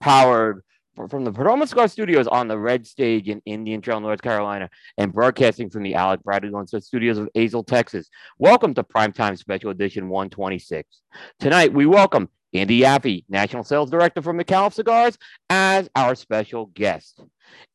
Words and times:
powered 0.00 0.62
from 1.08 1.24
the 1.24 1.32
Perdomo 1.32 1.66
Cigar 1.66 1.88
Studios 1.88 2.26
on 2.26 2.48
the 2.48 2.58
Red 2.58 2.86
Stage 2.86 3.28
in 3.28 3.40
Indian 3.46 3.80
Trail, 3.80 4.00
North 4.00 4.20
Carolina, 4.20 4.68
and 4.98 5.12
broadcasting 5.12 5.70
from 5.70 5.82
the 5.82 5.94
Alec 5.94 6.22
Bradley 6.22 6.50
Lone 6.50 6.66
Studios 6.66 7.18
of 7.18 7.28
Azle, 7.34 7.66
Texas. 7.66 8.08
Welcome 8.38 8.74
to 8.74 8.82
Primetime 8.82 9.38
Special 9.38 9.70
Edition 9.70 10.08
126. 10.08 11.00
Tonight, 11.40 11.72
we 11.72 11.86
welcome 11.86 12.28
Andy 12.52 12.80
Yaffe, 12.80 13.24
National 13.28 13.64
Sales 13.64 13.90
Director 13.90 14.20
for 14.20 14.34
Micallef 14.34 14.74
Cigars, 14.74 15.16
as 15.48 15.88
our 15.96 16.14
special 16.14 16.66
guest. 16.66 17.22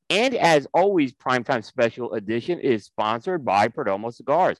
And 0.09 0.35
as 0.35 0.67
always, 0.73 1.13
Primetime 1.13 1.63
Special 1.63 2.13
Edition 2.13 2.59
is 2.59 2.85
sponsored 2.85 3.43
by 3.43 3.67
Perdomo 3.67 4.13
Cigars, 4.13 4.59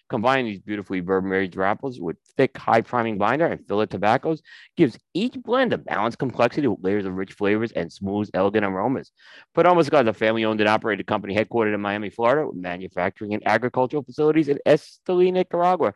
Combine 0.11 0.43
these 0.43 0.59
beautifully 0.59 0.99
bourbon 0.99 1.31
aged 1.31 1.55
wrappers 1.55 1.97
with 2.01 2.17
thick, 2.35 2.57
high 2.57 2.81
priming 2.81 3.17
binder 3.17 3.45
and 3.45 3.65
fillet 3.65 3.85
tobaccos 3.85 4.41
gives 4.75 4.99
each 5.13 5.35
blend 5.41 5.71
a 5.71 5.77
balanced 5.77 6.17
complexity 6.17 6.67
with 6.67 6.83
layers 6.83 7.05
of 7.05 7.15
rich 7.15 7.31
flavors 7.31 7.71
and 7.71 7.89
smooth, 7.89 8.29
elegant 8.33 8.65
aromas. 8.65 9.09
Perdomo 9.55 9.81
Cigar 9.81 10.01
is 10.01 10.09
a 10.09 10.13
family 10.13 10.43
owned 10.43 10.59
and 10.59 10.67
operated 10.67 11.07
company 11.07 11.33
headquartered 11.33 11.73
in 11.73 11.79
Miami, 11.79 12.09
Florida, 12.09 12.45
with 12.45 12.57
manufacturing 12.57 13.33
and 13.33 13.47
agricultural 13.47 14.03
facilities 14.03 14.49
in 14.49 14.59
Esteli, 14.67 15.31
Nicaragua. 15.31 15.93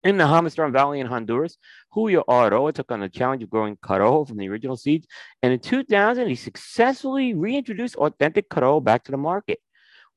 In 0.04 0.18
the 0.18 0.26
Jamastran 0.26 0.72
Valley 0.72 1.00
in 1.00 1.08
Honduras, 1.08 1.58
Julio 1.92 2.24
Eiroa 2.30 2.72
took 2.74 2.92
on 2.92 3.00
the 3.00 3.10
challenge 3.10 3.42
of 3.42 3.50
growing 3.50 3.76
Corojo 3.78 4.28
from 4.28 4.38
the 4.38 4.48
original 4.48 4.78
seeds, 4.78 5.08
and 5.42 5.52
in 5.52 5.60
2000, 5.60 6.28
he 6.28 6.36
successfully 6.36 7.34
reintroduced 7.34 7.96
authentic 7.96 8.48
Corojo 8.50 8.84
back 8.84 9.04
to 9.06 9.12
the 9.12 9.18
market. 9.18 9.60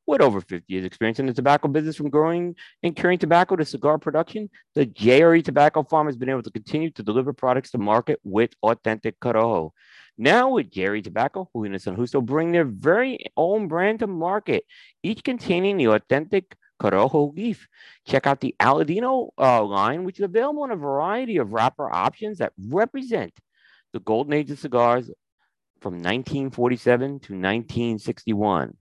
With 0.06 0.20
over 0.20 0.40
50 0.40 0.64
years 0.72 0.84
experience 0.84 1.18
in 1.18 1.26
the 1.26 1.32
tobacco 1.32 1.68
business 1.68 1.96
from 1.96 2.10
growing 2.10 2.56
and 2.82 2.96
curing 2.96 3.18
tobacco 3.18 3.56
to 3.56 3.64
cigar 3.64 3.96
production, 3.96 4.50
the 4.74 4.84
JRE 4.84 5.44
tobacco 5.44 5.82
farm 5.82 6.08
has 6.08 6.16
been 6.16 6.28
able 6.28 6.42
to 6.42 6.50
continue 6.50 6.90
to 6.90 7.02
deliver 7.02 7.32
products 7.32 7.70
to 7.70 7.78
market 7.78 8.18
with 8.22 8.52
authentic 8.62 9.18
Corojo. 9.20 9.70
Now 10.18 10.50
with 10.50 10.70
JRE 10.70 11.02
Tobacco, 11.02 11.48
Julian 11.54 11.72
and 11.72 11.82
San 11.82 11.96
Justo 11.96 12.20
bring 12.20 12.52
their 12.52 12.66
very 12.66 13.24
own 13.36 13.68
brand 13.68 14.00
to 14.00 14.06
market, 14.06 14.64
each 15.02 15.24
containing 15.24 15.78
the 15.78 15.86
authentic 15.86 16.56
Corojo 16.80 17.36
leaf. 17.36 17.68
Check 18.06 18.26
out 18.26 18.40
the 18.40 18.54
Aladino 18.58 19.30
uh, 19.38 19.62
line, 19.62 20.04
which 20.04 20.18
is 20.18 20.24
available 20.24 20.64
in 20.64 20.70
a 20.70 20.76
variety 20.76 21.36
of 21.36 21.52
wrapper 21.52 21.90
options 21.90 22.38
that 22.38 22.52
represent 22.68 23.32
the 23.92 24.00
golden 24.00 24.32
age 24.32 24.50
of 24.50 24.58
cigars 24.58 25.10
from 25.80 25.94
1947 25.94 27.00
to 27.00 27.14
1961, 27.14 28.76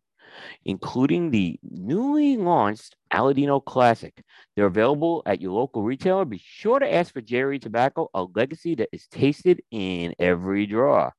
including 0.65 1.31
the 1.31 1.59
newly 1.63 2.37
launched 2.37 2.95
Aladino 3.11 3.63
Classic. 3.63 4.13
They're 4.55 4.65
available 4.65 5.23
at 5.25 5.41
your 5.41 5.51
local 5.51 5.83
retailer. 5.83 6.25
Be 6.25 6.41
sure 6.43 6.79
to 6.79 6.93
ask 6.93 7.13
for 7.13 7.21
JRE 7.21 7.61
Tobacco, 7.61 8.09
a 8.13 8.23
legacy 8.23 8.75
that 8.75 8.89
is 8.91 9.07
tasted 9.07 9.61
in 9.71 10.13
every 10.19 10.65
draw. 10.65 11.11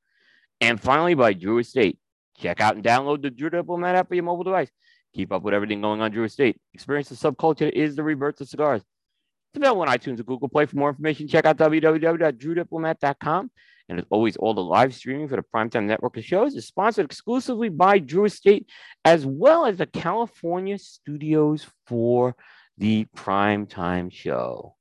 And 0.60 0.80
finally, 0.80 1.14
by 1.14 1.32
Drew 1.32 1.58
Estate. 1.58 1.98
Check 2.38 2.60
out 2.60 2.74
and 2.74 2.84
download 2.84 3.20
the 3.20 3.30
Drew 3.30 3.50
Diplomat 3.50 3.96
app 3.96 4.08
for 4.08 4.14
your 4.14 4.24
mobile 4.24 4.44
device. 4.44 4.70
Keep 5.14 5.32
up 5.32 5.42
with 5.42 5.54
everything 5.54 5.80
going 5.80 6.00
on 6.00 6.10
Drew 6.10 6.24
Estate. 6.24 6.56
Experience 6.72 7.08
the 7.08 7.14
subculture 7.16 7.70
is 7.70 7.96
the 7.96 8.02
rebirth 8.02 8.40
of 8.40 8.48
cigars. 8.48 8.82
It's 8.82 9.56
available 9.56 9.82
on 9.82 9.88
iTunes 9.88 10.18
and 10.18 10.26
Google 10.26 10.48
Play. 10.48 10.66
For 10.66 10.76
more 10.76 10.90
information, 10.90 11.26
check 11.26 11.44
out 11.44 11.56
www.drewdiplomat.com. 11.56 13.50
And 13.88 13.98
as 13.98 14.06
always, 14.08 14.36
all 14.36 14.54
the 14.54 14.62
live 14.62 14.94
streaming 14.94 15.26
for 15.26 15.34
the 15.34 15.42
Primetime 15.42 15.86
Network 15.86 16.16
of 16.16 16.24
shows 16.24 16.54
is 16.54 16.68
sponsored 16.68 17.06
exclusively 17.06 17.68
by 17.68 17.98
Drew 17.98 18.24
Estate, 18.26 18.68
as 19.04 19.26
well 19.26 19.66
as 19.66 19.78
the 19.78 19.86
California 19.86 20.78
studios 20.78 21.66
for 21.88 22.36
the 22.78 23.06
Primetime 23.16 24.12
Show. 24.12 24.76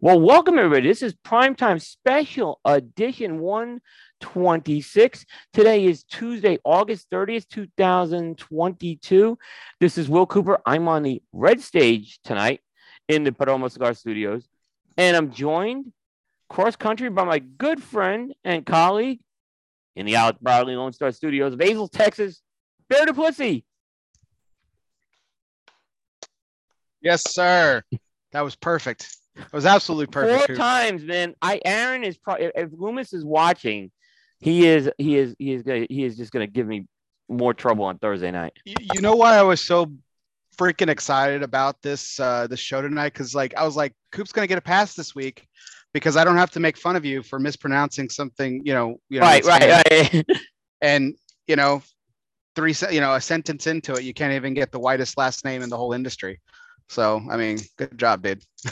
Well, 0.00 0.20
welcome 0.20 0.60
everybody. 0.60 0.86
This 0.86 1.02
is 1.02 1.12
Primetime 1.12 1.82
Special 1.82 2.60
Edition 2.64 3.40
126. 3.40 5.26
Today 5.52 5.86
is 5.86 6.04
Tuesday, 6.04 6.60
August 6.62 7.10
30th, 7.10 7.48
2022. 7.48 9.38
This 9.80 9.98
is 9.98 10.08
Will 10.08 10.24
Cooper. 10.24 10.60
I'm 10.64 10.86
on 10.86 11.02
the 11.02 11.20
red 11.32 11.60
stage 11.60 12.20
tonight 12.22 12.60
in 13.08 13.24
the 13.24 13.32
Perdomo 13.32 13.68
Cigar 13.68 13.92
Studios, 13.92 14.48
and 14.96 15.16
I'm 15.16 15.32
joined 15.32 15.92
cross 16.48 16.76
country 16.76 17.10
by 17.10 17.24
my 17.24 17.40
good 17.40 17.82
friend 17.82 18.32
and 18.44 18.64
colleague 18.64 19.18
in 19.96 20.06
the 20.06 20.14
Alec 20.14 20.38
Bradley 20.40 20.76
Lone 20.76 20.92
Star 20.92 21.10
Studios 21.10 21.54
of 21.54 21.58
Azle, 21.58 21.90
Texas, 21.90 22.40
Bear 22.88 23.04
Duplessis. 23.04 23.62
Yes, 27.02 27.24
sir. 27.28 27.82
That 28.30 28.42
was 28.42 28.54
perfect. 28.54 29.17
It 29.38 29.52
was 29.52 29.66
absolutely 29.66 30.06
perfect. 30.12 30.46
Four 30.46 30.56
times, 30.56 31.04
man. 31.04 31.34
I 31.42 31.60
Aaron 31.64 32.04
is 32.04 32.18
probably 32.18 32.50
if 32.54 32.70
Loomis 32.72 33.12
is 33.12 33.24
watching, 33.24 33.90
he 34.40 34.66
is 34.66 34.90
he 34.98 35.16
is 35.16 35.34
he 35.38 35.52
is 35.52 35.62
gonna 35.62 35.86
he 35.88 36.04
is 36.04 36.16
just 36.16 36.32
gonna 36.32 36.46
give 36.46 36.66
me 36.66 36.86
more 37.28 37.54
trouble 37.54 37.84
on 37.84 37.98
Thursday 37.98 38.30
night. 38.30 38.52
You, 38.64 38.74
you 38.94 39.00
know 39.00 39.16
why 39.16 39.36
I 39.36 39.42
was 39.42 39.60
so 39.60 39.92
freaking 40.56 40.88
excited 40.88 41.42
about 41.42 41.80
this 41.82 42.18
uh 42.20 42.46
this 42.46 42.60
show 42.60 42.82
tonight? 42.82 43.12
Because 43.12 43.34
like 43.34 43.54
I 43.56 43.64
was 43.64 43.76
like, 43.76 43.94
Coop's 44.12 44.32
gonna 44.32 44.46
get 44.46 44.58
a 44.58 44.62
pass 44.62 44.94
this 44.94 45.14
week 45.14 45.46
because 45.92 46.16
I 46.16 46.24
don't 46.24 46.36
have 46.36 46.50
to 46.52 46.60
make 46.60 46.76
fun 46.76 46.96
of 46.96 47.04
you 47.04 47.22
for 47.22 47.38
mispronouncing 47.38 48.10
something. 48.10 48.62
You 48.64 48.74
know, 48.74 49.00
you 49.08 49.20
know, 49.20 49.26
right, 49.26 49.44
right, 49.44 49.90
right. 49.90 50.26
and 50.80 51.14
you 51.46 51.56
know, 51.56 51.82
three 52.54 52.74
you 52.90 53.00
know 53.00 53.14
a 53.14 53.20
sentence 53.20 53.66
into 53.66 53.94
it, 53.94 54.02
you 54.02 54.14
can't 54.14 54.32
even 54.32 54.54
get 54.54 54.72
the 54.72 54.78
whitest 54.78 55.16
last 55.16 55.44
name 55.44 55.62
in 55.62 55.68
the 55.68 55.76
whole 55.76 55.92
industry. 55.92 56.40
So 56.88 57.22
I 57.30 57.36
mean, 57.36 57.58
good 57.76 57.98
job, 57.98 58.22
dude. 58.22 58.42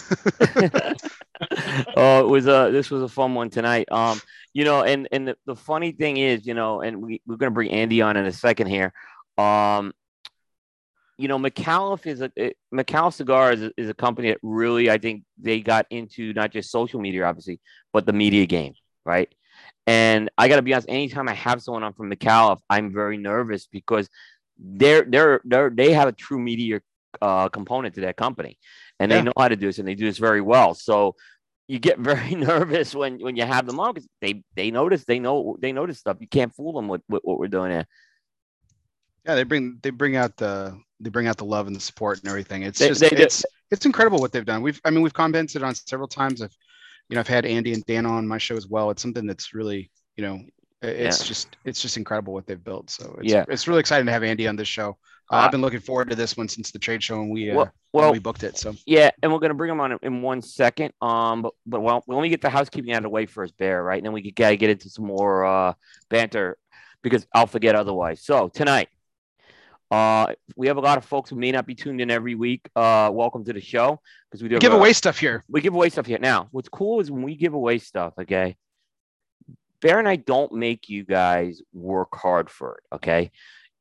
oh, 1.96 2.20
it 2.20 2.28
was 2.28 2.46
a 2.46 2.70
this 2.72 2.90
was 2.90 3.02
a 3.02 3.08
fun 3.08 3.34
one 3.34 3.50
tonight. 3.50 3.90
Um, 3.92 4.20
you 4.54 4.64
know, 4.64 4.82
and 4.82 5.06
and 5.12 5.28
the, 5.28 5.36
the 5.44 5.54
funny 5.54 5.92
thing 5.92 6.16
is, 6.16 6.46
you 6.46 6.54
know, 6.54 6.80
and 6.80 7.02
we 7.02 7.20
we're 7.26 7.36
gonna 7.36 7.50
bring 7.50 7.70
Andy 7.70 8.00
on 8.00 8.16
in 8.16 8.24
a 8.24 8.32
second 8.32 8.68
here. 8.68 8.92
Um, 9.36 9.92
you 11.18 11.28
know, 11.28 11.38
Micallef 11.38 12.06
is 12.06 12.22
a 12.22 12.30
it, 12.36 12.56
Micallef 12.74 13.14
Cigar 13.14 13.52
is 13.52 13.62
a, 13.62 13.70
is 13.76 13.90
a 13.90 13.94
company 13.94 14.28
that 14.28 14.38
really 14.42 14.90
I 14.90 14.96
think 14.96 15.24
they 15.38 15.60
got 15.60 15.86
into 15.90 16.32
not 16.32 16.52
just 16.52 16.70
social 16.70 17.00
media, 17.00 17.24
obviously, 17.24 17.60
but 17.92 18.06
the 18.06 18.12
media 18.14 18.46
game, 18.46 18.74
right? 19.04 19.32
And 19.86 20.30
I 20.36 20.48
got 20.48 20.56
to 20.56 20.62
be 20.62 20.74
honest, 20.74 20.88
anytime 20.88 21.28
I 21.28 21.34
have 21.34 21.62
someone 21.62 21.82
on 21.82 21.92
from 21.92 22.10
Micallef, 22.10 22.60
I'm 22.68 22.92
very 22.92 23.18
nervous 23.18 23.66
because 23.66 24.08
they're 24.58 25.04
they're 25.04 25.40
they're 25.44 25.70
they 25.70 25.92
have 25.92 26.08
a 26.08 26.12
true 26.12 26.38
media 26.38 26.80
uh, 27.22 27.48
component 27.48 27.94
to 27.96 28.02
that 28.02 28.16
company, 28.16 28.58
and 28.98 29.10
yeah. 29.10 29.18
they 29.18 29.22
know 29.24 29.32
how 29.36 29.48
to 29.48 29.56
do 29.56 29.66
this, 29.66 29.78
and 29.78 29.86
they 29.88 29.94
do 29.94 30.06
this 30.06 30.18
very 30.18 30.40
well. 30.40 30.74
So 30.74 31.14
you 31.68 31.78
get 31.78 31.98
very 32.12 32.34
nervous 32.34 32.94
when 32.94 33.18
when 33.18 33.36
you 33.36 33.44
have 33.44 33.66
them 33.66 33.80
on 33.80 33.94
because 33.94 34.08
they 34.20 34.42
they 34.54 34.70
notice 34.70 35.04
they 35.04 35.18
know 35.18 35.56
they 35.60 35.72
notice 35.72 35.98
stuff. 35.98 36.18
You 36.20 36.28
can't 36.28 36.54
fool 36.54 36.72
them 36.72 36.88
with, 36.88 37.02
with 37.08 37.22
what 37.24 37.38
we're 37.38 37.48
doing 37.48 37.70
here. 37.70 37.86
Yeah, 39.24 39.34
they 39.34 39.44
bring 39.44 39.78
they 39.82 39.90
bring 39.90 40.16
out 40.16 40.36
the 40.36 40.78
they 41.00 41.10
bring 41.10 41.26
out 41.26 41.36
the 41.36 41.44
love 41.44 41.66
and 41.66 41.76
the 41.76 41.80
support 41.80 42.20
and 42.20 42.28
everything. 42.28 42.62
It's 42.62 42.78
They- 42.78 42.88
just 42.88 43.00
they 43.00 43.08
it's 43.08 43.44
it's 43.70 43.86
incredible 43.86 44.20
what 44.20 44.32
they've 44.32 44.44
done. 44.44 44.62
We've 44.62 44.80
I 44.84 44.90
mean 44.90 45.02
we've 45.02 45.12
commented 45.12 45.62
on 45.62 45.74
several 45.74 46.08
times. 46.08 46.40
I've 46.42 46.56
you 47.08 47.14
know 47.14 47.20
I've 47.20 47.28
had 47.28 47.44
Andy 47.44 47.72
and 47.72 47.84
Dan 47.86 48.06
on 48.06 48.26
my 48.26 48.38
show 48.38 48.56
as 48.56 48.66
well. 48.68 48.90
It's 48.90 49.02
something 49.02 49.26
that's 49.26 49.52
really 49.54 49.90
you 50.16 50.24
know 50.24 50.40
it's 50.82 51.20
Yeah. 51.20 51.26
just 51.26 51.56
it's 51.64 51.82
just 51.82 51.96
incredible 51.96 52.32
what 52.32 52.46
they've 52.46 52.62
built. 52.62 52.90
So 52.90 53.16
it's, 53.20 53.32
Yeah. 53.32 53.44
it's 53.48 53.66
really 53.66 53.80
exciting 53.80 54.06
to 54.06 54.12
have 54.12 54.22
Andy 54.22 54.46
on 54.46 54.56
this 54.56 54.68
show. 54.68 54.96
Uh, 55.30 55.36
I've 55.36 55.50
been 55.50 55.60
looking 55.60 55.80
forward 55.80 56.08
to 56.10 56.16
this 56.16 56.36
one 56.36 56.48
since 56.48 56.70
the 56.70 56.78
trade 56.78 57.02
show 57.02 57.20
and 57.20 57.30
we 57.30 57.50
uh, 57.50 57.56
Well, 57.56 57.72
well, 57.92 58.12
we 58.12 58.18
booked 58.20 58.44
it. 58.44 58.56
So 58.58 58.74
Yeah, 58.86 59.10
and 59.22 59.32
we're 59.32 59.40
gonna 59.40 59.54
bring 59.54 59.68
them 59.70 59.80
on 59.80 59.98
in- 60.02 60.22
one 60.22 60.40
second. 60.42 60.92
Um, 61.00 61.42
but 61.42 61.52
but 61.66 61.80
well, 61.80 62.04
let 62.06 62.22
me 62.22 62.28
get 62.28 62.42
the 62.42 62.50
housekeeping 62.50 62.92
out 62.92 62.98
of 62.98 63.02
the 63.04 63.08
way 63.10 63.26
first, 63.26 63.56
Bear. 63.56 63.82
Right, 63.82 63.96
and 63.98 64.06
then 64.06 64.12
we 64.12 64.30
gotta 64.30 64.56
get 64.56 64.70
into 64.70 64.88
some 64.88 65.06
more 65.06 65.44
uh 65.44 65.74
banter 66.10 66.58
because 67.02 67.26
I'll 67.34 67.46
forget 67.46 67.74
otherwise. 67.74 68.22
So 68.24 68.48
tonight, 68.48 68.88
uh, 69.90 70.34
we 70.56 70.66
have 70.68 70.76
a 70.76 70.80
lot 70.80 70.98
of 70.98 71.04
folks 71.04 71.30
who 71.30 71.36
may 71.36 71.50
not 71.52 71.66
be 71.66 71.74
tuned 71.74 72.00
in 72.00 72.10
every 72.10 72.34
week. 72.34 72.68
Uh, 72.76 73.10
welcome 73.12 73.44
to 73.44 73.52
the 73.52 73.60
show 73.60 74.00
because 74.30 74.42
we 74.42 74.48
do 74.48 74.56
we 74.56 74.60
give 74.60 74.72
a- 74.72 74.76
away 74.76 74.92
stuff 74.92 75.18
here. 75.18 75.44
we 75.48 75.60
give 75.60 75.74
away 75.74 75.88
stuff 75.88 76.06
here. 76.06 76.18
Now, 76.18 76.48
what's 76.52 76.68
cool 76.68 77.00
is 77.00 77.10
when 77.10 77.22
we 77.22 77.34
give 77.36 77.54
away 77.54 77.78
stuff, 77.78 78.14
okay? 78.20 78.56
Bear 79.80 79.98
and 79.98 80.08
I 80.08 80.16
don't 80.16 80.52
make 80.52 80.88
you 80.88 81.04
guys 81.04 81.60
work 81.72 82.14
hard 82.16 82.48
for 82.50 82.78
it, 82.78 82.94
okay? 82.96 83.30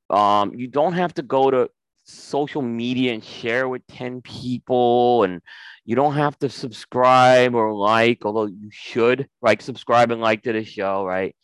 Um, 0.09 0.53
you 0.55 0.67
don't 0.67 0.93
have 0.93 1.13
to 1.15 1.21
go 1.21 1.49
to 1.49 1.69
social 2.05 2.61
media 2.61 3.13
and 3.13 3.23
share 3.23 3.67
with 3.67 3.85
10 3.87 4.21
people 4.21 5.23
and 5.23 5.41
you 5.85 5.95
don't 5.95 6.13
have 6.13 6.37
to 6.39 6.49
subscribe 6.49 7.55
or 7.55 7.73
like, 7.73 8.25
although 8.25 8.45
you 8.45 8.69
should 8.71 9.27
like 9.41 9.61
subscribe 9.61 10.11
and 10.11 10.21
like 10.21 10.43
to 10.43 10.53
the 10.53 10.63
show, 10.63 11.03
right? 11.03 11.35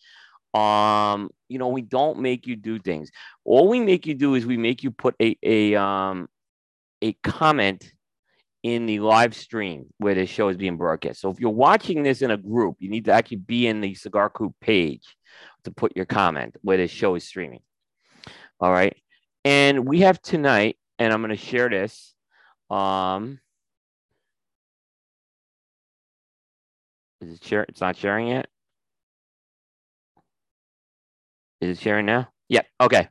Um, 0.54 1.30
you 1.48 1.58
know, 1.58 1.70
we 1.70 1.82
don't 1.82 2.20
make 2.20 2.46
you 2.46 2.56
do 2.56 2.80
things. 2.80 3.10
All 3.46 3.70
we 3.70 3.80
make 3.80 4.06
you 4.06 4.14
do 4.14 4.36
is 4.36 4.46
we 4.46 4.58
make 4.58 4.84
you 4.84 4.92
put 4.92 5.16
a 5.22 5.38
a 5.44 5.76
um 5.76 6.28
a 7.02 7.14
comment 7.14 7.92
in 8.64 8.86
the 8.86 9.00
live 9.00 9.34
stream 9.34 9.86
where 9.98 10.14
the 10.14 10.26
show 10.26 10.50
is 10.50 10.58
being 10.58 10.78
broadcast. 10.78 11.22
So 11.22 11.30
if 11.32 11.40
you're 11.40 11.50
watching 11.50 12.04
this 12.04 12.22
in 12.22 12.32
a 12.32 12.38
group, 12.38 12.78
you 12.80 12.90
need 12.90 13.06
to 13.06 13.14
actually 13.14 13.38
be 13.38 13.66
in 13.66 13.82
the 13.82 13.96
Cigar 13.96 14.30
Coop 14.30 14.54
page 14.62 15.16
to 15.64 15.72
put 15.72 15.96
your 15.96 16.06
comment 16.06 16.56
where 16.62 16.78
the 16.78 16.88
show 16.88 17.16
is 17.16 17.24
streaming. 17.24 17.62
All 18.62 18.72
right. 18.72 18.96
And 19.44 19.88
we 19.88 20.02
have 20.02 20.22
tonight, 20.22 20.78
and 21.00 21.12
I'm 21.12 21.22
going 21.22 21.32
to 21.32 21.36
share 21.36 21.68
this. 21.68 22.14
Um, 22.70 23.40
is 27.22 27.34
it 27.34 27.44
share? 27.44 27.64
It's 27.64 27.82
not 27.82 27.98
sharing 27.98 28.28
yet. 28.28 28.48
Is 31.60 31.80
it 31.80 31.82
sharing 31.82 32.06
now? 32.06 32.30
Yep. 32.50 32.68
Okay. 32.80 33.10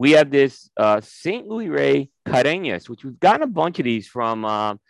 We 0.00 0.12
have 0.12 0.30
this 0.30 0.68
uh, 0.76 1.00
St. 1.02 1.46
Louis 1.46 1.68
Rey 1.68 2.10
Cadenas, 2.26 2.88
which 2.88 3.04
we've 3.04 3.18
gotten 3.20 3.42
a 3.42 3.46
bunch 3.46 3.78
of 3.78 3.84
these 3.84 4.08
from 4.08 4.44
um 4.44 4.80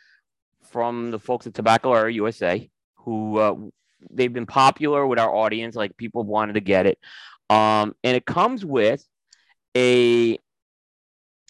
from 0.63 1.11
the 1.11 1.19
folks 1.19 1.47
at 1.47 1.53
Tabacalera 1.53 2.13
USA, 2.15 2.71
who 2.97 3.39
uh, 3.39 3.55
they've 4.11 4.33
been 4.33 4.47
popular 4.47 5.07
with 5.07 5.19
our 5.19 5.35
audience. 5.35 5.77
Like 5.77 5.97
people 5.99 6.25
wanted 6.25 6.55
to 6.55 6.61
get 6.61 6.87
it, 6.87 6.99
um, 7.51 7.95
and 8.03 8.17
it 8.17 8.25
comes 8.25 8.65
with 8.65 9.05
a. 9.77 10.39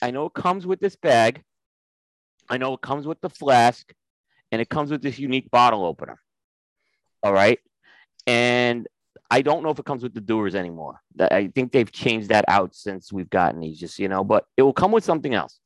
I 0.00 0.10
know 0.10 0.26
it 0.26 0.34
comes 0.34 0.66
with 0.66 0.80
this 0.80 0.96
bag. 0.96 1.42
I 2.48 2.56
know 2.56 2.74
it 2.74 2.80
comes 2.80 3.06
with 3.06 3.20
the 3.20 3.30
flask, 3.30 3.92
and 4.52 4.60
it 4.60 4.68
comes 4.68 4.90
with 4.90 5.02
this 5.02 5.18
unique 5.18 5.50
bottle 5.50 5.84
opener. 5.84 6.20
All 7.22 7.32
right, 7.32 7.58
and 8.26 8.86
I 9.30 9.42
don't 9.42 9.62
know 9.62 9.70
if 9.70 9.78
it 9.78 9.84
comes 9.84 10.02
with 10.02 10.14
the 10.14 10.20
doers 10.20 10.54
anymore. 10.54 11.00
I 11.20 11.50
think 11.54 11.72
they've 11.72 11.90
changed 11.90 12.30
that 12.30 12.44
out 12.48 12.74
since 12.74 13.12
we've 13.12 13.28
gotten 13.28 13.60
these, 13.60 13.78
just 13.78 13.98
you 13.98 14.08
know, 14.08 14.24
but 14.24 14.46
it 14.56 14.62
will 14.62 14.72
come 14.72 14.92
with 14.92 15.04
something 15.04 15.34
else. 15.34 15.58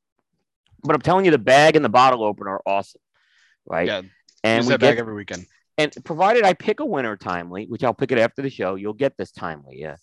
But 0.82 0.96
I'm 0.96 1.02
telling 1.02 1.24
you, 1.24 1.30
the 1.30 1.38
bag 1.38 1.76
and 1.76 1.84
the 1.84 1.88
bottle 1.88 2.24
opener 2.24 2.50
are 2.50 2.62
awesome, 2.66 3.00
right? 3.66 3.86
Yeah, 3.86 4.02
and 4.42 4.66
we 4.66 4.72
get, 4.72 4.80
bag 4.80 4.98
every 4.98 5.14
weekend. 5.14 5.46
and 5.78 5.94
provided 6.04 6.44
I 6.44 6.54
pick 6.54 6.80
a 6.80 6.86
winner 6.86 7.16
timely, 7.16 7.66
which 7.66 7.84
I'll 7.84 7.94
pick 7.94 8.10
it 8.10 8.18
after 8.18 8.42
the 8.42 8.50
show, 8.50 8.74
you'll 8.74 8.92
get 8.94 9.16
this 9.16 9.30
timely, 9.30 9.78
yeah. 9.78 9.96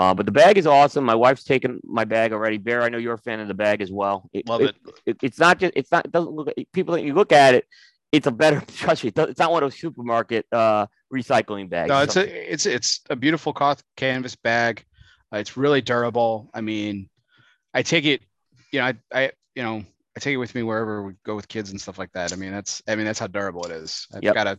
Uh, 0.00 0.14
but 0.14 0.24
the 0.24 0.32
bag 0.32 0.56
is 0.56 0.66
awesome. 0.66 1.04
My 1.04 1.14
wife's 1.14 1.44
taken 1.44 1.78
my 1.84 2.04
bag 2.04 2.32
already. 2.32 2.56
Bear, 2.56 2.82
I 2.82 2.88
know 2.88 2.96
you're 2.98 3.14
a 3.14 3.18
fan 3.18 3.38
of 3.40 3.48
the 3.48 3.54
bag 3.54 3.82
as 3.82 3.90
well. 3.92 4.28
Love 4.46 4.62
it. 4.62 4.74
it- 5.04 5.18
it's 5.22 5.38
not 5.38 5.58
just 5.60 5.72
it's 5.76 5.92
not 5.92 6.06
it 6.06 6.12
doesn't 6.12 6.32
look 6.32 6.48
people 6.72 6.94
that 6.94 7.02
you 7.02 7.12
look 7.14 7.32
at 7.32 7.54
it 7.54 7.66
it's 8.12 8.26
a 8.26 8.30
better 8.30 8.60
trust 8.82 9.04
me 9.04 9.12
it's 9.14 9.38
not 9.38 9.50
one 9.52 9.62
of 9.62 9.70
those 9.70 9.78
supermarket 9.78 10.44
uh 10.52 10.86
recycling 11.12 11.68
bags 11.68 11.88
No, 11.90 12.00
it's 12.02 12.14
So- 12.14 12.22
a 12.22 12.52
it's 12.52 12.64
it's 12.66 13.00
a 13.10 13.16
beautiful 13.16 13.52
cloth 13.52 13.82
canvas 13.96 14.36
bag. 14.36 14.84
Uh, 15.32 15.36
it's 15.38 15.56
really 15.56 15.80
durable. 15.82 16.50
I 16.54 16.60
mean, 16.60 17.08
I 17.72 17.82
take 17.82 18.04
it, 18.04 18.20
you 18.72 18.80
know, 18.80 18.86
I, 18.86 18.94
I 19.12 19.22
you 19.54 19.62
know, 19.62 19.84
I 20.16 20.20
take 20.20 20.34
it 20.34 20.38
with 20.38 20.54
me 20.56 20.62
wherever 20.64 21.04
we 21.04 21.12
go 21.24 21.36
with 21.36 21.46
kids 21.46 21.70
and 21.70 21.80
stuff 21.80 21.98
like 21.98 22.12
that. 22.14 22.32
I 22.32 22.36
mean, 22.36 22.50
that's 22.52 22.82
I 22.88 22.96
mean 22.96 23.04
that's 23.06 23.20
how 23.20 23.28
durable 23.28 23.64
it 23.66 23.72
is. 23.72 24.06
I've 24.14 24.24
Yep. 24.24 24.34
got 24.34 24.46
a 24.48 24.58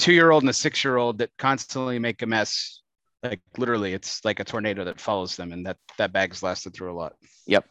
two 0.00 0.12
year 0.12 0.30
old 0.32 0.42
and 0.42 0.50
a 0.50 0.52
six 0.66 0.82
year 0.82 0.96
old 0.96 1.18
that 1.18 1.30
constantly 1.38 1.98
make 2.00 2.22
a 2.22 2.26
mess. 2.26 2.81
Like 3.22 3.40
literally, 3.56 3.92
it's 3.92 4.24
like 4.24 4.40
a 4.40 4.44
tornado 4.44 4.84
that 4.84 5.00
follows 5.00 5.36
them, 5.36 5.52
and 5.52 5.66
that 5.66 5.76
that 5.98 6.12
bag's 6.12 6.42
lasted 6.42 6.74
through 6.74 6.92
a 6.92 6.96
lot. 6.96 7.14
Yep. 7.46 7.66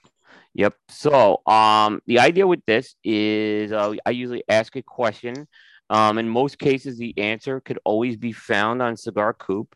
Yep 0.53 0.75
so, 0.89 1.42
um, 1.45 2.01
the 2.07 2.19
idea 2.19 2.45
with 2.48 2.63
this 2.65 2.95
is 3.03 3.71
uh, 3.71 3.95
I 4.06 4.12
usually 4.12 4.44
ask 4.50 4.75
a 4.75 4.81
question. 4.81 5.48
Um, 5.89 6.18
in 6.18 6.30
most 6.30 6.57
cases, 6.57 6.98
the 6.98 7.13
answer 7.18 7.59
could 7.59 7.80
always 7.83 8.15
be 8.15 8.31
found 8.31 8.81
on 8.81 8.95
Cigar 8.95 9.33
Coop 9.33 9.75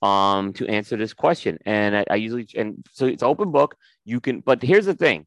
um, 0.00 0.52
to 0.54 0.66
answer 0.66 0.96
this 0.96 1.12
question. 1.12 1.58
And 1.66 1.96
I, 1.96 2.04
I 2.10 2.14
usually, 2.16 2.48
and 2.56 2.84
so 2.92 3.06
it's 3.06 3.22
open 3.22 3.50
book. 3.50 3.76
You 4.04 4.20
can, 4.20 4.40
but 4.40 4.62
here's 4.62 4.86
the 4.86 4.94
thing. 4.94 5.26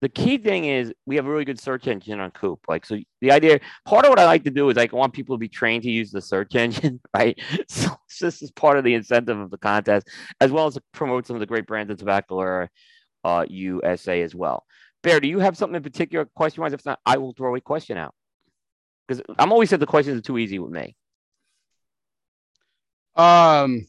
The 0.00 0.08
key 0.08 0.38
thing 0.38 0.64
is 0.64 0.92
we 1.06 1.16
have 1.16 1.26
a 1.26 1.30
really 1.30 1.44
good 1.44 1.58
search 1.60 1.88
engine 1.88 2.20
on 2.20 2.30
Coop. 2.30 2.60
Like, 2.68 2.86
so 2.86 2.98
the 3.20 3.32
idea, 3.32 3.58
part 3.84 4.04
of 4.04 4.10
what 4.10 4.20
I 4.20 4.26
like 4.26 4.44
to 4.44 4.50
do 4.50 4.68
is 4.70 4.76
like, 4.76 4.94
I 4.94 4.96
want 4.96 5.12
people 5.12 5.34
to 5.36 5.40
be 5.40 5.48
trained 5.48 5.82
to 5.82 5.90
use 5.90 6.12
the 6.12 6.20
search 6.22 6.54
engine, 6.54 7.00
right? 7.14 7.38
So 7.68 7.90
this 8.20 8.40
is 8.42 8.50
part 8.52 8.78
of 8.78 8.84
the 8.84 8.94
incentive 8.94 9.38
of 9.38 9.50
the 9.50 9.58
contest, 9.58 10.08
as 10.40 10.52
well 10.52 10.66
as 10.66 10.74
to 10.74 10.82
promote 10.92 11.26
some 11.26 11.34
of 11.36 11.40
the 11.40 11.46
great 11.46 11.66
brands 11.66 11.90
of 11.90 11.98
tobacco 11.98 12.36
or 12.36 12.70
uh, 13.24 13.44
USA 13.48 14.22
as 14.22 14.34
well. 14.34 14.64
Bear, 15.02 15.20
do 15.20 15.28
you 15.28 15.40
have 15.40 15.56
something 15.56 15.76
in 15.76 15.82
particular 15.82 16.24
question 16.26 16.62
wise? 16.62 16.72
If 16.72 16.84
not, 16.86 17.00
I 17.04 17.18
will 17.18 17.32
throw 17.32 17.54
a 17.56 17.60
question 17.60 17.96
out 17.96 18.14
because 19.06 19.22
I'm 19.38 19.52
always 19.52 19.70
said 19.70 19.80
the 19.80 19.86
questions 19.86 20.18
are 20.18 20.22
too 20.22 20.38
easy 20.38 20.58
with 20.58 20.72
me. 20.72 20.96
Um, 23.16 23.86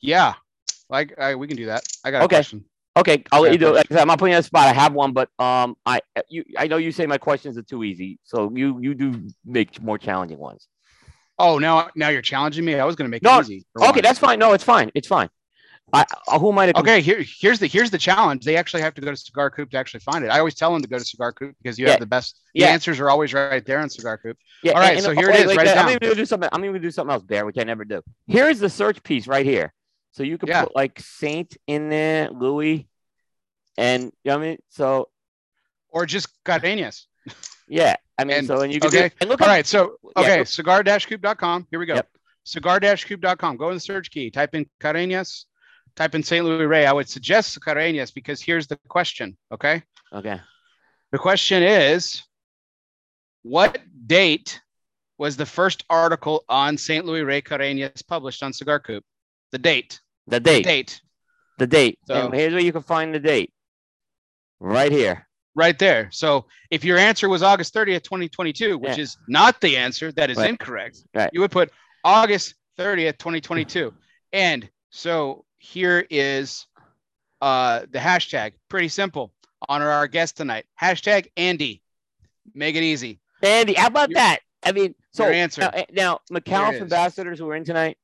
yeah, 0.00 0.34
like 0.88 1.18
I, 1.18 1.34
we 1.34 1.48
can 1.48 1.56
do 1.56 1.66
that. 1.66 1.82
I 2.04 2.10
got 2.10 2.22
Okay. 2.24 2.36
a 2.36 2.38
question. 2.38 2.64
Okay, 2.98 3.22
I'll 3.30 3.42
let 3.42 3.48
Yeah, 3.48 3.52
you 3.52 3.58
do 3.58 3.66
it. 3.66 3.70
of 3.70 3.74
Like 3.76 3.86
I 3.90 3.94
said, 3.94 4.00
I'm 4.02 4.08
not 4.08 4.18
putting 4.18 4.32
you 4.32 4.36
on 4.36 4.40
the 4.40 4.46
spot. 4.46 4.66
I 4.66 4.72
have 4.72 4.92
one, 4.92 5.12
but 5.12 5.30
um, 5.38 5.76
I 5.86 6.00
you 6.28 6.44
I 6.56 6.66
know 6.66 6.76
you 6.78 6.90
say 6.92 7.06
my 7.06 7.18
questions 7.18 7.56
are 7.56 7.62
too 7.62 7.84
easy, 7.84 8.18
so 8.24 8.50
you 8.54 8.78
you 8.80 8.94
do 8.94 9.22
make 9.44 9.80
more 9.80 9.98
challenging 9.98 10.38
ones. 10.38 10.66
Oh, 11.38 11.58
now 11.58 11.90
now 11.94 12.08
you're 12.08 12.22
challenging 12.22 12.64
me. 12.64 12.74
I 12.74 12.84
was 12.84 12.96
gonna 12.96 13.08
make 13.08 13.22
No, 13.22 13.38
it 13.38 13.42
easy. 13.42 13.64
Okay, 13.76 13.86
once. 13.86 14.02
that's 14.02 14.18
fine. 14.18 14.38
No, 14.40 14.52
it's 14.52 14.64
fine. 14.64 14.90
It's 14.94 15.06
fine. 15.06 15.28
I, 15.92 16.04
I 16.28 16.36
who 16.38 16.50
am 16.50 16.58
I 16.58 16.66
to? 16.66 16.78
Okay, 16.80 17.00
here, 17.00 17.22
here's 17.24 17.60
the 17.60 17.66
here's 17.66 17.90
the 17.90 17.98
challenge. 17.98 18.44
They 18.44 18.56
actually 18.56 18.82
have 18.82 18.94
to 18.94 19.00
go 19.00 19.10
to 19.10 19.16
Cigar 19.16 19.50
Coop 19.50 19.70
to 19.70 19.78
actually 19.78 20.00
find 20.00 20.24
it. 20.24 20.28
I 20.28 20.38
always 20.38 20.54
tell 20.54 20.72
them 20.72 20.82
to 20.82 20.88
go 20.88 20.98
to 20.98 21.04
Cigar 21.04 21.32
Coop 21.32 21.54
because 21.62 21.78
you 21.78 21.86
Yeah. 21.86 21.92
have 21.92 22.00
the 22.00 22.06
best. 22.06 22.40
The 22.54 22.60
Yeah. 22.60 22.66
answers 22.72 23.00
are 23.00 23.08
always 23.08 23.32
right 23.32 23.64
there 23.64 23.78
on 23.78 23.88
Cigar 23.88 24.18
Coop. 24.18 24.36
Yeah, 24.62 24.72
All 24.72 24.80
right, 24.80 25.00
so 25.00 25.12
here 25.12 25.30
it 25.30 25.36
is, 25.36 25.56
write 25.56 25.66
it 25.66 25.76
I'm 25.76 25.86
down. 25.86 25.98
gonna 25.98 26.14
do 26.14 26.26
something. 26.26 26.48
I'm 26.52 26.62
gonna 26.62 26.78
do 26.78 26.90
something 26.90 27.12
else, 27.12 27.22
Bear, 27.22 27.46
which 27.46 27.56
I 27.58 27.64
never 27.64 27.84
do. 27.84 28.02
Here's 28.26 28.58
the 28.58 28.68
search 28.68 29.02
piece 29.02 29.26
right 29.26 29.46
here. 29.46 29.72
So 30.12 30.22
you 30.22 30.38
can 30.38 30.48
Yeah. 30.48 30.64
put 30.64 30.74
like 30.74 30.98
Saint 31.00 31.56
in 31.66 31.88
there, 31.90 32.30
Louis, 32.30 32.88
and 33.76 34.04
you 34.04 34.10
know 34.24 34.38
what 34.38 34.44
I 34.44 34.48
mean. 34.48 34.58
So 34.68 35.08
Or 35.90 36.04
just 36.06 36.28
Cadenas. 36.44 37.06
yeah, 37.68 37.96
I 38.18 38.24
mean, 38.24 38.38
And- 38.38 38.46
so 38.46 38.60
and 38.60 38.72
you 38.72 38.80
can 38.80 38.88
okay, 38.88 39.08
do, 39.08 39.14
and 39.20 39.30
look 39.30 39.40
All 39.40 39.48
at 39.48 39.50
right, 39.50 39.66
so 39.66 39.96
okay, 40.16 40.38
go- 40.38 40.44
cigar-coop.com. 40.44 41.66
Here 41.70 41.78
we 41.78 41.86
go. 41.86 41.94
Yep. 41.94 42.08
Cigar-coop.com. 42.44 43.56
Go 43.56 43.68
in 43.68 43.74
the 43.76 43.80
search 43.80 44.10
key. 44.10 44.30
Type 44.30 44.54
in 44.54 44.68
Cadenas. 44.80 45.44
Type 45.96 46.14
in 46.14 46.22
St. 46.22 46.44
Louis 46.44 46.66
Rey. 46.66 46.86
I 46.86 46.92
would 46.92 47.08
suggest 47.08 47.58
Cadenas 47.60 48.10
because 48.12 48.40
here's 48.40 48.66
the 48.66 48.76
question. 48.88 49.36
Okay. 49.52 49.82
okay. 50.12 50.40
The 51.10 51.18
question 51.18 51.62
is, 51.62 52.22
what 53.42 53.78
date 54.06 54.60
was 55.16 55.36
the 55.36 55.46
first 55.46 55.84
article 55.90 56.44
on 56.48 56.76
St. 56.76 57.04
Louis 57.04 57.22
Rey 57.22 57.40
Cadenas 57.42 58.02
published 58.06 58.42
on 58.42 58.52
Cigar 58.52 58.78
Coop? 58.80 59.04
The 59.52 59.58
date. 59.58 60.00
The 60.26 60.40
date, 60.40 60.64
Date. 60.64 61.00
the 61.58 61.66
date. 61.66 61.98
So- 62.06 62.26
and 62.26 62.34
here's 62.34 62.52
where 62.52 62.62
you 62.62 62.72
can 62.72 62.82
find 62.82 63.14
the 63.14 63.18
date. 63.20 63.52
Right 64.60 64.92
here. 64.92 65.24
right 65.54 65.78
there. 65.80 66.08
So 66.12 66.46
if 66.70 66.84
your 66.84 66.98
answer 66.98 67.28
was 67.28 67.42
August 67.42 67.74
30th, 67.74 68.02
2022, 68.04 68.78
which 68.78 68.96
Yeah. 68.96 69.02
is 69.02 69.16
not 69.26 69.60
the 69.60 69.76
answer, 69.76 70.12
that 70.12 70.30
is 70.30 70.36
Right. 70.36 70.50
incorrect. 70.50 70.98
Right. 71.12 71.30
You 71.32 71.40
would 71.40 71.50
put 71.50 71.72
August 72.04 72.54
30th, 72.76 73.18
2022. 73.18 73.92
and 74.32 74.68
so 74.90 75.44
here 75.58 76.06
is 76.10 76.66
uh, 77.40 77.86
the 77.90 77.98
hashtag. 77.98 78.52
Pretty 78.68 78.88
simple. 78.88 79.32
Honor 79.68 79.90
our 79.90 80.06
guest 80.06 80.36
tonight. 80.36 80.66
Hashtag 80.80 81.26
Andy. 81.36 81.82
Make 82.54 82.76
it 82.76 82.82
easy. 82.84 83.18
Andy, 83.42 83.74
how 83.74 83.86
about 83.88 84.10
You- 84.10 84.14
that? 84.16 84.40
I 84.62 84.70
mean, 84.72 84.94
so 85.12 85.24
Your 85.24 85.32
answer. 85.34 85.60
now 85.92 86.20
There 86.30 86.40
McAuliffe 86.40 86.80
ambassadors 86.80 87.38
who 87.40 87.48
are 87.50 87.54
in 87.56 87.64
tonight, 87.64 87.96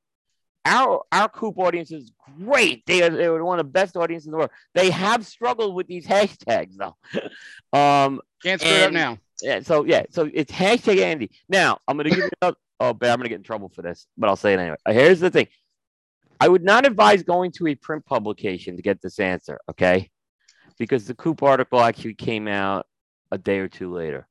our 0.65 1.03
our 1.11 1.29
Coop 1.29 1.57
audience 1.57 1.91
is 1.91 2.11
great. 2.43 2.85
They 2.85 3.03
are 3.03 3.09
they 3.09 3.29
were 3.29 3.43
one 3.45 3.59
of 3.59 3.65
the 3.65 3.71
best 3.71 3.95
audiences 3.95 4.25
in 4.25 4.31
the 4.31 4.37
world. 4.37 4.49
They 4.73 4.89
have 4.89 5.25
struggled 5.25 5.75
with 5.75 5.87
these 5.87 6.05
hashtags 6.05 6.75
though. 6.75 6.95
um, 7.79 8.19
Can't 8.43 8.59
screw 8.59 8.73
it 8.73 8.83
up 8.83 8.91
now. 8.91 9.17
yeah, 9.41 9.59
so 9.61 9.85
yeah, 9.85 10.03
so 10.09 10.29
it's 10.33 10.51
hashtag 10.51 11.01
Andy. 11.01 11.31
Now 11.47 11.79
I'm 11.87 11.97
gonna 11.97 12.09
give 12.09 12.19
you 12.19 12.29
another. 12.41 12.57
Oh, 12.77 12.91
but 12.91 13.09
I'm 13.09 13.19
gonna 13.19 13.29
get 13.29 13.35
in 13.35 13.43
trouble 13.43 13.69
for 13.73 13.81
this, 13.81 14.05
but 14.17 14.27
I'll 14.27 14.35
say 14.35 14.53
it 14.53 14.59
anyway. 14.59 14.75
Here's 14.85 15.21
the 15.21 15.29
thing: 15.29 15.47
I 16.41 16.49
would 16.49 16.61
not 16.61 16.85
advise 16.85 17.23
going 17.23 17.53
to 17.53 17.67
a 17.67 17.75
print 17.75 18.05
publication 18.05 18.75
to 18.75 18.81
get 18.81 19.01
this 19.01 19.17
answer, 19.17 19.59
okay? 19.69 20.09
Because 20.77 21.05
the 21.05 21.15
Coop 21.15 21.41
article 21.41 21.79
actually 21.79 22.15
came 22.15 22.49
out 22.49 22.85
a 23.31 23.37
day 23.37 23.59
or 23.59 23.69
two 23.69 23.93
later. 23.93 24.27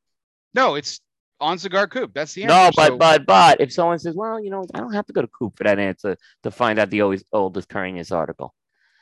No, 0.52 0.74
it's 0.74 1.00
on 1.44 1.58
Cigar 1.58 1.86
Coop. 1.86 2.12
That's 2.14 2.32
the 2.34 2.44
answer. 2.44 2.54
No, 2.54 2.70
but 2.74 2.88
So- 2.88 2.96
but 2.96 3.26
but 3.26 3.60
if 3.60 3.72
someone 3.72 3.98
says, 3.98 4.14
well, 4.14 4.42
you 4.42 4.50
know, 4.50 4.64
I 4.74 4.78
don't 4.80 4.92
have 4.94 5.06
to 5.06 5.12
go 5.12 5.22
to 5.22 5.28
Coop 5.28 5.56
for 5.56 5.64
that 5.64 5.78
answer 5.78 6.16
to 6.42 6.50
find 6.50 6.78
out 6.78 6.90
the 6.90 7.02
always 7.02 7.24
oldest 7.32 7.68
current 7.68 8.10
article. 8.12 8.54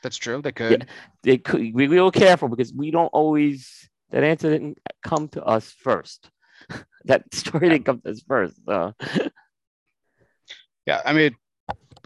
that's 0.03 0.17
true. 0.17 0.41
They 0.41 0.51
could. 0.51 0.87
They 1.23 1.37
could 1.37 1.73
be 1.73 1.87
real 1.87 2.11
careful 2.11 2.49
because 2.49 2.73
we 2.73 2.91
don't 2.91 3.07
always 3.13 3.89
that 4.11 4.23
answer 4.23 4.49
didn't 4.51 4.77
come 5.01 5.27
to 5.29 5.43
us 5.43 5.71
first. 5.71 6.29
that 7.05 7.33
story 7.33 7.69
didn't 7.69 7.85
come 7.85 8.01
to 8.01 8.11
us 8.11 8.21
first. 8.27 8.55
So. 8.67 8.93
Yeah, 10.85 11.01
I 11.05 11.13
mean, 11.13 11.35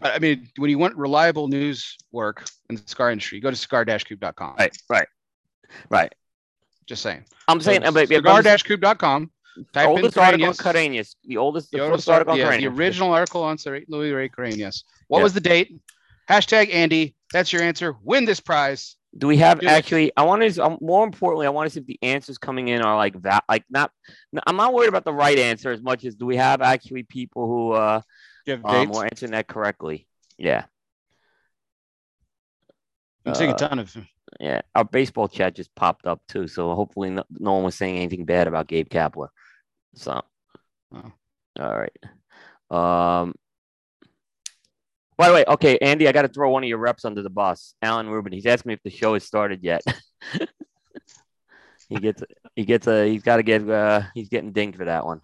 I 0.02 0.18
mean, 0.20 0.48
when 0.56 0.70
you 0.70 0.78
want 0.78 0.96
reliable 0.96 1.48
news 1.48 1.96
work 2.12 2.48
in 2.70 2.76
the 2.76 2.82
cigar 2.86 3.10
industry, 3.10 3.40
go 3.40 3.50
to 3.50 3.56
cigar-coop.com. 3.56 4.54
Right, 4.58 4.76
right, 4.88 5.08
right. 5.90 6.14
Just 6.86 7.02
saying. 7.02 7.24
I'm 7.48 7.60
saying, 7.60 7.82
So 7.84 7.92
but, 7.92 8.08
but 8.08 8.24
cigar-coop.com. 8.44 9.30
Type 9.72 9.88
oldest 9.88 10.18
article 10.18 10.46
on 10.48 10.54
Cadenas. 10.54 10.58
Cadenas, 10.58 11.16
the 11.24 11.36
oldest, 11.36 11.70
the, 11.70 11.78
The, 11.78 11.84
oldest 11.84 12.08
article 12.08 12.32
article, 12.32 12.52
on 12.52 12.60
yeah, 12.60 12.68
the 12.68 12.74
original 12.76 13.12
article 13.12 13.42
on 13.42 13.56
Louis 13.88 14.12
Rey 14.12 14.28
Cadenas. 14.28 14.84
What 15.08 15.18
Yeah. 15.18 15.22
was 15.24 15.34
the 15.34 15.40
date? 15.40 15.80
Hashtag 16.28 16.72
Andy. 16.72 17.14
That's 17.32 17.52
your 17.52 17.62
answer. 17.62 17.94
Win 18.02 18.24
this 18.24 18.40
prize. 18.40 18.96
Do 19.16 19.26
we 19.26 19.38
have 19.38 19.60
Do 19.60 19.66
it. 19.66 19.70
actually? 19.70 20.12
I 20.16 20.22
want 20.24 20.42
to. 20.42 20.64
Um, 20.64 20.78
more 20.80 21.04
importantly, 21.04 21.46
I 21.46 21.50
want 21.50 21.66
to 21.68 21.70
see 21.74 21.80
if 21.80 21.86
the 21.86 21.98
answers 22.02 22.36
coming 22.38 22.68
in 22.68 22.82
are 22.82 22.96
like 22.96 23.20
that. 23.22 23.44
Like 23.48 23.64
not. 23.70 23.90
I'm 24.46 24.56
not 24.56 24.74
worried 24.74 24.88
about 24.88 25.04
the 25.04 25.14
right 25.14 25.38
answer 25.38 25.70
as 25.70 25.80
much 25.82 26.04
as 26.04 26.14
do 26.14 26.26
we 26.26 26.36
have 26.36 26.60
actually 26.60 27.04
people 27.04 27.46
who 27.46 27.72
uh 27.72 28.00
Do 28.44 28.52
you 28.52 28.56
have 28.58 28.66
um, 28.66 28.86
dates? 28.86 28.98
were 28.98 29.04
answering 29.04 29.32
that 29.32 29.46
correctly. 29.48 30.06
Yeah, 30.36 30.64
I'm 33.24 33.34
seeing 33.34 33.50
a 33.50 33.54
uh, 33.54 33.58
ton 33.58 33.78
of. 33.78 33.96
yeah. 34.38 34.60
Our 34.74 34.84
baseball 34.84 35.28
chat 35.28 35.54
just 35.56 35.74
popped 35.74 36.06
up 36.06 36.20
too, 36.28 36.46
so 36.46 36.74
hopefully 36.74 37.10
no, 37.10 37.24
no 37.30 37.54
one 37.54 37.64
was 37.64 37.74
saying 37.74 37.96
anything 37.96 38.24
bad 38.24 38.46
about 38.46 38.68
Gabe 38.68 38.88
Kapler. 38.88 39.28
So, 39.94 40.22
Oh. 40.94 41.12
all 41.60 41.78
right. 41.78 41.92
Um. 42.70 43.34
By 45.16 45.28
the 45.28 45.34
way, 45.34 45.44
okay, 45.48 45.78
Andy, 45.78 46.06
I 46.06 46.12
got 46.12 46.22
to 46.22 46.28
throw 46.28 46.50
one 46.50 46.62
of 46.62 46.68
your 46.68 46.78
reps 46.78 47.04
under 47.04 47.22
the 47.22 47.30
bus, 47.30 47.74
Alan 47.82 48.08
Rubin. 48.08 48.32
He's 48.32 48.46
asking 48.46 48.70
me 48.70 48.74
if 48.74 48.82
the 48.84 48.90
show 48.90 49.14
has 49.14 49.24
started 49.24 49.64
yet. 49.64 49.82
he 51.88 51.96
gets, 51.96 52.22
he 52.54 52.64
gets 52.64 52.86
a, 52.86 53.10
he's 53.10 53.24
got 53.24 53.38
to 53.38 53.42
get, 53.42 53.68
uh, 53.68 54.02
he's 54.14 54.28
getting 54.28 54.52
dinged 54.52 54.78
for 54.78 54.84
that 54.84 55.04
one. 55.04 55.20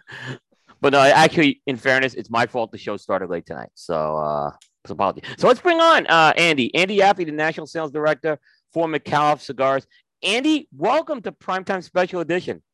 But 0.81 0.95
no, 0.95 0.99
actually, 0.99 1.63
in 1.69 1.77
fairness, 1.77 2.15
it's 2.15 2.29
my 2.29 2.47
fault 2.47 2.73
the 2.73 2.79
show 2.79 2.97
started 2.97 3.31
late 3.31 3.47
tonight. 3.47 3.71
So, 3.75 4.17
uh, 4.17 4.51
so 4.85 4.95
apology. 4.95 5.23
So 5.39 5.47
let's 5.47 5.61
bring 5.61 5.81
on 5.81 6.09
uh, 6.09 6.33
Andy, 6.37 6.75
Andy 6.75 6.99
Yaffe, 6.99 7.25
the 7.25 7.31
national 7.31 7.69
sales 7.69 7.93
director 7.93 8.41
for 8.73 8.89
Micallef 8.89 9.41
Cigars. 9.43 9.87
Andy, 10.25 10.69
welcome 10.77 11.23
to 11.23 11.31
Primetime 11.31 11.85
Special 11.85 12.21
Edition. 12.21 12.65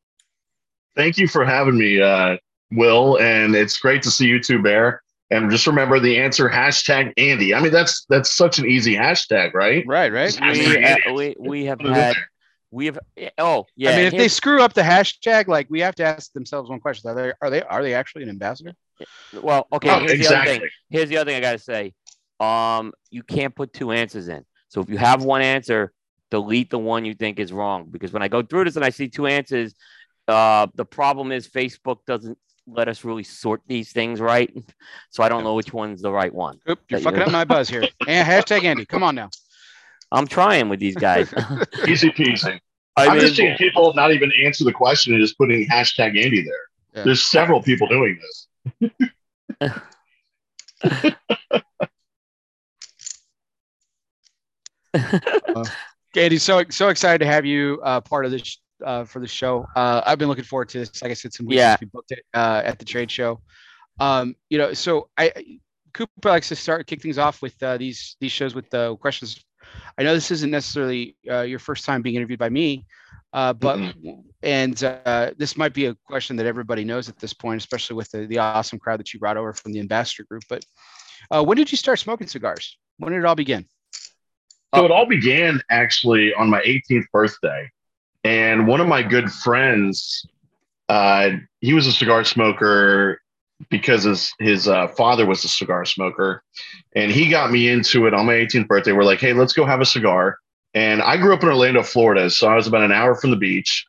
Thank 0.95 1.17
you 1.17 1.27
for 1.27 1.45
having 1.45 1.77
me, 1.77 2.01
uh, 2.01 2.37
Will, 2.71 3.17
and 3.19 3.55
it's 3.55 3.77
great 3.77 4.01
to 4.03 4.11
see 4.11 4.27
you 4.27 4.41
too, 4.41 4.61
Bear. 4.61 5.01
And 5.29 5.49
just 5.49 5.65
remember 5.65 5.99
the 5.99 6.17
answer 6.17 6.49
hashtag 6.49 7.13
Andy. 7.17 7.53
I 7.55 7.61
mean, 7.61 7.71
that's 7.71 8.05
that's 8.09 8.35
such 8.35 8.59
an 8.59 8.65
easy 8.69 8.95
hashtag, 8.95 9.53
right? 9.53 9.83
Right, 9.87 10.11
right. 10.11 10.37
We, 10.41 10.83
uh, 10.83 10.97
we, 11.13 11.35
we 11.39 11.65
have 11.65 11.79
Put 11.79 11.87
it 11.87 11.89
in 11.91 11.95
had, 11.95 12.15
we 12.69 12.85
have, 12.87 12.99
oh, 13.37 13.65
yeah. 13.75 13.91
I 13.91 13.95
mean, 13.97 14.05
if 14.05 14.13
they 14.13 14.27
screw 14.27 14.61
up 14.61 14.73
the 14.73 14.81
hashtag, 14.81 15.47
like 15.47 15.67
we 15.69 15.79
have 15.81 15.95
to 15.95 16.03
ask 16.03 16.33
themselves 16.33 16.69
one 16.69 16.81
question: 16.81 17.09
Are 17.09 17.15
they 17.15 17.33
are 17.41 17.49
they 17.49 17.61
are 17.63 17.81
they 17.83 17.93
actually 17.93 18.23
an 18.23 18.29
ambassador? 18.29 18.73
well, 19.41 19.67
okay, 19.71 19.89
Oh, 19.89 19.99
here's 19.99 20.19
the 20.19 20.27
other 20.27 20.45
thing. 20.45 20.55
exactly. 20.55 20.69
here's 20.89 21.09
the 21.09 21.17
other 21.17 21.31
thing 21.31 21.37
I 21.37 21.41
gotta 21.41 21.59
say. 21.59 21.93
Um, 22.39 22.91
you 23.09 23.23
can't 23.23 23.55
put 23.55 23.71
two 23.73 23.91
answers 23.91 24.27
in. 24.27 24.43
So 24.67 24.81
if 24.81 24.89
you 24.89 24.97
have 24.97 25.23
one 25.23 25.41
answer, 25.41 25.93
delete 26.29 26.69
the 26.69 26.79
one 26.79 27.05
you 27.05 27.13
think 27.13 27.39
is 27.39 27.53
wrong. 27.53 27.87
Because 27.89 28.11
when 28.11 28.21
I 28.23 28.27
go 28.27 28.41
through 28.41 28.65
this 28.65 28.75
and 28.75 28.83
I 28.85 28.89
see 28.89 29.07
two 29.09 29.27
answers, 29.27 29.75
uh, 30.27 30.67
the 30.75 30.85
problem 30.85 31.31
is 31.31 31.47
Facebook 31.47 31.97
doesn't 32.05 32.37
let 32.67 32.87
us 32.87 33.03
really 33.03 33.23
sort 33.23 33.61
these 33.67 33.91
things 33.91 34.19
right. 34.19 34.51
So 35.09 35.23
I 35.23 35.29
don't 35.29 35.43
know 35.43 35.55
which 35.55 35.73
one's 35.73 36.01
the 36.01 36.11
right 36.11 36.33
one. 36.33 36.59
Oop, 36.69 36.79
you're 36.89 36.99
fucking 36.99 37.19
you- 37.19 37.25
up 37.25 37.31
my 37.31 37.43
buzz 37.45 37.69
here. 37.69 37.83
And 38.07 38.27
hashtag 38.27 38.63
Andy. 38.63 38.85
Come 38.85 39.03
on 39.03 39.15
now. 39.15 39.29
I'm 40.11 40.27
trying 40.27 40.69
with 40.69 40.79
these 40.79 40.95
guys. 40.95 41.33
Easy 41.87 42.09
peasy. 42.11 42.59
I 42.97 43.05
I'm 43.07 43.13
mean, 43.13 43.21
just 43.21 43.37
seeing 43.37 43.55
people 43.57 43.93
not 43.93 44.11
even 44.11 44.31
answer 44.43 44.63
the 44.65 44.73
question 44.73 45.13
and 45.13 45.21
just 45.21 45.37
putting 45.37 45.65
hashtag 45.67 46.21
Andy 46.21 46.43
there. 46.43 46.53
Yeah. 46.93 47.03
There's 47.03 47.23
several 47.23 47.61
people 47.61 47.87
doing 47.87 48.19
this. 48.81 48.91
Andy, 56.15 56.37
so 56.37 56.63
so 56.69 56.89
excited 56.89 57.19
to 57.19 57.25
have 57.25 57.45
you 57.45 57.79
uh, 57.83 58.01
part 58.01 58.25
of 58.25 58.31
this 58.31 58.59
uh, 58.85 59.03
for 59.05 59.19
the 59.19 59.27
show. 59.27 59.65
Uh, 59.75 60.01
I've 60.05 60.17
been 60.19 60.27
looking 60.27 60.43
forward 60.43 60.69
to 60.69 60.79
this. 60.79 61.01
Like 61.01 61.11
I 61.11 61.13
said, 61.15 61.33
some 61.33 61.45
weeks 61.45 61.57
Yeah. 61.57 61.71
since 61.71 61.81
we 61.81 61.87
booked 61.93 62.11
it 62.11 62.23
uh, 62.33 62.61
at 62.63 62.79
the 62.79 62.85
trade 62.85 63.09
show. 63.11 63.41
Um, 63.99 64.35
you 64.49 64.57
know, 64.57 64.73
so 64.73 65.09
I 65.17 65.31
Cooper 65.93 66.29
likes 66.29 66.47
to 66.49 66.55
start 66.55 66.87
kick 66.87 67.01
things 67.01 67.17
off 67.17 67.41
with 67.41 67.61
uh, 67.61 67.77
these 67.77 68.15
these 68.19 68.31
shows 68.31 68.55
with 68.55 68.73
uh, 68.73 68.95
questions. 68.95 69.43
I 69.97 70.03
know 70.03 70.13
this 70.13 70.31
isn't 70.31 70.49
necessarily 70.49 71.15
uh, 71.29 71.41
your 71.41 71.59
first 71.59 71.85
time 71.85 72.01
being 72.01 72.15
interviewed 72.15 72.39
by 72.39 72.49
me, 72.49 72.85
uh, 73.33 73.53
but 73.53 73.79
and 74.41 74.83
uh, 74.83 75.31
this 75.37 75.57
might 75.57 75.73
be 75.73 75.85
a 75.87 75.95
question 76.05 76.35
that 76.37 76.45
everybody 76.45 76.83
knows 76.83 77.09
at 77.09 77.19
this 77.19 77.33
point, 77.33 77.61
especially 77.61 77.95
with 77.95 78.09
the, 78.11 78.25
the 78.25 78.37
awesome 78.39 78.79
crowd 78.79 78.99
that 78.99 79.13
you 79.13 79.19
brought 79.19 79.37
over 79.37 79.53
from 79.53 79.71
the 79.71 79.79
ambassador 79.79 80.23
group. 80.23 80.43
But 80.49 80.65
uh, 81.29 81.43
when 81.43 81.57
did 81.57 81.71
you 81.71 81.77
start 81.77 81.99
smoking 81.99 82.27
cigars? 82.27 82.77
When 82.97 83.11
did 83.13 83.19
it 83.19 83.25
all 83.25 83.35
begin? 83.35 83.65
So 84.73 84.85
it 84.85 84.91
all 84.91 85.05
began 85.05 85.61
actually 85.69 86.33
on 86.33 86.49
my 86.49 86.61
18th 86.61 87.05
birthday. 87.11 87.69
And 88.23 88.67
one 88.67 88.81
of 88.81 88.87
my 88.87 89.03
good 89.03 89.31
friends, 89.31 90.25
uh, 90.89 91.31
he 91.59 91.73
was 91.73 91.87
a 91.87 91.91
cigar 91.91 92.23
smoker 92.23 93.19
because 93.69 94.03
his, 94.03 94.33
his 94.39 94.67
uh, 94.67 94.87
father 94.89 95.25
was 95.25 95.43
a 95.43 95.47
cigar 95.47 95.85
smoker. 95.85 96.43
And 96.95 97.11
he 97.11 97.29
got 97.29 97.51
me 97.51 97.69
into 97.69 98.07
it 98.07 98.13
on 98.13 98.25
my 98.25 98.33
18th 98.33 98.67
birthday. 98.67 98.91
We're 98.91 99.03
like, 99.03 99.19
hey, 99.19 99.33
let's 99.33 99.53
go 99.53 99.65
have 99.65 99.81
a 99.81 99.85
cigar. 99.85 100.37
And 100.73 101.01
I 101.01 101.17
grew 101.17 101.33
up 101.33 101.43
in 101.43 101.49
Orlando, 101.49 101.83
Florida. 101.83 102.29
So 102.29 102.47
I 102.47 102.55
was 102.55 102.67
about 102.67 102.83
an 102.83 102.91
hour 102.91 103.15
from 103.15 103.31
the 103.31 103.37
beach. 103.37 103.85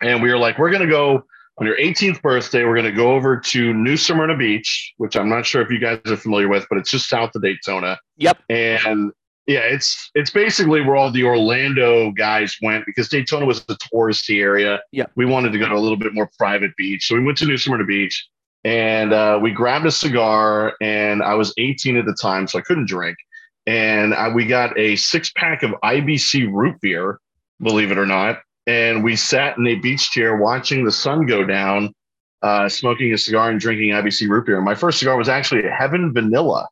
And 0.00 0.22
we 0.22 0.30
were 0.30 0.38
like, 0.38 0.58
we're 0.58 0.70
going 0.70 0.82
to 0.82 0.88
go 0.88 1.24
on 1.58 1.66
your 1.66 1.76
18th 1.76 2.20
birthday. 2.22 2.64
We're 2.64 2.74
going 2.74 2.84
to 2.84 2.92
go 2.92 3.12
over 3.12 3.38
to 3.38 3.74
New 3.74 3.96
Smyrna 3.96 4.36
Beach, 4.36 4.92
which 4.98 5.16
I'm 5.16 5.28
not 5.28 5.46
sure 5.46 5.62
if 5.62 5.70
you 5.70 5.78
guys 5.78 6.00
are 6.06 6.16
familiar 6.16 6.48
with, 6.48 6.66
but 6.68 6.78
it's 6.78 6.90
just 6.90 7.08
south 7.08 7.34
of 7.34 7.42
Daytona. 7.42 7.98
Yep. 8.16 8.38
And 8.48 9.12
yeah, 9.46 9.60
it's 9.60 10.10
it's 10.14 10.30
basically 10.30 10.80
where 10.80 10.96
all 10.96 11.10
the 11.10 11.24
Orlando 11.24 12.10
guys 12.12 12.56
went 12.62 12.86
because 12.86 13.08
Daytona 13.08 13.44
was 13.44 13.58
a 13.68 13.74
touristy 13.74 14.40
area. 14.40 14.80
Yeah. 14.90 15.06
We 15.16 15.26
wanted 15.26 15.52
to 15.52 15.58
go 15.58 15.68
to 15.68 15.74
a 15.74 15.78
little 15.78 15.98
bit 15.98 16.14
more 16.14 16.30
private 16.38 16.74
beach. 16.76 17.06
So 17.06 17.14
we 17.14 17.22
went 17.22 17.36
to 17.38 17.46
New 17.46 17.58
Smyrna 17.58 17.84
Beach 17.84 18.26
and 18.64 19.12
uh, 19.12 19.38
we 19.42 19.50
grabbed 19.50 19.84
a 19.84 19.90
cigar 19.90 20.74
and 20.80 21.22
I 21.22 21.34
was 21.34 21.52
18 21.58 21.98
at 21.98 22.06
the 22.06 22.16
time, 22.20 22.46
so 22.48 22.58
I 22.58 22.62
couldn't 22.62 22.88
drink. 22.88 23.18
And 23.66 24.14
I, 24.14 24.28
we 24.28 24.46
got 24.46 24.78
a 24.78 24.96
six 24.96 25.30
pack 25.36 25.62
of 25.62 25.72
IBC 25.84 26.50
root 26.50 26.80
beer, 26.80 27.18
believe 27.60 27.90
it 27.90 27.98
or 27.98 28.06
not. 28.06 28.40
And 28.66 29.04
we 29.04 29.14
sat 29.14 29.58
in 29.58 29.66
a 29.66 29.74
beach 29.76 30.10
chair 30.10 30.38
watching 30.38 30.84
the 30.84 30.92
sun 30.92 31.26
go 31.26 31.44
down, 31.44 31.92
uh, 32.40 32.68
smoking 32.70 33.12
a 33.12 33.18
cigar 33.18 33.50
and 33.50 33.60
drinking 33.60 33.90
IBC 33.90 34.26
root 34.28 34.46
beer. 34.46 34.56
And 34.56 34.64
my 34.64 34.74
first 34.74 34.98
cigar 34.98 35.18
was 35.18 35.28
actually 35.28 35.66
a 35.66 35.70
Heaven 35.70 36.14
Vanilla 36.14 36.66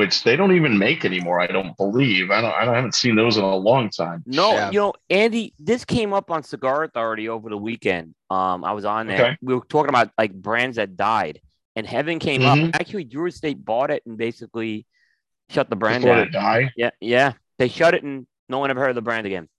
which 0.00 0.24
they 0.24 0.34
don't 0.34 0.56
even 0.56 0.78
make 0.78 1.04
anymore. 1.04 1.42
I 1.42 1.46
don't 1.46 1.76
believe. 1.76 2.30
I 2.30 2.40
don't. 2.40 2.54
I 2.54 2.74
haven't 2.74 2.94
seen 2.94 3.16
those 3.16 3.36
in 3.36 3.44
a 3.44 3.54
long 3.54 3.90
time. 3.90 4.24
No, 4.24 4.52
Yeah. 4.52 4.70
you 4.70 4.80
know, 4.80 4.94
Andy, 5.10 5.52
this 5.58 5.84
came 5.84 6.14
up 6.14 6.30
on 6.30 6.42
Cigar 6.42 6.84
Authority 6.84 7.28
over 7.28 7.50
the 7.50 7.58
weekend. 7.58 8.14
Um, 8.30 8.64
I 8.64 8.72
was 8.72 8.86
on 8.86 9.06
there. 9.08 9.20
Okay. 9.22 9.36
We 9.42 9.54
were 9.54 9.60
talking 9.68 9.90
about 9.90 10.10
like 10.16 10.32
brands 10.32 10.76
that 10.76 10.96
died, 10.96 11.42
and 11.76 11.86
Heaven 11.86 12.18
came 12.18 12.40
Mhm. 12.40 12.68
up. 12.70 12.80
Actually, 12.80 13.04
Drew 13.04 13.26
Estate 13.26 13.62
bought 13.62 13.90
it 13.90 14.02
and 14.06 14.16
basically 14.16 14.86
shut 15.50 15.68
the 15.68 15.76
brand 15.76 16.02
Before 16.02 16.16
down. 16.16 16.24
they 16.24 16.30
die. 16.32 16.72
Yeah, 16.76 16.90
yeah, 17.00 17.32
they 17.58 17.68
shut 17.68 17.92
it, 17.92 18.02
and 18.02 18.26
no 18.48 18.58
one 18.58 18.70
ever 18.70 18.80
heard 18.80 18.90
of 18.90 18.94
the 18.96 19.02
brand 19.02 19.26
again. 19.26 19.50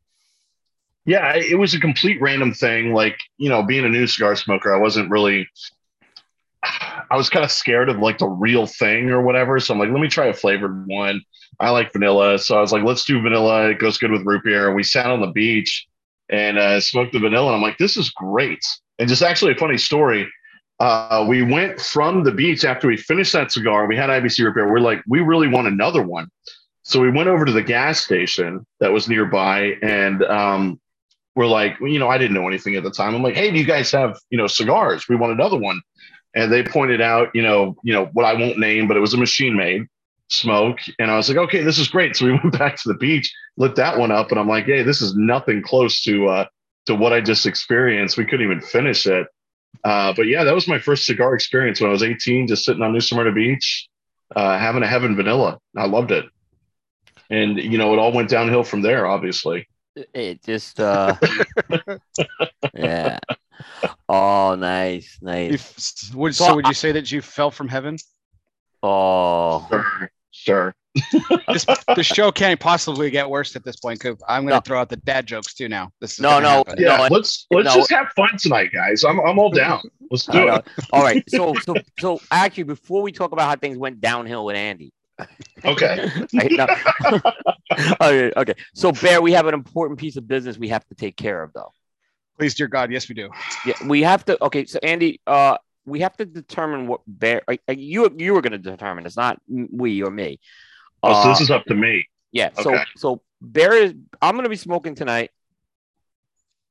Yeah, 1.05 1.35
it 1.35 1.57
was 1.59 1.75
a 1.75 1.79
complete 1.79 2.19
random 2.19 2.51
thing. 2.51 2.93
Like 2.95 3.17
you 3.37 3.49
know, 3.49 3.61
being 3.61 3.85
a 3.85 3.89
new 3.89 4.07
cigar 4.07 4.35
smoker, 4.35 4.73
I 4.73 4.79
wasn't 4.79 5.11
really. 5.11 5.47
I 6.63 7.15
was 7.17 7.29
kind 7.29 7.43
of 7.43 7.51
scared 7.51 7.89
of 7.89 7.97
like 7.99 8.17
the 8.19 8.27
real 8.27 8.67
thing 8.67 9.09
or 9.09 9.21
whatever. 9.21 9.59
So 9.59 9.73
I'm 9.73 9.79
like, 9.79 9.89
let 9.89 9.99
me 9.99 10.07
try 10.07 10.27
a 10.27 10.33
flavored 10.33 10.87
one. 10.87 11.21
I 11.59 11.69
like 11.69 11.91
vanilla, 11.93 12.39
so 12.39 12.57
I 12.57 12.61
was 12.61 12.71
like, 12.71 12.83
let's 12.83 13.05
do 13.05 13.21
vanilla. 13.21 13.69
It 13.69 13.79
goes 13.79 13.97
good 13.97 14.11
with 14.11 14.25
root 14.25 14.43
beer. 14.43 14.67
And 14.67 14.75
we 14.75 14.83
sat 14.83 15.07
on 15.07 15.21
the 15.21 15.27
beach 15.27 15.85
and 16.29 16.57
uh, 16.57 16.79
smoked 16.79 17.13
the 17.13 17.19
vanilla. 17.19 17.47
And 17.47 17.55
I'm 17.57 17.61
like, 17.61 17.77
this 17.77 17.97
is 17.97 18.09
great. 18.11 18.63
And 18.99 19.09
just 19.09 19.21
actually 19.21 19.51
a 19.51 19.55
funny 19.57 19.77
story. 19.77 20.27
uh, 20.79 21.23
we 21.27 21.43
went 21.43 21.79
from 21.79 22.23
the 22.23 22.31
beach 22.31 22.65
after 22.65 22.87
we 22.87 22.97
finished 22.97 23.33
that 23.33 23.51
cigar. 23.51 23.85
We 23.85 23.95
had 23.95 24.09
IBC 24.09 24.43
repair. 24.43 24.71
We're 24.71 24.79
like, 24.79 25.01
we 25.07 25.19
really 25.19 25.47
want 25.47 25.67
another 25.67 26.01
one. 26.01 26.27
So 26.83 26.99
we 26.99 27.11
went 27.11 27.29
over 27.29 27.45
to 27.45 27.51
the 27.51 27.61
gas 27.61 27.99
station 28.03 28.65
that 28.79 28.91
was 28.91 29.07
nearby, 29.07 29.73
and 29.83 30.23
um, 30.23 30.81
we're 31.35 31.45
like, 31.45 31.77
you 31.79 31.99
know, 31.99 32.09
I 32.09 32.17
didn't 32.17 32.33
know 32.33 32.47
anything 32.47 32.75
at 32.75 32.83
the 32.83 32.89
time. 32.89 33.13
I'm 33.13 33.21
like, 33.21 33.35
hey, 33.35 33.51
do 33.51 33.59
you 33.59 33.65
guys 33.65 33.91
have 33.91 34.17
you 34.31 34.37
know 34.39 34.47
cigars? 34.47 35.07
We 35.07 35.15
want 35.15 35.33
another 35.33 35.57
one. 35.57 35.81
And 36.33 36.51
they 36.51 36.63
pointed 36.63 37.01
out, 37.01 37.29
you 37.33 37.41
know, 37.41 37.75
you 37.83 37.93
know 37.93 38.05
what 38.13 38.25
I 38.25 38.33
won't 38.33 38.57
name, 38.57 38.87
but 38.87 38.97
it 38.97 39.01
was 39.01 39.13
a 39.13 39.17
machine 39.17 39.55
made 39.55 39.87
smoke. 40.29 40.79
And 40.97 41.11
I 41.11 41.17
was 41.17 41.27
like, 41.27 41.37
okay, 41.37 41.61
this 41.61 41.77
is 41.77 41.87
great. 41.87 42.15
So 42.15 42.25
we 42.25 42.31
went 42.43 42.57
back 42.57 42.77
to 42.77 42.89
the 42.89 42.97
beach, 42.97 43.33
lit 43.57 43.75
that 43.75 43.97
one 43.97 44.11
up, 44.11 44.31
and 44.31 44.39
I'm 44.39 44.47
like, 44.47 44.65
hey, 44.65 44.83
this 44.83 45.01
is 45.01 45.15
nothing 45.15 45.61
close 45.61 46.01
to 46.03 46.27
uh, 46.27 46.45
to 46.85 46.95
what 46.95 47.13
I 47.13 47.21
just 47.21 47.45
experienced. 47.45 48.17
We 48.17 48.25
couldn't 48.25 48.45
even 48.45 48.61
finish 48.61 49.05
it. 49.05 49.27
Uh, 49.83 50.13
but 50.15 50.27
yeah, 50.27 50.43
that 50.43 50.55
was 50.55 50.67
my 50.67 50.79
first 50.79 51.05
cigar 51.05 51.33
experience 51.33 51.79
when 51.79 51.89
I 51.89 51.93
was 51.93 52.03
18, 52.03 52.47
just 52.47 52.65
sitting 52.65 52.83
on 52.83 52.93
New 52.93 52.99
Smyrna 52.99 53.31
Beach, 53.31 53.87
uh, 54.35 54.57
having 54.57 54.83
a 54.83 54.87
Heaven 54.87 55.15
Vanilla. 55.15 55.59
I 55.75 55.85
loved 55.85 56.11
it. 56.11 56.25
And, 57.29 57.57
you 57.57 57.77
know, 57.77 57.93
it 57.93 57.99
all 57.99 58.11
went 58.11 58.29
downhill 58.29 58.63
from 58.63 58.81
there, 58.81 59.07
obviously. 59.07 59.67
It 60.13 60.43
just, 60.43 60.79
uh, 60.79 61.15
yeah. 62.73 63.19
Oh, 64.13 64.55
nice, 64.55 65.17
nice. 65.21 65.53
If, 66.09 66.15
would, 66.15 66.35
so 66.35 66.55
would 66.55 66.67
you 66.67 66.73
say 66.73 66.91
that 66.91 67.09
you 67.11 67.21
fell 67.21 67.49
from 67.49 67.69
heaven? 67.69 67.97
Oh, 68.83 69.65
Sure. 69.69 70.11
Sure. 70.33 70.75
This, 71.47 71.65
the 71.95 72.03
show 72.03 72.31
can't 72.31 72.59
possibly 72.59 73.09
get 73.09 73.29
worse 73.29 73.55
at 73.55 73.63
this 73.63 73.77
point. 73.77 73.99
Coop. 74.01 74.19
I'm 74.27 74.41
going 74.43 74.49
to 74.51 74.55
No. 74.55 74.59
throw 74.61 74.81
out 74.81 74.89
the 74.89 74.97
dad 74.97 75.25
jokes 75.27 75.53
too 75.53 75.69
now. 75.69 75.91
This 76.01 76.13
is 76.13 76.19
No, 76.19 76.39
no, 76.39 76.49
happen. 76.49 76.75
Yeah, 76.77 76.97
No, 76.97 77.07
let's 77.09 77.45
let's 77.51 77.67
no. 77.69 77.75
just 77.75 77.89
have 77.91 78.07
fun 78.15 78.29
tonight, 78.37 78.71
guys. 78.73 79.03
I'm 79.05 79.19
I'm 79.19 79.39
all 79.39 79.51
down. 79.63 79.81
Let's 80.09 80.25
do 80.25 80.49
it. 80.49 80.65
all 80.91 81.03
right. 81.03 81.23
So, 81.29 81.53
so, 81.63 81.75
so, 81.99 82.19
actually, 82.31 82.63
before 82.63 83.01
we 83.01 83.11
talk 83.13 83.31
about 83.31 83.47
how 83.47 83.55
things 83.55 83.77
went 83.77 84.01
downhill 84.01 84.43
with 84.43 84.55
Andy, 84.57 84.91
Okay. 85.63 86.09
I- 86.39 86.47
no. 86.49 86.67
okay, 88.01 88.31
okay. 88.35 88.53
So, 88.73 88.91
Bear, 88.91 89.21
we 89.21 89.31
have 89.33 89.45
an 89.47 89.53
important 89.53 89.99
piece 89.99 90.17
of 90.17 90.27
business 90.27 90.57
we 90.57 90.69
have 90.69 90.85
to 90.87 90.95
take 90.95 91.15
care 91.15 91.41
of, 91.43 91.53
though. 91.53 91.71
Please, 92.41 92.55
dear 92.55 92.67
God, 92.67 92.91
yes, 92.91 93.07
we 93.07 93.13
do. 93.13 93.29
Yeah, 93.67 93.75
we 93.85 94.01
have 94.01 94.25
to. 94.25 94.43
Okay, 94.45 94.65
so 94.65 94.79
Andy, 94.81 95.21
uh, 95.27 95.57
we 95.85 95.99
have 95.99 96.17
to 96.17 96.25
determine 96.25 96.87
what 96.87 97.01
Bear. 97.05 97.43
uh, 97.47 97.55
uh, 97.69 97.73
You 97.73 98.09
you 98.17 98.33
were 98.33 98.41
going 98.41 98.53
to 98.53 98.57
determine. 98.57 99.05
It's 99.05 99.15
not 99.15 99.39
we 99.47 100.01
or 100.01 100.09
me. 100.09 100.39
Oh, 101.03 101.13
so 101.13 101.29
Uh, 101.29 101.33
this 101.33 101.41
is 101.41 101.51
up 101.51 101.65
to 101.65 101.75
me. 101.75 102.07
yeah. 102.31 102.49
So 102.59 102.73
okay. 102.73 102.83
so 102.97 103.21
Bear 103.41 103.73
is. 103.75 103.93
I'm 104.23 104.33
going 104.33 104.45
to 104.45 104.49
be 104.49 104.55
smoking 104.55 104.95
tonight. 104.95 105.29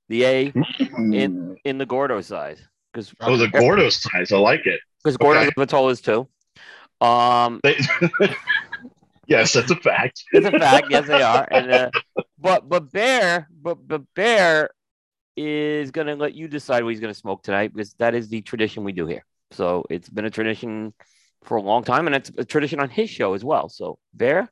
The 0.09 0.25
A 0.25 0.53
in 0.99 1.57
in 1.65 1.79
the 1.79 1.87
Gordo 1.87 2.21
size 2.21 2.61
because 2.93 3.15
Oh, 3.21 3.37
the 3.37 3.47
Gordo 3.47 3.91
size. 3.91 4.33
I 4.33 4.39
like 4.39 4.67
it. 4.67 4.81
because 5.05 5.17
Gordo's 5.19 5.47
okay. 5.57 5.67
Vitolas 5.67 6.03
too. 6.03 6.27
Um, 7.07 7.61
They- 7.62 7.79
yes, 9.29 9.53
that's 9.53 9.71
a 9.71 9.77
fact. 9.77 10.25
it's 10.33 10.49
a 10.49 10.50
fact. 10.59 10.89
yes, 10.91 11.07
they 11.07 11.23
are. 11.23 11.47
And 11.53 11.71
uh, 11.71 11.91
but 12.41 12.69
but 12.69 12.91
Bear, 12.91 13.47
but 13.62 13.87
but 13.87 14.03
Bear 14.17 14.71
is 15.40 15.90
going 15.90 16.06
to 16.06 16.14
let 16.16 16.35
you 16.35 16.49
decide 16.49 16.85
what 16.85 16.90
he's 16.90 17.00
going 17.00 17.12
to 17.12 17.18
smoke 17.18 17.42
tonight 17.42 17.73
because 17.75 17.94
that 17.94 18.14
is 18.14 18.28
the 18.28 18.40
tradition 18.42 18.85
we 18.85 18.92
do 18.92 19.06
here. 19.06 19.25
So 19.52 19.85
it's 19.90 20.09
been 20.09 20.25
a 20.26 20.30
tradition 20.30 20.92
for 21.44 21.56
a 21.56 21.62
long 21.62 21.82
time, 21.85 22.06
and 22.06 22.14
it's 22.14 22.30
a 22.37 22.44
tradition 22.44 22.80
on 22.80 22.90
his 22.90 23.09
show 23.11 23.35
as 23.35 23.42
well. 23.44 23.68
So 23.68 23.99
Bear, 24.14 24.50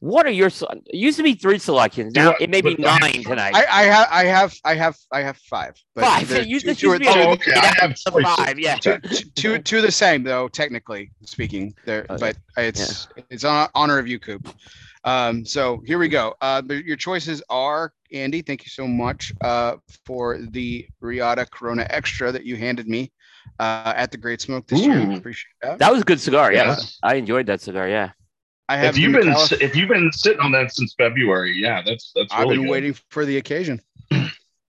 what 0.00 0.26
are 0.26 0.30
your? 0.30 0.48
It 0.48 0.94
used 0.94 1.16
to 1.16 1.22
be 1.22 1.34
three 1.34 1.58
selections. 1.58 2.14
Now 2.14 2.30
Yeah, 2.30 2.36
it 2.44 2.50
may 2.50 2.60
be 2.60 2.74
but- 2.74 3.00
nine 3.00 3.22
tonight. 3.22 3.54
I, 3.54 3.64
I 3.70 3.82
have, 3.84 4.08
I 4.10 4.24
have, 4.24 4.54
I 4.64 4.74
have, 4.74 4.96
I 5.12 5.20
have 5.22 5.36
five. 5.38 5.74
But 5.94 6.04
Five. 6.04 6.28
they're 6.28 6.42
It 6.42 6.48
used 6.48 6.66
two, 6.66 6.74
to 6.74 6.80
two, 6.80 6.98
be 6.98 7.04
two- 7.06 7.10
Oh, 7.14 7.30
okay. 7.32 7.52
I 7.54 7.66
have 7.80 7.96
The 8.04 8.22
five, 8.36 8.58
yeah. 8.58 8.76
two, 8.76 8.98
two, 9.36 9.58
two 9.58 9.80
the 9.80 9.92
same 9.92 10.22
though, 10.22 10.48
technically 10.48 11.12
speaking. 11.24 11.74
There, 11.86 12.04
Okay. 12.10 12.16
but 12.18 12.36
it's 12.62 13.08
it's 13.30 13.44
on 13.44 13.68
honor 13.74 13.98
of 13.98 14.06
you, 14.06 14.18
Coop. 14.18 14.48
Um, 15.06 15.44
so 15.46 15.80
here 15.86 15.98
we 15.98 16.08
go. 16.08 16.34
Uh, 16.40 16.62
your 16.68 16.96
choices 16.96 17.42
are 17.48 17.92
Andy. 18.12 18.42
Thank 18.42 18.64
you 18.64 18.70
so 18.70 18.86
much 18.88 19.32
uh, 19.40 19.76
for 20.04 20.38
the 20.38 20.86
Riata 21.00 21.46
Corona 21.46 21.86
Extra 21.90 22.32
that 22.32 22.44
you 22.44 22.56
handed 22.56 22.88
me 22.88 23.12
uh, 23.60 23.92
at 23.96 24.10
the 24.10 24.18
Great 24.18 24.40
Smoke 24.40 24.66
this 24.66 24.80
year. 24.80 24.98
Appreciate 25.12 25.46
that. 25.62 25.78
That 25.78 25.92
was 25.92 26.02
a 26.02 26.04
good 26.04 26.20
cigar. 26.20 26.52
Yeah, 26.52 26.66
Yes. 26.66 26.98
I 27.04 27.14
enjoyed 27.14 27.46
that 27.46 27.60
cigar. 27.60 27.88
Yeah. 27.88 28.10
I 28.68 28.76
have 28.78 28.96
If 28.96 28.98
you've 28.98 29.12
been 29.12 29.32
Calif- 29.32 29.62
if 29.62 29.76
you've 29.76 29.88
been 29.88 30.10
sitting 30.10 30.40
on 30.40 30.50
that 30.52 30.74
since 30.74 30.92
February, 30.98 31.54
yeah, 31.56 31.82
that's 31.86 32.10
that's 32.16 32.32
I've 32.34 32.40
really 32.42 32.56
been 32.56 32.64
good. 32.66 32.72
waiting 32.72 32.96
for 33.10 33.24
the 33.24 33.36
occasion. 33.38 33.80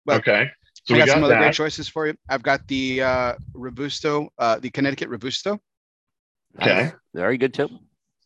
but- 0.05 0.17
Okay. 0.17 0.49
So 0.83 0.93
I 0.93 0.97
we 0.97 0.99
got, 0.99 1.07
got 1.07 1.13
some 1.13 1.23
other 1.23 1.37
great 1.37 1.53
choices 1.53 1.87
for 1.87 2.05
you. 2.05 2.13
I've 2.29 2.43
got 2.43 2.67
the 2.67 3.01
uh, 3.01 3.33
Robusto, 3.55 4.29
uh, 4.37 4.59
the 4.59 4.69
Connecticut 4.69 5.09
Robusto. 5.09 5.59
Okay. 6.61 6.83
Nice. 6.83 6.91
Very 7.15 7.37
good 7.39 7.53
too. 7.55 7.69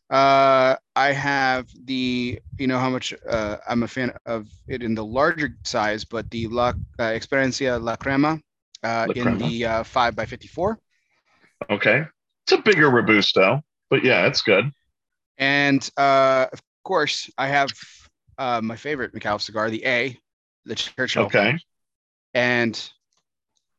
Uh, 0.10 0.76
I 0.96 1.12
have 1.12 1.68
the, 1.86 2.40
you 2.58 2.68
know 2.68 2.80
how 2.80 2.90
much 2.90 3.14
uh, 3.30 3.58
I'm 3.68 3.84
a 3.84 3.88
fan 3.88 4.12
of 4.26 4.48
it 4.68 4.82
in 4.82 4.96
the 4.96 5.06
larger 5.06 5.56
size, 5.64 6.04
but 6.04 6.30
the 6.32 6.48
La 6.48 6.70
uh, 7.00 7.04
Experiencia 7.04 7.82
La 7.82 7.96
Crema 7.96 8.40
uh, 8.84 9.08
La 9.08 9.14
in 9.14 9.38
the 9.38 9.66
uh, 9.66 9.84
5 9.84 10.16
by 10.16 10.26
54 10.26 10.80
Okay. 11.70 12.04
It's 12.44 12.52
a 12.52 12.58
bigger 12.62 12.90
robusto, 12.90 13.62
but 13.90 14.04
yeah, 14.04 14.26
it's 14.26 14.42
good. 14.42 14.72
And 15.38 15.88
uh, 15.98 16.48
of 16.52 16.62
course, 16.84 17.30
I 17.38 17.48
have 17.48 17.70
uh, 18.38 18.62
my 18.64 18.76
favorite 18.76 19.14
Micallef 19.14 19.42
cigar, 19.42 19.70
the 19.70 19.86
A, 19.86 20.18
the 20.66 20.76
Churchill. 20.76 21.26
Okay. 21.26 21.60
And 22.34 22.92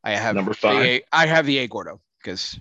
I 0.04 0.12
have 0.12 0.34
Number 0.36 0.54
five. 0.54 0.82
A, 0.82 1.02
I 1.12 1.26
have 1.26 1.46
the 1.46 1.58
A 1.58 1.66
Gordo 1.66 2.00
because 2.22 2.58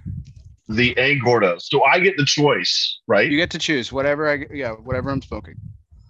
The 0.69 0.97
A 0.97 1.17
Gordo. 1.19 1.57
So 1.57 1.83
I 1.83 1.99
get 1.99 2.15
the 2.15 2.25
choice, 2.25 2.99
right? 3.07 3.29
you 3.29 3.37
get 3.37 3.49
to 3.51 3.59
choose 3.59 3.91
whatever 3.91 4.29
I, 4.29 4.45
yeah, 4.53 4.71
whatever 4.71 5.09
I'm 5.09 5.21
smoking. 5.21 5.55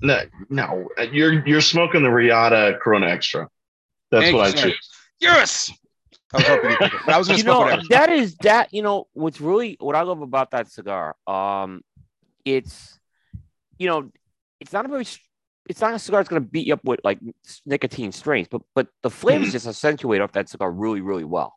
No, 0.02 0.22
no, 0.50 0.88
you're 1.12 1.46
you're 1.48 1.62
smoking 1.62 2.04
the 2.04 2.10
Riata 2.10 2.78
Corona 2.82 3.08
Extra. 3.08 3.50
That's 4.12 4.26
Thank 4.26 4.38
what 4.38 4.48
I 4.48 4.52
choose. 4.52 4.90
Yes. 5.20 5.72
I 6.34 6.38
was 6.38 6.48
hoping 6.48 6.72
you 6.72 6.78
pick 6.78 6.94
it, 6.94 7.00
but 7.06 7.16
I 7.16 7.18
was 7.18 7.30
you 7.30 7.44
know 7.44 7.60
whatever. 7.62 7.82
that 7.90 8.10
is 8.10 8.36
that 8.42 8.74
you 8.74 8.82
know 8.82 9.08
what's 9.14 9.42
really 9.42 9.78
what 9.80 9.96
i 9.96 10.02
love 10.04 10.22
about 10.22 10.52
that 10.52 10.70
cigar 10.72 11.16
um 11.26 11.82
it's 12.46 13.00
you 13.80 13.88
know 13.88 14.12
it's 14.60 14.72
not 14.72 14.86
a 14.86 14.90
very 14.90 15.08
it's 15.68 15.82
not 15.82 15.94
a 15.96 16.00
cigar 16.00 16.20
that's 16.20 16.30
going 16.30 16.42
to 16.42 16.48
beat 16.48 16.68
you 16.68 16.74
up 16.74 16.84
with 16.84 17.00
like 17.04 17.20
nicotine 17.66 18.12
strains 18.12 18.48
but 18.48 18.62
but 18.76 18.88
the 19.02 19.10
flavors 19.10 19.52
just 19.52 19.66
accentuate 19.66 20.22
off 20.22 20.32
that 20.34 20.48
cigar 20.48 20.72
really 20.72 21.02
really 21.02 21.24
well 21.24 21.56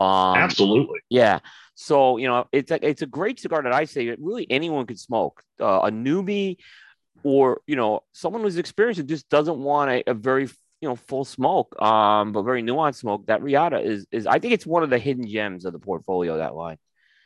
um 0.00 0.36
Absolutely. 0.36 1.00
yeah 1.10 1.40
so 1.76 2.16
you 2.16 2.26
know 2.26 2.48
it's 2.50 2.70
a, 2.72 2.84
it's 2.84 3.02
a 3.02 3.06
great 3.06 3.38
cigar 3.38 3.62
that 3.62 3.72
i 3.72 3.84
say 3.84 4.08
that 4.08 4.18
really 4.18 4.46
anyone 4.50 4.86
could 4.86 4.98
smoke 4.98 5.42
uh, 5.60 5.80
a 5.84 5.90
newbie 5.90 6.56
or 7.22 7.60
you 7.66 7.76
know 7.76 8.00
someone 8.12 8.42
who's 8.42 8.56
experienced 8.56 8.98
who 8.98 9.06
just 9.06 9.28
doesn't 9.28 9.58
want 9.58 9.90
a, 9.90 10.10
a 10.10 10.14
very 10.14 10.48
you 10.80 10.88
know 10.88 10.96
full 10.96 11.24
smoke 11.24 11.80
um 11.80 12.32
but 12.32 12.42
very 12.42 12.62
nuanced 12.62 12.96
smoke 12.96 13.26
that 13.26 13.42
riata 13.42 13.78
is 13.78 14.06
is 14.10 14.26
i 14.26 14.38
think 14.38 14.54
it's 14.54 14.66
one 14.66 14.82
of 14.82 14.90
the 14.90 14.98
hidden 14.98 15.28
gems 15.28 15.64
of 15.64 15.72
the 15.72 15.78
portfolio 15.78 16.38
that 16.38 16.54
line 16.54 16.78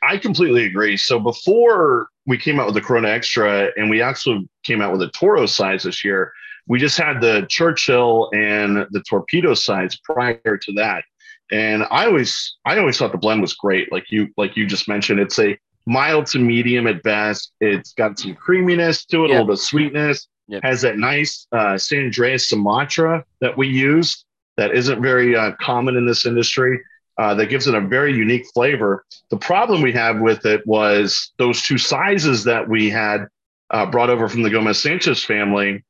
I 0.03 0.17
completely 0.17 0.65
agree. 0.65 0.97
So 0.97 1.19
before 1.19 2.07
we 2.25 2.37
came 2.37 2.59
out 2.59 2.65
with 2.65 2.75
the 2.75 2.81
Corona 2.81 3.09
Extra, 3.09 3.69
and 3.77 3.89
we 3.89 4.01
actually 4.01 4.49
came 4.63 4.81
out 4.81 4.91
with 4.91 5.01
a 5.03 5.11
Toro 5.11 5.45
size 5.45 5.83
this 5.83 6.03
year, 6.03 6.33
we 6.67 6.79
just 6.79 6.97
had 6.97 7.21
the 7.21 7.45
Churchill 7.49 8.29
and 8.33 8.87
the 8.91 9.03
Torpedo 9.07 9.53
size 9.53 9.97
prior 10.03 10.57
to 10.57 10.73
that. 10.73 11.03
And 11.51 11.83
I 11.91 12.05
always, 12.05 12.55
I 12.65 12.77
always 12.77 12.97
thought 12.97 13.11
the 13.11 13.17
blend 13.17 13.41
was 13.41 13.53
great. 13.53 13.91
Like 13.91 14.09
you, 14.09 14.29
like 14.37 14.55
you 14.55 14.65
just 14.65 14.87
mentioned, 14.87 15.19
it's 15.19 15.37
a 15.39 15.57
mild 15.85 16.27
to 16.27 16.39
medium 16.39 16.87
at 16.87 17.03
best. 17.03 17.51
It's 17.59 17.93
got 17.93 18.17
some 18.19 18.35
creaminess 18.35 19.05
to 19.05 19.23
it, 19.23 19.25
a 19.25 19.27
Yeah. 19.27 19.33
little 19.33 19.47
bit 19.47 19.53
of 19.53 19.59
sweetness. 19.59 20.27
Yep. 20.47 20.63
Has 20.63 20.81
that 20.81 20.97
nice 20.97 21.47
uh, 21.51 21.77
San 21.77 22.09
Andrés 22.11 22.41
Sumatra 22.47 23.23
that 23.39 23.57
we 23.57 23.67
use 23.67 24.25
that 24.57 24.73
isn't 24.75 25.01
very 25.01 25.35
uh, 25.35 25.51
common 25.61 25.95
in 25.95 26.05
this 26.05 26.25
industry. 26.25 26.79
Uh, 27.17 27.35
that 27.35 27.47
gives 27.47 27.67
it 27.67 27.75
a 27.75 27.81
very 27.81 28.13
unique 28.15 28.45
flavor. 28.53 29.05
The 29.29 29.37
problem 29.37 29.81
we 29.81 29.91
had 29.91 30.19
with 30.21 30.45
it 30.45 30.65
was 30.65 31.31
those 31.37 31.61
two 31.61 31.77
sizes 31.77 32.43
that 32.45 32.67
we 32.67 32.89
had 32.89 33.27
uh, 33.69 33.85
brought 33.85 34.09
over 34.09 34.27
from 34.27 34.41
the 34.41 34.49
Gomez 34.49 34.79
Sanchez 34.81 35.23
family 35.23 35.83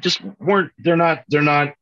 just 0.00 0.20
weren't. 0.38 0.70
They're 0.78 0.96
not. 0.96 1.24
They're 1.28 1.42
not. 1.42 1.74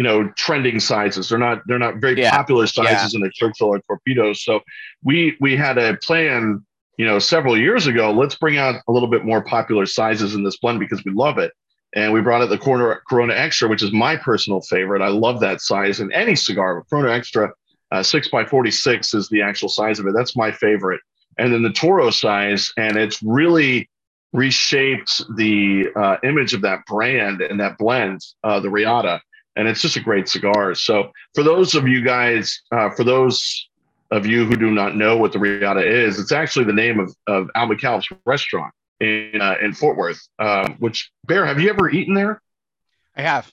You 0.00 0.04
know, 0.04 0.32
trending 0.44 0.80
sizes. 0.80 1.28
They're 1.28 1.44
not. 1.48 1.60
They're 1.66 1.84
not 1.86 1.96
very 1.96 2.18
Yeah. 2.22 2.30
popular 2.30 2.66
sizes 2.66 3.14
in 3.14 3.20
the 3.20 3.30
Churchill 3.38 3.68
or 3.74 3.80
torpedoes. 3.80 4.42
So 4.42 4.60
we 5.04 5.36
we 5.40 5.56
had 5.56 5.76
a 5.76 5.98
plan. 5.98 6.64
You 6.96 7.06
know, 7.06 7.18
several 7.18 7.56
years 7.56 7.86
ago. 7.86 8.10
Let's 8.10 8.34
bring 8.34 8.56
out 8.56 8.76
a 8.88 8.92
little 8.92 9.08
bit 9.08 9.24
more 9.24 9.42
popular 9.42 9.84
sizes 9.84 10.34
in 10.34 10.42
this 10.42 10.56
blend 10.56 10.80
because 10.80 11.04
we 11.04 11.12
love 11.12 11.36
it. 11.36 11.52
And 11.94 12.12
we 12.14 12.20
brought 12.22 12.40
out 12.42 12.48
the 12.50 12.58
Corona, 12.58 12.96
Corona 13.08 13.34
Extra, 13.34 13.68
which 13.68 13.82
is 13.82 13.92
my 13.92 14.16
personal 14.16 14.60
favorite. 14.62 15.02
I 15.02 15.08
love 15.08 15.40
that 15.40 15.60
size 15.60 16.00
in 16.00 16.12
any 16.12 16.34
cigar. 16.34 16.76
But 16.76 16.88
Corona 16.88 17.12
Extra 17.14 17.52
uh, 17.90 18.02
six 18.02 18.28
by 18.28 18.44
46 18.44 19.14
is 19.14 19.28
the 19.28 19.42
actual 19.42 19.68
size 19.68 19.98
of 19.98 20.06
it. 20.06 20.14
That's 20.16 20.36
my 20.36 20.50
favorite. 20.52 21.00
And 21.38 21.52
then 21.52 21.62
the 21.62 21.72
Toro 21.72 22.10
size, 22.10 22.72
and 22.76 22.96
it's 22.96 23.22
really 23.22 23.88
reshaped 24.32 25.22
the 25.36 25.88
uh, 25.96 26.16
image 26.22 26.54
of 26.54 26.60
that 26.62 26.80
brand 26.86 27.40
and 27.40 27.58
that 27.60 27.78
blend, 27.78 28.20
uh, 28.44 28.60
the 28.60 28.70
Riata. 28.70 29.20
And 29.56 29.66
it's 29.68 29.82
just 29.82 29.96
a 29.96 30.00
great 30.00 30.28
cigar. 30.28 30.74
So 30.74 31.10
for 31.34 31.42
those 31.42 31.74
of 31.74 31.86
you 31.88 32.02
guys, 32.02 32.62
uh, 32.72 32.90
for 32.90 33.04
those 33.04 33.68
of 34.10 34.26
you 34.26 34.44
who 34.44 34.56
do 34.56 34.70
not 34.70 34.96
know 34.96 35.16
what 35.16 35.32
the 35.32 35.38
Riata 35.38 35.84
is, 35.86 36.18
it's 36.18 36.32
actually 36.32 36.64
the 36.64 36.72
name 36.72 37.00
of, 37.00 37.14
of 37.26 37.50
Al 37.54 37.66
Micallef's 37.68 38.08
restaurant 38.26 38.72
in 39.00 39.40
uh, 39.40 39.56
in 39.62 39.72
Fort 39.72 39.96
Worth. 39.96 40.20
Um, 40.38 40.76
which 40.78 41.10
Bear, 41.26 41.44
have 41.46 41.60
you 41.60 41.70
ever 41.70 41.90
eaten 41.90 42.14
there? 42.14 42.40
I 43.16 43.22
have. 43.22 43.50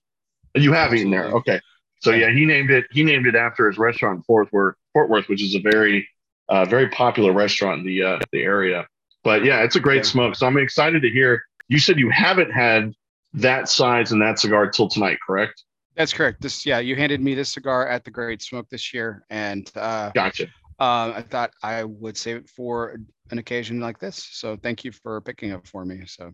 You 0.56 0.74
have 0.74 0.94
eaten 0.94 1.12
there. 1.12 1.32
Okay. 1.32 1.60
So 2.00 2.12
yeah, 2.12 2.32
he 2.32 2.46
named 2.46 2.70
it. 2.72 2.86
He 2.92 3.04
named 3.04 3.26
it 3.28 3.36
after 3.36 3.68
his 3.68 3.78
restaurant 3.78 4.18
in 4.18 4.24
Fort 4.24 4.52
Worth, 4.54 4.76
Fort 4.94 5.10
Worth, 5.10 5.28
which 5.30 5.42
is 5.42 5.56
a 5.56 5.60
very, 5.60 6.08
uh, 6.48 6.66
very 6.66 6.90
popular 6.90 7.34
restaurant 7.34 7.80
in 7.80 7.86
the 7.86 8.04
uh, 8.04 8.20
the 8.32 8.44
area. 8.44 8.88
But 9.24 9.44
yeah, 9.44 9.64
it's 9.64 9.76
a 9.76 9.80
great 9.80 9.98
Yeah. 9.98 10.12
smoke. 10.12 10.36
So 10.36 10.46
I'm 10.48 10.58
excited 10.58 11.02
to 11.02 11.10
hear. 11.10 11.44
You 11.70 11.80
said 11.80 12.00
you 12.00 12.10
haven't 12.12 12.52
had 12.52 12.94
that 13.34 13.68
size 13.68 14.12
and 14.12 14.22
that 14.22 14.40
cigar 14.40 14.70
till 14.70 14.88
tonight, 14.88 15.18
correct? 15.26 15.64
That's 15.98 16.14
correct. 16.14 16.42
This, 16.42 16.64
yeah, 16.64 16.78
you 16.78 16.96
handed 16.96 17.22
me 17.22 17.34
this 17.34 17.52
cigar 17.52 17.88
at 17.88 18.06
the 18.06 18.12
Great 18.12 18.44
Smoke 18.44 18.70
this 18.70 18.94
year, 18.94 19.26
and 19.32 19.70
uh, 19.76 20.12
Gotcha. 20.14 20.46
uh, 20.80 21.14
I 21.16 21.26
thought 21.28 21.52
I 21.64 21.84
would 21.84 22.16
save 22.16 22.38
it 22.38 22.50
for 22.50 23.00
an 23.32 23.40
occasion 23.40 23.80
like 23.80 23.98
this. 23.98 24.30
So 24.32 24.56
thank 24.58 24.84
you 24.84 24.92
for 24.92 25.20
picking 25.22 25.50
it 25.50 25.68
for 25.68 25.84
me. 25.84 26.04
So 26.06 26.32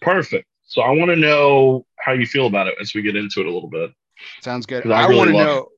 Perfect. 0.00 0.48
So 0.64 0.82
I 0.82 0.90
want 0.90 1.10
to 1.10 1.16
know 1.16 1.86
how 2.00 2.12
you 2.12 2.26
feel 2.26 2.46
about 2.46 2.66
it 2.66 2.74
as 2.80 2.92
we 2.92 3.02
get 3.02 3.14
into 3.14 3.40
it 3.40 3.46
a 3.46 3.50
little 3.50 3.70
bit. 3.70 3.92
sounds 4.40 4.66
good. 4.66 4.90
I 4.90 5.02
I, 5.02 5.06
really 5.06 5.18
want 5.18 5.30
to 5.30 5.44
know. 5.44 5.68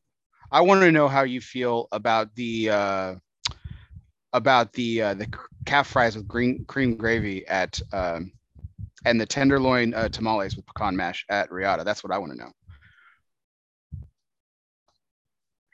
I 0.50 0.60
want 0.62 0.80
to 0.80 0.90
know 0.90 1.08
how 1.08 1.24
you 1.24 1.42
feel 1.42 1.88
about 1.92 2.34
the 2.36 2.70
uh, 2.70 3.14
about 4.32 4.72
the 4.72 5.02
uh, 5.02 5.14
the 5.14 5.26
calf 5.66 5.88
fries 5.88 6.16
with 6.16 6.26
green 6.26 6.64
cream 6.66 6.96
gravy 6.96 7.46
at 7.48 7.80
um, 7.92 8.32
and 9.04 9.20
the 9.20 9.26
tenderloin 9.26 9.92
uh, 9.92 10.08
tamales 10.08 10.56
with 10.56 10.64
pecan 10.64 10.96
mash 10.96 11.26
at 11.28 11.52
Riata. 11.52 11.84
That's 11.84 12.02
what 12.02 12.12
I 12.12 12.18
want 12.18 12.32
to 12.32 12.38
know. 12.38 12.50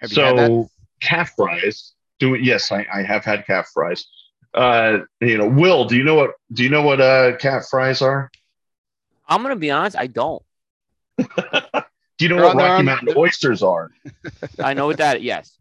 Have 0.01 0.13
you 0.13 0.23
had 0.23 0.37
that? 0.39 0.47
so 0.49 0.71
calf 1.01 1.33
fries. 1.37 1.93
Do 2.19 2.35
it. 2.35 2.43
Yes, 2.43 2.71
I, 2.73 2.87
I 2.93 3.03
have 3.03 3.25
had 3.25 3.47
calf 3.47 3.69
fries. 3.73 4.07
Uh, 4.53 4.99
you 5.21 5.39
know, 5.39 5.49
Will, 5.49 5.85
do 5.85 5.97
you 5.97 6.05
know 6.05 6.15
what 6.17 6.33
do 6.53 6.63
you 6.65 6.69
know 6.71 6.83
what 6.83 7.01
uh 7.01 7.37
calf 7.37 7.67
fries 7.71 8.03
are? 8.03 8.31
I'm 9.29 9.43
gonna 9.43 9.57
be 9.57 9.71
honest. 9.71 9.97
I 9.97 10.07
don't. 10.09 10.43
Do 11.19 12.27
you 12.27 12.29
know 12.29 12.37
They're 12.37 12.45
what 12.45 12.51
on- 12.51 12.57
they're 12.59 12.69
Rocky 12.69 12.83
Mountain 12.85 13.15
oysters 13.17 13.63
are? 13.63 13.91
I 14.59 14.75
know 14.75 14.87
what 14.87 14.99
that. 14.99 15.23
Yes. 15.23 15.57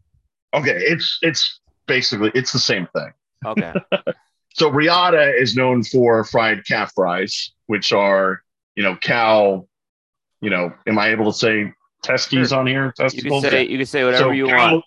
Okay, 0.52 0.74
it's 0.76 1.18
it's 1.22 1.60
basically 1.86 2.30
it's 2.34 2.52
the 2.52 2.58
same 2.58 2.86
thing. 2.94 3.12
Okay. 3.44 3.72
So 4.54 4.68
Riata 4.68 5.32
is 5.36 5.54
known 5.54 5.84
for 5.84 6.24
fried 6.24 6.66
calf 6.66 6.92
fries, 6.94 7.52
which 7.66 7.92
are 7.92 8.42
you 8.74 8.82
know 8.82 8.96
cow. 8.96 9.68
You 10.40 10.50
know, 10.50 10.74
am 10.88 10.98
I 10.98 11.10
able 11.10 11.30
to 11.32 11.38
say 11.38 11.72
testes 12.02 12.52
on 12.52 12.66
here? 12.66 12.86
You 12.86 12.92
Testicles. 13.04 13.42
can 13.42 13.50
say 13.50 13.66
you 13.68 13.76
can 13.78 13.86
say 13.86 14.04
whatever 14.04 14.24
so 14.24 14.30
you 14.30 14.46
cow, 14.46 14.72
want. 14.74 14.84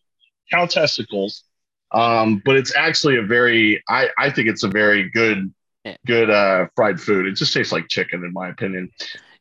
Cow 0.51 0.65
testicles. 0.65 1.43
Um, 1.91 2.41
but 2.43 2.55
it's 2.55 2.75
actually 2.75 3.17
a 3.17 3.21
very 3.21 3.83
I 3.89 4.09
I 4.17 4.29
think 4.29 4.47
it's 4.47 4.63
a 4.63 4.67
very 4.69 5.09
good 5.11 5.53
Yeah. 5.85 5.97
good 6.05 6.29
uh 6.29 6.67
fried 6.75 6.99
food. 6.99 7.27
It 7.27 7.33
just 7.35 7.53
tastes 7.53 7.71
like 7.71 7.87
chicken 7.87 8.23
in 8.23 8.33
my 8.33 8.49
opinion. 8.49 8.91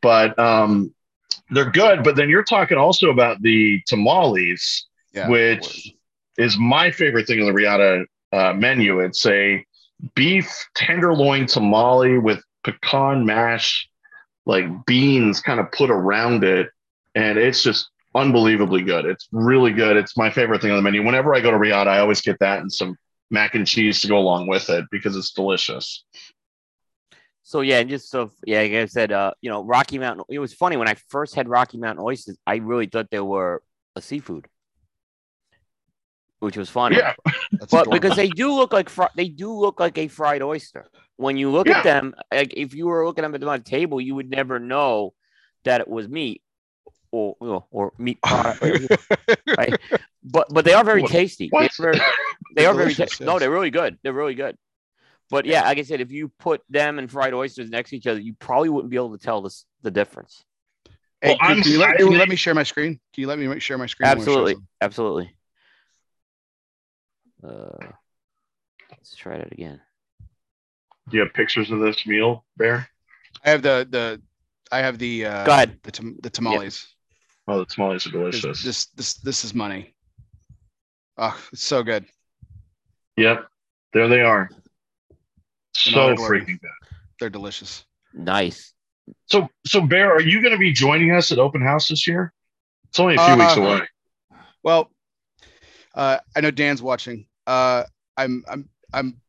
But 0.00 0.38
um 0.38 0.94
they're 1.50 1.70
good, 1.70 2.02
but 2.02 2.16
then 2.16 2.28
you're 2.30 2.44
talking 2.44 2.78
also 2.78 3.10
about 3.10 3.40
the 3.42 3.80
tamales, 3.86 4.86
Yeah. 5.12 5.28
which 5.28 5.94
is 6.38 6.56
my 6.58 6.90
favorite 6.90 7.26
thing 7.26 7.40
in 7.40 7.46
the 7.46 7.52
Riata 7.52 8.04
uh, 8.32 8.54
menu. 8.54 9.00
It's 9.00 9.26
a 9.26 9.64
beef 10.14 10.50
tenderloin 10.74 11.46
tamale 11.46 12.18
with 12.18 12.42
pecan 12.64 13.26
mash, 13.26 13.86
like 14.46 14.64
beans 14.86 15.40
kind 15.40 15.60
of 15.60 15.70
put 15.72 15.90
around 15.90 16.42
it. 16.44 16.70
And 17.14 17.38
it's 17.38 17.62
just 17.62 17.90
unbelievably 18.14 18.82
good. 18.82 19.04
It's 19.04 19.28
really 19.32 19.72
good. 19.72 19.96
It's 19.96 20.16
my 20.16 20.30
favorite 20.30 20.60
thing 20.62 20.70
on 20.70 20.76
the 20.76 20.82
menu. 20.82 21.04
Whenever 21.04 21.34
I 21.34 21.40
go 21.40 21.50
to 21.50 21.58
Riata, 21.58 21.90
I 21.90 21.98
always 22.00 22.20
get 22.20 22.38
that 22.40 22.60
and 22.60 22.72
some 22.72 22.96
mac 23.30 23.54
and 23.54 23.66
cheese 23.66 24.00
to 24.02 24.08
go 24.08 24.18
along 24.18 24.46
with 24.48 24.68
it 24.70 24.84
because 24.90 25.16
it's 25.16 25.32
delicious. 25.32 26.04
So 27.42 27.60
yeah, 27.60 27.80
and 27.80 27.90
just 27.90 28.10
so 28.10 28.30
yeah, 28.46 28.60
like 28.60 28.72
I 28.72 28.86
said, 28.86 29.12
uh, 29.12 29.32
you 29.40 29.50
know, 29.50 29.64
Rocky 29.64 29.98
Mountain. 29.98 30.24
It 30.30 30.38
was 30.38 30.54
funny 30.54 30.76
when 30.76 30.88
I 30.88 30.94
first 31.08 31.34
had 31.34 31.48
Rocky 31.48 31.76
Mountain 31.76 32.04
oysters. 32.04 32.38
I 32.46 32.56
really 32.56 32.86
thought 32.86 33.10
they 33.10 33.20
were 33.20 33.62
a 33.96 34.00
seafood, 34.00 34.46
which 36.38 36.56
was 36.56 36.68
funny. 36.70 36.96
Yeah. 36.96 37.14
But 37.70 37.90
because 37.90 38.16
they 38.16 38.28
do 38.28 38.52
look 38.52 38.72
like 38.72 38.88
fri- 38.88 39.14
they 39.14 39.28
do 39.28 39.52
look 39.52 39.78
like 39.78 39.96
a 39.98 40.08
fried 40.08 40.42
oyster. 40.42 40.86
When 41.16 41.36
you 41.36 41.50
look 41.50 41.68
Yeah. 41.68 41.78
at 41.78 41.84
them, 41.84 42.14
like 42.32 42.54
if 42.56 42.74
you 42.74 42.86
were 42.86 43.06
looking 43.06 43.24
at 43.24 43.32
them 43.32 43.48
at 43.48 43.60
a 43.60 43.62
table, 43.62 44.00
you 44.00 44.14
would 44.14 44.30
never 44.30 44.58
know 44.58 45.12
that 45.64 45.80
it 45.80 45.88
was 45.88 46.08
meat 46.08 46.42
or 47.12 47.36
you 47.40 47.46
know, 47.46 47.66
or 47.70 47.92
meat 47.98 48.20
product. 48.24 48.60
right? 49.56 49.74
But 50.24 50.48
but 50.52 50.64
they 50.64 50.72
are 50.74 50.82
very 50.84 51.02
What- 51.02 51.10
tasty. 51.12 51.48
what? 51.50 51.70
They're 51.78 51.92
very, 51.92 52.04
they 52.56 52.66
are 52.66 52.74
very 52.74 52.92
delicious, 52.94 53.18
ta- 53.18 53.24
no, 53.24 53.38
they're 53.38 53.50
really 53.50 53.70
good. 53.70 53.98
They're 54.02 54.12
really 54.12 54.34
good. 54.34 54.56
But 55.30 55.46
yeah, 55.46 55.62
like 55.62 55.78
I 55.78 55.82
said, 55.82 56.00
if 56.00 56.10
you 56.10 56.28
put 56.38 56.60
them 56.68 56.98
and 56.98 57.10
fried 57.10 57.32
oysters 57.32 57.70
next 57.70 57.90
to 57.90 57.96
each 57.96 58.06
other, 58.06 58.20
you 58.20 58.34
probably 58.34 58.68
wouldn't 58.68 58.90
be 58.90 58.96
able 58.96 59.16
to 59.16 59.24
tell 59.24 59.40
this 59.40 59.64
the 59.82 59.90
difference. 59.90 60.44
Hey, 61.22 61.28
Well, 61.30 61.38
can, 61.38 61.62
can 61.62 61.72
you 61.72 61.78
let, 61.78 61.96
can 61.96 62.10
you 62.12 62.18
let 62.18 62.28
me 62.28 62.36
share 62.36 62.54
my 62.54 62.64
screen? 62.64 62.98
Can 63.14 63.20
you 63.22 63.26
let 63.28 63.38
me 63.38 63.60
share 63.60 63.78
my 63.78 63.86
screen? 63.86 64.08
I 64.08 64.14
wanna 64.14 64.24
show 64.24 64.30
Absolutely, 64.32 64.56
absolutely. 64.80 65.36
Uh, 67.46 67.86
let's 68.90 69.16
try 69.16 69.38
that 69.38 69.52
again. 69.52 69.80
Do 71.08 71.16
you 71.16 71.24
have 71.24 71.32
pictures 71.34 71.70
of 71.70 71.80
this 71.80 72.06
meal, 72.06 72.44
Bear? 72.56 72.88
I 73.44 73.50
have 73.50 73.62
the 73.62 73.86
the 73.90 74.20
I 74.70 74.78
have 74.80 74.98
the 74.98 75.26
uh, 75.26 75.44
Go 75.44 75.52
ahead. 75.52 75.78
the 75.82 75.90
tam- 75.90 76.18
the 76.22 76.30
tamales. 76.30 76.91
Oh, 77.48 77.58
the 77.58 77.66
tamales 77.66 78.06
are 78.06 78.10
delicious. 78.10 78.62
this 78.62 78.86
this 78.86 79.14
this 79.14 79.44
is 79.44 79.54
money. 79.54 79.94
Oh, 81.18 81.38
it's 81.52 81.64
so 81.64 81.82
good. 81.82 82.06
Yep, 83.16 83.46
there 83.92 84.08
they 84.08 84.20
are. 84.20 84.48
So 85.74 86.14
freaking 86.16 86.60
good. 86.60 86.70
They're 87.18 87.30
delicious. 87.30 87.84
Nice. 88.14 88.72
So, 89.26 89.48
so 89.66 89.80
Bear, 89.80 90.12
are 90.12 90.20
you 90.20 90.40
going 90.40 90.52
to 90.52 90.58
be 90.58 90.72
joining 90.72 91.12
us 91.12 91.32
at 91.32 91.38
open 91.38 91.60
house 91.60 91.88
this 91.88 92.06
year? 92.06 92.32
It's 92.88 93.00
only 93.00 93.16
a 93.16 93.18
few 93.26 93.36
weeks 93.36 93.56
Uh, 93.56 93.60
away. 93.60 93.80
Well, 94.62 94.90
uh, 95.94 96.18
I 96.36 96.40
know 96.40 96.50
Dan's 96.50 96.82
watching. 96.82 97.26
Uh, 97.46 97.84
I'm 98.16 98.44
I'm 98.48 98.68
I'm 98.92 99.20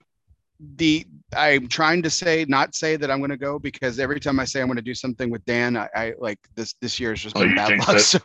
the 0.75 1.05
I'm 1.35 1.67
trying 1.67 2.03
to 2.03 2.09
say 2.09 2.45
not 2.47 2.75
say 2.75 2.95
that 2.95 3.09
I'm 3.09 3.19
going 3.19 3.31
to 3.31 3.37
go 3.37 3.57
because 3.59 3.99
every 3.99 4.19
time 4.19 4.39
I 4.39 4.45
say 4.45 4.61
I'm 4.61 4.67
going 4.67 4.75
to 4.77 4.83
do 4.83 4.93
something 4.93 5.29
with 5.29 5.43
Dan, 5.45 5.75
I, 5.77 5.89
I 5.95 6.13
like 6.19 6.39
this 6.55 6.75
this 6.81 6.99
year 6.99 7.11
has 7.11 7.21
just 7.21 7.35
Oh, 7.35 7.41
been 7.41 7.49
you 7.49 7.55
bad 7.55 7.77
luck. 7.79 7.99
So 7.99 8.19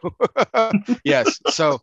yes, 1.04 1.40
so 1.46 1.80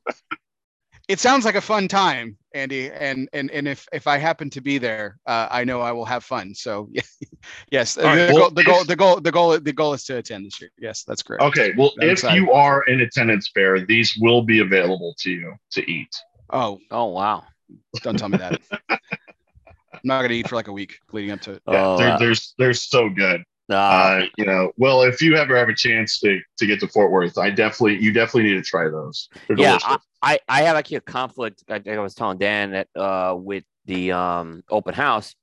it 1.08 1.20
sounds 1.20 1.46
like 1.46 1.56
a 1.56 1.62
fun 1.62 1.88
time, 1.88 2.38
Andy, 2.54 2.92
and 2.92 3.30
and 3.34 3.52
and 3.52 3.68
if 3.68 3.88
if 3.94 4.08
I 4.08 4.18
happen 4.18 4.50
to 4.52 4.62
be 4.62 4.78
there, 4.78 5.18
uh, 5.26 5.48
I 5.52 5.64
know 5.64 5.82
I 5.82 5.92
will 5.92 6.06
have 6.06 6.24
fun. 6.24 6.54
So 6.56 6.90
yes, 7.72 7.98
right, 7.98 8.28
the, 8.28 8.34
well, 8.34 8.50
goal, 8.50 8.50
the 8.52 8.64
goal 8.64 8.84
the 8.86 8.96
goal 8.96 9.22
the 9.22 9.32
goal 9.32 9.60
the 9.60 9.74
goal 9.74 9.94
is 9.94 10.04
to 10.06 10.18
attend 10.18 10.46
this 10.46 10.62
year. 10.62 10.72
Yes, 10.80 11.04
that's 11.08 11.24
correct. 11.24 11.44
Okay, 11.44 11.74
well, 11.78 11.92
I'm 12.00 12.10
if 12.10 12.14
excited. 12.14 12.42
you 12.42 12.52
are 12.52 12.84
in 12.84 13.02
attendance, 13.02 13.52
Bear, 13.54 13.86
these 13.86 14.16
will 14.20 14.44
be 14.44 14.60
available 14.60 15.16
to 15.20 15.32
you 15.32 15.56
to 15.72 15.92
eat. 15.92 16.16
Oh, 16.52 16.80
Oh 16.92 17.06
wow. 17.06 17.44
don't 18.02 18.18
tell 18.18 18.30
me 18.30 18.38
that. 18.38 18.60
I'm 20.06 20.10
not 20.10 20.20
going 20.20 20.30
to 20.30 20.36
eat 20.36 20.48
for 20.48 20.56
like 20.56 20.68
a 20.68 20.72
week 20.72 21.00
leading 21.12 21.32
up 21.32 21.42
to 21.42 21.54
it. 21.54 21.64
Yeah, 21.68 21.82
Oh, 21.84 21.98
they're, 21.98 22.18
they're 22.20 22.36
they're 22.60 22.74
so 22.74 23.10
good. 23.10 23.42
uh, 23.72 23.74
Uh, 23.74 24.26
you 24.38 24.46
know, 24.46 24.72
well, 24.78 25.02
if 25.02 25.20
you 25.20 25.36
ever 25.36 25.58
have 25.58 25.68
a 25.68 25.74
chance 25.74 26.20
to 26.20 26.40
to 26.60 26.66
get 26.68 26.80
to 26.82 26.88
Fort 26.88 27.10
Worth, 27.12 27.40
I 27.40 27.50
definitely 27.50 27.98
you 28.04 28.14
definitely 28.14 28.52
need 28.52 28.56
to 28.58 28.62
try 28.62 28.88
those. 28.88 29.30
They're 29.48 29.58
yeah, 29.58 29.80
delicious. 29.80 29.98
I, 30.22 30.34
I, 30.34 30.40
I 30.48 30.62
have 30.64 30.76
actually 30.76 30.98
a 30.98 31.02
conflict. 31.02 31.64
I 31.70 31.80
think 31.80 31.98
I 31.98 32.02
was 32.02 32.14
telling 32.14 32.38
Dan 32.38 32.72
that 32.72 32.88
uh 32.96 33.36
with 33.36 33.64
the 33.86 34.12
um 34.12 34.64
open 34.70 34.94
house, 34.94 35.34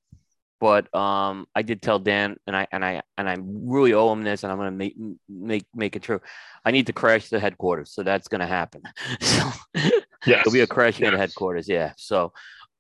but 0.60 0.94
um 0.94 1.46
I 1.56 1.62
did 1.62 1.82
tell 1.82 1.98
Dan 1.98 2.36
and 2.46 2.54
I 2.56 2.68
and 2.70 2.84
I 2.84 3.02
and 3.18 3.28
I 3.28 3.38
really 3.42 3.94
owe 3.94 4.12
him 4.12 4.22
this, 4.22 4.44
and 4.44 4.52
I'm 4.52 4.58
gonna 4.58 4.70
make 4.70 4.94
make 5.28 5.66
make 5.74 5.96
it 5.96 6.02
true. 6.02 6.20
I 6.64 6.70
need 6.70 6.86
to 6.86 6.92
crash 6.92 7.30
the 7.30 7.40
headquarters, 7.40 7.92
so 7.92 8.04
that's 8.04 8.28
gonna 8.28 8.46
happen. 8.46 8.82
So 9.20 9.50
yes, 10.24 10.44
there'll 10.44 10.52
be 10.52 10.60
a 10.60 10.68
crashing 10.68 11.04
at 11.06 11.10
the 11.10 11.18
headquarters. 11.18 11.68
Yeah, 11.68 11.94
so. 11.96 12.32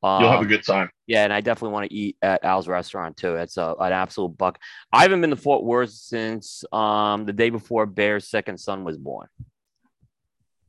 Um, 0.02 0.20
You'll 0.22 0.32
have 0.32 0.42
a 0.42 0.46
good 0.46 0.64
time. 0.64 0.90
yeah, 1.06 1.22
and 1.22 1.32
I 1.32 1.40
definitely 1.40 1.74
want 1.74 1.88
to 1.88 1.94
eat 1.94 2.16
at 2.22 2.44
Al's 2.44 2.66
restaurant 2.66 3.16
too. 3.16 3.36
It's 3.36 3.56
a, 3.56 3.74
an 3.78 3.92
absolute 3.92 4.36
buck. 4.36 4.58
I 4.92 5.02
haven't 5.02 5.20
been 5.20 5.30
to 5.30 5.36
Fort 5.36 5.62
Worth 5.62 5.90
since 5.90 6.64
um, 6.72 7.24
the 7.24 7.32
day 7.32 7.50
before 7.50 7.86
Bear's 7.86 8.26
second 8.28 8.58
son 8.58 8.82
was 8.82 8.98
born. 8.98 9.28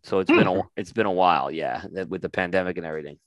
So 0.03 0.19
it's 0.19 0.29
been 0.29 0.47
a 0.47 0.61
it's 0.75 0.91
been 0.91 1.05
a 1.05 1.11
while, 1.11 1.49
yeah, 1.49 1.83
with 2.07 2.21
the 2.21 2.29
pandemic 2.29 2.77
and 2.77 2.85
everything. 2.85 3.17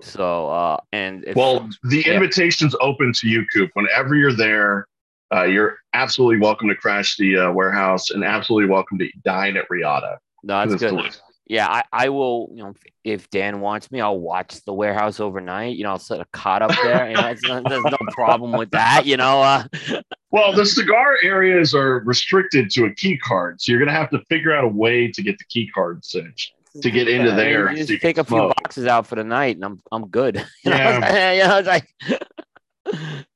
So 0.00 0.48
uh, 0.48 0.76
and 0.92 1.24
if, 1.26 1.36
Well, 1.36 1.68
the 1.82 2.04
yeah. 2.06 2.14
invitation's 2.14 2.74
open 2.80 3.12
to 3.14 3.28
you, 3.28 3.44
Coop. 3.52 3.70
Whenever 3.74 4.14
you're 4.14 4.32
there, 4.32 4.86
uh, 5.34 5.42
you're 5.44 5.78
absolutely 5.92 6.38
welcome 6.38 6.68
to 6.68 6.74
crash 6.74 7.16
the 7.16 7.36
uh, 7.36 7.50
warehouse 7.52 8.10
and 8.10 8.22
absolutely 8.24 8.70
welcome 8.70 8.98
to 8.98 9.10
dine 9.24 9.56
at 9.56 9.64
Riata. 9.68 10.18
no, 10.44 10.64
that's 10.66 10.80
good. 10.80 10.90
delicious. 10.90 11.20
Yeah, 11.48 11.68
I, 11.68 11.82
I 11.92 12.08
will. 12.08 12.50
You 12.52 12.64
know, 12.64 12.74
if 13.04 13.30
Dan 13.30 13.60
wants 13.60 13.92
me, 13.92 14.00
I'll 14.00 14.18
watch 14.18 14.64
the 14.64 14.72
warehouse 14.74 15.20
overnight. 15.20 15.76
You 15.76 15.84
know, 15.84 15.90
I'll 15.90 15.98
set 16.00 16.20
a 16.20 16.24
cot 16.32 16.60
up 16.62 16.72
there. 16.82 17.08
You 17.08 17.14
know, 17.16 17.34
not- 17.46 17.68
there's 17.68 17.84
no 17.84 17.96
problem 18.10 18.50
with 18.52 18.70
that. 18.72 19.06
You 19.06 19.16
know, 19.16 19.42
uh, 19.42 19.64
Well, 20.32 20.52
the 20.52 20.66
cigar 20.66 21.16
areas 21.22 21.72
are 21.74 22.00
restricted 22.00 22.68
to 22.70 22.86
a 22.86 22.94
key 22.94 23.16
card, 23.16 23.60
so 23.60 23.70
you're 23.70 23.78
going 23.78 23.88
to 23.88 23.94
have 23.94 24.10
to 24.10 24.18
figure 24.28 24.52
out 24.52 24.64
a 24.64 24.68
way 24.68 25.08
to 25.12 25.22
get 25.22 25.38
the 25.38 25.44
key 25.44 25.68
card 25.72 26.04
cinched. 26.04 26.52
to 26.82 26.90
get 26.90 27.08
into 27.08 27.30
Yeah, 27.30 27.36
there. 27.36 27.70
you 27.70 27.76
so 27.76 27.86
Just 27.86 27.88
can 27.88 27.98
take 28.00 28.18
a 28.18 28.24
few 28.24 28.36
smoke. 28.36 28.54
boxes 28.62 28.86
out 28.86 29.06
for 29.06 29.14
the 29.14 29.24
night, 29.24 29.54
and 29.56 29.64
I'm 29.64 29.80
I'm 29.92 30.08
good. 30.08 30.36
You 30.64 30.70
know, 30.72 30.76
Yeah. 30.76 31.32
you 31.32 31.44
know, 31.44 31.60
like 31.60 31.88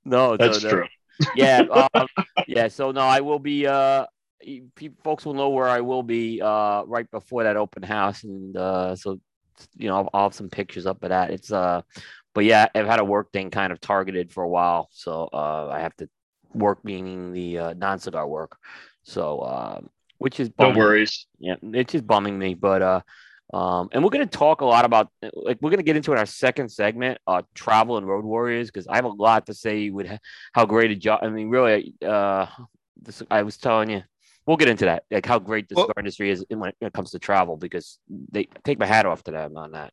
no, 0.04 0.32
so 0.32 0.36
That's 0.36 0.62
the- 0.62 0.68
true. 0.70 0.86
yeah, 1.36 1.60
um, 1.94 2.06
yeah. 2.48 2.68
So 2.68 2.90
no, 2.92 3.00
I 3.02 3.20
will 3.20 3.38
be. 3.38 3.66
Uh, 3.66 4.06
folks 5.04 5.24
will 5.24 5.34
know 5.34 5.50
where 5.50 5.68
I 5.68 5.80
will 5.80 6.02
be. 6.02 6.40
Uh, 6.42 6.82
right 6.86 7.10
before 7.10 7.44
that 7.44 7.56
open 7.56 7.82
house, 7.82 8.24
and 8.24 8.56
uh, 8.56 8.96
so 8.96 9.18
you 9.76 9.88
know, 9.88 9.96
I'll, 9.96 10.10
I'll 10.14 10.22
have 10.24 10.34
some 10.34 10.48
pictures 10.48 10.86
up 10.86 11.02
of 11.02 11.10
that. 11.10 11.30
It's 11.30 11.52
uh, 11.52 11.82
but 12.34 12.44
yeah, 12.44 12.66
I've 12.74 12.86
had 12.86 13.00
a 13.00 13.04
work 13.04 13.32
thing 13.32 13.50
kind 13.50 13.72
of 13.72 13.80
targeted 13.80 14.32
for 14.32 14.42
a 14.44 14.48
while, 14.48 14.88
so 14.92 15.28
uh, 15.32 15.68
I 15.70 15.80
have 15.80 15.94
to 15.96 16.08
work 16.54 16.84
meaning 16.84 17.32
the 17.32 17.58
uh, 17.58 17.74
non-cigar 17.74 18.26
work. 18.26 18.56
So 19.02 19.40
um, 19.42 19.90
which 20.18 20.40
is 20.40 20.48
No 20.58 20.66
bumming- 20.66 20.78
worries. 20.78 21.26
yeah, 21.38 21.56
it's 21.62 21.92
just 21.92 22.06
bumming 22.06 22.38
me, 22.38 22.54
but 22.54 22.82
uh, 22.82 23.00
um, 23.52 23.88
and 23.92 24.02
we're 24.04 24.10
gonna 24.10 24.26
talk 24.26 24.60
a 24.60 24.64
lot 24.64 24.84
about 24.84 25.08
like 25.34 25.58
we're 25.60 25.70
gonna 25.70 25.82
get 25.82 25.96
into 25.96 26.12
in 26.12 26.18
our 26.18 26.26
second 26.26 26.70
segment, 26.70 27.18
uh, 27.26 27.42
travel 27.54 27.96
and 27.98 28.06
road 28.06 28.24
warriors, 28.24 28.68
because 28.70 28.86
I 28.86 28.96
have 28.96 29.04
a 29.04 29.08
lot 29.08 29.46
to 29.46 29.54
say 29.54 29.90
with 29.90 30.06
how 30.52 30.66
great 30.66 30.90
a 30.92 30.96
job. 30.96 31.20
I 31.22 31.28
mean, 31.28 31.48
really, 31.50 31.94
uh, 32.06 32.46
this 33.02 33.22
I 33.30 33.42
was 33.42 33.56
telling 33.56 33.90
you, 33.90 34.02
we'll 34.46 34.56
get 34.56 34.68
into 34.68 34.84
that, 34.86 35.04
like 35.10 35.26
how 35.26 35.38
great 35.38 35.68
the 35.68 35.74
Well- 35.76 35.86
cigar 35.86 36.00
industry 36.00 36.30
is 36.30 36.44
when 36.48 36.70
it, 36.70 36.76
when 36.78 36.88
it 36.88 36.92
comes 36.92 37.10
to 37.12 37.18
travel, 37.18 37.56
because 37.56 37.98
they 38.08 38.48
take 38.64 38.78
my 38.78 38.86
hat 38.86 39.06
off 39.06 39.22
to 39.24 39.30
them 39.30 39.56
on 39.56 39.72
that. 39.72 39.92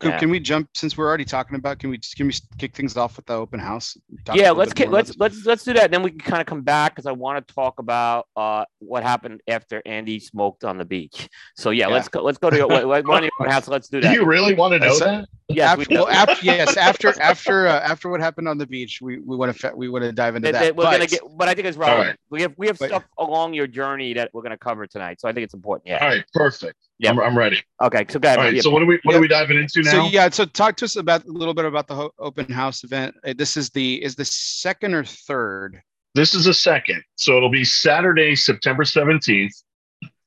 Can, 0.00 0.10
Yeah. 0.10 0.18
can 0.18 0.30
we 0.30 0.40
jump 0.40 0.68
since 0.74 0.98
we're 0.98 1.06
already 1.06 1.24
talking 1.24 1.54
about? 1.56 1.78
Can 1.78 1.88
we 1.90 1.98
just 1.98 2.16
can 2.16 2.26
we 2.26 2.32
kick 2.58 2.74
things 2.74 2.96
off 2.96 3.16
with 3.16 3.26
the 3.26 3.34
open 3.34 3.60
house? 3.60 3.96
Yeah 4.34 4.50
let's 4.50 4.70
bit 4.72 4.76
get 4.78 4.90
let's 4.90 5.16
let's 5.18 5.46
let's 5.46 5.62
do 5.62 5.72
that 5.74 5.92
then 5.92 6.02
we 6.02 6.10
can 6.10 6.18
kind 6.18 6.40
of 6.40 6.46
come 6.46 6.62
back 6.62 6.92
because 6.94 7.06
i 7.06 7.12
want 7.12 7.46
to 7.46 7.54
talk 7.54 7.78
about 7.78 8.26
uh 8.36 8.64
what 8.80 9.02
happened 9.04 9.40
after 9.46 9.80
andy 9.86 10.18
smoked 10.18 10.64
on 10.64 10.78
the 10.78 10.84
beach 10.84 11.28
so 11.56 11.70
yeah, 11.70 11.86
Yeah. 11.88 11.94
let's 11.94 12.08
go 12.08 12.22
let's 12.22 12.38
go 12.38 12.50
to 12.50 12.66
what, 12.66 12.86
what, 12.88 13.06
what, 13.06 13.30
house 13.48 13.68
let's 13.68 13.88
do 13.88 14.00
that. 14.00 14.12
Do 14.12 14.14
you 14.20 14.26
really 14.26 14.54
want 14.54 14.72
to 14.72 14.78
know 14.80 14.98
that? 14.98 15.26
yes 15.48 15.76
we 15.76 15.82
after, 15.82 15.84
do. 15.84 15.94
well, 15.96 16.08
after, 16.08 16.44
yes, 16.44 16.76
after 16.88 17.20
after 17.20 17.68
uh, 17.68 17.80
after 17.80 18.08
what 18.08 18.20
happened 18.20 18.48
on 18.48 18.58
the 18.58 18.66
beach, 18.66 18.98
we 19.00 19.18
we 19.20 19.36
want 19.36 19.56
to 19.56 19.72
we 19.76 19.88
want 19.88 20.02
to 20.02 20.10
dive 20.12 20.34
into 20.34 20.46
That- 20.50 20.52
that. 20.54 20.64
that 20.64 20.76
we're 20.76 20.84
gonna 20.84 20.98
But- 21.00 21.10
get 21.10 21.20
but 21.36 21.48
i 21.48 21.54
think 21.54 21.66
it's 21.68 21.76
All 21.76 21.82
right. 21.82 21.90
relevant 21.92 22.20
we 22.30 22.42
have 22.42 22.54
we 22.56 22.66
have 22.66 22.78
But- 22.78 22.88
stuff 22.88 23.04
along 23.18 23.54
your 23.54 23.66
journey 23.68 24.14
that 24.14 24.30
we're 24.32 24.42
going 24.42 24.50
to 24.52 24.58
cover 24.58 24.86
tonight 24.88 25.20
so 25.20 25.28
i 25.28 25.32
think 25.32 25.44
it's 25.44 25.54
important 25.54 25.86
yeah 25.88 25.98
All 26.02 26.08
right, 26.08 26.24
perfect. 26.34 26.78
Yeah. 26.98 27.10
I'm, 27.10 27.20
I'm 27.20 27.36
ready. 27.36 27.60
okay 27.82 28.04
so 28.08 28.18
go 28.20 28.28
ahead 28.28 28.38
All 28.38 28.44
right. 28.44 28.54
yeah. 28.54 28.60
So 28.62 28.70
what 28.70 28.82
are 28.82 28.86
we 28.86 29.00
what 29.02 29.12
Yeah. 29.12 29.18
are 29.18 29.20
we 29.20 29.28
diving 29.28 29.56
into 29.58 29.82
now? 29.82 29.90
So 29.90 30.04
yeah, 30.06 30.28
so 30.30 30.44
talk 30.44 30.76
to 30.76 30.84
us 30.84 30.96
about 30.96 31.24
a 31.24 31.30
little 31.30 31.54
bit 31.54 31.64
about 31.64 31.88
the 31.88 31.94
ho- 31.94 32.14
open 32.18 32.50
house 32.50 32.84
event. 32.84 33.14
Uh, 33.26 33.34
This 33.36 33.56
is 33.56 33.70
the 33.70 34.02
is 34.02 34.14
the 34.14 34.24
second 34.24 34.94
or 34.94 35.04
third. 35.04 35.82
This 36.14 36.34
is 36.34 36.44
the 36.44 36.54
second. 36.54 37.02
So 37.16 37.36
it'll 37.36 37.50
be 37.50 37.64
Saturday, 37.64 38.36
September 38.36 38.84
17th. 38.84 39.50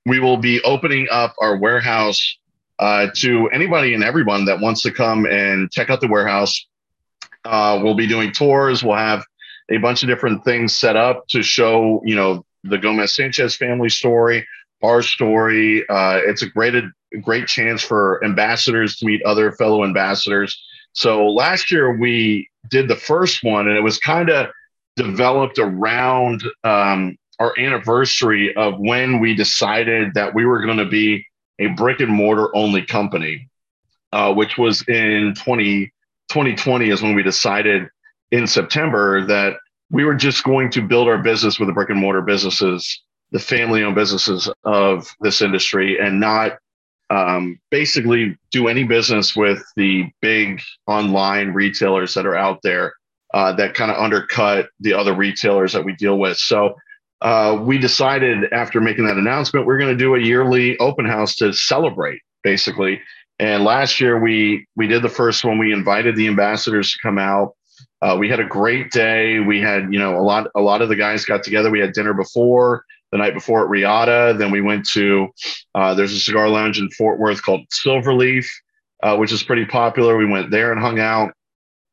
We 0.05 0.19
will 0.19 0.35
be 0.37 0.61
opening 0.63 1.07
up 1.09 1.33
our 1.39 1.57
warehouse 1.57 2.37
uh, 2.79 3.07
to 3.15 3.47
anybody 3.49 3.93
and 3.93 4.03
everyone 4.03 4.43
that 4.45 4.59
wants 4.59 4.81
to 4.81 4.91
come 4.91 5.25
and 5.25 5.71
check 5.71 5.89
out 5.89 6.01
the 6.01 6.07
warehouse. 6.09 6.67
Uh, 7.45 7.79
we'll 7.81 7.95
be 7.95 8.07
doing 8.07 8.31
tours. 8.33 8.83
We'll 8.83 8.97
have 8.97 9.23
a 9.71 9.77
bunch 9.77 10.03
of 10.03 10.09
different 10.09 10.43
things 10.43 10.75
set 10.75 10.95
up 10.97 11.25
to 11.29 11.41
show, 11.41 12.01
you 12.05 12.15
know, 12.15 12.45
the 12.63 12.77
Gomez 12.77 13.13
Sanchez 13.13 13.55
family 13.55 13.89
story, 13.89 14.45
our 14.83 15.01
story. 15.01 15.87
Uh, 15.89 16.19
it's 16.25 16.41
a 16.41 16.49
great, 16.49 16.73
great 17.21 17.47
chance 17.47 17.81
for 17.81 18.23
ambassadors 18.23 18.97
to 18.97 19.05
meet 19.05 19.21
other 19.23 19.51
fellow 19.51 19.83
ambassadors. 19.83 20.61
So 20.93 21.27
last 21.27 21.71
year 21.71 21.95
we 21.97 22.49
did 22.69 22.87
the 22.87 22.95
first 22.95 23.43
one, 23.43 23.67
and 23.67 23.77
it 23.77 23.81
was 23.81 23.99
kind 23.99 24.29
of 24.29 24.47
developed 24.95 25.59
around 25.59 26.43
um, 26.63 27.17
our 27.39 27.53
anniversary 27.59 28.55
of 28.55 28.79
when 28.79 29.19
we 29.19 29.35
decided 29.35 30.13
that 30.15 30.33
we 30.33 30.45
were 30.45 30.61
going 30.61 30.77
to 30.77 30.85
be 30.85 31.25
a 31.59 31.67
brick 31.67 31.99
and 31.99 32.11
mortar 32.11 32.55
only 32.55 32.83
company, 32.83 33.47
uh, 34.11 34.33
which 34.33 34.57
was 34.57 34.81
in 34.87 35.33
20, 35.35 35.85
2020 36.29 36.89
is 36.89 37.01
when 37.01 37.15
we 37.15 37.23
decided 37.23 37.87
in 38.31 38.47
September 38.47 39.25
that 39.25 39.57
we 39.89 40.03
were 40.03 40.15
just 40.15 40.43
going 40.43 40.69
to 40.71 40.81
build 40.81 41.07
our 41.07 41.17
business 41.17 41.59
with 41.59 41.67
the 41.67 41.73
brick 41.73 41.89
and 41.89 41.99
mortar 41.99 42.21
businesses, 42.21 43.01
the 43.31 43.39
family 43.39 43.83
owned 43.83 43.95
businesses 43.95 44.49
of 44.63 45.07
this 45.21 45.41
industry, 45.41 45.99
and 45.99 46.19
not 46.19 46.53
um, 47.09 47.59
basically 47.71 48.37
do 48.51 48.67
any 48.67 48.83
business 48.83 49.35
with 49.35 49.63
the 49.75 50.09
big 50.21 50.61
online 50.87 51.49
retailers 51.49 52.13
that 52.13 52.25
are 52.25 52.35
out 52.35 52.61
there 52.63 52.93
uh, 53.33 53.53
that 53.53 53.73
kind 53.73 53.91
of 53.91 53.97
undercut 53.97 54.69
the 54.79 54.93
other 54.93 55.13
retailers 55.13 55.73
that 55.73 55.83
we 55.83 55.95
deal 55.95 56.17
with. 56.17 56.37
So 56.37 56.75
uh, 57.21 57.59
we 57.61 57.77
decided 57.77 58.51
after 58.53 58.79
making 58.79 59.05
that 59.05 59.17
announcement, 59.17 59.65
we're 59.65 59.77
going 59.77 59.95
to 59.95 60.03
do 60.03 60.15
a 60.15 60.19
yearly 60.19 60.77
open 60.77 61.05
house 61.05 61.35
to 61.35 61.53
celebrate, 61.53 62.21
basically. 62.43 63.01
And 63.39 63.63
last 63.63 63.99
year 63.99 64.19
we 64.19 64.65
we 64.75 64.87
did 64.87 65.03
the 65.03 65.09
first 65.09 65.43
one. 65.43 65.59
We 65.59 65.71
invited 65.71 66.15
the 66.15 66.27
ambassadors 66.27 66.91
to 66.91 66.99
come 67.01 67.17
out. 67.17 67.53
Uh, 68.01 68.15
we 68.19 68.29
had 68.29 68.39
a 68.39 68.45
great 68.45 68.91
day. 68.91 69.39
We 69.39 69.61
had 69.61 69.93
you 69.93 69.99
know 69.99 70.17
a 70.17 70.21
lot 70.21 70.47
a 70.55 70.61
lot 70.61 70.81
of 70.81 70.89
the 70.89 70.95
guys 70.95 71.25
got 71.25 71.43
together. 71.43 71.69
We 71.69 71.79
had 71.79 71.93
dinner 71.93 72.13
before 72.13 72.83
the 73.11 73.17
night 73.17 73.33
before 73.33 73.63
at 73.63 73.69
Riata. 73.69 74.35
Then 74.37 74.51
we 74.51 74.61
went 74.61 74.87
to 74.89 75.29
uh, 75.75 75.93
there's 75.93 76.13
a 76.13 76.19
cigar 76.19 76.49
lounge 76.49 76.79
in 76.79 76.89
Fort 76.91 77.19
Worth 77.19 77.41
called 77.41 77.61
Silverleaf, 77.69 78.47
uh, 79.03 79.15
which 79.17 79.31
is 79.31 79.43
pretty 79.43 79.65
popular. 79.65 80.17
We 80.17 80.25
went 80.25 80.51
there 80.51 80.71
and 80.71 80.81
hung 80.81 80.99
out. 80.99 81.33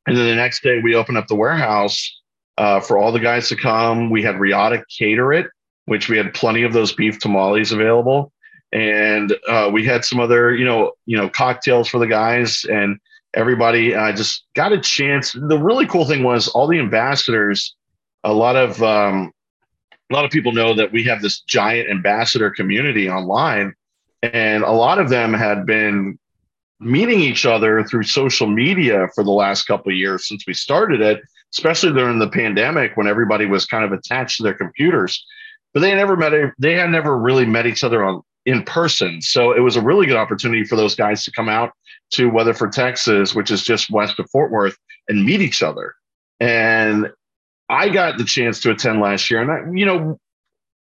And 0.06 0.16
then 0.16 0.26
the 0.26 0.34
next 0.34 0.62
day 0.62 0.80
we 0.82 0.94
opened 0.94 1.18
up 1.18 1.28
the 1.28 1.34
warehouse 1.34 2.20
uh, 2.58 2.80
for 2.80 2.98
all 2.98 3.12
the 3.12 3.20
guys 3.20 3.48
to 3.48 3.56
come. 3.56 4.10
We 4.10 4.22
had 4.22 4.38
Riata 4.38 4.84
cater 4.96 5.32
it, 5.32 5.46
which 5.86 6.08
we 6.08 6.16
had 6.16 6.34
plenty 6.34 6.62
of 6.62 6.72
those 6.72 6.92
beef 6.92 7.18
tamales 7.18 7.72
available, 7.72 8.32
and 8.72 9.34
uh, 9.48 9.70
we 9.72 9.84
had 9.84 10.04
some 10.04 10.20
other, 10.20 10.54
you 10.54 10.64
know, 10.64 10.92
you 11.06 11.16
know, 11.16 11.28
cocktails 11.28 11.88
for 11.88 11.98
the 11.98 12.06
guys, 12.06 12.64
and 12.70 12.98
everybody 13.34 13.94
uh, 13.94 14.12
just 14.12 14.44
got 14.54 14.72
a 14.72 14.80
chance. 14.80 15.32
The 15.32 15.58
really 15.58 15.86
cool 15.86 16.04
thing 16.04 16.22
was 16.22 16.48
all 16.48 16.66
the 16.66 16.78
ambassadors. 16.78 17.74
A 18.24 18.32
lot 18.32 18.56
of 18.56 18.82
um, 18.82 19.32
a 20.14 20.16
lot 20.16 20.24
of 20.24 20.30
people 20.30 20.52
know 20.52 20.74
that 20.74 20.92
we 20.92 21.02
have 21.04 21.22
this 21.22 21.40
giant 21.40 21.90
ambassador 21.90 22.50
community 22.50 23.10
online, 23.10 23.74
and 24.22 24.62
a 24.62 24.70
lot 24.70 24.98
of 24.98 25.08
them 25.08 25.34
had 25.34 25.66
been 25.66 26.18
meeting 26.80 27.20
each 27.20 27.44
other 27.44 27.82
through 27.84 28.04
social 28.04 28.46
media 28.46 29.08
for 29.14 29.24
the 29.24 29.30
last 29.30 29.64
couple 29.64 29.92
years 29.92 30.28
since 30.28 30.44
we 30.46 30.54
started 30.54 31.00
it 31.00 31.20
especially 31.54 31.92
during 31.92 32.18
the 32.18 32.28
pandemic 32.28 32.96
when 32.96 33.06
everybody 33.06 33.46
was 33.46 33.64
kind 33.64 33.84
of 33.84 33.92
attached 33.92 34.36
to 34.36 34.42
their 34.42 34.54
computers. 34.54 35.24
But 35.72 35.80
they 35.80 35.90
had 35.90 35.98
never 35.98 36.16
met, 36.16 36.32
they 36.58 36.74
had 36.74 36.90
never 36.90 37.16
really 37.16 37.46
met 37.46 37.66
each 37.66 37.84
other 37.84 38.04
on 38.04 38.22
in 38.44 38.62
person. 38.64 39.22
So 39.22 39.52
it 39.52 39.60
was 39.60 39.76
a 39.76 39.80
really 39.80 40.06
good 40.06 40.16
opportunity 40.16 40.64
for 40.64 40.76
those 40.76 40.94
guys 40.94 41.24
to 41.24 41.32
come 41.32 41.48
out 41.48 41.72
to 42.10 42.28
Weatherford, 42.28 42.72
Texas, 42.72 43.34
which 43.34 43.50
is 43.50 43.62
just 43.62 43.90
west 43.90 44.18
of 44.18 44.28
Fort 44.30 44.50
Worth, 44.50 44.76
and 45.08 45.24
meet 45.24 45.40
each 45.40 45.62
other. 45.62 45.94
And 46.40 47.10
I 47.68 47.88
got 47.88 48.18
the 48.18 48.24
chance 48.24 48.60
to 48.60 48.70
attend 48.70 49.00
last 49.00 49.30
year, 49.30 49.40
and 49.40 49.50
I, 49.50 49.72
you 49.72 49.86
know, 49.86 50.18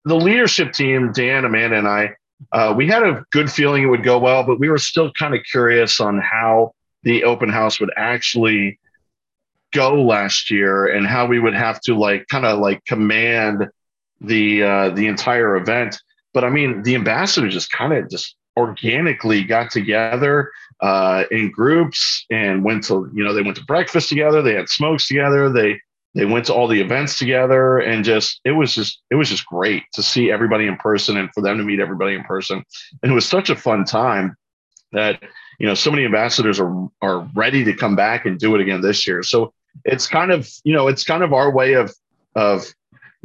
the 0.03 0.15
leadership 0.15 0.73
team, 0.73 1.11
Dan, 1.11 1.45
Amanda, 1.45 1.77
and 1.77 1.87
I, 1.87 2.15
uh, 2.51 2.73
we 2.75 2.87
had 2.87 3.03
a 3.03 3.25
good 3.31 3.51
feeling 3.51 3.83
it 3.83 3.87
would 3.87 4.03
go 4.03 4.19
well, 4.19 4.43
but 4.43 4.59
we 4.59 4.69
were 4.69 4.77
still 4.77 5.11
kind 5.13 5.33
of 5.33 5.41
curious 5.49 5.99
on 5.99 6.19
how 6.19 6.73
the 7.03 7.23
open 7.23 7.49
house 7.49 7.79
would 7.79 7.91
actually 7.95 8.79
go 9.73 10.01
last 10.01 10.51
year 10.51 10.87
and 10.87 11.07
how 11.07 11.25
we 11.25 11.39
would 11.39 11.53
have 11.53 11.79
to 11.81 11.95
like 11.95 12.27
kind 12.27 12.45
of 12.45 12.59
like 12.59 12.83
command 12.85 13.67
the 14.21 14.63
uh, 14.63 14.89
the 14.89 15.07
entire 15.07 15.55
event. 15.55 15.99
But 16.33 16.43
I 16.43 16.49
mean, 16.49 16.83
the 16.83 16.95
ambassadors 16.95 17.53
just 17.53 17.71
kind 17.71 17.93
of 17.93 18.09
just 18.09 18.35
organically 18.57 19.43
got 19.43 19.71
together 19.71 20.51
uh, 20.81 21.23
in 21.31 21.51
groups 21.51 22.25
and 22.29 22.63
went 22.63 22.83
to 22.85 23.09
you 23.13 23.23
know 23.23 23.33
they 23.33 23.41
went 23.41 23.57
to 23.57 23.65
breakfast 23.65 24.09
together. 24.09 24.41
They 24.41 24.55
had 24.55 24.69
smokes 24.69 25.07
together. 25.07 25.49
They 25.49 25.79
they 26.15 26.25
went 26.25 26.45
to 26.45 26.53
all 26.53 26.67
the 26.67 26.79
events 26.79 27.19
together 27.19 27.77
and 27.77 28.05
just 28.05 28.39
it 28.45 28.53
was 28.53 28.73
just 28.73 29.01
it 29.11 29.15
was 29.15 29.29
just 29.29 29.45
great 29.45 29.83
to 29.93 30.01
see 30.01 30.31
everybody 30.31 30.65
in 30.65 30.77
person 30.77 31.17
and 31.17 31.29
for 31.33 31.41
them 31.41 31.57
to 31.57 31.63
meet 31.63 31.81
everybody 31.81 32.15
in 32.15 32.23
person. 32.23 32.63
And 33.03 33.11
it 33.11 33.15
was 33.15 33.27
such 33.27 33.49
a 33.49 33.55
fun 33.55 33.83
time 33.83 34.35
that 34.93 35.21
you 35.59 35.67
know 35.67 35.73
so 35.73 35.91
many 35.91 36.05
ambassadors 36.05 36.59
are 36.59 36.87
are 37.01 37.29
ready 37.35 37.63
to 37.65 37.73
come 37.73 37.95
back 37.95 38.25
and 38.25 38.39
do 38.39 38.55
it 38.55 38.61
again 38.61 38.81
this 38.81 39.05
year. 39.05 39.21
So 39.23 39.53
it's 39.83 40.07
kind 40.07 40.31
of 40.31 40.49
you 40.63 40.73
know 40.73 40.87
it's 40.87 41.03
kind 41.03 41.21
of 41.21 41.33
our 41.33 41.51
way 41.51 41.73
of 41.73 41.93
of 42.35 42.65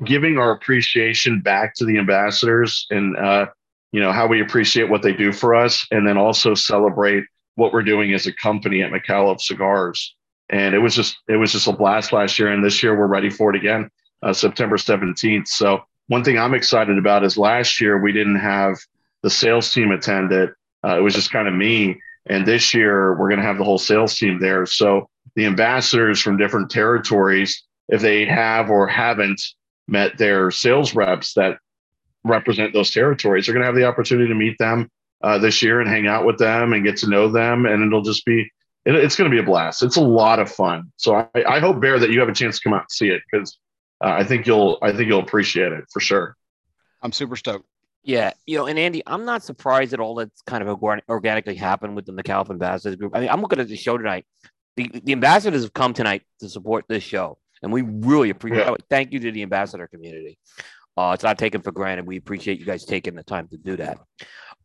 giving 0.05 0.37
our 0.37 0.51
appreciation 0.51 1.41
back 1.41 1.75
to 1.75 1.85
the 1.85 1.99
ambassadors 1.99 2.87
and 2.91 3.17
uh, 3.17 3.47
you 3.93 4.01
know 4.01 4.13
how 4.13 4.27
we 4.27 4.41
appreciate 4.41 4.89
what 4.89 5.03
they 5.03 5.13
do 5.13 5.33
for 5.33 5.55
us, 5.55 5.87
and 5.93 6.07
then 6.07 6.19
also 6.19 6.55
celebrate 6.55 7.25
what 7.55 7.73
we're 7.73 7.83
doing 7.83 8.15
as 8.15 8.27
a 8.27 8.33
company 8.33 8.83
at 8.83 8.91
Micallef 8.91 9.41
Cigars. 9.41 10.17
And 10.51 10.75
it 10.75 10.79
was 10.79 10.95
just 10.95 11.17
it 11.29 11.37
was 11.37 11.53
just 11.53 11.69
a 11.69 11.73
blast 11.73 12.13
last 12.13 12.39
year, 12.39 12.53
and 12.53 12.65
this 12.65 12.83
year 12.83 12.99
we're 12.99 13.07
ready 13.07 13.31
for 13.31 13.51
it 13.51 13.57
again, 13.57 13.89
uh, 14.23 14.33
September 14.33 14.77
seventeenth. 14.77 15.49
So 15.49 15.83
one 16.09 16.25
thing 16.25 16.39
I'm 16.39 16.55
excited 16.55 16.99
about 16.99 17.25
is 17.25 17.39
last 17.39 17.81
year 17.81 18.01
we 18.01 18.13
didn't 18.13 18.41
have 18.41 18.77
the 19.23 19.31
sales 19.31 19.73
team 19.73 19.93
attend 19.93 20.33
it. 20.33 20.51
Uh, 20.85 20.99
it 20.99 21.03
was 21.03 21.15
just 21.15 21.31
kind 21.31 21.47
of 21.47 21.55
me. 21.55 22.01
And 22.27 22.45
this 22.45 22.75
year 22.75 23.15
we're 23.17 23.29
going 23.29 23.41
to 23.41 23.47
have 23.47 23.59
the 23.59 23.65
whole 23.65 23.79
sales 23.79 24.17
team 24.17 24.41
there. 24.41 24.67
So 24.67 25.09
the 25.37 25.47
ambassadors 25.47 26.21
from 26.21 26.37
different 26.37 26.71
territories, 26.71 27.63
if 27.89 28.01
they 28.01 28.27
have 28.27 28.71
or 28.71 28.89
haven't 28.89 29.41
met 29.87 30.19
their 30.19 30.51
sales 30.51 30.95
reps 30.95 31.35
that 31.35 31.59
represent 32.25 32.73
those 32.73 32.91
territories, 32.91 33.49
are 33.49 33.53
going 33.53 33.63
to 33.63 33.67
have 33.67 33.77
the 33.77 33.87
opportunity 33.87 34.29
to 34.29 34.35
meet 34.35 34.59
them 34.59 34.91
uh, 35.23 35.39
this 35.39 35.63
year 35.63 35.81
and 35.81 35.89
hang 35.89 36.07
out 36.07 36.27
with 36.27 36.39
them 36.39 36.73
and 36.73 36.85
get 36.85 36.97
to 36.99 37.09
know 37.09 37.29
them, 37.29 37.67
and 37.67 37.85
it'll 37.85 38.03
just 38.03 38.25
be 38.25 38.51
it, 38.91 39.05
it's 39.05 39.17
going 39.17 39.31
to 39.31 39.35
be 39.35 39.41
a 39.41 39.47
blast. 39.47 39.83
It's 39.83 39.97
a 39.97 40.03
lot 40.03 40.39
of 40.39 40.51
fun. 40.51 40.93
So 40.97 41.15
I, 41.15 41.29
I 41.47 41.61
hope 41.61 41.81
Bear 41.81 41.99
that 41.99 42.11
you 42.11 42.21
have 42.21 42.29
a 42.29 42.35
chance 42.35 42.59
to 42.59 42.65
come 42.65 42.75
out 42.75 42.83
and 42.83 42.91
see 42.91 43.09
it 43.09 43.23
because 43.31 43.59
uh, 44.03 44.09
I 44.09 44.25
think 44.25 44.47
you'll 44.47 44.79
I 44.83 44.93
think 44.93 45.09
you'll 45.09 45.21
appreciate 45.21 45.73
it 45.73 45.85
for 45.93 46.01
sure. 46.01 46.37
I'm 47.03 47.13
super 47.13 47.37
stoked. 47.37 47.67
Yeah, 48.03 48.33
you 48.47 48.57
know, 48.57 48.67
and 48.67 48.79
Andy, 48.79 49.03
I'm 49.07 49.27
not 49.27 49.43
surprised 49.43 49.93
at 49.93 50.01
all 50.01 50.15
that's 50.15 50.41
kind 50.43 50.67
of 50.67 50.83
organically 51.09 51.55
happened 51.55 51.97
within 51.97 52.17
the 52.17 52.23
Calvin 52.23 52.55
Ambassadors 52.55 52.97
group. 52.97 53.15
I 53.15 53.21
mean, 53.21 53.29
I'm 53.29 53.43
looking 53.43 53.61
at 53.61 53.69
the 53.69 53.77
show 53.77 53.99
tonight. 53.99 54.25
The, 54.77 54.91
the 55.05 55.13
ambassadors 55.13 55.63
have 55.63 55.75
come 55.75 55.93
tonight 55.93 56.23
to 56.41 56.49
support 56.49 56.87
this 56.89 57.03
show, 57.03 57.37
and 57.63 57.71
we 57.71 57.83
really 57.83 58.31
appreciate. 58.31 58.65
Yeah. 58.65 58.75
Thank 58.89 59.13
you 59.13 59.21
to 59.21 59.33
the 59.33 59.43
ambassador 59.43 59.87
community. 59.87 60.39
Uh, 60.97 61.13
it's 61.15 61.23
not 61.23 61.39
taken 61.39 61.61
for 61.61 61.73
granted. 61.73 62.07
We 62.07 62.17
appreciate 62.17 62.59
you 62.59 62.65
guys 62.65 62.85
taking 62.85 63.15
the 63.15 63.23
time 63.23 63.49
to 63.49 63.59
do 63.59 63.77
that. 63.77 63.99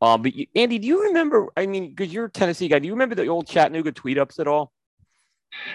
Um, 0.01 0.21
but 0.21 0.36
you, 0.36 0.47
Andy, 0.55 0.79
do 0.79 0.88
you 0.88 1.03
remember? 1.03 1.47
I 1.55 1.65
mean, 1.65 1.89
because 1.89 2.13
you're 2.13 2.25
a 2.25 2.29
Tennessee 2.29 2.67
guy, 2.67 2.79
do 2.79 2.88
you 2.88 2.93
remember 2.93 3.15
the 3.15 3.27
old 3.27 3.47
Chattanooga 3.47 3.91
tweet 3.91 4.17
ups 4.17 4.39
at 4.39 4.47
all? 4.47 4.71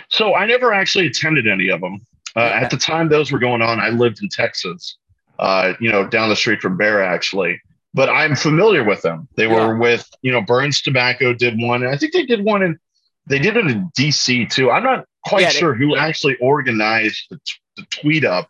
So 0.09 0.35
I 0.35 0.47
never 0.47 0.73
actually 0.73 1.07
attended 1.07 1.49
any 1.49 1.71
of 1.71 1.81
them. 1.81 2.01
Uh, 2.37 2.41
yeah. 2.41 2.61
At 2.61 2.71
the 2.71 2.77
time 2.77 3.09
those 3.09 3.33
were 3.33 3.39
going 3.39 3.63
on, 3.63 3.81
I 3.81 3.89
lived 3.89 4.23
in 4.23 4.29
Texas, 4.29 4.97
uh, 5.39 5.73
you 5.81 5.91
know, 5.91 6.07
down 6.07 6.29
the 6.29 6.37
street 6.37 6.61
from 6.61 6.77
Bear 6.77 7.03
actually. 7.03 7.61
But 7.93 8.09
I'm 8.09 8.37
familiar 8.37 8.85
with 8.85 9.03
them. 9.03 9.27
They 9.37 9.49
yeah. 9.49 9.67
were 9.67 9.77
with, 9.77 10.09
you 10.23 10.31
know, 10.31 10.41
Burns 10.41 10.81
Tobacco 10.81 11.33
did 11.33 11.59
one. 11.59 11.85
I 11.85 11.97
think 11.97 12.13
they 12.13 12.25
did 12.25 12.45
one 12.45 12.63
in, 12.63 12.79
they 13.27 13.41
did 13.41 13.57
it 13.57 13.67
in 13.67 13.91
DC 13.99 14.49
too. 14.51 14.71
I'm 14.71 14.85
not 14.85 15.07
quite 15.25 15.43
yeah, 15.43 15.49
sure 15.49 15.73
they, 15.73 15.85
who 15.85 15.97
actually 15.97 16.37
organized 16.41 17.27
the, 17.31 17.39
the 17.77 17.85
tweet 17.91 18.25
up, 18.25 18.49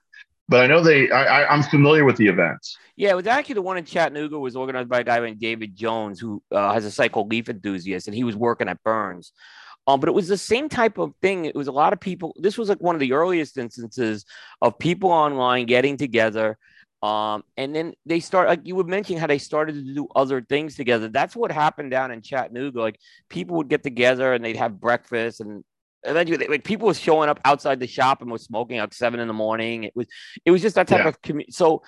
but 0.49 0.63
I 0.63 0.67
know 0.67 0.83
they. 0.83 1.11
I, 1.11 1.43
I, 1.43 1.55
am 1.55 1.63
familiar 1.63 2.05
with 2.05 2.17
the 2.17 2.27
events. 2.27 2.77
Yeah, 3.01 3.13
it 3.13 3.17
was 3.17 3.27
actually 3.27 3.55
the 3.55 3.63
one 3.63 3.79
in 3.79 3.87
Chattanooga 3.87 4.39
was 4.39 4.55
organized 4.55 4.91
by 4.91 5.01
a 5.01 5.05
guy 5.05 5.19
named 5.21 5.41
David 5.41 5.75
Jones, 5.75 6.21
who 6.21 6.43
uh, 6.53 6.75
has 6.75 6.85
a 6.85 6.91
site 6.91 7.13
called 7.13 7.31
Leaf 7.31 7.49
Enthusiast, 7.49 8.07
and 8.07 8.15
he 8.15 8.25
was 8.25 8.37
working 8.37 8.69
at 8.69 8.83
Burns. 8.83 9.33
Um, 9.87 10.01
but 10.01 10.11
it 10.11 10.13
was 10.13 10.29
the 10.29 10.37
same 10.37 10.69
type 10.69 10.99
of 10.99 11.15
thing. 11.23 11.47
It 11.47 11.55
was 11.55 11.67
a 11.67 11.73
lot 11.73 11.95
of 11.95 12.01
people. 12.01 12.37
This 12.39 12.59
was 12.59 12.69
like 12.69 12.83
one 12.83 12.95
of 12.95 13.01
the 13.01 13.15
earliest 13.15 13.57
instances 13.57 14.27
of 14.61 14.79
people 14.79 15.11
online 15.13 15.65
getting 15.65 15.97
together. 15.97 16.59
Um, 17.03 17.43
and 17.57 17.75
then 17.75 17.95
they 18.05 18.21
start 18.21 18.49
like 18.49 18.67
you 18.67 18.77
were 18.77 18.85
mentioning 18.85 19.19
how 19.19 19.29
they 19.29 19.39
started 19.39 19.77
to 19.77 19.95
do 19.95 20.07
other 20.15 20.43
things 20.43 20.77
together. 20.77 21.09
That's 21.09 21.35
what 21.35 21.51
happened 21.51 21.93
down 21.93 22.11
in 22.11 22.21
Chattanooga. 22.21 22.83
Like 22.83 22.99
people 23.31 23.57
would 23.57 23.71
get 23.71 23.83
together 23.83 24.35
and 24.35 24.45
they'd 24.45 24.59
have 24.59 24.79
breakfast 24.79 25.41
and 25.41 25.65
eventually 26.05 26.47
like 26.49 26.65
people 26.65 26.87
were 26.87 26.95
showing 26.95 27.31
up 27.31 27.41
outside 27.47 27.81
the 27.81 27.87
shop 27.87 28.21
and 28.21 28.31
was 28.31 28.43
smoking 28.43 28.77
at 28.77 28.93
seven 28.93 29.21
in 29.21 29.27
the 29.29 29.33
morning. 29.33 29.85
It 29.85 29.93
was 29.97 30.07
it 30.45 30.51
was 30.51 30.61
just 30.61 30.75
that 30.75 30.87
type 30.87 31.05
yeah. 31.05 31.09
of 31.09 31.23
community. 31.23 31.53
So 31.53 31.83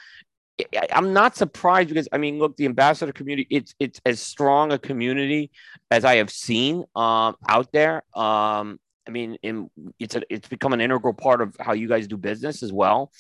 I'm 0.93 1.13
not 1.13 1.37
surprised 1.37 1.89
because 1.89 2.09
I 2.13 2.19
mean, 2.19 2.39
look, 2.39 2.57
the 2.57 2.67
ambassador 2.67 3.13
community 3.13 3.47
it's 3.51 3.75
it's 3.79 4.01
as 4.05 4.21
strong 4.21 4.73
a 4.73 4.79
community 4.79 5.51
as 5.91 6.05
I 6.05 6.17
have 6.17 6.31
seen 6.31 6.85
um, 6.95 7.37
out 7.49 7.73
there. 7.73 8.03
Um, 8.15 8.79
I 9.07 9.11
mean, 9.11 9.37
in, 9.43 9.71
it's 9.99 10.15
a, 10.15 10.23
it's 10.31 10.49
become 10.49 10.73
an 10.73 10.81
integral 10.81 11.15
part 11.15 11.41
of 11.41 11.57
how 11.59 11.73
you 11.73 11.89
guys 11.89 12.07
do 12.07 12.17
business 12.17 12.63
as 12.63 12.73
well. 12.73 13.11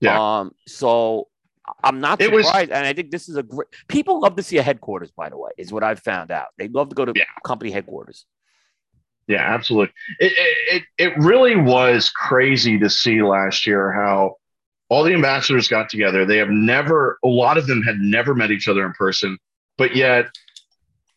Yeah. 0.00 0.40
Um, 0.40 0.52
so 0.68 1.28
I'm 1.82 2.00
not 2.00 2.20
it 2.20 2.26
surprised, 2.26 2.70
was, 2.70 2.76
and 2.76 2.86
I 2.86 2.92
think 2.92 3.10
this 3.10 3.28
is 3.28 3.36
a 3.36 3.42
great. 3.42 3.68
People 3.88 4.20
love 4.20 4.36
to 4.36 4.42
see 4.42 4.58
a 4.58 4.62
headquarters. 4.62 5.10
By 5.10 5.28
the 5.28 5.36
way, 5.36 5.50
is 5.58 5.72
what 5.72 5.82
I've 5.82 6.00
found 6.00 6.30
out. 6.30 6.48
They 6.58 6.68
love 6.68 6.90
to 6.90 6.94
go 6.94 7.04
to 7.04 7.12
yeah. 7.14 7.24
company 7.44 7.70
headquarters. 7.70 8.26
Yeah, 9.26 9.42
absolutely. 9.42 9.94
It, 10.18 10.32
it 10.68 10.82
it 10.98 11.18
really 11.18 11.56
was 11.56 12.10
crazy 12.10 12.78
to 12.78 12.90
see 12.90 13.22
last 13.22 13.66
year 13.66 13.92
how 13.92 14.36
all 14.92 15.04
the 15.04 15.14
ambassadors 15.14 15.68
got 15.68 15.88
together. 15.88 16.26
They 16.26 16.36
have 16.36 16.50
never, 16.50 17.18
a 17.24 17.28
lot 17.28 17.56
of 17.56 17.66
them 17.66 17.80
had 17.82 17.96
never 17.96 18.34
met 18.34 18.50
each 18.50 18.68
other 18.68 18.84
in 18.84 18.92
person, 18.92 19.38
but 19.78 19.96
yet 19.96 20.26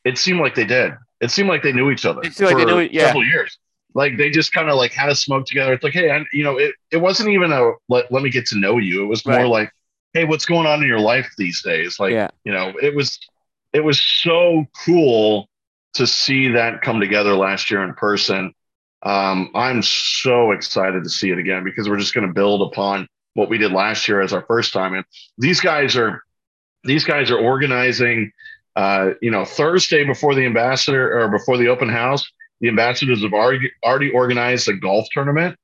it 0.06 0.18
seemed 0.18 0.40
like 0.40 0.56
they 0.56 0.64
did. 0.64 0.94
It 1.20 1.30
seemed 1.30 1.50
like 1.50 1.62
they 1.62 1.74
knew 1.74 1.92
each 1.92 2.06
other 2.06 2.24
for 2.24 2.46
like 2.46 2.66
knew, 2.66 2.80
yeah. 2.80 3.08
several 3.08 3.26
years. 3.26 3.58
Like 3.94 4.16
they 4.16 4.30
just 4.30 4.54
kind 4.54 4.70
of 4.70 4.78
like 4.78 4.94
had 4.94 5.10
a 5.10 5.16
smoke 5.16 5.46
together. 5.46 5.74
It's 5.74 5.84
like, 5.84 5.92
hey, 5.92 6.10
I, 6.10 6.24
you 6.32 6.42
know, 6.42 6.58
it, 6.58 6.74
it 6.90 6.98
wasn't 6.98 7.30
even 7.30 7.52
a 7.52 7.74
let, 7.90 8.10
let 8.14 8.24
me 8.24 8.30
get 8.30 8.46
to 8.48 8.58
know 8.58 8.78
you. 8.78 9.04
It 9.04 9.08
was 9.08 9.26
more 9.26 9.36
right. 9.36 9.46
like, 9.46 9.72
hey, 10.14 10.24
what's 10.24 10.46
going 10.46 10.68
on 10.68 10.82
in 10.82 10.88
your 10.88 11.02
life 11.02 11.30
these 11.38 11.62
days? 11.62 12.00
Like, 12.00 12.14
yeah. 12.14 12.30
you 12.46 12.54
know, 12.54 12.74
it 12.82 12.96
was 12.96 13.20
it 13.74 13.84
was 13.84 14.02
so 14.02 14.66
cool 14.86 15.50
to 15.96 16.08
see 16.08 16.48
that 16.50 16.82
come 16.82 17.02
together 17.02 17.34
last 17.34 17.70
year 17.70 17.84
in 17.84 17.94
person. 17.94 18.54
Um, 19.04 19.52
I'm 19.54 19.82
so 19.82 20.52
excited 20.52 21.04
to 21.04 21.10
see 21.10 21.30
it 21.30 21.40
again 21.40 21.66
because 21.66 21.90
we're 21.90 22.00
just 22.00 22.14
going 22.14 22.26
to 22.26 22.34
build 22.34 22.62
upon 22.62 23.08
what 23.36 23.50
we 23.50 23.58
did 23.58 23.72
last 23.72 24.08
year 24.08 24.22
as 24.22 24.34
our 24.34 24.42
first 24.42 24.74
time. 24.74 24.96
And 24.96 25.06
these 25.38 25.62
guys 25.62 25.96
are 25.96 26.24
these 26.84 27.06
guys 27.06 27.32
are 27.32 27.38
organizing. 27.38 28.32
Uh, 28.76 29.12
you 29.22 29.32
know, 29.32 29.46
Thursday 29.46 30.04
before 30.04 30.36
the 30.36 30.46
ambassador 30.46 31.18
or 31.18 31.30
before 31.30 31.58
the 31.58 31.70
open 31.70 31.88
house, 31.88 32.30
the 32.60 32.68
ambassadors 32.68 33.24
have 33.24 33.32
already 33.32 33.72
already 33.86 34.12
organized 34.12 34.68
a 34.68 34.74
golf 34.74 35.08
tournament 35.14 35.58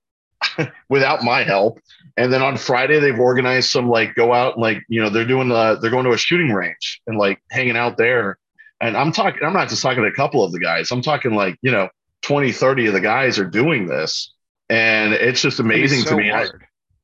without 0.90 1.22
my 1.22 1.44
help. 1.44 1.78
And 2.16 2.32
then 2.32 2.42
on 2.42 2.56
Friday, 2.56 3.02
they've 3.02 3.20
organized 3.20 3.70
some 3.70 3.90
like 3.90 4.16
go 4.16 4.34
out 4.34 4.54
and 4.54 4.62
like 4.62 4.84
you 4.88 5.02
know 5.02 5.10
they're 5.10 5.26
doing 5.26 5.52
uh, 5.52 5.76
they're 5.76 5.92
going 5.92 6.06
to 6.06 6.14
a 6.14 6.18
shooting 6.18 6.54
range 6.54 7.02
and 7.06 7.18
like 7.18 7.42
hanging 7.52 7.76
out 7.76 7.98
there 7.98 8.38
and 8.82 8.98
I'm 8.98 9.12
talking, 9.12 9.44
I'm 9.44 9.54
not 9.54 9.70
just 9.70 9.84
talking 9.84 10.04
to 10.04 10.10
a 10.10 10.14
couple 10.14 10.44
of 10.44 10.52
the 10.52 10.60
guys. 10.60 10.92
I'm 10.92 11.04
talking 11.04 11.36
like, 11.36 11.58
you 11.62 11.72
know, 11.72 11.88
20, 12.24 12.52
30 12.52 12.88
of 12.88 12.94
the 12.94 13.00
guys 13.00 13.38
are 13.38 13.46
doing 13.46 13.86
this. 13.86 14.34
And 14.70 15.14
it's 15.14 15.42
just 15.42 15.60
amazing 15.60 16.02
so 16.02 16.12
to 16.12 16.16
me. 16.18 16.32
I, 16.32 16.48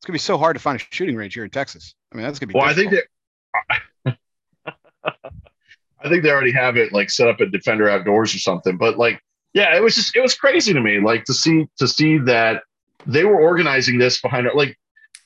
gonna 0.08 0.16
be 0.16 0.20
so 0.20 0.38
hard 0.38 0.56
to 0.56 0.62
find 0.62 0.80
a 0.80 0.84
shooting 0.90 1.16
range 1.16 1.34
here 1.34 1.44
in 1.44 1.50
Texas. 1.50 1.94
I 2.12 2.16
mean, 2.16 2.26
that's 2.26 2.40
gonna 2.40 2.54
be 2.54 2.58
well, 2.58 2.74
difficult. 2.74 3.04
I 4.06 4.10
think 4.10 4.18
that 5.04 5.14
I 6.04 6.10
think 6.10 6.24
they 6.24 6.32
already 6.32 6.54
have 6.54 6.78
it 6.78 6.94
like 6.94 7.10
set 7.10 7.28
up 7.28 7.42
at 7.42 7.52
Defender 7.52 7.90
Outdoors 7.90 8.34
or 8.34 8.40
something. 8.40 8.78
But 8.78 8.98
like, 8.98 9.22
yeah, 9.54 9.76
it 9.76 9.84
was 9.84 9.96
just 9.96 10.16
it 10.16 10.22
was 10.22 10.36
crazy 10.36 10.74
to 10.74 10.82
me, 10.82 11.00
like 11.00 11.26
to 11.26 11.34
see 11.34 11.68
to 11.78 11.88
see 11.88 12.18
that 12.20 12.64
they 13.06 13.24
were 13.24 13.40
organizing 13.40 13.98
this 13.98 14.22
behind 14.22 14.48
it. 14.48 14.56
Like, 14.56 14.78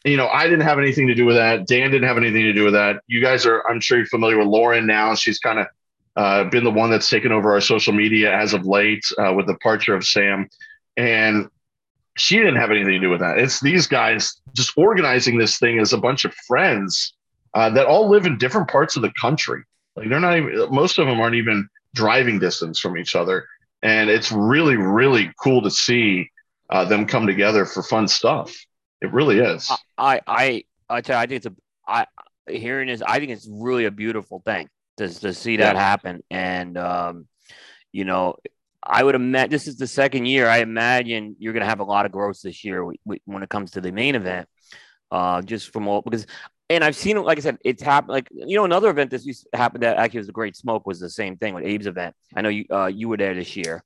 you 0.04 0.18
know, 0.18 0.28
I 0.28 0.44
didn't 0.46 0.62
have 0.62 0.80
anything 0.80 1.08
to 1.08 1.16
do 1.16 1.26
with 1.26 1.36
that. 1.36 1.68
Dan 1.68 1.92
didn't 1.92 2.08
have 2.08 2.18
anything 2.18 2.44
to 2.44 2.54
do 2.54 2.64
with 2.64 2.74
that. 2.74 3.02
You 3.08 3.22
guys 3.22 3.46
are, 3.46 3.68
I'm 3.68 3.80
sure 3.80 3.98
you're 3.98 4.08
familiar 4.08 4.38
with 4.38 4.48
Lauren 4.48 4.86
now. 4.86 5.16
She's 5.16 5.40
kind 5.40 5.60
of 5.60 5.68
uh, 6.16 6.44
been 6.46 6.64
the 6.64 6.72
one 6.72 6.90
that's 6.90 7.10
taken 7.10 7.32
over 7.32 7.52
our 7.52 7.62
social 7.62 7.94
media 7.94 8.34
as 8.36 8.54
of 8.54 8.66
late 8.66 9.06
uh, 9.18 9.34
with 9.34 9.48
the 9.48 9.54
departure 9.54 9.96
of 9.96 10.06
Sam. 10.06 10.48
And 10.98 11.50
she 12.18 12.38
didn't 12.38 12.58
have 12.58 12.72
anything 12.72 12.94
to 12.94 13.00
do 13.00 13.10
with 13.10 13.22
that. 13.22 13.38
It's 13.38 13.60
these 13.60 13.88
guys 13.88 14.42
just 14.54 14.78
organizing 14.78 15.38
this 15.38 15.58
thing 15.60 15.80
as 15.80 15.94
a 15.94 15.98
bunch 15.98 16.26
of 16.26 16.34
friends 16.48 17.14
uh, 17.54 17.70
that 17.72 17.88
all 17.88 18.10
live 18.10 18.26
in 18.26 18.38
different 18.38 18.70
parts 18.70 18.96
of 18.96 19.02
the 19.02 19.14
country. 19.20 19.64
Like 19.96 20.10
they're 20.10 20.20
not 20.20 20.38
even, 20.38 20.74
most 20.74 21.00
of 21.00 21.08
them 21.08 21.20
aren't 21.20 21.36
even 21.36 21.68
driving 21.96 22.40
distance 22.40 22.80
from 22.80 22.98
each 22.98 23.16
other. 23.16 23.48
And 23.82 24.10
it's 24.10 24.32
really, 24.32 24.78
really 24.78 25.32
cool 25.42 25.62
to 25.62 25.72
see 25.72 26.30
uh, 26.70 26.86
them 26.86 27.06
come 27.06 27.28
together 27.28 27.66
for 27.66 27.82
fun 27.82 28.08
stuff. 28.08 28.56
It 29.02 29.12
really 29.12 29.40
is. 29.40 29.72
I, 29.98 30.22
I, 30.28 30.64
I 30.90 31.02
tell 31.02 31.18
you, 31.18 31.24
I 31.24 31.26
think 31.26 31.38
it's 31.38 31.48
a, 31.48 31.56
I, 31.88 32.06
hearing 32.48 32.88
this, 32.88 33.02
I 33.02 33.20
think 33.20 33.32
it's 33.32 33.48
really 33.50 33.86
a 33.86 33.92
beautiful 33.92 34.42
thing 34.46 34.70
to, 34.98 35.08
to 35.08 35.34
see 35.34 35.58
that 35.58 35.76
yeah. 35.76 35.82
happen. 35.82 36.24
And, 36.30 36.78
um, 36.78 37.28
you 37.92 38.06
know, 38.06 38.36
I 38.84 39.04
would 39.04 39.16
imagine 39.16 39.52
this 39.52 39.68
is 39.68 39.78
the 39.78 39.88
second 39.88 40.26
year. 40.26 40.48
I 40.48 40.60
imagine 40.60 41.36
you're 41.40 41.54
going 41.54 41.62
to 41.62 41.70
have 41.70 41.80
a 41.80 41.86
lot 41.86 42.06
of 42.06 42.12
growth 42.12 42.42
this 42.42 42.64
year 42.64 42.84
when 42.84 43.44
it 43.44 43.50
comes 43.50 43.72
to 43.72 43.82
the 43.82 43.92
main 43.92 44.16
event. 44.16 44.48
Uh, 45.12 45.42
just 45.42 45.74
from 45.74 45.88
all 45.88 46.02
because, 46.02 46.26
and 46.70 46.84
I've 46.84 46.96
seen. 46.96 47.22
Like 47.22 47.38
I 47.38 47.42
said, 47.42 47.58
it's 47.66 47.84
happened. 47.84 48.14
Like 48.14 48.30
you 48.32 48.56
know, 48.56 48.64
another 48.64 48.90
event 48.90 49.12
that 49.12 49.26
used 49.26 49.46
to 49.52 49.58
happen 49.58 49.82
that 49.82 49.98
actually 49.98 50.20
was 50.20 50.30
a 50.30 50.34
great 50.34 50.56
smoke 50.56 50.88
was 50.88 51.00
the 51.00 51.10
same 51.10 51.36
thing 51.36 51.54
with 51.54 51.66
Abe's 51.66 51.86
event. 51.86 52.16
I 52.34 52.42
know 52.42 52.50
you 52.50 52.66
uh, 52.72 52.88
you 52.88 53.10
were 53.10 53.18
there 53.18 53.36
this 53.36 53.58
year. 53.58 53.84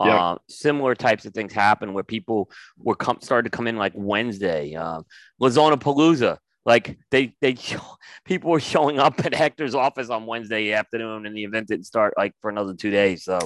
Yeah. 0.00 0.32
Uh, 0.32 0.38
similar 0.48 0.94
types 0.94 1.24
of 1.24 1.32
things 1.32 1.52
happen 1.52 1.94
where 1.94 2.04
people 2.04 2.50
were 2.78 2.96
come 2.96 3.18
started 3.22 3.50
to 3.50 3.56
come 3.56 3.68
in 3.68 3.76
like 3.76 3.92
Wednesday. 3.94 4.74
Uh, 4.74 5.02
Lazona 5.40 5.76
Palooza 5.76 6.38
like 6.66 6.98
they 7.10 7.32
they 7.40 7.54
show, 7.54 7.80
people 8.24 8.50
were 8.50 8.60
showing 8.60 8.98
up 8.98 9.24
at 9.24 9.32
Hector's 9.32 9.74
office 9.74 10.10
on 10.10 10.26
Wednesday 10.26 10.72
afternoon, 10.72 11.24
and 11.24 11.34
the 11.34 11.44
event 11.44 11.68
didn't 11.68 11.86
start 11.86 12.14
like 12.18 12.34
for 12.42 12.50
another 12.50 12.74
two 12.74 12.90
days. 12.90 13.24
So, 13.24 13.38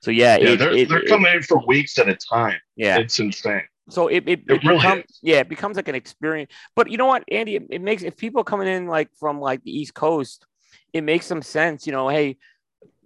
so 0.00 0.10
yeah, 0.10 0.36
yeah, 0.36 0.50
it, 0.50 0.58
they're, 0.58 0.72
it, 0.72 0.88
they're 0.88 1.02
it, 1.02 1.08
coming 1.08 1.32
in 1.32 1.42
for 1.42 1.64
weeks 1.66 1.98
at 1.98 2.08
a 2.08 2.16
time. 2.16 2.58
Yeah, 2.76 2.98
it's 2.98 3.18
insane. 3.18 3.62
So 3.88 4.08
it, 4.08 4.24
it, 4.26 4.42
really 4.48 4.76
becomes, 4.76 5.04
is. 5.04 5.18
yeah, 5.22 5.36
it 5.38 5.48
becomes 5.48 5.76
like 5.76 5.88
an 5.88 5.94
experience. 5.94 6.50
But 6.74 6.90
you 6.90 6.96
know 6.96 7.06
what, 7.06 7.22
Andy, 7.30 7.56
it, 7.56 7.66
it 7.70 7.80
makes 7.80 8.02
if 8.02 8.16
people 8.16 8.42
coming 8.42 8.66
in 8.66 8.86
like 8.86 9.10
from 9.18 9.40
like 9.40 9.62
the 9.62 9.70
East 9.70 9.94
Coast, 9.94 10.44
it 10.92 11.02
makes 11.02 11.26
some 11.26 11.42
sense. 11.42 11.86
You 11.86 11.92
know, 11.92 12.08
hey, 12.08 12.36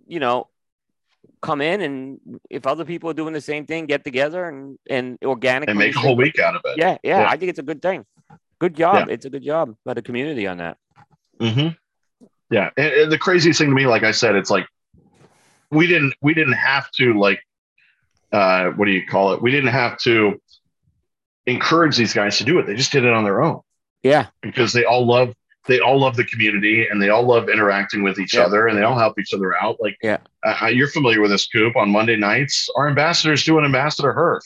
you 0.07 0.21
know, 0.21 0.49
come 1.43 1.61
in 1.61 1.81
and 1.81 2.21
if 2.49 2.67
other 2.67 2.85
people 2.85 3.11
are 3.11 3.15
doing 3.15 3.35
the 3.35 3.41
same 3.41 3.67
thing, 3.67 3.87
get 3.87 4.05
together 4.05 4.49
and 4.49 4.79
and 4.89 5.19
organically 5.23 5.73
and 5.73 5.79
make 5.79 5.97
a 5.97 5.99
whole 5.99 6.17
week 6.17 6.39
out 6.39 6.57
of 6.57 6.63
it. 6.65 6.79
Yeah, 6.79 6.97
yeah, 7.03 7.21
yeah. 7.21 7.29
I 7.29 7.37
think 7.37 7.51
it's 7.51 7.59
a 7.59 7.65
good 7.65 7.83
thing. 7.83 8.07
Good 8.59 8.75
job. 8.75 9.09
Yeah. 9.09 9.15
It's 9.15 9.25
a 9.25 9.31
good 9.31 9.43
job 9.43 9.75
by 9.85 9.95
the 9.95 10.03
community 10.03 10.47
on 10.47 10.59
that. 10.59 10.77
Mm-hmm. 11.41 11.69
Yeah, 12.51 12.71
and, 12.77 12.93
and 12.93 13.13
the 13.13 13.19
craziest 13.19 13.59
thing 13.59 13.69
to 13.69 13.75
me, 13.75 13.87
like 13.87 14.03
I 14.03 14.11
said, 14.11 14.35
it's 14.35 14.51
like 14.51 14.67
we 15.71 15.87
didn't 15.87 16.15
we 16.21 16.35
didn't 16.35 16.55
have 16.55 16.91
to 16.93 17.19
like 17.19 17.41
uh, 18.33 18.71
what 18.71 18.85
do 18.87 18.93
you 18.93 19.05
call 19.07 19.33
it? 19.33 19.43
We 19.43 19.51
didn't 19.51 19.71
have 19.73 19.99
to 19.99 20.41
encourage 21.47 21.97
these 21.97 22.13
guys 22.15 22.39
to 22.39 22.45
do 22.45 22.59
it. 22.59 22.67
They 22.67 22.75
just 22.77 22.93
did 22.93 23.05
it 23.05 23.13
on 23.13 23.25
their 23.25 23.43
own. 23.43 23.61
Yeah, 24.03 24.27
because 24.41 24.73
they 24.73 24.85
all 24.85 25.07
love 25.07 25.35
they 25.67 25.79
all 25.79 26.01
love 26.01 26.17
the 26.17 26.25
community 26.25 26.87
and 26.89 27.03
they 27.03 27.11
all 27.11 27.23
love 27.23 27.49
interacting 27.51 28.03
with 28.03 28.19
each 28.19 28.35
Yeah. 28.35 28.43
other 28.45 28.67
and 28.67 28.77
they 28.79 28.83
all 28.83 28.99
help 28.99 29.19
each 29.19 29.35
other 29.35 29.55
out. 29.55 29.77
Like, 29.79 29.97
Yeah. 30.03 30.17
uh, 30.43 30.67
you're 30.73 30.89
familiar 30.89 31.21
with 31.21 31.31
this 31.31 31.43
scoop 31.45 31.77
on 31.77 31.91
Monday 31.91 32.17
nights. 32.17 32.69
Our 32.77 32.89
ambassadors 32.89 33.45
do 33.45 33.59
an 33.59 33.67
ambassador 33.67 34.13
herf, 34.15 34.41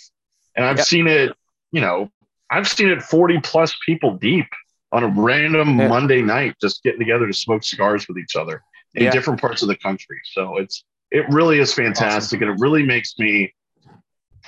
and 0.57 0.66
I've 0.66 0.79
Yep. 0.79 0.87
seen 0.87 1.07
it. 1.07 1.33
You 1.70 1.81
know, 1.83 2.11
I've 2.51 2.66
seen 2.68 2.89
it 2.89 3.01
40 3.01 3.39
plus 3.41 3.77
people 3.87 4.16
deep 4.16 4.49
on 4.91 5.05
a 5.05 5.09
random 5.09 5.79
Yeah. 5.79 5.89
Monday 5.89 6.20
night, 6.20 6.57
just 6.61 6.83
getting 6.83 6.99
together 7.01 7.27
to 7.29 7.33
smoke 7.33 7.62
cigars 7.62 8.09
with 8.09 8.18
each 8.18 8.35
other 8.35 8.62
in 8.95 9.05
Yeah. 9.05 9.11
different 9.12 9.41
parts 9.41 9.62
of 9.62 9.68
the 9.68 9.77
country. 9.77 10.20
So 10.25 10.57
it's 10.59 10.85
it 11.14 11.24
really 11.30 11.58
is 11.60 11.72
fantastic, 11.72 12.40
and 12.42 12.50
it 12.50 12.56
really 12.58 12.82
makes 12.82 13.14
me 13.18 13.54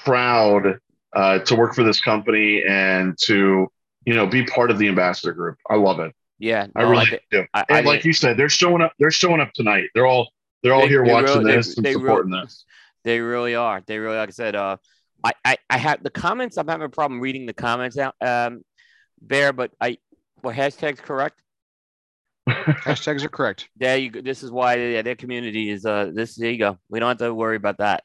proud 0.05 0.79
uh, 1.15 1.39
to 1.41 1.55
work 1.55 1.75
for 1.75 1.83
this 1.85 2.01
company 2.01 2.63
and 2.69 3.17
to 3.27 3.69
you 4.05 4.15
know 4.15 4.27
be 4.27 4.45
part 4.45 4.71
of 4.71 4.79
the 4.79 4.89
ambassador 4.89 5.33
group. 5.33 5.57
I 5.71 5.77
love 5.77 6.01
it. 6.01 6.13
Yeah, 6.39 6.67
I 6.77 6.83
really 6.83 7.07
thi- 7.07 7.19
do. 7.31 7.45
I, 7.55 7.61
I 7.61 7.65
And 7.79 7.87
like 7.87 7.97
think- 7.97 8.05
you 8.07 8.13
said, 8.13 8.37
they're 8.37 8.49
showing 8.51 8.83
up. 8.83 8.93
They're 8.99 9.11
showing 9.11 9.41
up 9.41 9.53
tonight. 9.55 9.85
They're 9.95 10.07
all 10.07 10.29
they're 10.63 10.75
all 10.75 10.83
They- 10.83 10.89
here 10.89 11.05
they 11.07 11.13
watching 11.13 11.39
really- 11.39 11.51
they- 11.53 11.57
this 11.57 11.77
and 11.77 11.87
they 11.87 11.91
really- 11.95 12.03
supporting 12.05 12.33
this. 12.33 12.65
They 13.05 13.21
really 13.21 13.55
are. 13.55 13.83
They 13.87 13.99
really, 13.99 14.17
like 14.17 14.31
I 14.31 14.33
said, 14.33 14.57
uh, 14.57 14.79
I, 15.23 15.33
I, 15.45 15.57
I 15.71 15.79
have 15.79 16.03
the 16.03 16.11
comments. 16.11 16.57
I'm 16.59 16.67
having 16.67 16.87
a 16.87 16.89
problem 16.89 17.21
reading 17.21 17.47
the 17.47 17.53
comments 17.55 17.97
out, 17.97 18.17
um, 18.21 18.63
Bear, 19.23 19.53
but 19.53 19.71
I, 19.81 19.99
well, 20.43 20.53
hashtags 20.53 20.99
correct. 20.99 21.41
Hashtags 22.49 23.25
are 23.25 23.29
correct. 23.29 23.69
There 23.77 23.97
you 23.97 24.11
go. 24.11 24.21
This 24.21 24.43
is 24.43 24.51
why 24.51 24.77
yeah, 24.77 25.03
their 25.03 25.17
community 25.17 25.71
is, 25.71 25.85
uh, 25.85 26.11
this, 26.15 26.37
there 26.37 26.51
you 26.51 26.59
go. 26.59 26.79
We 26.89 27.01
don't 27.01 27.09
have 27.09 27.19
to 27.19 27.35
worry 27.35 27.57
about 27.57 27.79
that. 27.79 28.05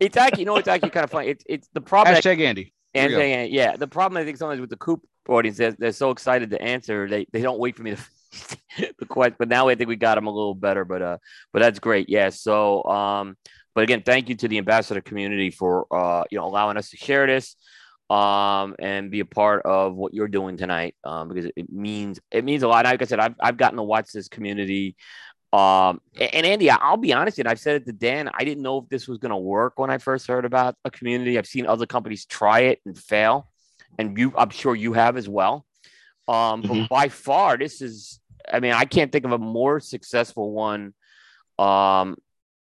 It's 0.00 0.16
actually, 0.16 0.40
you 0.42 0.46
know, 0.46 0.56
it's 0.56 0.68
actually 0.68 0.90
kind 0.90 1.04
of 1.04 1.10
funny. 1.10 1.28
It's, 1.28 1.44
it's 1.48 1.68
the 1.72 1.80
problem. 1.80 2.14
that- 2.14 2.22
Hashtag 2.22 2.40
Andy. 2.40 2.72
Here 2.94 3.02
And 3.04 3.10
we 3.10 3.14
go. 3.14 3.20
saying, 3.20 3.52
yeah, 3.52 3.76
the 3.76 3.86
problem 3.86 4.20
I 4.20 4.24
think 4.24 4.38
sometimes 4.38 4.60
with 4.60 4.70
the 4.70 4.76
Coop 4.76 5.02
audience, 5.28 5.58
they're, 5.58 5.72
they're 5.72 5.92
so 5.92 6.10
excited 6.10 6.50
to 6.50 6.62
answer, 6.62 7.08
they, 7.08 7.26
they 7.32 7.42
don't 7.42 7.58
wait 7.58 7.76
for 7.76 7.82
me 7.82 7.94
to 7.94 8.02
the 8.98 9.06
question. 9.06 9.36
But 9.38 9.48
now 9.48 9.68
I 9.68 9.74
think 9.74 9.88
we 9.88 9.96
got 9.96 10.14
them 10.14 10.26
a 10.26 10.30
little 10.30 10.54
better. 10.54 10.84
But 10.84 11.02
uh, 11.02 11.18
but 11.52 11.60
that's 11.60 11.78
great. 11.78 12.08
Yeah. 12.08 12.30
So 12.30 12.84
um, 12.84 13.36
but 13.74 13.84
again, 13.84 14.02
thank 14.04 14.28
you 14.28 14.34
to 14.36 14.48
the 14.48 14.58
ambassador 14.58 15.00
community 15.00 15.50
for 15.50 15.86
uh, 15.90 16.24
you 16.30 16.38
know, 16.38 16.44
allowing 16.46 16.76
us 16.76 16.90
to 16.90 16.96
share 16.96 17.26
this 17.26 17.56
um 18.10 18.74
and 18.78 19.10
be 19.10 19.20
a 19.20 19.24
part 19.26 19.62
of 19.66 19.94
what 19.94 20.14
you're 20.14 20.28
doing 20.28 20.56
tonight 20.56 20.94
um 21.04 21.28
because 21.28 21.44
it 21.56 21.70
means 21.70 22.18
it 22.30 22.42
means 22.44 22.62
a 22.62 22.68
lot 22.68 22.86
like 22.86 23.02
i 23.02 23.04
said 23.04 23.20
i've, 23.20 23.34
I've 23.38 23.58
gotten 23.58 23.76
to 23.76 23.82
watch 23.82 24.12
this 24.12 24.28
community 24.28 24.96
um 25.52 26.00
and 26.18 26.46
andy 26.46 26.70
i'll 26.70 26.96
be 26.96 27.12
honest 27.12 27.38
and 27.38 27.46
i've 27.46 27.60
said 27.60 27.76
it 27.76 27.86
to 27.86 27.92
dan 27.92 28.30
i 28.32 28.44
didn't 28.44 28.62
know 28.62 28.78
if 28.78 28.88
this 28.88 29.08
was 29.08 29.18
going 29.18 29.30
to 29.30 29.36
work 29.36 29.78
when 29.78 29.90
i 29.90 29.98
first 29.98 30.26
heard 30.26 30.46
about 30.46 30.74
a 30.86 30.90
community 30.90 31.36
i've 31.38 31.46
seen 31.46 31.66
other 31.66 31.84
companies 31.86 32.24
try 32.24 32.60
it 32.60 32.80
and 32.86 32.96
fail 32.98 33.46
and 33.98 34.16
you 34.18 34.32
i'm 34.38 34.50
sure 34.50 34.74
you 34.74 34.94
have 34.94 35.16
as 35.18 35.28
well 35.28 35.66
um 36.28 36.62
but 36.62 36.74
Mhm. 36.74 36.88
by 36.88 37.08
far 37.08 37.58
this 37.58 37.82
is 37.82 38.20
i 38.50 38.58
mean 38.60 38.72
i 38.72 38.84
can't 38.86 39.12
think 39.12 39.26
of 39.26 39.32
a 39.32 39.38
more 39.38 39.80
successful 39.80 40.52
one 40.52 40.94
um 41.58 42.16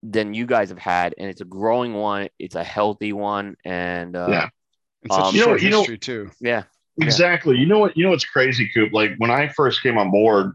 than 0.04 0.34
you 0.34 0.46
guys 0.46 0.70
have 0.70 0.80
had 0.80 1.14
and 1.18 1.30
it's 1.30 1.42
a 1.42 1.46
growing 1.46 1.94
one 1.94 2.30
it's 2.40 2.56
a 2.56 2.64
healthy 2.64 3.14
one 3.14 3.56
and 3.66 4.16
uh 4.16 4.30
Yeah. 4.30 4.50
And 5.04 5.12
such 5.12 5.24
Um, 5.26 5.36
You 5.36 5.42
know- 5.42 5.46
short 5.48 5.62
you 5.62 5.70
know- 5.70 5.86
too. 5.86 6.32
yeah 6.40 6.64
Exactly. 7.00 7.58
You 7.58 7.66
know 7.66 7.80
what? 7.80 7.96
You 7.98 8.04
know 8.04 8.12
what's 8.12 8.26
crazy, 8.26 8.70
Coop? 8.74 8.92
Like 8.94 9.14
when 9.18 9.32
I 9.32 9.48
first 9.48 9.82
came 9.82 9.98
on 9.98 10.12
board 10.12 10.52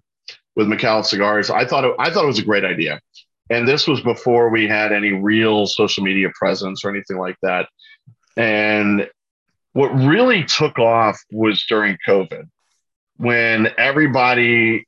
with 0.54 0.68
Micallef 0.68 1.06
Cigars, 1.06 1.50
I 1.50 1.64
thought 1.64 1.84
it, 1.84 1.94
I 1.98 2.10
thought 2.10 2.24
it 2.24 2.28
was 2.28 2.38
a 2.38 2.44
great 2.44 2.64
idea, 2.64 3.00
and 3.50 3.66
this 3.66 3.88
was 3.88 4.00
before 4.02 4.50
we 4.50 4.68
had 4.68 4.92
any 4.92 5.12
real 5.12 5.66
social 5.66 6.04
media 6.04 6.28
presence 6.34 6.84
or 6.84 6.90
anything 6.90 7.18
like 7.18 7.36
that. 7.42 7.68
And 8.36 9.08
what 9.72 9.88
really 9.88 10.44
took 10.44 10.78
off 10.78 11.18
was 11.32 11.64
during 11.66 11.96
COVID, 12.06 12.48
when 13.16 13.68
everybody 13.78 14.84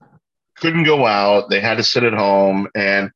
couldn't 0.56 0.84
go 0.84 1.06
out, 1.06 1.48
they 1.50 1.60
had 1.60 1.78
to 1.78 1.82
sit 1.82 2.04
at 2.04 2.12
home, 2.12 2.68
and 2.76 3.10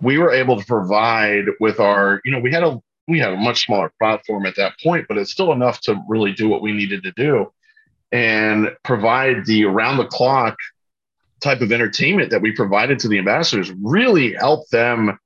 we 0.00 0.18
were 0.18 0.30
able 0.30 0.58
to 0.58 0.64
provide 0.66 1.46
with 1.58 1.80
our, 1.80 2.20
you 2.24 2.30
know, 2.30 2.38
we 2.38 2.52
had 2.52 2.62
a 2.62 2.78
we 3.08 3.18
had 3.18 3.32
a 3.32 3.36
much 3.36 3.64
smaller 3.64 3.92
platform 3.98 4.46
at 4.46 4.56
that 4.56 4.74
point, 4.82 5.06
but 5.08 5.18
it's 5.18 5.32
still 5.32 5.52
enough 5.52 5.80
to 5.82 6.00
really 6.08 6.32
do 6.32 6.48
what 6.48 6.62
we 6.62 6.72
needed 6.72 7.02
to 7.02 7.12
do 7.12 7.52
and 8.12 8.70
provide 8.84 9.44
the 9.46 9.64
around 9.64 9.96
the 9.96 10.06
clock 10.06 10.56
type 11.40 11.60
of 11.60 11.72
entertainment 11.72 12.30
that 12.30 12.42
we 12.42 12.52
provided 12.52 12.98
to 12.98 13.08
the 13.08 13.18
ambassadors 13.18 13.72
really 13.82 14.34
helped 14.34 14.70
them 14.70 15.18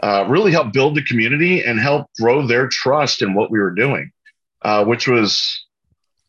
uh, 0.00 0.24
really 0.28 0.52
help 0.52 0.72
build 0.72 0.94
the 0.94 1.02
community 1.02 1.62
and 1.62 1.80
help 1.80 2.06
grow 2.20 2.46
their 2.46 2.68
trust 2.68 3.22
in 3.22 3.34
what 3.34 3.50
we 3.50 3.58
were 3.58 3.70
doing 3.70 4.12
uh, 4.62 4.84
which 4.84 5.08
was 5.08 5.64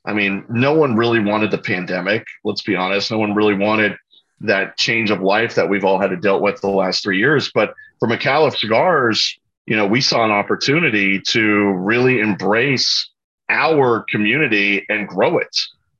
i 0.05 0.13
mean 0.13 0.45
no 0.49 0.73
one 0.73 0.95
really 0.95 1.19
wanted 1.19 1.51
the 1.51 1.57
pandemic 1.57 2.25
let's 2.45 2.61
be 2.61 2.75
honest. 2.75 3.11
No 3.11 3.19
one 3.19 3.35
really 3.35 3.53
wanted 3.53 3.97
that 4.41 4.77
change 4.77 5.11
of 5.11 5.21
life 5.21 5.55
that 5.55 5.69
we've 5.69 5.83
all 5.83 5.99
had 5.99 6.09
to 6.09 6.17
deal 6.17 6.41
with 6.41 6.61
the 6.61 6.69
last 6.69 7.03
three 7.03 7.17
years. 7.17 7.51
But 7.53 7.73
for 7.99 8.07
Micallef 8.07 8.55
cigars 8.55 9.37
you 9.67 9.75
know 9.75 9.85
we 9.85 10.01
saw 10.01 10.25
an 10.25 10.31
opportunity 10.31 11.19
to 11.19 11.71
really 11.73 12.19
embrace 12.19 13.09
our 13.49 14.03
community 14.09 14.85
and 14.89 15.07
grow 15.07 15.37
it 15.37 15.55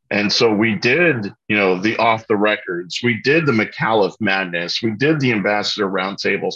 and 0.09 0.32
so 0.32 0.53
we 0.53 0.76
did, 0.76 1.34
you 1.47 1.57
know, 1.57 1.80
the 1.80 1.97
off 1.97 2.28
the 2.28 2.38
records. 2.38 2.99
We 3.03 3.22
did 3.22 3.45
the 3.45 3.51
Micallef 3.51 4.15
Madness. 4.20 4.82
We 4.82 4.91
did 4.91 5.20
the 5.20 5.32
Ambassador 5.32 5.89
Roundtables. 5.89 6.55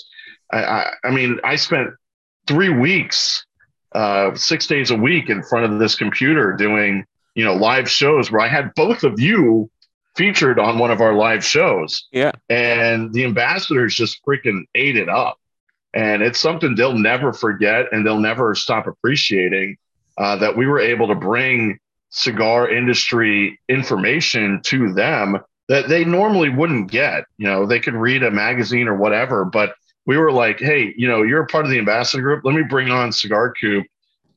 I, 0.51 0.63
I, 0.63 0.93
I 1.05 1.11
mean, 1.11 1.39
I 1.43 1.57
spent 1.57 1.89
three 2.47 2.69
weeks, 2.69 3.45
uh, 3.93 4.35
six 4.35 4.67
days 4.67 4.91
a 4.91 4.95
week 4.95 5.29
in 5.29 5.43
front 5.43 5.71
of 5.71 5.79
this 5.79 5.95
computer 5.95 6.53
doing, 6.53 7.05
you 7.35 7.43
know, 7.43 7.53
live 7.53 7.89
shows 7.89 8.31
where 8.31 8.41
I 8.41 8.47
had 8.47 8.73
both 8.75 9.03
of 9.03 9.19
you 9.19 9.69
featured 10.15 10.57
on 10.57 10.79
one 10.79 10.91
of 10.91 11.01
our 11.01 11.13
live 11.13 11.43
shows. 11.43 12.07
Yeah. 12.11 12.31
And 12.49 13.13
the 13.13 13.25
ambassadors 13.25 13.95
just 13.95 14.21
freaking 14.25 14.63
ate 14.75 14.95
it 14.95 15.09
up. 15.09 15.37
And 15.93 16.21
it's 16.21 16.39
something 16.39 16.75
they'll 16.75 16.97
never 16.97 17.33
forget 17.33 17.87
and 17.91 18.05
they'll 18.05 18.19
never 18.19 18.55
stop 18.55 18.87
appreciating 18.87 19.77
uh, 20.17 20.37
that 20.37 20.55
we 20.55 20.65
were 20.67 20.79
able 20.79 21.07
to 21.07 21.15
bring 21.15 21.79
cigar 22.09 22.69
industry 22.69 23.59
information 23.69 24.61
to 24.63 24.93
them 24.93 25.39
that 25.67 25.87
they 25.87 26.03
normally 26.03 26.49
wouldn't 26.49 26.91
get. 26.91 27.23
You 27.37 27.47
know, 27.47 27.65
they 27.65 27.79
could 27.79 27.93
read 27.93 28.23
a 28.23 28.31
magazine 28.31 28.87
or 28.87 28.95
whatever, 28.95 29.45
but 29.45 29.75
we 30.05 30.17
were 30.17 30.31
like, 30.31 30.59
hey, 30.59 30.93
you 30.97 31.07
know, 31.07 31.23
you're 31.23 31.43
a 31.43 31.47
part 31.47 31.65
of 31.65 31.71
the 31.71 31.79
ambassador 31.79 32.21
group. 32.21 32.43
Let 32.43 32.55
me 32.55 32.63
bring 32.63 32.89
on 32.89 33.11
Cigar 33.11 33.53
Coop 33.59 33.85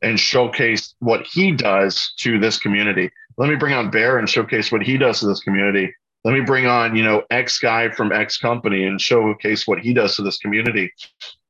and 0.03 0.21
showcase 0.21 0.95
what 1.01 1.27
he 1.27 1.53
does 1.53 2.13
to 2.19 2.39
this 2.39 2.59
community. 2.59 3.11
Let 3.37 3.49
me 3.49 3.57
bring 3.57 3.75
on 3.75 3.91
Bear 3.91 4.19
and 4.19 4.29
showcase 4.29 4.71
what 4.71 4.83
he 4.83 4.97
does 4.97 5.21
to 5.21 5.27
this 5.27 5.41
community. 5.41 5.93
Let 6.25 6.33
me 6.33 6.41
bring 6.41 6.67
on, 6.67 6.97
you 6.97 7.05
know, 7.05 7.23
X 7.31 7.59
guy 7.59 7.91
from 7.91 8.11
X 8.11 8.39
company 8.39 8.85
and 8.85 9.01
showcase 9.01 9.67
what 9.67 9.81
he 9.81 9.93
does 9.93 10.17
to 10.17 10.23
this 10.23 10.39
community. 10.39 10.91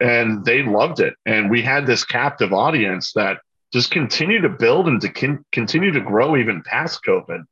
And 0.01 0.45
they 0.45 0.62
loved 0.62 1.01
it. 1.01 1.14
And 1.25 1.49
we 1.49 1.62
had 1.62 1.87
this 1.87 2.05
captive 2.05 2.53
audience 2.53 3.12
that 3.12 3.39
just 3.72 3.91
continue 3.91 4.41
to 4.41 4.49
build 4.49 4.89
and 4.89 5.01
to 5.01 5.09
con- 5.09 5.45
continue 5.53 5.93
to 5.93 6.01
grow 6.01 6.37
even 6.37 6.62
past 6.62 7.01
COVID. 7.07 7.45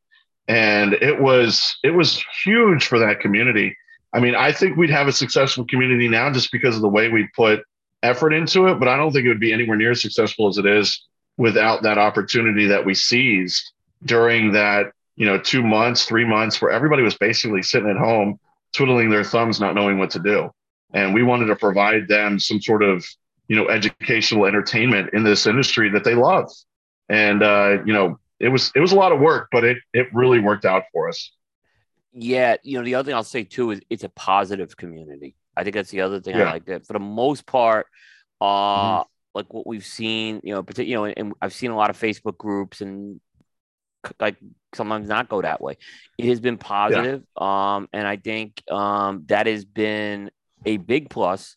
And 0.49 0.95
it 0.95 1.21
was 1.21 1.79
it 1.85 1.91
was 1.91 2.25
huge 2.45 2.87
for 2.87 2.99
that 2.99 3.21
community. 3.21 3.77
I 4.13 4.21
mean, 4.21 4.35
I 4.35 4.53
think 4.53 4.77
we'd 4.77 4.91
have 4.91 5.09
a 5.09 5.13
successful 5.13 5.65
community 5.65 6.09
now 6.09 6.31
just 6.31 6.53
because 6.53 6.77
of 6.77 6.83
the 6.83 6.89
way 6.89 7.09
we 7.09 7.29
put 7.35 7.65
effort 8.03 8.33
into 8.33 8.67
it, 8.67 8.79
but 8.79 8.89
I 8.89 8.97
don't 8.97 9.13
think 9.13 9.25
it 9.25 9.29
would 9.29 9.41
be 9.41 9.53
anywhere 9.53 9.77
near 9.77 9.93
as 9.93 10.03
successful 10.03 10.49
as 10.49 10.59
it 10.59 10.67
is 10.67 11.07
without 11.37 11.83
that 11.83 11.99
opportunity 11.99 12.67
that 12.67 12.85
we 12.85 12.95
seized 12.95 13.73
during 14.05 14.53
that, 14.53 14.93
you 15.17 15.27
know, 15.27 15.39
two 15.39 15.63
months, 15.63 16.05
three 16.05 16.25
months 16.25 16.61
where 16.61 16.71
everybody 16.71 17.03
was 17.03 17.17
basically 17.17 17.63
sitting 17.63 17.91
at 17.91 17.97
home, 17.97 18.39
twiddling 18.75 19.11
their 19.11 19.25
thumbs, 19.25 19.61
not 19.61 19.75
knowing 19.75 19.99
what 19.99 20.11
to 20.11 20.19
do. 20.21 20.51
And 20.95 21.15
we 21.15 21.23
wanted 21.23 21.47
to 21.47 21.57
provide 21.57 22.09
them 22.09 22.39
some 22.39 22.61
sort 22.61 22.83
of 22.83 23.05
you 23.49 23.57
know 23.57 23.69
educational 23.69 24.47
entertainment 24.47 25.11
in 25.13 25.25
this 25.25 25.47
industry 25.47 25.91
that 25.91 26.05
they 26.05 26.15
love 26.15 26.49
and 27.09 27.43
uh 27.43 27.79
you 27.85 27.93
know 27.93 28.19
it 28.41 28.49
was 28.49 28.71
it 28.75 28.81
was 28.81 28.93
a 28.93 28.97
lot 28.97 29.13
of 29.13 29.21
work 29.21 29.49
but 29.51 29.65
it 29.65 29.79
it 29.93 30.07
really 30.15 30.39
worked 30.41 30.65
out 30.65 30.85
for 30.93 31.09
us 31.09 31.33
Yeah, 32.13 32.57
you 32.63 32.79
know, 32.79 32.85
the 32.85 32.95
other 32.95 33.07
thing 33.07 33.15
I'll 33.15 33.25
say 33.25 33.45
too 33.45 33.71
is 33.71 33.81
it's 33.89 34.05
a 34.05 34.09
positive 34.11 34.77
community. 34.77 35.35
I 35.57 35.65
think 35.65 35.75
that's 35.75 35.91
the 35.91 36.03
other 36.03 36.21
thing 36.21 36.37
I 36.37 36.43
like 36.43 36.67
that 36.67 36.87
for 36.87 36.93
the 36.93 36.99
most 36.99 37.47
part, 37.47 37.87
uh, 38.41 39.05
like 39.35 39.53
what 39.53 39.67
we've 39.67 39.85
seen, 39.85 40.41
you 40.45 40.55
know, 40.55 40.63
partic- 40.63 40.87
you 40.87 40.95
know, 40.95 41.07
and 41.07 41.33
I've 41.41 41.55
seen 41.55 41.71
a 41.71 41.77
lot 41.77 41.91
of 41.91 41.99
Facebook 41.99 42.37
groups 42.37 42.81
and 42.83 43.21
like 44.21 44.37
sometimes 44.75 45.09
not 45.09 45.29
go 45.29 45.43
that 45.43 45.61
way. 45.61 45.77
It 46.19 46.27
has 46.27 46.41
been 46.41 46.59
positive, 46.59 47.23
um, 47.37 47.89
and 47.93 48.07
I 48.07 48.17
think 48.17 48.63
um, 48.71 49.25
that 49.27 49.47
has 49.47 49.65
been 49.65 50.31
a 50.65 50.77
big 50.77 51.11
plus. 51.11 51.57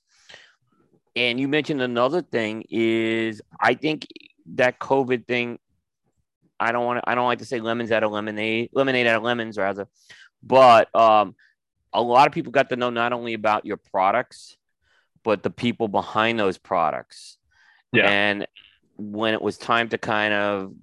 And 1.15 1.39
you 1.39 1.47
mentioned 1.47 1.81
another 1.81 2.21
thing 2.21 2.65
is 2.69 3.41
I 3.59 3.73
think 3.75 4.07
that 4.53 4.79
COVID 4.79 5.27
thing. 5.27 5.59
I 6.57 6.71
don't 6.71 6.85
want 6.85 7.03
to. 7.03 7.09
I 7.09 7.15
don't 7.15 7.25
like 7.25 7.39
to 7.39 7.45
say 7.45 7.59
lemons 7.59 7.91
out 7.91 8.03
of 8.03 8.11
lemonade, 8.11 8.69
lemonade 8.73 9.07
out 9.07 9.17
of 9.17 9.23
lemons, 9.23 9.57
rather. 9.57 9.87
But 10.41 10.93
um, 10.95 11.35
a 11.91 12.01
lot 12.01 12.27
of 12.27 12.33
people 12.33 12.51
got 12.51 12.69
to 12.69 12.75
know 12.75 12.89
not 12.89 13.13
only 13.13 13.33
about 13.33 13.65
your 13.65 13.77
products, 13.77 14.55
but 15.23 15.43
the 15.43 15.49
people 15.49 15.87
behind 15.87 16.39
those 16.39 16.57
products. 16.57 17.37
Yeah. 17.91 18.09
And 18.09 18.47
when 18.97 19.33
it 19.33 19.41
was 19.41 19.57
time 19.57 19.89
to 19.89 19.97
kind 19.97 20.33
of 20.33 20.73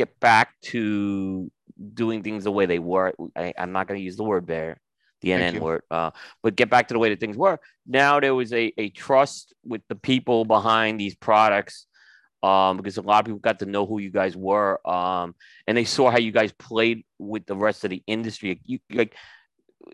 get 0.00 0.18
back 0.18 0.58
to 0.62 1.50
doing 1.92 2.22
things 2.22 2.44
the 2.44 2.52
way 2.52 2.64
they 2.64 2.78
were. 2.78 3.12
I, 3.36 3.52
am 3.56 3.72
not 3.72 3.86
going 3.86 4.00
to 4.00 4.04
use 4.04 4.16
the 4.16 4.24
word 4.24 4.46
bear, 4.46 4.80
the 5.20 5.32
Thank 5.32 5.42
NN 5.42 5.58
you. 5.58 5.60
word, 5.60 5.82
uh, 5.90 6.10
but 6.42 6.56
get 6.56 6.70
back 6.70 6.88
to 6.88 6.94
the 6.94 6.98
way 6.98 7.10
that 7.10 7.20
things 7.20 7.36
were. 7.36 7.60
Now 7.86 8.18
there 8.18 8.34
was 8.34 8.52
a, 8.54 8.72
a 8.78 8.88
trust 8.90 9.52
with 9.62 9.82
the 9.88 9.94
people 9.94 10.46
behind 10.46 10.98
these 10.98 11.14
products 11.14 11.86
um, 12.42 12.78
because 12.78 12.96
a 12.96 13.02
lot 13.02 13.20
of 13.20 13.26
people 13.26 13.40
got 13.40 13.58
to 13.58 13.66
know 13.66 13.84
who 13.84 13.98
you 13.98 14.10
guys 14.10 14.34
were 14.34 14.80
um, 14.88 15.34
and 15.66 15.76
they 15.76 15.84
saw 15.84 16.10
how 16.10 16.18
you 16.18 16.32
guys 16.32 16.52
played 16.52 17.04
with 17.18 17.44
the 17.44 17.56
rest 17.56 17.84
of 17.84 17.90
the 17.90 18.02
industry. 18.06 18.58
You, 18.64 18.78
like, 18.90 19.14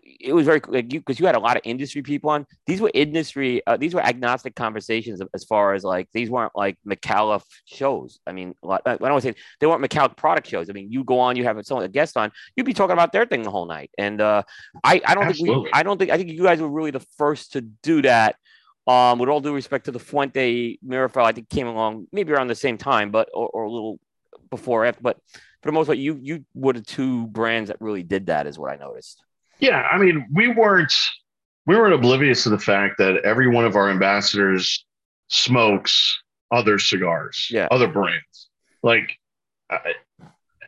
it 0.03 0.33
was 0.33 0.45
very 0.45 0.61
like 0.67 0.91
you 0.91 0.99
because 0.99 1.19
you 1.19 1.25
had 1.25 1.35
a 1.35 1.39
lot 1.39 1.55
of 1.55 1.61
industry 1.63 2.01
people 2.01 2.29
on. 2.29 2.45
These 2.65 2.81
were 2.81 2.91
industry, 2.93 3.61
uh, 3.65 3.77
these 3.77 3.93
were 3.93 4.01
agnostic 4.01 4.55
conversations 4.55 5.21
as 5.33 5.43
far 5.43 5.73
as 5.73 5.83
like 5.83 6.09
these 6.13 6.29
weren't 6.29 6.51
like 6.55 6.77
Micallef 6.87 7.43
shows. 7.65 8.19
I 8.27 8.33
mean, 8.33 8.53
I 8.63 8.79
don't 8.85 9.01
want 9.01 9.23
to 9.23 9.29
say 9.33 9.35
they 9.59 9.67
weren't 9.67 9.81
Micallef 9.81 10.17
product 10.17 10.47
shows. 10.47 10.69
I 10.69 10.73
mean, 10.73 10.91
you 10.91 11.03
go 11.03 11.19
on, 11.19 11.35
you 11.35 11.43
have 11.45 11.63
someone 11.65 11.85
a 11.85 11.89
guest 11.89 12.17
on, 12.17 12.31
you'd 12.55 12.65
be 12.65 12.73
talking 12.73 12.93
about 12.93 13.11
their 13.11 13.25
thing 13.25 13.43
the 13.43 13.51
whole 13.51 13.65
night. 13.65 13.91
And 13.97 14.19
uh, 14.21 14.43
I, 14.83 15.01
I 15.05 15.15
don't 15.15 15.33
think 15.33 15.39
we, 15.39 15.69
I 15.73 15.83
don't 15.83 15.97
think 15.97 16.11
I 16.11 16.17
think 16.17 16.29
you 16.31 16.43
guys 16.43 16.59
were 16.59 16.69
really 16.69 16.91
the 16.91 17.05
first 17.17 17.53
to 17.53 17.61
do 17.61 18.01
that. 18.03 18.35
Um, 18.87 19.19
with 19.19 19.27
all 19.27 19.41
due 19.41 19.53
respect 19.53 19.85
to 19.85 19.91
the 19.91 19.99
Fuente 19.99 20.77
Mirafel, 20.85 21.23
I 21.23 21.33
think 21.33 21.49
came 21.49 21.67
along 21.67 22.07
maybe 22.13 22.31
around 22.31 22.47
the 22.47 22.55
same 22.55 22.77
time, 22.77 23.11
but 23.11 23.27
or, 23.33 23.49
or 23.49 23.63
a 23.63 23.69
little 23.69 23.99
before 24.49 24.85
after. 24.85 25.01
But 25.01 25.17
for 25.61 25.67
the 25.69 25.73
most 25.73 25.87
part, 25.87 25.97
you 25.97 26.17
you 26.21 26.45
were 26.53 26.71
the 26.71 26.81
two 26.81 27.27
brands 27.27 27.67
that 27.67 27.81
really 27.81 28.03
did 28.03 28.27
that, 28.27 28.47
is 28.47 28.57
what 28.57 28.71
I 28.71 28.77
noticed. 28.77 29.21
Yeah, 29.59 29.81
I 29.81 29.97
mean, 29.97 30.27
we 30.33 30.49
weren't 30.49 30.93
we 31.65 31.75
weren't 31.75 31.93
oblivious 31.93 32.43
to 32.43 32.49
the 32.49 32.59
fact 32.59 32.97
that 32.99 33.17
every 33.25 33.47
one 33.47 33.65
of 33.65 33.75
our 33.75 33.89
ambassadors 33.89 34.85
smokes 35.27 36.17
other 36.51 36.79
cigars, 36.79 37.47
Yeah. 37.51 37.67
other 37.71 37.87
brands. 37.89 38.47
Like, 38.83 39.17
I, 39.69 39.93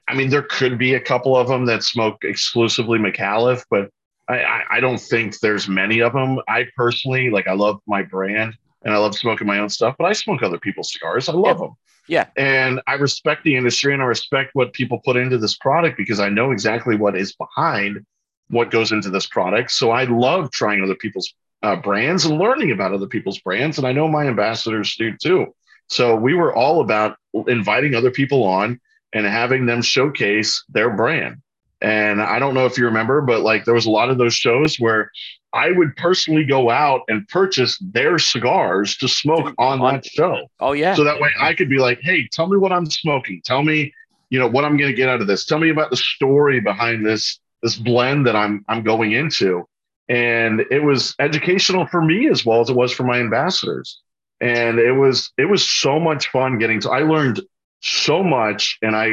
I 0.10 0.14
mean, 0.14 0.30
there 0.30 0.42
could 0.42 0.78
be 0.78 0.96
a 0.96 1.00
couple 1.00 1.38
of 1.38 1.48
them 1.48 1.66
that 1.68 1.84
smoke 1.84 2.26
exclusively 2.26 3.00
Micallef, 3.00 3.64
but 3.70 3.90
I, 4.28 4.44
I, 4.44 4.64
I 4.72 4.80
don't 4.82 5.00
think 5.00 5.40
there's 5.40 5.70
many 5.70 6.02
of 6.02 6.12
them. 6.12 6.40
I 6.50 6.68
personally 6.76 7.30
like, 7.30 7.48
I 7.48 7.54
love 7.54 7.80
my 7.88 8.02
brand 8.04 8.58
and 8.84 8.94
I 8.94 8.98
love 8.98 9.16
smoking 9.16 9.48
my 9.48 9.60
own 9.60 9.70
stuff, 9.70 9.96
but 9.98 10.06
I 10.06 10.12
smoke 10.14 10.44
other 10.44 10.60
people's 10.60 10.92
cigars. 10.92 11.30
I 11.30 11.34
love 11.34 11.60
them. 11.60 11.76
Yeah. 12.08 12.26
And 12.36 12.82
I 12.88 12.96
respect 12.96 13.44
the 13.46 13.56
industry 13.56 13.94
and 13.94 14.02
I 14.02 14.06
respect 14.06 14.50
what 14.54 14.74
people 14.74 15.00
put 15.06 15.16
into 15.16 15.38
this 15.38 15.56
product 15.56 15.96
because 15.96 16.20
I 16.20 16.28
know 16.28 16.52
exactly 16.52 16.98
what 16.98 17.16
is 17.16 17.34
behind 17.36 18.06
what 18.50 18.72
goes 18.72 18.92
into 18.92 19.10
this 19.10 19.28
product. 19.28 19.72
So 19.72 19.92
I 19.92 20.06
love 20.06 20.52
trying 20.52 20.84
other 20.84 20.96
people's 20.96 21.34
uh, 21.62 21.76
brands 21.76 22.26
and 22.26 22.40
learning 22.40 22.72
about 22.72 22.94
other 22.94 23.08
people's 23.08 23.40
brands. 23.40 23.78
And 23.78 23.86
I 23.86 23.92
know 23.92 24.08
my 24.08 24.26
ambassadors 24.26 24.96
do 24.96 25.16
too. 25.18 25.54
So 25.88 26.16
we 26.16 26.34
were 26.34 26.54
all 26.56 26.82
about 26.82 27.18
inviting 27.48 27.96
other 27.96 28.12
people 28.12 28.44
on 28.44 28.80
and 29.14 29.26
having 29.26 29.66
them 29.66 29.82
showcase 29.82 30.64
their 30.70 30.90
brand. 30.96 31.38
And 31.82 32.22
I 32.22 32.40
don't 32.40 32.54
know 32.54 32.66
if 32.66 32.78
you 32.78 32.86
remember, 32.86 33.22
but 33.22 33.42
like 33.42 33.66
there 33.66 33.74
was 33.74 33.86
a 33.86 33.92
lot 33.92 34.10
of 34.10 34.18
those 34.18 34.34
shows 34.34 34.78
where 34.78 35.12
I 35.54 35.72
would 35.72 35.96
personally 35.96 36.44
go 36.44 36.70
out 36.70 37.02
and 37.08 37.28
purchase 37.28 37.78
their 37.82 38.20
cigars 38.20 38.98
to 38.98 39.08
smoke 39.08 39.54
on 39.58 39.82
On- 39.82 39.96
that 39.96 40.06
show. 40.06 40.48
Oh 40.60 40.74
yeah, 40.74 40.94
So 40.94 41.04
that 41.04 41.20
way 41.20 41.30
I 41.40 41.54
could 41.54 41.70
be 41.70 41.80
like, 41.80 42.00
hey, 42.02 42.28
tell 42.32 42.48
me 42.48 42.58
what 42.58 42.72
I'm 42.72 42.86
smoking. 42.86 43.42
Tell 43.44 43.64
me, 43.64 43.94
you 44.30 44.38
know, 44.38 44.48
what 44.48 44.66
I'm 44.66 44.78
going 44.78 44.92
to 44.92 44.96
get 44.96 45.10
out 45.10 45.22
of 45.22 45.28
this. 45.28 45.46
Tell 45.46 45.58
me 45.58 45.70
about 45.70 45.90
the 45.90 45.98
story 45.98 46.60
behind 46.60 47.06
this 47.06 47.40
this 47.62 47.76
blend 47.76 48.28
that 48.28 48.36
I'm 48.36 48.64
I'm 48.68 48.84
going 48.84 49.12
into. 49.14 49.68
And 50.08 50.62
it 50.72 50.80
was 50.84 51.14
educational 51.20 51.86
for 51.86 52.02
me 52.02 52.28
as 52.30 52.44
well 52.46 52.62
as 52.62 52.70
it 52.70 52.76
was 52.76 52.92
for 52.92 53.04
my 53.04 53.20
ambassadors. 53.20 54.02
And 54.42 54.80
it 54.80 54.94
was 54.94 55.32
it 55.38 55.46
was 55.46 55.68
so 55.68 56.00
much 56.00 56.30
fun 56.30 56.58
getting 56.58 56.80
to 56.82 56.90
I 56.90 57.00
learned 57.02 57.42
so 57.82 58.24
much 58.24 58.78
and 58.82 58.96
I 58.96 59.12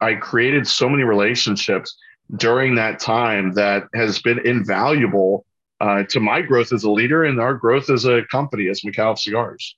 I 0.00 0.14
created 0.14 0.66
so 0.68 0.88
many 0.88 1.02
relationships 1.02 1.96
during 2.36 2.74
that 2.74 3.00
time 3.00 3.52
that 3.54 3.84
has 3.94 4.20
been 4.20 4.38
invaluable 4.46 5.46
uh, 5.80 6.02
to 6.04 6.20
my 6.20 6.40
growth 6.42 6.72
as 6.72 6.84
a 6.84 6.90
leader 6.90 7.24
and 7.24 7.38
our 7.40 7.54
growth 7.54 7.88
as 7.90 8.04
a 8.04 8.22
company 8.30 8.68
as 8.68 8.80
Micallef 8.82 9.18
Cigars. 9.18 9.76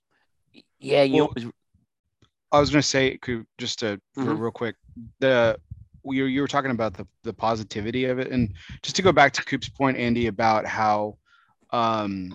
yeah. 0.81 1.03
You 1.03 1.25
Well, 1.25 1.25
know, 1.27 1.33
was- 1.45 1.53
I 2.51 2.61
was 2.61 2.71
going 2.71 2.81
to 2.81 2.89
say, 2.89 3.19
just 3.59 3.81
to 3.81 4.01
for 4.15 4.23
Mhm. 4.23 4.41
real 4.41 4.51
quick, 4.51 4.77
the 5.21 5.59
you 6.05 6.25
you 6.25 6.41
were 6.41 6.49
talking 6.49 6.71
about 6.71 6.95
the 6.95 7.07
the 7.23 7.33
positivity 7.33 8.07
of 8.07 8.19
it, 8.19 8.31
and 8.31 8.55
just 8.83 8.97
to 8.97 9.03
go 9.03 9.13
back 9.13 9.33
to 9.35 9.45
Coop's 9.45 9.69
point, 9.69 9.97
Andy, 9.97 10.27
about 10.27 10.67
how, 10.67 11.19
um, 11.71 12.35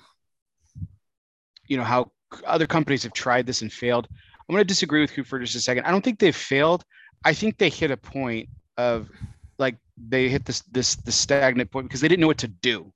you 1.67 1.77
know, 1.77 1.83
how 1.83 2.11
other 2.45 2.67
companies 2.67 3.03
have 3.03 3.13
tried 3.13 3.45
this 3.45 3.61
and 3.61 3.71
failed. 3.71 4.07
I'm 4.11 4.53
going 4.53 4.61
to 4.61 4.67
disagree 4.67 5.01
with 5.01 5.13
Coop 5.13 5.27
for 5.27 5.39
just 5.39 5.55
a 5.55 5.59
second. 5.59 5.85
I 5.85 5.91
don't 5.91 6.03
think 6.03 6.19
they've 6.19 6.35
failed. 6.35 6.83
I 7.23 7.33
think 7.33 7.57
they 7.57 7.69
hit 7.69 7.91
a 7.91 7.97
point 7.97 8.49
of 8.77 9.09
like 9.57 9.77
they 9.97 10.29
hit 10.29 10.45
this 10.45 10.61
this 10.71 10.95
the 10.95 11.11
stagnant 11.11 11.71
point 11.71 11.87
because 11.87 12.01
they 12.01 12.07
didn't 12.07 12.21
know 12.21 12.27
what 12.27 12.39
to 12.39 12.47
do. 12.47 12.91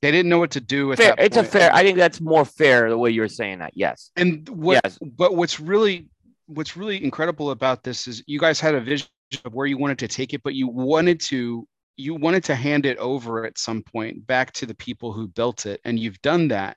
They 0.00 0.12
didn't 0.12 0.28
know 0.28 0.38
what 0.38 0.52
to 0.52 0.60
do 0.60 0.94
fair. 0.94 1.16
that 1.16 1.24
It's 1.24 1.36
a 1.36 1.44
fair. 1.44 1.74
I 1.74 1.82
think 1.82 1.98
that's 1.98 2.20
more 2.20 2.44
fair 2.44 2.88
the 2.88 2.96
way 2.96 3.10
you're 3.10 3.28
saying 3.28 3.58
that. 3.58 3.72
Yes. 3.74 4.10
And 4.16 4.48
what 4.48 4.80
Yes. 4.84 4.98
but 5.02 5.34
what's 5.34 5.58
really 5.58 6.08
what's 6.46 6.76
really 6.76 7.02
incredible 7.02 7.50
about 7.50 7.82
this 7.82 8.06
is 8.06 8.22
you 8.26 8.38
guys 8.38 8.60
had 8.60 8.74
a 8.74 8.80
vision 8.80 9.08
of 9.44 9.54
where 9.54 9.66
you 9.66 9.78
wanted 9.78 9.98
to 9.98 10.08
take 10.08 10.34
it, 10.34 10.42
but 10.42 10.54
you 10.54 10.68
wanted 10.68 11.20
to 11.20 11.66
you 11.96 12.14
wanted 12.14 12.44
to 12.44 12.54
hand 12.54 12.86
it 12.86 12.96
over 12.98 13.44
at 13.44 13.58
some 13.58 13.82
point 13.82 14.24
back 14.26 14.52
to 14.52 14.66
the 14.66 14.74
people 14.74 15.12
who 15.12 15.26
built 15.28 15.66
it, 15.66 15.80
and 15.84 15.98
you've 15.98 16.20
done 16.22 16.48
that. 16.48 16.76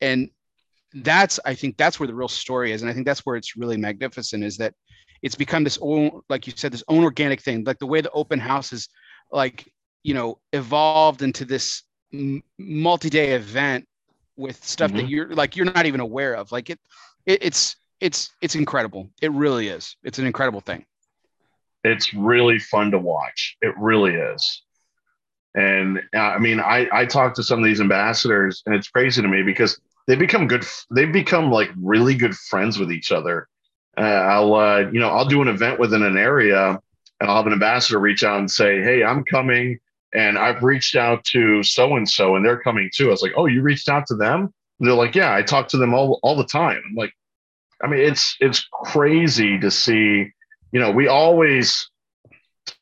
And 0.00 0.30
that's 0.92 1.38
I 1.44 1.54
think 1.54 1.76
that's 1.76 2.00
where 2.00 2.06
the 2.06 2.14
real 2.14 2.28
story 2.28 2.72
is, 2.72 2.82
and 2.82 2.90
I 2.90 2.94
think 2.94 3.06
that's 3.06 3.20
where 3.20 3.36
it's 3.36 3.56
really 3.56 3.76
magnificent 3.76 4.44
is 4.44 4.56
that 4.58 4.74
it's 5.22 5.34
become 5.34 5.64
this 5.64 5.78
own 5.80 6.20
like 6.28 6.46
you 6.46 6.52
said 6.56 6.72
this 6.72 6.84
own 6.88 7.04
organic 7.04 7.40
thing, 7.40 7.64
like 7.64 7.78
the 7.78 7.86
way 7.86 8.00
the 8.00 8.10
open 8.10 8.38
house 8.38 8.72
is 8.72 8.88
like 9.30 9.72
you 10.02 10.14
know 10.14 10.38
evolved 10.52 11.22
into 11.22 11.44
this 11.44 11.84
m- 12.12 12.42
multi-day 12.58 13.34
event 13.34 13.86
with 14.36 14.64
stuff 14.64 14.90
that 14.92 14.98
mm-hmm. 14.98 15.08
you're 15.08 15.34
like 15.34 15.56
you're 15.56 15.66
not 15.66 15.86
even 15.86 16.00
aware 16.00 16.34
of. 16.34 16.50
Like 16.52 16.70
it, 16.70 16.80
it 17.24 17.38
it's 17.42 17.76
it's 18.00 18.30
it's 18.42 18.56
incredible. 18.56 19.10
It 19.22 19.30
really 19.32 19.68
is. 19.68 19.96
It's 20.02 20.18
an 20.18 20.26
incredible 20.26 20.60
thing 20.60 20.84
it's 21.84 22.12
really 22.14 22.58
fun 22.58 22.90
to 22.90 22.98
watch. 22.98 23.56
It 23.60 23.74
really 23.78 24.14
is. 24.14 24.62
And 25.54 26.00
uh, 26.14 26.18
I 26.18 26.38
mean, 26.38 26.60
I 26.60 26.86
I 26.92 27.06
talk 27.06 27.34
to 27.34 27.42
some 27.42 27.58
of 27.58 27.64
these 27.64 27.80
ambassadors, 27.80 28.62
and 28.66 28.74
it's 28.74 28.88
crazy 28.88 29.20
to 29.20 29.28
me 29.28 29.42
because 29.42 29.80
they 30.06 30.14
become 30.14 30.46
good. 30.46 30.64
They've 30.90 31.12
become 31.12 31.50
like 31.50 31.70
really 31.76 32.14
good 32.14 32.34
friends 32.36 32.78
with 32.78 32.92
each 32.92 33.10
other. 33.10 33.48
Uh, 33.96 34.02
I'll 34.02 34.54
uh, 34.54 34.78
you 34.92 35.00
know 35.00 35.08
I'll 35.08 35.24
do 35.24 35.42
an 35.42 35.48
event 35.48 35.80
within 35.80 36.02
an 36.02 36.16
area, 36.16 36.80
and 37.20 37.30
I'll 37.30 37.36
have 37.36 37.46
an 37.46 37.52
ambassador 37.52 37.98
reach 37.98 38.22
out 38.22 38.38
and 38.38 38.50
say, 38.50 38.80
"Hey, 38.80 39.02
I'm 39.02 39.24
coming, 39.24 39.78
and 40.14 40.38
I've 40.38 40.62
reached 40.62 40.94
out 40.94 41.24
to 41.26 41.64
so 41.64 41.96
and 41.96 42.08
so, 42.08 42.36
and 42.36 42.44
they're 42.44 42.60
coming 42.60 42.88
too." 42.94 43.08
I 43.08 43.10
was 43.10 43.22
like, 43.22 43.32
"Oh, 43.36 43.46
you 43.46 43.62
reached 43.62 43.88
out 43.88 44.06
to 44.06 44.14
them?" 44.14 44.54
And 44.78 44.88
they're 44.88 44.94
like, 44.94 45.16
"Yeah, 45.16 45.34
I 45.34 45.42
talk 45.42 45.66
to 45.68 45.78
them 45.78 45.94
all 45.94 46.20
all 46.22 46.36
the 46.36 46.44
time." 46.44 46.80
I'm 46.88 46.94
like, 46.94 47.12
I 47.82 47.88
mean, 47.88 48.00
it's 48.00 48.36
it's 48.40 48.68
crazy 48.70 49.58
to 49.58 49.70
see 49.70 50.30
you 50.72 50.80
know, 50.80 50.90
we 50.90 51.08
always 51.08 51.88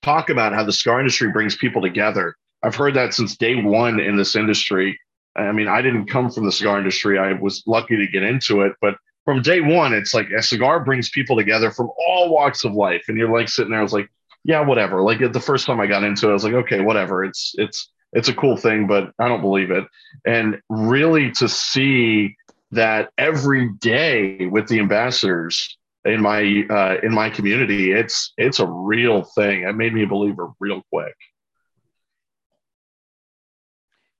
talk 0.02 0.30
about 0.30 0.52
how 0.52 0.64
the 0.64 0.72
cigar 0.72 1.00
industry 1.00 1.30
brings 1.30 1.56
people 1.56 1.82
together. 1.82 2.34
I've 2.62 2.74
heard 2.74 2.94
that 2.94 3.14
since 3.14 3.36
day 3.36 3.54
one 3.62 4.00
in 4.00 4.16
this 4.16 4.36
industry. 4.36 4.98
I 5.36 5.52
mean, 5.52 5.68
I 5.68 5.82
didn't 5.82 6.06
come 6.06 6.30
from 6.30 6.44
the 6.44 6.52
cigar 6.52 6.78
industry. 6.78 7.18
I 7.18 7.32
was 7.32 7.62
lucky 7.66 7.96
to 7.96 8.06
get 8.06 8.22
into 8.22 8.62
it, 8.62 8.72
but 8.80 8.96
from 9.24 9.42
day 9.42 9.60
one, 9.60 9.92
it's 9.92 10.14
like 10.14 10.30
a 10.30 10.42
cigar 10.42 10.84
brings 10.84 11.10
people 11.10 11.36
together 11.36 11.70
from 11.70 11.90
all 11.98 12.32
walks 12.32 12.64
of 12.64 12.72
life. 12.72 13.04
And 13.08 13.16
you're 13.16 13.30
like 13.30 13.48
sitting 13.48 13.70
there, 13.70 13.80
I 13.80 13.82
was 13.82 13.92
like, 13.92 14.08
yeah, 14.44 14.60
whatever. 14.60 15.02
Like 15.02 15.18
the 15.18 15.40
first 15.40 15.66
time 15.66 15.80
I 15.80 15.86
got 15.86 16.02
into 16.02 16.26
it, 16.26 16.30
I 16.30 16.32
was 16.32 16.44
like, 16.44 16.54
okay, 16.54 16.80
whatever. 16.80 17.24
It's 17.24 17.54
it's 17.58 17.90
it's 18.12 18.28
a 18.28 18.34
cool 18.34 18.56
thing, 18.56 18.86
but 18.86 19.12
I 19.18 19.28
don't 19.28 19.42
believe 19.42 19.70
it. 19.70 19.84
And 20.26 20.60
really 20.70 21.30
to 21.32 21.48
see 21.48 22.34
that 22.70 23.10
every 23.18 23.70
day 23.80 24.46
with 24.46 24.68
the 24.68 24.78
ambassadors 24.78 25.77
in 26.08 26.20
my 26.22 26.64
uh, 26.70 26.96
in 27.02 27.12
my 27.12 27.30
community, 27.30 27.92
it's 27.92 28.32
it's 28.36 28.60
a 28.60 28.66
real 28.66 29.22
thing. 29.22 29.62
It 29.62 29.74
made 29.74 29.94
me 29.94 30.04
a 30.04 30.06
believer 30.06 30.50
real 30.60 30.82
quick. 30.92 31.14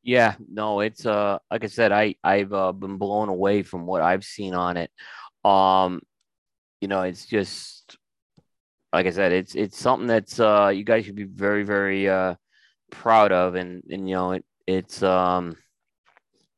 Yeah, 0.03 0.37
no, 0.51 0.81
it's 0.81 1.05
uh 1.05 1.39
like 1.51 1.65
I 1.65 1.67
said, 1.67 1.93
I 1.93 2.15
I've 2.25 2.53
uh, 2.53 2.73
been 2.73 2.97
blown 2.97 3.29
away 3.29 3.63
from 3.63 3.87
what 3.87 4.03
I've 4.03 4.25
seen 4.25 4.55
on 4.55 4.77
it. 4.77 4.91
Um, 5.45 6.01
you 6.81 6.89
know, 6.89 7.03
it's 7.03 7.27
just 7.27 7.97
like 8.93 9.07
I 9.07 9.11
said, 9.11 9.33
it's 9.33 9.55
it's 9.55 9.79
something 9.79 10.07
that's 10.07 10.41
uh 10.41 10.73
you 10.75 10.85
guys 10.85 11.05
should 11.05 11.17
be 11.17 11.25
very 11.25 11.63
very 11.63 12.09
uh 12.09 12.37
proud 12.91 13.33
of, 13.33 13.55
and 13.55 13.83
and 13.91 14.09
you 14.09 14.15
know 14.15 14.33
it 14.33 14.45
it's 14.67 15.03
um 15.03 15.57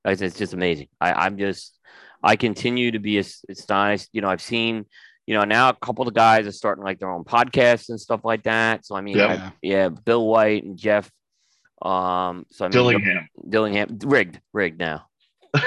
like 0.05 0.13
I 0.13 0.15
said, 0.15 0.27
it's 0.27 0.39
just 0.39 0.55
amazing. 0.55 0.89
I 1.01 1.13
I'm 1.13 1.39
just 1.39 1.79
I 2.23 2.37
continue 2.37 2.93
to 2.93 2.99
be 2.99 3.19
as- 3.19 3.45
astonished. 3.49 4.11
You 4.13 4.21
know, 4.21 4.29
I've 4.29 4.43
seen 4.43 4.87
you 5.31 5.37
know 5.37 5.45
now 5.45 5.69
a 5.69 5.75
couple 5.75 6.03
of 6.03 6.13
the 6.13 6.19
guys 6.19 6.45
are 6.45 6.51
starting 6.51 6.83
like 6.83 6.99
their 6.99 7.09
own 7.09 7.23
podcasts 7.23 7.89
and 7.89 8.01
stuff 8.01 8.23
like 8.25 8.43
that. 8.43 8.85
So 8.85 8.97
I 8.97 9.01
mean, 9.01 9.17
Yeah. 9.17 9.27
I- 9.51 9.53
yeah, 9.63 9.89
Bill 9.89 10.27
White 10.27 10.65
and 10.65 10.77
Jeff. 10.77 11.09
Um, 11.81 12.47
so 12.51 12.65
I 12.65 12.67
mean, 12.69 12.73
Dillingham. 12.73 13.29
Dillingham 13.49 13.99
rigged, 14.05 14.41
rigged 14.53 14.81
now. 14.81 15.07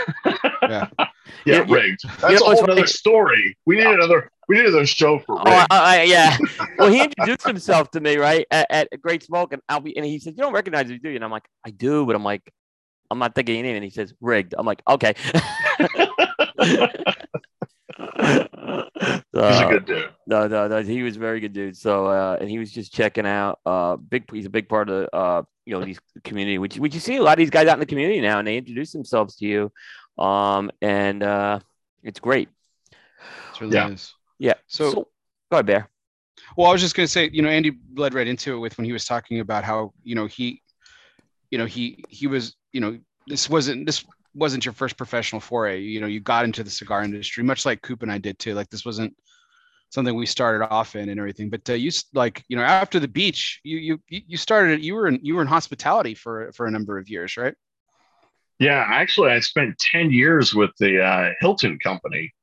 Yeah. 0.64 0.88
Yeah, 0.98 1.08
Yeah, 1.46 1.66
rigged. 1.70 2.02
That's 2.20 2.42
know 2.42 2.52
a 2.52 2.56
whole 2.56 2.72
other 2.72 2.88
story. 2.88 3.58
We 3.66 3.78
need 3.78 3.86
another. 3.86 4.30
We 4.50 4.58
need 4.58 4.66
another 4.66 4.86
show 4.86 5.20
for 5.20 5.40
Oh. 5.40 5.44
I, 5.46 5.68
I, 5.72 6.04
yeah. 6.04 6.38
Well, 6.78 6.90
he 6.92 7.02
introduced 7.04 7.48
himself 7.48 7.90
to 7.92 8.02
me, 8.02 8.18
right, 8.18 8.46
at, 8.52 8.68
at 8.70 9.02
Great 9.02 9.24
Smoke, 9.24 9.54
and 9.54 9.62
I'll 9.70 9.80
be, 9.80 9.96
and 9.96 10.06
he 10.06 10.20
said, 10.20 10.34
"You 10.38 10.44
don't 10.44 10.54
recognize 10.54 10.88
me, 10.88 10.98
do 11.00 11.10
you?" 11.10 11.16
And 11.16 11.24
I'm 11.24 11.32
like, 11.32 11.48
"I 11.66 11.70
do," 11.72 12.06
but 12.06 12.16
I'm 12.16 12.24
like, 12.24 12.42
"I'm 13.12 13.20
not 13.20 13.34
thinking 13.36 13.56
your 13.56 13.64
name." 13.64 13.76
And 13.76 13.84
he 13.86 13.90
says, 13.90 14.14
"Rigged." 14.22 14.54
I'm 14.58 14.66
like, 14.66 14.82
"Okay." 14.90 15.14
He's 19.34 19.42
a 19.42 19.46
Uh, 19.66 19.70
good 19.70 19.86
dude. 19.86 20.10
No, 20.28 20.48
no, 20.48 20.68
no. 20.68 20.84
He 20.84 21.02
was 21.02 21.16
a 21.16 21.20
very 21.20 21.40
good 21.40 21.54
dude. 21.54 21.76
So, 21.76 22.06
uh, 22.06 22.38
and 22.40 22.50
he 22.50 22.60
was 22.60 22.72
just 22.72 22.94
checking 22.94 23.26
out. 23.26 23.60
Uh, 23.66 23.96
big. 23.96 24.30
He's 24.32 24.46
a 24.46 24.50
big 24.50 24.70
part 24.70 24.90
of 24.90 25.10
uh, 25.12 25.42
you 25.66 25.74
know, 25.74 25.84
these 25.84 26.00
community. 26.24 26.58
Which, 26.60 26.78
which 26.78 26.94
you 26.94 27.00
see 27.00 27.18
a 27.18 27.24
lot 27.24 27.34
of 27.34 27.38
these 27.40 27.50
guys 27.50 27.68
out 27.68 27.74
in 27.74 27.80
the 27.80 27.86
community 27.88 28.22
now, 28.22 28.38
and 28.40 28.48
they 28.48 28.58
introduce 28.58 28.92
themselves 28.92 29.36
to 29.38 29.46
you, 29.46 29.72
um, 30.24 30.70
and 30.82 31.24
uh, 31.24 31.60
it's 32.04 32.20
great. 32.20 32.50
It 32.92 33.62
really 33.62 33.74
Yeah. 33.74 33.90
is. 33.90 34.14
Yeah. 34.38 34.54
So, 34.68 34.92
go 34.94 35.08
ahead, 35.52 35.66
Bear. 35.66 35.90
well, 36.58 36.70
I 36.70 36.72
was 36.74 36.82
just 36.82 36.96
going 36.96 37.06
to 37.08 37.12
say, 37.12 37.30
you 37.32 37.42
know, 37.42 37.50
Andy 37.50 37.72
led 37.96 38.14
right 38.14 38.28
into 38.28 38.54
it 38.56 38.60
with 38.60 38.78
when 38.78 38.86
he 38.86 38.94
was 38.94 39.06
talking 39.06 39.40
about 39.40 39.64
how, 39.64 39.94
you 40.04 40.14
know, 40.16 40.26
he, 40.28 40.62
you 41.50 41.58
know, 41.58 41.66
he 41.66 42.04
he 42.10 42.28
was, 42.28 42.56
you 42.72 42.82
know, 42.82 43.00
this 43.28 43.50
wasn't 43.50 43.86
this 43.86 44.06
wasn't 44.36 44.66
your 44.66 44.74
first 44.74 44.98
professional 44.98 45.40
foray. 45.40 45.82
You 45.82 46.02
know, 46.02 46.08
you 46.08 46.20
got 46.20 46.46
into 46.46 46.64
the 46.64 46.70
cigar 46.70 47.04
industry, 47.04 47.44
much 47.44 47.66
like 47.66 47.82
Coop 47.82 48.04
and 48.04 48.12
I 48.12 48.18
did 48.18 48.40
too. 48.40 48.54
Like 48.54 48.70
this 48.70 48.86
wasn't 48.86 49.16
something 49.90 50.16
we 50.16 50.26
started 50.26 50.68
off 50.68 50.96
in 50.96 51.10
and 51.10 51.20
everything. 51.20 51.50
But 51.50 51.70
uh, 51.70 51.74
you 51.74 51.92
like, 52.14 52.44
you 52.48 52.58
know, 52.58 52.64
after 52.64 53.00
the 53.00 53.08
beach, 53.08 53.60
you 53.64 53.78
you 53.78 54.00
you 54.08 54.38
started. 54.38 54.84
You 54.84 54.96
were 54.96 55.08
in 55.08 55.20
you 55.22 55.36
were 55.36 55.42
in 55.42 55.48
hospitality 55.48 56.16
for 56.16 56.52
for 56.54 56.66
a 56.66 56.72
number 56.72 56.98
of 56.98 57.10
years, 57.10 57.38
right? 57.38 57.54
Yeah, 58.60 58.86
actually, 58.88 59.32
I 59.32 59.40
spent 59.40 59.78
10 59.78 60.12
years 60.12 60.54
with 60.54 60.72
the 60.80 61.04
uh, 61.04 61.32
Hilton 61.42 61.80
Company. 61.80 62.34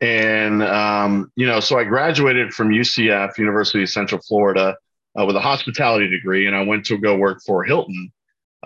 And, 0.00 0.62
um, 0.62 1.32
you 1.36 1.46
know, 1.46 1.60
so 1.60 1.78
I 1.78 1.84
graduated 1.84 2.52
from 2.52 2.68
UCF, 2.68 3.38
University 3.38 3.82
of 3.82 3.88
Central 3.88 4.20
Florida, 4.20 4.76
uh, 5.18 5.24
with 5.24 5.34
a 5.36 5.40
hospitality 5.40 6.08
degree, 6.08 6.46
and 6.46 6.54
I 6.54 6.62
went 6.62 6.84
to 6.86 6.98
go 6.98 7.16
work 7.16 7.40
for 7.46 7.64
Hilton. 7.64 8.12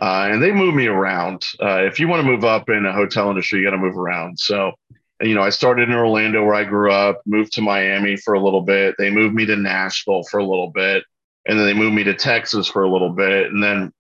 Uh, 0.00 0.28
and 0.30 0.42
they 0.42 0.52
moved 0.52 0.76
me 0.76 0.86
around. 0.86 1.44
Uh, 1.60 1.82
if 1.82 2.00
you 2.00 2.08
want 2.08 2.20
to 2.24 2.30
move 2.30 2.44
up 2.44 2.68
in 2.70 2.86
a 2.86 2.92
hotel 2.92 3.28
industry, 3.28 3.60
you 3.60 3.66
got 3.66 3.72
to 3.72 3.78
move 3.78 3.98
around. 3.98 4.38
So, 4.38 4.72
you 5.20 5.34
know, 5.34 5.42
I 5.42 5.50
started 5.50 5.88
in 5.88 5.94
Orlando 5.94 6.44
where 6.44 6.54
I 6.54 6.64
grew 6.64 6.90
up, 6.90 7.20
moved 7.26 7.52
to 7.54 7.60
Miami 7.60 8.16
for 8.16 8.34
a 8.34 8.42
little 8.42 8.62
bit. 8.62 8.94
They 8.98 9.10
moved 9.10 9.34
me 9.34 9.44
to 9.46 9.56
Nashville 9.56 10.22
for 10.22 10.38
a 10.38 10.44
little 10.44 10.70
bit. 10.70 11.04
And 11.46 11.58
then 11.58 11.66
they 11.66 11.74
moved 11.74 11.94
me 11.94 12.04
to 12.04 12.14
Texas 12.14 12.66
for 12.66 12.82
a 12.82 12.90
little 12.90 13.10
bit. 13.10 13.50
And 13.52 13.62
then, 13.62 13.92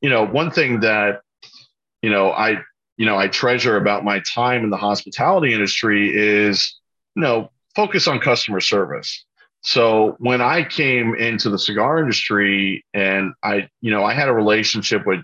you 0.00 0.10
know, 0.10 0.24
one 0.24 0.50
thing 0.50 0.80
that 0.80 1.22
you 2.04 2.10
know 2.10 2.32
i 2.32 2.58
you 2.98 3.06
know 3.06 3.16
i 3.16 3.26
treasure 3.26 3.78
about 3.78 4.04
my 4.04 4.20
time 4.20 4.62
in 4.62 4.68
the 4.68 4.76
hospitality 4.76 5.54
industry 5.54 6.14
is 6.14 6.78
you 7.16 7.22
know 7.22 7.50
focus 7.74 8.06
on 8.06 8.20
customer 8.20 8.60
service 8.60 9.24
so 9.64 10.16
when 10.18 10.40
i 10.40 10.62
came 10.62 11.14
into 11.14 11.50
the 11.50 11.58
cigar 11.58 11.98
industry 11.98 12.84
and 12.94 13.32
i 13.42 13.68
you 13.80 13.90
know 13.90 14.04
i 14.04 14.12
had 14.12 14.28
a 14.28 14.32
relationship 14.32 15.06
with 15.06 15.20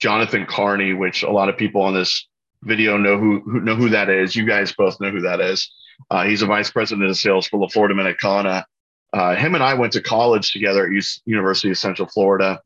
jonathan 0.00 0.46
carney 0.46 0.92
which 0.92 1.22
a 1.22 1.30
lot 1.30 1.48
of 1.48 1.56
people 1.56 1.82
on 1.82 1.94
this 1.94 2.26
video 2.62 2.96
know 2.96 3.18
who, 3.18 3.40
who 3.40 3.60
know 3.60 3.74
who 3.74 3.88
that 3.88 4.08
is 4.08 4.34
you 4.36 4.46
guys 4.46 4.72
both 4.72 5.00
know 5.00 5.10
who 5.10 5.20
that 5.20 5.40
is 5.40 5.70
uh, 6.10 6.24
he's 6.24 6.42
a 6.42 6.46
vice 6.46 6.70
president 6.70 7.08
of 7.08 7.16
sales 7.16 7.46
for 7.46 7.60
la 7.60 7.68
Flor 7.68 7.88
Dominicana 7.88 8.64
uh, 9.12 9.34
him 9.34 9.54
and 9.54 9.62
i 9.62 9.74
went 9.74 9.92
to 9.92 10.00
college 10.00 10.52
together 10.52 10.86
at 10.86 10.92
U- 10.92 11.02
university 11.26 11.70
of 11.70 11.78
central 11.78 12.08
florida 12.08 12.60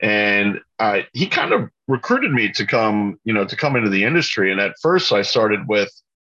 and 0.00 0.60
uh, 0.78 1.00
he 1.12 1.26
kind 1.26 1.52
of 1.52 1.70
recruited 1.88 2.32
me 2.32 2.50
to 2.52 2.66
come, 2.66 3.18
you 3.24 3.32
know, 3.32 3.44
to 3.44 3.56
come 3.56 3.76
into 3.76 3.90
the 3.90 4.04
industry. 4.04 4.50
And 4.50 4.60
at 4.60 4.74
first, 4.80 5.12
I 5.12 5.22
started 5.22 5.68
with 5.68 5.90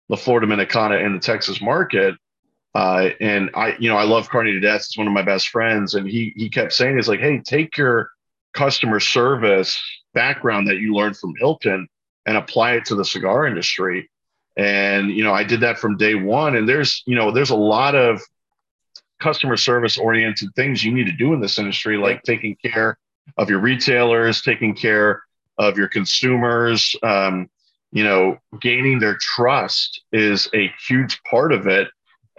the 0.10 0.18
Flor 0.18 0.42
Dominicana 0.42 1.04
in 1.06 1.14
the 1.14 1.20
Texas 1.20 1.62
market. 1.62 2.16
Uh, 2.76 3.10
and 3.20 3.50
I, 3.56 3.76
you 3.80 3.90
know, 3.90 3.98
I 3.98 4.04
love 4.04 4.30
Carney 4.30 4.52
to 4.52 4.60
death. 4.60 4.82
It's 4.82 4.98
one 4.98 5.08
of 5.08 5.14
my 5.14 5.24
best 5.24 5.50
friends, 5.50 5.96
and 5.96 6.08
he 6.08 6.34
he 6.36 6.50
kept 6.50 6.74
saying, 6.74 6.96
"He's 6.96 7.08
like, 7.08 7.20
hey, 7.20 7.40
take 7.40 7.78
your 7.78 8.12
customer 8.54 9.00
service 9.00 9.80
background 10.14 10.68
that 10.68 10.78
you 10.78 10.94
learned 10.94 11.18
from 11.18 11.34
Hilton 11.40 11.88
and 12.26 12.38
apply 12.38 12.74
it 12.74 12.86
to 12.86 12.96
the 12.96 13.06
cigar 13.06 13.48
industry." 13.48 14.10
And 14.56 15.10
you 15.10 15.24
know, 15.24 15.34
I 15.34 15.44
did 15.44 15.62
that 15.62 15.80
from 15.80 15.98
day 15.98 16.16
one. 16.16 16.56
And 16.56 16.70
there's, 16.70 17.02
you 17.06 17.16
know, 17.16 17.32
there's 17.32 17.50
a 17.50 17.56
lot 17.56 17.96
of 17.96 18.22
customer 19.20 19.58
service 19.58 19.98
oriented 19.98 20.54
things 20.56 20.84
you 20.84 20.94
need 20.94 21.06
to 21.06 21.12
do 21.12 21.34
in 21.34 21.40
this 21.40 21.60
industry, 21.60 21.98
like 21.98 22.24
taking 22.24 22.56
care 22.56 22.98
of 23.38 23.50
your 23.50 23.60
retailers, 23.60 24.42
taking 24.42 24.76
care 24.76 25.24
of 25.58 25.78
your 25.78 25.88
consumers. 25.88 26.96
Um, 27.04 27.50
you 27.92 28.04
know, 28.04 28.38
gaining 28.62 29.00
their 29.00 29.18
trust 29.20 30.02
is 30.12 30.50
a 30.54 30.72
huge 30.88 31.22
part 31.24 31.52
of 31.52 31.68
it. 31.68 31.90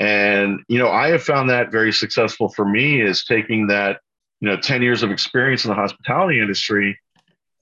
And, 0.01 0.61
you 0.67 0.79
know, 0.79 0.89
I 0.89 1.09
have 1.09 1.23
found 1.23 1.51
that 1.51 1.71
very 1.71 1.93
successful 1.93 2.49
for 2.49 2.65
me 2.65 3.03
is 3.03 3.23
taking 3.23 3.67
that, 3.67 4.01
you 4.41 4.49
know, 4.49 4.57
10 4.57 4.81
years 4.81 5.03
of 5.03 5.11
experience 5.11 5.67
in 5.67 5.69
the 5.69 5.75
hospitality 5.75 6.41
industry 6.41 6.99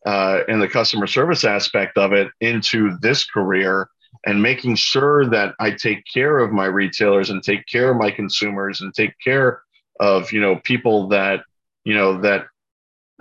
uh, 0.06 0.40
and 0.46 0.62
the 0.62 0.68
customer 0.68 1.08
service 1.08 1.42
aspect 1.42 1.98
of 1.98 2.12
it 2.12 2.28
into 2.40 2.96
this 3.00 3.26
career 3.26 3.90
and 4.24 4.40
making 4.40 4.76
sure 4.76 5.26
that 5.26 5.56
I 5.58 5.72
take 5.72 6.04
care 6.12 6.38
of 6.38 6.52
my 6.52 6.66
retailers 6.66 7.30
and 7.30 7.42
take 7.42 7.66
care 7.66 7.90
of 7.90 7.96
my 7.96 8.12
consumers 8.12 8.82
and 8.82 8.94
take 8.94 9.14
care 9.22 9.60
of, 9.98 10.30
you 10.30 10.40
know, 10.40 10.60
people 10.62 11.08
that, 11.08 11.42
you 11.84 11.94
know, 11.94 12.20
that 12.20 12.46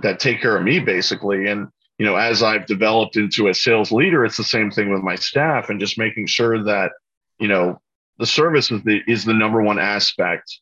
that 0.04 0.20
take 0.20 0.40
care 0.42 0.56
of 0.56 0.64
me 0.64 0.80
basically. 0.80 1.48
And 1.48 1.70
you 1.98 2.06
know 2.06 2.16
as 2.16 2.44
i've 2.44 2.68
developed 2.68 3.18
into 3.18 3.48
a 3.48 3.54
sales 3.56 3.92
leader 3.92 4.24
it's 4.24 4.38
the 4.38 4.44
same 4.44 4.70
thing 4.70 4.92
with 4.94 5.02
my 5.02 5.16
staff 5.16 5.72
and 5.72 5.80
just 5.80 5.98
making 5.98 6.28
sure 6.28 6.64
that 6.64 6.92
you 7.40 7.48
know 7.48 7.82
the 8.20 8.26
service 8.26 8.72
is 8.72 8.82
the 8.84 9.02
is 9.08 9.26
the 9.26 9.34
number 9.34 9.62
one 9.62 9.80
aspect 9.80 10.60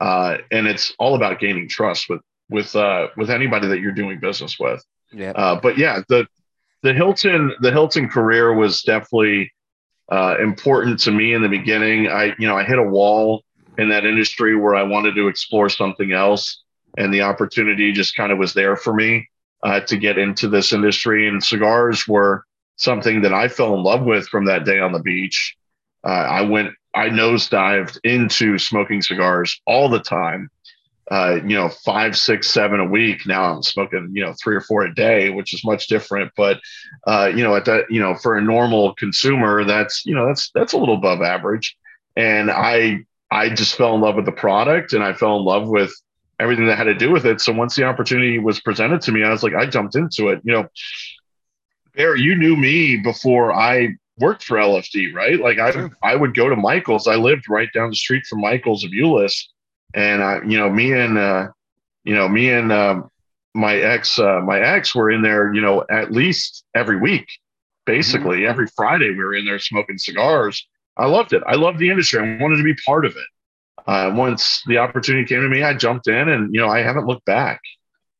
uh, 0.00 0.36
and 0.50 0.66
it's 0.66 0.92
all 0.98 1.14
about 1.14 1.38
gaining 1.40 1.68
trust 1.68 2.08
with 2.08 2.20
with 2.50 2.74
uh, 2.76 3.08
with 3.16 3.30
anybody 3.30 3.66
that 3.68 3.80
you're 3.80 3.92
doing 3.92 4.18
business 4.20 4.58
with 4.58 4.84
Yeah. 5.12 5.30
uh, 5.30 5.60
but 5.60 5.78
yeah 5.78 6.02
the 6.08 6.26
the 6.82 6.92
hilton 6.92 7.52
the 7.60 7.70
hilton 7.72 8.08
career 8.08 8.52
was 8.54 8.82
definitely 8.82 9.52
uh, 10.12 10.36
important 10.40 11.00
to 11.00 11.10
me 11.10 11.32
in 11.32 11.42
the 11.42 11.48
beginning 11.48 12.08
i 12.08 12.26
you 12.38 12.46
know 12.46 12.56
i 12.56 12.62
hit 12.64 12.78
a 12.78 12.82
wall 12.82 13.42
in 13.78 13.88
that 13.88 14.04
industry 14.06 14.54
where 14.56 14.74
i 14.74 14.82
wanted 14.82 15.14
to 15.14 15.26
explore 15.28 15.68
something 15.68 16.12
else 16.12 16.62
and 16.98 17.12
the 17.12 17.20
opportunity 17.22 17.92
just 17.92 18.16
kind 18.16 18.32
of 18.32 18.38
was 18.38 18.54
there 18.54 18.74
for 18.76 18.94
me 18.94 19.28
uh, 19.62 19.80
to 19.80 19.96
get 19.98 20.16
into 20.16 20.48
this 20.48 20.72
industry. 20.72 21.28
And 21.28 21.42
cigars 21.44 22.08
were 22.08 22.44
something 22.76 23.20
that 23.22 23.34
I 23.34 23.48
fell 23.48 23.74
in 23.74 23.82
love 23.82 24.02
with 24.04 24.26
from 24.28 24.46
that 24.46 24.64
day 24.64 24.78
on 24.80 24.92
the 24.92 25.00
beach. 25.00 25.56
Uh, 26.04 26.08
I 26.08 26.40
went, 26.42 26.70
I 26.96 27.10
nosedived 27.10 27.98
into 28.04 28.58
smoking 28.58 29.02
cigars 29.02 29.60
all 29.66 29.88
the 29.88 30.00
time. 30.00 30.50
Uh, 31.08 31.38
you 31.46 31.54
know, 31.54 31.68
five, 31.68 32.16
six, 32.16 32.50
seven 32.50 32.80
a 32.80 32.84
week. 32.84 33.26
Now 33.26 33.44
I'm 33.44 33.62
smoking, 33.62 34.10
you 34.12 34.24
know, 34.24 34.34
three 34.42 34.56
or 34.56 34.60
four 34.60 34.82
a 34.82 34.92
day, 34.92 35.30
which 35.30 35.54
is 35.54 35.64
much 35.64 35.86
different. 35.86 36.32
But 36.36 36.58
uh, 37.06 37.30
you 37.32 37.44
know, 37.44 37.54
at 37.54 37.66
that, 37.66 37.84
you 37.90 38.00
know, 38.00 38.16
for 38.16 38.36
a 38.36 38.42
normal 38.42 38.94
consumer, 38.94 39.64
that's 39.64 40.04
you 40.04 40.14
know, 40.14 40.26
that's 40.26 40.50
that's 40.52 40.72
a 40.72 40.78
little 40.78 40.96
above 40.96 41.22
average. 41.22 41.76
And 42.16 42.50
I, 42.50 43.04
I 43.30 43.50
just 43.50 43.76
fell 43.76 43.94
in 43.94 44.00
love 44.00 44.16
with 44.16 44.24
the 44.24 44.32
product, 44.32 44.94
and 44.94 45.04
I 45.04 45.12
fell 45.12 45.36
in 45.36 45.44
love 45.44 45.68
with 45.68 45.92
everything 46.40 46.66
that 46.66 46.78
had 46.78 46.84
to 46.84 46.94
do 46.94 47.12
with 47.12 47.24
it. 47.24 47.40
So 47.40 47.52
once 47.52 47.76
the 47.76 47.84
opportunity 47.84 48.38
was 48.38 48.60
presented 48.60 49.02
to 49.02 49.12
me, 49.12 49.22
I 49.22 49.30
was 49.30 49.42
like, 49.42 49.54
I 49.54 49.66
jumped 49.66 49.96
into 49.96 50.28
it. 50.28 50.40
You 50.44 50.54
know, 50.54 50.68
Bear, 51.94 52.14
you 52.14 52.34
knew 52.34 52.56
me 52.56 52.96
before 52.96 53.54
I 53.54 53.96
worked 54.18 54.44
for 54.44 54.56
LFD, 54.56 55.14
right? 55.14 55.40
Like 55.40 55.58
I, 55.58 55.70
Sure. 55.70 55.90
I 56.02 56.16
would 56.16 56.34
go 56.34 56.48
to 56.48 56.56
Michael's. 56.56 57.06
I 57.06 57.16
lived 57.16 57.48
right 57.48 57.68
down 57.72 57.90
the 57.90 57.96
street 57.96 58.24
from 58.26 58.40
Michael's 58.40 58.84
of 58.84 58.90
Euless, 58.90 59.34
and 59.94 60.22
I, 60.22 60.40
you 60.46 60.58
know, 60.58 60.70
me 60.70 60.92
and, 60.92 61.18
uh, 61.18 61.48
you 62.04 62.14
know, 62.14 62.28
me 62.28 62.50
and 62.50 62.72
um, 62.72 63.10
my 63.54 63.76
ex, 63.76 64.18
uh, 64.18 64.40
my 64.40 64.60
ex 64.60 64.94
were 64.94 65.10
in 65.10 65.22
there, 65.22 65.52
you 65.52 65.60
know, 65.60 65.84
at 65.90 66.12
least 66.12 66.64
every 66.74 66.98
week, 66.98 67.26
basically 67.84 68.46
every 68.46 68.66
Friday 68.76 69.10
we 69.10 69.16
were 69.16 69.34
in 69.34 69.44
there 69.44 69.58
smoking 69.58 69.98
cigars. 69.98 70.66
I 70.96 71.06
loved 71.06 71.32
it. 71.32 71.42
I 71.46 71.56
loved 71.56 71.78
the 71.78 71.90
industry. 71.90 72.20
I 72.20 72.42
wanted 72.42 72.56
to 72.56 72.64
be 72.64 72.74
part 72.86 73.04
of 73.04 73.12
it 73.12 73.26
uh, 73.86 74.10
once 74.14 74.62
the 74.66 74.78
opportunity 74.78 75.24
came 75.26 75.42
to 75.42 75.48
me, 75.48 75.62
I 75.62 75.74
jumped 75.74 76.08
in 76.08 76.28
and, 76.28 76.52
you 76.52 76.60
know, 76.60 76.68
I 76.68 76.82
haven't 76.82 77.06
looked 77.06 77.24
back. 77.24 77.60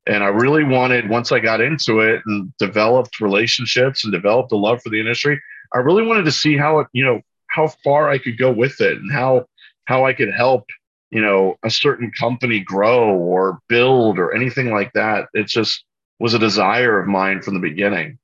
And 0.07 0.23
I 0.23 0.29
really 0.29 0.63
wanted, 0.63 1.09
once 1.09 1.33
I 1.33 1.41
got 1.41 1.61
into 1.61 2.01
it 2.01 2.23
and 2.27 2.57
developed 2.59 3.21
relationships 3.21 4.05
and 4.05 4.13
developed 4.13 4.53
a 4.53 4.57
love 4.57 4.81
for 4.81 4.91
the 4.91 5.01
industry, 5.01 5.41
I 5.75 5.79
really 5.79 6.07
wanted 6.07 6.25
to 6.25 6.33
see 6.33 6.57
how 6.57 6.81
it, 6.81 6.89
you 6.93 7.05
know, 7.05 7.21
how 7.49 7.69
far 7.69 8.09
I 8.09 8.19
could 8.19 8.39
go 8.39 8.53
with 8.53 8.81
it 8.81 8.99
and 8.99 9.13
how, 9.13 9.47
how 9.85 10.05
I 10.05 10.13
could 10.13 10.33
help, 10.33 10.65
you 11.11 11.21
know, 11.21 11.57
a 11.63 11.71
certain 11.71 12.11
company 12.11 12.61
grow 12.61 13.11
or 13.15 13.61
build 13.69 14.19
or 14.19 14.35
anything 14.35 14.71
like 14.71 14.93
that. 14.95 15.29
It 15.33 15.47
just 15.47 15.85
was 16.19 16.35
a 16.35 16.39
desire 16.39 16.99
of 16.99 17.07
mine 17.07 17.43
from 17.43 17.55
the 17.55 17.61
beginning. 17.61 18.19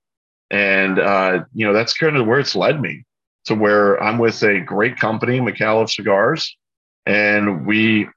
And, 0.51 0.99
uh, 0.99 1.45
you 1.55 1.66
know, 1.66 1.72
that's 1.72 1.95
kind 1.95 2.16
of 2.16 2.26
where 2.26 2.38
it's 2.38 2.57
led 2.57 2.80
me 2.80 3.05
to 3.47 3.55
where 3.55 4.03
I'm 4.03 4.18
with 4.18 4.43
a 4.43 4.61
great 4.61 4.99
company, 4.99 5.40
Micallef 5.40 5.90
Cigars 5.90 6.57
and 7.07 7.66
we 7.66 8.09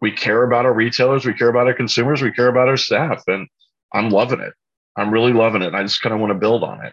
we 0.00 0.12
care 0.12 0.44
about 0.44 0.64
our 0.64 0.72
retailers 0.72 1.26
we 1.26 1.34
care 1.34 1.48
about 1.48 1.66
our 1.66 1.74
consumers 1.74 2.22
we 2.22 2.32
care 2.32 2.48
about 2.48 2.68
our 2.68 2.76
staff 2.76 3.22
and 3.26 3.48
i'm 3.92 4.10
loving 4.10 4.40
it 4.40 4.52
i'm 4.96 5.10
really 5.10 5.32
loving 5.32 5.62
it 5.62 5.74
i 5.74 5.82
just 5.82 6.00
kind 6.00 6.14
of 6.14 6.20
want 6.20 6.32
to 6.32 6.38
build 6.38 6.64
on 6.64 6.84
it 6.84 6.92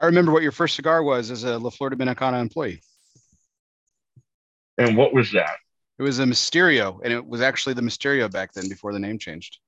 I 0.00 0.06
remember 0.06 0.32
what 0.32 0.42
your 0.42 0.52
first 0.52 0.76
cigar 0.76 1.02
was 1.02 1.30
as 1.30 1.44
a 1.44 1.58
La 1.58 1.70
Flor 1.70 1.90
Dominicana 1.90 2.40
employee. 2.40 2.82
And 4.76 4.96
what 4.96 5.12
was 5.12 5.32
that? 5.32 5.56
It 5.98 6.04
was 6.04 6.20
a 6.20 6.24
Mysterio, 6.24 7.00
and 7.02 7.12
it 7.12 7.26
was 7.26 7.40
actually 7.40 7.74
the 7.74 7.82
Mysterio 7.82 8.30
back 8.30 8.52
then 8.52 8.68
before 8.68 8.92
the 8.92 9.00
name 9.00 9.18
changed. 9.18 9.58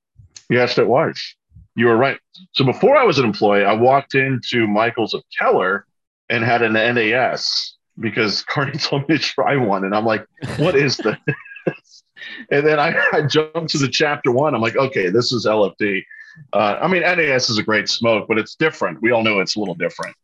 Yes, 0.48 0.78
it 0.78 0.86
was. 0.86 1.20
You 1.74 1.86
were 1.86 1.96
right. 1.96 2.18
So 2.52 2.64
before 2.64 2.96
I 2.96 3.04
was 3.04 3.18
an 3.18 3.24
employee, 3.24 3.64
I 3.64 3.72
walked 3.72 4.14
into 4.14 4.68
Michael's 4.68 5.14
of 5.14 5.22
Keller 5.36 5.86
and 6.28 6.44
had 6.44 6.62
an 6.62 6.74
NAS 6.74 7.76
because 7.98 8.42
Carney 8.48 8.78
told 8.78 9.08
me 9.08 9.18
to 9.18 9.22
try 9.22 9.56
one. 9.56 9.84
And 9.84 9.94
I'm 9.94 10.04
like, 10.04 10.24
what 10.56 10.76
is 10.76 10.96
this? 10.96 11.16
and 12.50 12.66
then 12.66 12.78
I, 12.78 12.96
I 13.12 13.22
jumped 13.22 13.70
to 13.70 13.78
the 13.78 13.88
chapter 13.88 14.30
one. 14.30 14.54
I'm 14.54 14.60
like, 14.60 14.76
okay, 14.76 15.10
this 15.10 15.32
is 15.32 15.46
LFD. 15.46 16.04
Uh, 16.52 16.78
I 16.80 16.86
mean, 16.86 17.02
NAS 17.02 17.50
is 17.50 17.58
a 17.58 17.62
great 17.62 17.88
smoke, 17.88 18.26
but 18.28 18.38
it's 18.38 18.54
different. 18.54 19.02
We 19.02 19.10
all 19.10 19.22
know 19.22 19.40
it's 19.40 19.56
a 19.56 19.58
little 19.58 19.74
different. 19.74 20.14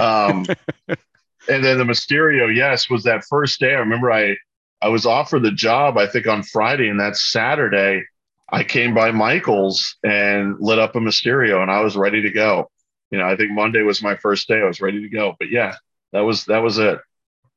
Um, 0.00 0.46
and 0.88 1.64
then 1.64 1.78
the 1.78 1.84
Mysterio, 1.84 2.54
yes, 2.54 2.88
was 2.90 3.04
that 3.04 3.24
first 3.24 3.60
day. 3.60 3.74
I 3.74 3.78
remember 3.78 4.10
I 4.10 4.36
I 4.82 4.88
was 4.88 5.06
offered 5.06 5.42
the 5.42 5.52
job, 5.52 5.96
I 5.96 6.06
think 6.06 6.26
on 6.26 6.42
Friday, 6.42 6.88
and 6.88 7.00
that 7.00 7.16
Saturday, 7.16 8.02
I 8.50 8.64
came 8.64 8.92
by 8.92 9.10
Michael's 9.12 9.96
and 10.04 10.56
lit 10.60 10.78
up 10.78 10.94
a 10.94 11.00
Mysterio, 11.00 11.62
and 11.62 11.70
I 11.70 11.80
was 11.80 11.96
ready 11.96 12.22
to 12.22 12.30
go. 12.30 12.70
You 13.10 13.18
know, 13.18 13.26
I 13.26 13.36
think 13.36 13.52
Monday 13.52 13.82
was 13.82 14.02
my 14.02 14.16
first 14.16 14.48
day. 14.48 14.60
I 14.60 14.64
was 14.64 14.80
ready 14.80 15.00
to 15.02 15.08
go. 15.08 15.34
But 15.38 15.50
yeah, 15.50 15.76
that 16.12 16.20
was 16.20 16.44
that 16.46 16.58
was 16.58 16.78
it. 16.78 16.98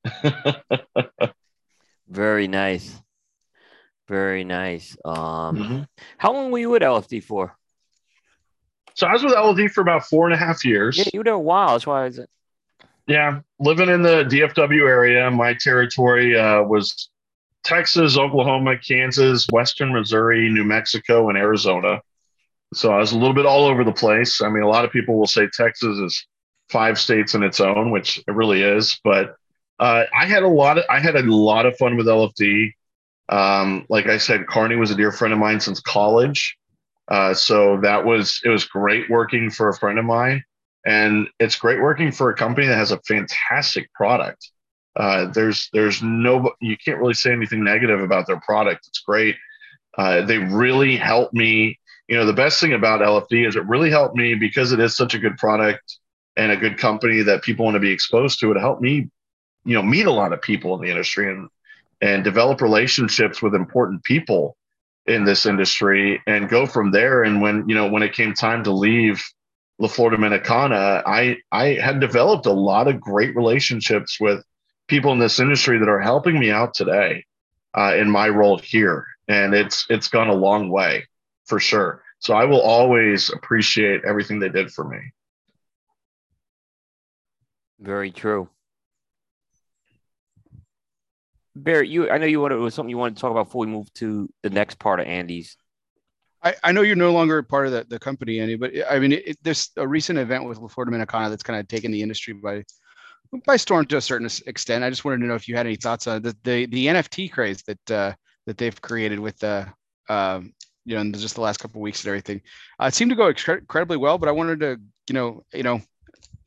Very 2.07 2.47
nice. 2.47 3.01
Very 4.07 4.45
nice. 4.45 4.95
Um, 5.03 5.57
Mm-hmm. 5.57 5.83
how 6.17 6.31
long 6.31 6.51
were 6.51 6.59
you 6.59 6.75
at 6.75 6.81
LFD 6.81 7.23
for? 7.23 7.56
So 8.97 9.05
I 9.05 9.13
was 9.13 9.23
with 9.23 9.33
LD 9.33 9.71
for 9.71 9.81
about 9.81 10.05
four 10.07 10.25
and 10.25 10.33
a 10.33 10.37
half 10.37 10.65
years. 10.65 10.97
Yeah, 10.97 11.03
you 11.13 11.19
were 11.19 11.23
there 11.23 11.33
a 11.33 11.39
while. 11.39 11.73
That's 11.73 11.85
why 11.85 12.01
I 12.01 12.05
was. 12.05 12.19
Yeah, 13.05 13.41
living 13.59 13.89
in 13.89 14.01
the 14.01 14.23
DFW 14.23 14.89
area, 14.89 15.29
my 15.29 15.53
territory 15.53 16.37
uh, 16.37 16.63
was 16.63 17.09
Texas, 17.63 18.17
Oklahoma, 18.17 18.75
Kansas, 18.79 19.45
Western 19.51 19.93
Missouri, 19.93 20.49
New 20.49 20.63
Mexico, 20.63 21.29
and 21.29 21.37
Arizona. 21.37 22.01
So 22.73 22.91
I 22.91 22.97
was 22.97 23.11
a 23.11 23.17
little 23.17 23.35
bit 23.35 23.45
all 23.45 23.65
over 23.65 23.83
the 23.83 23.93
place. 23.93 24.41
I 24.41 24.49
mean, 24.49 24.63
a 24.63 24.67
lot 24.67 24.83
of 24.83 24.91
people 24.91 25.17
will 25.17 25.27
say 25.27 25.47
Texas 25.53 25.99
is 25.99 26.25
five 26.69 26.99
states 26.99 27.35
in 27.35 27.43
its 27.43 27.59
own, 27.59 27.91
which 27.91 28.17
it 28.27 28.33
really 28.33 28.63
is. 28.63 28.99
But 29.03 29.35
uh, 29.79 30.05
I 30.19 30.25
had 30.25 30.41
a 30.41 30.47
lot 30.47 30.79
of 30.79 30.85
I 30.89 30.99
had 30.99 31.15
a 31.15 31.21
lot 31.21 31.67
of 31.67 31.77
fun 31.77 31.97
with 31.97 32.07
LFD. 32.07 32.71
Um, 33.29 33.85
like 33.89 34.07
I 34.07 34.17
said, 34.17 34.47
Carney 34.47 34.75
was 34.75 34.89
a 34.89 34.95
dear 34.95 35.11
friend 35.11 35.35
of 35.35 35.39
mine 35.39 35.59
since 35.59 35.79
college. 35.81 36.57
Uh, 37.07 37.33
so 37.33 37.79
that 37.81 38.05
was 38.05 38.41
it 38.43 38.49
was 38.49 38.65
great 38.65 39.09
working 39.09 39.49
for 39.49 39.69
a 39.69 39.77
friend 39.77 39.97
of 39.97 40.05
mine 40.05 40.43
and 40.87 41.27
it's 41.37 41.57
great 41.57 41.81
working 41.81 42.13
for 42.13 42.29
a 42.29 42.35
company 42.35 42.65
that 42.65 42.77
has 42.77 42.91
a 42.91 42.99
fantastic 43.01 43.93
product. 43.93 44.49
Uh, 44.95 45.25
there's 45.25 45.69
there's 45.73 46.01
no 46.01 46.53
you 46.61 46.77
can't 46.77 46.97
really 46.97 47.13
say 47.13 47.31
anything 47.31 47.63
negative 47.63 48.01
about 48.01 48.25
their 48.25 48.39
product. 48.39 48.87
It's 48.87 49.01
great. 49.01 49.35
Uh, 49.97 50.21
they 50.21 50.37
really 50.37 50.95
helped 50.95 51.33
me. 51.33 51.77
You 52.07 52.15
know, 52.15 52.25
the 52.25 52.33
best 52.33 52.61
thing 52.61 52.71
about 52.71 53.01
LFD 53.01 53.47
is 53.47 53.57
it 53.57 53.67
really 53.67 53.91
helped 53.91 54.15
me 54.15 54.33
because 54.33 54.71
it 54.71 54.79
is 54.79 54.95
such 54.95 55.13
a 55.13 55.19
good 55.19 55.37
product 55.37 55.99
and 56.37 56.53
a 56.53 56.57
good 56.57 56.77
company 56.77 57.21
that 57.21 57.43
people 57.43 57.65
want 57.65 57.75
to 57.75 57.81
be 57.81 57.91
exposed 57.91 58.39
to. 58.39 58.51
It 58.51 58.59
helped 58.59 58.81
me, 58.81 59.09
you 59.65 59.73
know, 59.73 59.83
meet 59.83 60.05
a 60.05 60.11
lot 60.11 60.31
of 60.31 60.41
people 60.41 60.73
in 60.75 60.81
the 60.81 60.89
industry 60.89 61.29
and 61.29 61.49
and 62.01 62.23
develop 62.23 62.61
relationships 62.61 63.41
with 63.41 63.55
important 63.55 64.03
people 64.05 64.55
in 65.07 65.23
this 65.23 65.45
industry 65.45 66.21
and 66.27 66.49
go 66.49 66.65
from 66.65 66.91
there. 66.91 67.23
And 67.23 67.41
when 67.41 67.67
you 67.67 67.75
know 67.75 67.87
when 67.87 68.03
it 68.03 68.13
came 68.13 68.33
time 68.33 68.63
to 68.63 68.71
leave 68.71 69.23
La 69.79 69.87
Flor 69.87 70.11
Dominicana, 70.11 71.03
I 71.05 71.37
I 71.51 71.73
had 71.81 71.99
developed 71.99 72.45
a 72.45 72.51
lot 72.51 72.87
of 72.87 73.01
great 73.01 73.35
relationships 73.35 74.19
with 74.19 74.43
people 74.87 75.11
in 75.11 75.19
this 75.19 75.39
industry 75.39 75.79
that 75.79 75.89
are 75.89 75.99
helping 75.99 76.39
me 76.39 76.51
out 76.51 76.73
today 76.73 77.25
uh, 77.77 77.93
in 77.95 78.09
my 78.09 78.29
role 78.29 78.57
here, 78.57 79.05
and 79.27 79.53
it's 79.53 79.85
it's 79.89 80.07
gone 80.07 80.29
a 80.29 80.33
long 80.33 80.69
way 80.69 81.05
for 81.45 81.59
sure. 81.59 82.03
So 82.19 82.33
I 82.33 82.45
will 82.45 82.61
always 82.61 83.29
appreciate 83.29 84.01
everything 84.05 84.39
they 84.39 84.49
did 84.49 84.71
for 84.71 84.83
me. 84.83 84.99
Very 87.79 88.11
true. 88.11 88.49
Barry, 91.63 91.89
you 91.89 92.09
I 92.09 92.17
know 92.17 92.25
you 92.25 92.41
wanted 92.41 92.55
it 92.55 92.59
was 92.59 92.73
something 92.73 92.89
you 92.89 92.97
wanted 92.97 93.15
to 93.15 93.21
talk 93.21 93.31
about 93.31 93.45
before 93.45 93.65
we 93.65 93.71
move 93.71 93.91
to 93.95 94.29
the 94.43 94.49
next 94.49 94.79
part 94.79 94.99
of 94.99 95.07
Andy's. 95.07 95.57
I, 96.43 96.55
I 96.63 96.71
know 96.71 96.81
you're 96.81 96.95
no 96.95 97.11
longer 97.11 97.41
part 97.41 97.65
of 97.65 97.73
the, 97.73 97.85
the 97.89 97.99
company, 97.99 98.39
Andy, 98.39 98.55
but 98.55 98.71
I 98.89 98.99
mean, 98.99 99.13
it, 99.13 99.37
there's 99.41 99.71
a 99.75 99.87
recent 99.87 100.19
event 100.19 100.45
with 100.45 100.59
La 100.59 100.67
Flor 100.67 100.85
Dominicana 100.85 101.29
that's 101.29 101.43
kind 101.43 101.59
of 101.59 101.67
taken 101.67 101.91
the 101.91 102.01
industry 102.01 102.33
by 102.33 102.63
by 103.45 103.57
storm 103.57 103.85
to 103.87 103.97
a 103.97 104.01
certain 104.01 104.29
extent. 104.45 104.83
I 104.83 104.89
just 104.89 105.03
wanted 105.03 105.19
to 105.19 105.25
know 105.25 105.35
if 105.35 105.47
you 105.47 105.55
had 105.55 105.65
any 105.65 105.75
thoughts 105.75 106.07
on 106.07 106.21
the 106.21 106.35
the, 106.43 106.65
the 106.67 106.87
NFT 106.87 107.31
craze 107.31 107.63
that 107.63 107.91
uh, 107.91 108.13
that 108.45 108.57
they've 108.57 108.81
created 108.81 109.19
with 109.19 109.37
the 109.39 109.67
uh, 110.09 110.13
um, 110.13 110.53
you 110.85 110.95
know 110.95 111.01
in 111.01 111.11
just 111.13 111.35
the 111.35 111.41
last 111.41 111.59
couple 111.59 111.81
weeks 111.81 112.03
and 112.03 112.09
everything. 112.09 112.41
Uh, 112.79 112.85
it 112.85 112.93
seemed 112.93 113.11
to 113.11 113.15
go 113.15 113.27
incredibly 113.27 113.97
well, 113.97 114.17
but 114.17 114.29
I 114.29 114.33
wanted 114.33 114.59
to 114.61 114.77
you 115.07 115.13
know 115.13 115.43
you 115.53 115.63
know 115.63 115.81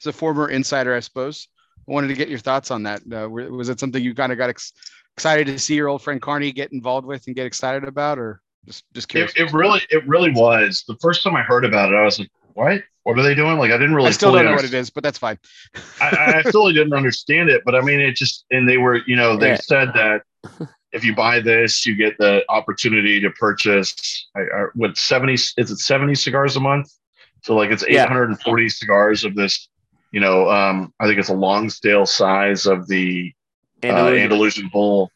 as 0.01 0.07
a 0.07 0.13
former 0.13 0.49
insider, 0.49 0.95
I 0.95 1.01
suppose, 1.01 1.49
I 1.91 1.93
wanted 1.93 2.09
to 2.09 2.15
get 2.15 2.29
your 2.29 2.39
thoughts 2.39 2.71
on 2.71 2.85
that. 2.85 3.03
Uh, 3.13 3.29
was 3.29 3.69
it 3.69 3.81
something 3.81 4.03
you 4.03 4.15
kind 4.15 4.31
of 4.31 4.39
got 4.39 4.49
ex- 4.49 4.73
excited 5.17 5.47
to 5.49 5.59
see 5.59 5.75
your 5.75 5.89
old 5.89 6.03
friend 6.03 6.23
Carney 6.23 6.53
get 6.53 6.73
involved 6.73 7.07
with 7.07 7.27
and 7.27 7.35
get 7.35 7.47
excited 7.47 7.85
about, 7.85 8.19
or 8.19 8.41
just 8.65 8.85
just 8.95 9.09
curious? 9.09 9.33
It, 9.35 9.49
it 9.49 9.53
really 9.53 9.81
it 9.91 10.07
really 10.07 10.31
was. 10.31 10.85
The 10.87 10.97
first 11.03 11.25
time 11.25 11.35
I 11.35 11.43
heard 11.43 11.65
about 11.65 11.93
it, 11.93 11.97
I 11.97 12.05
was 12.05 12.19
like, 12.21 12.31
"What? 12.55 12.83
What 13.03 13.19
are 13.19 13.23
they 13.23 13.35
doing?" 13.35 13.59
Like 13.59 13.73
I 13.73 13.77
didn't 13.79 13.95
really. 13.95 14.09
I 14.09 14.13
still 14.13 14.33
don't 14.33 14.45
know 14.45 14.55
what 14.55 14.65
it 14.65 14.73
is, 14.73 14.89
but 14.89 15.03
that's 15.03 15.19
fine. 15.19 15.39
I, 16.01 16.39
I 16.39 16.43
fully 16.45 16.73
didn't 16.79 16.93
understand 16.95 17.51
it, 17.51 17.63
but 17.65 17.75
I 17.75 17.81
mean, 17.81 17.99
it 18.01 18.15
just 18.15 18.45
and 18.53 18.69
they 18.69 18.79
were, 18.79 19.01
you 19.07 19.17
know, 19.17 19.37
they 19.37 19.49
Yeah. 19.49 19.57
said 19.57 19.91
that 19.95 20.23
if 20.93 21.05
you 21.05 21.15
buy 21.15 21.41
this, 21.41 21.85
you 21.87 21.97
get 21.97 22.19
the 22.19 22.45
opportunity 22.49 23.21
to 23.21 23.31
purchase 23.31 24.29
I, 24.37 24.41
I, 24.41 24.65
what 24.75 24.97
seventy 24.97 25.35
is 25.35 25.55
it 25.57 25.79
seventy 25.79 26.15
cigars 26.15 26.55
a 26.57 26.61
month? 26.61 26.93
So 27.43 27.57
like 27.57 27.71
it's 27.71 27.83
eight 27.83 27.99
hundred 27.99 27.99
and 27.99 27.99
forty 27.99 27.99
Yeah. 27.99 28.07
hundred 28.09 28.29
and 28.31 28.41
forty 28.43 28.69
cigars 28.69 29.25
of 29.25 29.35
this, 29.35 29.69
you 30.11 30.21
know, 30.21 30.51
um, 30.51 30.93
I 31.01 31.07
think 31.07 31.19
it's 31.19 31.29
a 31.29 31.35
long 31.35 31.71
stale 31.71 32.07
size 32.07 32.67
of 32.67 32.89
the 32.89 33.33
And 33.83 33.97
uh, 33.97 34.11
Andalusian 34.11 34.69
Bull, 34.73 35.11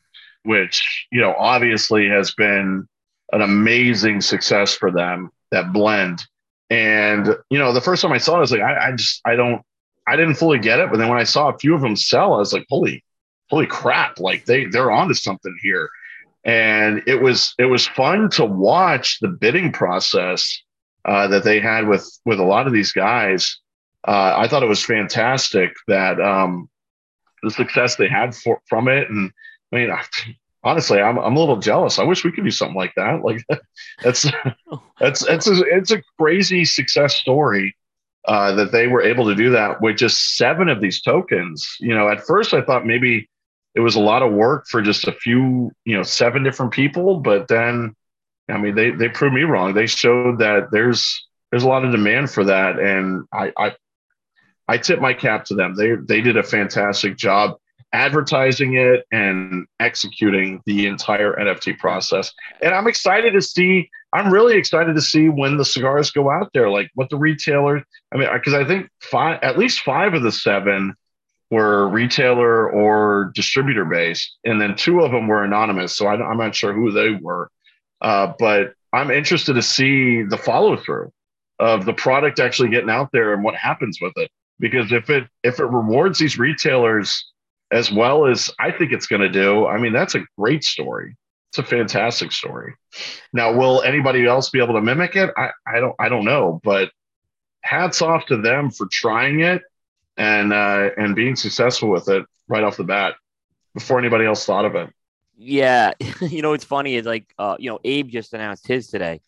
which 0.45 1.07
you 1.11 1.21
know 1.21 1.35
obviously 1.39 2.09
has 2.09 2.33
been 2.35 2.89
an 3.33 3.43
amazing 3.43 4.21
success 4.21 4.75
for 4.75 4.91
them. 4.91 5.31
That 5.51 5.73
blend, 5.73 6.25
and 6.71 7.37
you 7.51 7.59
know, 7.59 7.73
the 7.73 7.81
first 7.81 8.03
time 8.03 8.13
I 8.13 8.19
saw 8.19 8.35
it, 8.35 8.39
I 8.39 8.41
was 8.41 8.53
like, 8.53 8.61
I, 8.61 8.89
I 8.89 8.93
just 8.93 9.21
I 9.25 9.37
don't, 9.37 9.63
I 10.07 10.17
didn't 10.17 10.35
fully 10.35 10.59
get 10.59 10.81
it. 10.81 10.91
But 10.91 10.99
then 10.99 11.09
when 11.09 11.19
I 11.19 11.25
saw 11.25 11.49
a 11.49 11.59
few 11.59 11.75
of 11.75 11.81
them 11.81 11.97
sell, 11.97 12.35
I 12.35 12.39
was 12.39 12.53
like, 12.53 12.67
holy, 12.69 13.05
holy 13.51 13.67
crap! 13.67 14.19
Like 14.19 14.45
they 14.47 14.67
they're 14.67 14.91
onto 14.91 15.15
something 15.15 15.57
here. 15.63 15.89
And 16.45 17.03
it 17.07 17.23
was 17.23 17.55
it 17.59 17.67
was 17.67 17.87
fun 17.87 18.29
to 18.31 18.45
watch 18.45 19.19
the 19.21 19.29
bidding 19.29 19.73
process 19.73 20.63
uh, 21.05 21.27
that 21.29 21.45
they 21.45 21.61
had 21.61 21.89
with 21.89 22.11
with 22.25 22.39
a 22.39 22.45
lot 22.45 22.67
of 22.67 22.73
these 22.73 22.93
guys. 22.93 23.59
Uh, 24.07 24.35
I 24.37 24.49
thought 24.49 24.63
it 24.63 24.69
was 24.69 24.85
fantastic 24.85 25.73
that 25.89 26.21
um, 26.21 26.69
the 27.43 27.51
success 27.51 27.97
they 27.97 28.09
had 28.09 28.35
for, 28.35 28.61
from 28.69 28.89
it. 28.89 29.09
And 29.09 29.31
I 29.73 29.77
mean, 29.77 29.91
honestly, 30.63 31.01
I'm, 31.01 31.19
I'm 31.19 31.37
a 31.37 31.41
little 31.41 31.59
jealous. 31.59 31.99
I 31.99 32.05
wish 32.05 32.25
we 32.25 32.33
could 32.33 32.45
do 32.45 32.51
something 32.51 32.77
like 32.77 32.95
that. 32.97 33.23
Like 33.23 33.45
that's, 34.03 34.27
that's, 35.01 35.27
it's 35.27 35.47
a, 35.47 35.63
it's 35.65 35.91
a 35.91 36.03
crazy 36.19 36.65
success 36.65 37.17
story 37.17 37.75
uh, 38.27 38.53
that 38.55 38.73
they 38.73 38.87
were 38.89 39.03
able 39.03 39.27
to 39.27 39.35
do 39.35 39.51
that 39.51 39.81
with 39.81 39.97
just 39.97 40.37
seven 40.37 40.69
of 40.69 40.81
these 40.81 41.01
tokens. 41.01 41.77
You 41.81 41.95
know, 41.95 42.09
at 42.09 42.27
first 42.27 42.55
I 42.55 42.63
thought 42.63 42.87
maybe 42.87 43.29
it 43.75 43.81
was 43.81 43.97
a 43.97 44.01
lot 44.01 44.23
of 44.23 44.33
work 44.33 44.67
for 44.69 44.81
just 44.81 45.07
a 45.07 45.13
few, 45.13 45.71
you 45.85 45.97
know, 45.97 46.03
seven 46.03 46.43
different 46.43 46.73
people, 46.73 47.21
but 47.21 47.49
then, 47.49 47.95
I 48.49 48.59
mean, 48.59 48.75
they, 48.75 48.91
they 48.91 49.09
proved 49.09 49.35
me 49.35 49.43
wrong. 49.43 49.75
They 49.75 49.87
showed 49.87 50.39
that 50.39 50.69
there's, 50.71 51.27
there's 51.51 51.65
a 51.65 51.69
lot 51.69 51.85
of 51.85 51.91
demand 51.91 52.31
for 52.31 52.45
that. 52.45 52.79
And 52.79 53.25
I, 53.33 53.53
I, 53.57 53.73
I 54.69 54.79
tip 54.79 55.01
my 55.01 55.13
cap 55.13 55.45
to 55.47 55.55
them. 55.55 55.75
They 55.75 55.95
they 55.97 56.21
did 56.21 56.37
a 56.37 56.43
fantastic 56.43 57.17
job 57.17 57.57
advertising 57.93 58.75
it 58.75 59.07
and 59.13 59.67
executing 59.79 60.61
the 60.67 60.87
entire 60.87 61.33
NFT 61.35 61.79
process. 61.79 62.33
And 62.61 62.75
I'm 62.75 62.89
excited 62.89 63.33
to 63.33 63.41
see. 63.41 63.89
I'm 64.13 64.33
really 64.33 64.57
excited 64.57 64.95
to 64.95 65.01
see 65.01 65.29
when 65.29 65.57
the 65.57 65.65
cigars 65.65 66.11
go 66.11 66.31
out 66.31 66.51
there, 66.55 66.71
like 66.71 66.91
what 66.95 67.09
the 67.11 67.17
retailer. 67.17 67.83
I 68.13 68.17
mean, 68.17 68.29
because 68.33 68.55
I 68.55 68.65
think 68.65 68.89
five, 69.01 69.39
at 69.43 69.59
least 69.59 69.81
five 69.81 70.15
of 70.15 70.23
the 70.23 70.33
seven 70.33 70.95
were 71.51 71.89
retailer 71.89 72.69
or 72.71 73.33
distributor 73.35 73.85
based, 73.85 74.39
and 74.45 74.61
then 74.61 74.77
two 74.77 75.01
of 75.01 75.13
them 75.13 75.29
were 75.29 75.45
anonymous. 75.45 75.97
So 75.97 76.07
I, 76.07 76.15
am 76.15 76.39
not 76.39 76.55
sure 76.55 76.73
who 76.73 76.91
they 76.91 77.11
were, 77.11 77.51
uh, 78.01 78.33
but 78.39 78.75
I'm 78.93 79.11
interested 79.11 79.55
to 79.55 79.63
see 79.63 80.23
the 80.23 80.39
follow 80.39 80.77
through 80.77 81.13
of 81.61 81.85
the 81.85 81.93
product 81.93 82.41
actually 82.41 82.71
getting 82.71 82.91
out 82.91 83.11
there 83.13 83.33
and 83.35 83.45
what 83.45 83.55
happens 83.55 83.99
with 84.01 84.13
it 84.17 84.31
because 84.59 84.93
if 84.93 85.11
it 85.11 85.25
if 85.43 85.59
it 85.61 85.65
rewards 85.65 86.19
these 86.19 86.39
retailers 86.39 87.33
as 87.73 87.91
well 87.91 88.27
as 88.27 88.51
I 88.61 88.71
think 88.71 88.93
it's 88.93 89.07
going 89.07 89.23
to 89.23 89.29
do, 89.29 89.67
I 89.67 89.79
mean 89.79 89.93
that's 89.93 90.15
a 90.15 90.25
great 90.39 90.65
story. 90.65 91.17
It's 91.51 91.59
a 91.59 91.63
fantastic 91.63 92.33
story. 92.33 92.75
Now, 93.33 93.53
will 93.53 93.83
anybody 93.83 94.27
else 94.27 94.51
be 94.51 94.61
able 94.61 94.75
to 94.75 94.81
mimic 94.81 95.15
it? 95.17 95.31
I, 95.37 95.51
I 95.67 95.81
don't 95.81 95.95
I 95.99 96.09
don't 96.09 96.25
know, 96.25 96.61
but 96.65 96.91
hats 97.63 98.03
off 98.03 98.27
to 98.27 98.37
them 98.37 98.71
for 98.71 98.87
trying 98.91 99.41
it 99.41 99.63
and 100.17 100.53
uh, 100.53 100.91
and 100.97 101.15
being 101.15 101.37
successful 101.37 101.91
with 101.91 102.09
it 102.09 102.25
right 102.49 102.63
off 102.63 102.77
the 102.77 102.85
bat 102.85 103.15
before 103.75 103.99
anybody 103.99 104.25
else 104.25 104.45
thought 104.45 104.65
of 104.65 104.75
it. 104.75 104.91
Yeah, 105.37 105.93
you 106.21 106.43
know 106.43 106.51
what's 106.51 106.65
funny 106.65 106.95
is 106.97 107.07
like 107.07 107.33
uh, 107.39 107.57
you 107.59 107.71
know 107.71 107.81
Abe 107.85 108.09
just 108.09 108.35
announced 108.35 108.67
his 108.67 108.89
today. 108.89 109.21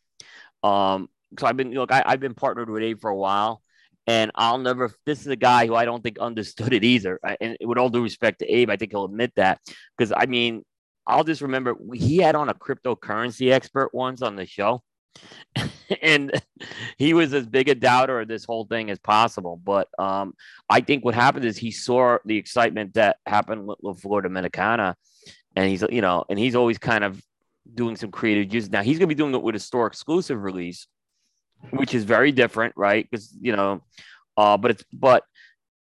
Um, 0.63 1.09
so 1.39 1.47
I've 1.47 1.57
been 1.57 1.73
look, 1.73 1.93
I, 1.93 2.03
I've 2.07 2.21
been 2.21 2.35
partnered 2.35 2.71
with 2.71 2.83
Abe 2.83 3.01
for 3.01 3.11
a 3.11 3.17
while, 3.17 3.63
and 4.07 4.31
I'll 4.35 4.59
never. 4.59 4.93
This 5.05 5.21
is 5.21 5.27
a 5.27 5.37
guy 5.37 5.67
who 5.67 5.75
I 5.75 5.85
don't 5.85 6.03
think 6.03 6.19
understood 6.19 6.73
it 6.73 6.85
either. 6.85 7.19
And 7.41 7.57
with 7.61 7.79
all 7.79 7.89
due 7.89 8.03
respect 8.03 8.39
to 8.41 8.47
Abe, 8.47 8.71
I 8.71 8.77
think 8.77 8.93
he'll 8.93 9.05
admit 9.05 9.33
that 9.37 9.61
because 9.97 10.13
I 10.17 10.27
mean, 10.27 10.65
I'll 11.07 11.25
just 11.25 11.43
remember 11.43 11.77
he 11.95 12.19
had 12.19 12.35
on 12.35 12.49
a 12.49 12.55
cryptocurrency 12.55 13.53
expert 13.53 13.91
once 13.93 14.23
on 14.23 14.37
the 14.37 14.47
show, 14.47 14.83
and 16.03 16.41
he 16.99 17.15
was 17.15 17.35
as 17.35 17.47
big 17.47 17.69
a 17.69 17.75
doubter 17.75 18.21
of 18.21 18.29
this 18.29 18.45
whole 18.45 18.65
thing 18.65 18.91
as 18.91 18.99
possible. 18.99 19.61
But 19.63 19.89
um, 19.99 20.35
I 20.69 20.81
think 20.81 21.05
what 21.05 21.15
happened 21.15 21.45
is 21.45 21.57
he 21.57 21.71
saw 21.71 22.19
the 22.25 22.37
excitement 22.37 22.95
that 22.95 23.17
happened 23.27 23.69
with 23.81 24.01
Flor 24.01 24.23
Dominicana, 24.23 24.95
and 25.55 25.69
he's 25.69 25.85
you 25.91 26.01
know, 26.01 26.25
and 26.29 26.39
he's 26.39 26.55
always 26.55 26.79
kind 26.79 27.05
of 27.05 27.21
doing 27.75 27.97
some 27.97 28.11
creative 28.11 28.53
use. 28.53 28.71
Now 28.71 28.83
he's 28.83 28.99
going 28.99 29.09
to 29.09 29.15
be 29.15 29.19
doing 29.19 29.35
it 29.35 29.43
with 29.43 29.57
a 29.57 29.61
store 29.61 29.87
exclusive 29.87 30.43
release, 30.43 30.87
which 31.71 31.95
is 31.95 32.05
very 32.05 32.33
different, 32.33 32.75
right? 32.77 33.07
Because 33.09 33.35
you 33.41 33.55
know, 33.55 33.83
uh, 34.37 34.57
but 34.57 34.73
it's 34.73 34.85
but 34.93 35.25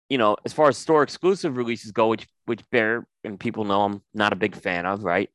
you 0.08 0.18
know, 0.18 0.36
as 0.44 0.52
far 0.52 0.68
as 0.68 0.76
store 0.76 1.02
exclusive 1.02 1.56
releases 1.56 1.92
go, 1.92 2.08
which 2.08 2.26
which 2.46 2.68
Bear 2.70 3.06
and 3.24 3.38
people 3.38 3.64
know 3.64 3.82
I'm 3.82 4.02
not 4.12 4.32
a 4.32 4.36
big 4.36 4.56
fan 4.56 4.86
of, 4.86 5.04
right? 5.04 5.30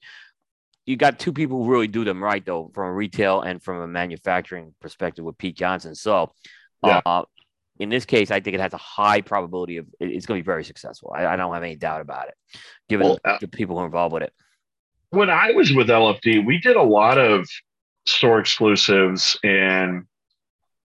You 0.86 0.98
got 0.98 1.18
two 1.18 1.34
people 1.34 1.64
who 1.64 1.72
really 1.72 1.88
do 1.88 2.04
them 2.04 2.24
right 2.24 2.46
though, 2.46 2.70
from 2.74 2.90
a 2.90 2.94
retail 2.94 3.42
and 3.42 3.64
from 3.64 3.82
a 3.82 3.88
manufacturing 3.88 4.76
perspective 4.82 5.26
with 5.26 5.38
Pete 5.38 5.56
Johnson. 5.56 5.96
So, 5.96 6.32
yeah. 6.84 7.02
uh, 7.06 7.24
in 7.80 7.90
this 7.90 8.06
case, 8.06 8.32
I 8.32 8.40
think 8.40 8.54
it 8.54 8.60
has 8.60 8.74
a 8.74 8.78
high 8.78 9.22
probability 9.22 9.78
of 9.78 9.88
it's 10.00 10.26
going 10.26 10.40
to 10.40 10.44
be 10.44 10.46
very 10.46 10.64
successful. 10.64 11.14
I, 11.16 11.26
I 11.26 11.36
don't 11.36 11.54
have 11.54 11.64
any 11.64 11.76
doubt 11.76 12.02
about 12.02 12.28
it, 12.28 12.36
given 12.88 13.08
well, 13.08 13.20
uh, 13.26 13.38
the 13.40 13.48
people 13.48 13.78
who 13.78 13.84
are 13.84 13.86
involved 13.86 14.14
with 14.14 14.24
it. 14.24 14.34
When 15.10 15.30
I 15.30 15.52
was 15.52 15.74
with 15.74 15.88
LFD, 15.88 16.46
we 16.46 16.60
did 16.60 16.76
a 16.76 16.84
lot 16.84 17.18
of 17.18 17.48
store 18.06 18.40
exclusives 18.40 19.38
and 19.44 20.06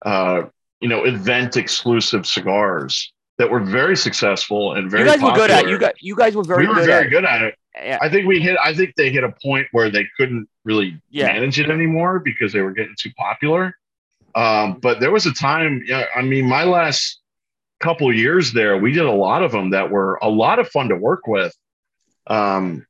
uh, 0.04 0.42
you 0.80 0.88
know 0.88 1.04
event 1.04 1.56
exclusive 1.56 2.26
cigars 2.26 3.12
that 3.38 3.50
were 3.50 3.60
very 3.60 3.96
successful 3.96 4.74
and 4.74 4.90
very. 4.90 5.04
You 5.04 5.10
guys 5.10 5.20
popular. 5.20 5.32
were 5.32 5.46
good 5.46 5.50
at 5.50 5.68
you. 5.68 5.78
Guys, 5.78 5.92
you 6.00 6.16
guys 6.16 6.34
were 6.34 6.44
very. 6.44 6.62
We 6.62 6.68
were 6.68 6.74
good 6.76 6.86
very 6.86 7.04
at 7.06 7.10
good 7.10 7.24
at 7.24 7.42
it. 7.42 7.54
Yeah. 7.76 7.98
I 8.00 8.08
think 8.08 8.26
we 8.26 8.40
hit. 8.40 8.56
I 8.62 8.74
think 8.74 8.94
they 8.96 9.10
hit 9.10 9.22
a 9.24 9.32
point 9.42 9.66
where 9.72 9.90
they 9.90 10.06
couldn't 10.16 10.48
really 10.64 11.00
Yeah. 11.10 11.26
manage 11.28 11.60
it 11.60 11.70
anymore 11.70 12.18
because 12.18 12.52
they 12.52 12.60
were 12.60 12.72
getting 12.72 12.94
too 12.98 13.10
popular. 13.16 13.76
Um, 14.34 14.78
but 14.80 15.00
there 15.00 15.10
was 15.10 15.26
a 15.26 15.32
time. 15.32 15.82
Yeah, 15.86 16.04
I 16.14 16.22
mean, 16.22 16.46
my 16.46 16.64
last 16.64 17.20
couple 17.80 18.12
years 18.12 18.52
there, 18.52 18.76
we 18.76 18.92
did 18.92 19.04
a 19.04 19.12
lot 19.12 19.42
of 19.42 19.52
them 19.52 19.70
that 19.70 19.90
were 19.90 20.18
a 20.20 20.28
lot 20.28 20.58
of 20.58 20.68
fun 20.68 20.88
to 20.88 20.96
work 20.96 21.26
with. 21.26 21.56
Um, 22.26 22.84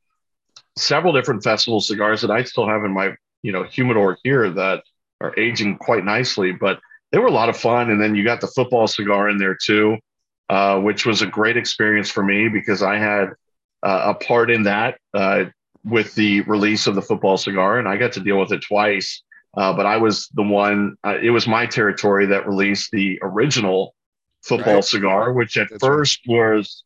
several 0.76 1.12
different 1.12 1.42
festival 1.44 1.80
cigars 1.80 2.22
that 2.22 2.30
I 2.30 2.44
still 2.44 2.66
have 2.66 2.84
in 2.84 2.92
my 2.92 3.14
you 3.42 3.52
know 3.52 3.64
humidor 3.64 4.16
here 4.24 4.48
that 4.50 4.82
are 5.20 5.38
aging 5.38 5.76
quite 5.78 6.04
nicely, 6.04 6.52
but 6.52 6.80
they 7.12 7.18
were 7.18 7.26
a 7.26 7.32
lot 7.32 7.48
of 7.48 7.56
fun. 7.56 7.90
And 7.90 8.00
then 8.00 8.14
you 8.14 8.24
got 8.24 8.40
the 8.40 8.46
football 8.48 8.86
cigar 8.86 9.28
in 9.28 9.38
there 9.38 9.56
too 9.60 9.96
uh, 10.50 10.78
which 10.80 11.04
was 11.04 11.20
a 11.20 11.26
great 11.26 11.56
experience 11.58 12.10
for 12.10 12.22
me 12.22 12.48
because 12.48 12.82
I 12.82 12.96
had 12.96 13.28
uh, 13.82 14.00
a 14.06 14.14
part 14.14 14.50
in 14.50 14.62
that 14.62 14.98
uh, 15.12 15.44
with 15.84 16.14
the 16.14 16.40
release 16.42 16.86
of 16.86 16.94
the 16.94 17.02
football 17.02 17.36
cigar, 17.36 17.78
and 17.78 17.86
I 17.86 17.96
got 17.98 18.12
to 18.12 18.20
deal 18.20 18.38
with 18.40 18.50
it 18.52 18.62
twice. 18.66 19.22
Uh, 19.56 19.72
but 19.74 19.84
I 19.86 19.98
was 19.98 20.28
the 20.34 20.42
one; 20.42 20.96
uh, 21.04 21.18
it 21.22 21.30
was 21.30 21.46
my 21.46 21.66
territory 21.66 22.24
that 22.26 22.46
released 22.46 22.90
the 22.92 23.18
original 23.22 23.94
football 24.42 24.76
Right. 24.76 24.84
cigar, 24.84 25.32
which 25.34 25.58
at 25.58 25.68
That's 25.68 25.84
first 25.84 26.20
was, 26.26 26.82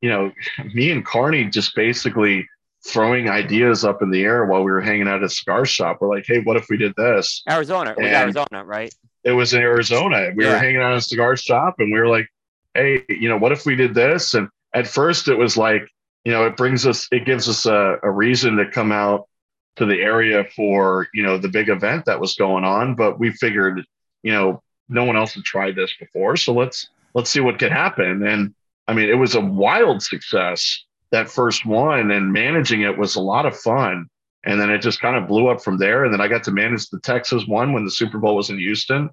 you 0.00 0.10
know, 0.10 0.32
me 0.74 0.90
and 0.90 1.04
Carney 1.04 1.44
just 1.44 1.76
basically 1.76 2.48
throwing 2.84 3.28
ideas 3.28 3.84
up 3.84 4.02
in 4.02 4.10
the 4.10 4.22
air 4.24 4.44
while 4.46 4.64
we 4.64 4.70
were 4.72 4.80
hanging 4.80 5.06
out 5.06 5.18
at 5.18 5.22
a 5.22 5.28
cigar 5.28 5.64
shop. 5.64 5.98
We're 6.00 6.08
like, 6.08 6.24
"Hey, 6.26 6.40
what 6.40 6.56
if 6.56 6.66
we 6.68 6.76
did 6.76 6.94
this?" 6.96 7.42
Arizona, 7.48 7.92
it 7.92 7.98
was 7.98 8.06
And- 8.06 8.16
Arizona, 8.16 8.64
right? 8.64 8.92
It 9.28 9.32
was 9.32 9.52
in 9.52 9.60
Arizona. 9.60 10.30
We 10.34 10.44
Yeah. 10.44 10.52
were 10.52 10.58
hanging 10.58 10.80
out 10.80 10.92
in 10.92 10.98
a 10.98 11.02
cigar 11.02 11.36
shop 11.36 11.74
and 11.80 11.92
we 11.92 12.00
were 12.00 12.08
like, 12.08 12.28
hey, 12.74 13.04
you 13.08 13.28
know, 13.28 13.36
what 13.36 13.52
if 13.52 13.66
we 13.66 13.76
did 13.76 13.92
this? 13.94 14.32
And 14.34 14.48
at 14.74 14.86
first 14.86 15.28
it 15.28 15.34
was 15.36 15.56
like, 15.56 15.86
you 16.24 16.32
know, 16.32 16.46
it 16.46 16.56
brings 16.56 16.86
us, 16.86 17.06
it 17.12 17.26
gives 17.26 17.48
us 17.48 17.66
a, 17.66 17.98
a 18.02 18.10
reason 18.10 18.56
to 18.56 18.70
come 18.70 18.90
out 18.90 19.28
to 19.76 19.84
the 19.84 20.00
area 20.00 20.44
for, 20.56 21.08
you 21.12 21.22
know, 21.22 21.36
the 21.36 21.48
big 21.48 21.68
event 21.68 22.04
that 22.06 22.20
was 22.20 22.34
going 22.34 22.64
on. 22.64 22.94
But 22.94 23.18
we 23.18 23.30
figured, 23.32 23.84
you 24.22 24.32
know, 24.32 24.62
no 24.88 25.04
one 25.04 25.16
else 25.16 25.34
had 25.34 25.44
tried 25.44 25.76
this 25.76 25.92
before. 26.00 26.36
So 26.36 26.54
let's, 26.54 26.88
let's 27.14 27.28
see 27.30 27.40
what 27.40 27.58
could 27.58 27.72
happen. 27.72 28.26
And 28.26 28.54
I 28.86 28.94
mean, 28.94 29.10
it 29.10 29.18
was 29.18 29.34
a 29.34 29.40
wild 29.40 30.02
success 30.02 30.84
that 31.10 31.28
first 31.30 31.66
one 31.66 32.10
and 32.10 32.32
managing 32.32 32.82
it 32.82 32.96
was 32.96 33.16
a 33.16 33.20
lot 33.20 33.46
of 33.46 33.56
fun. 33.56 34.06
And 34.44 34.60
then 34.60 34.70
it 34.70 34.78
just 34.78 35.00
kind 35.00 35.16
of 35.16 35.28
blew 35.28 35.48
up 35.48 35.62
from 35.62 35.78
there. 35.78 36.04
And 36.04 36.12
then 36.12 36.20
I 36.20 36.28
got 36.28 36.44
to 36.44 36.50
manage 36.52 36.88
the 36.88 37.00
Texas 37.00 37.46
one 37.46 37.72
when 37.72 37.84
the 37.84 37.90
Super 37.90 38.18
Bowl 38.18 38.36
was 38.36 38.50
in 38.50 38.58
Houston. 38.58 39.10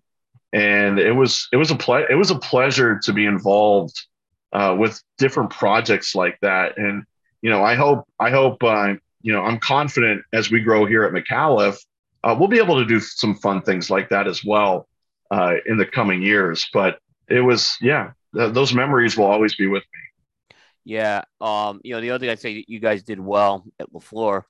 And 0.56 1.00
it 1.00 1.12
was 1.12 1.50
it 1.52 1.58
was 1.58 1.70
a 1.70 1.76
ple- 1.76 2.08
it 2.10 2.16
was 2.16 2.32
a 2.32 2.40
pleasure 2.40 2.98
to 3.04 3.12
be 3.12 3.26
involved 3.26 4.08
uh, 4.54 4.74
with 4.80 5.04
different 5.18 5.50
projects 5.50 6.16
like 6.16 6.40
that. 6.42 6.78
And 6.78 7.04
you 7.42 7.50
know, 7.50 7.62
I 7.62 7.76
hope 7.76 8.06
I 8.20 8.30
hope 8.30 8.64
uh, 8.64 8.94
you 9.22 9.34
know 9.34 9.44
I'm 9.44 9.60
confident 9.60 10.24
as 10.32 10.50
we 10.50 10.62
grow 10.62 10.86
here 10.86 11.04
at 11.04 11.12
Micallef, 11.12 11.78
uh, 12.24 12.36
we'll 12.40 12.48
be 12.48 12.60
able 12.60 12.78
to 12.78 12.86
do 12.86 13.02
some 13.02 13.36
fun 13.36 13.62
things 13.64 13.90
like 13.90 14.08
that 14.10 14.28
as 14.28 14.46
well 14.46 14.88
uh, 15.30 15.56
in 15.66 15.78
the 15.78 15.86
coming 15.86 16.22
years. 16.22 16.70
But 16.72 17.00
it 17.28 17.42
was 17.42 17.76
yeah, 17.82 18.12
th- 18.34 18.54
those 18.54 18.74
memories 18.74 19.18
will 19.18 19.26
always 19.26 19.56
be 19.56 19.68
with 19.68 19.84
me. 19.84 20.56
Yeah. 20.86 21.24
Um, 21.42 21.82
you 21.84 21.96
know, 21.96 22.02
the 22.02 22.12
other 22.12 22.20
thing 22.20 22.30
I'd 22.30 22.40
say 22.40 22.64
you 22.66 22.80
guys 22.80 23.04
did 23.04 23.20
well 23.20 23.66
at 23.80 23.94
La 23.94 24.00
Flor. 24.00 24.48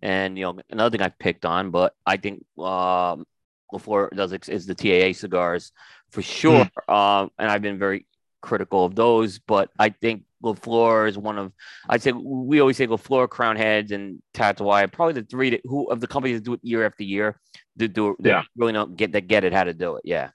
And 0.00 0.38
you 0.38 0.44
know, 0.44 0.58
another 0.70 0.96
thing 0.96 1.04
I 1.04 1.10
picked 1.10 1.44
on, 1.44 1.70
but 1.70 1.94
I 2.06 2.16
think 2.16 2.44
um 2.58 3.26
La 3.72 3.78
Flor 3.78 4.10
does 4.14 4.32
is 4.32 4.66
the 4.66 4.74
TAA 4.74 5.12
cigars 5.12 5.72
for 6.10 6.22
sure. 6.22 6.68
Um, 6.88 7.30
and 7.38 7.50
I've 7.50 7.62
been 7.62 7.78
very 7.78 8.06
critical 8.42 8.84
of 8.84 8.94
those, 8.94 9.38
but 9.38 9.70
I 9.78 9.88
think 9.90 10.24
La 10.42 10.52
Flor 10.52 11.06
is 11.06 11.16
one 11.16 11.38
of 11.38 11.52
I'd 11.88 12.02
say 12.02 12.12
we 12.12 12.60
always 12.60 12.76
say 12.76 12.86
La 12.86 12.96
Flor, 12.96 13.28
Crown 13.28 13.56
Heads, 13.56 13.92
and 13.92 14.20
Tatuaje 14.34 14.84
are 14.84 14.88
probably 14.88 15.14
the 15.14 15.22
three 15.22 15.50
that, 15.50 15.60
who 15.64 15.90
of 15.90 16.00
the 16.00 16.06
companies 16.06 16.38
that 16.38 16.44
do 16.44 16.54
it 16.54 16.60
year 16.62 16.84
after 16.84 17.04
year 17.04 17.40
do 17.76 18.10
it 18.10 18.16
Yeah. 18.20 18.42
really 18.56 18.72
don't 18.72 18.96
get 18.96 19.12
that 19.12 19.28
get 19.28 19.44
it 19.44 19.52
how 19.52 19.64
to 19.64 19.72
do 19.72 19.96
it. 19.96 20.02
Yeah. 20.04 20.30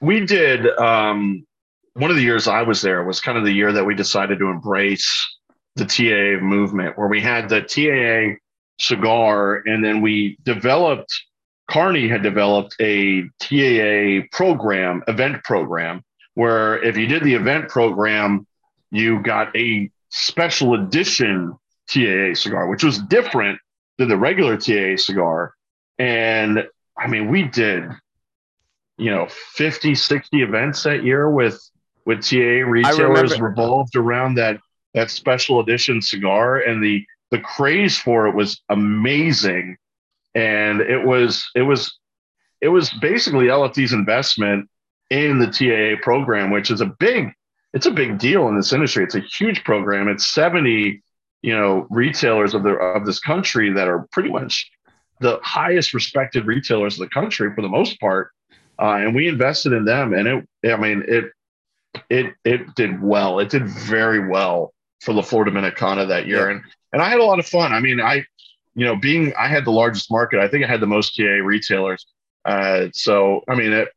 we 0.00 0.24
did 0.24 0.66
um, 0.78 1.44
one 1.94 2.10
of 2.10 2.16
the 2.16 2.22
years 2.22 2.46
I 2.46 2.62
was 2.62 2.80
there 2.80 3.02
was 3.02 3.20
kind 3.20 3.36
of 3.36 3.44
the 3.44 3.52
year 3.52 3.72
that 3.72 3.84
we 3.84 3.94
decided 3.94 4.38
to 4.38 4.46
embrace 4.46 5.08
the 5.74 5.84
TAA 5.84 6.40
movement, 6.44 6.96
where 6.96 7.08
we 7.08 7.20
had 7.20 7.48
the 7.48 7.62
TAA 7.62 8.36
cigar, 8.78 9.62
and 9.66 9.84
then 9.84 10.00
we 10.00 10.38
developed. 10.44 11.12
Carney 11.68 12.08
had 12.08 12.22
developed 12.22 12.76
a 12.80 13.22
TAA 13.40 14.26
program, 14.32 15.02
event 15.06 15.44
program, 15.44 16.02
where 16.34 16.82
if 16.82 16.96
you 16.96 17.06
did 17.06 17.22
the 17.22 17.34
event 17.34 17.68
program, 17.68 18.46
you 18.90 19.22
got 19.22 19.54
a 19.56 19.90
special 20.08 20.74
edition 20.74 21.54
TAA 21.88 22.34
cigar, 22.34 22.68
which 22.68 22.84
was 22.84 22.98
different 22.98 23.58
than 23.98 24.08
the 24.08 24.16
regular 24.16 24.56
TAA 24.56 24.96
cigar. 24.96 25.54
And 25.98 26.66
I 26.96 27.06
mean, 27.06 27.28
we 27.28 27.44
did 27.44 27.84
you 28.98 29.10
know 29.10 29.26
50 29.54 29.94
60 29.94 30.42
events 30.42 30.82
that 30.82 31.04
year 31.04 31.30
with 31.30 31.58
with 32.04 32.22
TAA 32.22 32.68
retailers 32.68 33.32
remember- 33.32 33.48
revolved 33.48 33.96
around 33.96 34.34
that 34.34 34.58
that 34.94 35.10
special 35.10 35.60
edition 35.60 36.02
cigar 36.02 36.58
and 36.58 36.82
the 36.82 37.06
the 37.30 37.38
craze 37.38 37.96
for 37.96 38.26
it 38.26 38.34
was 38.34 38.60
amazing 38.68 39.76
and 40.34 40.80
it 40.80 41.04
was 41.04 41.48
it 41.54 41.62
was 41.62 41.98
it 42.60 42.68
was 42.68 42.90
basically 43.00 43.46
LFD's 43.46 43.92
investment 43.92 44.68
in 45.10 45.38
the 45.38 45.46
TAA 45.46 46.00
program 46.02 46.50
which 46.50 46.70
is 46.70 46.80
a 46.80 46.86
big 46.86 47.32
it's 47.74 47.86
a 47.86 47.90
big 47.90 48.18
deal 48.18 48.48
in 48.48 48.56
this 48.56 48.72
industry. 48.72 49.04
It's 49.04 49.14
a 49.14 49.20
huge 49.20 49.62
program. 49.64 50.08
It's 50.08 50.26
70 50.28 51.02
you 51.42 51.56
know 51.56 51.86
retailers 51.90 52.54
of 52.54 52.64
the 52.64 52.74
of 52.74 53.06
this 53.06 53.20
country 53.20 53.72
that 53.72 53.86
are 53.86 54.08
pretty 54.10 54.30
much 54.30 54.68
the 55.20 55.38
highest 55.42 55.94
respected 55.94 56.46
retailers 56.46 56.94
of 56.94 57.00
the 57.00 57.14
country 57.14 57.54
for 57.54 57.62
the 57.62 57.68
most 57.68 58.00
part. 58.00 58.30
Uh, 58.80 58.96
and 58.96 59.14
we 59.14 59.28
invested 59.28 59.72
in 59.72 59.84
them 59.84 60.12
and 60.12 60.28
it 60.28 60.48
i 60.72 60.76
mean 60.76 61.04
it 61.06 61.32
it 62.10 62.34
it 62.44 62.74
did 62.74 63.02
well. 63.02 63.38
It 63.38 63.50
did 63.50 63.66
very 63.66 64.28
well 64.28 64.72
for 65.00 65.12
the 65.14 65.22
Flor 65.22 65.44
Dominicana 65.44 66.08
that 66.08 66.26
year. 66.26 66.50
And 66.50 66.62
and 66.92 67.02
i 67.02 67.08
had 67.08 67.20
a 67.20 67.24
lot 67.24 67.38
of 67.38 67.46
fun. 67.46 67.72
I 67.72 67.80
mean 67.80 68.00
i 68.00 68.24
you 68.78 68.86
know 68.86 68.96
being 68.96 69.32
i 69.38 69.48
had 69.48 69.64
the 69.64 69.72
largest 69.72 70.10
market. 70.10 70.40
I 70.40 70.48
think 70.48 70.64
i 70.64 70.68
had 70.68 70.80
the 70.80 70.86
most 70.86 71.16
ta 71.16 71.24
retailers. 71.24 72.06
Uh, 72.44 72.86
so 72.92 73.42
i 73.48 73.54
mean 73.54 73.72
it 73.72 73.88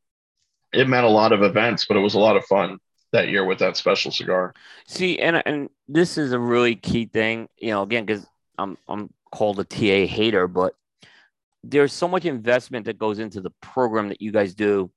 it 0.74 0.90
meant 0.90 1.06
a 1.06 1.10
lot 1.10 1.32
of 1.32 1.44
events 1.44 1.86
but 1.86 1.98
it 1.98 2.02
was 2.02 2.16
a 2.16 2.20
lot 2.20 2.36
of 2.36 2.44
fun 2.46 2.80
that 3.12 3.30
year 3.30 3.46
with 3.46 3.60
that 3.60 3.78
special 3.78 4.12
cigar. 4.12 4.54
See, 4.88 5.20
and 5.20 5.42
and 5.46 5.70
this 5.88 6.18
is 6.18 6.32
a 6.32 6.40
really 6.40 6.76
key 6.76 7.06
thing, 7.06 7.50
you 7.58 7.70
know, 7.70 7.84
again, 7.84 8.06
because 8.06 8.26
I'm 8.58 8.78
I'm 8.88 9.14
called 9.32 9.60
a 9.60 9.64
TA 9.64 10.06
hater, 10.12 10.48
but 10.48 10.74
there's 11.64 11.94
so 11.94 12.08
much 12.08 12.26
investment 12.26 12.86
that 12.86 12.98
goes 12.98 13.20
into 13.20 13.42
the 13.42 13.52
program 13.62 14.10
that 14.10 14.22
you 14.22 14.32
guys 14.32 14.56
do 14.56 14.90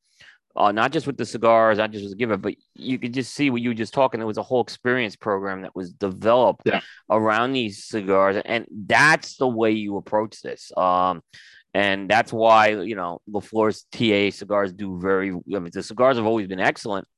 uh, 0.56 0.72
not 0.72 0.92
just 0.92 1.06
with 1.06 1.16
the 1.16 1.26
cigars, 1.26 1.78
not 1.78 1.90
just 1.90 2.04
with 2.04 2.12
the 2.12 2.16
giver, 2.16 2.36
but 2.36 2.54
you 2.74 2.98
could 2.98 3.12
just 3.12 3.34
see 3.34 3.50
what 3.50 3.60
you 3.60 3.70
were 3.70 3.74
just 3.74 3.94
talking. 3.94 4.20
There 4.20 4.26
was 4.26 4.38
a 4.38 4.42
whole 4.42 4.60
experience 4.62 5.16
program 5.16 5.62
that 5.62 5.74
was 5.74 5.92
developed 5.92 6.62
Yeah. 6.66 6.80
around 7.10 7.52
these 7.52 7.84
cigars, 7.84 8.36
and 8.44 8.66
that's 8.70 9.36
the 9.36 9.48
way 9.48 9.72
you 9.72 9.96
approach 9.96 10.42
this. 10.42 10.70
Um, 10.76 11.22
and 11.72 12.08
that's 12.08 12.32
why 12.32 12.68
you 12.68 12.94
know 12.94 13.20
La 13.26 13.40
Flor's 13.40 13.84
TA 13.90 14.30
cigars 14.30 14.72
do 14.72 14.98
very. 15.00 15.30
I 15.30 15.58
mean, 15.58 15.70
the 15.72 15.82
cigars 15.82 16.16
have 16.16 16.26
always 16.26 16.46
been 16.46 16.60
excellent, 16.60 17.08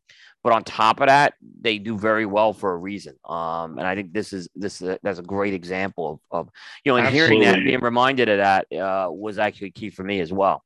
but 0.42 0.54
on 0.54 0.64
top 0.64 1.00
of 1.00 1.08
that, 1.08 1.34
they 1.60 1.76
do 1.78 1.98
very 1.98 2.24
well 2.24 2.54
for 2.54 2.72
a 2.72 2.76
reason. 2.78 3.16
Um, 3.28 3.76
and 3.78 3.86
I 3.86 3.94
think 3.94 4.14
this 4.14 4.32
is 4.32 4.48
this 4.56 4.80
is 4.80 4.96
that's 5.02 5.18
a 5.18 5.22
great 5.22 5.52
example 5.52 6.22
of, 6.30 6.46
of 6.46 6.52
you 6.84 6.92
know, 6.92 6.96
and 6.96 7.08
hearing 7.08 7.40
that, 7.40 7.62
being 7.64 7.80
reminded 7.80 8.30
of 8.30 8.38
that 8.38 8.72
uh, 8.72 9.08
was 9.10 9.38
actually 9.38 9.72
key 9.72 9.90
for 9.90 10.02
me 10.04 10.20
as 10.20 10.32
well. 10.32 10.62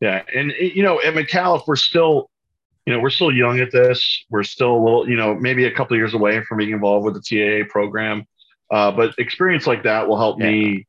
Yeah, 0.00 0.22
and 0.34 0.52
you 0.52 0.82
know, 0.82 1.00
at 1.00 1.14
Micallef, 1.14 1.64
we're 1.66 1.76
still, 1.76 2.30
you 2.86 2.92
know, 2.92 3.00
we're 3.00 3.10
still 3.10 3.32
young 3.32 3.58
at 3.58 3.72
this. 3.72 4.24
We're 4.30 4.44
still 4.44 4.74
a 4.76 4.80
little, 4.82 5.08
you 5.08 5.16
know, 5.16 5.34
maybe 5.34 5.64
a 5.64 5.70
couple 5.72 5.94
of 5.94 5.98
years 5.98 6.14
away 6.14 6.42
from 6.44 6.58
being 6.58 6.70
involved 6.70 7.04
with 7.04 7.14
the 7.14 7.20
TAA 7.64 7.68
program. 7.68 8.24
Uh, 8.70 8.92
but 8.92 9.14
experience 9.18 9.66
like 9.66 9.82
that 9.82 10.06
will 10.08 10.18
help 10.18 10.38
me 10.38 10.86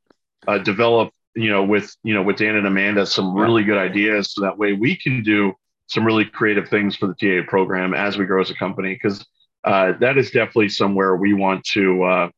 uh, 0.48 0.58
develop, 0.60 1.12
you 1.36 1.50
know, 1.50 1.64
with 1.64 1.96
you 2.04 2.14
know, 2.14 2.22
with 2.22 2.38
Dan 2.38 2.56
and 2.56 2.68
Amanda, 2.68 3.06
some 3.06 3.34
really 3.36 3.64
good 3.64 3.78
ideas, 3.78 4.34
so 4.34 4.42
that 4.42 4.58
way 4.58 4.74
we 4.74 4.96
can 4.96 5.24
do 5.24 5.54
some 5.88 6.06
really 6.06 6.26
creative 6.26 6.70
things 6.70 6.96
for 6.96 7.08
the 7.08 7.16
TAA 7.16 7.50
program 7.50 7.96
as 7.96 8.18
we 8.18 8.26
grow 8.26 8.42
as 8.42 8.52
a 8.52 8.56
company. 8.56 8.94
Because 8.94 9.26
uh, 9.64 9.94
that 10.00 10.18
is 10.18 10.30
definitely 10.30 10.70
somewhere 10.70 11.16
we 11.16 11.34
want 11.34 11.64
to, 11.64 12.04
uh, 12.04 12.30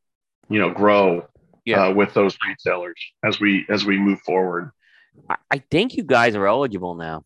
you 0.49 0.59
know, 0.59 0.69
grow 0.71 1.27
Yeah. 1.65 1.87
uh, 1.87 1.93
with 1.93 2.13
those 2.13 2.37
retailers 2.47 2.95
as 3.23 3.39
we 3.41 3.65
as 3.69 3.83
we 3.83 3.97
move 3.97 4.21
forward. 4.21 4.71
I, 5.29 5.35
I 5.51 5.57
think 5.59 5.95
you 5.95 6.03
guys 6.03 6.35
are 6.35 6.47
eligible 6.47 6.95
now. 6.95 7.23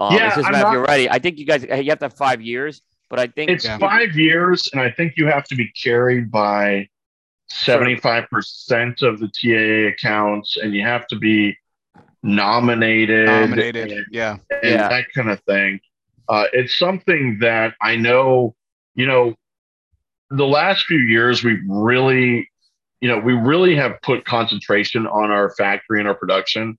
Um, 0.00 0.14
Yeah, 0.14 0.26
it's 0.28 0.36
just 0.36 0.46
I'm 0.46 0.52
not- 0.52 0.72
you're 0.72 0.84
ready. 0.84 1.08
I 1.08 1.18
think 1.18 1.38
you 1.38 1.46
guys 1.46 1.62
you 1.62 1.90
have 1.90 1.98
to 2.00 2.06
have 2.06 2.14
five 2.16 2.40
years, 2.40 2.82
but 3.08 3.18
I 3.18 3.26
think 3.28 3.50
It's 3.50 3.64
Yeah. 3.64 3.78
five 3.78 4.16
years, 4.16 4.68
and 4.72 4.80
I 4.80 4.90
think 4.90 5.14
you 5.16 5.26
have 5.26 5.44
to 5.44 5.54
be 5.54 5.68
carried 5.72 6.30
by 6.30 6.88
75% 7.50 9.02
of 9.02 9.20
the 9.20 9.28
TAA 9.28 9.88
accounts, 9.88 10.56
and 10.56 10.74
you 10.74 10.82
have 10.82 11.06
to 11.08 11.16
be 11.16 11.56
nominated, 12.22 13.26
Nominated. 13.26 13.90
and, 13.92 14.06
Yeah. 14.10 14.36
and 14.50 14.70
Yeah. 14.70 14.88
that 14.88 15.06
kind 15.14 15.30
of 15.30 15.40
thing. 15.44 15.80
Uh, 16.28 16.44
it's 16.52 16.76
something 16.78 17.38
that 17.40 17.74
I 17.80 17.96
know, 17.96 18.54
you 18.94 19.06
know, 19.06 19.34
the 20.30 20.46
last 20.46 20.84
few 20.84 20.98
years 20.98 21.42
we've 21.42 21.62
really, 21.66 22.50
you 23.00 23.08
know, 23.08 23.18
we 23.18 23.32
really 23.32 23.76
have 23.76 24.00
put 24.02 24.24
concentration 24.24 25.06
on 25.06 25.30
our 25.30 25.50
factory 25.50 26.00
and 26.00 26.08
our 26.08 26.14
production. 26.14 26.78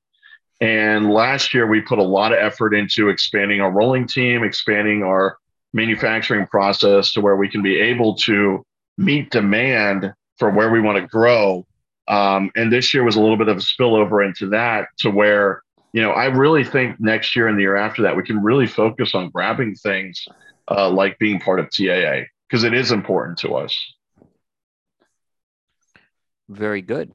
And 0.62 1.10
last 1.10 1.54
year 1.54 1.66
we 1.66 1.82
put 1.82 2.00
a 2.00 2.04
lot 2.04 2.34
of 2.34 2.40
effort 2.40 2.74
into 2.74 3.10
expanding 3.10 3.62
our 3.62 3.72
rolling 3.72 4.08
team, 4.08 4.44
expanding 4.44 5.04
our 5.04 5.38
manufacturing 5.74 6.48
process 6.48 7.14
to 7.14 7.22
where 7.22 7.38
we 7.38 7.48
can 7.50 7.62
be 7.62 7.80
able 7.80 8.16
to 8.16 8.66
meet 8.98 9.30
demand 9.30 10.14
for 10.38 10.50
where 10.50 10.70
we 10.70 10.82
want 10.82 10.98
to 10.98 11.08
grow. 11.08 11.66
Um, 12.08 12.52
and 12.56 12.74
this 12.74 12.94
year 12.94 13.04
was 13.04 13.16
a 13.16 13.22
little 13.22 13.38
bit 13.38 13.48
of 13.48 13.58
a 13.58 13.62
spillover 13.62 14.26
into 14.26 14.50
that 14.50 14.88
to 15.00 15.10
where, 15.12 15.62
you 15.94 16.02
know, 16.02 16.12
I 16.12 16.26
really 16.26 16.64
think 16.64 17.00
next 17.00 17.36
year 17.36 17.48
and 17.48 17.58
the 17.58 17.62
year 17.62 17.78
after 17.78 18.02
that, 18.02 18.18
we 18.18 18.24
can 18.24 18.44
really 18.44 18.68
focus 18.68 19.16
on 19.16 19.30
grabbing 19.30 19.76
things 19.76 20.26
uh, 20.70 20.90
like 20.90 21.18
being 21.20 21.40
part 21.40 21.60
of 21.60 21.70
TAA 21.72 22.24
because 22.50 22.64
it 22.64 22.74
is 22.74 22.92
important 22.92 23.38
to 23.40 23.56
us. 23.56 23.78
Very 26.50 26.82
good. 26.82 27.14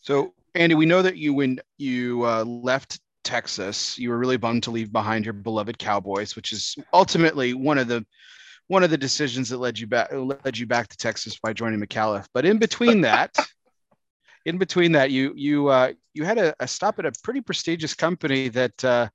So, 0.00 0.32
Andy, 0.54 0.74
we 0.74 0.86
know 0.86 1.02
that 1.02 1.16
you 1.16 1.34
when 1.34 1.60
you 1.76 2.24
uh, 2.24 2.42
left 2.44 2.98
Texas, 3.22 3.98
you 3.98 4.08
were 4.08 4.18
really 4.18 4.38
bummed 4.38 4.62
to 4.64 4.70
leave 4.70 4.90
behind 4.90 5.26
your 5.26 5.34
beloved 5.34 5.78
Cowboys, 5.78 6.34
which 6.34 6.52
is 6.52 6.74
ultimately 6.92 7.52
one 7.52 7.78
of 7.78 7.86
the 7.86 8.04
one 8.66 8.82
of 8.82 8.90
the 8.90 8.96
decisions 8.96 9.50
that 9.50 9.58
led 9.58 9.78
you 9.78 9.86
back 9.86 10.08
led 10.12 10.56
you 10.56 10.66
back 10.66 10.88
to 10.88 10.96
Texas 10.96 11.38
by 11.38 11.52
joining 11.52 11.80
Micallef. 11.80 12.26
But 12.32 12.46
in 12.46 12.58
between 12.58 13.00
that, 13.02 13.36
in 14.46 14.56
between 14.56 14.92
that, 14.92 15.10
you 15.10 15.34
you 15.36 15.68
uh, 15.68 15.92
you 16.14 16.24
had 16.24 16.38
a, 16.38 16.54
a 16.60 16.66
stop 16.66 16.98
at 16.98 17.06
a 17.06 17.12
pretty 17.22 17.42
prestigious 17.42 17.94
company 17.94 18.48
that. 18.48 18.84
Uh, 18.84 19.08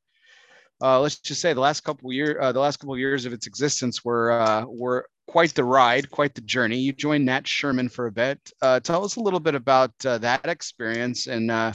uh, 0.82 1.00
let's 1.00 1.18
just 1.20 1.42
say 1.42 1.54
the 1.54 1.60
last 1.60 1.82
couple 1.82 2.10
of 2.10 2.14
year, 2.14 2.40
uh, 2.40 2.52
the 2.52 2.60
last 2.60 2.78
couple 2.78 2.94
of 2.94 3.00
years 3.00 3.26
of 3.26 3.34
its 3.34 3.48
existence 3.48 4.04
were 4.04 4.32
uh, 4.32 4.66
were 4.68 5.08
quite 5.28 5.54
the 5.56 5.64
ride, 5.64 6.10
quite 6.12 6.36
the 6.36 6.42
journey. 6.42 6.78
You 6.78 6.94
joined 6.94 7.26
Nat 7.26 7.48
Sherman 7.48 7.90
for 7.90 8.08
a 8.08 8.12
bit. 8.12 8.40
Uh, 8.62 8.80
tell 8.80 9.04
us 9.04 9.16
a 9.16 9.22
little 9.22 9.40
bit 9.40 9.56
about 9.56 9.92
uh, 10.06 10.18
that 10.20 10.46
experience 10.46 11.28
and 11.28 11.50
uh, 11.50 11.74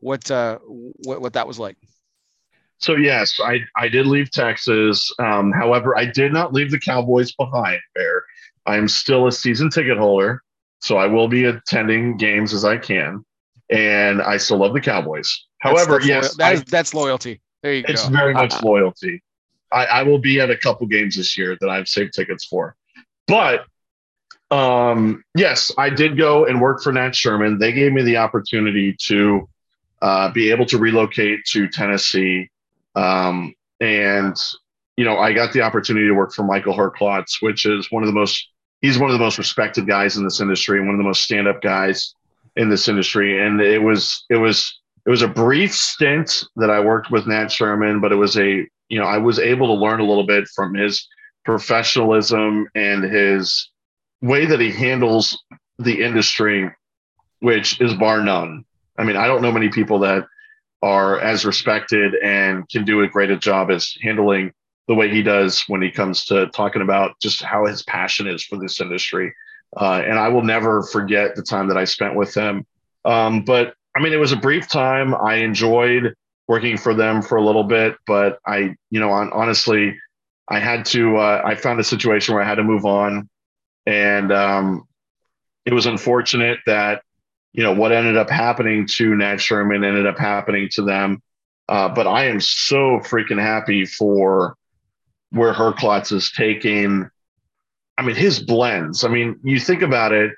what, 0.00 0.30
uh, 0.30 0.58
what 0.64 1.20
what 1.20 1.32
that 1.34 1.46
was 1.46 1.58
like. 1.58 1.76
So 2.78 2.94
yes, 2.96 3.38
I, 3.42 3.60
I 3.76 3.88
did 3.88 4.06
leave 4.06 4.30
Texas. 4.30 5.12
Um, 5.18 5.52
however, 5.52 5.98
I 5.98 6.04
did 6.04 6.32
not 6.32 6.52
leave 6.52 6.70
the 6.70 6.78
Cowboys 6.78 7.32
behind. 7.32 7.80
Bear, 7.94 8.22
I 8.66 8.76
am 8.76 8.86
still 8.88 9.26
a 9.26 9.32
season 9.32 9.68
ticket 9.68 9.98
holder, 9.98 10.42
so 10.78 10.96
I 10.96 11.06
will 11.06 11.26
be 11.28 11.44
attending 11.44 12.16
games 12.16 12.54
as 12.54 12.64
I 12.64 12.78
can, 12.78 13.24
and 13.68 14.22
I 14.22 14.36
still 14.36 14.58
love 14.58 14.74
the 14.74 14.80
Cowboys. 14.80 15.46
However, 15.58 15.98
That's- 15.98 16.08
that's 16.08 16.26
yes, 16.26 16.36
that 16.36 16.56
I- 16.56 16.64
that's 16.68 16.94
loyalty. 16.94 17.40
There 17.62 17.74
you 17.74 17.84
it's 17.88 18.08
go. 18.08 18.16
very 18.16 18.34
much 18.34 18.54
Uh, 18.54 18.60
loyalty. 18.62 19.22
I, 19.70 19.84
I 19.86 20.02
will 20.02 20.18
be 20.18 20.40
at 20.40 20.50
a 20.50 20.56
couple 20.56 20.86
games 20.86 21.16
this 21.16 21.36
year 21.36 21.56
that 21.60 21.68
I've 21.68 21.88
saved 21.88 22.14
tickets 22.14 22.44
for. 22.44 22.74
But 23.26 23.66
um, 24.50 25.22
yes, 25.34 25.70
I 25.76 25.90
did 25.90 26.16
go 26.16 26.46
and 26.46 26.60
work 26.60 26.82
for 26.82 26.92
Nat 26.92 27.14
Sherman. 27.14 27.58
They 27.58 27.72
gave 27.72 27.92
me 27.92 28.02
the 28.02 28.16
opportunity 28.16 28.96
to 29.06 29.48
uh, 30.00 30.30
be 30.30 30.50
able 30.50 30.64
to 30.66 30.78
relocate 30.78 31.44
to 31.46 31.68
Tennessee. 31.68 32.48
Um, 32.94 33.54
and, 33.80 34.34
you 34.96 35.04
know, 35.04 35.18
I 35.18 35.34
got 35.34 35.52
the 35.52 35.60
opportunity 35.60 36.06
to 36.06 36.14
work 36.14 36.32
for 36.32 36.44
Michael 36.44 36.74
Herklotz, 36.74 37.42
which 37.42 37.66
is 37.66 37.90
one 37.90 38.02
of 38.02 38.06
the 38.06 38.14
most, 38.14 38.48
he's 38.80 38.98
one 38.98 39.10
of 39.10 39.18
the 39.18 39.22
most 39.22 39.36
respected 39.36 39.86
guys 39.86 40.16
in 40.16 40.24
this 40.24 40.40
industry, 40.40 40.78
and 40.78 40.86
one 40.86 40.94
of 40.94 40.98
the 40.98 41.04
most 41.04 41.24
stand 41.24 41.46
up 41.46 41.60
guys 41.60 42.14
in 42.56 42.70
this 42.70 42.88
industry. 42.88 43.44
And 43.44 43.60
it 43.60 43.82
was, 43.82 44.24
it 44.30 44.36
was, 44.36 44.77
it 45.08 45.10
was 45.10 45.22
a 45.22 45.28
brief 45.28 45.74
stint 45.74 46.44
that 46.56 46.68
I 46.68 46.80
worked 46.80 47.10
with 47.10 47.26
Nat 47.26 47.50
Sherman, 47.50 47.98
but 47.98 48.12
it 48.12 48.16
was 48.16 48.36
a, 48.36 48.68
you 48.90 48.98
know, 49.00 49.06
I 49.06 49.16
was 49.16 49.38
able 49.38 49.68
to 49.68 49.72
learn 49.72 50.00
a 50.00 50.04
little 50.04 50.26
bit 50.26 50.46
from 50.48 50.74
his 50.74 51.08
professionalism 51.46 52.68
and 52.74 53.02
his 53.04 53.70
way 54.20 54.44
that 54.44 54.60
he 54.60 54.70
handles 54.70 55.42
the 55.78 56.04
industry, 56.04 56.70
which 57.38 57.80
is 57.80 57.94
bar 57.94 58.22
none. 58.22 58.66
I 58.98 59.04
mean, 59.04 59.16
I 59.16 59.26
don't 59.26 59.40
know 59.40 59.50
many 59.50 59.70
people 59.70 59.98
that 60.00 60.26
are 60.82 61.18
as 61.20 61.46
respected 61.46 62.14
and 62.22 62.68
can 62.68 62.84
do 62.84 63.00
a 63.00 63.08
great 63.08 63.30
a 63.30 63.38
job 63.38 63.70
as 63.70 63.94
handling 64.02 64.52
the 64.88 64.94
way 64.94 65.08
he 65.08 65.22
does 65.22 65.64
when 65.68 65.80
he 65.80 65.90
comes 65.90 66.26
to 66.26 66.48
talking 66.48 66.82
about 66.82 67.18
just 67.18 67.42
how 67.42 67.64
his 67.64 67.82
passion 67.84 68.26
is 68.26 68.44
for 68.44 68.58
this 68.58 68.78
industry. 68.78 69.32
Uh, 69.74 70.02
and 70.04 70.18
I 70.18 70.28
will 70.28 70.44
never 70.44 70.82
forget 70.82 71.34
the 71.34 71.42
time 71.42 71.68
that 71.68 71.78
I 71.78 71.84
spent 71.84 72.14
with 72.14 72.34
him. 72.34 72.66
Um, 73.06 73.42
but 73.42 73.72
I 73.98 74.00
mean, 74.00 74.12
it 74.12 74.20
was 74.20 74.30
a 74.30 74.36
brief 74.36 74.68
time. 74.68 75.12
I 75.12 75.36
enjoyed 75.36 76.14
working 76.46 76.76
for 76.76 76.94
them 76.94 77.20
for 77.20 77.36
a 77.36 77.44
little 77.44 77.64
bit, 77.64 77.96
but 78.06 78.38
I, 78.46 78.76
you 78.90 79.00
know, 79.00 79.10
on, 79.10 79.32
honestly, 79.32 79.98
I 80.48 80.60
had 80.60 80.84
to. 80.86 81.16
Uh, 81.16 81.42
I 81.44 81.56
found 81.56 81.80
a 81.80 81.84
situation 81.84 82.32
where 82.32 82.42
I 82.44 82.46
had 82.46 82.54
to 82.54 82.62
move 82.62 82.86
on, 82.86 83.28
and 83.86 84.30
um, 84.30 84.84
it 85.66 85.72
was 85.72 85.86
unfortunate 85.86 86.60
that 86.66 87.02
you 87.52 87.64
know 87.64 87.72
what 87.74 87.90
ended 87.90 88.16
up 88.16 88.30
happening 88.30 88.86
to 88.98 89.16
Nat 89.16 89.38
Sherman 89.38 89.82
ended 89.82 90.06
up 90.06 90.16
happening 90.16 90.68
to 90.74 90.82
them. 90.82 91.20
Uh, 91.68 91.88
but 91.88 92.06
I 92.06 92.26
am 92.26 92.40
so 92.40 93.00
freaking 93.00 93.40
happy 93.40 93.84
for 93.84 94.54
where 95.30 95.52
Herklotz 95.52 96.12
is 96.12 96.30
taking. 96.30 97.10
I 97.98 98.02
mean, 98.02 98.14
his 98.14 98.38
blends. 98.38 99.02
I 99.02 99.08
mean, 99.08 99.40
you 99.42 99.58
think 99.58 99.82
about 99.82 100.12
it. 100.12 100.30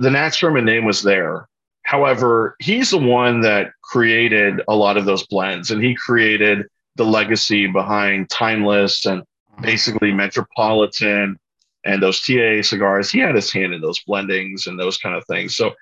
The 0.00 0.10
Nat 0.10 0.30
Sherman 0.30 0.64
name 0.64 0.84
was 0.84 1.02
there. 1.02 1.47
However, 1.88 2.54
he's 2.58 2.90
the 2.90 2.98
one 2.98 3.40
that 3.40 3.72
created 3.80 4.60
a 4.68 4.76
lot 4.76 4.98
of 4.98 5.06
those 5.06 5.26
blends, 5.26 5.70
and 5.70 5.82
he 5.82 5.94
created 5.94 6.66
the 6.96 7.06
legacy 7.06 7.66
behind 7.66 8.28
Timeless 8.28 9.06
and 9.06 9.22
mm-hmm. 9.22 9.62
basically 9.62 10.12
Metropolitan 10.12 11.38
and 11.86 12.02
those 12.02 12.20
TA 12.20 12.60
cigars. 12.60 13.10
He 13.10 13.20
had 13.20 13.34
his 13.34 13.50
hand 13.50 13.72
in 13.72 13.80
those 13.80 14.04
blendings 14.04 14.66
and 14.66 14.78
those 14.78 14.98
kind 14.98 15.16
of 15.16 15.24
things. 15.24 15.56
So 15.56 15.72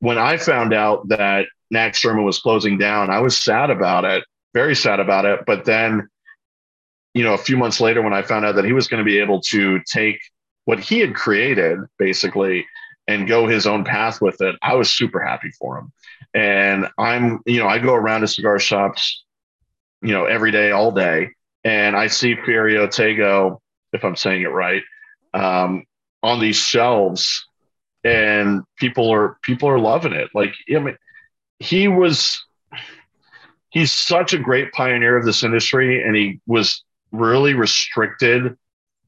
when 0.00 0.18
I 0.18 0.36
found 0.36 0.74
out 0.74 1.08
that 1.08 1.46
Nat 1.70 1.96
Sherman 1.96 2.26
was 2.26 2.40
closing 2.40 2.76
down, 2.76 3.08
I 3.08 3.20
was 3.20 3.38
sad 3.38 3.70
about 3.70 4.04
it, 4.04 4.24
very 4.52 4.76
sad 4.76 5.00
about 5.00 5.24
it. 5.24 5.46
But 5.46 5.64
then, 5.64 6.10
you 7.14 7.24
know, 7.24 7.32
a 7.32 7.38
few 7.38 7.56
months 7.56 7.80
later, 7.80 8.02
when 8.02 8.12
I 8.12 8.20
found 8.20 8.44
out 8.44 8.54
that 8.56 8.66
he 8.66 8.74
was 8.74 8.86
going 8.86 9.02
to 9.02 9.10
be 9.10 9.18
able 9.18 9.40
to 9.44 9.80
take 9.90 10.20
what 10.66 10.78
he 10.78 10.98
had 10.98 11.14
created 11.14 11.78
basically 11.98 12.66
and 13.08 13.26
go 13.26 13.46
his 13.46 13.66
own 13.66 13.84
path 13.84 14.20
with 14.20 14.40
it, 14.42 14.54
I 14.62 14.74
was 14.74 14.90
super 14.90 15.20
happy 15.20 15.50
for 15.58 15.78
him. 15.78 15.92
And 16.34 16.88
I'm, 16.98 17.40
you 17.46 17.58
know, 17.58 17.66
I 17.66 17.78
go 17.78 17.94
around 17.94 18.20
to 18.20 18.28
cigar 18.28 18.58
shops, 18.58 19.24
you 20.02 20.12
know, 20.12 20.26
every 20.26 20.52
day, 20.52 20.70
all 20.70 20.92
day, 20.92 21.30
and 21.64 21.96
I 21.96 22.06
see 22.06 22.36
Ferio 22.36 22.86
Tego, 22.86 23.60
if 23.92 24.04
I'm 24.04 24.14
saying 24.14 24.42
it 24.42 24.52
right, 24.52 24.82
um, 25.32 25.84
on 26.22 26.38
these 26.38 26.56
shelves, 26.56 27.46
and 28.04 28.62
people 28.76 29.10
are 29.10 29.38
people 29.42 29.68
are 29.68 29.78
loving 29.78 30.12
it. 30.12 30.28
Like, 30.34 30.54
I 30.74 30.78
mean, 30.78 30.96
he 31.58 31.88
was 31.88 32.44
he's 33.70 33.92
such 33.92 34.34
a 34.34 34.38
great 34.38 34.70
pioneer 34.72 35.16
of 35.16 35.24
this 35.24 35.42
industry, 35.42 36.02
and 36.02 36.14
he 36.14 36.40
was 36.46 36.84
really 37.10 37.54
restricted 37.54 38.56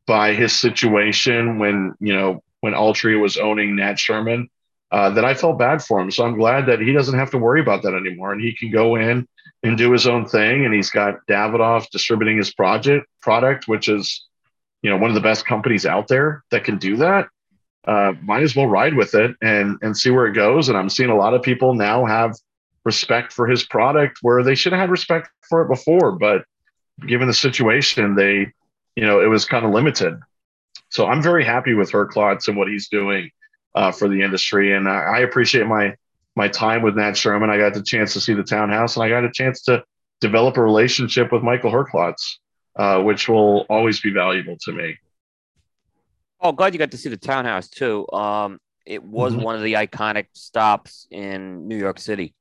by 0.07 0.32
his 0.32 0.59
situation 0.59 1.59
when 1.59 1.94
you 2.01 2.14
know 2.14 2.42
when 2.61 2.72
Altria 2.72 3.20
was 3.20 3.36
owning 3.36 3.76
Nat 3.76 3.98
Sherman. 3.98 4.48
Uh, 4.92 5.08
that 5.11 5.24
I 5.24 5.34
felt 5.34 5.56
bad 5.56 5.80
for 5.84 6.00
him. 6.00 6.11
So 6.11 6.24
I'm 6.24 6.36
glad 6.36 6.66
that 6.66 6.80
he 6.80 6.92
doesn't 6.92 7.16
have 7.16 7.30
to 7.30 7.38
worry 7.38 7.61
about 7.61 7.84
that 7.84 7.94
anymore, 7.94 8.32
and 8.32 8.40
he 8.40 8.52
can 8.52 8.72
go 8.72 8.96
in 8.96 9.28
and 9.62 9.78
do 9.78 9.92
his 9.92 10.08
own 10.08 10.26
thing. 10.26 10.64
And 10.64 10.74
he's 10.74 10.90
got 10.90 11.24
Davidoff 11.28 11.88
distributing 11.90 12.38
his 12.38 12.52
project 12.52 13.06
product, 13.22 13.68
which 13.68 13.88
is 13.88 14.26
you 14.82 14.90
know 14.90 14.96
one 14.96 15.08
of 15.08 15.14
the 15.14 15.20
best 15.20 15.46
companies 15.46 15.86
out 15.86 16.08
there 16.08 16.42
that 16.50 16.64
can 16.64 16.78
do 16.78 16.96
that. 16.96 17.28
Uh, 17.86 18.14
might 18.20 18.42
as 18.42 18.56
well 18.56 18.66
ride 18.66 18.94
with 18.94 19.14
it 19.14 19.36
and 19.40 19.78
and 19.80 19.96
see 19.96 20.11
where 20.11 20.26
it 20.26 20.34
goes. 20.34 20.68
And 20.68 20.76
I'm 20.76 20.90
seeing 20.90 21.11
a 21.11 21.16
lot 21.16 21.34
of 21.34 21.42
people 21.42 21.74
now 21.74 22.04
have 22.04 22.34
respect 22.84 23.32
for 23.32 23.46
his 23.46 23.62
product 23.62 24.18
where 24.22 24.42
they 24.42 24.56
should 24.56 24.72
have 24.72 24.80
had 24.80 24.90
respect 24.90 25.30
for 25.48 25.62
it 25.62 25.68
before, 25.68 26.12
but 26.12 26.44
given 27.06 27.28
the 27.28 27.34
situation, 27.34 28.16
they 28.16 28.52
you 28.96 29.06
know 29.06 29.20
it 29.20 29.26
was 29.28 29.44
kind 29.44 29.64
of 29.64 29.72
limited. 29.72 30.18
So 30.91 31.07
I'm 31.07 31.22
very 31.22 31.45
happy 31.45 31.74
with 31.74 31.91
Herklotz 31.93 32.49
and 32.49 32.57
what 32.57 32.68
he's 32.68 32.88
doing 32.88 33.30
uh, 33.74 33.93
for 33.93 34.09
the 34.09 34.22
industry, 34.22 34.74
and 34.74 34.88
I, 34.88 34.99
I 35.03 35.18
appreciate 35.20 35.66
my 35.66 35.95
my 36.36 36.49
time 36.49 36.82
with 36.82 36.97
Nat 36.97 37.16
Sherman. 37.16 37.51
I 37.51 37.59
got 37.59 37.74
the 37.74 37.82
chance 37.82 38.12
to 38.12 38.20
see 38.20 38.34
the 38.34 38.43
townhouse, 38.43 38.97
and 38.97 39.05
I 39.05 39.09
got 39.09 39.24
a 39.24 39.30
chance 39.32 39.62
to 39.62 39.84
develop 40.20 40.57
a 40.57 40.62
relationship 40.62 41.32
with 41.32 41.43
Michael 41.43 41.70
Herklotz, 41.72 42.38
uh, 42.76 43.01
which 43.03 43.28
will 43.28 43.66
always 43.68 44.01
be 44.01 44.11
valuable 44.12 44.57
to 44.62 44.72
me. 44.72 44.97
Oh, 46.41 46.53
glad 46.53 46.72
you 46.72 46.78
got 46.78 46.91
to 46.93 46.99
see 46.99 47.09
the 47.09 47.16
townhouse 47.16 47.68
too. 47.68 48.07
Um, 48.12 48.61
it 48.86 49.03
was 49.03 49.34
Mhm. 49.34 49.43
one 49.43 49.57
of 49.57 49.62
the 49.62 49.74
iconic 49.74 50.26
stops 50.32 51.07
in 51.11 51.68
New 51.68 51.76
York 51.76 51.99
City. 51.99 52.34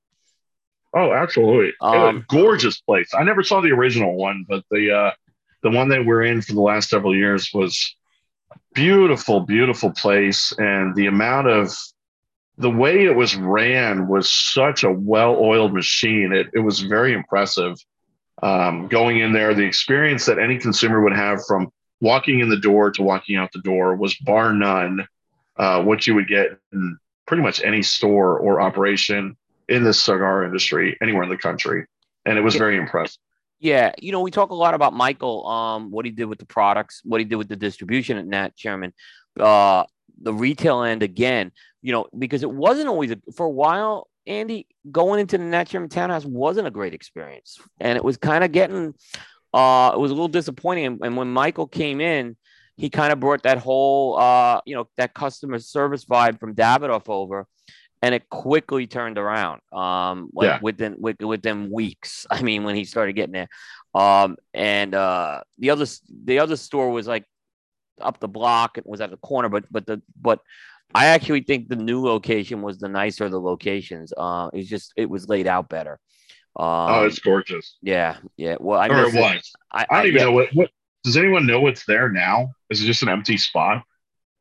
Oh, 0.94 1.14
absolutely! 1.14 1.74
Um, 1.82 2.18
a 2.18 2.26
gorgeous 2.28 2.82
place. 2.82 3.12
I 3.14 3.24
never 3.24 3.44
saw 3.44 3.62
the 3.62 3.72
original 3.72 4.16
one, 4.16 4.46
but 4.48 4.64
the 4.72 4.92
uh, 4.92 5.12
the 5.62 5.70
one 5.70 5.90
that 5.90 6.04
we're 6.04 6.24
in 6.24 6.42
for 6.42 6.54
the 6.54 6.62
last 6.62 6.90
several 6.90 7.16
years 7.16 7.52
was 7.54 7.96
beautiful, 8.74 9.42
beautiful 9.42 9.92
place, 9.92 10.54
and 10.58 10.96
the 10.96 11.08
amount 11.08 11.48
of 11.48 11.76
the 12.58 12.70
way 12.70 13.06
it 13.06 13.16
was 13.16 13.36
ran 13.36 14.08
was 14.08 14.32
such 14.32 14.84
a 14.84 14.92
well-oiled 14.92 15.74
machine. 15.74 16.34
It 16.34 16.48
it 16.54 16.60
was 16.60 16.82
very 16.82 17.14
impressive. 17.14 17.78
Um, 18.42 18.88
going 18.88 19.20
in 19.20 19.34
there, 19.34 19.54
the 19.54 19.66
experience 19.66 20.26
that 20.26 20.40
any 20.40 20.58
consumer 20.58 21.02
would 21.02 21.16
have 21.16 21.46
from 21.46 21.72
walking 22.02 22.40
in 22.40 22.50
the 22.50 22.60
door 22.60 22.92
to 22.92 23.04
walking 23.04 23.36
out 23.36 23.52
the 23.52 23.62
door 23.62 23.96
was 23.96 24.16
bar 24.20 24.54
none 24.54 25.06
uh, 25.58 25.84
what 25.84 26.08
you 26.08 26.16
would 26.16 26.28
get 26.28 26.58
in 26.72 26.98
pretty 27.28 27.44
much 27.44 27.62
any 27.64 27.82
store 27.82 28.40
or 28.40 28.62
operation 28.62 29.36
in 29.68 29.84
the 29.84 29.94
cigar 29.94 30.44
industry 30.44 30.98
anywhere 31.02 31.24
in 31.24 31.30
the 31.30 31.38
country, 31.38 31.86
and 32.26 32.38
it 32.38 32.42
was 32.42 32.56
very 32.56 32.78
impressive. 32.78 33.20
Yeah, 33.60 33.92
you 34.00 34.12
know, 34.14 34.22
we 34.22 34.32
talk 34.32 34.52
a 34.52 34.56
lot 34.56 34.74
about 34.74 34.94
Michael, 34.94 35.46
um, 35.46 35.92
what 35.92 36.06
he 36.06 36.12
did 36.12 36.26
with 36.26 36.40
the 36.40 36.46
products, 36.46 37.02
what 37.04 37.20
he 37.20 37.26
did 37.26 37.36
with 37.36 37.50
the 37.50 37.58
distribution 37.58 38.18
at 38.18 38.26
Nat 38.26 38.52
Sherman, 38.56 38.94
uh, 39.38 39.84
the 40.22 40.34
retail 40.34 40.84
end 40.84 41.04
again, 41.04 41.52
you 41.82 41.92
know, 41.92 42.08
because 42.18 42.44
it 42.44 42.50
wasn't 42.50 42.88
always 42.88 43.12
a, 43.12 43.20
for 43.36 43.46
a 43.46 43.50
while, 43.52 44.08
Andy, 44.26 44.68
going 44.90 45.20
into 45.20 45.38
the 45.38 45.44
Nat 45.44 45.68
Sherman 45.68 45.90
Townhouse 45.90 46.26
wasn't 46.26 46.68
a 46.68 46.72
great 46.72 46.94
experience. 46.94 47.58
And 47.80 47.98
it 47.98 48.04
was 48.04 48.18
kind 48.18 48.44
of 48.44 48.52
getting 48.52 48.94
uh 49.54 49.92
it 49.96 50.00
was 50.00 50.12
a 50.12 50.14
little 50.14 50.28
disappointing. 50.28 50.86
And, 50.86 51.00
and 51.04 51.18
when 51.18 51.28
Michael 51.28 51.68
came 51.68 52.00
in, 52.00 52.38
he 52.78 52.90
kind 52.90 53.12
of 53.12 53.20
brought 53.20 53.44
that 53.44 53.58
whole 53.58 54.18
uh, 54.18 54.62
you 54.66 54.76
know, 54.76 54.88
that 54.98 55.14
customer 55.14 55.60
service 55.60 56.06
vibe 56.06 56.40
from 56.40 56.56
Davidoff 56.56 57.10
over 57.10 57.46
and 58.02 58.16
it 58.16 58.30
quickly 58.30 58.88
turned 58.88 59.18
around 59.18 59.62
um 59.74 60.30
like 60.34 60.48
Yeah. 60.48 60.60
within 60.62 60.96
with, 61.00 61.20
within 61.22 61.72
weeks 61.72 62.26
i 62.32 62.42
mean 62.42 62.64
when 62.64 62.76
he 62.76 62.86
started 62.86 63.14
getting 63.14 63.34
there 63.34 63.50
um 63.94 64.38
and 64.54 64.94
uh 64.96 65.42
the 65.58 65.70
other 65.72 65.86
the 66.26 66.40
other 66.40 66.56
store 66.56 66.90
was 66.92 67.08
like 67.08 67.26
up 68.02 68.20
the 68.20 68.28
block 68.28 68.78
it 68.78 68.86
was 68.86 69.02
at 69.02 69.10
the 69.12 69.18
corner 69.18 69.50
but 69.50 69.66
but 69.72 69.86
the 69.86 70.02
but 70.22 70.40
i 70.96 71.08
actually 71.08 71.42
think 71.42 71.68
the 71.68 71.76
new 71.76 72.02
location 72.02 72.62
was 72.62 72.80
the 72.80 72.88
nicer 72.88 73.26
of 73.26 73.32
the 73.32 73.42
locations 73.42 74.14
uh 74.16 74.50
it's 74.54 74.70
just 74.70 74.94
it 74.96 75.10
was 75.10 75.28
laid 75.28 75.48
out 75.48 75.68
better 75.70 76.00
um 76.56 76.66
oh, 76.90 77.06
it's 77.06 77.20
gorgeous. 77.20 77.78
yeah 77.82 78.18
yeah 78.38 78.56
well 78.60 78.80
i 78.80 78.88
or 78.88 79.06
it 79.06 79.14
was. 79.14 79.52
I, 79.72 79.86
I 79.90 79.98
don't 79.98 80.08
even 80.08 80.20
yeah, 80.20 80.26
know 80.26 80.32
what. 80.32 80.50
What 80.54 80.70
does 81.04 81.16
anyone 81.16 81.46
know 81.46 81.62
what's 81.62 81.86
there 81.86 82.10
now? 82.10 82.50
Is 82.70 82.82
it 82.82 82.86
just 82.88 83.04
an 83.04 83.10
empty 83.10 83.38
spot? 83.38 83.84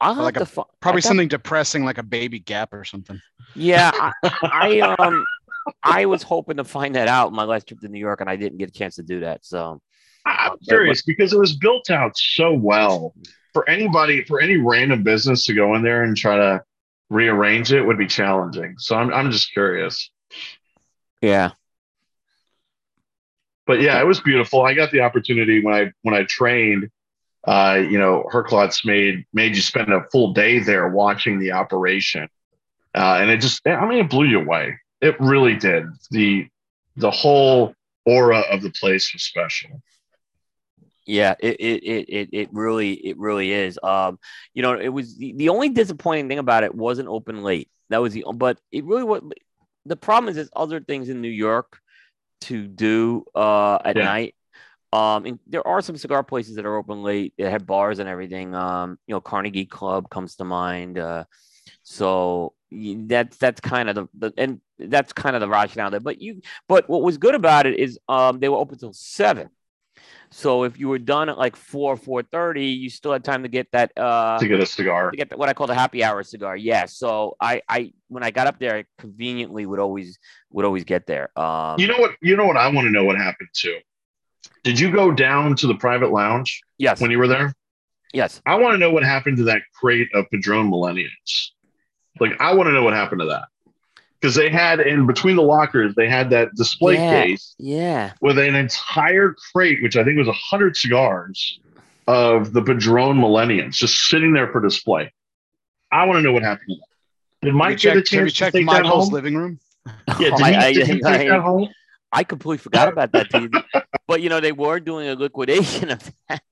I'll 0.01 0.15
have 0.15 0.25
Like 0.25 0.37
a- 0.37 0.45
to 0.45 0.65
Probably 0.81 0.99
I 0.99 1.03
thought- 1.03 1.03
something 1.09 1.29
depressing 1.29 1.85
like 1.85 1.99
a 1.99 2.03
baby 2.03 2.39
gap 2.39 2.73
or 2.73 2.85
something. 2.85 3.21
Yeah, 3.55 3.91
I, 3.95 4.13
I 4.43 4.81
um 4.81 5.25
I 5.83 6.07
was 6.07 6.23
hoping 6.23 6.57
to 6.59 6.65
find 6.65 6.95
that 6.95 7.09
out 7.09 7.33
my 7.33 7.45
last 7.45 7.67
trip 7.69 7.81
to 7.81 7.89
New 7.89 7.99
York, 7.99 8.21
and 8.21 8.31
I 8.31 8.37
didn't 8.37 8.59
get 8.59 8.69
a 8.69 8.73
chance 8.73 8.97
to 8.97 9.03
do 9.03 9.21
that. 9.21 9.45
So 9.45 9.81
I- 10.25 10.31
I'm 10.47 10.51
but- 10.53 10.61
curious 10.69 11.03
because 11.03 11.33
it 11.33 11.39
was 11.39 11.57
built 11.57 11.91
out 11.91 12.17
so 12.17 12.53
well 12.53 13.15
for 13.53 13.69
anybody, 13.69 14.25
for 14.25 14.41
any 14.41 14.57
random 14.57 15.03
business 15.03 15.45
to 15.47 15.55
go 15.55 15.75
in 15.75 15.83
there 15.83 16.05
and 16.05 16.17
try 16.17 16.37
to 16.37 16.63
rearrange 17.11 17.73
it 17.73 17.83
would 17.83 17.99
be 17.99 18.07
challenging. 18.07 18.75
So 18.79 18.95
I'm, 18.97 19.13
I'm 19.13 19.31
just 19.31 19.51
curious. 19.53 20.11
yeah, 21.23 21.53
But 23.67 23.81
yeah, 23.81 24.01
it 24.01 24.07
was 24.07 24.21
beautiful. 24.21 24.63
I 24.63 24.75
got 24.75 24.91
the 24.93 25.01
opportunity 25.01 25.63
when 25.65 25.75
I 25.75 25.93
when 26.03 26.15
I 26.15 26.25
trained. 26.25 26.91
Uh, 27.49 27.77
you 27.91 27.99
know, 27.99 28.25
Herklotz 28.33 28.85
made 28.85 29.25
made 29.33 29.57
you 29.57 29.63
spend 29.63 29.93
a 29.93 30.05
full 30.13 30.35
day 30.35 30.61
there 30.61 30.89
watching 30.89 31.41
the 31.41 31.53
operation, 31.53 32.29
uh, 32.97 33.19
and 33.21 33.31
it 33.31 33.41
just 33.41 33.67
I 33.67 33.87
mean 33.89 34.01
it 34.05 34.11
blew 34.11 34.27
you 34.27 34.41
away. 34.41 34.79
It 35.01 35.17
really 35.21 35.57
did. 35.57 35.85
the 36.11 36.49
The 36.97 37.11
whole 37.11 37.75
aura 38.07 38.41
of 38.51 38.63
the 38.63 38.71
place 38.71 39.13
was 39.15 39.23
special. 39.25 39.83
yeah, 41.07 41.35
it 41.41 41.57
it 41.61 41.85
it 41.85 42.09
it, 42.09 42.29
it 42.33 42.49
really 42.53 42.93
it 42.95 43.19
really 43.19 43.53
is. 43.53 43.79
Um, 43.83 44.19
you 44.55 44.63
know, 44.63 44.79
it 44.79 44.89
was 44.89 45.17
the, 45.17 45.33
the 45.37 45.49
only 45.51 45.71
disappointing 45.71 46.29
thing 46.29 46.39
about 46.39 46.65
it 46.65 46.75
wasn't 46.75 47.09
open 47.09 47.43
late. 47.43 47.71
That 47.91 48.03
was 48.03 48.13
the 48.13 48.25
but 48.35 48.59
it 48.73 48.85
really 48.85 49.05
was. 49.05 49.23
The 49.87 49.97
problem 49.97 50.29
is 50.29 50.37
there's 50.37 50.51
other 50.55 50.81
things 50.81 51.09
in 51.09 51.23
New 51.23 51.29
York 51.29 51.81
to 52.43 52.67
do 52.67 53.25
uh 53.35 53.79
at 53.85 53.97
Yeah. 53.97 54.05
night. 54.05 54.35
Um, 54.93 55.27
and 55.27 55.39
there 55.47 55.67
are 55.67 55.81
some 55.83 55.97
cigar 55.97 56.23
places 56.23 56.57
that 56.57 56.65
are 56.65 56.77
open 56.77 57.03
late. 57.03 57.35
They 57.37 57.51
have 57.51 57.67
bars 57.67 57.99
and 57.99 58.09
everything. 58.09 58.55
Um, 58.55 58.99
you 59.07 59.15
know, 59.15 59.21
Carnegie 59.21 59.67
Club 59.67 60.09
comes 60.09 60.37
to 60.37 60.45
mind. 60.45 60.99
Uh, 60.99 61.25
so 61.83 62.55
that's 62.71 63.37
that's 63.37 63.61
kind 63.61 63.89
of 63.89 63.95
the, 63.95 64.09
the 64.15 64.33
and 64.39 64.61
that's 64.79 65.13
kind 65.13 65.37
of 65.37 65.41
the 65.41 65.49
rationale 65.49 65.91
there. 65.91 66.01
But 66.01 66.21
you, 66.23 66.41
but 66.69 66.89
what 66.89 67.03
was 67.03 67.19
good 67.19 67.35
about 67.35 67.67
it 67.67 67.79
is 67.79 67.99
um 68.09 68.41
they 68.41 68.49
were 68.49 68.57
open 68.57 68.79
till 68.79 68.93
seven. 68.93 69.51
So 70.31 70.65
if 70.65 70.79
you 70.79 70.89
were 70.89 70.99
done 70.99 71.29
at 71.29 71.39
like 71.39 71.57
four 71.57 71.97
four 71.97 72.23
thirty, 72.23 72.67
you 72.67 72.91
still 72.91 73.13
had 73.13 73.25
time 73.25 73.43
to 73.43 73.49
get 73.49 73.71
that 73.73 73.93
uh 73.97 74.39
to 74.39 74.47
get 74.49 74.61
a 74.61 74.67
cigar. 74.67 75.11
to 75.11 75.17
get 75.17 75.31
the, 75.31 75.37
what 75.37 75.49
I 75.49 75.55
call 75.55 75.67
the 75.67 75.75
happy 75.75 76.05
hour 76.05 76.23
cigar. 76.23 76.57
Yeah. 76.57 76.87
So 76.87 77.37
I 77.41 77.63
I 77.69 77.93
when 78.09 78.23
I 78.23 78.31
got 78.31 78.47
up 78.47 78.59
there, 78.59 78.77
I 78.77 78.85
conveniently 78.99 79.67
would 79.67 79.81
always 79.81 80.19
would 80.51 80.65
always 80.65 80.85
get 80.85 81.07
there. 81.07 81.31
Um, 81.39 81.79
You 81.79 81.89
know 81.89 81.99
what? 81.99 82.13
You 82.21 82.37
know 82.37 82.47
what? 82.47 82.57
I 82.57 82.69
want 82.69 82.87
to 82.87 82.91
know 82.91 83.05
what 83.05 83.17
happened 83.17 83.49
to. 83.55 83.79
Did 84.65 84.79
you 84.81 84.91
go 84.93 85.11
down 85.13 85.57
to 85.57 85.67
the 85.67 85.75
private 85.75 86.11
lounge 86.13 86.61
yes, 86.79 87.01
when 87.01 87.11
you 87.11 87.19
were 87.19 87.29
there? 87.29 87.55
yes. 88.13 88.41
I 88.47 88.55
want 88.57 88.75
to 88.75 88.79
know 88.79 88.91
what 88.91 89.05
happened 89.05 89.37
to 89.39 89.45
that 89.45 89.63
crate 89.79 90.09
of 90.15 90.27
Padron 90.31 90.69
Millenniums. 90.71 91.53
Like, 92.21 92.33
I 92.41 92.55
want 92.55 92.67
to 92.69 92.73
know 92.73 92.83
what 92.83 92.95
happened 92.95 93.21
to 93.21 93.27
that 93.27 93.45
because 94.21 94.35
they 94.35 94.49
had 94.51 94.81
in 94.81 95.07
between 95.07 95.37
the 95.37 95.43
lockers, 95.43 95.95
they 95.95 96.09
had 96.09 96.31
that 96.31 96.55
display 96.57 96.95
Yeah. 96.95 97.23
case 97.23 97.55
Yeah. 97.59 98.13
with 98.21 98.39
an 98.39 98.55
entire 98.57 99.35
crate, 99.53 99.83
which 99.83 99.97
I 99.97 100.03
think 100.05 100.19
was 100.19 100.27
a 100.29 100.33
hundred 100.33 100.77
cigars 100.77 101.61
of 102.09 102.53
the 102.53 102.63
Padron 102.63 103.21
Millenniums 103.21 103.77
just 103.79 103.97
sitting 104.09 104.33
there 104.33 104.49
for 104.51 104.61
display. 104.61 105.13
I 105.93 106.05
want 106.07 106.19
to 106.19 106.23
know 106.23 106.33
what 106.33 106.43
happened 106.43 106.69
to 106.71 106.75
that. 106.75 107.47
Did 107.47 107.55
Mike 107.55 107.71
Have 107.71 107.85
you 107.85 107.91
get 107.91 107.97
a 107.97 108.01
checked, 108.01 108.09
have 108.11 108.19
you 108.19 108.25
chance 108.25 108.33
to 108.33 108.39
checked 108.39 108.57
take 108.57 108.67
that 108.67 108.83
Michael's 108.83 109.05
home? 109.05 109.13
living 109.15 109.37
room? 109.37 109.61
Yeah, 110.19 110.31
did 110.31 110.39
he, 110.39 110.43
I- 110.55 110.73
did 110.73 110.87
he 110.89 110.93
take 110.95 111.05
I- 111.05 111.29
that 111.29 111.41
home? 111.41 111.69
I 112.13 112.25
completely 112.25 112.59
forgot 112.59 112.89
about 112.89 113.13
that. 113.13 113.31
Too. 113.31 113.51
but 114.07 114.23
you 114.23 114.29
know 114.29 114.41
they 114.41 114.53
were 114.53 114.81
doing 114.81 115.09
a 115.09 115.15
liquidation 115.15 115.91
of 115.91 116.13
that. 116.29 116.43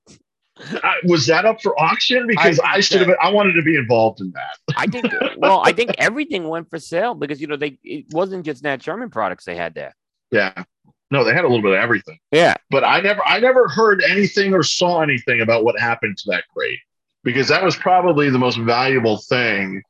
Uh, 0.59 0.93
was 1.03 1.27
that 1.27 1.45
up 1.45 1.61
for 1.61 1.79
auction? 1.79 2.25
Because 2.27 2.59
I 2.59 2.75
I, 2.75 2.79
should 2.79 3.01
have. 3.01 3.15
I 3.21 3.29
wanted 3.31 3.53
to 3.53 3.61
be 3.61 3.75
involved 3.75 4.21
in 4.21 4.31
that. 4.31 4.75
I 4.75 4.87
think. 4.87 5.11
well, 5.37 5.61
I 5.63 5.71
think 5.71 5.91
everything 5.97 6.47
went 6.47 6.69
for 6.69 6.79
sale 6.79 7.13
because 7.13 7.41
you 7.41 7.47
know 7.47 7.57
they 7.57 7.79
it 7.83 8.05
wasn't 8.11 8.45
just 8.45 8.63
Nat 8.63 8.81
Sherman 8.81 9.09
products 9.09 9.45
they 9.45 9.55
had 9.55 9.73
there. 9.73 9.95
Yeah. 10.31 10.63
No, 11.09 11.23
they 11.23 11.33
had 11.33 11.45
a 11.45 11.47
little 11.47 11.61
bit 11.61 11.71
of 11.71 11.79
everything. 11.79 12.19
Yeah. 12.31 12.55
but 12.69 12.83
I 12.83 12.99
never 12.99 13.25
I 13.25 13.39
never 13.39 13.67
heard 13.69 14.03
anything 14.03 14.53
or 14.53 14.63
saw 14.63 15.01
anything 15.01 15.41
about 15.41 15.63
what 15.63 15.79
happened 15.79 16.17
to 16.17 16.31
that 16.31 16.43
crate 16.53 16.79
because 17.23 17.47
that 17.47 17.63
was 17.63 17.75
probably 17.75 18.29
the 18.29 18.39
most 18.39 18.57
valuable 18.57 19.17
thing 19.17 19.81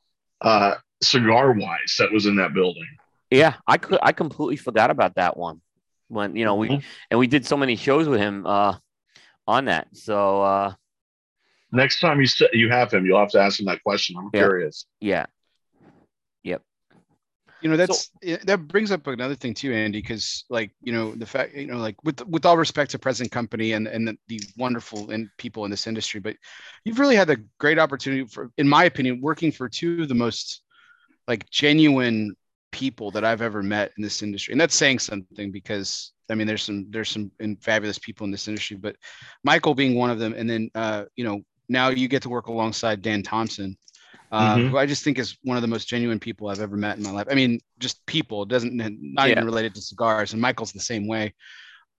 uh 0.42 0.76
cigar 1.02 1.54
wise 1.54 1.96
that 1.98 2.12
was 2.12 2.26
in 2.26 2.36
that 2.36 2.54
building. 2.54 2.88
Yeah, 3.30 3.56
I 3.68 3.78
could. 3.78 4.00
I 4.02 4.12
completely 4.14 4.56
forgot 4.58 4.90
about 4.92 5.16
that 5.16 5.36
one. 5.38 5.62
When 6.08 6.36
you 6.36 6.46
know 6.46 6.56
we 6.56 6.70
Mhm. 6.70 6.84
and 7.12 7.20
we 7.20 7.28
did 7.28 7.46
so 7.46 7.58
many 7.58 7.76
shows 7.76 8.08
with 8.08 8.20
him 8.20 8.46
uh, 8.46 8.78
on 9.48 9.66
that. 9.66 9.88
So 9.94 10.42
uh, 10.42 10.74
Next 11.72 12.00
time 12.00 12.20
you 12.20 12.24
s- 12.26 12.42
you 12.54 12.70
have 12.70 12.94
him, 12.94 13.06
you'll 13.06 13.20
have 13.20 13.32
to 13.32 13.42
ask 13.42 13.60
him 13.60 13.66
that 13.66 13.84
question. 13.84 14.16
I'm 14.18 14.30
Yeah. 14.34 14.40
curious. 14.44 14.86
yeah, 15.02 15.26
yep. 16.44 16.62
you 17.60 17.70
know 17.70 17.76
that's 17.76 18.12
so, 18.24 18.38
that 18.46 18.68
brings 18.70 18.92
up 18.92 19.06
another 19.08 19.36
thing 19.36 19.54
too 19.54 19.74
andy 19.74 20.00
because 20.00 20.46
like 20.50 20.72
you 20.82 20.94
know 20.94 21.14
the 21.16 21.26
fact 21.26 21.54
you 21.56 21.66
know 21.68 21.78
like 21.78 22.02
with 22.06 22.26
with 22.28 22.46
all 22.46 22.56
respect 22.58 22.92
to 22.92 23.00
present 23.00 23.32
company 23.32 23.74
and 23.74 23.88
and 23.88 24.08
the, 24.08 24.18
the 24.28 24.40
wonderful 24.58 25.10
and 25.10 25.30
people 25.38 25.66
in 25.66 25.72
this 25.72 25.88
industry 25.88 26.20
but 26.22 26.36
you've 26.86 27.00
really 27.00 27.16
had 27.16 27.30
a 27.32 27.38
great 27.60 27.80
opportunity 27.80 28.26
for 28.26 28.52
in 28.58 28.68
my 28.68 28.86
opinion 28.86 29.20
working 29.22 29.52
for 29.52 29.68
two 29.68 30.04
of 30.04 30.08
the 30.08 30.16
most 30.16 30.62
like 31.28 31.50
genuine 31.50 32.36
people 32.78 33.10
that 33.12 33.26
i've 33.26 33.42
ever 33.42 33.64
met 33.64 33.92
in 33.98 34.04
this 34.04 34.22
industry 34.22 34.52
and 34.52 34.62
that's 34.62 34.76
saying 34.76 35.00
something 35.00 35.52
because 35.52 36.14
i 36.30 36.36
mean 36.36 36.46
there's 36.46 36.64
some 36.64 36.86
there's 36.90 37.10
some 37.10 37.32
fabulous 37.62 37.98
people 37.98 38.26
in 38.26 38.32
this 38.32 38.48
industry 38.48 38.78
but 38.78 38.96
michael 39.44 39.74
being 39.74 39.96
one 39.96 40.12
of 40.12 40.20
them 40.20 40.34
and 40.38 40.48
then 40.50 40.70
uh 40.76 41.06
you 41.16 41.24
know 41.24 41.42
now 41.70 41.90
you 41.90 42.08
get 42.08 42.22
to 42.22 42.30
work 42.30 42.48
alongside 42.48 43.02
dan 43.02 43.24
thompson 43.24 43.76
uh, 44.32 44.56
mm-hmm. 44.56 44.68
who 44.68 44.78
I 44.78 44.86
just 44.86 45.04
think 45.04 45.20
is 45.20 45.38
one 45.44 45.58
of 45.58 45.62
the 45.62 45.68
most 45.68 45.88
genuine 45.88 46.20
people 46.20 46.50
I've 46.50 46.60
ever 46.60 46.76
met 46.76 46.98
in 46.98 47.04
my 47.04 47.12
life. 47.12 47.28
I 47.32 47.36
mean, 47.36 47.60
just 47.80 48.06
people 48.06 48.44
doesn't 48.44 48.76
not 48.76 49.28
yeah. 49.28 49.32
even 49.32 49.46
related 49.46 49.74
to 49.76 49.82
cigars. 49.82 50.34
And 50.34 50.42
Michael's 50.42 50.74
the 50.74 50.80
same 50.80 51.08
way. 51.08 51.34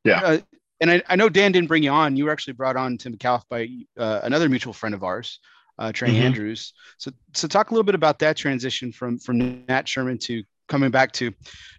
Yeah. 0.04 0.20
Uh, 0.22 0.38
and 0.80 0.90
I, 0.90 1.02
I, 1.08 1.16
know 1.16 1.28
Dan 1.28 1.52
didn't 1.52 1.68
bring 1.68 1.82
you 1.82 1.90
on. 1.90 2.16
You 2.16 2.26
were 2.26 2.30
actually 2.30 2.52
brought 2.52 2.76
on 2.76 2.98
to 2.98 3.10
Micallef 3.10 3.42
by 3.48 3.68
uh, 3.98 4.20
another 4.22 4.48
mutual 4.48 4.72
friend 4.72 4.94
of 4.94 5.02
ours, 5.02 5.40
uh, 5.78 5.90
Trey 5.90 6.10
mm-hmm. 6.10 6.22
Andrews. 6.22 6.72
So, 6.98 7.10
so 7.34 7.48
talk 7.48 7.70
a 7.70 7.74
little 7.74 7.84
bit 7.84 7.94
about 7.94 8.18
that 8.20 8.36
transition 8.36 8.92
from 8.92 9.18
from 9.18 9.64
Nat 9.66 9.88
Sherman 9.88 10.18
to 10.18 10.42
coming 10.68 10.90
back 10.90 11.12
to 11.12 11.32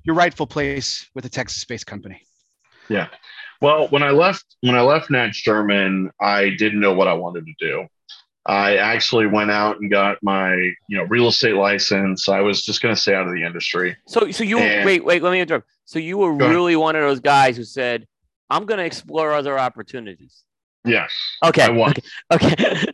your 0.04 0.16
rightful 0.16 0.48
place 0.48 1.10
with 1.16 1.26
a 1.26 1.30
Texas-based 1.30 1.86
company. 1.86 2.22
Yeah. 2.90 3.08
Well, 3.62 3.88
when 3.90 4.04
I 4.04 4.12
left 4.12 4.46
when 4.62 4.76
I 4.76 4.82
left 4.82 5.10
Nat 5.10 5.36
Sherman, 5.36 6.12
I 6.20 6.50
didn't 6.58 6.80
know 6.80 6.94
what 6.94 7.08
I 7.08 7.14
wanted 7.14 7.46
to 7.46 7.54
do. 7.60 7.88
I 8.46 8.78
actually 8.78 9.28
went 9.28 9.52
out 9.52 9.80
and 9.80 9.92
got 9.92 10.18
my, 10.24 10.54
you 10.56 10.98
know, 10.98 11.04
real 11.04 11.28
estate 11.28 11.56
license. 11.56 12.30
I 12.30 12.40
was 12.40 12.64
just 12.64 12.82
going 12.82 12.96
to 12.96 13.00
stay 13.00 13.14
out 13.14 13.28
of 13.28 13.34
the 13.34 13.44
industry. 13.44 13.96
So, 14.08 14.32
so 14.32 14.44
you 14.44 14.58
and, 14.58 14.86
wait, 14.86 15.04
wait, 15.04 15.22
let 15.22 15.32
me 15.32 15.42
interrupt. 15.42 15.68
So 15.86 16.00
you 16.00 16.18
were 16.18 16.34
really 16.34 16.76
one 16.76 16.96
of 16.96 17.02
those 17.02 17.20
guys 17.20 17.58
who 17.58 17.64
said, 17.64 18.08
"I'm 18.50 18.66
going 18.66 18.80
to 18.80 18.86
explore 18.86 19.34
other 19.34 19.60
opportunities." 19.60 20.44
Yes. 20.86 21.12
Okay. 21.44 21.64
I 21.64 21.70
was. 21.70 21.94
Okay. 22.32 22.86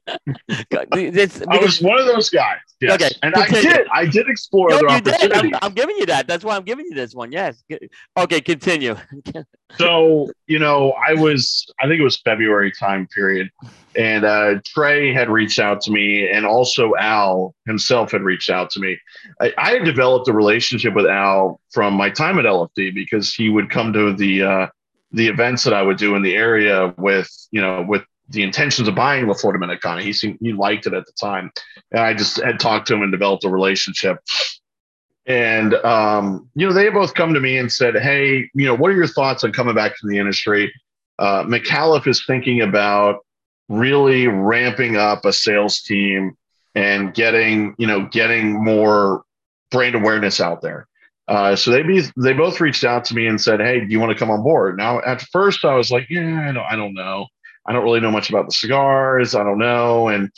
okay. 0.73 1.09
this, 1.11 1.43
I 1.47 1.57
was 1.57 1.81
one 1.81 1.99
of 1.99 2.07
those 2.07 2.29
guys. 2.29 2.57
Yes. 2.81 2.93
Okay. 2.95 3.09
And 3.21 3.33
continue. 3.33 3.69
I 3.69 3.73
did. 3.73 3.87
I 3.93 4.05
did 4.05 4.27
explore 4.27 4.69
no, 4.69 4.77
other 4.77 4.89
opportunities. 4.89 5.53
I'm, 5.53 5.59
I'm, 5.61 5.73
giving 5.73 5.95
you 5.97 6.07
that. 6.07 6.27
That's 6.27 6.43
why 6.43 6.55
I'm 6.55 6.63
giving 6.63 6.85
you 6.85 6.95
this 6.95 7.13
one. 7.13 7.31
Yes. 7.31 7.63
Okay. 8.17 8.41
Continue. 8.41 8.95
so 9.77 10.27
you 10.47 10.57
know, 10.57 10.93
I 11.07 11.13
was. 11.13 11.65
I 11.79 11.87
think 11.87 11.99
it 11.99 12.03
was 12.03 12.17
February 12.17 12.71
time 12.71 13.07
period, 13.13 13.51
and 13.95 14.25
uh, 14.25 14.55
Trey 14.65 15.13
had 15.13 15.29
reached 15.29 15.59
out 15.59 15.79
to 15.81 15.91
me, 15.91 16.27
and 16.27 16.43
also 16.43 16.93
Al 16.99 17.53
himself 17.67 18.11
had 18.11 18.23
reached 18.23 18.49
out 18.49 18.71
to 18.71 18.79
me. 18.79 18.97
I, 19.39 19.53
I 19.59 19.71
had 19.73 19.83
developed 19.83 20.27
a 20.27 20.33
relationship 20.33 20.95
with 20.95 21.05
Al 21.05 21.61
from 21.71 21.93
my 21.93 22.09
time 22.09 22.39
at 22.39 22.45
LFD 22.45 22.95
because 22.95 23.33
he 23.33 23.49
would 23.49 23.69
come 23.69 23.93
to 23.93 24.13
the. 24.13 24.41
Uh, 24.41 24.67
the 25.15 25.27
events 25.27 25.63
that 25.63 25.73
I 25.73 25.81
would 25.81 25.97
do 25.97 26.15
in 26.15 26.21
the 26.21 26.35
area 26.35 26.93
with, 26.97 27.29
you 27.51 27.61
know, 27.61 27.85
with 27.87 28.03
the 28.29 28.43
intentions 28.43 28.87
of 28.87 28.95
buying 28.95 29.27
La 29.27 29.33
Flor 29.33 29.57
Dominicana. 29.57 30.01
He 30.01 30.13
seemed 30.13 30.37
he 30.41 30.51
liked 30.51 30.87
it 30.87 30.93
at 30.93 31.05
the 31.05 31.13
time, 31.13 31.51
and 31.91 32.01
I 32.01 32.13
just 32.13 32.41
had 32.41 32.59
talked 32.59 32.87
to 32.87 32.95
him 32.95 33.01
and 33.01 33.11
developed 33.11 33.45
a 33.45 33.49
relationship. 33.49 34.19
And 35.25 35.73
um, 35.73 36.49
you 36.55 36.67
know, 36.67 36.73
they 36.73 36.89
both 36.89 37.13
come 37.13 37.33
to 37.33 37.39
me 37.39 37.57
and 37.57 37.71
said, 37.71 37.95
"Hey, 37.95 38.49
you 38.53 38.65
know, 38.65 38.75
what 38.75 38.91
are 38.91 38.95
your 38.95 39.07
thoughts 39.07 39.43
on 39.43 39.51
coming 39.51 39.75
back 39.75 39.97
to 39.97 40.07
the 40.07 40.17
industry?" 40.17 40.71
Uh, 41.17 41.43
Micallef 41.43 42.07
is 42.07 42.25
thinking 42.25 42.61
about 42.61 43.19
really 43.69 44.27
ramping 44.27 44.97
up 44.97 45.23
a 45.25 45.31
sales 45.31 45.81
team 45.81 46.35
and 46.75 47.13
getting, 47.13 47.73
you 47.77 47.87
know, 47.87 48.05
getting 48.11 48.61
more 48.63 49.23
brand 49.71 49.95
awareness 49.95 50.41
out 50.41 50.61
there. 50.61 50.87
Uh, 51.27 51.55
so 51.55 51.71
they 51.71 51.81
be, 51.81 52.03
they 52.17 52.33
both 52.33 52.61
reached 52.61 52.83
out 52.83 53.03
to 53.05 53.15
me 53.15 53.25
and 53.27 53.41
said, 53.41 53.59
"Hey, 53.59 53.79
do 53.79 53.87
you 53.87 53.99
want 53.99 54.11
to 54.11 54.17
come 54.17 54.29
on 54.29 54.43
board?" 54.43 54.77
Now, 54.77 55.01
at 55.01 55.21
first, 55.31 55.65
I 55.65 55.73
was 55.73 55.89
like, 55.89 56.07
"Yeah, 56.09 56.47
I 56.47 56.51
don't, 56.51 56.65
I 56.65 56.75
don't 56.75 56.93
know. 56.93 57.27
I 57.65 57.73
don't 57.73 57.83
really 57.83 57.99
know 57.99 58.11
much 58.11 58.29
about 58.29 58.45
the 58.45 58.51
cigars. 58.53 59.33
I 59.33 59.43
don't 59.43 59.57
know." 59.57 60.07
And 60.07 60.29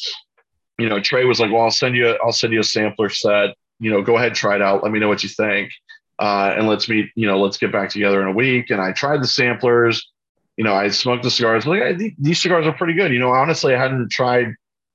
you 0.77 0.87
know, 0.87 1.01
Trey 1.01 1.25
was 1.25 1.39
like, 1.39 1.51
"Well, 1.51 1.63
I'll 1.63 1.71
send 1.71 1.95
you, 1.95 2.17
I'll 2.23 2.31
send 2.31 2.53
you 2.53 2.61
a 2.61 2.63
sampler 2.63 3.09
set. 3.09 3.55
You 3.79 3.91
know, 3.91 4.01
go 4.01 4.17
ahead, 4.17 4.33
try 4.33 4.55
it 4.55 4.61
out. 4.61 4.81
Let 4.81 4.93
me 4.93 4.99
know 4.99 5.09
what 5.09 5.23
you 5.23 5.29
think, 5.29 5.71
uh, 6.19 6.53
and 6.55 6.67
let's 6.69 6.87
meet. 6.87 7.09
You 7.15 7.27
know, 7.27 7.39
let's 7.39 7.57
get 7.57 7.71
back 7.71 7.89
together 7.89 8.21
in 8.21 8.29
a 8.29 8.33
week." 8.33 8.69
And 8.69 8.79
I 8.79 8.93
tried 8.93 9.21
the 9.21 9.27
samplers. 9.27 10.09
You 10.55 10.63
know, 10.63 10.73
I 10.73 10.87
smoked 10.87 11.23
the 11.23 11.31
cigars. 11.31 11.67
Like, 11.67 11.81
hey, 11.81 12.15
these 12.17 12.41
cigars 12.41 12.65
are 12.65 12.73
pretty 12.73 12.93
good. 12.93 13.11
You 13.11 13.19
know, 13.19 13.31
honestly, 13.31 13.75
I 13.75 13.81
hadn't 13.81 14.09
tried. 14.09 14.47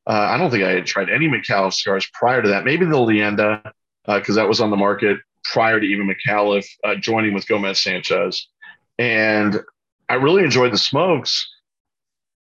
Uh, 0.06 0.26
I 0.30 0.38
don't 0.38 0.50
think 0.50 0.64
I 0.64 0.70
had 0.70 0.86
tried 0.86 1.10
any 1.10 1.28
Micallef 1.28 1.74
cigars 1.74 2.08
prior 2.14 2.40
to 2.40 2.48
that. 2.48 2.64
Maybe 2.64 2.86
the 2.86 2.96
Leyenda, 2.96 3.62
because 4.06 4.38
uh, 4.38 4.40
that 4.40 4.48
was 4.48 4.60
on 4.60 4.70
the 4.70 4.76
market 4.76 5.18
prior 5.44 5.80
to 5.80 5.86
even 5.86 6.08
Micallef 6.08 6.66
uh, 6.84 6.94
joining 6.96 7.34
with 7.34 7.46
Gomez 7.46 7.80
Sanchez. 7.82 8.46
And 8.98 9.60
I 10.08 10.14
really 10.14 10.44
enjoyed 10.44 10.72
the 10.72 10.78
smokes. 10.78 11.48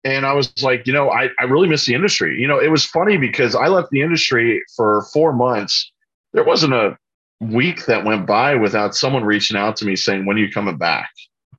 And 0.05 0.25
I 0.25 0.35
was 0.35 0.63
like, 0.63 0.87
you 0.87 0.93
know, 0.93 1.11
I, 1.11 1.31
I 1.41 1.45
really 1.45 1.69
miss 1.69 1.87
the 1.87 1.95
industry. 1.95 2.41
You 2.41 2.47
know, 2.47 2.59
it 2.61 2.71
was 2.71 2.85
funny 2.85 3.17
because 3.17 3.55
I 3.55 3.67
left 3.67 3.91
the 3.91 4.03
industry 4.03 4.63
for 4.77 5.03
four 5.13 5.33
months. 5.33 5.91
There 6.33 6.45
wasn't 6.45 6.75
a 6.75 6.97
week 7.41 7.87
that 7.87 8.05
went 8.05 8.27
by 8.27 8.55
without 8.55 8.95
someone 8.95 9.25
reaching 9.25 9.57
out 9.57 9.77
to 9.77 9.85
me 9.85 9.97
saying, 9.97 10.25
when 10.25 10.37
are 10.37 10.41
you 10.41 10.53
coming 10.53 10.77
back? 10.77 11.11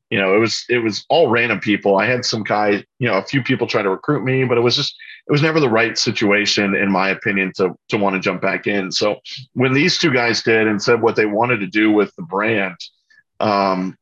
You 0.10 0.20
know, 0.20 0.34
it 0.34 0.40
was 0.40 0.64
it 0.70 0.78
was 0.78 1.06
all 1.10 1.30
random 1.30 1.60
people. 1.60 1.98
I 1.98 2.06
had 2.06 2.24
some 2.24 2.44
guy, 2.44 2.86
you 2.99 3.08
know, 3.08 3.16
a 3.16 3.24
few 3.24 3.44
people 3.44 3.68
try 3.68 3.82
to 3.82 3.90
recruit 3.90 4.24
me, 4.24 4.45
but 4.45 4.58
it 4.58 4.62
was 4.62 4.76
just 4.76 4.95
it 5.28 5.32
was 5.32 5.41
never 5.41 5.60
the 5.60 5.70
right 5.70 5.98
situation, 5.98 6.74
in 6.74 6.90
my 6.90 7.10
opinion, 7.10 7.52
to 7.58 7.78
to 7.90 7.98
want 7.98 8.16
to 8.16 8.20
jump 8.20 8.41
back 8.41 8.66
in. 8.66 8.91
So 8.91 9.18
when 9.54 9.74
these 9.74 9.98
two 9.98 10.12
guys 10.12 10.41
did 10.41 10.68
and 10.68 10.82
said 10.82 11.02
what 11.02 11.16
they 11.16 11.26
wanted 11.26 11.60
to 11.60 11.68
do 11.68 11.91
with 11.91 12.16
the 12.16 12.22
brand, 12.24 12.76
um, 13.40 13.98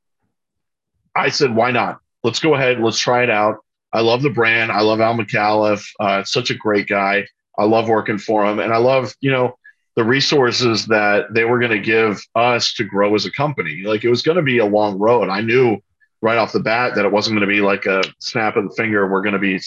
I 1.16 1.30
said, 1.30 1.56
why 1.56 1.72
not? 1.72 2.00
Let's 2.24 2.40
go 2.40 2.54
ahead. 2.54 2.80
Let's 2.80 3.00
try 3.00 3.24
it 3.24 3.30
out. 3.30 3.58
I 3.92 4.02
love 4.02 4.22
the 4.22 4.30
brand. 4.30 4.72
I 4.72 4.82
love 4.82 5.00
Al 5.00 5.16
Micallef. 5.16 5.84
Uh, 6.00 6.24
such 6.24 6.52
a 6.52 6.56
great 6.56 6.88
guy. 6.88 7.26
I 7.58 7.64
love 7.64 7.88
working 7.88 8.18
for 8.18 8.46
him, 8.46 8.60
and 8.60 8.74
I 8.74 8.78
love 8.78 9.14
you 9.20 9.32
know 9.32 9.58
the 9.96 10.04
resources 10.04 10.86
that 10.88 11.34
they 11.34 11.46
were 11.46 11.58
going 11.60 11.72
to 11.72 11.80
give 11.80 12.22
us 12.36 12.74
to 12.74 12.84
grow 12.84 13.16
as 13.16 13.26
a 13.26 13.32
company. 13.32 13.82
Like 13.84 14.04
it 14.04 14.10
was 14.10 14.22
going 14.22 14.36
to 14.36 14.44
be 14.44 14.60
a 14.60 14.66
long 14.66 15.00
road. 15.00 15.30
I 15.30 15.42
knew 15.42 15.78
right 16.22 16.38
off 16.38 16.52
the 16.52 16.60
bat 16.60 16.96
that 16.96 17.06
it 17.06 17.12
wasn't 17.12 17.38
going 17.38 17.48
to 17.48 17.54
be 17.54 17.62
like 17.62 17.86
a 17.86 18.04
snap 18.20 18.58
of 18.58 18.66
the 18.66 18.76
finger. 18.76 19.08
We're 19.08 19.22
going 19.22 19.34
to 19.34 19.40
be 19.40 19.60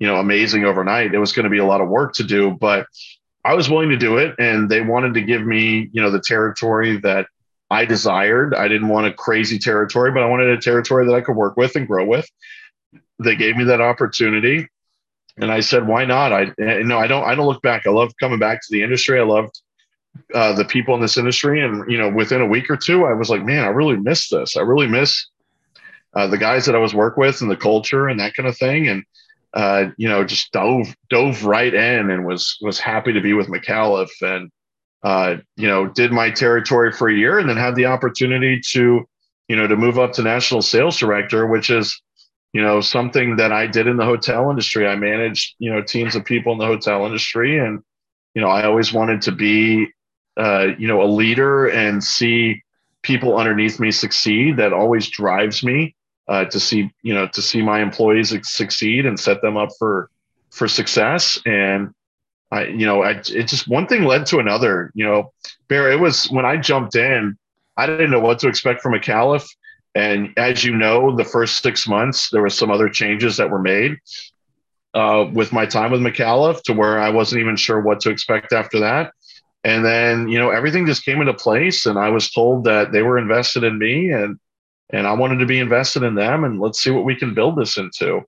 you 0.00 0.06
know, 0.06 0.16
amazing 0.16 0.64
overnight. 0.64 1.14
It 1.14 1.18
was 1.18 1.32
going 1.32 1.44
to 1.44 1.50
be 1.50 1.58
a 1.58 1.64
lot 1.64 1.80
of 1.80 1.88
work 1.88 2.14
to 2.14 2.24
do, 2.24 2.50
but 2.50 2.86
I 3.44 3.54
was 3.54 3.70
willing 3.70 3.90
to 3.90 3.96
do 3.96 4.16
it. 4.16 4.34
And 4.38 4.68
they 4.68 4.80
wanted 4.80 5.14
to 5.14 5.20
give 5.20 5.46
me, 5.46 5.90
you 5.92 6.02
know, 6.02 6.10
the 6.10 6.20
territory 6.20 6.96
that 7.02 7.26
I 7.70 7.84
desired. 7.84 8.54
I 8.54 8.66
didn't 8.66 8.88
want 8.88 9.06
a 9.06 9.12
crazy 9.12 9.58
territory, 9.58 10.10
but 10.10 10.22
I 10.22 10.26
wanted 10.26 10.48
a 10.48 10.60
territory 10.60 11.06
that 11.06 11.14
I 11.14 11.20
could 11.20 11.36
work 11.36 11.56
with 11.56 11.76
and 11.76 11.86
grow 11.86 12.04
with. 12.04 12.28
They 13.22 13.36
gave 13.36 13.56
me 13.56 13.64
that 13.64 13.80
opportunity. 13.80 14.66
And 15.36 15.52
I 15.52 15.60
said, 15.60 15.86
why 15.86 16.04
not? 16.04 16.32
I, 16.32 16.52
you 16.58 16.84
know, 16.84 16.98
I 16.98 17.06
don't, 17.06 17.24
I 17.24 17.34
don't 17.34 17.46
look 17.46 17.62
back. 17.62 17.86
I 17.86 17.90
love 17.90 18.12
coming 18.18 18.38
back 18.38 18.60
to 18.60 18.68
the 18.70 18.82
industry. 18.82 19.20
I 19.20 19.24
loved 19.24 19.60
uh, 20.34 20.54
the 20.54 20.64
people 20.64 20.94
in 20.94 21.00
this 21.00 21.16
industry. 21.16 21.62
And, 21.62 21.90
you 21.90 21.98
know, 21.98 22.08
within 22.10 22.40
a 22.40 22.46
week 22.46 22.68
or 22.70 22.76
two, 22.76 23.04
I 23.04 23.12
was 23.12 23.30
like, 23.30 23.44
man, 23.44 23.64
I 23.64 23.68
really 23.68 23.96
miss 23.96 24.28
this. 24.30 24.56
I 24.56 24.62
really 24.62 24.88
miss 24.88 25.28
uh, 26.14 26.26
the 26.26 26.38
guys 26.38 26.66
that 26.66 26.74
I 26.74 26.78
was 26.78 26.94
work 26.94 27.16
with 27.16 27.42
and 27.42 27.50
the 27.50 27.56
culture 27.56 28.08
and 28.08 28.18
that 28.18 28.34
kind 28.34 28.48
of 28.48 28.56
thing. 28.56 28.88
And, 28.88 29.04
uh, 29.54 29.86
you 29.96 30.08
know, 30.08 30.24
just 30.24 30.52
dove 30.52 30.94
dove 31.08 31.44
right 31.44 31.74
in 31.74 32.10
and 32.10 32.24
was 32.26 32.56
was 32.60 32.78
happy 32.78 33.12
to 33.12 33.20
be 33.20 33.32
with 33.32 33.48
Micallef 33.48 34.10
and 34.22 34.50
uh, 35.02 35.36
you 35.56 35.66
know, 35.66 35.86
did 35.86 36.12
my 36.12 36.30
territory 36.30 36.92
for 36.92 37.08
a 37.08 37.14
year 37.14 37.38
and 37.38 37.48
then 37.48 37.56
had 37.56 37.74
the 37.74 37.86
opportunity 37.86 38.60
to, 38.72 39.06
you 39.48 39.56
know, 39.56 39.66
to 39.66 39.76
move 39.76 39.98
up 39.98 40.12
to 40.12 40.22
national 40.22 40.62
sales 40.62 40.98
director, 40.98 41.46
which 41.46 41.70
is, 41.70 42.00
you 42.52 42.62
know, 42.62 42.80
something 42.80 43.36
that 43.36 43.52
I 43.52 43.66
did 43.66 43.86
in 43.86 43.96
the 43.96 44.04
hotel 44.04 44.50
industry. 44.50 44.86
I 44.86 44.96
managed, 44.96 45.54
you 45.58 45.72
know, 45.72 45.82
teams 45.82 46.14
of 46.14 46.24
people 46.24 46.52
in 46.52 46.58
the 46.58 46.66
hotel 46.66 47.06
industry 47.06 47.58
and, 47.58 47.80
you 48.34 48.42
know, 48.42 48.48
I 48.48 48.64
always 48.64 48.92
wanted 48.92 49.22
to 49.22 49.32
be, 49.32 49.86
uh, 50.36 50.68
you 50.78 50.86
know, 50.86 51.02
a 51.02 51.08
leader 51.08 51.68
and 51.68 52.04
see 52.04 52.62
people 53.02 53.38
underneath 53.38 53.80
me 53.80 53.90
succeed. 53.90 54.58
That 54.58 54.72
always 54.72 55.08
drives 55.08 55.64
me 55.64 55.94
uh, 56.30 56.44
to 56.46 56.60
see 56.60 56.90
you 57.02 57.12
know 57.12 57.26
to 57.26 57.42
see 57.42 57.60
my 57.60 57.82
employees 57.82 58.34
succeed 58.48 59.04
and 59.04 59.18
set 59.18 59.42
them 59.42 59.56
up 59.56 59.70
for 59.78 60.08
for 60.50 60.68
success. 60.68 61.38
And 61.44 61.92
I 62.50 62.66
you 62.66 62.86
know 62.86 63.02
I, 63.02 63.10
it 63.10 63.48
just 63.48 63.68
one 63.68 63.86
thing 63.86 64.04
led 64.04 64.24
to 64.26 64.38
another 64.38 64.92
you 64.94 65.04
know. 65.04 65.32
Bear 65.68 65.90
it 65.90 66.00
was 66.00 66.30
when 66.30 66.44
I 66.44 66.56
jumped 66.56 66.96
in 66.96 67.36
I 67.76 67.86
didn't 67.86 68.10
know 68.10 68.20
what 68.20 68.38
to 68.40 68.48
expect 68.48 68.80
from 68.80 68.92
Micallef 68.92 69.46
and 69.94 70.32
as 70.36 70.64
you 70.64 70.76
know 70.76 71.14
the 71.14 71.24
first 71.24 71.62
six 71.62 71.86
months 71.86 72.30
there 72.30 72.42
was 72.42 72.56
some 72.56 72.70
other 72.70 72.88
changes 72.88 73.36
that 73.36 73.50
were 73.50 73.60
made 73.60 73.96
uh, 74.94 75.26
with 75.32 75.52
my 75.52 75.66
time 75.66 75.92
with 75.92 76.00
Micallef 76.00 76.62
to 76.62 76.72
where 76.72 77.00
I 77.00 77.10
wasn't 77.10 77.40
even 77.40 77.56
sure 77.56 77.80
what 77.80 78.00
to 78.00 78.10
expect 78.10 78.52
after 78.52 78.80
that. 78.80 79.12
And 79.62 79.84
then 79.84 80.28
you 80.28 80.38
know 80.38 80.50
everything 80.50 80.86
just 80.86 81.04
came 81.04 81.20
into 81.20 81.34
place 81.34 81.86
and 81.86 81.98
I 81.98 82.08
was 82.08 82.30
told 82.30 82.64
that 82.64 82.92
they 82.92 83.02
were 83.02 83.18
invested 83.18 83.62
in 83.64 83.78
me 83.78 84.10
and 84.10 84.38
and 84.92 85.06
I 85.06 85.12
wanted 85.12 85.38
to 85.38 85.46
be 85.46 85.58
invested 85.58 86.02
in 86.02 86.14
them 86.14 86.44
and 86.44 86.60
let's 86.60 86.82
see 86.82 86.90
what 86.90 87.04
we 87.04 87.14
can 87.14 87.34
build 87.34 87.56
this 87.56 87.76
into. 87.76 88.22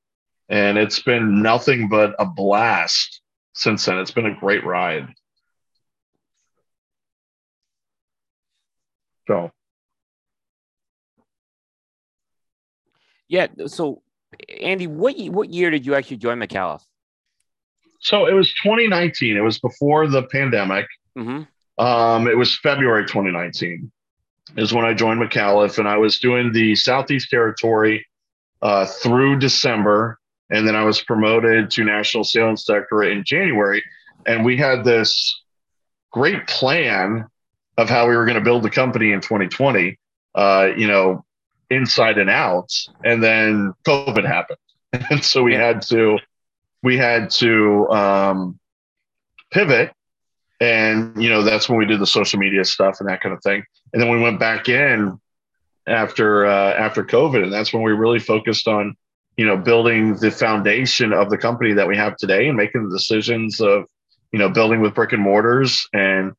And 0.49 0.77
it's 0.79 1.01
been 1.01 1.43
nothing 1.43 1.89
but 1.89 2.15
a 2.19 2.27
blast 2.27 3.21
since 3.55 3.85
then. 3.85 3.99
It's 3.99 4.11
been 4.11 4.27
a 4.27 4.35
great 4.35 4.65
ride. 4.65 5.09
So 9.27 9.51
Yeah. 13.29 13.47
So, 13.67 14.03
Andy, 14.61 14.87
what 14.87 15.17
what 15.31 15.49
year 15.49 15.71
did 15.71 15.87
you 15.87 15.95
actually 15.95 16.19
join 16.19 16.39
Micallef? 16.39 16.83
so 18.03 18.27
it 18.27 18.33
was 18.33 18.53
2019. 18.63 19.37
It 19.37 19.41
was 19.41 19.59
before 19.61 20.09
the 20.09 20.25
pandemic. 20.25 20.87
Mm-hmm. 21.17 21.83
Um, 21.83 22.29
it 22.29 22.37
was 22.37 22.59
February 22.59 23.07
2019 23.07 23.91
is 24.57 24.73
when 24.73 24.85
I 24.85 24.95
joined 24.95 25.21
Micallef, 25.21 25.79
and 25.79 25.89
I 25.89 25.97
was 25.97 26.19
doing 26.19 26.53
the 26.53 26.75
Southeast 26.75 27.31
Territory 27.31 28.07
uh, 28.61 28.87
through 28.87 29.39
December, 29.39 30.19
and 30.51 30.67
then 30.67 30.77
I 30.77 30.85
was 30.85 31.03
promoted 31.03 31.71
to 31.73 31.85
National 31.85 32.25
Sales 32.25 32.65
Director 32.65 33.03
in 33.03 33.25
January. 33.25 33.83
And 34.27 34.45
we 34.45 34.57
had 34.57 34.85
this 34.85 35.43
great 36.11 36.47
plan 36.47 37.27
of 37.79 37.89
how 37.89 38.09
we 38.09 38.15
were 38.15 38.25
going 38.25 38.37
to 38.37 38.45
build 38.45 38.63
the 38.63 38.71
company 38.71 39.13
in 39.13 39.21
2020. 39.21 39.99
Uh, 40.35 40.71
you 40.77 40.87
know, 40.87 41.25
inside 41.69 42.19
and 42.19 42.31
out, 42.31 42.73
and 43.05 43.23
then 43.23 43.75
COVID 43.85 44.27
happened, 44.27 44.59
and 45.11 45.23
so 45.23 45.43
we 45.43 45.55
had 45.55 45.83
to 45.83 46.19
we 46.83 46.97
had 46.97 47.31
to 47.31 47.89
um, 47.91 48.59
pivot 49.51 49.93
and 50.63 51.21
you 51.21 51.29
know 51.29 51.43
that's 51.43 51.69
when 51.69 51.77
we 51.77 51.85
did 51.85 51.99
the 51.99 52.07
social 52.07 52.39
media 52.39 52.65
stuff 52.65 53.01
and 53.01 53.09
that 53.09 53.21
kind 53.21 53.35
of 53.35 53.43
thing. 53.43 53.65
And 53.93 54.01
then 54.01 54.11
we 54.11 54.21
went 54.21 54.39
back 54.39 54.69
in 54.69 55.21
after 55.89 56.47
uh, 56.47 56.75
after 56.75 57.03
covid 57.03 57.43
and 57.43 57.53
that's 57.53 57.73
when 57.73 57.83
we 57.83 57.91
really 57.91 58.21
focused 58.21 58.69
on 58.69 58.95
you 59.37 59.45
know 59.45 59.57
building 59.57 60.15
the 60.19 60.31
foundation 60.31 61.13
of 61.13 61.31
the 61.31 61.37
company 61.37 61.73
that 61.73 61.89
we 61.89 61.97
have 61.97 62.17
today 62.17 62.47
and 62.47 62.57
making 62.57 62.89
the 62.89 62.97
decisions 62.97 63.61
of 63.61 63.87
you 64.31 64.39
know 64.39 64.49
building 64.49 64.81
with 64.81 64.95
brick 64.95 65.13
and 65.13 65.21
mortars 65.23 65.89
and 65.93 66.33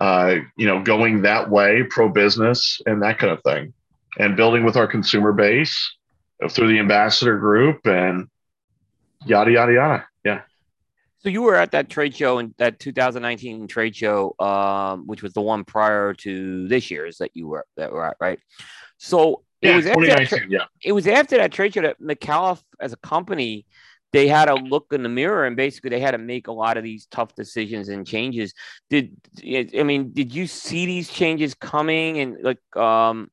uh, 0.00 0.36
you 0.56 0.66
know 0.66 0.82
going 0.82 1.22
that 1.22 1.48
way 1.48 1.82
pro 1.88 2.10
business 2.10 2.80
and 2.84 3.02
that 3.02 3.18
kind 3.18 3.32
of 3.32 3.42
thing. 3.42 3.72
And 4.18 4.36
building 4.36 4.62
with 4.62 4.76
our 4.76 4.86
consumer 4.86 5.32
base 5.32 5.96
through 6.50 6.68
the 6.68 6.78
ambassador 6.78 7.38
group 7.38 7.86
and 7.86 8.28
yada 9.24 9.52
yada 9.52 9.72
yada 9.72 10.06
So 11.22 11.28
you 11.28 11.42
were 11.42 11.54
at 11.54 11.70
that 11.72 11.88
trade 11.88 12.16
show 12.16 12.38
in 12.38 12.54
that 12.58 12.80
2019 12.80 13.68
trade 13.68 13.94
show, 13.94 14.34
um, 14.40 15.06
which 15.06 15.22
was 15.22 15.32
the 15.34 15.40
one 15.40 15.64
prior 15.64 16.14
to 16.14 16.66
this 16.68 16.90
year's 16.90 17.18
that 17.18 17.30
you 17.34 17.46
were 17.48 17.64
that 17.76 17.92
were 17.92 18.04
at, 18.06 18.16
right? 18.20 18.40
So 18.98 19.44
it 19.62 19.70
yeah 19.70 19.76
was 19.76 19.86
after 19.86 20.06
that, 20.06 20.28
tra- 20.28 20.48
yeah 20.48 20.64
it 20.82 20.92
was 20.92 21.06
after 21.06 21.36
that 21.36 21.52
trade 21.52 21.74
show 21.74 21.82
that 21.82 22.00
Micallef 22.00 22.60
as 22.80 22.92
a 22.92 22.96
company 22.96 23.66
they 24.12 24.28
had 24.28 24.46
to 24.46 24.54
look 24.54 24.92
in 24.92 25.02
the 25.02 25.08
mirror 25.08 25.46
and 25.46 25.56
basically 25.56 25.90
they 25.90 26.00
had 26.00 26.10
to 26.10 26.18
make 26.18 26.46
a 26.46 26.52
lot 26.52 26.76
of 26.76 26.84
these 26.84 27.06
tough 27.06 27.34
decisions 27.34 27.88
and 27.88 28.06
changes. 28.06 28.52
Did 28.90 29.16
I 29.44 29.82
mean 29.84 30.12
did 30.12 30.34
you 30.34 30.46
see 30.46 30.86
these 30.86 31.08
changes 31.08 31.54
coming 31.54 32.18
and 32.18 32.36
like 32.42 32.60
um 32.76 33.30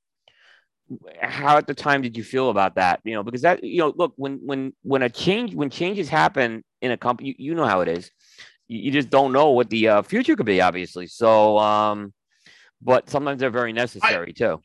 how 1.22 1.57
at 1.57 1.68
the 1.68 1.74
time 1.74 2.02
did 2.02 2.18
you 2.18 2.24
feel 2.24 2.49
about 2.49 2.76
that 2.76 2.99
you 3.03 3.14
know 3.14 3.24
because 3.24 3.41
that 3.41 3.64
you 3.64 3.80
know 3.80 3.94
look 3.95 4.14
when 4.16 4.40
when 4.44 4.74
when 4.84 5.03
a 5.03 5.10
change 5.10 5.53
when 5.53 5.70
changes 5.70 6.10
happen 6.10 6.64
in 6.82 6.91
a 6.91 6.98
company 6.98 7.30
you, 7.30 7.36
you 7.49 7.56
know 7.56 7.66
how 7.66 7.82
it 7.82 7.88
is 7.88 8.10
you, 8.68 8.80
you 8.80 8.91
just 8.91 9.10
don't 9.10 9.32
know 9.32 9.52
what 9.52 9.70
the 9.70 9.88
uh, 9.88 10.02
future 10.02 10.36
could 10.36 10.45
be 10.45 10.61
obviously 10.61 11.06
so 11.06 11.57
um 11.60 12.14
but 12.82 13.10
sometimes 13.10 13.40
they're 13.40 13.49
very 13.49 13.74
necessary 13.74 14.34
too 14.34 14.60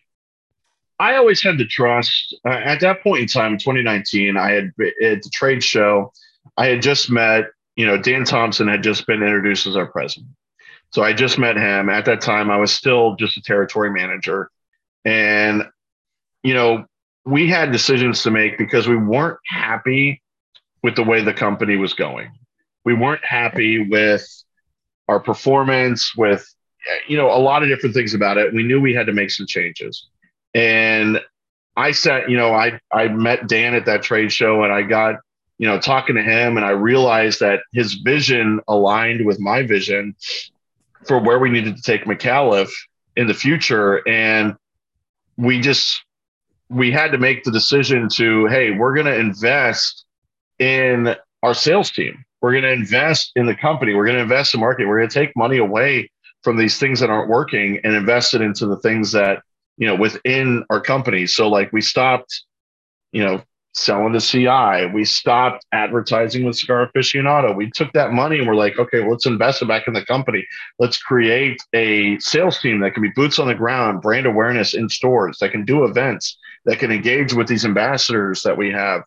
I 0.98 1.16
always 1.16 1.42
had 1.42 1.58
the 1.58 1.66
trust. 1.66 2.36
Uh, 2.46 2.50
at 2.50 2.80
that 2.80 3.02
point 3.02 3.22
in 3.22 3.26
time, 3.26 3.58
2019, 3.58 4.36
I 4.36 4.52
had 4.52 4.72
at 5.02 5.22
the 5.22 5.30
trade 5.32 5.62
show, 5.62 6.12
I 6.56 6.66
had 6.66 6.82
just 6.82 7.10
met, 7.10 7.46
you 7.76 7.86
know, 7.86 7.98
Dan 7.98 8.24
Thompson 8.24 8.68
had 8.68 8.82
just 8.82 9.06
been 9.06 9.22
introduced 9.22 9.66
as 9.66 9.76
our 9.76 9.86
president. 9.86 10.30
So 10.90 11.02
I 11.02 11.12
just 11.12 11.38
met 11.38 11.56
him. 11.56 11.88
At 11.88 12.04
that 12.04 12.20
time, 12.20 12.50
I 12.50 12.56
was 12.56 12.72
still 12.72 13.16
just 13.16 13.36
a 13.36 13.42
territory 13.42 13.90
manager. 13.90 14.50
And, 15.04 15.64
you 16.44 16.54
know, 16.54 16.84
we 17.24 17.48
had 17.48 17.72
decisions 17.72 18.22
to 18.22 18.30
make 18.30 18.58
because 18.58 18.86
we 18.86 18.96
weren't 18.96 19.40
happy 19.48 20.22
with 20.84 20.94
the 20.94 21.02
way 21.02 21.22
the 21.22 21.34
company 21.34 21.76
was 21.76 21.94
going. 21.94 22.30
We 22.84 22.94
weren't 22.94 23.24
happy 23.24 23.88
with 23.88 24.24
our 25.08 25.18
performance, 25.18 26.14
with, 26.16 26.46
you 27.08 27.16
know, 27.16 27.30
a 27.30 27.40
lot 27.40 27.64
of 27.64 27.68
different 27.68 27.94
things 27.94 28.14
about 28.14 28.38
it. 28.38 28.54
We 28.54 28.62
knew 28.62 28.80
we 28.80 28.94
had 28.94 29.06
to 29.06 29.12
make 29.12 29.32
some 29.32 29.46
changes 29.46 30.06
and 30.54 31.20
I 31.76 31.90
sat, 31.90 32.30
you 32.30 32.36
know, 32.36 32.54
I 32.54 32.78
I 32.92 33.08
met 33.08 33.48
Dan 33.48 33.74
at 33.74 33.86
that 33.86 34.02
trade 34.02 34.32
show 34.32 34.62
and 34.62 34.72
I 34.72 34.82
got, 34.82 35.16
you 35.58 35.66
know, 35.66 35.78
talking 35.80 36.14
to 36.14 36.22
him 36.22 36.56
and 36.56 36.64
I 36.64 36.70
realized 36.70 37.40
that 37.40 37.60
his 37.72 37.94
vision 37.94 38.60
aligned 38.68 39.26
with 39.26 39.40
my 39.40 39.62
vision 39.62 40.14
for 41.06 41.18
where 41.18 41.38
we 41.38 41.50
needed 41.50 41.76
to 41.76 41.82
take 41.82 42.04
Micallef 42.04 42.70
in 43.16 43.26
the 43.26 43.34
future. 43.34 44.06
And 44.08 44.54
we 45.36 45.60
just 45.60 46.03
we 46.74 46.90
had 46.90 47.12
to 47.12 47.18
make 47.18 47.44
the 47.44 47.52
decision 47.52 48.08
to, 48.08 48.46
hey, 48.46 48.72
we're 48.72 48.94
gonna 48.94 49.14
invest 49.14 50.04
in 50.58 51.14
our 51.42 51.54
sales 51.54 51.90
team. 51.90 52.24
We're 52.42 52.52
gonna 52.52 52.72
invest 52.72 53.32
in 53.36 53.46
the 53.46 53.54
company, 53.54 53.94
we're 53.94 54.06
gonna 54.06 54.18
invest 54.18 54.54
in 54.54 54.60
marketing, 54.60 54.88
we're 54.88 54.98
gonna 54.98 55.10
take 55.10 55.34
money 55.36 55.58
away 55.58 56.10
from 56.42 56.56
these 56.56 56.78
things 56.78 57.00
that 57.00 57.10
aren't 57.10 57.30
working 57.30 57.80
and 57.84 57.94
invest 57.94 58.34
it 58.34 58.42
into 58.42 58.66
the 58.66 58.76
things 58.78 59.12
that 59.12 59.42
you 59.76 59.86
know 59.86 59.94
within 59.94 60.64
our 60.68 60.80
company. 60.80 61.26
So 61.26 61.48
like 61.48 61.72
we 61.72 61.80
stopped 61.80 62.42
you 63.12 63.24
know 63.24 63.42
selling 63.74 64.12
to 64.12 64.20
ci 64.20 64.86
we 64.94 65.04
stopped 65.04 65.64
advertising 65.72 66.44
with 66.44 66.56
cigar 66.56 66.88
aficionado 66.88 67.54
we 67.54 67.70
took 67.70 67.92
that 67.92 68.12
money 68.12 68.38
and 68.38 68.46
we're 68.46 68.54
like 68.54 68.78
okay 68.78 69.00
well, 69.00 69.10
let's 69.10 69.26
invest 69.26 69.62
it 69.62 69.68
back 69.68 69.86
in 69.88 69.94
the 69.94 70.04
company. 70.04 70.44
Let's 70.78 70.96
create 70.96 71.60
a 71.74 72.18
sales 72.20 72.60
team 72.60 72.80
that 72.80 72.92
can 72.94 73.02
be 73.02 73.10
boots 73.10 73.38
on 73.38 73.48
the 73.48 73.54
ground 73.54 74.00
brand 74.00 74.26
awareness 74.26 74.74
in 74.74 74.88
stores 74.88 75.38
that 75.40 75.50
can 75.50 75.64
do 75.64 75.84
events 75.84 76.38
that 76.66 76.78
can 76.78 76.92
engage 76.92 77.34
with 77.34 77.48
these 77.48 77.64
ambassadors 77.64 78.42
that 78.42 78.56
we 78.56 78.70
have. 78.70 79.02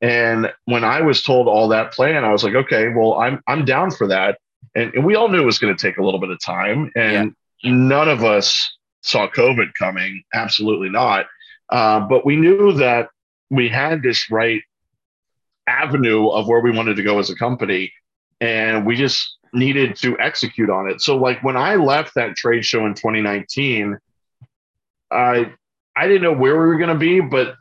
And 0.00 0.52
when 0.64 0.82
i 0.82 1.00
was 1.02 1.22
told 1.22 1.46
all 1.46 1.68
that 1.68 1.92
plan 1.92 2.24
i 2.24 2.32
was 2.32 2.42
like 2.42 2.54
okay 2.54 2.88
well 2.88 3.14
i'm 3.14 3.40
i'm 3.46 3.64
down 3.64 3.90
for 3.90 4.06
that. 4.08 4.38
And, 4.74 4.92
and 4.94 5.04
we 5.04 5.14
all 5.14 5.28
knew 5.28 5.42
it 5.42 5.46
was 5.46 5.58
going 5.58 5.74
to 5.76 5.80
take 5.80 5.98
a 5.98 6.02
little 6.02 6.20
bit 6.20 6.30
of 6.30 6.40
time. 6.40 6.90
And 6.96 7.34
none 7.64 8.08
of 8.08 8.24
us 8.24 8.76
saw 9.02 9.28
COVID 9.28 9.72
coming. 9.78 10.22
Absolutely 10.34 10.88
not. 10.88 11.26
Uh, 11.70 12.00
but 12.00 12.24
we 12.24 12.36
knew 12.36 12.72
that 12.74 13.08
we 13.50 13.68
had 13.68 14.02
this 14.02 14.30
right 14.30 14.62
avenue 15.66 16.28
of 16.28 16.48
where 16.48 16.60
we 16.60 16.70
wanted 16.70 16.96
to 16.96 17.02
go 17.02 17.18
as 17.18 17.30
a 17.30 17.36
company, 17.36 17.92
and 18.40 18.86
we 18.86 18.96
just 18.96 19.38
needed 19.52 19.96
to 19.96 20.18
execute 20.18 20.70
on 20.70 20.88
it. 20.90 21.00
So, 21.00 21.16
like 21.16 21.42
when 21.42 21.56
I 21.56 21.76
left 21.76 22.14
that 22.14 22.36
trade 22.36 22.64
show 22.64 22.86
in 22.86 22.94
2019, 22.94 23.98
I 25.10 25.52
I 25.96 26.06
didn't 26.06 26.22
know 26.22 26.32
where 26.32 26.60
we 26.60 26.66
were 26.66 26.78
going 26.78 26.90
to 26.90 26.94
be, 26.94 27.20
but 27.20 27.54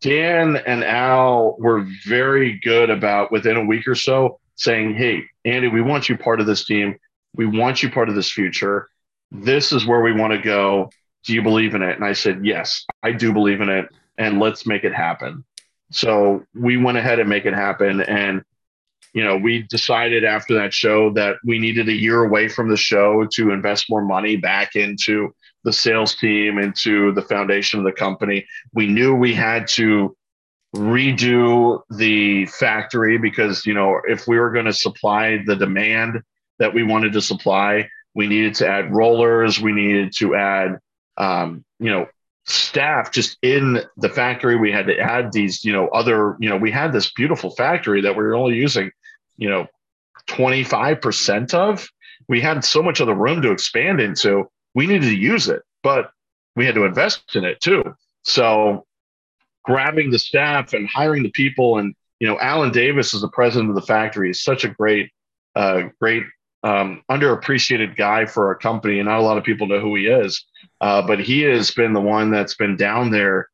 Dan 0.00 0.56
and 0.56 0.84
Al 0.84 1.56
were 1.58 1.86
very 2.06 2.58
good 2.60 2.90
about 2.90 3.32
within 3.32 3.56
a 3.56 3.64
week 3.64 3.86
or 3.86 3.94
so 3.94 4.40
saying, 4.56 4.94
"Hey, 4.94 5.24
Andy, 5.44 5.68
we 5.68 5.82
want 5.82 6.08
you 6.08 6.16
part 6.16 6.40
of 6.40 6.46
this 6.46 6.64
team. 6.64 6.96
We 7.34 7.46
want 7.46 7.82
you 7.82 7.90
part 7.90 8.08
of 8.08 8.14
this 8.14 8.30
future." 8.30 8.88
this 9.30 9.72
is 9.72 9.86
where 9.86 10.00
we 10.00 10.12
want 10.12 10.32
to 10.32 10.38
go. 10.38 10.90
Do 11.24 11.34
you 11.34 11.42
believe 11.42 11.74
in 11.74 11.82
it? 11.82 11.96
And 11.96 12.04
I 12.04 12.12
said, 12.12 12.44
yes, 12.44 12.84
I 13.02 13.12
do 13.12 13.32
believe 13.32 13.60
in 13.60 13.68
it. 13.68 13.88
And 14.18 14.40
let's 14.40 14.66
make 14.66 14.84
it 14.84 14.94
happen. 14.94 15.44
So 15.90 16.44
we 16.54 16.76
went 16.76 16.98
ahead 16.98 17.18
and 17.18 17.28
make 17.28 17.46
it 17.46 17.54
happen. 17.54 18.02
And, 18.02 18.42
you 19.14 19.24
know, 19.24 19.36
we 19.36 19.62
decided 19.62 20.24
after 20.24 20.54
that 20.54 20.74
show 20.74 21.10
that 21.14 21.36
we 21.44 21.58
needed 21.58 21.88
a 21.88 21.94
year 21.94 22.24
away 22.24 22.48
from 22.48 22.68
the 22.68 22.76
show 22.76 23.26
to 23.32 23.52
invest 23.52 23.88
more 23.88 24.02
money 24.02 24.36
back 24.36 24.76
into 24.76 25.32
the 25.64 25.72
sales 25.72 26.14
team, 26.16 26.58
into 26.58 27.12
the 27.12 27.22
foundation 27.22 27.78
of 27.78 27.86
the 27.86 27.92
company. 27.92 28.46
We 28.74 28.86
knew 28.86 29.14
we 29.14 29.34
had 29.34 29.66
to 29.68 30.14
redo 30.76 31.80
the 31.90 32.46
factory 32.46 33.16
because, 33.16 33.64
you 33.64 33.72
know, 33.72 34.00
if 34.06 34.26
we 34.28 34.38
were 34.38 34.50
going 34.50 34.66
to 34.66 34.72
supply 34.72 35.42
the 35.46 35.56
demand 35.56 36.20
that 36.58 36.74
we 36.74 36.82
wanted 36.82 37.12
to 37.14 37.22
supply, 37.22 37.88
we 38.14 38.26
needed 38.26 38.54
to 38.56 38.68
add 38.68 38.94
rollers. 38.94 39.60
We 39.60 39.72
needed 39.72 40.12
to 40.18 40.34
add, 40.34 40.78
um, 41.16 41.64
you 41.78 41.90
know, 41.90 42.06
staff 42.48 43.12
just 43.12 43.38
in 43.42 43.80
the 43.96 44.08
factory. 44.08 44.56
We 44.56 44.72
had 44.72 44.86
to 44.86 44.98
add 44.98 45.32
these, 45.32 45.64
you 45.64 45.72
know, 45.72 45.88
other, 45.88 46.36
you 46.40 46.48
know, 46.48 46.56
we 46.56 46.70
had 46.70 46.92
this 46.92 47.12
beautiful 47.12 47.50
factory 47.50 48.00
that 48.02 48.16
we 48.16 48.22
were 48.22 48.34
only 48.34 48.56
using, 48.56 48.90
you 49.36 49.48
know, 49.48 49.66
25% 50.28 51.54
of. 51.54 51.88
We 52.28 52.40
had 52.40 52.64
so 52.64 52.82
much 52.82 53.00
of 53.00 53.06
the 53.06 53.14
room 53.14 53.42
to 53.42 53.52
expand 53.52 54.00
into. 54.00 54.50
We 54.74 54.86
needed 54.86 55.08
to 55.08 55.16
use 55.16 55.48
it, 55.48 55.62
but 55.82 56.10
we 56.56 56.66
had 56.66 56.74
to 56.74 56.84
invest 56.84 57.36
in 57.36 57.44
it 57.44 57.60
too. 57.60 57.94
So 58.22 58.86
grabbing 59.64 60.10
the 60.10 60.18
staff 60.18 60.72
and 60.72 60.88
hiring 60.88 61.22
the 61.22 61.30
people 61.30 61.78
and, 61.78 61.94
you 62.20 62.26
know, 62.26 62.38
Alan 62.40 62.72
Davis 62.72 63.14
is 63.14 63.20
the 63.20 63.28
president 63.28 63.70
of 63.70 63.76
the 63.76 63.82
factory 63.82 64.30
is 64.30 64.42
such 64.42 64.64
a 64.64 64.68
great, 64.68 65.10
uh, 65.54 65.84
great 66.00 66.24
um, 66.62 67.02
underappreciated 67.10 67.96
guy 67.96 68.26
for 68.26 68.48
our 68.48 68.54
company, 68.54 68.98
and 68.98 69.08
not 69.08 69.20
a 69.20 69.22
lot 69.22 69.38
of 69.38 69.44
people 69.44 69.66
know 69.66 69.80
who 69.80 69.94
he 69.94 70.06
is. 70.06 70.44
Uh, 70.80 71.02
but 71.02 71.20
he 71.20 71.42
has 71.42 71.70
been 71.70 71.92
the 71.92 72.00
one 72.00 72.30
that's 72.30 72.54
been 72.54 72.76
down 72.76 73.10
there 73.10 73.48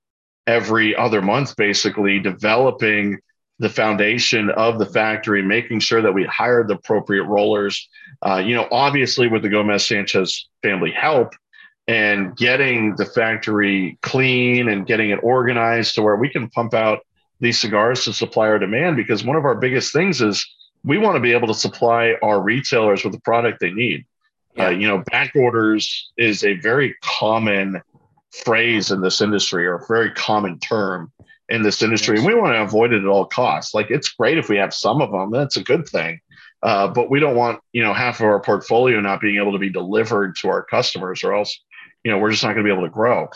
every 0.47 0.95
other 0.97 1.23
month, 1.23 1.57
basically 1.57 2.19
developing 2.19 3.19
the 3.59 3.69
foundation 3.69 4.51
of 4.51 4.79
the 4.79 4.87
factory, 4.87 5.43
making 5.43 5.81
sure 5.81 6.03
that 6.03 6.13
we 6.13 6.25
hired 6.25 6.69
the 6.69 6.75
appropriate 6.75 7.25
rollers. 7.25 7.89
Uh, 8.27 8.43
you 8.45 8.55
know, 8.55 8.67
obviously 8.71 9.29
with 9.29 9.43
the 9.43 9.49
Gomez 9.49 9.87
Sanchez 9.87 10.49
family 10.63 10.91
help, 10.91 11.33
and 11.87 12.37
getting 12.37 12.97
the 12.97 13.05
factory 13.05 13.99
clean 14.03 14.69
and 14.69 14.87
getting 14.87 15.11
it 15.11 15.21
organized 15.23 15.95
to 15.95 16.03
where 16.03 16.17
we 16.17 16.29
can 16.29 16.49
pump 16.49 16.75
out 16.75 17.01
these 17.41 17.61
cigars 17.61 18.05
to 18.05 18.13
supply 18.13 18.47
our 18.47 18.59
demand 18.59 18.97
because 18.97 19.25
one 19.25 19.37
of 19.37 19.45
our 19.45 19.55
biggest 19.55 19.93
things 19.93 20.23
is 20.23 20.47
we 20.85 20.99
want 20.99 21.17
to 21.17 21.21
be 21.21 21.33
able 21.33 21.49
to 21.49 21.55
supply 21.55 22.15
our 22.23 22.41
retailers 22.41 23.03
with 23.03 23.13
the 23.13 23.21
product 23.21 23.59
they 23.61 23.73
need. 23.73 24.05
Yeah. 24.55 24.67
Uh, 24.67 24.71
you 24.71 24.87
know, 24.87 25.03
back 25.11 25.33
orders 25.35 26.13
is 26.17 26.45
a 26.45 26.55
very 26.55 26.95
common 27.03 27.81
phrase 28.45 28.91
in 28.91 29.01
this 29.01 29.21
industry 29.21 29.67
or 29.67 29.77
a 29.77 29.87
very 29.87 30.13
common 30.13 30.59
term 30.61 31.11
in 31.49 31.63
this 31.63 31.83
industry. 31.83 32.19
And 32.19 32.27
we 32.27 32.35
want 32.35 32.55
to 32.55 32.63
avoid 32.63 32.93
it 32.93 33.03
at 33.03 33.09
all 33.09 33.27
costs. 33.27 33.75
Like 33.75 33.91
it's 33.91 34.11
great 34.11 34.39
if 34.39 34.49
we 34.49 34.57
have 34.57 34.73
some 34.73 35.01
of 35.01 35.11
them, 35.11 35.31
that's 35.31 35.57
a 35.57 35.63
good 35.63 35.89
thing. 35.89 36.21
Uh, 36.63 36.89
but 36.89 37.11
we 37.11 37.21
don't 37.21 37.37
want, 37.37 37.61
you 37.73 37.83
know, 37.83 37.93
half 37.93 38.21
of 38.21 38.27
our 38.27 38.41
portfolio 38.41 39.01
not 39.01 39.21
being 39.21 39.37
able 39.37 39.53
to 39.53 39.59
be 39.59 39.71
delivered 39.71 40.37
to 40.37 40.49
our 40.49 40.63
customers 40.63 41.23
or 41.23 41.35
else, 41.35 41.61
you 42.05 42.11
know, 42.11 42.19
we're 42.19 42.31
just 42.31 42.43
not 42.43 42.55
going 42.55 42.65
to 42.65 42.71
be 42.71 42.75
able 42.75 42.87
to 42.87 42.93
grow. 42.93 43.29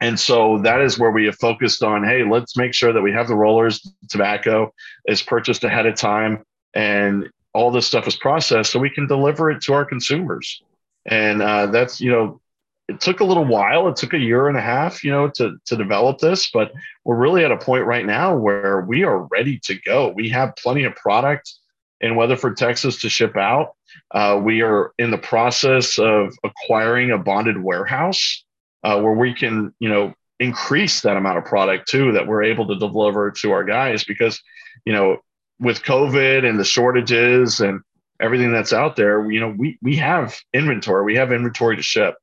And 0.00 0.18
so 0.18 0.58
that 0.58 0.80
is 0.80 0.98
where 0.98 1.10
we 1.10 1.26
have 1.26 1.36
focused 1.36 1.82
on, 1.82 2.04
hey, 2.04 2.22
let's 2.22 2.56
make 2.56 2.74
sure 2.74 2.92
that 2.92 3.02
we 3.02 3.12
have 3.12 3.28
the 3.28 3.34
rollers, 3.34 3.86
tobacco 4.08 4.72
is 5.06 5.22
purchased 5.22 5.64
ahead 5.64 5.86
of 5.86 5.96
time 5.96 6.44
and 6.76 7.30
all 7.54 7.70
this 7.70 7.86
stuff 7.86 8.06
is 8.06 8.16
processed 8.16 8.70
so 8.70 8.78
we 8.78 8.90
can 8.90 9.06
deliver 9.06 9.50
it 9.50 9.62
to 9.62 9.72
our 9.72 9.84
consumers. 9.84 10.62
And 11.06 11.40
uh, 11.40 11.66
that's, 11.66 12.00
you 12.00 12.10
know, 12.10 12.40
it 12.88 13.00
took 13.00 13.20
a 13.20 13.24
little 13.24 13.46
while. 13.46 13.88
It 13.88 13.96
took 13.96 14.12
a 14.12 14.18
year 14.18 14.48
and 14.48 14.58
a 14.58 14.60
half, 14.60 15.02
you 15.02 15.10
know, 15.10 15.28
to 15.30 15.56
to 15.64 15.76
develop 15.76 16.18
this, 16.18 16.50
but 16.52 16.72
we're 17.04 17.16
really 17.16 17.44
at 17.44 17.50
a 17.50 17.56
point 17.56 17.86
right 17.86 18.04
now 18.04 18.36
where 18.36 18.82
we 18.82 19.02
are 19.04 19.24
ready 19.24 19.58
to 19.64 19.74
go. 19.86 20.12
We 20.14 20.28
have 20.28 20.54
plenty 20.56 20.84
of 20.84 20.94
product 20.94 21.52
in 22.00 22.14
Weatherford, 22.14 22.56
Texas, 22.56 23.00
to 23.00 23.08
ship 23.08 23.36
out. 23.36 23.74
Uh, 24.12 24.40
we 24.44 24.60
are 24.60 24.92
in 24.98 25.10
the 25.10 25.18
process 25.18 25.98
of 25.98 26.34
acquiring 26.44 27.10
a 27.10 27.18
bonded 27.18 27.60
warehouse 27.60 28.44
uh, 28.84 29.00
where 29.00 29.14
we 29.14 29.32
can, 29.32 29.74
you 29.80 29.88
know, 29.88 30.14
increase 30.38 31.00
that 31.00 31.16
amount 31.16 31.38
of 31.38 31.44
product 31.46 31.88
too 31.88 32.12
that 32.12 32.26
we're 32.26 32.42
able 32.42 32.66
to 32.68 32.76
deliver 32.76 33.30
to 33.30 33.50
our 33.52 33.64
guys 33.64 34.04
because, 34.04 34.40
you 34.84 34.92
know, 34.92 35.16
with 35.58 35.82
COVID 35.82 36.48
and 36.48 36.58
the 36.58 36.64
shortages 36.64 37.60
and 37.60 37.80
everything 38.20 38.52
that's 38.52 38.72
out 38.72 38.96
there, 38.96 39.30
you 39.30 39.40
know, 39.40 39.54
we 39.56 39.78
we 39.82 39.96
have 39.96 40.36
inventory. 40.52 41.04
We 41.04 41.16
have 41.16 41.32
inventory 41.32 41.76
to 41.76 41.82
ship 41.82 42.16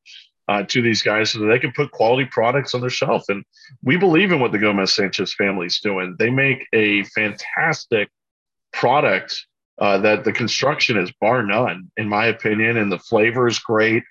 uh, 0.47 0.63
to 0.63 0.81
these 0.81 1.01
guys 1.01 1.31
so 1.31 1.39
that 1.39 1.47
they 1.47 1.59
can 1.59 1.71
put 1.71 1.91
quality 1.91 2.25
products 2.25 2.73
on 2.73 2.81
their 2.81 2.89
shelf. 2.89 3.23
And 3.29 3.43
we 3.83 3.97
believe 3.97 4.31
in 4.31 4.39
what 4.39 4.51
the 4.51 4.59
Gomez 4.59 4.93
Sanchez 4.93 5.33
family 5.33 5.67
is 5.67 5.79
doing. 5.79 6.15
They 6.19 6.29
make 6.29 6.67
a 6.73 7.03
fantastic 7.05 8.09
product 8.71 9.45
uh, 9.79 9.97
that 9.99 10.23
the 10.23 10.33
construction 10.33 10.97
is 10.97 11.11
bar 11.19 11.43
none, 11.43 11.91
in 11.97 12.07
my 12.07 12.27
opinion, 12.27 12.77
and 12.77 12.91
the 12.91 12.99
flavor 12.99 13.47
is 13.47 13.59
great. 13.59 14.03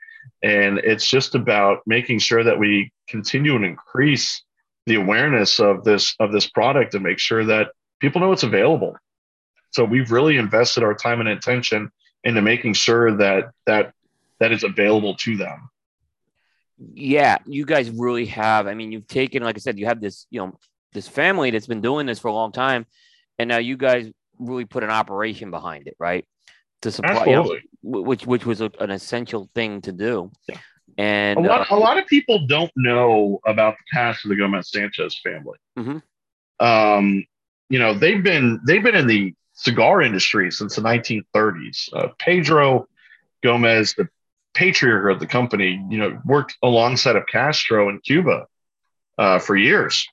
And 0.42 0.78
it's 0.78 1.06
just 1.06 1.34
about 1.34 1.78
making 1.86 2.20
sure 2.20 2.44
that 2.44 2.58
we 2.58 2.92
continue 3.08 3.56
and 3.56 3.64
increase 3.64 4.42
the 4.86 4.94
awareness 4.96 5.60
of 5.60 5.84
this 5.84 6.14
of 6.18 6.32
this 6.32 6.48
product 6.48 6.94
and 6.94 7.04
make 7.04 7.18
sure 7.18 7.44
that 7.44 7.68
people 8.00 8.20
know 8.20 8.32
it's 8.32 8.42
available. 8.42 8.96
So 9.72 9.84
we've 9.84 10.10
really 10.10 10.36
invested 10.36 10.82
our 10.82 10.94
time 10.94 11.20
and 11.20 11.28
attention 11.28 11.90
into 12.24 12.40
making 12.40 12.74
sure 12.74 13.16
that 13.16 13.50
that 13.66 13.92
that 14.38 14.52
is 14.52 14.62
available 14.62 15.14
to 15.16 15.36
them 15.36 15.70
yeah, 16.94 17.38
you 17.46 17.64
guys 17.64 17.90
really 17.90 18.26
have. 18.26 18.66
I 18.66 18.74
mean, 18.74 18.92
you've 18.92 19.06
taken, 19.06 19.42
like 19.42 19.56
I 19.56 19.60
said, 19.60 19.78
you 19.78 19.86
have 19.86 20.00
this, 20.00 20.26
you 20.30 20.40
know, 20.40 20.58
this 20.92 21.08
family 21.08 21.50
that's 21.50 21.66
been 21.66 21.80
doing 21.80 22.06
this 22.06 22.18
for 22.18 22.28
a 22.28 22.32
long 22.32 22.52
time, 22.52 22.86
and 23.38 23.48
now 23.48 23.58
you 23.58 23.76
guys 23.76 24.10
really 24.38 24.64
put 24.64 24.82
an 24.82 24.90
operation 24.90 25.50
behind 25.50 25.86
it, 25.86 25.96
right? 25.98 26.26
To 26.82 26.90
supply, 26.90 27.24
you 27.26 27.32
know, 27.32 27.56
which 27.82 28.26
which 28.26 28.44
was 28.44 28.60
a, 28.60 28.70
an 28.80 28.90
essential 28.90 29.48
thing 29.54 29.80
to 29.82 29.92
do. 29.92 30.32
Yeah. 30.48 30.58
And 30.98 31.38
a 31.46 31.48
lot, 31.48 31.72
uh, 31.72 31.76
a 31.76 31.78
lot 31.78 31.96
of 31.96 32.06
people 32.06 32.46
don't 32.46 32.72
know 32.76 33.40
about 33.46 33.74
the 33.78 33.84
past 33.96 34.24
of 34.24 34.30
the 34.30 34.36
Gomez 34.36 34.70
Sanchez 34.70 35.18
family. 35.22 35.58
Mm-hmm. 35.78 36.64
Um, 36.64 37.24
you 37.70 37.78
know, 37.78 37.94
they've 37.94 38.22
been 38.22 38.60
they've 38.66 38.82
been 38.82 38.96
in 38.96 39.06
the 39.06 39.34
cigar 39.54 40.02
industry 40.02 40.50
since 40.50 40.76
the 40.76 40.82
1930s. 40.82 41.88
Uh, 41.92 42.08
Pedro 42.18 42.86
Gomez, 43.42 43.94
the 43.94 44.08
patriarch 44.54 45.14
of 45.14 45.20
the 45.20 45.26
company, 45.26 45.84
you 45.90 45.98
know, 45.98 46.20
worked 46.24 46.56
alongside 46.62 47.16
of 47.16 47.26
Castro 47.26 47.88
in 47.88 48.00
Cuba 48.00 48.46
uh, 49.18 49.38
for 49.38 49.56
years. 49.56 50.06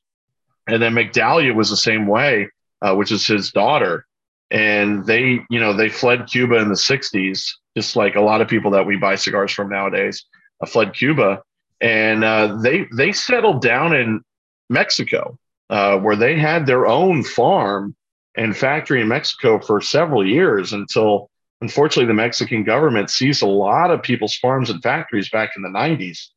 And 0.68 0.82
then 0.82 0.94
Migdalia 0.94 1.54
was 1.54 1.70
the 1.70 1.78
same 1.78 2.06
way, 2.08 2.50
uh, 2.82 2.96
which 2.96 3.12
is 3.12 3.26
his 3.26 3.52
daughter. 3.52 4.06
And 4.52 5.06
they, 5.06 5.40
you 5.50 5.60
know, 5.60 5.74
they 5.74 5.90
fled 5.90 6.28
Cuba 6.28 6.56
in 6.58 6.70
the 6.70 6.76
60s, 6.76 7.52
just 7.76 7.96
like 7.96 8.16
a 8.16 8.22
lot 8.22 8.42
of 8.42 8.48
people 8.48 8.72
that 8.72 8.86
we 8.86 8.98
buy 8.98 9.16
cigars 9.16 9.52
from 9.52 9.70
nowadays 9.70 10.26
uh, 10.62 10.66
fled 10.66 10.94
Cuba. 10.94 11.42
And 11.82 12.24
uh, 12.24 12.58
they 12.62 12.88
they 12.96 13.14
settled 13.14 13.62
down 13.62 13.96
in 13.96 14.22
Mexico, 14.70 15.38
uh, 15.70 15.98
where 16.00 16.18
they 16.18 16.38
had 16.38 16.66
their 16.66 16.88
own 16.88 17.24
farm 17.24 17.96
and 18.36 18.56
factory 18.56 19.02
in 19.02 19.08
Mexico 19.08 19.60
for 19.60 19.82
several 19.82 20.26
years 20.26 20.74
until 20.74 21.30
unfortunately, 21.62 22.08
the 22.08 22.14
Mexican 22.14 22.64
government 22.64 23.10
seized 23.10 23.44
a 23.44 23.48
lot 23.48 23.92
of 23.92 24.02
people's 24.02 24.36
farms 24.36 24.70
and 24.70 24.82
factories 24.82 25.30
back 25.30 25.52
in 25.56 25.62
the 25.62 25.70
90s. 25.70 26.28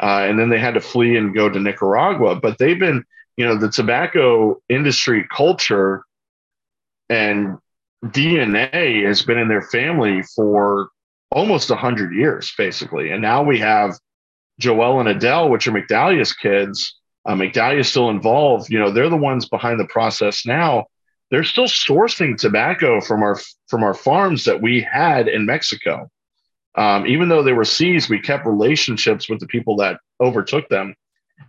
Uh, 0.00 0.26
and 0.28 0.38
then 0.38 0.50
they 0.50 0.58
had 0.58 0.74
to 0.74 0.80
flee 0.80 1.16
and 1.16 1.34
go 1.34 1.48
to 1.48 1.58
Nicaragua. 1.58 2.36
But 2.36 2.58
they've 2.58 2.78
been, 2.78 3.04
you 3.36 3.46
know, 3.46 3.56
the 3.56 3.70
tobacco 3.70 4.60
industry 4.68 5.26
culture 5.34 6.02
and 7.08 7.56
DNA 8.04 9.06
has 9.06 9.22
been 9.22 9.38
in 9.38 9.48
their 9.48 9.62
family 9.62 10.22
for 10.34 10.90
almost 11.30 11.70
100 11.70 12.12
years, 12.12 12.52
basically. 12.58 13.10
And 13.10 13.22
now 13.22 13.42
we 13.42 13.58
have 13.58 13.98
Joel 14.60 15.00
and 15.00 15.08
Adele, 15.08 15.48
which 15.48 15.66
are 15.66 15.72
Migdalia's 15.72 16.32
kids. 16.32 16.98
Uh, 17.24 17.34
Migdalia 17.34 17.80
is 17.80 17.88
still 17.88 18.10
involved. 18.10 18.70
You 18.70 18.78
know, 18.78 18.90
they're 18.90 19.08
the 19.08 19.16
ones 19.16 19.48
behind 19.48 19.80
the 19.80 19.86
process 19.86 20.44
now 20.44 20.84
they're 21.30 21.44
still 21.44 21.66
sourcing 21.66 22.36
tobacco 22.36 23.00
from 23.00 23.22
our 23.22 23.38
from 23.68 23.82
our 23.82 23.94
farms 23.94 24.44
that 24.44 24.62
we 24.62 24.80
had 24.80 25.28
in 25.28 25.46
Mexico. 25.46 26.08
Um, 26.76 27.06
even 27.06 27.28
though 27.28 27.42
they 27.42 27.54
were 27.54 27.64
seized, 27.64 28.10
we 28.10 28.20
kept 28.20 28.46
relationships 28.46 29.28
with 29.28 29.40
the 29.40 29.46
people 29.46 29.76
that 29.76 29.98
overtook 30.20 30.68
them, 30.68 30.94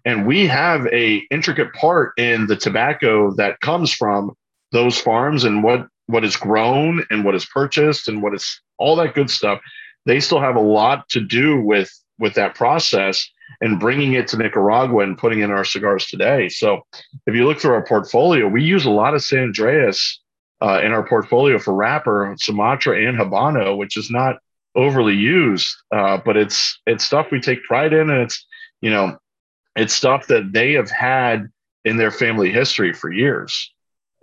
and 0.06 0.26
we 0.26 0.48
have 0.48 0.88
a 0.88 1.22
intricate 1.30 1.74
part 1.74 2.14
in 2.18 2.48
the 2.48 2.56
tobacco 2.56 3.32
that 3.36 3.60
comes 3.60 3.92
from 3.92 4.34
those 4.72 5.00
farms 5.00 5.44
and 5.44 5.64
what 5.64 5.88
what 6.08 6.24
is 6.24 6.38
grown 6.38 7.06
and 7.10 7.24
what 7.26 7.36
is 7.36 7.46
purchased 7.46 8.08
and 8.08 8.24
what 8.24 8.34
is 8.34 8.62
all 8.78 8.96
that 8.96 9.14
good 9.14 9.30
stuff. 9.30 9.60
They 10.06 10.20
still 10.20 10.40
have 10.40 10.56
a 10.56 10.62
lot 10.62 11.08
to 11.10 11.22
do 11.22 11.62
with 11.62 11.92
with 12.18 12.34
that 12.36 12.56
process 12.56 13.30
and 13.62 13.80
bringing 13.80 14.14
it 14.14 14.28
to 14.30 14.38
Nicaragua 14.38 15.04
and 15.04 15.18
putting 15.18 15.40
in 15.40 15.52
our 15.52 15.66
cigars 15.66 16.06
today. 16.08 16.50
So 16.50 16.82
if 17.26 17.36
you 17.36 17.46
look 17.46 17.60
through 17.60 17.74
our 17.74 17.86
portfolio, 17.86 18.48
we 18.48 18.64
use 18.64 18.86
a 18.86 18.92
lot 18.92 19.14
of 19.14 19.24
San 19.24 19.52
Andrés 19.52 20.00
uh, 20.62 20.82
in 20.84 20.92
our 20.92 21.08
portfolio 21.08 21.60
for 21.60 21.74
wrapper, 21.74 22.36
Sumatra 22.40 23.08
and 23.08 23.18
Habano, 23.18 23.78
which 23.78 23.98
is 23.98 24.10
not 24.10 24.38
overly 24.76 25.16
used, 25.16 25.68
uh, 25.92 26.18
but 26.24 26.38
it's 26.38 26.80
it's 26.86 27.04
stuff 27.04 27.28
we 27.32 27.40
take 27.40 27.64
pride 27.64 27.94
in, 27.94 28.10
and 28.10 28.22
it's 28.22 28.46
you 28.82 28.90
know 28.90 29.18
it's 29.76 29.94
stuff 29.94 30.28
that 30.28 30.52
they 30.54 30.74
have 30.74 30.90
had 30.90 31.50
in 31.86 31.98
their 31.98 32.12
family 32.12 32.52
history 32.52 32.94
for 32.94 33.12
years, 33.12 33.72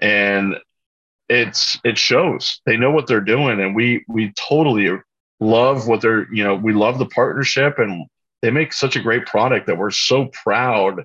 and 0.00 0.56
it's 1.28 1.78
it 1.84 1.98
shows 1.98 2.60
they 2.66 2.76
know 2.76 2.90
what 2.90 3.06
they're 3.06 3.20
doing, 3.20 3.60
and 3.60 3.74
we 3.74 4.04
we 4.08 4.32
totally 4.36 4.90
love 5.40 5.86
what 5.86 6.00
they're 6.00 6.32
you 6.32 6.44
know 6.44 6.54
we 6.54 6.72
love 6.72 6.98
the 6.98 7.06
partnership 7.06 7.78
and 7.78 8.06
they 8.44 8.50
make 8.50 8.74
such 8.74 8.94
a 8.94 9.00
great 9.00 9.24
product 9.24 9.66
that 9.68 9.78
we're 9.78 9.90
so 9.90 10.26
proud 10.26 11.02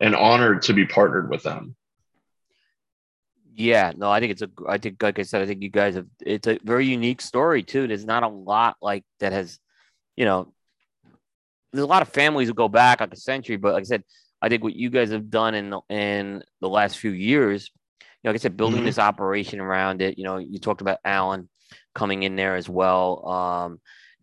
and 0.00 0.16
honored 0.16 0.62
to 0.62 0.72
be 0.72 0.84
partnered 0.84 1.30
with 1.30 1.44
them. 1.44 1.76
Yeah, 3.54 3.92
no, 3.96 4.10
I 4.10 4.18
think 4.18 4.32
it's 4.32 4.42
a. 4.42 4.50
I 4.68 4.78
think, 4.78 5.00
like 5.00 5.20
I 5.20 5.22
said, 5.22 5.42
I 5.42 5.46
think 5.46 5.62
you 5.62 5.68
guys 5.68 5.94
have. 5.94 6.08
It's 6.26 6.48
a 6.48 6.58
very 6.64 6.86
unique 6.86 7.20
story 7.20 7.62
too. 7.62 7.86
There's 7.86 8.04
not 8.04 8.24
a 8.24 8.28
lot 8.28 8.78
like 8.82 9.04
that 9.20 9.30
has, 9.30 9.60
you 10.16 10.24
know, 10.24 10.52
there's 11.72 11.84
a 11.84 11.86
lot 11.86 12.02
of 12.02 12.08
families 12.08 12.48
who 12.48 12.54
go 12.54 12.68
back 12.68 13.00
like 13.00 13.12
a 13.12 13.16
century, 13.16 13.58
but 13.58 13.74
like 13.74 13.82
I 13.82 13.84
said, 13.84 14.02
I 14.40 14.48
think 14.48 14.64
what 14.64 14.74
you 14.74 14.90
guys 14.90 15.12
have 15.12 15.30
done 15.30 15.54
in 15.54 15.70
the, 15.70 15.80
in 15.88 16.42
the 16.60 16.68
last 16.68 16.98
few 16.98 17.12
years, 17.12 17.70
you 18.00 18.06
know, 18.24 18.30
like 18.30 18.40
I 18.40 18.42
said, 18.42 18.56
building 18.56 18.78
mm-hmm. 18.78 18.86
this 18.86 18.98
operation 18.98 19.60
around 19.60 20.02
it. 20.02 20.18
You 20.18 20.24
know, 20.24 20.38
you 20.38 20.58
talked 20.58 20.80
about 20.80 20.98
Alan 21.04 21.48
coming 21.94 22.24
in 22.24 22.34
there 22.34 22.56
as 22.56 22.68
well. 22.68 23.28
Um, 23.28 23.80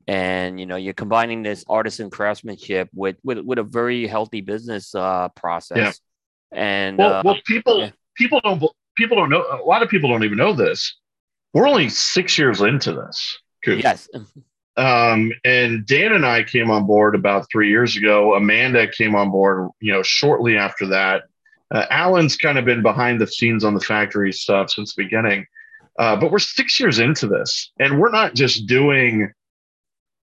and 0.09 0.59
you 0.59 0.65
know 0.65 0.75
you're 0.75 0.93
combining 0.93 1.43
this 1.43 1.63
artisan 1.69 2.09
craftsmanship 2.09 2.89
with 2.95 3.17
with, 3.23 3.37
with 3.39 3.59
a 3.59 3.63
very 3.63 4.07
healthy 4.07 4.41
business 4.41 4.95
uh, 4.95 5.29
process. 5.29 6.01
Yeah. 6.51 6.59
and 6.59 6.97
well, 6.97 7.13
uh, 7.13 7.21
well 7.23 7.35
people 7.45 7.79
yeah. 7.79 7.91
people 8.17 8.41
don't 8.43 8.63
people 8.97 9.15
don't 9.15 9.29
know 9.29 9.45
a 9.51 9.63
lot 9.63 9.83
of 9.83 9.89
people 9.89 10.09
don't 10.09 10.23
even 10.23 10.37
know 10.37 10.53
this. 10.53 10.97
We're 11.53 11.67
only 11.67 11.89
six 11.89 12.37
years 12.37 12.61
into 12.61 12.93
this 12.93 13.37
yes. 13.65 14.09
Um, 14.77 15.33
and 15.43 15.85
dan 15.85 16.13
and 16.13 16.25
i 16.25 16.41
came 16.41 16.71
on 16.71 16.87
board 16.87 17.13
about 17.13 17.47
three 17.51 17.69
years 17.69 17.97
ago. 17.97 18.35
Amanda 18.35 18.87
came 18.89 19.13
on 19.13 19.29
board 19.29 19.69
you 19.81 19.91
know 19.91 20.01
shortly 20.03 20.55
after 20.55 20.85
that. 20.87 21.23
Uh, 21.69 21.85
alan's 21.89 22.37
kind 22.37 22.57
of 22.57 22.63
been 22.63 22.81
behind 22.81 23.19
the 23.19 23.27
scenes 23.27 23.65
on 23.65 23.73
the 23.73 23.81
factory 23.81 24.31
stuff 24.31 24.69
since 24.69 24.95
the 24.95 25.03
beginning. 25.03 25.45
Uh, 25.97 26.15
but 26.15 26.31
we're 26.31 26.39
six 26.39 26.79
years 26.79 26.99
into 26.99 27.27
this 27.27 27.73
and 27.79 27.99
we're 27.99 28.11
not 28.11 28.35
just 28.35 28.67
doing 28.67 29.29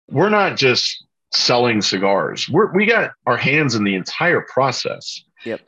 we're 0.10 0.30
not 0.30 0.58
just 0.58 1.06
selling 1.34 1.82
cigars. 1.82 2.50
We're, 2.50 2.74
we 2.74 2.86
got 2.86 3.12
our 3.26 3.38
hands 3.38 3.76
in 3.76 3.84
the 3.84 3.96
entire 3.96 4.42
process. 4.42 5.24
Yep. 5.44 5.62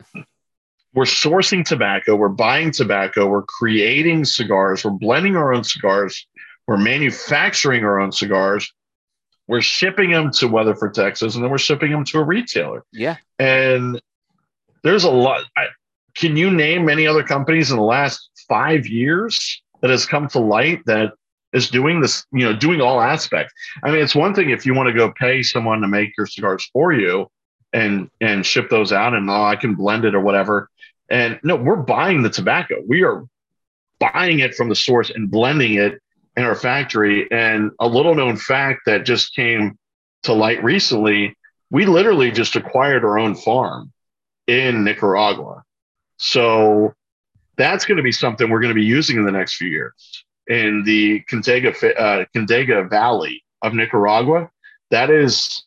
We're 0.94 1.04
sourcing 1.04 1.66
tobacco, 1.66 2.16
we're 2.16 2.30
buying 2.30 2.72
tobacco, 2.72 3.28
we're 3.28 3.44
creating 3.44 4.26
cigars, 4.26 4.84
we're 4.84 4.92
blending 4.92 5.36
our 5.36 5.54
own 5.54 5.64
cigars, 5.64 6.26
we're 6.66 6.78
manufacturing 6.78 7.84
our 7.84 8.00
own 8.00 8.12
cigars, 8.12 8.72
we're 9.48 9.62
shipping 9.62 10.12
them 10.12 10.32
to 10.32 10.48
Weatherford, 10.48 10.96
Texas, 10.96 11.36
and 11.36 11.44
then 11.44 11.52
we're 11.52 11.60
shipping 11.60 11.92
them 11.92 12.04
to 12.06 12.20
a 12.20 12.24
retailer. 12.24 12.84
Yeah. 12.92 13.18
And 13.38 14.02
there's 14.84 15.04
a 15.04 15.12
lot. 15.12 15.46
I, 15.56 15.68
can 16.16 16.36
you 16.36 16.50
name 16.50 16.86
many 16.86 17.06
other 17.06 17.24
companies 17.24 17.70
in 17.70 17.78
the 17.78 17.84
last 17.84 18.30
five 18.50 18.88
years 18.88 19.62
that 19.82 19.92
has 19.92 20.06
come 20.06 20.28
to 20.30 20.40
light 20.40 20.82
that 20.86 21.14
is 21.54 21.70
doing 21.70 22.02
this, 22.02 22.26
you 22.32 22.46
know, 22.46 22.56
doing 22.56 22.82
all 22.82 23.02
aspects? 23.02 23.54
I 23.84 23.92
mean, 23.92 24.02
it's 24.02 24.16
one 24.16 24.34
thing 24.34 24.50
if 24.50 24.66
you 24.66 24.74
want 24.74 24.88
to 24.88 24.94
go 24.94 25.12
pay 25.12 25.44
someone 25.44 25.82
to 25.82 25.88
make 25.88 26.12
your 26.18 26.28
cigars 26.28 26.70
for 26.74 26.94
you 26.94 27.28
and 27.74 28.10
and 28.22 28.46
ship 28.46 28.70
those 28.70 28.92
out 28.92 29.14
and 29.14 29.30
oh, 29.30 29.44
I 29.44 29.56
can 29.56 29.76
blend 29.76 30.06
it 30.06 30.16
or 30.16 30.22
whatever. 30.22 30.70
And 31.10 31.40
no, 31.44 31.56
we're 31.56 31.78
buying 31.78 32.22
the 32.22 32.30
tobacco. 32.30 32.76
We 32.88 33.04
are 33.04 33.26
buying 34.00 34.40
it 34.40 34.56
from 34.56 34.70
the 34.70 34.76
source 34.76 35.10
and 35.10 35.32
blending 35.32 35.76
it 35.76 36.02
in 36.36 36.44
our 36.44 36.56
factory. 36.56 37.30
And 37.32 37.72
a 37.80 37.88
little 37.88 38.14
known 38.14 38.38
fact 38.38 38.82
that 38.86 39.06
just 39.06 39.34
came 39.34 39.78
to 40.24 40.34
light 40.34 40.64
recently, 40.64 41.36
we 41.72 41.86
literally 41.86 42.32
just 42.32 42.56
acquired 42.56 43.04
our 43.04 43.18
own 43.18 43.36
farm 43.36 43.92
in 44.48 44.84
Nicaragua. 44.84 45.64
So 46.18 46.94
that's 47.58 47.86
going 47.86 47.98
to 47.98 48.04
be 48.04 48.12
something 48.12 48.50
we're 48.50 48.60
going 48.60 48.74
to 48.74 48.80
be 48.80 48.86
using 48.86 49.18
in 49.18 49.26
the 49.26 49.32
next 49.32 49.56
few 49.56 49.70
years 49.70 50.26
in 50.48 50.84
the 50.84 51.22
Condega, 51.30 51.74
uh, 51.98 52.88
Valley 52.90 53.44
of 53.62 53.74
Nicaragua. 53.74 54.50
That 54.92 55.10
is 55.10 55.64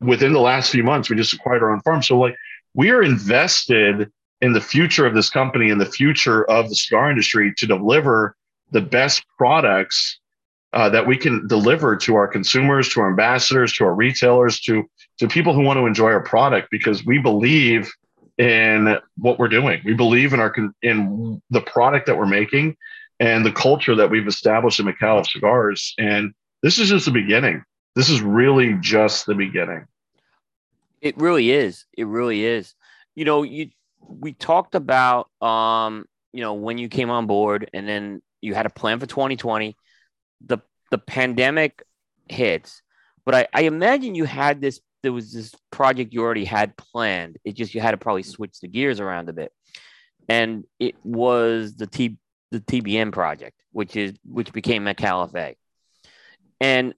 within 0.00 0.32
the 0.32 0.40
last 0.40 0.70
few 0.70 0.84
months, 0.84 1.10
we 1.10 1.16
just 1.16 1.32
acquired 1.32 1.62
our 1.62 1.72
own 1.72 1.80
farm. 1.80 2.02
So, 2.02 2.18
like, 2.18 2.36
we 2.74 2.90
are 2.90 3.02
invested 3.02 4.10
in 4.40 4.52
the 4.52 4.60
future 4.60 5.06
of 5.06 5.14
this 5.14 5.30
company 5.30 5.70
and 5.70 5.80
the 5.80 5.86
future 5.86 6.44
of 6.44 6.68
the 6.68 6.76
cigar 6.76 7.10
industry 7.10 7.52
to 7.56 7.66
deliver 7.66 8.36
the 8.70 8.80
best 8.80 9.24
products 9.36 10.20
uh, 10.72 10.88
that 10.90 11.06
we 11.06 11.16
can 11.16 11.46
deliver 11.48 11.96
to 11.96 12.14
our 12.14 12.28
consumers, 12.28 12.88
to 12.90 13.00
our 13.00 13.10
ambassadors, 13.10 13.72
to 13.72 13.84
our 13.84 13.94
retailers, 13.94 14.60
to 14.60 14.88
to 15.18 15.26
people 15.26 15.52
who 15.52 15.62
want 15.62 15.78
to 15.78 15.86
enjoy 15.86 16.12
our 16.12 16.22
product 16.22 16.68
because 16.70 17.04
we 17.04 17.18
believe 17.18 17.90
in 18.36 18.96
what 19.16 19.38
we're 19.38 19.48
doing. 19.48 19.80
We 19.84 19.94
believe 19.94 20.32
in 20.32 20.40
our 20.40 20.54
in 20.82 21.42
the 21.50 21.62
product 21.62 22.06
that 22.06 22.16
we're 22.16 22.26
making 22.26 22.76
and 23.20 23.44
the 23.44 23.52
culture 23.52 23.94
that 23.96 24.10
we've 24.10 24.26
established 24.26 24.80
in 24.80 24.86
Micallef 24.86 25.26
cigars. 25.26 25.94
And 25.98 26.32
this 26.62 26.78
is 26.78 26.88
just 26.88 27.06
the 27.06 27.10
beginning. 27.10 27.64
This 27.94 28.08
is 28.08 28.20
really 28.20 28.76
just 28.80 29.26
the 29.26 29.34
beginning. 29.34 29.86
It 31.00 31.16
really 31.16 31.50
is. 31.50 31.84
It 31.96 32.06
really 32.06 32.44
is. 32.44 32.74
You 33.14 33.24
know, 33.24 33.42
you 33.42 33.70
we 34.00 34.32
talked 34.32 34.74
about 34.74 35.28
um, 35.42 36.06
you 36.32 36.40
know, 36.40 36.54
when 36.54 36.78
you 36.78 36.88
came 36.88 37.10
on 37.10 37.26
board 37.26 37.70
and 37.72 37.88
then 37.88 38.22
you 38.40 38.54
had 38.54 38.66
a 38.66 38.70
plan 38.70 39.00
for 39.00 39.06
2020. 39.06 39.76
The 40.46 40.58
the 40.90 40.98
pandemic 40.98 41.82
hits, 42.28 42.82
but 43.24 43.34
I, 43.34 43.48
I 43.52 43.62
imagine 43.62 44.14
you 44.14 44.24
had 44.24 44.60
this. 44.60 44.80
There 45.02 45.12
was 45.12 45.32
this 45.32 45.54
project 45.70 46.12
you 46.12 46.22
already 46.22 46.44
had 46.44 46.76
planned. 46.76 47.38
It 47.44 47.56
just 47.56 47.74
you 47.74 47.80
had 47.80 47.90
to 47.90 47.96
probably 47.96 48.22
switch 48.22 48.60
the 48.60 48.68
gears 48.68 49.00
around 49.00 49.28
a 49.28 49.32
bit, 49.32 49.52
and 50.28 50.64
it 50.78 50.94
was 51.02 51.74
the 51.74 51.88
T 51.88 52.18
the 52.50 52.60
TBN 52.60 53.12
project, 53.12 53.60
which 53.72 53.96
is 53.96 54.14
which 54.24 54.52
became 54.52 54.84
McAleffe. 54.84 55.56
And 56.60 56.94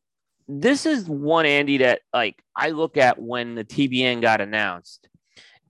this 0.48 0.86
is 0.86 1.08
one 1.08 1.46
Andy 1.46 1.78
that 1.78 2.00
like 2.12 2.42
I 2.56 2.70
look 2.70 2.96
at 2.96 3.20
when 3.20 3.54
the 3.54 3.64
TBN 3.64 4.20
got 4.20 4.40
announced, 4.40 5.08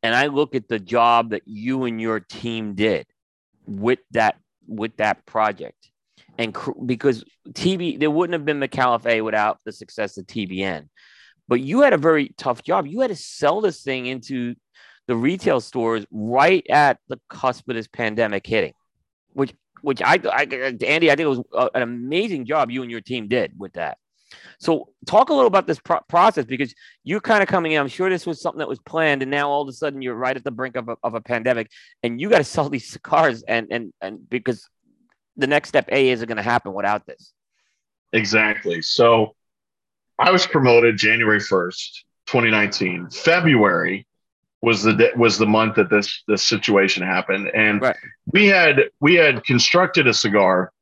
and 0.03 0.15
I 0.15 0.27
look 0.27 0.55
at 0.55 0.69
the 0.69 0.79
job 0.79 1.31
that 1.31 1.43
you 1.47 1.85
and 1.85 2.01
your 2.01 2.21
team 2.21 2.75
did 2.75 3.07
with 3.67 4.01
that 4.13 4.37
with 4.67 4.97
that 4.97 5.27
project. 5.27 5.91
And 6.39 6.55
cr- 6.55 6.73
because 6.87 7.25
TB, 7.51 8.01
there 8.01 8.11
wouldn't 8.11 8.33
have 8.33 8.45
been 8.45 8.61
McAleffe 8.61 9.23
without 9.23 9.59
the 9.65 9.73
success 9.73 10.17
of 10.17 10.27
TBN. 10.27 10.89
But 11.49 11.61
you 11.61 11.81
had 11.81 11.93
a 11.93 11.99
very 11.99 12.33
tough 12.39 12.63
job. 12.63 12.87
You 12.87 13.01
had 13.01 13.11
to 13.11 13.17
sell 13.17 13.61
this 13.61 13.83
thing 13.83 14.07
into 14.07 14.55
the 15.09 15.17
retail 15.17 15.61
stores 15.61 16.07
right 16.13 16.65
at 16.71 16.99
the 17.09 17.19
cusp 17.29 17.69
of 17.69 17.75
this 17.75 17.89
pandemic 17.89 18.47
hitting, 18.47 18.75
which 19.33 19.53
which 19.83 20.03
I, 20.03 20.21
I 20.25 20.43
Andy, 20.87 21.11
I 21.11 21.17
think 21.17 21.21
it 21.21 21.27
was 21.27 21.43
a, 21.53 21.71
an 21.75 21.83
amazing 21.83 22.47
job 22.47 22.71
you 22.71 22.83
and 22.83 22.91
your 22.91 23.01
team 23.01 23.29
did 23.29 23.53
with 23.59 23.75
that. 23.75 23.99
So 24.59 24.91
talk 25.07 25.31
a 25.31 25.33
little 25.33 25.49
about 25.49 25.67
this 25.67 25.81
pro- 25.81 26.01
process 26.09 26.45
because 26.45 26.75
you're 27.03 27.21
kind 27.21 27.43
of 27.43 27.49
coming 27.49 27.73
in. 27.73 27.81
I'm 27.81 27.89
sure 27.89 28.11
this 28.11 28.27
was 28.27 28.41
something 28.41 28.59
that 28.59 28.69
was 28.69 28.79
planned, 28.79 29.23
and 29.23 29.31
now 29.31 29.49
all 29.49 29.63
of 29.63 29.69
a 29.69 29.73
sudden 29.73 30.03
you're 30.03 30.15
right 30.15 30.37
at 30.37 30.45
the 30.45 30.51
brink 30.51 30.77
of 30.77 30.89
a, 30.89 30.97
of 31.03 31.15
a 31.15 31.21
pandemic, 31.21 31.71
and 32.03 32.21
you 32.21 32.29
got 32.29 32.39
to 32.39 32.45
sell 32.45 32.69
these 32.71 32.97
cars, 33.03 33.43
and 33.43 33.69
and 33.71 33.93
and 34.01 34.29
because 34.29 34.69
the 35.37 35.47
next 35.47 35.71
step 35.71 35.89
A 35.91 36.11
isn't 36.11 36.27
going 36.27 36.37
to 36.37 36.43
happen 36.43 36.73
without 36.73 37.07
this. 37.07 37.33
Exactly. 38.13 38.83
So 38.83 39.35
I 40.19 40.31
was 40.31 40.47
promoted 40.47 40.99
January 40.99 41.39
1st, 41.39 42.03
2019. 42.27 43.11
February 43.11 44.07
was 44.63 44.83
the 44.83 45.11
was 45.17 45.39
the 45.39 45.47
month 45.47 45.77
that 45.77 45.91
this 45.91 46.23
this 46.29 46.43
situation 46.43 47.03
happened, 47.03 47.49
and 47.55 47.81
right. 47.81 47.97
we 48.33 48.47
had 48.47 48.91
we 49.01 49.15
had 49.15 49.45
constructed 49.45 50.07
a 50.07 50.15
cigar 50.15 50.73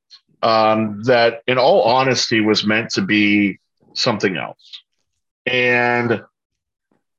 um, 0.43 1.03
that, 1.05 1.43
in 1.47 1.59
all 1.59 1.83
honesty, 1.83 2.41
was 2.41 2.67
meant 2.67 2.91
to 2.91 3.03
be 3.03 3.59
something 3.93 4.37
else. 4.37 4.83
And 5.47 6.23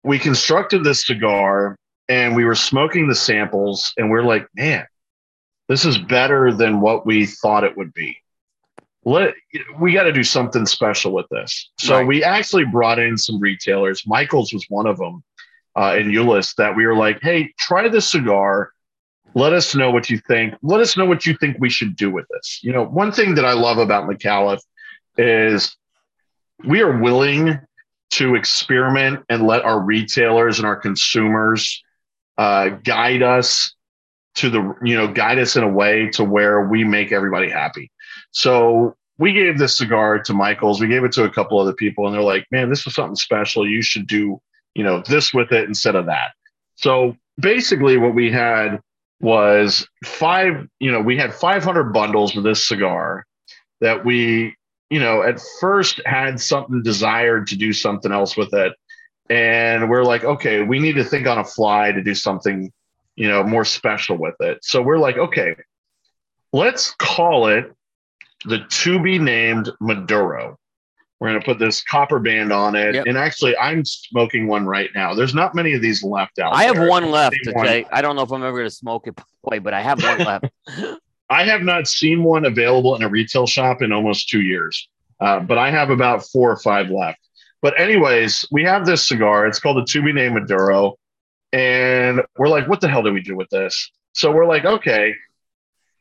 we 0.04 0.20
constructed 0.20 0.84
this 0.84 1.06
cigar 1.06 1.78
and 2.08 2.36
we 2.36 2.44
were 2.46 2.56
smoking 2.56 3.08
the 3.08 3.16
samples, 3.16 3.94
and 3.98 4.10
we're 4.10 4.24
like, 4.24 4.48
man, 4.56 4.86
this 5.68 5.86
is 5.86 5.98
better 5.98 6.52
than 6.52 6.82
what 6.82 7.06
we 7.06 7.26
thought 7.26 7.64
it 7.64 7.78
would 7.78 7.94
be. 7.94 8.18
Let 9.06 9.34
we 9.80 9.94
got 9.94 10.04
to 10.04 10.12
do 10.12 10.24
something 10.24 10.66
special 10.66 11.14
with 11.14 11.28
this. 11.30 11.70
So 11.80 11.98
right. 11.98 12.08
we 12.08 12.24
actually 12.24 12.66
brought 12.66 13.00
in 13.00 13.18
some 13.18 13.40
retailers. 13.40 14.06
Michaels 14.06 14.52
was 14.52 14.66
one 14.70 14.88
of 14.88 14.98
them 14.98 15.24
uh, 15.80 15.96
in 15.98 16.12
Euless 16.12 16.56
that 16.56 16.76
we 16.76 16.86
were 16.86 16.96
like, 16.96 17.20
hey, 17.22 17.54
try 17.58 17.88
this 17.88 18.10
cigar 18.10 18.72
let 19.36 19.54
us 19.54 19.76
know 19.76 19.92
what 19.92 20.10
you 20.10 20.18
think. 20.28 20.56
Let 20.62 20.82
us 20.82 20.98
know 20.98 21.06
what 21.06 21.26
you 21.26 21.36
think 21.38 21.58
we 21.60 21.70
should 21.70 21.96
do 21.96 22.10
with 22.12 22.26
this. 22.30 22.60
You 22.64 22.74
know, 22.74 22.86
one 22.86 23.12
thing 23.12 23.36
that 23.36 23.46
I 23.46 23.54
love 23.54 23.78
about 23.78 24.10
Micallef 24.10 24.60
is 25.18 25.76
we 26.66 26.82
are 26.82 27.00
willing 27.00 27.60
to 28.12 28.36
experiment 28.36 29.24
and 29.30 29.46
let 29.46 29.64
our 29.64 29.80
retailers 29.80 30.58
and 30.58 30.66
our 30.66 30.76
consumers 30.76 31.84
uh, 32.38 32.70
guide 32.84 33.22
us 33.22 33.76
to 34.36 34.50
the, 34.50 34.76
you 34.84 34.96
know, 34.96 35.08
guide 35.08 35.38
us 35.38 35.56
in 35.56 35.64
a 35.64 35.70
way 35.70 36.10
to 36.10 36.24
where 36.24 36.68
we 36.68 36.84
make 36.84 37.12
everybody 37.12 37.50
happy. 37.50 37.92
So 38.32 38.96
we 39.18 39.34
gave 39.34 39.58
this 39.60 39.78
cigar 39.78 40.20
to 40.20 40.34
Michaels. 40.34 40.80
We 40.80 40.88
gave 40.88 41.04
it 41.04 41.12
to 41.14 41.26
a 41.26 41.30
couple 41.30 41.60
other 41.60 41.74
people, 41.74 42.08
and 42.08 42.16
they're 42.16 42.22
like, 42.22 42.46
man, 42.52 42.70
this 42.70 42.86
was 42.86 42.96
something 42.96 43.16
special. 43.16 43.68
You 43.68 43.82
should 43.82 44.08
do, 44.08 44.42
you 44.76 44.84
know, 44.84 45.02
this 45.08 45.34
with 45.34 45.52
it 45.52 45.68
instead 45.68 45.96
of 45.96 46.06
that. 46.06 46.32
So 46.76 47.16
basically, 47.40 47.98
what 47.98 48.16
we 48.16 48.32
had 48.32 48.80
was 49.22 49.88
five, 50.06 50.68
you 50.80 50.92
know, 50.92 51.02
we 51.02 51.18
had 51.18 51.34
500 51.34 51.92
bundles 51.92 52.38
of 52.38 52.44
this 52.44 52.66
cigar 52.66 53.26
that 53.82 54.06
we, 54.06 54.56
you 54.90 55.00
know, 55.00 55.24
at 55.24 55.42
first 55.60 56.02
had 56.06 56.40
something 56.40 56.82
desired 56.84 57.48
to 57.48 57.56
do 57.56 57.74
something 57.74 58.12
else 58.12 58.38
with 58.38 58.54
it. 58.54 58.74
And 59.30 59.90
we're 59.90 60.04
like, 60.04 60.24
okay, 60.24 60.62
we 60.62 60.80
need 60.80 60.96
to 60.96 61.04
think 61.04 61.28
on 61.28 61.38
a 61.38 61.44
fly 61.44 61.92
to 61.92 62.02
do 62.02 62.16
something, 62.16 62.72
you 63.16 63.28
know, 63.28 63.44
more 63.44 63.66
special 63.66 64.18
with 64.18 64.36
it. 64.40 64.60
So 64.64 64.82
we're 64.82 64.98
like, 64.98 65.18
okay, 65.18 65.56
let's 66.52 66.96
call 66.96 67.48
it 67.48 67.72
the 68.46 68.60
to 68.70 69.02
be 69.02 69.20
named 69.20 69.70
Maduro. 69.80 70.58
We're 71.20 71.30
going 71.30 71.40
to 71.42 71.46
put 71.46 71.60
this 71.60 71.82
copper 71.84 72.20
band 72.20 72.54
on 72.54 72.76
it. 72.76 72.96
Yep. 72.96 73.06
And 73.08 73.18
actually, 73.18 73.58
I'm 73.58 73.84
smoking 73.84 74.48
one 74.48 74.66
right 74.66 74.90
now. 74.96 75.14
There's 75.14 75.36
not 75.36 75.54
many 75.54 75.74
of 75.74 75.82
these 75.82 76.02
left 76.02 76.40
out 76.40 76.54
I 76.54 76.64
have 76.64 76.80
one 76.80 77.12
left. 77.12 77.36
Okay. 77.46 77.86
I 77.92 78.02
don't 78.02 78.16
know 78.16 78.22
if 78.22 78.32
I'm 78.32 78.42
ever 78.42 78.58
going 78.58 78.70
to 78.70 78.76
smoke 78.76 79.08
it, 79.08 79.20
boy, 79.44 79.60
but 79.60 79.74
I 79.74 79.82
have 79.82 80.02
one 80.02 80.20
left. 80.20 80.46
I 81.30 81.44
have 81.44 81.62
not 81.62 81.88
seen 81.88 82.24
one 82.24 82.46
available 82.46 82.96
in 82.96 83.04
a 83.04 83.10
retail 83.10 83.46
shop 83.46 83.82
in 83.82 83.92
almost 83.92 84.30
two 84.30 84.42
years, 84.42 84.88
uh, 85.20 85.42
but 85.42 85.58
I 85.58 85.70
have 85.70 85.90
about 85.90 86.24
four 86.24 86.50
or 86.50 86.58
five 86.58 86.90
left. 86.90 87.20
But, 87.62 87.78
anyways, 87.80 88.46
we 88.52 88.64
have 88.64 88.86
this 88.86 89.06
cigar. 89.06 89.46
It's 89.46 89.60
called 89.60 89.78
the 89.78 89.86
To 89.86 90.02
Be 90.02 90.14
Named 90.14 90.36
Maduro. 90.36 90.96
And 91.52 92.22
we're 92.38 92.48
like, 92.48 92.68
what 92.68 92.80
the 92.80 92.88
hell 92.88 93.04
do 93.04 93.12
we 93.12 93.22
do 93.22 93.36
with 93.36 93.50
this? 93.50 93.92
So 94.14 94.32
we're 94.32 94.46
like, 94.46 94.66
okay, 94.66 95.14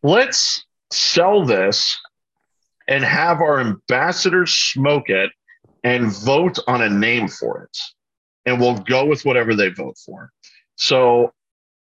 let's 0.03 0.65
sell 0.93 1.45
this 1.45 1.99
and 2.89 3.05
have 3.05 3.41
our 3.41 3.61
ambassadors 3.61 4.53
smoke 4.53 5.09
it 5.11 5.31
and 5.85 6.11
vote 6.11 6.59
on 6.67 6.83
a 6.83 6.89
name 6.89 7.29
for 7.29 7.63
it. 7.65 7.79
And 8.47 8.59
we'll 8.61 8.79
go 8.79 9.05
with 9.05 9.25
whatever 9.25 9.55
they 9.55 9.69
vote 9.69 9.97
for. 10.05 10.31
So 10.77 11.33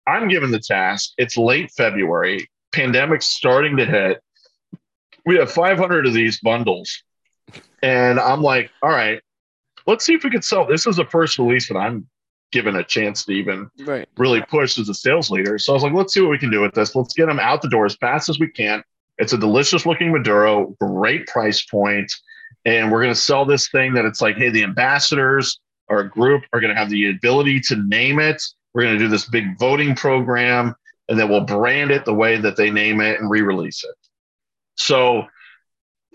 I'm 0.07 0.29
given 0.29 0.51
the 0.51 0.61
task. 0.61 1.13
It's 1.17 1.37
late 1.37 1.71
February, 1.77 2.49
pandemic's 2.73 3.27
starting 3.27 3.77
to 3.77 3.87
hit. 3.87 4.21
We 5.25 5.37
have 5.37 5.51
500 5.51 6.07
of 6.07 6.13
these 6.15 6.41
bundles. 6.41 7.03
And 7.83 8.19
I'm 8.19 8.43
like, 8.43 8.71
all 8.83 8.91
right, 8.91 9.21
let's 9.87 10.05
see 10.05 10.15
if 10.15 10.25
we 10.25 10.31
could 10.31 10.45
sell. 10.45 10.67
This 10.67 10.87
is 10.87 10.97
the 10.97 11.05
first 11.05 11.39
release 11.39 11.69
that 11.69 11.77
I'm 11.77 12.07
given 12.53 12.77
a 12.77 12.85
chance 12.85 13.25
to 13.25 13.33
even 13.33 13.69
Right. 13.81 14.09
really 14.17 14.41
push 14.43 14.79
as 14.79 14.89
a 14.89 14.95
sales 14.95 15.31
leader. 15.31 15.59
So 15.59 15.73
I 15.73 15.75
was 15.75 15.83
like, 15.83 15.93
let's 15.93 16.15
see 16.15 16.21
what 16.21 16.31
we 16.31 16.39
can 16.39 16.51
do 16.51 16.61
with 16.61 16.75
this. 16.75 16.95
Let's 16.95 17.15
get 17.15 17.27
them 17.27 17.41
out 17.41 17.61
the 17.63 17.69
door 17.69 17.87
as 17.87 17.97
fast 17.97 18.29
as 18.29 18.39
we 18.39 18.49
can. 18.49 18.83
It's 19.19 19.33
a 19.33 19.39
delicious 19.39 19.87
looking 19.87 20.13
Maduro, 20.13 20.77
great 20.81 21.27
price 21.27 21.65
point, 21.65 22.13
and 22.65 22.91
we're 22.91 23.03
going 23.03 23.15
to 23.15 23.21
sell 23.21 23.45
this 23.45 23.69
thing 23.69 23.95
that 23.95 24.05
it's 24.05 24.21
like, 24.21 24.37
hey, 24.37 24.51
the 24.51 24.63
ambassadors 24.63 25.59
or 25.89 26.01
a 26.01 26.09
group 26.09 26.43
are 26.53 26.61
going 26.61 26.75
to 26.75 26.79
have 26.79 26.91
the 26.91 27.11
ability 27.11 27.61
to 27.61 27.77
name 27.77 28.19
it. 28.19 28.43
We're 28.75 28.83
going 28.83 28.99
to 28.99 29.05
do 29.05 29.09
this 29.09 29.27
big 29.27 29.59
voting 29.59 29.95
program, 29.95 30.75
and 31.09 31.19
then 31.19 31.29
we'll 31.29 31.41
brand 31.41 31.91
it 31.91 32.05
the 32.05 32.15
way 32.15 32.37
that 32.39 32.57
they 32.57 32.71
name 32.71 33.01
it 33.01 33.21
and 33.21 33.31
re-release 33.31 33.85
it. 33.85 33.95
So 34.75 35.25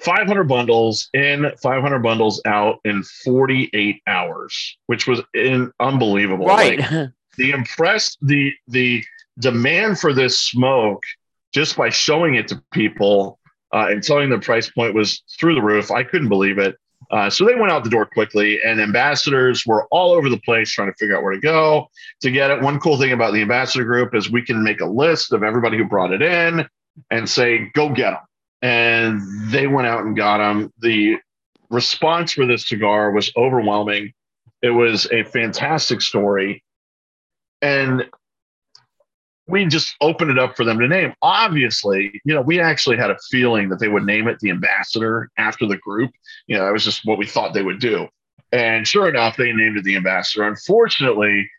500 0.02 0.44
bundles 0.44 1.10
in, 1.14 1.52
500 1.62 2.00
bundles 2.00 2.42
out 2.46 2.80
in 2.86 3.04
48 3.24 4.02
hours, 4.08 4.78
which 4.88 5.08
was 5.08 5.22
in, 5.34 5.72
unbelievable. 5.80 6.46
Right. 6.46 6.80
Like, 6.80 7.10
the 7.38 7.52
impressed 7.52 8.18
the 8.22 8.54
the 8.68 9.04
demand 9.40 10.00
for 10.00 10.14
this 10.14 10.40
smoke 10.40 11.04
just 11.52 11.76
by 11.76 11.90
showing 11.90 12.36
it 12.36 12.48
to 12.50 12.62
people 12.72 13.40
uh, 13.74 13.88
and 13.90 14.04
telling 14.04 14.30
the 14.30 14.40
price 14.40 14.70
point 14.70 14.94
was 14.94 15.24
through 15.40 15.56
the 15.56 15.62
roof. 15.62 15.92
I 15.92 16.04
couldn't 16.04 16.30
believe 16.30 16.58
it. 16.58 16.76
Uh, 17.10 17.30
so 17.30 17.46
they 17.46 17.56
went 17.56 17.72
out 17.72 17.84
the 17.84 17.90
door 17.90 18.06
quickly, 18.06 18.62
and 18.64 18.80
ambassadors 18.80 19.66
were 19.66 19.86
all 19.92 20.12
over 20.14 20.30
the 20.30 20.40
place 20.40 20.72
trying 20.72 20.90
to 20.90 20.94
figure 20.98 21.18
out 21.18 21.24
where 21.24 21.34
to 21.34 21.40
go 21.40 21.88
to 22.22 22.32
get 22.32 22.52
it. 22.52 22.62
One 22.62 22.80
cool 22.80 22.98
thing 22.98 23.12
about 23.12 23.34
the 23.34 23.42
ambassador 23.42 23.84
group 23.84 24.16
is 24.16 24.32
we 24.32 24.44
can 24.44 24.64
make 24.64 24.82
a 24.82 24.86
list 24.86 25.34
of 25.34 25.44
everybody 25.44 25.78
who 25.78 25.86
brought 25.86 26.14
it 26.14 26.22
in 26.22 26.66
and 27.10 27.28
say, 27.28 27.70
"Go 27.74 27.90
get 27.90 28.12
them." 28.12 28.22
And 28.62 29.52
they 29.52 29.68
went 29.68 29.88
out 29.88 30.06
and 30.06 30.16
got 30.16 30.38
them. 30.38 30.72
The 30.80 31.18
response 31.70 32.34
for 32.34 32.46
this 32.46 32.68
cigar 32.68 33.12
was 33.12 33.32
overwhelming. 33.36 34.14
It 34.62 34.70
was 34.70 35.08
a 35.12 35.24
fantastic 35.24 36.02
story 36.02 36.64
and 37.62 38.06
we 39.52 39.66
just 39.66 39.96
opened 40.02 40.32
it 40.32 40.40
up 40.40 40.56
for 40.56 40.64
them 40.64 40.80
to 40.80 40.88
name. 40.88 41.14
Obviously, 41.22 42.22
you 42.26 42.34
know, 42.34 42.42
we 42.42 42.60
actually 42.60 42.98
had 42.98 43.12
a 43.12 43.18
feeling 43.30 43.70
that 43.70 43.80
they 43.80 43.90
would 43.90 44.06
name 44.06 44.28
it 44.28 44.40
the 44.40 44.50
ambassador 44.50 45.30
after 45.38 45.68
the 45.68 45.78
group. 45.78 46.12
You 46.48 46.58
know, 46.58 46.66
that 46.66 46.74
was 46.74 46.86
just 46.86 47.06
what 47.06 47.18
we 47.18 47.28
thought 47.28 47.54
they 47.54 47.62
would 47.62 47.80
do. 47.80 48.08
And 48.52 48.88
sure 48.88 49.08
enough, 49.08 49.38
they 49.38 49.52
named 49.52 49.78
it 49.78 49.84
the 49.84 49.96
ambassador. 49.96 50.48
Unfortunately, 50.48 51.50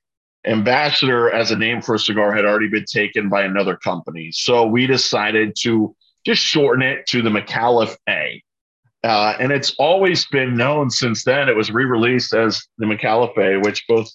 ambassador 0.45 1.31
as 1.31 1.51
a 1.51 1.57
name 1.57 1.81
for 1.81 1.95
a 1.95 1.99
cigar 1.99 2.35
had 2.35 2.45
already 2.45 2.69
been 2.69 2.85
taken 2.85 3.29
by 3.29 3.45
another 3.45 3.77
company. 3.77 4.31
So 4.33 4.67
we 4.67 4.87
decided 4.87 5.55
to 5.61 5.95
just 6.27 6.43
shorten 6.43 6.83
it 6.83 7.07
to 7.09 7.23
the 7.23 7.31
Micallef 7.31 7.97
A. 8.09 8.43
Uh, 9.05 9.35
and 9.41 9.51
it's 9.51 9.75
always 9.79 10.27
been 10.27 10.57
known 10.57 10.89
since 10.89 11.25
then. 11.25 11.49
It 11.49 11.57
was 11.57 11.73
re-released 11.73 12.35
as 12.35 12.63
the 12.79 12.87
Micallef, 12.87 13.65
which 13.65 13.85
both 13.89 14.09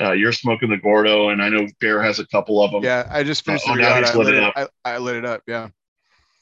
uh, 0.00 0.12
you're 0.12 0.32
smoking 0.32 0.70
the 0.70 0.78
Gordo, 0.78 1.28
and 1.28 1.42
I 1.42 1.50
know 1.50 1.66
Bear 1.80 2.02
has 2.02 2.20
a 2.20 2.26
couple 2.28 2.62
of 2.62 2.70
them. 2.70 2.82
Yeah, 2.82 3.06
I 3.10 3.22
just 3.22 3.44
finished 3.44 3.66
Oh, 3.68 3.76
the 3.76 3.82
now 3.82 3.98
he's 3.98 4.10
I 4.10 4.14
lit 4.14 4.34
it 4.34 4.42
it, 4.42 4.52
I, 4.56 4.94
I 4.94 4.98
lit 4.98 5.16
it 5.16 5.26
up. 5.26 5.42
Yeah. 5.46 5.68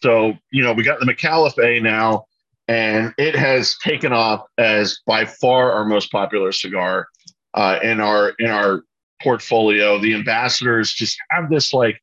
So 0.00 0.34
you 0.52 0.62
know 0.62 0.72
we 0.72 0.84
got 0.84 1.00
the 1.00 1.06
Micallef 1.06 1.58
A 1.62 1.80
now, 1.80 2.26
and 2.68 3.12
it 3.18 3.34
has 3.34 3.76
taken 3.78 4.12
off 4.12 4.46
as 4.58 5.00
by 5.04 5.24
far 5.24 5.72
our 5.72 5.84
most 5.84 6.12
popular 6.12 6.52
cigar 6.52 7.08
uh, 7.54 7.80
in 7.82 8.00
our 8.00 8.28
in 8.38 8.48
our 8.48 8.84
portfolio. 9.20 9.98
The 9.98 10.14
ambassadors 10.14 10.92
just 10.92 11.18
have 11.30 11.50
this 11.50 11.72
like 11.72 12.00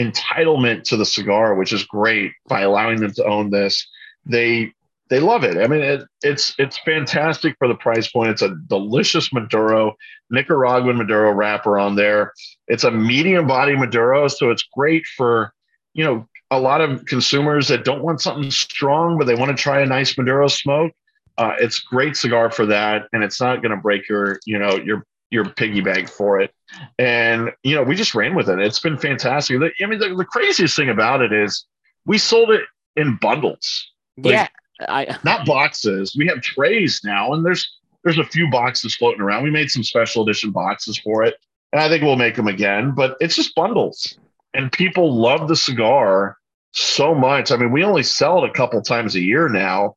entitlement 0.00 0.82
to 0.84 0.96
the 0.96 1.06
cigar, 1.06 1.54
which 1.54 1.72
is 1.72 1.84
great 1.84 2.32
by 2.48 2.62
allowing 2.62 3.00
them 3.00 3.12
to 3.12 3.24
own 3.24 3.50
this. 3.50 3.86
They 4.24 4.72
they 5.08 5.20
love 5.20 5.44
it. 5.44 5.56
I 5.56 5.66
mean, 5.68 5.82
it, 5.82 6.02
it's 6.22 6.54
it's 6.58 6.78
fantastic 6.78 7.56
for 7.58 7.68
the 7.68 7.74
price 7.74 8.10
point. 8.10 8.30
It's 8.30 8.42
a 8.42 8.56
delicious 8.68 9.32
Maduro, 9.32 9.94
Nicaraguan 10.30 10.96
Maduro 10.96 11.32
wrapper 11.32 11.78
on 11.78 11.94
there. 11.94 12.32
It's 12.68 12.84
a 12.84 12.90
medium 12.90 13.46
body 13.46 13.76
Maduro, 13.76 14.28
so 14.28 14.50
it's 14.50 14.64
great 14.74 15.06
for 15.16 15.52
you 15.94 16.04
know 16.04 16.26
a 16.50 16.60
lot 16.60 16.80
of 16.80 17.04
consumers 17.06 17.68
that 17.68 17.84
don't 17.84 18.02
want 18.02 18.20
something 18.20 18.50
strong, 18.50 19.18
but 19.18 19.26
they 19.26 19.34
want 19.34 19.56
to 19.56 19.60
try 19.62 19.80
a 19.80 19.86
nice 19.86 20.16
Maduro 20.16 20.48
smoke. 20.48 20.92
Uh, 21.38 21.52
it's 21.58 21.80
great 21.80 22.16
cigar 22.16 22.50
for 22.50 22.66
that, 22.66 23.08
and 23.12 23.22
it's 23.22 23.40
not 23.40 23.62
going 23.62 23.70
to 23.70 23.76
break 23.76 24.08
your 24.08 24.38
you 24.44 24.58
know 24.58 24.76
your 24.76 25.04
your 25.30 25.44
piggy 25.50 25.80
bank 25.80 26.08
for 26.08 26.40
it. 26.40 26.52
And 26.98 27.50
you 27.62 27.74
know 27.74 27.82
we 27.82 27.94
just 27.94 28.14
ran 28.14 28.34
with 28.34 28.48
it. 28.48 28.58
It's 28.58 28.80
been 28.80 28.98
fantastic. 28.98 29.56
I 29.82 29.86
mean, 29.86 29.98
the, 29.98 30.14
the 30.16 30.24
craziest 30.24 30.74
thing 30.76 30.88
about 30.88 31.22
it 31.22 31.32
is 31.32 31.64
we 32.06 32.18
sold 32.18 32.50
it 32.50 32.62
in 32.96 33.16
bundles 33.16 33.92
Like- 34.16 34.32
yeah. 34.32 34.48
I 34.80 35.16
not 35.24 35.46
boxes. 35.46 36.14
We 36.16 36.26
have 36.28 36.40
trays 36.40 37.00
now, 37.04 37.32
and 37.32 37.44
there's 37.44 37.66
there's 38.04 38.18
a 38.18 38.24
few 38.24 38.50
boxes 38.50 38.94
floating 38.94 39.20
around. 39.20 39.42
We 39.42 39.50
made 39.50 39.70
some 39.70 39.82
special 39.82 40.22
edition 40.22 40.50
boxes 40.50 40.98
for 40.98 41.24
it, 41.24 41.34
and 41.72 41.80
I 41.80 41.88
think 41.88 42.02
we'll 42.02 42.16
make 42.16 42.36
them 42.36 42.48
again. 42.48 42.92
But 42.94 43.16
it's 43.20 43.36
just 43.36 43.54
bundles, 43.54 44.18
and 44.54 44.70
people 44.70 45.14
love 45.14 45.48
the 45.48 45.56
cigar 45.56 46.36
so 46.72 47.14
much. 47.14 47.50
I 47.50 47.56
mean, 47.56 47.72
we 47.72 47.84
only 47.84 48.02
sell 48.02 48.44
it 48.44 48.50
a 48.50 48.52
couple 48.52 48.80
times 48.82 49.14
a 49.14 49.20
year 49.20 49.48
now, 49.48 49.96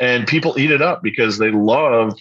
and 0.00 0.26
people 0.26 0.58
eat 0.58 0.70
it 0.70 0.82
up 0.82 1.02
because 1.02 1.38
they 1.38 1.50
love 1.50 2.18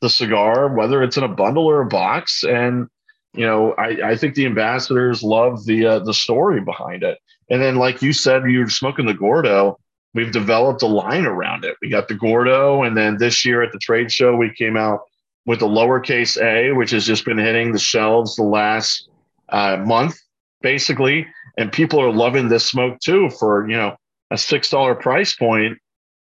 the 0.00 0.10
cigar, 0.10 0.72
whether 0.74 1.02
it's 1.02 1.16
in 1.16 1.24
a 1.24 1.28
bundle 1.28 1.66
or 1.66 1.80
a 1.80 1.86
box. 1.86 2.44
And 2.44 2.88
you 3.34 3.46
know, 3.46 3.72
I, 3.72 4.10
I 4.10 4.16
think 4.16 4.34
the 4.34 4.46
ambassadors 4.46 5.22
love 5.22 5.64
the 5.64 5.86
uh, 5.86 5.98
the 6.00 6.14
story 6.14 6.60
behind 6.60 7.02
it. 7.02 7.18
And 7.50 7.60
then, 7.60 7.76
like 7.76 8.00
you 8.00 8.12
said, 8.12 8.44
you're 8.44 8.68
smoking 8.68 9.06
the 9.06 9.14
Gordo 9.14 9.78
we've 10.14 10.32
developed 10.32 10.82
a 10.82 10.86
line 10.86 11.26
around 11.26 11.64
it. 11.64 11.76
We 11.80 11.88
got 11.88 12.08
the 12.08 12.14
Gordo, 12.14 12.82
and 12.82 12.96
then 12.96 13.18
this 13.18 13.44
year 13.44 13.62
at 13.62 13.72
the 13.72 13.78
trade 13.78 14.10
show, 14.10 14.34
we 14.34 14.52
came 14.52 14.76
out 14.76 15.02
with 15.46 15.60
the 15.60 15.66
lowercase 15.66 16.40
a, 16.40 16.72
which 16.72 16.90
has 16.90 17.06
just 17.06 17.24
been 17.24 17.38
hitting 17.38 17.72
the 17.72 17.78
shelves 17.78 18.36
the 18.36 18.42
last 18.42 19.08
uh, 19.48 19.76
month, 19.78 20.18
basically. 20.60 21.26
And 21.58 21.72
people 21.72 22.00
are 22.00 22.12
loving 22.12 22.48
this 22.48 22.66
smoke 22.66 23.00
too 23.00 23.30
for 23.30 23.68
you 23.68 23.76
know 23.76 23.96
a 24.30 24.38
six 24.38 24.70
dollar 24.70 24.94
price 24.94 25.34
point. 25.34 25.78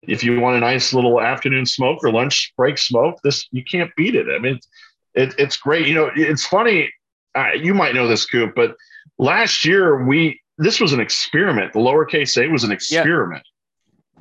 If 0.03 0.25
you 0.25 0.41
want 0.41 0.57
a 0.57 0.61
nice 0.61 0.95
little 0.95 1.21
afternoon 1.21 1.67
smoke 1.67 2.03
or 2.03 2.11
lunch 2.11 2.53
break 2.57 2.79
smoke, 2.79 3.21
this 3.23 3.47
you 3.51 3.63
can't 3.65 3.91
beat 3.97 4.15
it. 4.15 4.27
I 4.35 4.39
mean, 4.39 4.59
it, 5.15 5.35
it's 5.39 5.57
great. 5.57 5.87
You 5.87 5.95
know, 5.95 6.11
it's 6.15 6.47
funny. 6.47 6.91
Uh, 7.35 7.53
you 7.53 7.75
might 7.75 7.95
know 7.95 8.09
this, 8.09 8.27
Coop, 8.27 8.55
but 8.57 8.75
last 9.19 9.65
year 9.65 10.05
we 10.05 10.41
this 10.59 10.81
was 10.81 10.93
an 10.93 11.01
experiment. 11.01 11.73
The 11.73 11.79
lowercase 11.79 12.43
a 12.43 12.49
was 12.49 12.65
an 12.65 12.73
experiment 12.73 13.45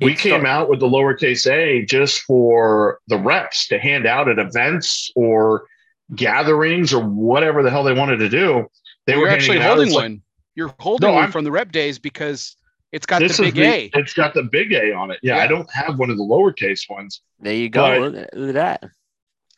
we 0.00 0.12
It's 0.12 0.20
came 0.22 0.42
so- 0.42 0.46
out 0.46 0.68
with 0.68 0.80
the 0.80 0.86
lowercase 0.88 1.50
a 1.50 1.84
just 1.84 2.20
for 2.22 3.00
the 3.08 3.18
reps 3.18 3.66
to 3.68 3.78
hand 3.78 4.06
out 4.06 4.28
at 4.28 4.38
events 4.38 5.10
or 5.14 5.64
gatherings 6.14 6.92
or 6.92 7.04
whatever 7.04 7.62
the 7.62 7.70
hell 7.70 7.84
they 7.84 7.92
wanted 7.92 8.18
to 8.18 8.28
do. 8.28 8.66
They 9.06 9.14
You're 9.14 9.22
were 9.22 9.28
actually 9.28 9.60
holding 9.60 9.88
as 9.88 9.94
like, 9.94 10.02
one. 10.02 10.22
You're 10.54 10.74
holding 10.78 11.08
No, 11.08 11.14
one 11.14 11.22
I'm- 11.24 11.32
from 11.32 11.44
the 11.44 11.50
rep 11.52 11.72
days 11.72 11.98
because 11.98 12.56
it's 12.92 13.06
got 13.06 13.20
the 13.20 13.26
is 13.26 13.38
big 13.38 13.58
A. 13.58 13.90
it's 13.94 14.12
got 14.14 14.34
the 14.34 14.42
big 14.42 14.72
A 14.72 14.92
on 14.92 15.10
it. 15.10 15.18
Yeah, 15.22 15.38
I 15.38 15.46
don't 15.46 15.70
have 15.72 15.98
one 15.98 16.10
of 16.10 16.16
the 16.16 16.24
lowercase 16.24 16.88
ones. 16.90 17.20
there 17.38 17.54
you 17.54 17.68
go. 17.68 17.82
But- 17.82 18.12
Look 18.12 18.28
look 18.34 18.48
at 18.50 18.54
that. 18.80 18.90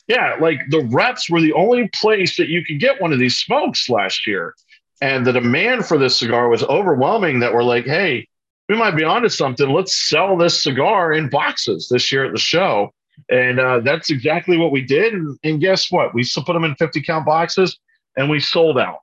Yeah, 0.09 0.37
like 0.41 0.61
the 0.71 0.85
reps 0.93 1.31
were 1.31 1.41
the 1.41 1.53
only 1.55 1.89
place 1.95 2.37
that 2.37 2.49
you 2.49 2.65
could 2.65 2.81
get 2.81 3.01
one 3.01 3.13
of 3.13 3.19
these 3.19 3.39
smokes 3.39 3.89
last 3.89 4.27
year. 4.27 4.55
And 5.01 5.25
the 5.27 5.33
demand 5.33 5.87
for 5.87 5.97
this 5.97 6.17
cigar 6.19 6.49
was 6.49 6.63
overwhelming 6.65 7.41
that 7.41 7.53
we're 7.55 7.63
like, 7.65 7.87
hey, 7.87 8.29
we 8.73 8.79
might 8.79 8.97
be 8.97 9.05
onto 9.05 9.29
something. 9.29 9.69
Let's 9.69 10.09
sell 10.09 10.35
this 10.35 10.63
cigar 10.63 11.13
in 11.13 11.29
boxes 11.29 11.89
this 11.91 12.11
year 12.11 12.25
at 12.25 12.33
the 12.33 12.39
show. 12.39 12.91
And 13.29 13.61
uh, 13.61 13.81
that's 13.81 14.09
exactly 14.11 14.57
what 14.57 14.73
we 14.73 14.81
did. 14.81 15.13
And, 15.13 15.39
and 15.45 15.61
guess 15.61 15.93
what? 15.93 16.15
We 16.15 16.23
still 16.23 16.43
put 16.43 16.55
them 16.55 16.65
in 16.65 16.75
50 16.77 17.03
count 17.03 17.27
boxes 17.27 17.79
and 18.17 18.31
we 18.31 18.41
sold 18.41 18.79
out. 18.79 19.01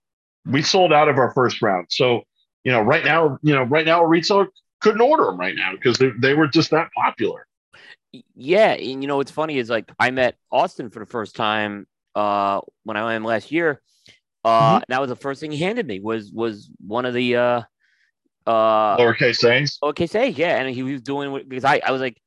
We 0.47 0.63
sold 0.63 0.91
out 0.91 1.07
of 1.07 1.19
our 1.19 1.31
first 1.35 1.61
round. 1.61 1.85
So, 1.91 2.23
you 2.63 2.71
know, 2.71 2.81
right 2.81 3.05
now, 3.05 3.37
you 3.43 3.53
know, 3.53 3.61
right 3.61 3.85
now 3.85 4.03
a 4.03 4.07
retailer 4.07 4.47
couldn't 4.81 5.01
order 5.01 5.25
them 5.25 5.37
right 5.37 5.55
now 5.55 5.73
because 5.73 5.99
they, 5.99 6.09
they 6.17 6.33
were 6.33 6.47
just 6.47 6.71
that 6.71 6.89
popular. 6.95 7.45
Yeah, 8.33 8.71
and 8.71 9.03
you 9.03 9.07
know 9.07 9.17
what's 9.17 9.29
funny 9.29 9.59
is 9.59 9.69
like 9.69 9.91
I 9.99 10.09
met 10.09 10.35
Austin 10.51 10.89
for 10.89 10.97
the 10.97 11.05
first 11.05 11.35
time 11.35 11.85
uh 12.15 12.61
when 12.83 12.97
I 12.97 13.03
went 13.05 13.23
last 13.23 13.51
year. 13.51 13.83
Uh 14.43 14.79
Mm-hmm. 14.79 14.83
that 14.89 14.99
was 14.99 15.09
the 15.09 15.15
first 15.15 15.39
thing 15.39 15.51
he 15.51 15.59
handed 15.59 15.85
me 15.85 15.99
was 15.99 16.31
was 16.31 16.71
one 16.85 17.05
of 17.05 17.13
the 17.13 17.35
uh 17.35 17.61
uh 18.49 18.97
Lowercase 18.97 19.43
A's. 19.49 19.77
okay 19.83 20.07
say 20.07 20.29
yeah 20.29 20.59
and 20.59 20.73
he 20.73 20.83
was 20.83 21.01
doing 21.01 21.31
what 21.31 21.47
because 21.47 21.63
I 21.63 21.81
I 21.85 21.91
was 21.91 22.01
like 22.01 22.19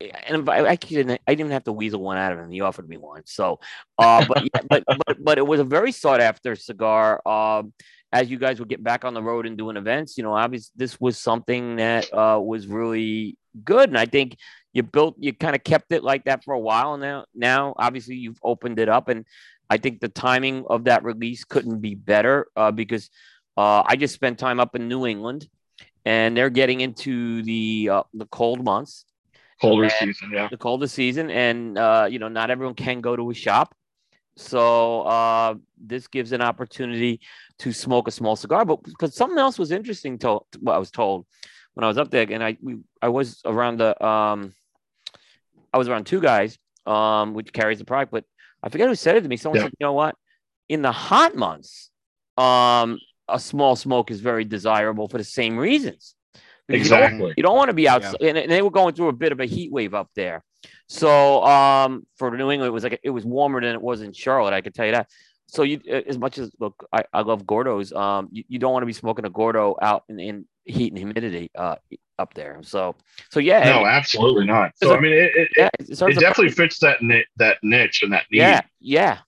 and 0.00 0.48
I, 0.48 0.70
I 0.70 0.76
didn't 0.76 1.10
I 1.26 1.32
didn't 1.32 1.40
even 1.40 1.52
have 1.52 1.64
to 1.64 1.72
weasel 1.72 2.00
one 2.00 2.16
out 2.16 2.32
of 2.32 2.38
him. 2.38 2.50
He 2.50 2.60
offered 2.60 2.88
me 2.88 2.96
one. 2.96 3.22
So 3.26 3.60
uh 3.98 4.24
but 4.26 4.42
yeah, 4.42 4.62
but, 4.68 4.84
but 5.06 5.24
but 5.24 5.38
it 5.38 5.46
was 5.46 5.60
a 5.60 5.64
very 5.64 5.92
sought 5.92 6.20
after 6.20 6.56
cigar. 6.56 7.26
Um 7.26 7.72
as 8.12 8.30
you 8.30 8.38
guys 8.38 8.60
were 8.60 8.66
getting 8.66 8.84
back 8.84 9.04
on 9.04 9.14
the 9.14 9.22
road 9.22 9.46
and 9.46 9.56
doing 9.56 9.76
events, 9.76 10.18
you 10.18 10.24
know, 10.24 10.34
obviously 10.34 10.72
this 10.76 11.00
was 11.00 11.18
something 11.18 11.76
that 11.76 12.12
uh 12.12 12.40
was 12.40 12.66
really 12.66 13.36
good. 13.64 13.88
And 13.88 13.98
I 13.98 14.06
think 14.06 14.36
you 14.72 14.82
built 14.82 15.16
you 15.18 15.32
kind 15.32 15.54
of 15.54 15.62
kept 15.62 15.92
it 15.92 16.02
like 16.02 16.24
that 16.24 16.44
for 16.44 16.54
a 16.54 16.58
while 16.58 16.96
now 16.96 17.24
now 17.34 17.74
obviously 17.76 18.16
you've 18.16 18.40
opened 18.42 18.78
it 18.78 18.88
up 18.88 19.08
and 19.08 19.26
i 19.70 19.76
think 19.76 20.00
the 20.00 20.08
timing 20.08 20.64
of 20.68 20.84
that 20.84 21.04
release 21.04 21.44
couldn't 21.44 21.80
be 21.80 21.94
better 21.94 22.46
uh, 22.56 22.70
because 22.70 23.10
uh, 23.56 23.82
i 23.86 23.96
just 23.96 24.14
spent 24.14 24.38
time 24.38 24.58
up 24.60 24.74
in 24.76 24.88
new 24.88 25.06
england 25.06 25.48
and 26.04 26.36
they're 26.36 26.50
getting 26.50 26.80
into 26.80 27.42
the 27.42 27.88
uh, 27.90 28.02
the 28.14 28.26
cold 28.26 28.64
months 28.64 29.04
colder 29.62 29.88
season. 29.88 30.30
Yeah. 30.32 30.48
the 30.50 30.56
coldest 30.56 30.94
season, 30.94 31.30
and 31.30 31.78
uh, 31.78 32.08
you 32.10 32.18
know, 32.18 32.28
not 32.28 32.50
everyone 32.50 32.74
can 32.74 33.00
go 33.00 33.14
to 33.14 33.30
a 33.30 33.34
shop. 33.34 33.74
So 34.36 35.02
uh, 35.02 35.54
this 35.78 36.08
gives 36.08 36.32
an 36.32 36.42
opportunity 36.42 37.20
to 37.60 37.72
smoke 37.72 38.08
a 38.08 38.10
small 38.10 38.34
cigar. 38.34 38.64
But 38.64 38.82
because 38.82 39.14
something 39.14 39.38
else 39.38 39.58
was 39.58 39.70
interesting 39.70 40.18
to 40.18 40.40
what 40.60 40.74
I 40.74 40.78
was 40.78 40.90
told 40.90 41.26
when 41.74 41.84
I 41.84 41.88
was 41.88 41.98
up 41.98 42.10
there, 42.10 42.26
and 42.28 42.42
I 42.42 42.56
we, 42.60 42.78
I 43.00 43.08
was 43.08 43.40
around 43.44 43.78
the 43.78 44.04
um, 44.04 44.52
I 45.72 45.78
was 45.78 45.88
around 45.88 46.04
two 46.06 46.20
guys 46.20 46.58
um, 46.86 47.34
which 47.34 47.52
carries 47.52 47.78
the 47.78 47.84
product, 47.84 48.10
but 48.10 48.24
I 48.62 48.68
forget 48.68 48.88
who 48.88 48.94
said 48.94 49.16
it 49.16 49.22
to 49.22 49.28
me. 49.28 49.36
Someone 49.36 49.58
Yeah. 49.58 49.64
said, 49.64 49.74
you 49.78 49.86
know 49.86 49.92
what? 49.92 50.16
In 50.68 50.82
the 50.82 50.92
hot 50.92 51.36
months, 51.36 51.90
um, 52.36 52.98
a 53.32 53.38
small 53.40 53.76
smoke 53.76 54.10
is 54.10 54.20
very 54.20 54.44
desirable 54.44 55.08
for 55.08 55.18
the 55.18 55.24
same 55.24 55.56
reasons. 55.58 56.14
Because 56.68 56.88
you 56.88 56.96
don't- 56.96 57.02
Exactly. 57.04 57.34
you 57.36 57.42
don't 57.42 57.56
want 57.56 57.68
to 57.70 57.74
be 57.74 57.88
outside, 57.88 58.16
and, 58.22 58.38
and 58.38 58.50
they 58.50 58.62
were 58.62 58.70
going 58.70 58.94
through 58.94 59.08
a 59.08 59.12
bit 59.12 59.32
of 59.32 59.40
a 59.40 59.46
heat 59.46 59.72
wave 59.72 59.94
up 59.94 60.08
there. 60.14 60.44
So 60.88 61.42
um, 61.44 62.06
for 62.16 62.30
New 62.36 62.50
England, 62.50 62.68
it 62.68 62.72
was 62.72 62.84
like 62.84 63.00
it 63.02 63.10
was 63.10 63.24
warmer 63.24 63.60
than 63.60 63.74
it 63.74 63.82
was 63.82 64.00
in 64.02 64.12
Charlotte. 64.12 64.54
I 64.54 64.60
could 64.60 64.74
tell 64.74 64.86
you 64.86 64.92
that. 64.92 65.08
So 65.48 65.64
you, 65.64 65.80
as 66.06 66.16
much 66.18 66.38
as 66.38 66.50
look, 66.60 66.86
I, 66.92 67.04
I 67.12 67.22
love 67.22 67.44
Gordos. 67.44 67.94
Um, 67.94 68.28
you, 68.32 68.44
you 68.48 68.58
don't 68.58 68.72
want 68.72 68.82
to 68.82 68.86
be 68.86 68.92
smoking 68.92 69.24
a 69.26 69.30
Gordo 69.30 69.76
out 69.82 70.04
in, 70.08 70.18
in 70.20 70.46
heat 70.64 70.92
and 70.92 70.98
humidity 70.98 71.50
uh 71.58 71.74
up 72.18 72.32
there. 72.34 72.60
So 72.62 72.94
so 73.30 73.40
yeah, 73.40 73.64
No, 73.64 73.84
absolutely 73.84 74.46
not. 74.46 74.70
So 74.76 74.94
I 74.96 75.00
mean, 75.00 75.12
it, 75.12 75.32
it, 75.34 75.48
yeah, 75.56 75.68
it, 75.80 75.90
it 75.90 75.98
serves 75.98 76.16
it 76.16 76.18
a- 76.18 76.20
definitely 76.20 76.52
fits 76.52 76.78
that 76.78 77.02
ni- 77.02 77.26
that 77.36 77.58
niche 77.62 78.02
and 78.04 78.12
that 78.12 78.24
need. 78.30 78.38
yeah, 78.38 78.60
yeah, 78.80 79.18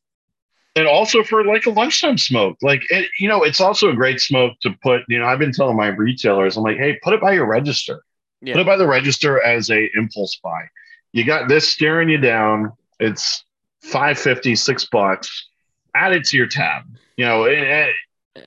and 0.76 0.86
also 0.86 1.22
for 1.22 1.44
like 1.44 1.66
a 1.66 1.70
lunchtime 1.70 2.18
smoke. 2.18 2.56
Like 2.62 2.82
it, 2.90 3.08
you 3.18 3.28
know 3.28 3.42
it's 3.42 3.60
also 3.60 3.88
a 3.90 3.94
great 3.94 4.20
smoke 4.20 4.54
to 4.62 4.70
put 4.82 5.02
you 5.08 5.18
know 5.18 5.26
i've 5.26 5.38
been 5.38 5.52
telling 5.52 5.76
my 5.76 5.88
retailers 5.88 6.56
i'm 6.56 6.62
like 6.62 6.76
hey 6.76 6.98
put 7.02 7.14
it 7.14 7.20
by 7.20 7.32
your 7.32 7.46
register. 7.46 8.02
Yeah. 8.40 8.54
put 8.54 8.60
it 8.62 8.66
by 8.66 8.76
the 8.76 8.86
register 8.86 9.42
as 9.42 9.70
a 9.70 9.88
impulse 9.96 10.38
buy. 10.42 10.64
You 11.12 11.24
got 11.24 11.48
this 11.48 11.68
staring 11.68 12.08
you 12.08 12.18
down 12.18 12.72
it's 13.00 13.44
550 13.82 14.54
six 14.56 14.86
bucks. 14.86 15.48
Add 15.94 16.12
it 16.12 16.24
to 16.24 16.36
your 16.36 16.46
tab. 16.46 16.84
You 17.16 17.26
know 17.26 17.44
it, 17.44 17.58
it- 17.58 17.94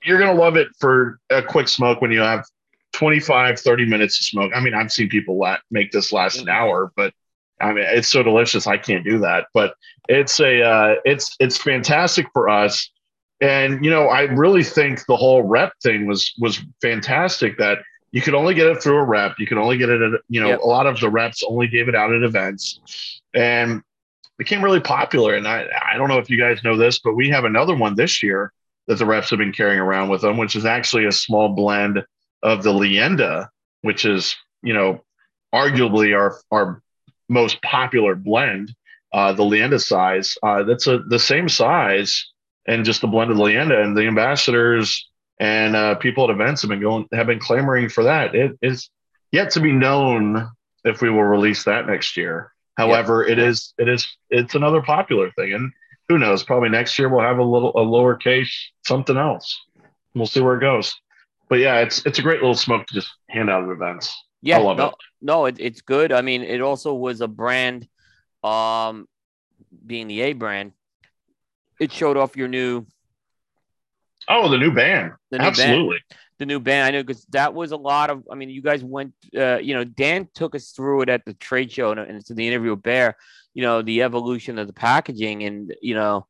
you're 0.04 0.18
gonna 0.18 0.38
love 0.38 0.56
it 0.58 0.68
for 0.78 1.18
a 1.30 1.42
quick 1.42 1.66
smoke 1.66 2.02
when 2.02 2.12
you 2.12 2.20
have 2.20 2.44
25 2.92 3.58
30 3.58 3.86
minutes 3.86 4.18
to 4.18 4.24
smoke. 4.24 4.52
I 4.54 4.60
mean 4.60 4.74
i've 4.74 4.92
seen 4.92 5.08
people 5.08 5.38
la- 5.38 5.56
make 5.70 5.92
this 5.92 6.12
last 6.12 6.36
an 6.36 6.42
mm-hmm. 6.42 6.50
hour 6.50 6.92
but 6.94 7.14
i 7.60 7.72
mean 7.72 7.84
it's 7.88 8.08
so 8.08 8.22
delicious 8.22 8.66
i 8.66 8.76
can't 8.76 9.04
do 9.04 9.18
that 9.18 9.46
but 9.54 9.74
it's 10.08 10.40
a 10.40 10.62
uh, 10.62 10.94
it's 11.04 11.36
it's 11.38 11.58
fantastic 11.58 12.26
for 12.32 12.48
us. 12.48 12.90
And 13.40 13.84
you 13.84 13.90
know 13.90 14.08
i 14.08 14.22
really 14.22 14.64
think 14.64 15.04
the 15.06 15.16
whole 15.16 15.42
rep 15.42 15.72
thing 15.82 16.06
was 16.06 16.32
was 16.38 16.60
fantastic 16.80 17.58
that 17.58 17.78
you 18.10 18.22
could 18.22 18.34
only 18.34 18.54
get 18.54 18.66
it 18.66 18.82
through 18.82 18.96
a 18.96 19.04
rep. 19.04 19.34
You 19.38 19.46
could 19.46 19.58
only 19.58 19.76
get 19.76 19.90
it 19.90 20.00
at 20.00 20.20
you 20.28 20.40
know 20.40 20.48
Yep. 20.48 20.60
a 20.60 20.66
lot 20.66 20.86
of 20.86 20.98
the 20.98 21.10
reps 21.10 21.42
only 21.46 21.68
gave 21.68 21.88
it 21.88 21.94
out 21.94 22.12
at 22.12 22.22
events. 22.22 23.20
And 23.34 23.82
became 24.38 24.62
really 24.62 24.80
popular 24.80 25.34
and 25.34 25.46
i 25.48 25.66
i 25.92 25.96
don't 25.98 26.08
know 26.08 26.18
if 26.18 26.30
you 26.30 26.38
guys 26.38 26.62
know 26.62 26.76
this 26.76 27.00
but 27.00 27.14
we 27.16 27.28
have 27.28 27.44
another 27.44 27.74
one 27.74 27.96
this 27.96 28.22
year 28.22 28.52
that 28.86 28.96
the 28.96 29.04
reps 29.04 29.30
have 29.30 29.38
been 29.40 29.52
carrying 29.52 29.80
around 29.80 30.08
with 30.08 30.20
them 30.22 30.36
which 30.36 30.54
is 30.54 30.64
actually 30.64 31.04
a 31.06 31.12
small 31.12 31.48
blend 31.48 32.02
of 32.42 32.62
the 32.62 32.72
Leyenda, 32.72 33.48
which 33.82 34.04
is 34.04 34.36
you 34.62 34.74
know 34.74 35.02
arguably 35.54 36.16
our 36.16 36.38
our 36.50 36.82
most 37.28 37.60
popular 37.62 38.14
blend 38.14 38.74
uh, 39.12 39.32
the 39.32 39.42
Leyenda 39.42 39.82
size. 39.82 40.36
Uh, 40.42 40.62
that's 40.64 40.86
a, 40.86 40.98
the 40.98 41.18
same 41.18 41.48
size 41.48 42.30
and 42.66 42.84
just 42.84 43.02
a 43.02 43.06
blended 43.06 43.36
Leyenda. 43.36 43.82
And 43.82 43.96
the 43.96 44.06
ambassadors 44.06 45.08
and 45.40 45.76
uh, 45.76 45.94
people 45.96 46.24
at 46.24 46.30
events 46.30 46.62
have 46.62 46.68
been 46.68 46.80
going 46.80 47.06
have 47.12 47.26
been 47.26 47.38
clamoring 47.38 47.88
for 47.88 48.04
that. 48.04 48.34
It 48.34 48.58
is 48.60 48.90
yet 49.32 49.50
to 49.52 49.60
be 49.60 49.72
known 49.72 50.48
if 50.84 51.00
we 51.00 51.10
will 51.10 51.22
release 51.22 51.64
that 51.64 51.86
next 51.86 52.16
year. 52.16 52.52
However, 52.76 53.26
it 53.26 53.38
is 53.38 53.74
it 53.78 53.88
is 53.88 54.08
it's 54.30 54.54
another 54.54 54.82
popular 54.82 55.30
thing, 55.32 55.52
and 55.52 55.72
who 56.08 56.18
knows? 56.18 56.42
Probably 56.42 56.68
next 56.68 56.98
year 56.98 57.08
we'll 57.08 57.24
have 57.24 57.38
a 57.38 57.42
little 57.42 57.70
a 57.70 57.84
lowercase 57.84 58.50
something 58.86 59.16
else. 59.16 59.58
We'll 60.14 60.26
see 60.26 60.40
where 60.40 60.56
it 60.56 60.60
goes. 60.60 60.94
But 61.48 61.60
yeah, 61.60 61.80
it's 61.80 62.04
it's 62.06 62.18
a 62.18 62.22
great 62.22 62.40
little 62.40 62.54
smoke 62.54 62.86
to 62.86 62.94
just 62.94 63.10
hand 63.28 63.50
out 63.50 63.64
at 63.64 63.70
events. 63.70 64.14
Yeah. 64.42 64.58
no, 64.58 64.70
it. 64.88 64.94
no, 65.20 65.44
it, 65.46 65.56
it's 65.58 65.80
good. 65.82 66.12
I 66.12 66.20
mean, 66.22 66.42
it 66.42 66.60
also 66.60 66.94
was 66.94 67.20
a 67.20 67.28
brand, 67.28 67.86
um, 68.44 69.06
being 69.84 70.08
the 70.08 70.20
A 70.22 70.32
brand. 70.32 70.72
It 71.80 71.92
showed 71.92 72.16
off 72.16 72.36
your 72.36 72.48
new 72.48 72.86
Oh, 74.28 74.48
the 74.48 74.58
new 74.58 74.70
band. 74.72 75.12
The 75.30 75.38
new 75.38 75.44
band. 75.44 75.56
Absolutely. 75.58 75.98
the 76.38 76.46
new 76.46 76.60
band. 76.60 76.86
I 76.86 76.90
know 76.90 77.02
because 77.02 77.24
that 77.30 77.54
was 77.54 77.72
a 77.72 77.76
lot 77.76 78.10
of. 78.10 78.24
I 78.30 78.34
mean, 78.34 78.50
you 78.50 78.60
guys 78.62 78.84
went. 78.84 79.14
Uh, 79.36 79.56
you 79.58 79.74
know, 79.74 79.84
Dan 79.84 80.28
took 80.34 80.54
us 80.54 80.70
through 80.70 81.02
it 81.02 81.08
at 81.08 81.24
the 81.24 81.34
trade 81.34 81.72
show 81.72 81.92
and, 81.92 82.00
and 82.00 82.24
to 82.26 82.34
the 82.34 82.46
interview 82.46 82.70
with 82.70 82.82
Bear. 82.82 83.16
You 83.54 83.62
know, 83.62 83.80
the 83.82 84.02
evolution 84.02 84.58
of 84.58 84.66
the 84.66 84.72
packaging, 84.74 85.44
and 85.44 85.74
you 85.80 85.94
know, 85.94 86.26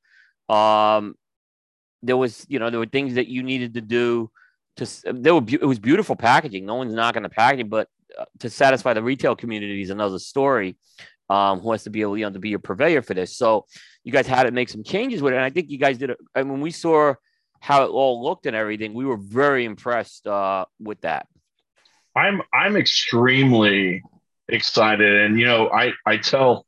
um, 0.54 1.16
there 2.02 2.16
was 2.16 2.46
you 2.48 2.58
know 2.60 2.70
there 2.70 2.78
were 2.78 2.86
things 2.86 3.14
that 3.14 3.26
you 3.26 3.42
needed 3.42 3.74
to 3.74 3.80
do. 3.80 4.30
To 4.76 4.82
s- 4.82 5.02
there 5.04 5.34
were 5.34 5.42
it 5.48 5.64
was 5.66 5.80
beautiful 5.80 6.14
packaging. 6.14 6.64
No 6.66 6.76
one's 6.76 6.94
knocking 6.94 7.24
the 7.24 7.28
packaging, 7.28 7.68
but 7.68 7.88
to 8.40 8.50
satisfy 8.50 8.94
the 8.94 9.02
retail 9.02 9.36
community 9.36 9.82
is 9.82 9.90
another 9.90 10.18
story. 10.18 10.76
Um, 11.30 11.60
who 11.60 11.72
has 11.72 11.84
to 11.84 11.90
be 11.90 12.00
able 12.00 12.16
you 12.16 12.24
know 12.24 12.32
to 12.32 12.38
be 12.38 12.54
a 12.54 12.58
purveyor 12.58 13.02
for 13.02 13.12
this? 13.14 13.36
So 13.36 13.66
you 14.02 14.12
guys 14.12 14.26
had 14.26 14.44
to 14.44 14.50
make 14.50 14.70
some 14.70 14.82
changes 14.82 15.20
with 15.20 15.34
it, 15.34 15.36
and 15.36 15.44
I 15.44 15.50
think 15.50 15.68
you 15.70 15.76
guys 15.78 15.98
did. 15.98 16.10
it. 16.10 16.18
And 16.34 16.50
when 16.50 16.60
we 16.62 16.70
saw 16.70 17.14
how 17.60 17.84
it 17.84 17.88
all 17.88 18.22
looked 18.24 18.46
and 18.46 18.56
everything, 18.56 18.94
we 18.94 19.04
were 19.04 19.18
very 19.18 19.64
impressed 19.66 20.26
uh, 20.26 20.64
with 20.80 21.00
that. 21.02 21.26
I'm 22.16 22.40
I'm 22.54 22.76
extremely 22.76 24.02
excited, 24.48 25.16
and 25.22 25.38
you 25.38 25.44
know, 25.46 25.68
I 25.70 25.92
I 26.06 26.16
tell 26.16 26.64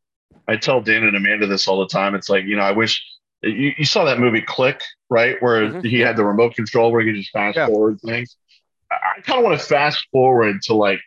I 0.46 0.56
tell 0.56 0.80
Dan 0.82 1.04
and 1.04 1.16
Amanda 1.16 1.46
this 1.46 1.66
all 1.66 1.80
the 1.80 1.86
time. 1.88 2.14
It's 2.14 2.28
like 2.28 2.44
you 2.44 2.56
know, 2.56 2.62
I 2.62 2.72
wish 2.72 3.02
you, 3.42 3.72
you 3.78 3.84
saw 3.86 4.04
that 4.04 4.18
movie 4.18 4.42
Click, 4.42 4.82
right, 5.08 5.36
where 5.40 5.68
Mhm. 5.72 5.84
he 5.86 6.00
had 6.00 6.16
the 6.16 6.24
remote 6.24 6.54
control 6.54 6.92
where 6.92 7.00
he 7.00 7.08
could 7.12 7.16
just 7.20 7.30
fast 7.30 7.56
Yeah. 7.56 7.66
forward 7.66 7.98
things. 8.04 8.36
I, 8.90 8.96
I 9.16 9.20
kind 9.22 9.38
of 9.38 9.44
want 9.44 9.58
to 9.58 9.66
fast 9.66 10.06
forward 10.12 10.60
to 10.64 10.74
like 10.74 11.00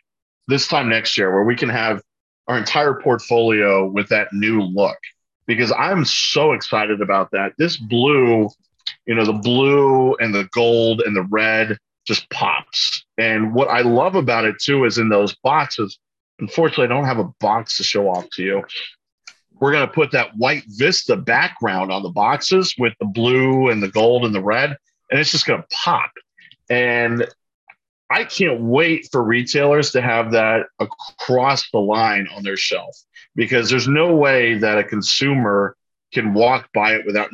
this 0.48 0.68
time 0.68 0.88
next 0.88 1.16
year 1.16 1.32
where 1.32 1.44
we 1.44 1.56
can 1.56 1.68
have 1.68 2.02
our 2.48 2.58
entire 2.58 2.94
portfolio 2.94 3.86
with 3.86 4.08
that 4.08 4.28
new 4.32 4.60
look 4.62 4.98
because 5.46 5.72
I'm 5.72 6.04
so 6.04 6.52
excited 6.52 7.00
about 7.00 7.30
that. 7.32 7.52
This 7.58 7.76
blue, 7.76 8.48
you 9.06 9.14
know, 9.14 9.24
the 9.24 9.32
blue 9.32 10.14
and 10.16 10.34
the 10.34 10.48
gold 10.52 11.02
and 11.04 11.14
the 11.16 11.26
red 11.30 11.76
just 12.06 12.28
pops. 12.30 13.04
And 13.18 13.54
what 13.54 13.68
I 13.68 13.80
love 13.80 14.14
about 14.14 14.44
it 14.44 14.56
too 14.60 14.84
is 14.84 14.98
in 14.98 15.08
those 15.08 15.34
boxes, 15.36 15.98
unfortunately, 16.38 16.84
I 16.84 16.88
don't 16.88 17.04
have 17.04 17.18
a 17.18 17.30
box 17.40 17.76
to 17.78 17.84
show 17.84 18.08
off 18.08 18.28
to 18.34 18.42
you. 18.42 18.62
We're 19.60 19.72
going 19.72 19.86
to 19.86 19.92
put 19.92 20.10
that 20.12 20.36
white 20.36 20.64
Vista 20.66 21.16
background 21.16 21.92
on 21.92 22.02
the 22.02 22.10
boxes 22.10 22.74
with 22.78 22.92
the 23.00 23.06
blue 23.06 23.70
and 23.70 23.82
the 23.82 23.88
gold 23.88 24.24
and 24.24 24.34
the 24.34 24.42
red, 24.42 24.76
and 25.10 25.20
it's 25.20 25.30
just 25.30 25.46
going 25.46 25.62
to 25.62 25.68
pop. 25.70 26.10
And 26.68 27.26
I 28.14 28.22
can't 28.22 28.60
wait 28.60 29.08
for 29.10 29.24
retailers 29.24 29.90
to 29.90 30.00
have 30.00 30.30
that 30.30 30.66
across 30.78 31.68
the 31.72 31.80
line 31.80 32.28
on 32.32 32.44
their 32.44 32.56
shelf 32.56 32.96
because 33.34 33.68
there's 33.68 33.88
no 33.88 34.14
way 34.14 34.56
that 34.58 34.78
a 34.78 34.84
consumer 34.84 35.76
can 36.12 36.32
walk 36.32 36.68
by 36.72 36.94
it 36.94 37.04
without 37.04 37.30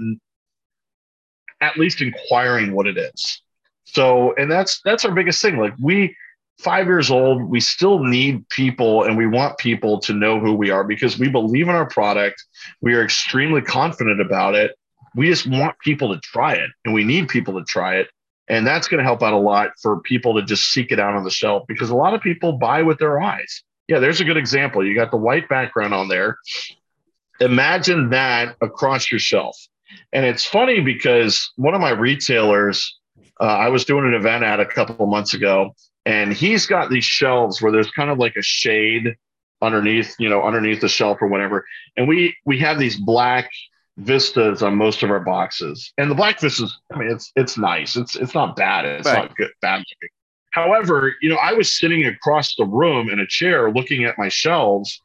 at 1.60 1.76
least 1.76 2.00
inquiring 2.00 2.72
what 2.72 2.86
it 2.86 2.96
is. 2.96 3.42
So, 3.84 4.34
and 4.36 4.50
that's 4.50 4.80
that's 4.82 5.04
our 5.04 5.12
biggest 5.12 5.42
thing. 5.42 5.58
Like 5.58 5.74
we, 5.78 6.16
five 6.58 6.86
years 6.86 7.10
old, 7.10 7.42
we 7.42 7.60
still 7.60 8.02
need 8.02 8.48
people, 8.48 9.04
and 9.04 9.18
we 9.18 9.26
want 9.26 9.58
people 9.58 10.00
to 10.00 10.14
know 10.14 10.40
who 10.40 10.54
we 10.54 10.70
are 10.70 10.84
because 10.84 11.18
we 11.18 11.28
believe 11.28 11.68
in 11.68 11.74
our 11.74 11.90
product. 11.90 12.42
We 12.80 12.94
are 12.94 13.04
extremely 13.04 13.60
confident 13.60 14.22
about 14.22 14.54
it. 14.54 14.74
We 15.14 15.26
just 15.26 15.46
want 15.46 15.78
people 15.80 16.14
to 16.14 16.20
try 16.20 16.54
it, 16.54 16.70
and 16.86 16.94
we 16.94 17.04
need 17.04 17.28
people 17.28 17.58
to 17.58 17.64
try 17.66 17.96
it, 17.96 18.08
and 18.50 18.66
that's 18.66 18.88
going 18.88 18.98
to 18.98 19.04
help 19.04 19.22
out 19.22 19.32
a 19.32 19.38
lot 19.38 19.70
for 19.80 20.00
people 20.00 20.34
to 20.34 20.42
just 20.42 20.72
seek 20.72 20.90
it 20.90 20.98
out 20.98 21.14
on 21.14 21.22
the 21.22 21.30
shelf 21.30 21.62
because 21.68 21.88
a 21.88 21.94
lot 21.94 22.14
of 22.14 22.20
people 22.20 22.52
buy 22.54 22.82
with 22.82 22.98
their 22.98 23.20
eyes. 23.20 23.62
Yeah, 23.86 24.00
there's 24.00 24.20
a 24.20 24.24
good 24.24 24.36
example. 24.36 24.84
You 24.84 24.94
got 24.94 25.12
the 25.12 25.16
white 25.16 25.48
background 25.48 25.94
on 25.94 26.08
there. 26.08 26.36
Imagine 27.38 28.10
that 28.10 28.56
across 28.60 29.10
your 29.10 29.20
shelf. 29.20 29.56
And 30.12 30.26
it's 30.26 30.44
funny 30.44 30.80
because 30.80 31.50
one 31.56 31.74
of 31.74 31.80
my 31.80 31.90
retailers, 31.90 32.98
uh, 33.40 33.44
I 33.44 33.68
was 33.68 33.84
doing 33.84 34.04
an 34.04 34.14
event 34.14 34.42
at 34.42 34.58
a 34.58 34.66
couple 34.66 35.04
of 35.04 35.08
months 35.08 35.32
ago, 35.32 35.74
and 36.04 36.32
he's 36.32 36.66
got 36.66 36.90
these 36.90 37.04
shelves 37.04 37.62
where 37.62 37.70
there's 37.70 37.90
kind 37.92 38.10
of 38.10 38.18
like 38.18 38.34
a 38.36 38.42
shade 38.42 39.14
underneath, 39.62 40.16
you 40.18 40.28
know, 40.28 40.42
underneath 40.42 40.80
the 40.80 40.88
shelf 40.88 41.18
or 41.20 41.28
whatever. 41.28 41.64
And 41.96 42.08
we 42.08 42.34
we 42.44 42.58
have 42.58 42.80
these 42.80 42.96
black 42.96 43.48
vistas 43.96 44.62
on 44.62 44.76
most 44.76 45.02
of 45.02 45.10
our 45.10 45.20
boxes. 45.20 45.92
And 45.98 46.10
the 46.10 46.14
black 46.14 46.40
vistas, 46.40 46.78
I 46.92 46.98
mean, 46.98 47.10
it's 47.10 47.32
it's 47.36 47.58
nice. 47.58 47.96
It's 47.96 48.16
it's 48.16 48.34
not 48.34 48.56
bad. 48.56 48.86
It's 48.86 49.06
Right. 49.06 49.28
not 49.28 49.36
good 49.36 49.50
bad 49.60 49.78
looking. 49.78 50.08
However, 50.52 51.14
you 51.20 51.28
know, 51.28 51.36
I 51.36 51.52
was 51.52 51.78
sitting 51.78 52.04
across 52.06 52.56
the 52.56 52.64
room 52.64 53.08
in 53.08 53.20
a 53.20 53.26
chair 53.26 53.70
looking 53.70 54.04
at 54.04 54.18
my 54.18 54.28
shelves. 54.28 55.00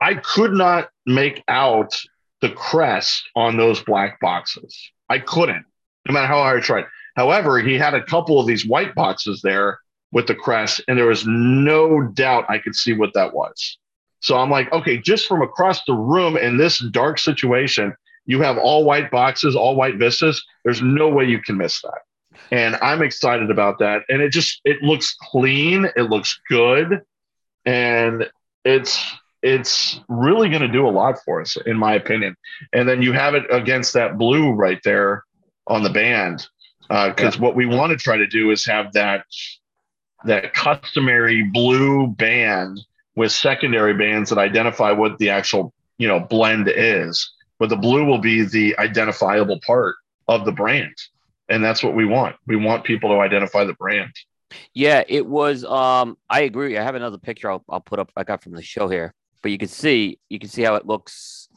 I 0.00 0.14
could 0.14 0.52
not 0.52 0.90
make 1.06 1.44
out 1.46 1.96
the 2.40 2.50
crest 2.50 3.22
on 3.36 3.56
those 3.56 3.80
black 3.84 4.18
boxes. 4.20 4.76
I 5.08 5.20
couldn't, 5.20 5.64
no 6.08 6.14
matter 6.14 6.26
how 6.26 6.42
hard 6.42 6.58
I 6.58 6.62
tried. 6.64 6.86
However, 7.14 7.60
he 7.60 7.78
had 7.78 7.94
a 7.94 8.02
couple 8.02 8.40
of 8.40 8.46
these 8.46 8.66
white 8.66 8.94
boxes 8.96 9.40
there 9.42 9.78
with 10.10 10.26
the 10.26 10.34
crest, 10.34 10.82
and 10.88 10.98
there 10.98 11.06
was 11.06 11.24
no 11.26 12.02
doubt 12.02 12.50
I 12.50 12.58
could 12.58 12.74
see 12.74 12.92
what 12.92 13.14
that 13.14 13.32
was. 13.32 13.78
So 14.20 14.36
I'm 14.36 14.50
like, 14.50 14.72
okay, 14.72 14.98
just 14.98 15.26
from 15.28 15.42
across 15.42 15.84
the 15.84 15.94
room 15.94 16.36
in 16.36 16.56
this 16.56 16.78
dark 16.90 17.18
situation, 17.18 17.94
you 18.26 18.40
have 18.42 18.58
all 18.58 18.84
white 18.84 19.10
boxes, 19.10 19.56
all 19.56 19.76
white 19.76 19.96
vistas. 19.96 20.44
There's 20.64 20.82
no 20.82 21.08
way 21.08 21.24
you 21.24 21.40
can 21.40 21.56
miss 21.56 21.80
that. 21.82 22.00
And 22.50 22.76
I'm 22.76 23.02
excited 23.02 23.50
about 23.50 23.78
that. 23.78 24.02
And 24.08 24.20
it 24.22 24.30
just 24.30 24.60
it 24.64 24.82
looks 24.82 25.16
clean, 25.30 25.86
it 25.96 26.10
looks 26.10 26.40
good, 26.48 27.02
and 27.64 28.30
it's 28.64 29.02
it's 29.42 30.00
really 30.08 30.48
going 30.48 30.62
to 30.62 30.68
do 30.68 30.86
a 30.86 30.90
lot 30.90 31.18
for 31.24 31.40
us, 31.40 31.56
in 31.66 31.76
my 31.76 31.94
opinion. 31.94 32.36
And 32.72 32.88
then 32.88 33.02
you 33.02 33.12
have 33.12 33.34
it 33.34 33.44
against 33.50 33.92
that 33.94 34.16
blue 34.16 34.52
right 34.52 34.80
there 34.84 35.24
on 35.66 35.82
the 35.82 35.90
band, 35.90 36.46
because 36.88 37.36
uh, 37.36 37.40
what 37.40 37.56
we 37.56 37.66
want 37.66 37.90
to 37.90 37.96
try 37.96 38.16
to 38.16 38.26
do 38.26 38.50
is 38.50 38.64
have 38.66 38.92
that 38.92 39.24
that 40.24 40.54
customary 40.54 41.42
blue 41.42 42.06
band 42.06 42.80
with 43.16 43.32
secondary 43.32 43.94
bands 43.94 44.30
that 44.30 44.38
identify 44.38 44.92
what 44.92 45.18
the 45.18 45.30
actual 45.30 45.72
you 45.98 46.06
know 46.08 46.20
blend 46.20 46.70
is. 46.74 47.30
But 47.62 47.68
the 47.68 47.76
blue 47.76 48.04
will 48.04 48.18
be 48.18 48.44
the 48.44 48.76
identifiable 48.78 49.60
part 49.64 49.94
of 50.26 50.44
the 50.44 50.52
brand, 50.52 50.94
and 51.48 51.62
that's 51.62 51.82
what 51.82 51.94
we 51.94 52.04
want. 52.04 52.34
We 52.46 52.56
want 52.56 52.84
people 52.84 53.10
to 53.10 53.20
identify 53.20 53.64
the 53.64 53.74
brand. 53.74 54.12
Yeah, 54.74 55.04
it 55.08 55.24
was. 55.24 55.64
Um, 55.64 56.18
I 56.28 56.42
agree. 56.42 56.76
I 56.76 56.82
have 56.82 56.94
another 56.94 57.18
picture 57.18 57.50
I'll, 57.50 57.64
I'll 57.68 57.80
put 57.80 57.98
up. 57.98 58.10
I 58.16 58.24
got 58.24 58.42
from 58.42 58.52
the 58.52 58.62
show 58.62 58.88
here 58.88 59.14
but 59.42 59.50
you 59.50 59.58
can 59.58 59.68
see 59.68 60.18
you 60.28 60.38
can 60.38 60.48
see 60.48 60.62
how 60.62 60.76
it 60.76 60.86
looks. 60.86 61.48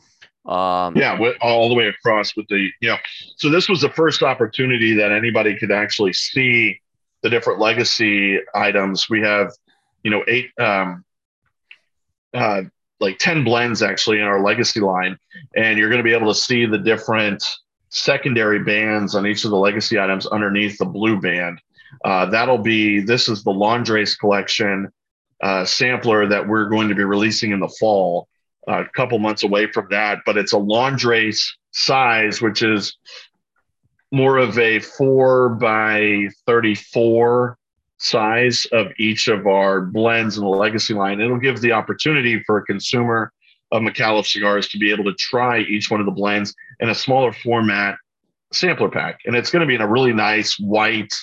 Um, 0.46 0.96
yeah, 0.96 1.18
all 1.42 1.70
the 1.70 1.76
way 1.76 1.88
across 1.88 2.36
with 2.36 2.48
the 2.50 2.70
you 2.82 2.90
know. 2.90 2.98
So 3.38 3.50
this 3.50 3.70
was 3.70 3.82
the 3.82 3.90
first 3.90 4.22
opportunity 4.24 4.94
that 4.96 5.12
anybody 5.12 5.56
could 5.58 5.72
actually 5.72 6.14
see 6.14 6.80
the 7.22 7.30
different 7.30 7.60
legacy 7.60 8.40
items. 8.54 9.10
We 9.10 9.22
have, 9.22 9.52
you 10.04 10.12
know, 10.12 10.24
eight, 10.28 10.52
um, 10.60 11.04
uh, 12.34 12.64
like 13.00 13.18
ten 13.18 13.44
blends 13.44 13.82
actually 13.82 14.18
in 14.18 14.24
our 14.24 14.42
legacy 14.42 14.80
line, 14.80 15.18
and 15.56 15.78
you're 15.78 15.90
going 15.90 16.00
to 16.00 16.04
be 16.04 16.14
able 16.14 16.34
to 16.34 16.40
see 16.40 16.66
the 16.66 16.78
different 16.78 17.44
secondary 17.90 18.60
bands 18.60 19.16
on 19.16 19.26
each 19.26 19.46
of 19.46 19.52
the 19.52 19.58
legacy 19.58 20.00
items 20.00 20.26
underneath 20.28 20.78
the 20.78 20.86
blue 20.86 21.20
band. 21.20 21.62
Uh, 22.04 22.26
that'll 22.26 22.58
be 22.58 23.00
this 23.00 23.30
is 23.30 23.44
the 23.44 23.52
Landrace 23.52 24.18
collection 24.18 24.92
uh, 25.42 25.66
sampler 25.66 26.28
that 26.28 26.48
we're 26.48 26.70
going 26.70 26.90
to 26.90 26.96
be 26.96 27.04
releasing 27.04 27.52
in 27.52 27.60
the 27.60 27.74
fall, 27.80 28.28
uh, 28.68 28.82
a 28.82 28.90
couple 28.96 29.18
months 29.20 29.44
away 29.44 29.72
from 29.72 29.88
that. 29.92 30.20
But 30.26 30.38
it's 30.38 30.54
a 30.54 30.58
Landrace 30.58 31.44
size, 31.72 32.42
which 32.42 32.64
is 32.64 32.98
more 34.12 34.38
of 34.38 34.58
a 34.58 34.80
four 34.80 35.50
by 35.50 36.30
34 36.46 37.58
size 37.98 38.66
of 38.72 38.88
each 38.98 39.28
of 39.28 39.48
our 39.48 39.82
blends 39.82 40.38
in 40.38 40.44
the 40.44 40.50
legacy 40.50 40.94
line. 40.94 41.22
It'll 41.22 41.40
give 41.40 41.62
the 41.62 41.72
opportunity 41.72 42.44
for 42.44 42.58
a 42.58 42.66
consumer 42.66 43.32
of 43.72 43.82
Micallef 43.82 44.26
cigars 44.26 44.68
to 44.70 44.78
be 44.78 44.92
able 44.92 45.06
to 45.06 45.14
try 45.14 45.60
each 45.60 45.90
one 45.90 46.00
of 46.00 46.06
the 46.06 46.12
blends 46.12 46.54
in 46.80 46.90
a 46.90 46.96
smaller 46.96 47.32
format 47.32 47.98
sampler 48.54 48.90
pack. 48.90 49.20
And 49.26 49.36
it's 49.36 49.50
going 49.50 49.62
to 49.62 49.68
be 49.68 49.76
in 49.76 49.82
a 49.82 49.88
really 49.88 50.14
nice 50.14 50.60
white 50.60 51.14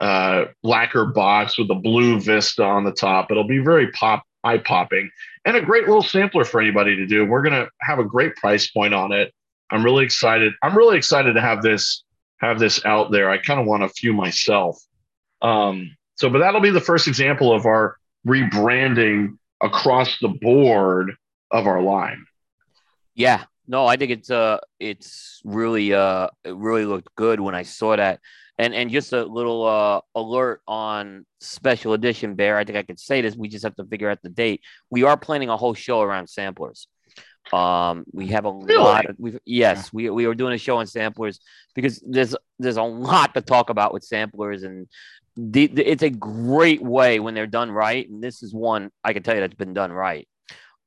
uh, 0.00 0.46
lacquer 0.62 1.06
box 1.06 1.58
with 1.58 1.70
a 1.70 1.74
blue 1.74 2.20
Vista 2.20 2.64
on 2.64 2.84
the 2.84 2.92
top. 2.92 3.30
It'll 3.30 3.46
be 3.46 3.58
very 3.58 3.90
pop 3.92 4.22
eye 4.44 4.58
popping 4.58 5.10
and 5.44 5.56
a 5.56 5.62
great 5.62 5.86
little 5.86 6.02
sampler 6.02 6.44
for 6.44 6.60
anybody 6.60 6.96
to 6.96 7.06
do. 7.06 7.24
We're 7.24 7.42
gonna 7.42 7.68
have 7.80 7.98
a 7.98 8.04
great 8.04 8.36
price 8.36 8.68
point 8.70 8.94
on 8.94 9.12
it. 9.12 9.32
I'm 9.70 9.84
really 9.84 10.04
excited. 10.04 10.52
I'm 10.62 10.76
really 10.76 10.96
excited 10.96 11.34
to 11.34 11.40
have 11.40 11.62
this 11.62 12.04
have 12.40 12.58
this 12.58 12.84
out 12.84 13.10
there. 13.10 13.30
I 13.30 13.38
kind 13.38 13.58
of 13.58 13.66
want 13.66 13.82
a 13.82 13.88
few 13.88 14.12
myself. 14.12 14.78
Um, 15.40 15.96
so, 16.16 16.28
but 16.30 16.38
that'll 16.38 16.60
be 16.60 16.70
the 16.70 16.80
first 16.80 17.08
example 17.08 17.52
of 17.52 17.66
our 17.66 17.96
rebranding 18.26 19.38
across 19.62 20.18
the 20.20 20.28
board 20.28 21.12
of 21.50 21.66
our 21.66 21.80
line. 21.80 22.24
Yeah, 23.14 23.44
no, 23.68 23.86
I 23.86 23.96
think 23.96 24.10
it's 24.10 24.30
uh, 24.30 24.58
it's 24.78 25.40
really 25.44 25.92
uh, 25.92 26.28
it 26.44 26.54
really 26.56 26.84
looked 26.84 27.14
good 27.16 27.40
when 27.40 27.54
I 27.54 27.62
saw 27.62 27.96
that. 27.96 28.20
And 28.58 28.74
and 28.74 28.90
just 28.90 29.12
a 29.12 29.24
little 29.24 29.66
uh, 29.66 30.00
alert 30.14 30.62
on 30.66 31.26
special 31.40 31.92
edition 31.92 32.34
bear. 32.36 32.56
I 32.56 32.64
think 32.64 32.78
I 32.78 32.82
could 32.82 32.98
say 32.98 33.20
this. 33.20 33.36
We 33.36 33.48
just 33.48 33.64
have 33.64 33.76
to 33.76 33.84
figure 33.84 34.08
out 34.08 34.22
the 34.22 34.30
date. 34.30 34.62
We 34.90 35.02
are 35.02 35.16
planning 35.16 35.50
a 35.50 35.56
whole 35.58 35.74
show 35.74 36.00
around 36.00 36.28
samplers. 36.28 36.88
Um, 37.52 38.04
we 38.12 38.28
have 38.28 38.44
a 38.44 38.52
really? 38.52 38.82
lot. 38.82 39.06
Of, 39.06 39.16
we've, 39.18 39.38
yes, 39.44 39.92
we 39.92 40.10
we 40.10 40.24
are 40.24 40.34
doing 40.34 40.54
a 40.54 40.58
show 40.58 40.78
on 40.78 40.86
samplers 40.86 41.38
because 41.74 42.02
there's 42.06 42.34
there's 42.58 42.78
a 42.78 42.82
lot 42.82 43.34
to 43.34 43.40
talk 43.40 43.70
about 43.70 43.92
with 43.92 44.04
samplers, 44.04 44.62
and 44.62 44.88
the, 45.36 45.66
the, 45.66 45.90
it's 45.90 46.02
a 46.02 46.10
great 46.10 46.82
way 46.82 47.20
when 47.20 47.34
they're 47.34 47.46
done 47.46 47.70
right. 47.70 48.08
And 48.08 48.22
this 48.22 48.42
is 48.42 48.54
one 48.54 48.90
I 49.04 49.12
can 49.12 49.22
tell 49.22 49.34
you 49.34 49.40
that's 49.40 49.54
been 49.54 49.74
done 49.74 49.92
right 49.92 50.26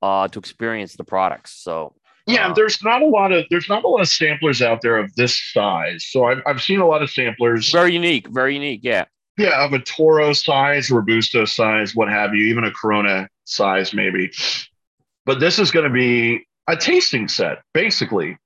uh, 0.01 0.27
to 0.29 0.39
experience 0.39 0.95
the 0.95 1.03
products. 1.03 1.53
So 1.63 1.95
yeah, 2.27 2.49
uh, 2.49 2.53
there's 2.53 2.83
not 2.83 3.01
a 3.01 3.07
lot 3.07 3.31
of 3.31 3.45
there's 3.49 3.69
not 3.69 3.83
a 3.83 3.87
lot 3.87 4.01
of 4.01 4.07
samplers 4.07 4.61
out 4.61 4.81
there 4.81 4.97
of 4.97 5.13
this 5.15 5.39
size. 5.51 6.05
So 6.09 6.25
I've 6.25 6.41
I've 6.45 6.61
seen 6.61 6.79
a 6.79 6.87
lot 6.87 7.01
of 7.01 7.09
samplers. 7.09 7.71
Very 7.71 7.93
unique, 7.93 8.27
very 8.29 8.53
unique. 8.53 8.81
Yeah. 8.83 9.05
Yeah, 9.37 9.63
of 9.63 9.71
a 9.71 9.79
Toro 9.79 10.33
size, 10.33 10.91
Robusto 10.91 11.45
size, 11.45 11.95
what 11.95 12.09
have 12.09 12.35
you, 12.35 12.47
even 12.47 12.65
a 12.65 12.71
Corona 12.71 13.29
size 13.45 13.93
maybe. 13.93 14.31
But 15.25 15.39
this 15.39 15.59
is 15.59 15.71
going 15.71 15.85
to 15.85 15.93
be 15.93 16.45
a 16.67 16.75
tasting 16.75 17.29
set, 17.29 17.59
basically, 17.73 18.37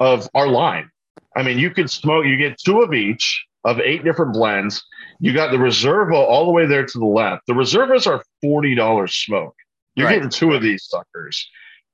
of 0.00 0.28
our 0.34 0.48
line. 0.48 0.90
I 1.36 1.44
mean, 1.44 1.58
you 1.58 1.70
could 1.70 1.88
smoke. 1.88 2.26
You 2.26 2.36
get 2.36 2.58
two 2.58 2.82
of 2.82 2.92
each 2.92 3.46
of 3.64 3.80
eight 3.80 4.04
different 4.04 4.32
blends. 4.32 4.84
You 5.18 5.32
got 5.32 5.50
the 5.50 5.58
Reserva 5.58 6.14
all 6.14 6.46
the 6.46 6.52
way 6.52 6.66
there 6.66 6.86
to 6.86 6.98
the 6.98 7.06
left. 7.06 7.46
The 7.46 7.52
Reservas 7.52 8.06
are 8.06 8.24
forty 8.40 8.74
dollars 8.74 9.14
smoke. 9.14 9.54
You're 9.94 10.06
right. 10.06 10.14
getting 10.14 10.30
two 10.30 10.52
of 10.52 10.62
these 10.62 10.84
suckers 10.84 11.48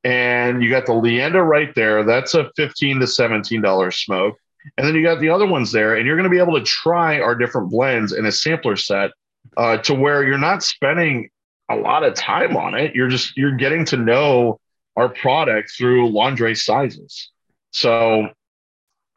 and 0.06 0.62
you 0.62 0.70
got 0.70 0.86
the 0.86 0.92
Leyenda 0.92 1.44
right 1.44 1.74
there. 1.74 2.04
That's 2.04 2.34
a 2.34 2.44
$15 2.56 3.00
to 3.00 3.06
seventeen 3.08 3.60
dollars 3.60 3.96
smoke, 3.96 4.36
and 4.78 4.86
then 4.86 4.94
you 4.94 5.02
got 5.02 5.18
the 5.18 5.28
other 5.28 5.46
ones 5.46 5.72
there, 5.72 5.96
and 5.96 6.06
you're 6.06 6.16
going 6.16 6.30
to 6.30 6.30
be 6.30 6.38
able 6.38 6.56
to 6.56 6.64
try 6.64 7.20
our 7.20 7.34
different 7.34 7.70
blends 7.70 8.12
in 8.12 8.24
a 8.24 8.30
sampler 8.32 8.76
set 8.76 9.10
uh, 9.56 9.78
to 9.78 9.94
where 9.94 10.22
you're 10.22 10.38
not 10.38 10.62
spending 10.62 11.28
a 11.68 11.74
lot 11.74 12.04
of 12.04 12.14
time 12.14 12.56
on 12.56 12.74
it. 12.74 12.94
You're 12.94 13.08
just 13.08 13.36
you're 13.36 13.56
getting 13.56 13.84
to 13.86 13.96
know 13.96 14.60
our 14.96 15.08
product 15.08 15.72
through 15.76 16.10
laundry 16.10 16.54
sizes. 16.54 17.30
So 17.72 18.28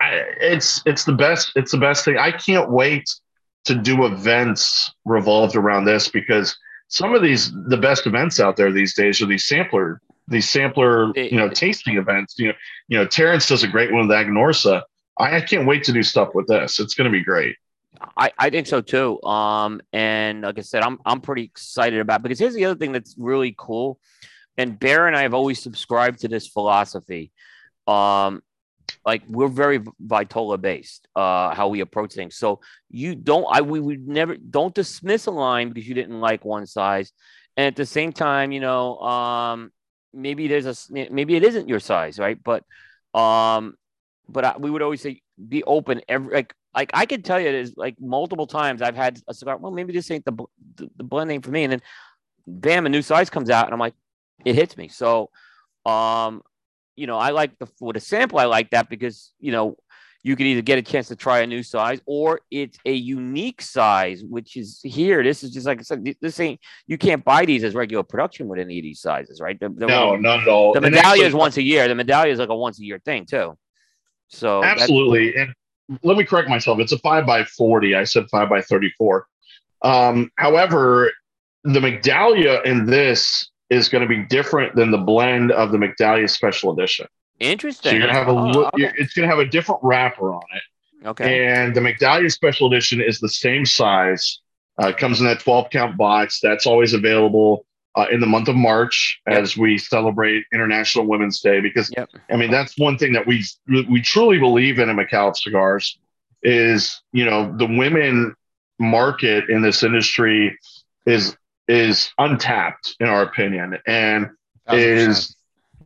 I, 0.01 0.23
it's 0.39 0.81
it's 0.85 1.03
the 1.03 1.13
best 1.13 1.51
it's 1.55 1.71
the 1.71 1.77
best 1.77 2.05
thing. 2.05 2.17
I 2.17 2.31
can't 2.31 2.71
wait 2.71 3.09
to 3.65 3.75
do 3.75 4.05
events 4.05 4.93
revolved 5.05 5.55
around 5.55 5.85
this 5.85 6.07
because 6.07 6.57
some 6.87 7.13
of 7.13 7.21
these 7.21 7.51
the 7.67 7.77
best 7.77 8.07
events 8.07 8.39
out 8.39 8.55
there 8.55 8.71
these 8.71 8.95
days 8.95 9.21
are 9.21 9.25
these 9.25 9.45
sampler 9.45 10.01
these 10.29 10.49
sampler, 10.49 11.11
you 11.15 11.37
know, 11.37 11.49
tasting 11.49 11.97
events. 11.97 12.35
You 12.37 12.49
know, 12.49 12.53
you 12.87 12.97
know, 12.97 13.05
Terrence 13.05 13.47
does 13.47 13.63
a 13.63 13.67
great 13.67 13.91
one 13.91 14.07
with 14.07 14.15
Aganorsa. 14.15 14.83
I, 15.17 15.37
I 15.37 15.41
can't 15.41 15.67
wait 15.67 15.83
to 15.85 15.91
do 15.91 16.03
stuff 16.03 16.29
with 16.33 16.47
this. 16.47 16.79
It's 16.79 16.93
going 16.93 17.11
to 17.11 17.11
be 17.11 17.23
great. 17.23 17.55
I, 18.15 18.31
I 18.37 18.49
think 18.49 18.67
so 18.67 18.81
too. 18.81 19.21
Um, 19.23 19.81
and 19.91 20.41
like 20.41 20.59
I 20.59 20.61
said, 20.61 20.83
I'm 20.83 20.99
I'm 21.05 21.21
pretty 21.21 21.43
excited 21.43 21.99
about 21.99 22.19
it 22.19 22.23
because 22.23 22.39
here's 22.39 22.53
the 22.53 22.65
other 22.65 22.77
thing 22.77 22.91
that's 22.91 23.15
really 23.17 23.53
cool. 23.57 23.99
And 24.57 24.79
Bear 24.79 25.07
and 25.07 25.17
I 25.17 25.23
have 25.23 25.33
always 25.33 25.61
subscribed 25.61 26.19
to 26.21 26.27
this 26.27 26.47
philosophy. 26.47 27.31
Um, 27.87 28.41
like 29.09 29.23
we're 29.27 29.47
very 29.63 29.79
Vitola 29.79 30.61
based, 30.61 31.07
uh, 31.15 31.53
how 31.57 31.67
we 31.67 31.79
approach 31.81 32.13
things. 32.13 32.35
So 32.35 32.59
you 32.89 33.15
don't, 33.15 33.47
I 33.49 33.61
we 33.61 33.79
would 33.79 34.07
never 34.07 34.35
don't 34.37 34.75
dismiss 34.81 35.25
a 35.25 35.31
line 35.31 35.69
because 35.69 35.87
you 35.89 35.95
didn't 35.95 36.19
like 36.19 36.45
one 36.45 36.65
size, 36.65 37.11
and 37.57 37.65
at 37.65 37.75
the 37.75 37.85
same 37.85 38.11
time, 38.13 38.51
you 38.51 38.59
know, 38.59 38.97
um, 38.99 39.71
maybe 40.13 40.47
there's 40.47 40.67
a 40.67 40.75
maybe 40.91 41.35
it 41.35 41.43
isn't 41.43 41.67
your 41.67 41.79
size, 41.79 42.19
right? 42.19 42.37
But 42.49 42.61
um, 43.25 43.73
but 44.27 44.45
I, 44.45 44.51
we 44.59 44.69
would 44.69 44.83
always 44.83 45.01
say 45.01 45.21
be 45.53 45.63
open. 45.63 46.01
Every 46.07 46.31
like 46.33 46.53
like 46.75 46.91
I 46.93 47.05
can 47.07 47.21
tell 47.23 47.39
you, 47.39 47.51
there's 47.51 47.75
like 47.75 47.95
multiple 47.99 48.47
times 48.47 48.83
I've 48.83 48.95
had 48.95 49.19
a 49.27 49.33
cigar. 49.33 49.57
Well, 49.57 49.71
maybe 49.71 49.91
this 49.91 50.11
ain't 50.11 50.25
the 50.25 50.35
the, 50.75 50.89
the 50.97 51.03
blend 51.03 51.29
name 51.29 51.41
for 51.41 51.51
me, 51.51 51.63
and 51.63 51.73
then 51.73 51.81
bam, 52.47 52.85
a 52.85 52.89
new 52.89 53.01
size 53.01 53.29
comes 53.29 53.49
out, 53.49 53.65
and 53.65 53.73
I'm 53.73 53.79
like, 53.79 53.95
it 54.45 54.55
hits 54.55 54.77
me. 54.77 54.87
So, 54.87 55.29
um, 55.85 56.43
you 56.99 57.07
know, 57.07 57.17
I 57.17 57.29
like 57.29 57.57
the 57.57 57.65
for 57.65 57.93
the 57.93 57.99
sample, 57.99 58.39
I 58.39 58.45
like 58.45 58.71
that 58.71 58.89
because 58.89 59.31
you 59.39 59.51
know 59.51 59.77
you 60.21 60.35
can 60.35 60.47
either 60.47 60.61
get 60.61 60.77
a 60.77 60.81
chance 60.81 61.07
to 61.07 61.15
try 61.15 61.39
a 61.39 61.47
new 61.47 61.63
size 61.63 62.01
or 62.05 62.41
it's 62.51 62.77
a 62.85 62.91
unique 62.91 63.61
size, 63.61 64.21
which 64.21 64.57
is 64.57 64.81
here. 64.83 65.23
This 65.23 65.43
is 65.43 65.51
just 65.51 65.65
like 65.65 65.79
I 65.79 65.83
said, 65.83 66.03
this 66.21 66.39
ain't 66.41 66.59
you 66.87 66.97
can't 66.97 67.23
buy 67.23 67.45
these 67.45 67.63
as 67.63 67.73
regular 67.73 68.03
production 68.03 68.49
with 68.49 68.59
any 68.59 68.79
of 68.79 68.83
these 68.83 68.99
sizes, 68.99 69.39
right? 69.39 69.57
The, 69.57 69.69
the, 69.69 69.87
no, 69.87 70.17
not 70.17 70.41
at 70.41 70.47
all. 70.49 70.73
The 70.73 70.81
Migdalia 70.81 71.23
is 71.23 71.33
once 71.33 71.55
a 71.55 71.63
year. 71.63 71.87
The 71.87 71.93
Migdalia 71.93 72.31
is 72.31 72.39
like 72.39 72.49
a 72.49 72.55
once 72.55 72.79
a 72.79 72.83
year 72.83 72.99
thing 72.99 73.25
too. 73.25 73.57
So 74.27 74.61
absolutely. 74.61 75.35
And 75.35 75.53
let 76.03 76.17
me 76.17 76.25
correct 76.25 76.49
myself. 76.49 76.79
It's 76.79 76.91
a 76.91 76.99
five 76.99 77.25
by 77.25 77.45
40. 77.45 77.95
I 77.95 78.03
said 78.03 78.25
five 78.29 78.49
by 78.49 78.61
34. 78.61 79.25
Um, 79.81 80.29
however, 80.35 81.11
the 81.63 81.79
Migdalia 81.79 82.63
in 82.65 82.85
this 82.85 83.48
is 83.69 83.89
going 83.89 84.01
to 84.01 84.07
be 84.07 84.23
different 84.23 84.75
than 84.75 84.91
the 84.91 84.97
blend 84.97 85.51
of 85.51 85.71
the 85.71 85.77
Migdalia 85.77 86.29
special 86.29 86.71
edition. 86.73 87.07
Interesting. 87.39 87.91
So 87.91 87.95
you're 87.95 88.07
gonna 88.07 88.19
have 88.19 88.27
a 88.27 88.31
oh, 88.31 88.65
okay. 88.73 88.91
it's 88.97 89.13
gonna 89.13 89.27
have 89.27 89.39
a 89.39 89.45
different 89.45 89.79
wrapper 89.81 90.33
on 90.33 90.41
it. 90.53 91.07
Okay. 91.07 91.45
And 91.45 91.73
the 91.73 91.79
Migdalia 91.79 92.29
Special 92.31 92.67
Edition 92.67 92.99
is 93.01 93.19
the 93.19 93.29
same 93.29 93.65
size. 93.65 94.41
Uh, 94.77 94.91
comes 94.91 95.21
in 95.21 95.25
that 95.25 95.39
12 95.39 95.69
count 95.69 95.97
box. 95.97 96.39
That's 96.41 96.65
always 96.65 96.93
available. 96.93 97.65
uh, 97.95 98.05
in 98.11 98.19
the 98.19 98.27
month 98.27 98.47
of 98.47 98.55
March 98.55 99.19
Yep. 99.27 99.41
as 99.41 99.57
we 99.57 99.77
celebrate 99.77 100.45
International 100.53 101.05
Women's 101.07 101.41
Day. 101.41 101.59
Because 101.59 101.91
Yep. 101.97 102.09
I 102.29 102.35
mean, 102.35 102.51
that's 102.51 102.77
one 102.77 102.97
thing 102.97 103.13
that 103.13 103.25
we 103.25 103.43
we 103.89 104.01
truly 104.01 104.37
believe 104.37 104.77
in 104.79 104.89
at 104.89 104.95
Micallef 104.95 105.35
Cigars 105.37 105.97
is 106.43 107.01
you 107.11 107.25
know 107.25 107.55
the 107.57 107.65
women 107.65 108.35
market 108.77 109.49
in 109.49 109.61
this 109.61 109.83
industry 109.83 110.57
is 111.05 111.35
is 111.69 112.11
untapped 112.17 112.95
in 112.99 113.07
our 113.07 113.21
opinion 113.21 113.77
and 113.87 114.27
Thousand 114.67 114.81
percent. 114.81 115.09
is 115.09 115.35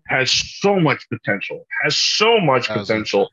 has 0.08 0.32
so 0.32 0.80
much 0.80 1.08
potential 1.10 1.66
has 1.84 1.96
so 1.98 2.40
much 2.40 2.68
Thousand. 2.68 2.84
potential 2.86 3.30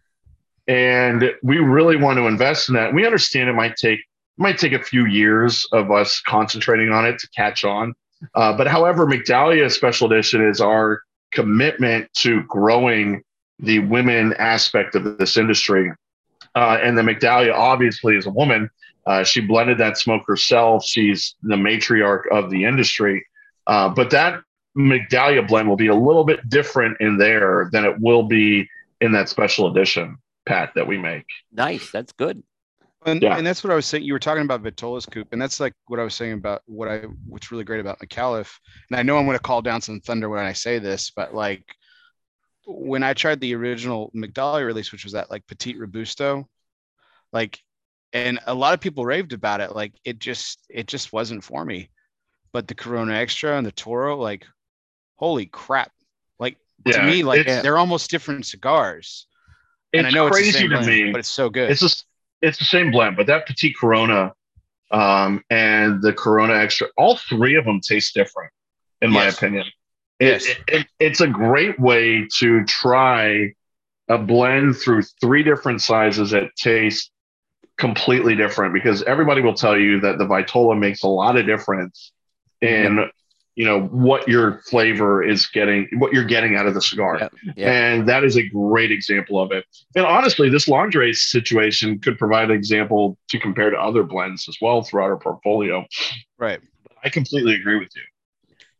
and 0.69 1.31
we 1.43 1.59
really 1.59 1.97
want 1.97 2.19
to 2.19 2.27
invest 2.27 2.69
in 2.69 2.75
that 2.75 2.93
we 2.93 3.07
understand 3.07 3.49
it 3.49 3.55
might 3.55 3.77
take 3.77 4.01
might 4.37 4.59
take 4.59 4.73
a 4.73 4.83
few 4.83 5.07
years 5.07 5.67
of 5.73 5.91
us 5.91 6.21
concentrating 6.27 6.91
on 6.91 7.07
it 7.07 7.19
to 7.21 7.29
catch 7.31 7.65
on 7.65 7.95
uh, 8.35 8.53
but 8.57 8.67
however 8.67 9.07
Migdalia 9.07 9.71
special 9.71 10.13
edition 10.13 10.47
is 10.47 10.61
our 10.61 11.03
commitment 11.33 12.13
to 12.15 12.43
growing 12.45 13.23
the 13.61 13.79
women 13.79 14.33
aspect 14.35 14.95
of 14.97 15.19
this 15.19 15.37
industry 15.37 15.93
uh, 16.57 16.79
and 16.83 16.99
the 16.99 17.03
Migdalia 17.03 17.55
obviously 17.55 18.17
is 18.17 18.27
a 18.27 18.31
woman 18.31 18.69
uh, 19.07 19.25
she 19.25 19.41
blended 19.41 19.79
that 19.79 19.99
smoke 19.99 20.23
herself 20.27 20.85
she's 20.85 21.35
the 21.43 21.57
matriarch 21.57 22.23
of 22.31 22.51
the 22.51 22.65
industry 22.65 23.25
uh, 23.67 23.89
but 23.89 24.11
that 24.11 24.41
Migdalia 24.77 25.47
blend 25.47 25.69
will 25.69 25.77
be 25.77 25.89
a 25.89 25.95
little 25.95 26.25
bit 26.25 26.49
different 26.49 27.01
in 27.01 27.19
there 27.19 27.69
than 27.73 27.85
it 27.85 27.99
will 28.01 28.23
be 28.23 28.69
in 29.01 29.13
that 29.13 29.29
special 29.29 29.67
edition, 29.71 30.17
Pat, 30.47 30.73
that 30.75 30.87
we 30.87 30.97
make. 30.99 31.27
Nice. 31.53 31.91
That's 31.91 32.13
good. 32.13 32.43
And, 33.07 33.23
Yeah. 33.23 33.37
and 33.37 33.47
that's 33.47 33.65
what 33.65 33.73
I 33.73 33.77
was 33.77 33.87
saying. 33.87 34.05
You 34.05 34.13
were 34.13 34.19
talking 34.19 34.45
about 34.45 34.63
Vitola's 34.63 35.07
Coop, 35.07 35.29
and 35.33 35.41
that's 35.41 35.59
like 35.59 35.73
what 35.87 35.99
I 35.99 36.05
was 36.05 36.15
saying 36.15 36.35
about 36.35 36.63
what 36.67 36.89
I 36.89 36.99
what's 37.27 37.51
really 37.51 37.65
great 37.65 37.81
about 37.81 37.99
Micallef. 37.99 38.59
And 38.91 38.99
I 38.99 39.03
know 39.03 39.17
I'm 39.17 39.25
going 39.25 39.37
to 39.37 39.43
call 39.43 39.63
down 39.63 39.81
some 39.81 40.01
thunder 40.01 40.29
when 40.29 40.45
I 40.45 40.53
say 40.53 40.79
this, 40.79 41.11
but 41.11 41.35
like 41.35 41.65
when 42.67 43.03
I 43.03 43.15
tried 43.15 43.41
the 43.41 43.55
original 43.55 44.13
Migdalia 44.15 44.67
release, 44.67 44.93
which 44.93 45.05
was 45.05 45.15
that 45.15 45.31
like 45.31 45.47
Petite 45.47 45.79
Robusto, 45.79 46.47
like, 47.33 47.59
and 48.13 48.39
a 48.47 48.55
lot 48.55 48.75
of 48.75 48.81
people 48.81 49.05
raved 49.05 49.33
about 49.33 49.61
it. 49.61 49.75
Like 49.75 49.93
it 50.05 50.19
just 50.19 50.59
it 50.69 50.87
just 50.87 51.13
wasn't 51.13 51.45
for 51.45 51.65
me. 51.65 51.91
But 52.53 52.67
the 52.67 52.75
Corona 52.75 53.15
Extra 53.15 53.57
and 53.57 53.65
the 53.67 53.73
Toro, 53.73 54.17
like, 54.17 54.45
holy 55.17 55.47
crap! 55.47 55.93
Like 56.39 56.57
to 56.87 57.03
me, 57.03 57.23
like 57.23 57.41
it's- 57.41 57.63
they're 57.63 57.79
almost 57.79 58.11
different 58.11 58.47
cigars. 58.47 59.27
and 59.93 60.07
I 60.07 60.09
It's 60.09 60.15
know 60.15 60.27
it's 60.27 60.37
crazy 60.37 60.53
same 60.53 60.71
to 60.71 60.77
blend, 60.77 60.87
me. 60.87 61.13
but 61.13 61.19
it's 61.21 61.29
so 61.29 61.49
good. 61.51 61.71
It's 61.71 61.81
just 61.81 62.07
it's 62.43 62.59
the 62.59 62.65
same 62.65 62.91
blend, 62.91 63.17
but 63.17 63.27
that 63.27 63.47
Petite 63.47 63.77
Corona 63.79 64.33
um, 64.93 65.45
and 65.51 66.01
the 66.03 66.13
Corona 66.13 66.55
Extra, 66.55 66.89
all 66.97 67.17
three 67.17 67.55
of 67.57 67.65
them 67.65 67.81
taste 67.81 68.15
different, 68.15 68.51
in 69.03 69.11
my 69.13 69.25
Yes. 69.25 69.37
opinion. 69.37 69.67
Yes. 70.19 70.47
It, 70.47 70.59
it, 70.69 70.87
it's 70.99 71.21
a 71.21 71.29
great 71.29 71.79
way 71.79 72.27
to 72.39 72.65
try 72.65 73.53
a 74.09 74.19
blend 74.19 74.77
through 74.77 75.03
three 75.21 75.43
different 75.45 75.81
sizes 75.83 76.31
that 76.31 76.55
taste 76.57 77.11
completely 77.81 78.35
different 78.37 78.73
because 78.75 79.03
everybody 79.05 79.41
will 79.41 79.55
tell 79.55 79.77
you 79.79 80.01
that 80.01 80.19
the 80.19 80.27
Vitola 80.27 80.79
makes 80.79 81.03
a 81.03 81.09
lot 81.09 81.37
of 81.37 81.47
difference 81.47 82.13
in 82.61 83.11
you 83.57 83.65
know 83.65 83.81
what 84.09 84.29
your 84.29 84.61
flavor 84.71 85.23
is 85.23 85.47
getting 85.47 85.89
what 85.99 86.13
you're 86.13 86.25
getting 86.25 86.55
out 86.57 86.67
of 86.67 86.75
the 86.75 86.81
cigar 86.81 87.19
Yep. 87.21 87.33
Yeah. 87.57 87.73
and 87.73 88.09
that 88.09 88.23
is 88.23 88.37
a 88.37 88.45
great 88.49 88.93
example 88.93 89.41
of 89.41 89.51
it 89.51 89.65
and 89.97 90.07
honestly 90.07 90.49
this 90.49 90.69
lingerie 90.69 91.13
situation 91.15 91.99
could 91.99 92.17
provide 92.17 92.51
an 92.51 92.57
example 92.57 93.19
to 93.31 93.39
compare 93.41 93.71
to 93.71 93.77
other 93.77 94.05
blends 94.05 94.49
as 94.49 94.57
well 94.63 94.83
throughout 94.83 95.11
our 95.11 95.19
portfolio 95.19 95.85
right. 96.39 96.61
i 97.03 97.09
completely 97.09 97.55
agree 97.55 97.79
with 97.79 97.91
you 97.97 98.03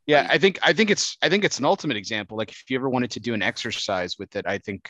Yeah, 0.07 0.27
I 0.35 0.39
think 0.39 0.59
I 0.63 0.73
think 0.73 0.89
it's 0.91 1.17
I 1.23 1.29
think 1.31 1.45
it's 1.45 1.59
an 1.59 1.65
ultimate 1.65 1.97
example. 1.97 2.35
Like 2.41 2.51
if 2.51 2.65
you 2.71 2.77
ever 2.81 2.89
wanted 2.89 3.11
to 3.17 3.21
do 3.21 3.33
an 3.35 3.43
exercise 3.43 4.13
with 4.21 4.35
it, 4.39 4.45
I 4.55 4.59
think 4.59 4.81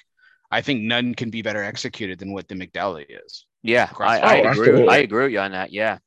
I 0.51 0.61
think 0.63 0.81
none 0.95 1.15
can 1.21 1.31
be 1.31 1.43
better 1.43 1.63
executed 1.73 2.17
than 2.21 2.33
what 2.35 2.47
the 2.49 2.55
mcdowell 2.55 3.05
is. 3.25 3.47
Yeah, 3.63 3.89
I, 3.99 4.19
I 4.19 4.35
board. 4.37 4.47
agree. 4.47 4.49
Absolutely. 4.49 4.89
I 4.89 4.99
agree 4.99 5.25
with 5.25 5.33
you 5.33 5.39
on 5.41 5.53
that. 5.53 5.73
Yeah. 5.73 5.99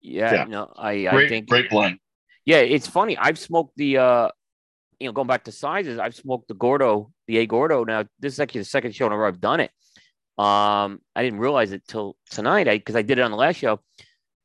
Yeah, 0.00 0.32
Yeah. 0.32 0.44
no, 0.44 0.72
I, 0.76 1.08
I 1.08 1.28
think 1.28 1.48
great 1.48 1.68
blend 1.68 1.98
yeah, 2.44 2.58
it's 2.58 2.86
funny. 2.86 3.18
I've 3.18 3.38
smoked 3.38 3.76
the 3.76 3.98
uh 3.98 4.28
you 5.00 5.06
know, 5.08 5.12
going 5.12 5.26
back 5.26 5.44
to 5.44 5.52
sizes, 5.52 5.98
I've 5.98 6.14
smoked 6.14 6.48
the 6.48 6.54
Gordo, 6.54 7.10
the 7.26 7.38
A 7.38 7.46
Gordo. 7.46 7.84
Now, 7.84 8.04
this 8.18 8.32
is 8.32 8.40
actually 8.40 8.62
the 8.62 8.66
second 8.66 8.94
show 8.94 9.06
in 9.06 9.12
a 9.12 9.16
row 9.18 9.28
I've 9.28 9.40
done 9.42 9.60
it. 9.60 9.70
Um, 10.38 11.00
I 11.14 11.22
didn't 11.22 11.40
realize 11.40 11.72
it 11.72 11.86
till 11.86 12.16
tonight, 12.30 12.68
I 12.68 12.78
because 12.78 12.96
I 12.96 13.02
did 13.02 13.18
it 13.18 13.22
on 13.22 13.30
the 13.30 13.36
last 13.36 13.56
show. 13.56 13.80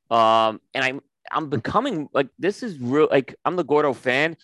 Um, 0.10 0.60
and 0.74 0.84
I'm 0.84 1.02
I'm 1.32 1.50
becoming 1.50 2.10
like 2.14 2.28
this 2.40 2.64
is 2.64 2.78
real 2.80 3.08
like 3.10 3.36
I'm 3.46 3.56
the 3.56 3.64
Gordo 3.64 3.94
fan, 3.94 4.36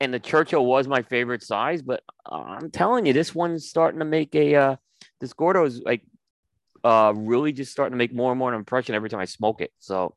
and 0.00 0.12
the 0.12 0.18
Churchill 0.18 0.64
was 0.64 0.88
my 0.88 1.02
favorite 1.02 1.42
size, 1.42 1.82
but 1.82 2.02
uh, 2.26 2.36
I'm 2.36 2.70
telling 2.70 3.06
you, 3.06 3.12
this 3.12 3.34
one's 3.34 3.68
starting 3.68 4.00
to 4.00 4.04
make 4.06 4.34
a 4.34 4.54
uh 4.54 4.76
this 5.20 5.32
Gordo 5.32 5.64
is 5.64 5.80
like 5.82 6.02
uh 6.84 7.12
really 7.16 7.52
just 7.52 7.72
starting 7.72 7.92
to 7.92 7.98
make 7.98 8.12
more 8.14 8.30
and 8.32 8.38
more 8.38 8.52
an 8.52 8.58
impression 8.58 8.94
every 8.94 9.08
time 9.10 9.20
I 9.20 9.26
smoke 9.26 9.60
it. 9.60 9.72
So 9.78 10.14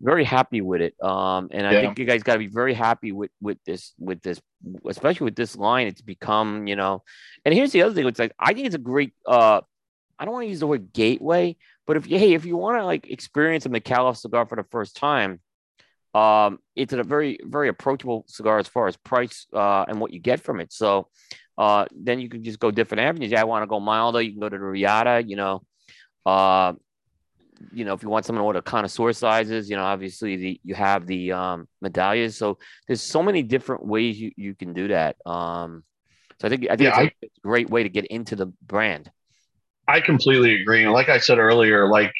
very 0.00 0.24
happy 0.24 0.60
with 0.60 0.80
it. 0.82 0.94
Um, 1.02 1.48
and 1.50 1.66
I 1.66 1.72
Yeah. 1.72 1.80
think 1.80 1.98
you 1.98 2.04
guys 2.04 2.22
got 2.22 2.34
to 2.34 2.38
be 2.38 2.48
very 2.48 2.74
happy 2.74 3.12
with 3.12 3.30
with 3.40 3.58
this 3.64 3.94
with 3.98 4.20
this, 4.22 4.40
especially 4.86 5.24
with 5.24 5.36
this 5.36 5.56
line. 5.56 5.86
It's 5.86 6.02
become 6.02 6.66
you 6.66 6.76
know. 6.76 7.02
And 7.44 7.54
here's 7.54 7.72
the 7.72 7.82
other 7.82 7.94
thing. 7.94 8.06
It's 8.06 8.18
like 8.18 8.34
I 8.38 8.52
think 8.54 8.66
it's 8.66 8.74
a 8.74 8.78
great. 8.78 9.12
Uh, 9.26 9.60
I 10.18 10.24
don't 10.24 10.34
want 10.34 10.44
to 10.44 10.48
use 10.50 10.60
the 10.60 10.66
word 10.66 10.92
gateway, 10.92 11.56
but 11.86 11.96
if 11.96 12.08
you 12.08 12.18
hey, 12.18 12.34
if 12.34 12.44
you 12.44 12.56
want 12.56 12.78
to 12.78 12.84
like 12.84 13.10
experience 13.10 13.66
a 13.66 13.68
Micallef 13.70 14.16
cigar 14.16 14.46
for 14.46 14.56
the 14.56 14.64
first 14.70 14.96
time, 14.96 15.40
um, 16.12 16.58
it's 16.76 16.92
a 16.92 17.02
very 17.02 17.38
very 17.42 17.68
approachable 17.68 18.24
cigar 18.28 18.58
as 18.58 18.68
far 18.68 18.86
as 18.86 18.96
price 18.96 19.46
uh, 19.54 19.84
and 19.88 20.00
what 20.00 20.12
you 20.12 20.20
get 20.20 20.40
from 20.40 20.60
it. 20.60 20.72
So. 20.72 21.08
Uh, 21.56 21.86
then 21.94 22.20
you 22.20 22.28
can 22.28 22.42
just 22.42 22.58
go 22.58 22.70
different 22.70 23.02
avenues. 23.02 23.30
Yeah, 23.30 23.40
I 23.40 23.44
want 23.44 23.62
to 23.62 23.66
go 23.66 23.80
milder. 23.80 24.20
You 24.20 24.32
can 24.32 24.40
go 24.40 24.48
to 24.48 24.58
the 24.58 24.64
Riata, 24.64 25.22
you 25.26 25.36
know. 25.36 25.62
Uh, 26.26 26.74
you 27.72 27.84
know, 27.84 27.94
if 27.94 28.02
you 28.02 28.08
want 28.08 28.26
someone 28.26 28.42
to 28.42 28.46
order 28.46 28.60
connoisseur 28.60 29.12
sizes, 29.12 29.70
you 29.70 29.76
know, 29.76 29.84
obviously 29.84 30.36
the 30.36 30.60
you 30.64 30.74
have 30.74 31.06
the 31.06 31.32
um 31.32 31.68
medallions. 31.80 32.36
So 32.36 32.58
there's 32.86 33.02
so 33.02 33.22
many 33.22 33.42
different 33.42 33.86
ways 33.86 34.20
you, 34.20 34.32
you 34.36 34.54
can 34.54 34.72
do 34.72 34.88
that. 34.88 35.16
Um 35.26 35.84
so 36.40 36.48
I 36.48 36.50
think 36.50 36.64
I 36.70 36.76
think 36.76 36.80
Yeah, 36.80 37.00
it's, 37.00 37.14
a, 37.22 37.26
it's 37.26 37.38
a 37.38 37.40
great 37.40 37.70
way 37.70 37.82
to 37.82 37.88
get 37.88 38.06
into 38.06 38.36
the 38.36 38.46
brand. 38.66 39.10
I 39.86 40.00
completely 40.00 40.60
agree. 40.60 40.82
And 40.82 40.92
like 40.92 41.08
I 41.08 41.18
said 41.18 41.38
earlier, 41.38 41.88
like 41.88 42.12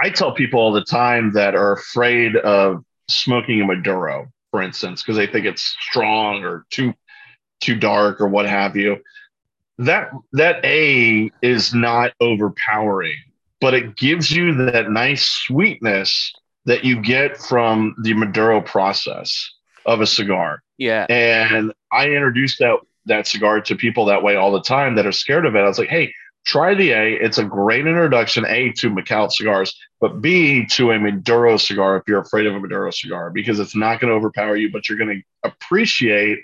I 0.00 0.10
tell 0.10 0.32
people 0.32 0.60
all 0.60 0.72
the 0.72 0.84
time 0.84 1.32
that 1.32 1.54
are 1.54 1.72
afraid 1.72 2.36
of 2.36 2.84
smoking 3.08 3.60
a 3.60 3.64
Maduro, 3.64 4.28
for 4.50 4.62
instance, 4.62 5.02
because 5.02 5.16
they 5.16 5.26
think 5.26 5.46
it's 5.46 5.76
strong 5.90 6.44
or 6.44 6.64
too 6.70 6.94
too 7.62 7.74
dark 7.74 8.20
or 8.20 8.28
what 8.28 8.46
have 8.46 8.76
you. 8.76 8.98
That 9.78 10.10
that 10.32 10.64
A 10.64 11.30
is 11.40 11.74
not 11.74 12.12
overpowering, 12.20 13.16
but 13.60 13.74
it 13.74 13.96
gives 13.96 14.30
you 14.30 14.54
that 14.66 14.90
nice 14.90 15.26
sweetness 15.46 16.32
that 16.66 16.84
you 16.84 17.00
get 17.00 17.38
from 17.38 17.96
the 18.02 18.14
Maduro 18.14 18.60
process 18.60 19.50
of 19.86 20.00
a 20.00 20.06
cigar. 20.06 20.62
Yeah. 20.78 21.06
And 21.08 21.72
I 21.90 22.10
introduced 22.10 22.58
that 22.58 22.78
that 23.06 23.26
cigar 23.26 23.60
to 23.60 23.74
people 23.74 24.04
that 24.06 24.22
way 24.22 24.36
all 24.36 24.52
the 24.52 24.62
time 24.62 24.94
that 24.96 25.06
are 25.06 25.12
scared 25.12 25.46
of 25.46 25.56
it. 25.56 25.60
I 25.60 25.68
was 25.68 25.78
like, 25.78 25.88
hey, 25.88 26.14
try 26.44 26.74
the 26.74 26.90
A. 26.90 27.14
It's 27.14 27.38
a 27.38 27.44
great 27.44 27.86
introduction, 27.86 28.44
A, 28.46 28.72
to 28.72 28.90
Micallef 28.90 29.32
cigars, 29.32 29.76
but 30.00 30.20
B, 30.20 30.66
to 30.72 30.90
a 30.92 30.98
Maduro 30.98 31.56
cigar 31.56 31.96
if 31.96 32.02
you're 32.08 32.20
afraid 32.20 32.46
of 32.46 32.54
a 32.54 32.60
Maduro 32.60 32.90
cigar, 32.90 33.30
because 33.30 33.60
it's 33.60 33.76
not 33.76 34.00
going 34.00 34.10
to 34.10 34.16
overpower 34.16 34.56
you, 34.56 34.70
but 34.72 34.88
you're 34.88 34.98
going 34.98 35.22
to 35.44 35.48
appreciate 35.48 36.38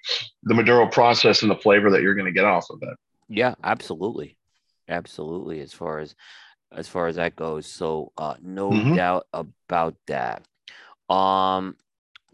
the 0.45 0.55
Maduro 0.55 0.87
process 0.87 1.43
and 1.43 1.51
the 1.51 1.57
flavor 1.57 1.91
that 1.91 2.03
you're 2.03 2.15
going 2.15 2.27
to 2.27 2.33
get 2.33 2.45
off 2.45 2.71
of 2.71 2.79
it. 2.83 2.97
Yeah, 3.29 3.55
absolutely. 3.63 4.37
Absolutely. 4.89 5.61
As 5.61 5.73
far 5.73 5.99
as 5.99 6.15
as 6.71 6.87
far 6.87 7.07
as 7.09 7.17
that 7.17 7.35
goes. 7.37 7.67
So 7.67 8.13
uh 8.19 8.35
no 8.43 8.71
Mhm. 8.71 8.95
doubt 8.95 9.27
about 9.33 9.97
that. 10.07 10.47
Um 11.09 11.77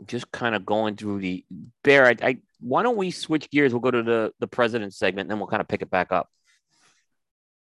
just 0.06 0.30
kind 0.32 0.54
of 0.54 0.66
going 0.66 0.96
through 0.96 1.20
the 1.20 1.44
bear. 1.82 2.06
I, 2.06 2.16
I 2.22 2.38
why 2.60 2.82
don't 2.82 2.96
we 2.96 3.10
switch 3.10 3.50
gears? 3.50 3.72
We'll 3.72 3.80
go 3.80 3.90
to 3.90 4.02
the 4.02 4.32
the 4.40 4.46
president 4.48 4.94
segment, 4.94 5.22
and 5.26 5.30
then 5.30 5.38
we'll 5.38 5.48
kind 5.48 5.60
of 5.60 5.68
pick 5.68 5.82
it 5.82 5.90
back 5.90 6.12
up. 6.12 6.30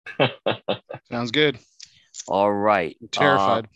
Sounds 1.11 1.31
good. 1.31 1.59
All 2.27 2.51
right. 2.51 2.95
I'm 3.01 3.07
terrified. 3.09 3.65
Uh, 3.65 3.67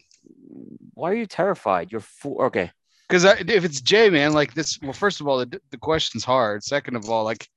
why 0.93 1.11
are 1.11 1.15
you 1.15 1.25
terrified? 1.25 1.91
You're 1.91 2.01
fool. 2.01 2.41
Okay. 2.43 2.71
Because 3.07 3.23
if 3.23 3.63
it's 3.63 3.81
Jay, 3.81 4.09
man, 4.09 4.33
like 4.33 4.53
this. 4.53 4.79
Well, 4.81 4.93
first 4.93 5.21
of 5.21 5.27
all, 5.27 5.37
the, 5.39 5.61
the 5.71 5.77
question's 5.77 6.25
hard. 6.25 6.63
Second 6.63 6.95
of 6.95 7.09
all, 7.09 7.23
like, 7.23 7.47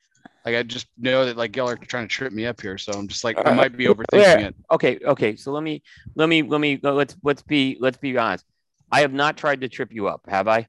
like 0.45 0.55
I 0.55 0.63
just 0.63 0.87
know 0.97 1.25
that 1.25 1.37
like 1.37 1.57
y'all 1.57 1.69
are 1.69 1.77
trying 1.77 2.07
to 2.07 2.15
trip 2.15 2.33
me 2.33 2.47
up 2.47 2.61
here, 2.61 2.79
so 2.79 2.93
I'm 2.93 3.09
just 3.09 3.25
like 3.25 3.37
I 3.39 3.51
Uh, 3.51 3.55
might 3.55 3.77
be 3.77 3.87
overthinking 3.87 4.05
yeah. 4.13 4.39
it. 4.39 4.57
Okay. 4.71 4.99
Okay. 5.05 5.37
So 5.37 5.53
let 5.53 5.63
me 5.63 5.83
let 6.15 6.29
me 6.29 6.43
let 6.43 6.61
me 6.61 6.81
uh, 6.85 6.93
let's 6.93 7.17
let's 7.23 7.43
be 7.43 7.77
let's 7.81 7.99
be 7.99 8.17
honest. 8.17 8.45
I 8.93 9.01
have 9.03 9.13
not 9.13 9.37
tried 9.37 9.61
to 9.61 9.69
trip 9.69 9.93
you 9.93 10.09
up, 10.09 10.23
have 10.29 10.49
I? 10.49 10.67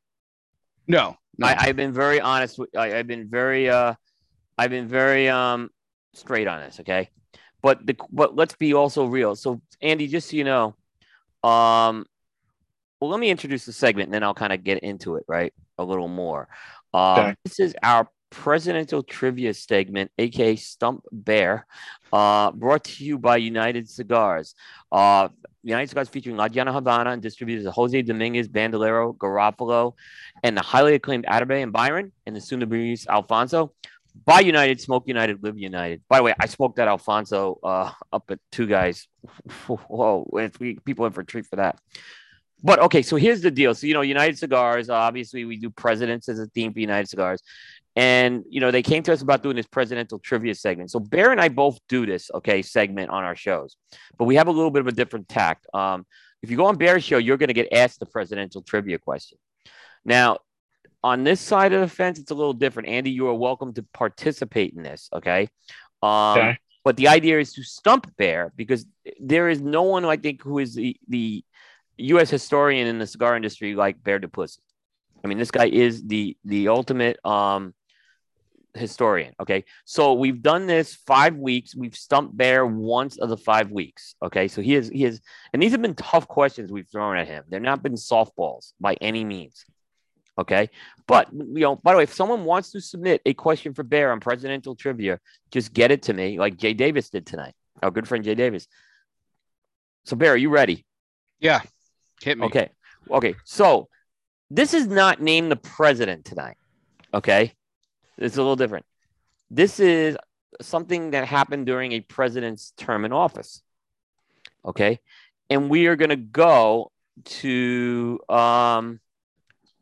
No, 0.87 1.15
no. 1.37 1.47
I, 1.47 1.55
I've 1.57 1.75
been 1.75 1.93
very 1.93 2.19
honest. 2.19 2.59
With, 2.59 2.75
I, 2.75 2.97
I've 2.97 3.07
been 3.07 3.29
very, 3.29 3.69
uh, 3.69 3.93
I've 4.57 4.69
been 4.71 4.87
very 4.87 5.29
um 5.29 5.69
straight 6.13 6.47
on 6.47 6.59
this. 6.59 6.79
Okay, 6.79 7.09
but 7.61 7.85
the 7.85 7.95
but 8.11 8.35
let's 8.35 8.55
be 8.55 8.73
also 8.73 9.05
real. 9.05 9.35
So 9.35 9.61
Andy, 9.81 10.07
just 10.07 10.29
so 10.29 10.37
you 10.37 10.43
know, 10.43 10.75
um, 11.43 12.05
well, 12.99 13.09
let 13.09 13.19
me 13.19 13.29
introduce 13.29 13.65
the 13.65 13.73
segment 13.73 14.07
and 14.07 14.13
then 14.13 14.23
I'll 14.23 14.33
kind 14.33 14.53
of 14.53 14.63
get 14.63 14.79
into 14.79 15.15
it, 15.15 15.25
right? 15.27 15.53
A 15.77 15.83
little 15.83 16.07
more. 16.07 16.47
Um, 16.93 17.19
Okay. 17.19 17.35
This 17.43 17.59
is 17.59 17.75
our 17.81 18.07
presidential 18.29 19.03
trivia 19.03 19.53
segment, 19.53 20.11
aka 20.17 20.55
Stump 20.55 21.03
Bear, 21.11 21.65
uh, 22.13 22.51
brought 22.51 22.83
to 22.85 23.05
you 23.05 23.17
by 23.17 23.37
United 23.37 23.89
Cigars. 23.89 24.55
Uh, 24.91 25.29
United 25.63 25.89
Cigars 25.89 26.09
featuring 26.09 26.37
La 26.37 26.47
Gianna 26.47 26.73
Havana 26.73 27.11
and 27.11 27.21
distributors 27.21 27.71
Jose 27.71 28.01
Dominguez, 28.01 28.47
Bandolero, 28.47 29.13
Garofalo, 29.13 29.93
and 30.43 30.57
the 30.57 30.61
highly 30.61 30.95
acclaimed 30.95 31.25
Atabey 31.25 31.61
and 31.61 31.71
Byron, 31.71 32.11
and 32.25 32.35
the 32.35 32.41
soon 32.41 32.61
to 32.61 32.65
be 32.65 32.77
released 32.77 33.07
Alfonso. 33.07 33.73
By 34.25 34.41
United, 34.41 34.81
Smoke 34.81 35.07
United, 35.07 35.43
Live 35.43 35.57
United. 35.57 36.01
By 36.09 36.17
the 36.17 36.23
way, 36.23 36.33
I 36.39 36.45
smoked 36.45 36.75
that 36.77 36.87
Alfonso 36.87 37.59
uh, 37.63 37.91
up 38.11 38.29
at 38.29 38.39
two 38.51 38.67
guys. 38.67 39.07
Whoa, 39.67 40.29
if 40.33 40.59
we 40.59 40.77
people 40.85 41.05
in 41.05 41.11
for 41.11 41.21
a 41.21 41.25
treat 41.25 41.45
for 41.47 41.55
that. 41.55 41.79
But 42.63 42.79
okay, 42.79 43.01
so 43.01 43.15
here's 43.15 43.41
the 43.41 43.51
deal. 43.51 43.73
So 43.73 43.87
you 43.87 43.93
know, 43.93 44.01
United 44.01 44.37
Cigars. 44.37 44.89
Obviously, 44.89 45.45
we 45.45 45.57
do 45.57 45.69
presidents 45.69 46.29
as 46.29 46.39
a 46.39 46.45
theme 46.47 46.73
for 46.73 46.79
United 46.79 47.09
Cigars, 47.09 47.41
and 47.95 48.43
you 48.49 48.59
know 48.59 48.69
they 48.69 48.83
came 48.83 49.01
to 49.03 49.13
us 49.13 49.21
about 49.21 49.43
doing 49.43 49.55
this 49.55 49.67
presidential 49.67 50.19
trivia 50.19 50.53
segment. 50.55 50.91
So 50.91 50.99
Bear 50.99 51.31
and 51.31 51.41
I 51.41 51.49
both 51.49 51.79
do 51.89 52.05
this 52.05 52.29
okay 52.33 52.61
segment 52.61 53.09
on 53.09 53.23
our 53.23 53.35
shows, 53.35 53.77
but 54.17 54.25
we 54.25 54.35
have 54.35 54.47
a 54.47 54.51
little 54.51 54.71
bit 54.71 54.81
of 54.81 54.87
a 54.87 54.91
different 54.91 55.27
tact. 55.27 55.65
Um, 55.73 56.05
if 56.43 56.49
you 56.49 56.57
go 56.57 56.65
on 56.65 56.77
Bear's 56.77 57.03
show, 57.03 57.17
you're 57.17 57.37
going 57.37 57.47
to 57.47 57.53
get 57.53 57.71
asked 57.73 57.99
the 57.99 58.05
presidential 58.05 58.61
trivia 58.61 58.97
question. 58.97 59.37
Now, 60.03 60.39
on 61.03 61.23
this 61.23 61.41
side 61.41 61.73
of 61.73 61.81
the 61.81 61.87
fence, 61.87 62.19
it's 62.19 62.31
a 62.31 62.35
little 62.35 62.53
different. 62.53 62.89
Andy, 62.89 63.11
you 63.11 63.27
are 63.27 63.33
welcome 63.33 63.73
to 63.73 63.83
participate 63.93 64.73
in 64.73 64.83
this. 64.83 65.09
Okay. 65.13 65.49
Um, 66.01 66.37
Okay. 66.37 66.57
But 66.83 66.97
the 66.97 67.07
idea 67.09 67.39
is 67.39 67.53
to 67.53 67.63
stump 67.63 68.11
Bear 68.17 68.51
because 68.55 68.85
there 69.19 69.49
is 69.49 69.61
no 69.61 69.83
one 69.83 70.03
I 70.05 70.17
think 70.17 70.41
who 70.41 70.59
is 70.59 70.73
the 70.73 70.97
the 71.07 71.43
U.S. 71.97 72.29
historian 72.29 72.87
in 72.87 72.97
the 72.97 73.05
cigar 73.05 73.35
industry 73.35 73.75
like 73.75 74.03
Bear 74.03 74.17
Duplessis. 74.17 74.63
I 75.23 75.27
mean, 75.27 75.37
this 75.37 75.51
guy 75.51 75.67
is 75.67 76.03
the 76.03 76.35
the 76.43 76.69
ultimate 76.69 77.23
um, 77.23 77.75
historian. 78.73 79.35
Okay, 79.39 79.65
so 79.85 80.13
we've 80.13 80.41
done 80.41 80.65
this 80.65 80.95
five 80.95 81.35
weeks. 81.35 81.75
We've 81.75 81.95
stumped 81.95 82.35
Bear 82.35 82.65
once 82.65 83.17
of 83.17 83.29
the 83.29 83.37
five 83.37 83.69
weeks. 83.69 84.15
Okay, 84.23 84.47
so 84.47 84.61
he 84.61 84.73
is 84.73 84.89
he 84.89 85.05
is, 85.05 85.21
and 85.53 85.61
these 85.61 85.73
have 85.73 85.81
been 85.81 85.95
tough 85.95 86.27
questions 86.27 86.71
we've 86.71 86.89
thrown 86.89 87.17
at 87.17 87.27
him. 87.27 87.43
They're 87.47 87.59
not 87.59 87.83
been 87.83 87.93
softballs 87.93 88.73
by 88.79 88.95
any 89.01 89.23
means. 89.23 89.65
Okay, 90.39 90.69
but 91.07 91.27
you 91.33 91.59
know, 91.59 91.75
by 91.75 91.91
the 91.91 91.97
way, 91.97 92.03
if 92.03 92.13
someone 92.13 92.45
wants 92.45 92.71
to 92.71 92.81
submit 92.81 93.21
a 93.25 93.33
question 93.33 93.73
for 93.73 93.83
Bear 93.83 94.11
on 94.11 94.19
presidential 94.19 94.75
trivia, 94.75 95.19
just 95.51 95.73
get 95.73 95.91
it 95.91 96.03
to 96.03 96.13
me, 96.13 96.39
like 96.39 96.57
Jay 96.57 96.73
Davis 96.73 97.09
did 97.09 97.25
tonight. 97.25 97.53
Our 97.83 97.91
good 97.91 98.07
friend 98.07 98.23
Jay 98.23 98.35
Davis. 98.35 98.67
So 100.05 100.15
Bear, 100.15 100.33
are 100.33 100.37
you 100.37 100.49
ready? 100.49 100.85
Yeah. 101.39 101.61
Hit 102.21 102.37
me. 102.37 102.45
Okay. 102.45 102.69
Okay. 103.09 103.35
So 103.43 103.89
this 104.49 104.73
is 104.73 104.87
not 104.87 105.21
name 105.21 105.49
the 105.49 105.55
president 105.57 106.25
tonight. 106.25 106.57
Okay. 107.13 107.53
It's 108.17 108.37
a 108.37 108.41
little 108.41 108.55
different. 108.55 108.85
This 109.49 109.79
is 109.79 110.15
something 110.61 111.11
that 111.11 111.27
happened 111.27 111.65
during 111.65 111.91
a 111.91 111.99
president's 111.99 112.71
term 112.77 113.03
in 113.03 113.11
office. 113.11 113.61
Okay. 114.63 114.99
And 115.49 115.69
we 115.69 115.87
are 115.87 115.97
going 115.97 116.09
to 116.09 116.15
go 116.15 116.91
to 117.25 118.19
um, 118.29 119.00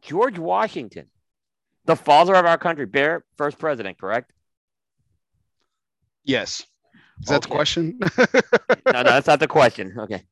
George 0.09 0.39
Washington, 0.39 1.05
the 1.85 1.95
father 1.95 2.33
of 2.33 2.43
our 2.43 2.57
country, 2.57 2.87
Bear, 2.87 3.23
first 3.37 3.59
president, 3.59 3.99
correct? 3.99 4.31
Yes. 6.23 6.65
Is 7.21 7.27
that 7.27 7.43
the 7.43 7.47
question? 7.47 7.99
no, 8.17 8.91
no, 8.91 9.03
that's 9.03 9.27
not 9.27 9.39
the 9.39 9.47
question. 9.47 9.95
Okay, 9.99 10.23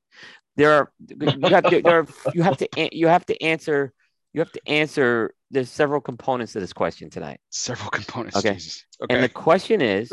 there 0.56 0.74
are 0.74 0.92
you 1.08 1.50
have 1.50 1.70
to 1.70 1.82
there 1.84 2.00
are, 2.00 2.08
you 2.34 2.42
have 2.42 2.58
to 2.58 2.68
you 2.92 3.08
have 3.08 3.26
to 3.28 3.44
answer 3.44 3.94
you 4.34 4.42
have 4.42 4.52
to 4.54 4.68
answer. 4.68 5.34
There's 5.52 5.70
several 5.70 6.02
components 6.02 6.54
to 6.54 6.60
this 6.60 6.74
question 6.74 7.10
tonight, 7.10 7.40
Several 7.52 7.90
components. 7.90 8.38
Okay. 8.38 8.56
Jesus. 8.56 8.84
and 9.10 9.24
the 9.24 9.30
question 9.30 9.82
is, 9.82 10.12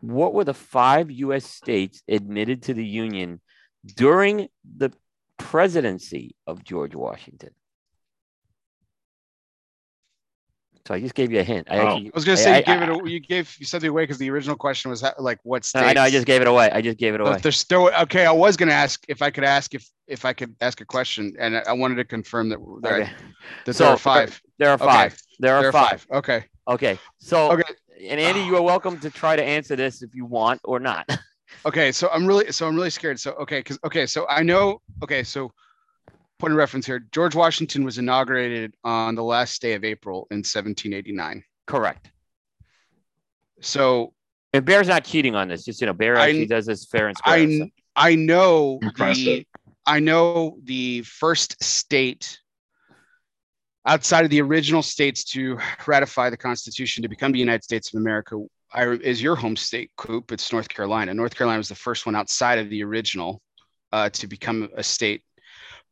what 0.00 0.32
were 0.34 0.44
the 0.44 0.54
five 0.54 1.10
U.S. 1.10 1.44
states 1.44 2.02
admitted 2.08 2.62
to 2.64 2.74
the 2.74 2.84
Union 2.84 3.40
during 3.96 4.48
the 4.76 4.90
presidency 5.36 6.36
of 6.46 6.64
George 6.64 6.94
Washington? 6.94 7.50
So 10.86 10.92
I 10.92 11.00
just 11.00 11.14
gave 11.14 11.32
you 11.32 11.40
a 11.40 11.42
hint. 11.42 11.66
I 11.70 11.78
Oh. 11.78 11.86
actually, 11.88 12.06
I 12.08 12.10
was 12.14 12.24
gonna 12.26 12.36
say 12.36 12.52
I- 12.52 12.58
you 12.58 12.64
gave 12.64 12.80
I- 12.82 12.84
it. 12.92 13.02
a- 13.06 13.10
You 13.10 13.20
gave 13.20 13.56
you 13.58 13.64
something 13.64 13.88
away 13.88 14.02
because 14.02 14.18
the 14.18 14.28
original 14.30 14.54
question 14.56 14.90
was 14.90 15.00
ha- 15.00 15.14
like 15.18 15.38
what 15.42 15.64
states. 15.64 15.82
I 15.86 15.94
know. 15.94 16.02
I 16.02 16.10
just 16.10 16.26
gave 16.26 16.42
it 16.42 16.46
away. 16.46 16.70
I 16.70 16.82
just 16.82 16.98
gave 16.98 17.14
it 17.14 17.20
away. 17.22 17.38
there's 17.42 17.58
still 17.58 17.90
okay. 18.02 18.26
I 18.26 18.32
was 18.32 18.56
gonna 18.58 18.72
ask 18.72 19.02
if 19.08 19.22
I 19.22 19.30
could 19.30 19.44
ask 19.44 19.74
if 19.74 19.88
if 20.06 20.26
I 20.26 20.34
could 20.34 20.54
ask 20.60 20.82
a 20.82 20.84
question, 20.84 21.34
and 21.38 21.56
I 21.56 21.62
I 21.68 21.72
wanted 21.72 21.94
to 21.96 22.04
confirm 22.04 22.50
that 22.50 22.58
that, 22.82 22.92
Okay. 23.00 23.10
that 23.64 23.74
So, 23.74 23.84
there 23.84 23.92
are 23.94 23.96
five. 23.96 24.42
There 24.58 24.68
are 24.70 24.74
Okay. 24.74 24.84
five. 24.84 25.16
There 25.38 25.54
are 25.54 25.60
There 25.62 25.68
are 25.70 25.72
five. 25.72 26.02
five. 26.02 26.06
Okay. 26.18 26.44
Okay. 26.68 26.98
So, 27.18 27.52
Okay. 27.52 27.62
and 28.10 28.20
Andy, 28.20 28.42
you 28.42 28.54
are 28.56 28.62
welcome 28.62 28.98
to 29.00 29.08
try 29.10 29.36
to 29.36 29.42
answer 29.42 29.76
this 29.76 30.02
if 30.02 30.14
you 30.14 30.26
want 30.26 30.60
or 30.64 30.78
not. 30.80 31.06
Okay. 31.66 31.92
So 31.92 32.10
I'm 32.12 32.26
really 32.26 32.50
so 32.52 32.66
I'm 32.66 32.74
really 32.74 32.90
scared. 32.90 33.18
So 33.20 33.30
okay, 33.34 33.60
because 33.60 33.78
okay, 33.86 34.04
so 34.06 34.26
I 34.28 34.42
know. 34.42 34.82
Okay, 35.02 35.22
so 35.22 35.50
point 36.44 36.52
of 36.52 36.58
reference 36.58 36.84
here. 36.84 37.00
George 37.10 37.34
Washington 37.34 37.84
was 37.84 37.96
inaugurated 37.96 38.74
on 38.84 39.14
the 39.14 39.22
last 39.22 39.62
day 39.62 39.72
of 39.72 39.82
April 39.82 40.26
in 40.30 40.38
1789. 40.38 41.42
Correct. 41.66 42.10
So 43.60 44.12
And 44.52 44.64
Bear's 44.64 44.88
not 44.88 45.04
cheating 45.04 45.34
on 45.34 45.48
this. 45.48 45.64
Just 45.64 45.80
you 45.80 45.86
know, 45.86 45.94
Bear 45.94 46.18
I- 46.18 46.28
actually 46.28 46.46
does 46.46 46.66
this 46.66 46.84
fair 46.84 47.08
and 47.08 47.16
square. 47.16 47.34
I 47.36 47.58
so- 47.58 47.68
I 47.96 48.14
know 48.14 48.78
the 48.82 49.46
I 49.86 50.00
know 50.00 50.58
the 50.64 51.02
first 51.02 51.62
state 51.62 52.38
outside 53.86 54.24
of 54.24 54.30
the 54.30 54.42
original 54.42 54.82
states 54.82 55.24
to 55.24 55.58
ratify 55.86 56.28
the 56.30 56.36
Constitution 56.36 57.02
to 57.02 57.08
become 57.08 57.32
the 57.32 57.38
United 57.38 57.64
States 57.64 57.92
of 57.92 57.98
America 58.00 58.42
I, 58.72 58.88
is 58.88 59.22
your 59.22 59.36
home 59.36 59.56
state, 59.56 59.92
Coop. 59.96 60.32
It's 60.32 60.52
North 60.52 60.68
Carolina. 60.68 61.14
North 61.14 61.34
Carolina 61.36 61.58
was 61.58 61.68
the 61.68 61.74
first 61.74 62.04
one 62.06 62.16
outside 62.16 62.58
of 62.58 62.68
the 62.70 62.82
original 62.82 63.40
uh, 63.92 64.10
to 64.10 64.26
become 64.26 64.68
a 64.76 64.82
state. 64.82 65.22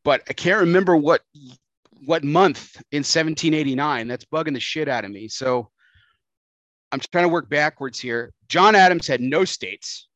But 0.03 0.23
I 0.29 0.33
can't 0.33 0.61
remember 0.61 0.95
what 0.95 1.21
what 2.05 2.23
month 2.23 2.75
in 2.91 2.99
1789. 2.99 4.07
That's 4.07 4.25
bugging 4.25 4.53
the 4.53 4.59
shit 4.59 4.89
out 4.89 5.05
of 5.05 5.11
me. 5.11 5.27
So 5.27 5.69
I'm 6.91 6.99
trying 6.99 7.23
to 7.23 7.29
work 7.29 7.49
backwards 7.49 7.99
here. 7.99 8.33
John 8.49 8.75
Adams 8.75 9.07
had 9.07 9.21
no 9.21 9.45
states. 9.45 10.07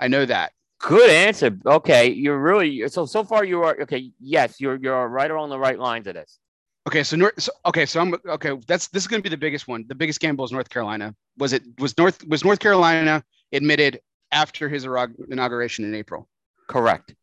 I 0.00 0.08
know 0.08 0.26
that. 0.26 0.52
Good 0.78 1.08
answer. 1.08 1.56
Okay, 1.64 2.12
you're 2.12 2.38
really 2.38 2.86
so 2.88 3.06
so 3.06 3.24
far 3.24 3.44
you 3.44 3.62
are 3.62 3.80
okay. 3.80 4.12
Yes, 4.20 4.60
you're 4.60 4.76
you're 4.76 5.08
right 5.08 5.30
along 5.30 5.48
the 5.50 5.58
right 5.58 5.78
lines 5.78 6.06
of 6.06 6.14
this. 6.14 6.38
Okay, 6.86 7.02
so 7.02 7.16
North. 7.16 7.40
So, 7.40 7.50
okay, 7.64 7.86
so 7.86 8.00
I'm 8.00 8.14
okay. 8.28 8.58
That's 8.66 8.88
this 8.88 9.04
is 9.04 9.06
going 9.08 9.20
to 9.20 9.22
be 9.22 9.34
the 9.34 9.38
biggest 9.38 9.66
one. 9.66 9.86
The 9.88 9.94
biggest 9.94 10.20
gamble 10.20 10.44
is 10.44 10.52
North 10.52 10.68
Carolina. 10.68 11.14
Was 11.38 11.54
it 11.54 11.62
was 11.78 11.96
North 11.96 12.26
was 12.28 12.44
North 12.44 12.58
Carolina 12.58 13.24
admitted 13.52 14.00
after 14.30 14.68
his 14.68 14.84
inauguration 14.84 15.84
in 15.84 15.94
April? 15.94 16.28
Correct. 16.68 17.14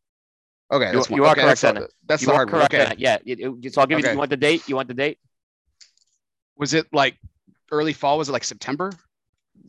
Okay, 0.74 0.92
you, 0.92 1.04
you 1.18 1.24
are 1.26 1.32
okay, 1.32 1.42
correct 1.44 1.62
That's, 1.62 1.64
on 1.64 1.76
the- 1.76 1.84
it. 1.84 1.94
that's 2.08 2.22
you 2.24 2.26
the 2.28 2.32
are 2.34 2.36
hard 2.36 2.52
one. 2.52 2.60
correct. 2.68 2.74
Okay. 2.74 2.96
Yeah. 2.98 3.18
It, 3.26 3.40
it- 3.40 3.74
so 3.74 3.82
I'll 3.82 3.88
give 3.88 4.00
you. 4.00 4.06
Okay. 4.06 4.14
You 4.14 4.18
want 4.18 4.30
the 4.32 4.38
date? 4.38 4.68
You 4.68 4.76
want 4.76 4.88
the 4.88 4.94
date? 4.94 5.20
was 6.58 6.74
it 6.74 6.88
like 6.94 7.18
early 7.72 7.94
fall? 7.94 8.18
Was 8.18 8.30
it 8.30 8.32
like 8.32 8.44
September? 8.44 8.92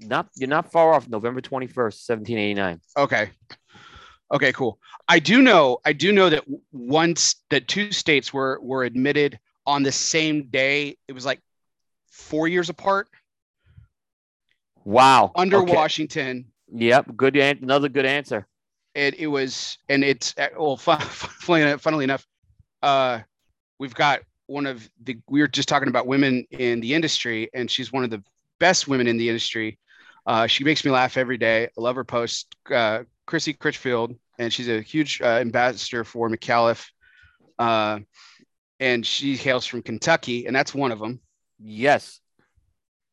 Not 0.01 0.29
you're 0.37 0.49
not 0.49 0.73
far 0.73 0.93
off. 0.95 1.09
November 1.09 1.41
twenty 1.41 1.67
first, 1.67 2.07
seventeen 2.07 2.39
eighty 2.39 2.55
nine. 2.55 2.81
Okay. 2.97 3.31
Okay, 4.33 4.53
cool. 4.53 4.79
I 5.07 5.19
do 5.19 5.43
know. 5.43 5.79
I 5.85 5.93
do 5.93 6.11
know 6.13 6.31
that 6.31 6.45
once 6.73 7.37
that 7.51 7.69
two 7.69 7.93
states 7.93 8.33
were 8.33 8.59
were 8.63 8.85
admitted 8.85 9.39
on 9.67 9.83
the 9.83 9.93
same 9.93 10.49
day. 10.49 10.97
It 11.07 11.13
was 11.13 11.25
like 11.27 11.41
four 12.09 12.49
years 12.49 12.69
apart 12.71 13.09
Wow. 14.85 15.33
under 15.37 15.59
Okay. 15.59 15.75
Washington. 15.75 16.47
Yep. 16.73 17.17
Good. 17.17 17.37
An- 17.37 17.59
another 17.63 17.89
good 17.89 18.07
answer. 18.07 18.47
It, 18.95 19.15
it 19.15 19.27
was 19.27 19.79
and 19.89 20.05
it's 20.05 20.35
uh, 20.39 20.49
well 20.59 20.77
fun, 20.77 21.01
funnily, 21.01 21.79
funnily 21.79 22.05
enough 22.05 22.27
uh 22.83 23.21
we've 23.79 23.95
got 23.95 24.21
one 24.47 24.67
of 24.67 24.89
the 25.03 25.19
we 25.29 25.41
were 25.41 25.49
just 25.49 25.69
talking 25.69 25.89
about 25.89 26.07
women 26.07 26.47
in 26.51 26.81
the 26.81 26.95
industry 26.95 27.49
and 27.55 27.71
she's 27.71 27.93
one 27.93 28.05
of 28.05 28.11
the 28.11 28.23
best 28.61 28.87
women 28.89 29.07
in 29.07 29.17
the 29.17 29.29
industry. 29.29 29.79
Uh 30.27 30.47
she 30.47 30.65
makes 30.65 30.85
me 30.85 30.91
laugh 30.91 31.17
every 31.17 31.39
day. 31.39 31.65
I 31.65 31.81
love 31.81 31.97
her 31.97 32.05
post 32.05 32.55
uh 32.71 33.05
chrissy 33.27 33.53
critchfield 33.55 34.15
and 34.39 34.53
she's 34.53 34.69
a 34.69 34.81
huge 34.83 35.21
uh, 35.23 35.27
ambassador 35.41 36.05
for 36.05 36.29
Micallef. 36.29 36.87
Uh 37.59 38.01
and 38.81 39.07
she 39.07 39.37
hails 39.37 39.67
from 39.67 39.83
kentucky 39.83 40.47
and 40.47 40.55
that's 40.55 40.75
one 40.75 40.93
of 40.93 40.99
them 40.99 41.21
Yes. 41.59 42.21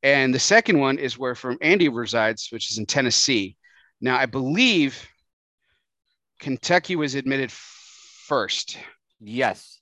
and 0.04 0.34
the 0.34 0.40
second 0.40 0.80
one 0.80 0.98
is 0.98 1.18
where 1.18 1.36
from 1.36 1.58
Andy 1.62 1.88
resides, 1.90 2.48
which 2.52 2.72
is 2.72 2.78
in 2.80 2.86
Tennessee. 2.88 3.56
Now, 4.02 4.18
I 4.18 4.26
believe 4.26 5.08
Kentucky 6.42 6.96
was 6.96 7.16
admitted 7.16 7.52
first. 7.52 8.78
Yes. 9.20 9.80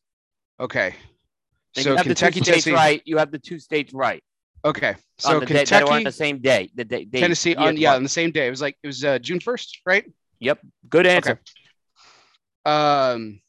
Okay. 0.60 0.94
And 1.76 1.84
So 1.86 1.96
Kentucky, 1.96 2.42
the 2.42 2.46
two 2.46 2.52
states 2.52 2.66
Tennessee. 2.66 2.74
right. 2.74 3.02
You 3.06 3.18
have 3.18 3.32
the 3.32 3.40
two 3.40 3.60
states 3.60 3.94
right. 3.94 4.22
Okay. 4.66 4.96
So 5.18 5.40
the 5.40 5.46
day, 5.46 5.82
on 5.82 6.04
the 6.04 6.12
same 6.12 6.40
day. 6.40 6.70
The 6.76 6.84
day, 6.84 7.06
day 7.06 7.22
Tennessee, 7.22 7.56
on 7.56 7.78
yeah, 7.78 7.96
on 7.96 8.04
the 8.04 8.10
same 8.10 8.32
day. 8.32 8.48
It 8.48 8.50
was 8.50 8.62
like 8.62 8.78
it 8.84 8.88
was 8.88 9.04
uh, 9.06 9.18
June 9.20 9.40
first, 9.40 9.80
right? 9.86 10.06
Yep. 10.40 10.60
Good 10.90 11.08
answer. 11.08 11.40
Okay. 12.68 12.72
Um. 12.72 13.42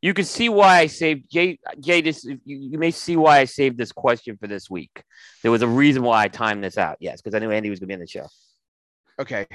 You 0.00 0.14
can 0.14 0.24
see 0.24 0.48
why 0.48 0.78
I 0.78 0.86
saved 0.86 1.28
Jay. 1.28 1.58
Jay, 1.80 2.02
this 2.02 2.24
you, 2.24 2.38
you 2.44 2.78
may 2.78 2.92
see 2.92 3.16
why 3.16 3.38
I 3.40 3.46
saved 3.46 3.76
this 3.76 3.90
question 3.90 4.36
for 4.36 4.46
this 4.46 4.70
week. 4.70 5.02
There 5.42 5.50
was 5.50 5.62
a 5.62 5.66
reason 5.66 6.04
why 6.04 6.22
I 6.22 6.28
timed 6.28 6.62
this 6.62 6.78
out. 6.78 6.98
Yes, 7.00 7.20
because 7.20 7.34
I 7.34 7.40
knew 7.40 7.50
Andy 7.50 7.68
was 7.68 7.80
going 7.80 7.88
to 7.88 7.90
be 7.90 7.94
on 7.94 8.00
the 8.00 8.06
show. 8.06 8.28
Okay. 9.20 9.48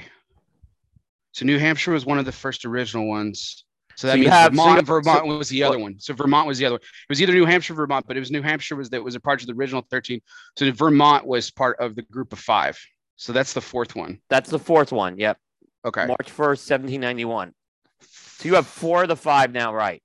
So 1.34 1.44
New 1.44 1.58
Hampshire 1.58 1.90
was 1.92 2.06
one 2.06 2.18
of 2.20 2.24
the 2.24 2.32
first 2.32 2.64
original 2.64 3.08
ones. 3.08 3.64
So 3.96 4.06
that 4.06 4.14
So 4.14 4.18
means 4.18 4.30
have- 4.30 4.44
so 4.44 4.50
Vermont, 4.62 4.80
you- 4.80 4.86
Vermont 4.86 5.18
so- 5.18 5.36
was 5.36 5.48
the 5.48 5.62
other 5.64 5.78
one. 5.80 5.98
So 5.98 6.14
Vermont 6.14 6.46
was 6.46 6.58
the 6.58 6.64
other 6.66 6.74
one. 6.74 6.80
It 6.80 7.08
was 7.08 7.20
either 7.20 7.32
New 7.32 7.44
Hampshire, 7.44 7.72
or 7.74 7.76
Vermont, 7.76 8.06
but 8.06 8.16
it 8.16 8.20
was 8.20 8.30
New 8.30 8.40
Hampshire 8.42 8.76
was 8.76 8.88
that 8.90 9.02
was 9.02 9.16
a 9.16 9.20
part 9.20 9.40
of 9.40 9.48
the 9.48 9.52
original 9.52 9.82
13. 9.90 10.20
So 10.56 10.70
Vermont 10.70 11.26
was 11.26 11.50
part 11.50 11.78
of 11.80 11.96
the 11.96 12.02
group 12.02 12.32
of 12.32 12.38
five. 12.38 12.78
So 13.16 13.32
that's 13.32 13.52
the 13.52 13.60
fourth 13.60 13.94
one. 13.96 14.20
That's 14.28 14.48
the 14.50 14.58
fourth 14.60 14.92
one. 14.92 15.18
Yep, 15.18 15.38
Okay. 15.84 16.06
March 16.06 16.30
first, 16.30 16.66
seventeen 16.66 17.00
ninety 17.00 17.24
one. 17.24 17.52
So 18.00 18.48
you 18.48 18.54
have 18.54 18.66
four 18.66 19.02
of 19.02 19.08
the 19.08 19.16
five 19.16 19.52
now, 19.52 19.74
right? 19.74 20.02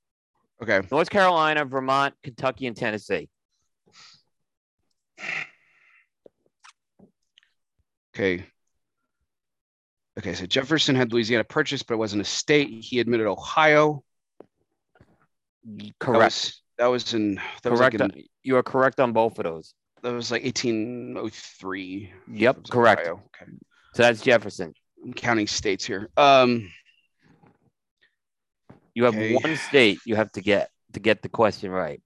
Okay. 0.61 0.81
North 0.91 1.09
Carolina, 1.09 1.63
Vermont, 1.65 2.15
Kentucky, 2.23 2.67
and 2.67 2.75
Tennessee. 2.75 3.29
Okay. 8.15 8.45
Okay. 10.19 10.33
So 10.33 10.45
Jefferson 10.45 10.95
had 10.95 11.11
Louisiana 11.13 11.43
purchased, 11.45 11.87
but 11.87 11.93
it 11.95 11.97
wasn't 11.97 12.21
a 12.21 12.25
state. 12.25 12.83
He 12.83 12.99
admitted 12.99 13.25
Ohio. 13.25 14.03
That 15.65 15.93
Correct. 15.99 16.23
was, 16.23 16.61
that 16.77 16.87
was 16.87 17.13
in 17.13 17.39
that 17.63 17.71
was 17.71 17.79
like 17.79 17.97
correct. 17.97 18.15
in, 18.15 18.23
you 18.43 18.57
are 18.57 18.63
correct 18.63 18.99
on 18.99 19.13
both 19.13 19.37
of 19.39 19.43
those. 19.45 19.73
that 20.03 20.11
was 20.13 20.29
like 20.31 20.43
1803. 20.43 22.13
Yep, 22.31 22.69
correct. 22.69 23.01
Ohio. 23.01 23.23
Okay. 23.41 23.51
So 23.95 24.03
that's 24.03 24.21
Jefferson. 24.21 24.73
I'm 25.03 25.13
counting 25.13 25.47
states 25.47 25.85
here. 25.85 26.09
Um. 26.17 26.69
You 28.95 29.05
have 29.05 29.15
Okay. 29.15 29.35
one 29.35 29.55
state 29.55 29.99
you 30.05 30.15
have 30.17 30.31
to 30.33 30.41
get 30.41 30.69
to 30.93 30.99
get 30.99 31.21
the 31.21 31.29
question 31.29 31.71
right. 31.71 32.01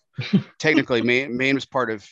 technically 0.58 1.02
Maine, 1.02 1.36
Maine 1.36 1.54
was 1.56 1.64
part 1.64 1.90
of 1.90 2.06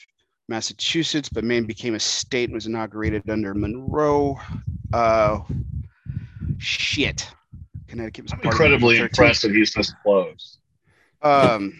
Massachusetts, 0.51 1.28
but 1.28 1.44
Maine 1.44 1.64
became 1.64 1.94
a 1.94 2.01
state 2.01 2.48
and 2.51 2.55
was 2.55 2.66
inaugurated 2.66 3.31
under 3.31 3.55
Monroe. 3.55 4.39
Uh, 4.93 5.39
shit. 6.59 7.31
Connecticut 7.86 8.24
was 8.24 8.32
I'm 8.32 8.40
part 8.40 8.55
incredibly 8.55 8.97
of 8.97 9.02
13. 9.02 9.24
impressed 9.24 9.43
that 9.43 9.52
he's 9.52 9.72
this 9.72 9.94
close. 10.02 10.59
Um, 11.22 11.72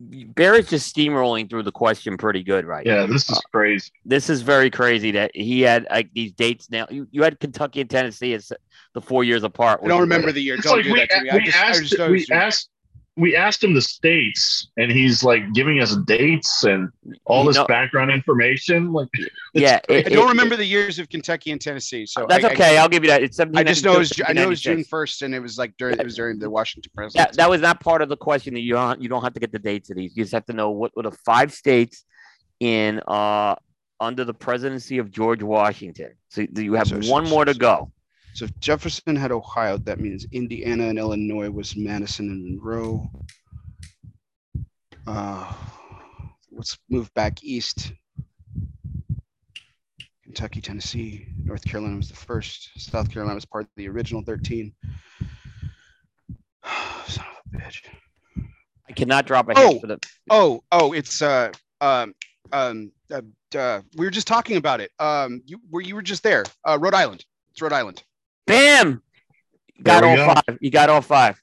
Bear 0.00 0.54
is 0.54 0.68
just 0.68 0.94
steamrolling 0.94 1.50
through 1.50 1.62
the 1.64 1.72
question 1.72 2.16
pretty 2.16 2.42
good 2.42 2.66
right 2.66 2.86
Yeah, 2.86 3.06
this 3.06 3.28
is 3.30 3.40
crazy. 3.52 3.90
this 4.04 4.28
is 4.28 4.42
very 4.42 4.70
crazy 4.70 5.10
that 5.12 5.30
he 5.34 5.62
had 5.62 5.86
like 5.90 6.10
these 6.14 6.32
dates 6.32 6.70
now. 6.70 6.86
You, 6.90 7.08
you 7.10 7.22
had 7.22 7.40
Kentucky 7.40 7.80
and 7.80 7.88
Tennessee 7.90 8.34
as 8.34 8.52
the 8.94 9.00
four 9.00 9.24
years 9.24 9.42
apart. 9.42 9.80
I 9.82 9.88
don't 9.88 10.00
remember 10.00 10.30
the 10.30 10.42
year. 10.42 10.54
It's 10.54 10.64
Don't 10.64 10.76
like 10.76 10.84
do 10.84 10.92
we, 10.92 11.00
that 11.00 11.10
to 11.10 11.22
me. 11.22 11.30
I 11.30 11.36
we 11.36 11.44
just, 11.44 11.58
I 11.58 11.68
asked 11.68 11.82
just 11.86 12.10
we 12.10 12.26
asked 12.30 12.68
we 13.16 13.36
asked 13.36 13.62
him 13.62 13.74
the 13.74 13.80
states, 13.82 14.68
and 14.78 14.90
he's 14.90 15.22
like 15.22 15.52
giving 15.52 15.80
us 15.82 15.96
dates 16.06 16.64
and 16.64 16.88
all 17.26 17.42
You 17.42 17.50
this 17.50 17.56
know- 17.56 17.66
background 17.66 18.10
information. 18.10 18.90
Like, 18.92 19.08
Yeah, 19.52 19.80
crazy. 19.80 20.06
I 20.06 20.08
don't 20.10 20.28
remember 20.30 20.56
the 20.56 20.64
years 20.64 20.98
of 20.98 21.10
Kentucky 21.10 21.50
and 21.50 21.60
Tennessee, 21.60 22.06
so 22.06 22.24
That's 22.26 22.42
I, 22.44 22.48
I- 22.48 22.52
okay. 22.52 22.78
I, 22.78 22.82
will 22.82 22.88
give 22.88 23.04
you 23.04 23.10
that. 23.10 23.22
It's 23.22 23.38
I, 23.38 23.44
just 23.64 23.84
know 23.84 23.94
it 23.96 23.98
was, 23.98 24.12
I 24.26 24.32
know 24.32 24.44
it 24.44 24.48
was 24.48 24.62
June 24.62 24.82
first, 24.82 25.20
and 25.20 25.34
it 25.34 25.40
was 25.40 25.58
like 25.58 25.74
during 25.76 25.98
it 25.98 26.04
was 26.04 26.16
during 26.16 26.38
the 26.38 26.48
Washington 26.48 26.90
That, 26.94 26.96
presidency. 26.96 27.36
that 27.36 27.50
was 27.50 27.60
not 27.60 27.80
part 27.80 28.00
of 28.00 28.08
the 28.08 28.16
question 28.16 28.54
that 28.54 28.60
you 28.60 28.72
don't 28.74 29.02
you 29.02 29.08
don't 29.10 29.22
have 29.22 29.34
to 29.34 29.40
get 29.40 29.52
the 29.52 29.58
dates 29.58 29.90
of 29.90 29.96
these. 29.96 30.16
You 30.16 30.22
just 30.24 30.32
have 30.32 30.46
to 30.46 30.54
know 30.54 30.70
what 30.70 30.96
were 30.96 31.02
the 31.02 31.12
five 31.26 31.52
states 31.52 32.04
in 32.60 33.00
uh 33.06 33.56
under 34.00 34.24
the 34.24 34.34
presidency 34.34 34.96
of 34.98 35.10
George 35.10 35.42
Washington. 35.42 36.12
So 36.30 36.46
do 36.46 36.62
you 36.64 36.72
have 36.74 36.88
So- 36.88 37.00
so- 37.02 37.12
one 37.12 37.28
more 37.28 37.44
to 37.44 37.52
go. 37.54 37.92
So 38.34 38.46
if 38.46 38.58
Jefferson 38.60 39.14
had 39.16 39.30
Ohio. 39.30 39.76
That 39.78 40.00
means 40.00 40.26
Indiana 40.32 40.88
and 40.88 40.98
Illinois 40.98 41.50
was 41.50 41.76
Madison 41.76 42.30
and 42.30 42.44
Monroe. 42.44 43.10
Uh, 45.06 45.52
let's 46.50 46.78
move 46.88 47.12
back 47.14 47.42
east. 47.42 47.92
Kentucky, 50.24 50.62
Tennessee, 50.62 51.26
North 51.44 51.64
Carolina 51.64 51.96
was 51.96 52.08
the 52.08 52.16
first. 52.16 52.70
South 52.78 53.10
Carolina 53.10 53.34
was 53.34 53.44
part 53.44 53.64
of 53.64 53.70
the 53.76 53.88
original 53.88 54.22
13. 54.22 54.72
Son 57.06 57.24
of 57.26 57.54
a 57.54 57.56
bitch. 57.56 57.82
I 58.88 58.92
cannot 58.92 59.26
drop 59.26 59.48
a 59.50 59.52
Oh. 59.56 59.78
for 59.78 59.86
the 59.86 59.98
Oh, 60.30 60.62
oh, 60.72 60.92
it's 60.92 61.20
uh 61.20 61.50
um 61.80 62.14
um 62.52 62.92
uh, 63.10 63.20
uh, 63.58 63.82
we 63.96 64.06
were 64.06 64.10
just 64.10 64.26
talking 64.26 64.56
about 64.56 64.80
it. 64.80 64.90
Um 64.98 65.42
you 65.44 65.60
were 65.70 65.82
you 65.82 65.94
were 65.94 66.02
just 66.02 66.22
there. 66.22 66.44
Uh 66.64 66.78
Rhode 66.80 66.94
Island. 66.94 67.24
It's 67.50 67.60
Rhode 67.60 67.72
Island. 67.74 68.02
Bam! 68.46 69.02
Got 69.82 70.04
all 70.04 70.16
go. 70.16 70.34
five. 70.34 70.58
You 70.60 70.70
got 70.70 70.88
all 70.90 71.02
five. 71.02 71.40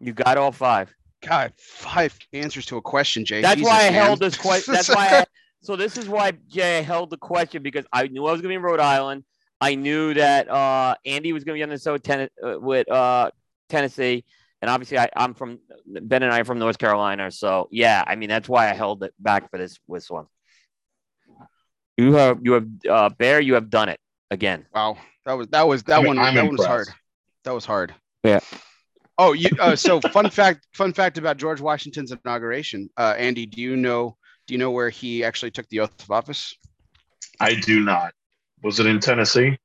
You 0.00 0.12
got 0.12 0.36
all 0.36 0.52
five. 0.52 0.92
God, 1.22 1.52
five 1.56 2.18
answers 2.32 2.66
to 2.66 2.76
a 2.76 2.82
question, 2.82 3.24
Jay. 3.24 3.40
That's 3.40 3.56
Jesus, 3.56 3.70
why 3.70 3.86
I 3.86 3.90
man. 3.90 3.92
held 3.92 4.20
this 4.20 4.36
question. 4.36 4.74
That's 4.74 4.88
why. 4.88 5.08
I, 5.08 5.24
so 5.62 5.76
this 5.76 5.96
is 5.96 6.08
why 6.08 6.32
Jay 6.48 6.78
I 6.78 6.82
held 6.82 7.10
the 7.10 7.16
question 7.16 7.62
because 7.62 7.84
I 7.92 8.08
knew 8.08 8.26
I 8.26 8.32
was 8.32 8.40
going 8.40 8.44
to 8.44 8.48
be 8.48 8.54
in 8.56 8.62
Rhode 8.62 8.80
Island. 8.80 9.24
I 9.60 9.76
knew 9.76 10.12
that 10.14 10.50
uh, 10.50 10.96
Andy 11.06 11.32
was 11.32 11.44
going 11.44 11.54
to 11.54 11.58
be 11.60 11.62
on 11.62 11.68
the 11.68 11.78
show 11.78 11.96
ten, 11.96 12.28
uh, 12.44 12.58
with 12.58 12.90
uh, 12.90 13.30
Tennessee, 13.68 14.24
and 14.60 14.68
obviously 14.68 14.98
I, 14.98 15.08
I'm 15.14 15.34
from 15.34 15.60
Ben 15.86 16.24
and 16.24 16.32
I 16.32 16.40
are 16.40 16.44
from 16.44 16.58
North 16.58 16.78
Carolina. 16.78 17.30
So 17.30 17.68
yeah, 17.70 18.02
I 18.04 18.16
mean 18.16 18.28
that's 18.28 18.48
why 18.48 18.68
I 18.68 18.74
held 18.74 19.04
it 19.04 19.14
back 19.20 19.50
for 19.50 19.58
this 19.58 19.78
this 19.88 20.10
one. 20.10 20.26
You 21.96 22.14
have 22.14 22.40
you 22.42 22.52
have 22.54 22.66
uh, 22.90 23.08
Bear. 23.10 23.40
You 23.40 23.54
have 23.54 23.70
done 23.70 23.88
it 23.88 24.00
again. 24.32 24.66
Wow, 24.74 24.96
that 25.26 25.34
was 25.34 25.46
that 25.48 25.66
was 25.68 25.82
that 25.84 25.98
I'm- 25.98 26.06
one. 26.06 26.18
I'm 26.18 26.34
that 26.34 26.44
one 26.46 26.56
was 26.56 26.66
hard. 26.66 26.88
That 27.44 27.54
was 27.54 27.64
hard. 27.64 27.94
Yeah. 28.24 28.40
Oh, 29.18 29.32
you. 29.34 29.50
Uh, 29.60 29.76
so 29.76 30.00
fun 30.00 30.30
fact. 30.40 30.66
Fun 30.74 30.92
fact 30.92 31.18
about 31.18 31.36
George 31.36 31.60
Washington's 31.60 32.12
inauguration. 32.12 32.88
Uh, 32.96 33.14
Andy, 33.18 33.46
do 33.46 33.60
you 33.60 33.76
know? 33.76 34.16
Do 34.46 34.54
you 34.54 34.58
know 34.58 34.70
where 34.70 34.90
he 34.90 35.22
actually 35.22 35.50
took 35.52 35.68
the 35.68 35.80
oath 35.80 36.02
of 36.02 36.10
office? 36.10 36.56
I 37.40 37.54
do 37.54 37.80
not. 37.80 38.12
Was 38.62 38.80
it 38.80 38.86
in 38.86 39.00
Tennessee? 39.00 39.58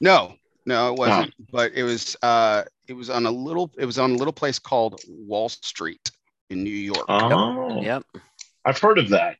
No, 0.00 0.34
no, 0.66 0.92
it 0.92 0.98
wasn't. 0.98 1.34
But 1.50 1.72
it 1.74 1.82
was. 1.82 2.16
Uh, 2.22 2.64
it 2.88 2.92
was 2.92 3.10
on 3.10 3.26
a 3.26 3.30
little. 3.30 3.70
It 3.78 3.86
was 3.86 3.98
on 3.98 4.10
a 4.12 4.14
little 4.14 4.32
place 4.32 4.58
called 4.58 5.00
Wall 5.08 5.48
Street 5.48 6.10
in 6.50 6.62
New 6.62 6.70
York. 6.70 7.06
Oh, 7.08 7.80
Yep. 7.80 8.02
I've 8.64 8.78
heard 8.78 8.98
of 8.98 9.08
that. 9.10 9.36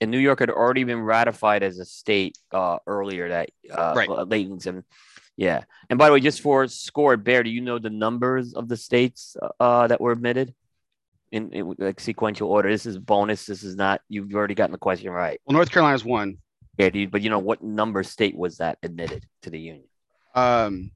And 0.00 0.10
New 0.10 0.18
York 0.18 0.40
had 0.40 0.50
already 0.50 0.84
been 0.84 1.00
ratified 1.00 1.62
as 1.62 1.78
a 1.78 1.84
state 1.84 2.36
uh, 2.52 2.78
earlier 2.86 3.28
that 3.30 3.50
uh, 3.72 3.94
Right. 3.96 4.08
late 4.08 4.46
in 4.46 4.60
seven. 4.60 4.84
Yeah. 5.36 5.64
And 5.90 5.98
by 5.98 6.06
the 6.06 6.12
way, 6.12 6.20
just 6.20 6.40
for 6.40 6.66
score, 6.68 7.16
Bear, 7.16 7.42
do 7.42 7.50
you 7.50 7.60
know 7.60 7.78
the 7.78 7.90
numbers 7.90 8.54
of 8.54 8.68
the 8.68 8.76
states 8.76 9.36
uh, 9.60 9.86
that 9.86 10.00
were 10.00 10.12
admitted 10.12 10.54
in, 11.32 11.52
in 11.52 11.74
like 11.78 12.00
sequential 12.00 12.50
order? 12.50 12.70
This 12.70 12.86
is 12.86 12.98
bonus. 12.98 13.46
This 13.46 13.62
is 13.62 13.76
not. 13.76 14.00
You've 14.08 14.34
already 14.34 14.54
gotten 14.54 14.72
the 14.72 14.78
question 14.78 15.10
right. 15.10 15.40
Well, 15.46 15.54
North 15.54 15.70
Carolina's 15.70 16.04
one. 16.04 16.38
Yeah, 16.78 16.90
dude, 16.90 17.10
but 17.10 17.22
you 17.22 17.30
know 17.30 17.38
what 17.38 17.62
number 17.62 18.02
state 18.02 18.36
was 18.36 18.58
that 18.58 18.78
admitted 18.82 19.26
to 19.42 19.50
the 19.50 19.58
union? 19.58 19.84
Um, 20.34 20.90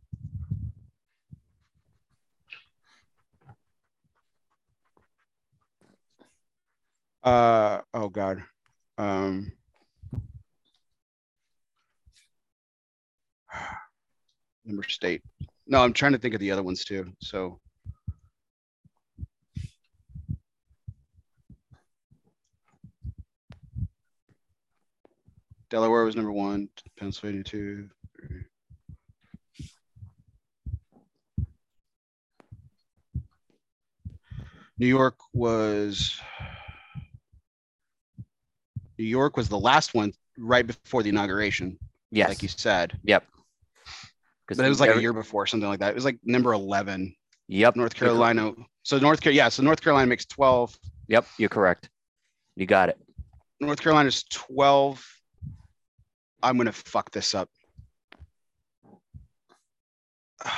uh, 7.22 7.80
oh 7.94 8.08
God. 8.08 8.42
Um, 9.00 9.50
number 14.66 14.82
state. 14.82 15.22
No, 15.66 15.82
I'm 15.82 15.94
trying 15.94 16.12
to 16.12 16.18
think 16.18 16.34
of 16.34 16.40
the 16.40 16.50
other 16.50 16.62
ones 16.62 16.84
too. 16.84 17.10
So. 17.22 17.58
Delaware 25.70 26.04
was 26.04 26.14
number 26.16 26.32
one, 26.32 26.68
Pennsylvania 26.98 27.42
two. 27.42 27.88
three. 28.16 28.42
New 34.78 34.86
York 34.86 35.16
was 35.32 36.20
New 39.00 39.06
York 39.06 39.34
was 39.38 39.48
the 39.48 39.58
last 39.58 39.94
one 39.94 40.12
right 40.36 40.66
before 40.66 41.02
the 41.02 41.08
inauguration, 41.08 41.78
Yes. 42.10 42.28
like 42.28 42.42
you 42.42 42.48
said. 42.48 42.98
Yep. 43.04 43.24
But 44.46 44.58
it 44.58 44.68
was 44.68 44.78
like 44.78 44.94
a 44.94 45.00
year 45.00 45.14
before, 45.14 45.46
something 45.46 45.68
like 45.68 45.78
that. 45.80 45.90
It 45.92 45.94
was 45.94 46.04
like 46.04 46.18
number 46.22 46.52
11, 46.52 47.16
Yep. 47.48 47.76
North 47.76 47.94
Carolina. 47.94 48.52
So 48.82 48.98
North 48.98 49.22
Carolina, 49.22 49.36
yeah. 49.44 49.48
So 49.48 49.62
North 49.62 49.80
Carolina 49.80 50.06
makes 50.06 50.26
12. 50.26 50.76
Yep. 51.08 51.26
You're 51.38 51.48
correct. 51.48 51.88
You 52.56 52.66
got 52.66 52.90
it. 52.90 52.98
North 53.58 53.80
Carolina's 53.80 54.22
12. 54.24 55.02
I'm 56.42 56.58
gonna 56.58 56.72
fuck 56.72 57.10
this 57.10 57.34
up. 57.34 57.48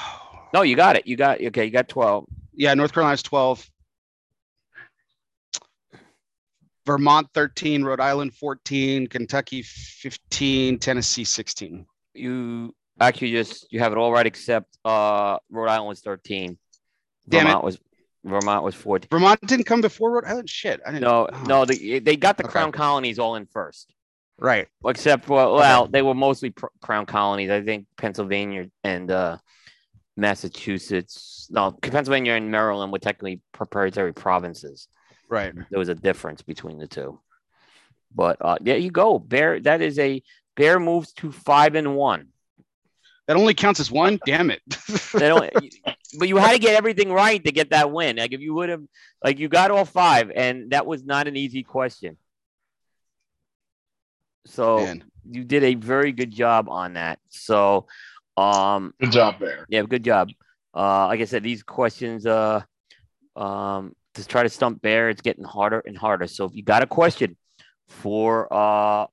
No, 0.54 0.60
you 0.60 0.76
got 0.76 0.96
it. 0.96 1.06
You 1.06 1.16
got 1.16 1.40
okay. 1.40 1.64
You 1.64 1.70
got 1.70 1.88
twelve. 1.88 2.26
Yeah, 2.52 2.74
North 2.74 2.92
Carolina's 2.92 3.22
12. 3.22 3.70
Vermont 6.86 7.28
13, 7.34 7.84
Rhode 7.84 8.00
Island 8.00 8.34
14, 8.34 9.06
Kentucky 9.06 9.62
15, 9.62 10.78
Tennessee 10.78 11.24
16. 11.24 11.86
You 12.14 12.74
actually 13.00 13.32
just 13.32 13.66
you 13.72 13.80
have 13.80 13.92
it 13.92 13.98
all 13.98 14.12
right 14.12 14.26
except 14.26 14.76
uh 14.84 15.38
Rhode 15.50 15.68
Island 15.68 15.88
was 15.88 16.00
thirteen. 16.00 16.58
Damn 17.28 17.46
it. 17.46 17.48
Vermont 17.48 17.64
was 17.64 17.78
Vermont 18.24 18.64
was 18.64 18.74
14. 18.74 19.08
Vermont 19.10 19.40
didn't 19.46 19.64
come 19.64 19.80
before 19.80 20.12
Rhode 20.12 20.24
Island. 20.26 20.48
Shit, 20.48 20.80
I 20.86 20.92
didn't. 20.92 21.02
No, 21.04 21.28
oh, 21.32 21.42
no, 21.44 21.64
they, 21.64 21.98
they 21.98 22.16
got 22.16 22.36
the 22.36 22.44
Okay. 22.44 22.52
crown 22.52 22.70
colonies 22.70 23.18
all 23.18 23.34
in 23.36 23.46
first. 23.46 23.92
Right. 24.38 24.68
except 24.86 25.24
for 25.24 25.54
well, 25.54 25.86
they 25.86 26.02
were 26.02 26.14
mostly 26.14 26.50
pr- 26.50 26.66
crown 26.80 27.06
colonies. 27.06 27.50
I 27.50 27.62
think 27.62 27.86
Pennsylvania 27.96 28.66
and 28.84 29.10
uh, 29.10 29.38
Massachusetts. 30.16 31.48
No, 31.50 31.72
Pennsylvania 31.72 32.34
and 32.34 32.50
Maryland 32.50 32.92
were 32.92 32.98
technically 32.98 33.40
proprietary 33.52 34.12
provinces. 34.12 34.88
Right. 35.32 35.54
There 35.70 35.78
was 35.78 35.88
a 35.88 35.94
difference 35.94 36.42
between 36.42 36.76
the 36.78 36.86
two. 36.86 37.18
But 38.14 38.36
uh, 38.42 38.58
there 38.60 38.76
you 38.76 38.90
go. 38.90 39.18
Bear. 39.18 39.58
That 39.60 39.80
is 39.80 39.98
a 39.98 40.22
bear 40.56 40.78
moves 40.78 41.14
to 41.14 41.32
five 41.32 41.74
and 41.74 41.96
one. 41.96 42.28
That 43.26 43.38
only 43.38 43.54
counts 43.54 43.80
as 43.80 43.90
one. 43.90 44.20
Damn 44.26 44.50
it. 44.50 44.60
They 45.14 45.28
don't, 45.28 45.50
but 46.18 46.28
you 46.28 46.36
had 46.36 46.52
to 46.52 46.58
get 46.58 46.74
everything 46.74 47.10
right 47.10 47.42
to 47.44 47.50
get 47.50 47.70
that 47.70 47.90
win. 47.90 48.16
Like 48.16 48.34
if 48.34 48.40
you 48.40 48.52
would 48.52 48.68
have, 48.68 48.82
like 49.24 49.38
you 49.38 49.48
got 49.48 49.70
all 49.70 49.86
five, 49.86 50.30
and 50.34 50.70
that 50.72 50.84
was 50.84 51.02
not 51.02 51.26
an 51.28 51.36
easy 51.36 51.62
question. 51.62 52.18
So 54.44 54.78
Man. 54.78 55.04
you 55.30 55.44
did 55.44 55.64
a 55.64 55.74
very 55.76 56.12
good 56.12 56.30
job 56.30 56.68
on 56.68 56.94
that. 56.94 57.20
So, 57.30 57.86
um, 58.36 58.92
Good 59.00 59.12
job, 59.12 59.38
Bear. 59.38 59.64
yeah, 59.70 59.82
good 59.82 60.04
job. 60.04 60.28
Uh, 60.74 61.06
like 61.06 61.20
I 61.20 61.24
said, 61.24 61.42
these 61.42 61.62
questions, 61.62 62.26
uh, 62.26 62.60
um, 63.36 63.94
to 64.14 64.26
try 64.26 64.42
to 64.42 64.48
stump 64.48 64.82
Bear, 64.82 65.10
it's 65.10 65.22
getting 65.22 65.44
harder 65.44 65.82
and 65.86 65.96
harder. 65.96 66.26
So 66.26 66.44
if 66.44 66.54
you 66.54 66.62
got 66.62 66.82
a 66.82 66.86
question 66.86 67.36
for, 67.88 68.52
uh, 68.52 69.06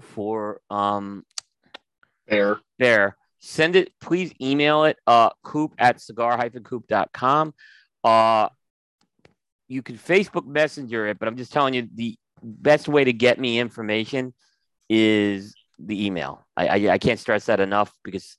for, 0.00 0.60
um, 0.70 1.24
Bear. 2.26 2.58
Bear, 2.78 3.16
send 3.38 3.74
it, 3.74 3.92
please 4.00 4.32
email 4.40 4.84
it, 4.84 4.98
uh, 5.06 5.30
coop 5.42 5.74
at 5.78 6.00
cigar-coop.com. 6.00 7.54
Uh, 8.04 8.48
you 9.66 9.82
can 9.82 9.96
Facebook 9.96 10.46
Messenger 10.46 11.08
it, 11.08 11.18
but 11.18 11.28
I'm 11.28 11.36
just 11.36 11.52
telling 11.52 11.74
you 11.74 11.88
the 11.94 12.16
best 12.42 12.88
way 12.88 13.04
to 13.04 13.12
get 13.12 13.38
me 13.38 13.58
information 13.58 14.34
is 14.88 15.54
the 15.78 16.06
email. 16.06 16.46
I, 16.56 16.68
I, 16.68 16.92
I 16.92 16.98
can't 16.98 17.20
stress 17.20 17.46
that 17.46 17.60
enough 17.60 17.92
because 18.02 18.36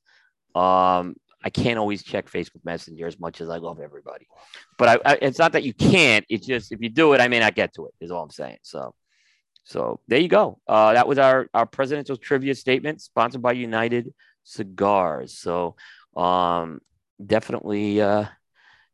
um, 0.56 1.16
I 1.44 1.50
can't 1.50 1.80
always 1.80 2.04
check 2.04 2.30
Facebook 2.30 2.66
Messenger 2.66 3.08
as 3.08 3.20
much 3.20 3.40
as 3.42 3.50
I 3.50 3.58
love 3.58 3.80
everybody. 3.80 4.28
But 4.78 5.02
I, 5.06 5.12
I, 5.12 5.18
it's 5.22 5.40
not 5.40 5.54
that 5.54 5.64
you 5.64 5.74
can't. 5.74 6.26
It's 6.30 6.46
just 6.46 6.72
if 6.72 6.82
you 6.82 6.90
do 6.90 7.14
it, 7.14 7.22
I 7.22 7.28
may 7.28 7.40
not 7.40 7.56
get 7.56 7.74
to 7.76 7.86
it. 7.88 7.94
Is 8.02 8.12
all 8.12 8.24
I'm 8.24 8.30
saying. 8.30 8.58
So, 8.64 8.94
so 9.64 10.00
there 10.08 10.20
you 10.20 10.28
go. 10.28 10.60
Uh, 10.68 10.94
that 10.94 11.08
was 11.08 11.18
our 11.18 11.48
our 11.54 11.66
presidential 11.66 12.18
trivia 12.18 12.56
statement, 12.56 13.02
sponsored 13.02 13.42
by 13.42 13.54
United 13.54 14.14
Cigars. 14.44 15.38
So, 15.38 15.76
um, 16.16 16.82
definitely, 17.26 18.02
uh, 18.02 18.26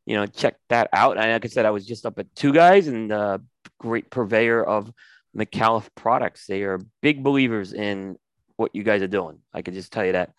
you 0.06 0.16
know, 0.16 0.28
check 0.28 0.56
that 0.70 0.90
out. 0.94 1.18
And 1.18 1.32
like 1.32 1.46
I 1.46 1.48
said, 1.48 1.66
I 1.66 1.72
was 1.72 1.86
just 1.86 2.06
up 2.06 2.20
at 2.20 2.34
Two 2.36 2.54
Guys 2.54 2.88
and 2.88 3.12
uh, 3.12 3.40
great 3.80 4.12
purveyor 4.12 4.64
of 4.64 4.92
Micallef 5.36 5.88
products. 5.96 6.46
They 6.46 6.62
are 6.64 6.80
big 7.02 7.24
believers 7.24 7.74
in 7.74 8.18
what 8.56 8.76
you 8.76 8.84
guys 8.84 9.02
are 9.02 9.08
doing. 9.08 9.40
I 9.54 9.62
can 9.62 9.74
just 9.74 9.92
tell 9.92 10.06
you 10.06 10.14
that. 10.14 10.32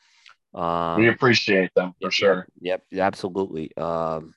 Um, 0.57 1.01
We 1.01 1.09
appreciate 1.09 1.71
them 1.75 1.95
for 2.01 2.11
sure. 2.11 2.47
Yep, 2.61 2.85
absolutely. 2.99 3.77
Um, 3.77 4.35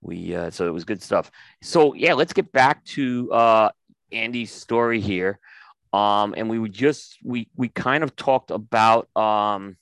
we 0.00 0.34
uh, 0.34 0.50
so 0.50 0.66
it 0.66 0.72
was 0.72 0.84
good 0.84 1.02
stuff. 1.02 1.30
So 1.60 1.94
yeah, 1.94 2.14
let's 2.14 2.32
get 2.32 2.52
back 2.52 2.84
to 2.86 3.32
uh, 3.32 3.70
Andy's 4.12 4.52
story 4.52 5.00
here. 5.00 5.40
Um, 5.92 6.34
and 6.36 6.48
we 6.48 6.58
were 6.58 6.68
just 6.68 7.18
we 7.24 7.48
we 7.56 7.68
kind 7.68 8.04
of 8.04 8.14
talked 8.14 8.50
about 8.50 9.08
um, 9.16 9.76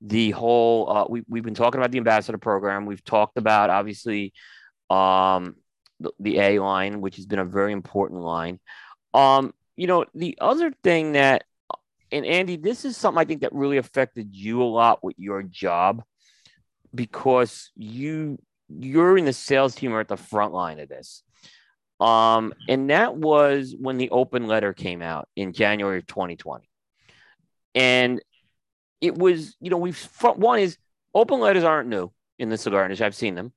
the 0.00 0.30
whole. 0.32 0.90
Uh, 0.90 1.06
we 1.08 1.22
we've 1.28 1.44
been 1.44 1.54
talking 1.54 1.78
about 1.78 1.92
the 1.92 1.98
ambassador 1.98 2.38
program. 2.38 2.86
We've 2.86 3.04
talked 3.04 3.38
about 3.38 3.70
obviously 3.70 4.32
um, 4.90 5.56
the, 6.00 6.10
the 6.18 6.40
A 6.40 6.58
line, 6.58 7.00
which 7.00 7.16
has 7.16 7.26
been 7.26 7.38
a 7.38 7.44
very 7.44 7.72
important 7.72 8.22
line. 8.22 8.58
Um, 9.14 9.54
you 9.76 9.86
know, 9.86 10.06
the 10.14 10.36
other 10.40 10.72
thing 10.82 11.12
that 11.12 11.44
and 12.12 12.26
Andy, 12.26 12.56
this 12.56 12.84
is 12.84 12.96
something 12.96 13.20
I 13.20 13.24
think 13.24 13.40
that 13.40 13.52
really 13.52 13.78
affected 13.78 14.28
you 14.36 14.62
a 14.62 14.64
lot 14.64 15.02
with 15.02 15.18
your 15.18 15.42
job 15.42 16.02
because 16.94 17.70
you 17.74 18.38
you're 18.68 19.18
in 19.18 19.24
the 19.24 19.32
sales 19.32 19.74
team 19.74 19.92
or 19.92 20.00
at 20.00 20.08
the 20.08 20.16
front 20.16 20.52
line 20.52 20.78
of 20.78 20.88
this. 20.88 21.22
Um, 22.00 22.52
and 22.68 22.90
that 22.90 23.16
was 23.16 23.74
when 23.78 23.96
the 23.96 24.10
open 24.10 24.46
letter 24.46 24.72
came 24.72 25.02
out 25.02 25.28
in 25.36 25.52
January 25.52 25.98
of 25.98 26.06
2020. 26.06 26.68
And 27.74 28.20
it 29.00 29.16
was, 29.16 29.56
you 29.60 29.70
know, 29.70 29.76
we've 29.76 29.96
front 29.96 30.38
one 30.38 30.58
is 30.58 30.78
open 31.14 31.40
letters 31.40 31.64
aren't 31.64 31.88
new 31.88 32.10
in 32.38 32.48
the 32.48 32.58
cigar 32.58 32.84
industry. 32.84 33.06
I've 33.06 33.14
seen 33.14 33.34
them. 33.34 33.52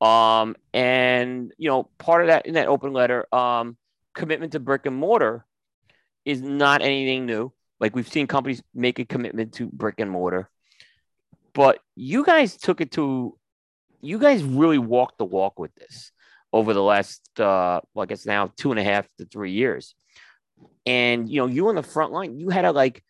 Um, 0.00 0.54
and 0.72 1.52
you 1.58 1.68
know, 1.68 1.90
part 1.98 2.22
of 2.22 2.28
that 2.28 2.46
in 2.46 2.54
that 2.54 2.68
open 2.68 2.92
letter, 2.92 3.32
um, 3.34 3.76
commitment 4.14 4.52
to 4.52 4.60
brick 4.60 4.86
and 4.86 4.96
mortar 4.96 5.44
is 6.24 6.40
not 6.40 6.82
anything 6.82 7.26
new. 7.26 7.52
Like 7.80 7.94
we've 7.94 8.08
seen 8.08 8.26
companies 8.26 8.62
make 8.74 8.98
a 8.98 9.04
commitment 9.04 9.54
to 9.54 9.66
brick 9.66 9.96
and 9.98 10.10
mortar, 10.10 10.50
but 11.52 11.80
you 11.94 12.24
guys 12.24 12.56
took 12.56 12.80
it 12.80 12.92
to, 12.92 13.36
you 14.00 14.18
guys 14.18 14.42
really 14.42 14.78
walked 14.78 15.18
the 15.18 15.24
walk 15.24 15.58
with 15.58 15.74
this 15.74 16.12
over 16.52 16.72
the 16.74 16.82
last, 16.82 17.22
uh, 17.38 17.80
well, 17.94 18.02
I 18.02 18.06
guess 18.06 18.26
now 18.26 18.52
two 18.56 18.70
and 18.70 18.80
a 18.80 18.84
half 18.84 19.06
to 19.18 19.26
three 19.26 19.52
years. 19.52 19.94
And, 20.86 21.28
you 21.28 21.40
know, 21.40 21.46
you 21.46 21.68
on 21.68 21.74
the 21.74 21.82
front 21.82 22.12
line, 22.12 22.38
you 22.38 22.48
had 22.48 22.62
to 22.62 22.72
like, 22.72 23.02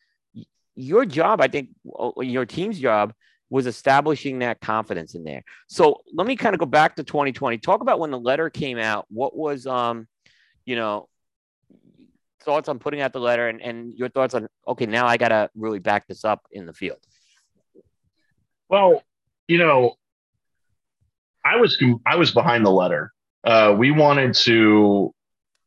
your 0.75 1.05
job, 1.05 1.41
I 1.41 1.49
think, 1.49 1.71
your 2.19 2.47
team's 2.47 2.79
job 2.79 3.13
was 3.51 3.67
establishing 3.67 4.41
that 4.41 4.61
confidence 4.61 5.15
in 5.15 5.25
there. 5.25 5.43
So 5.69 6.03
let 6.13 6.27
me 6.27 6.37
kind 6.37 6.55
of 6.55 6.61
go 6.61 6.67
back 6.67 6.97
to 6.97 7.05
2020. 7.05 7.59
Talk 7.59 7.81
about 7.81 7.99
when 7.99 8.11
the 8.11 8.19
letter 8.19 8.51
came 8.51 8.79
out. 8.79 9.07
What 9.09 9.37
was, 9.37 9.67
um, 9.67 10.07
you 10.65 10.77
know, 10.77 11.09
thoughts 12.49 12.69
on 12.69 12.79
putting 12.79 13.01
out 13.03 13.13
the 13.13 13.21
letter 13.21 13.49
and, 13.51 13.61
and 13.61 13.93
your 14.01 14.09
thoughts 14.09 14.35
on 14.35 14.49
okay 14.67 14.87
now 14.87 15.07
i 15.07 15.17
gotta 15.25 15.51
really 15.55 15.81
back 15.91 16.07
this 16.09 16.25
up 16.25 16.41
in 16.51 16.65
the 16.65 16.73
field 16.73 17.01
Well, 18.69 19.03
you 19.47 19.59
know, 19.59 19.95
I 21.45 21.57
was 21.57 21.83
I 22.07 22.17
was 22.17 22.33
behind 22.33 22.65
the 22.65 22.71
letter. 22.71 23.13
Uh, 23.45 23.75
we 23.77 23.91
wanted 23.91 24.35
to 24.35 25.15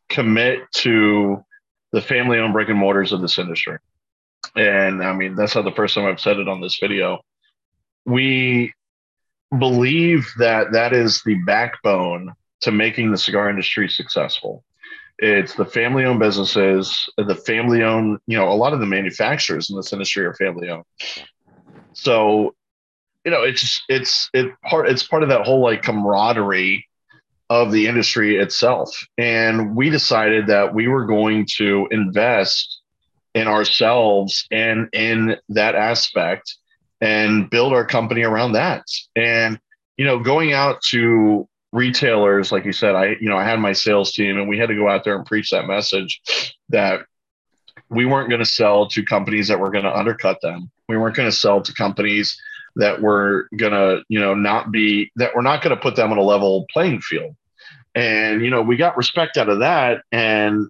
commit 0.10 0.60
to 0.72 1.44
the 1.92 2.02
family-owned 2.02 2.54
brick 2.54 2.70
and 2.70 2.78
mortars 2.78 3.12
of 3.12 3.22
this 3.22 3.40
industry, 3.40 3.78
and 4.56 5.04
I 5.04 5.14
mean 5.14 5.36
that's 5.36 5.56
not 5.56 5.66
the 5.66 5.72
first 5.72 5.96
time 5.96 6.06
I've 6.06 6.20
said 6.20 6.38
it 6.38 6.48
on 6.48 6.62
this 6.62 6.78
video. 6.80 7.20
We 8.06 8.74
believe 9.58 10.28
that 10.38 10.72
that 10.74 10.94
is 10.94 11.22
the 11.26 11.36
backbone 11.46 12.34
to 12.62 12.72
making 12.72 13.12
the 13.12 13.18
cigar 13.18 13.50
industry 13.50 13.90
successful. 13.90 14.64
It's 15.22 15.54
the 15.54 15.66
family-owned 15.66 16.20
businesses, 16.20 17.08
uh, 17.18 17.24
the 17.24 17.36
family-owned. 17.36 18.20
You 18.28 18.38
know, 18.38 18.50
a 18.50 18.54
lot 18.54 18.74
of 18.74 18.80
the 18.80 18.86
manufacturers 18.86 19.70
in 19.70 19.78
this 19.78 19.94
industry 19.94 20.26
are 20.26 20.34
family-owned. 20.34 20.84
So 21.94 22.56
you 23.26 23.32
know 23.32 23.44
it's 23.44 23.84
it's 23.88 24.30
it 24.34 24.52
part 24.62 24.90
it's 24.90 25.04
part 25.04 25.24
of 25.24 25.30
that 25.30 25.46
whole 25.46 25.62
like 25.62 25.84
camaraderie 25.84 26.88
of 27.50 27.72
the 27.72 27.88
industry 27.88 28.38
itself 28.38 28.90
and 29.18 29.76
we 29.76 29.90
decided 29.90 30.48
that 30.48 30.74
we 30.74 30.88
were 30.88 31.06
going 31.06 31.46
to 31.58 31.88
invest 31.92 32.82
in 33.34 33.48
ourselves 33.48 34.48
and 34.52 34.90
in 34.94 35.36
that 35.50 35.76
aspect 35.76 36.56
and 37.02 37.50
build 37.50 37.74
our 37.74 37.86
company 37.86 38.24
around 38.24 38.54
that 38.54 38.84
and 39.16 39.60
you 39.98 40.06
know 40.06 40.20
going 40.20 40.54
out 40.54 40.82
to 40.82 41.48
retailers 41.72 42.52
like 42.52 42.66
you 42.66 42.74
said 42.74 42.96
i 42.96 43.16
you 43.22 43.30
know 43.30 43.38
i 43.38 43.44
had 43.44 43.60
my 43.60 43.72
sales 43.72 44.12
team 44.12 44.38
and 44.38 44.50
we 44.50 44.58
had 44.58 44.68
to 44.68 44.76
go 44.76 44.90
out 44.90 45.04
there 45.04 45.16
and 45.16 45.26
preach 45.26 45.50
that 45.52 45.68
message 45.68 46.22
that 46.70 47.02
we 47.90 48.06
weren't 48.06 48.30
going 48.30 48.40
to 48.40 48.46
sell 48.46 48.88
to 48.88 49.04
companies 49.04 49.48
that 49.48 49.60
were 49.60 49.72
going 49.72 49.86
to 49.86 49.98
undercut 49.98 50.38
them 50.42 50.70
we 50.90 50.98
weren't 50.98 51.16
going 51.16 51.30
to 51.30 51.36
sell 51.36 51.62
to 51.62 51.74
companies 51.74 52.38
that 52.76 53.02
were 53.02 53.48
gonna, 53.56 54.02
you 54.08 54.20
know, 54.20 54.34
not 54.34 54.72
be 54.72 55.12
that 55.16 55.36
we're 55.36 55.42
not 55.42 55.62
gonna 55.62 55.78
put 55.78 55.96
them 55.96 56.12
on 56.12 56.18
a 56.18 56.24
level 56.24 56.66
playing 56.72 57.02
field. 57.02 57.36
And 57.96 58.44
you 58.44 58.50
know, 58.50 58.62
we 58.62 58.78
got 58.78 58.98
respect 58.98 59.38
out 59.38 59.50
of 59.50 59.60
that, 59.60 60.04
and 60.12 60.68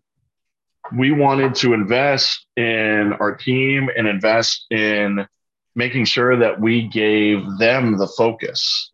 we 0.98 1.11
wanted 1.11 1.56
to 1.56 1.73
invest 1.73 2.45
in 2.57 3.14
our 3.19 3.36
team 3.36 3.90
and 3.95 4.07
invest 4.07 4.65
in 4.72 5.28
making 5.76 6.06
sure 6.06 6.38
that 6.38 6.60
we 6.60 6.88
gave 6.88 7.45
them 7.60 7.98
the 7.98 8.07
focus. 8.07 8.90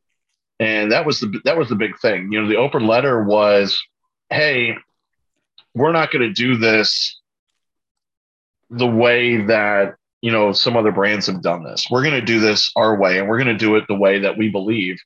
And 0.59 0.91
that 0.91 1.05
was 1.05 1.19
the 1.19 1.39
that 1.45 1.57
was 1.57 1.69
the 1.69 1.75
big 1.75 1.99
thing. 1.99 2.31
You 2.31 2.41
know, 2.41 2.49
the 2.49 2.57
open 2.57 2.87
letter 2.87 3.23
was, 3.23 3.79
hey, 4.29 4.75
we're 5.75 5.91
not 5.91 6.11
going 6.11 6.27
to 6.27 6.33
do 6.33 6.57
this 6.57 7.19
the 8.69 8.87
way 8.87 9.37
that 9.45 9.95
you 10.21 10.31
know 10.31 10.51
some 10.51 10.75
other 10.75 10.91
brands 10.91 11.27
have 11.27 11.41
done 11.41 11.63
this. 11.63 11.87
We're 11.91 12.03
going 12.03 12.19
to 12.19 12.25
do 12.25 12.39
this 12.39 12.71
our 12.75 12.97
way 12.97 13.19
and 13.19 13.29
we're 13.29 13.37
going 13.37 13.55
to 13.55 13.65
do 13.65 13.75
it 13.75 13.85
the 13.87 13.95
way 13.95 14.19
that 14.19 14.37
we 14.37 14.49
believe 14.49 14.97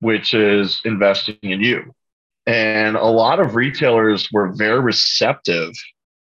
which 0.00 0.34
is 0.34 0.80
investing 0.84 1.36
in 1.42 1.60
you. 1.60 1.94
And 2.46 2.96
a 2.96 3.04
lot 3.04 3.38
of 3.38 3.54
retailers 3.54 4.28
were 4.32 4.52
very 4.52 4.80
receptive 4.80 5.72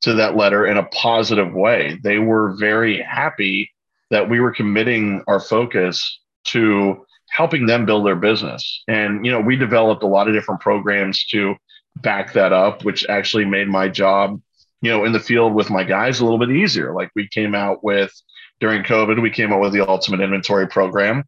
to 0.02 0.14
that 0.14 0.36
letter 0.36 0.66
in 0.66 0.78
a 0.78 0.86
positive 0.88 1.53
way. 1.53 1.99
They 2.03 2.18
were 2.18 2.56
very 2.57 3.02
happy 3.02 3.72
that 4.12 4.30
we 4.30 4.40
were 4.40 4.52
committing 4.52 5.24
our 5.28 5.40
focus 5.40 6.20
to 6.45 7.05
helping 7.36 7.66
them 7.66 7.86
build 7.86 8.06
their 8.06 8.16
business. 8.16 8.84
And, 8.88 9.26
you 9.26 9.32
know, 9.32 9.41
we 9.41 9.56
developed 9.57 10.03
a 10.03 10.07
lot 10.07 10.28
of 10.28 10.34
different 10.34 10.62
programs 10.62 11.26
to 11.28 11.56
back 11.98 12.34
that 12.34 12.53
up, 12.53 12.86
which 12.86 13.06
actually 13.10 13.45
made 13.45 13.68
my 13.68 13.90
job, 13.90 14.41
you 14.82 14.90
know, 14.90 15.03
in 15.03 15.12
the 15.12 15.20
field 15.20 15.53
with 15.53 15.70
my 15.70 15.84
guys 15.84 16.20
a 16.20 16.24
little 16.24 16.40
bit 16.40 16.52
easier. 16.52 16.94
Like 16.94 17.10
we 17.16 17.28
came 17.28 17.53
out 17.53 17.84
with 17.84 18.12
during 18.62 18.84
COVID, 18.84 19.22
we 19.22 19.32
came 19.32 19.52
out 19.52 19.60
with 19.60 19.74
the 19.74 19.86
ultimate 19.88 20.22
inventory 20.22 20.68
program, 20.68 21.26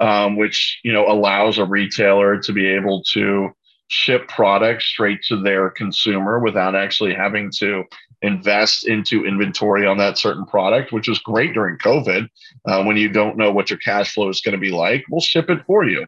um, 0.00 0.36
which, 0.36 0.80
you 0.84 0.92
know, 0.92 1.06
allows 1.06 1.56
a 1.56 1.64
retailer 1.64 2.40
to 2.40 2.52
be 2.52 2.66
able 2.66 3.02
to 3.14 3.50
ship 3.88 4.28
products 4.28 4.84
straight 4.84 5.22
to 5.28 5.40
their 5.40 5.70
consumer 5.70 6.40
without 6.40 6.74
actually 6.74 7.14
having 7.14 7.50
to 7.56 7.84
invest 8.22 8.86
into 8.86 9.24
inventory 9.24 9.86
on 9.86 9.98
that 9.98 10.18
certain 10.18 10.44
product, 10.44 10.92
which 10.92 11.08
was 11.08 11.18
great 11.20 11.54
during 11.54 11.78
COVID. 11.78 12.28
Uh, 12.66 12.84
when 12.84 12.96
you 12.96 13.08
don't 13.08 13.36
know 13.36 13.52
what 13.52 13.70
your 13.70 13.78
cash 13.78 14.14
flow 14.14 14.28
is 14.28 14.40
going 14.40 14.54
to 14.54 14.58
be 14.58 14.70
like, 14.70 15.04
we'll 15.08 15.20
ship 15.20 15.48
it 15.50 15.64
for 15.66 15.84
you. 15.84 16.04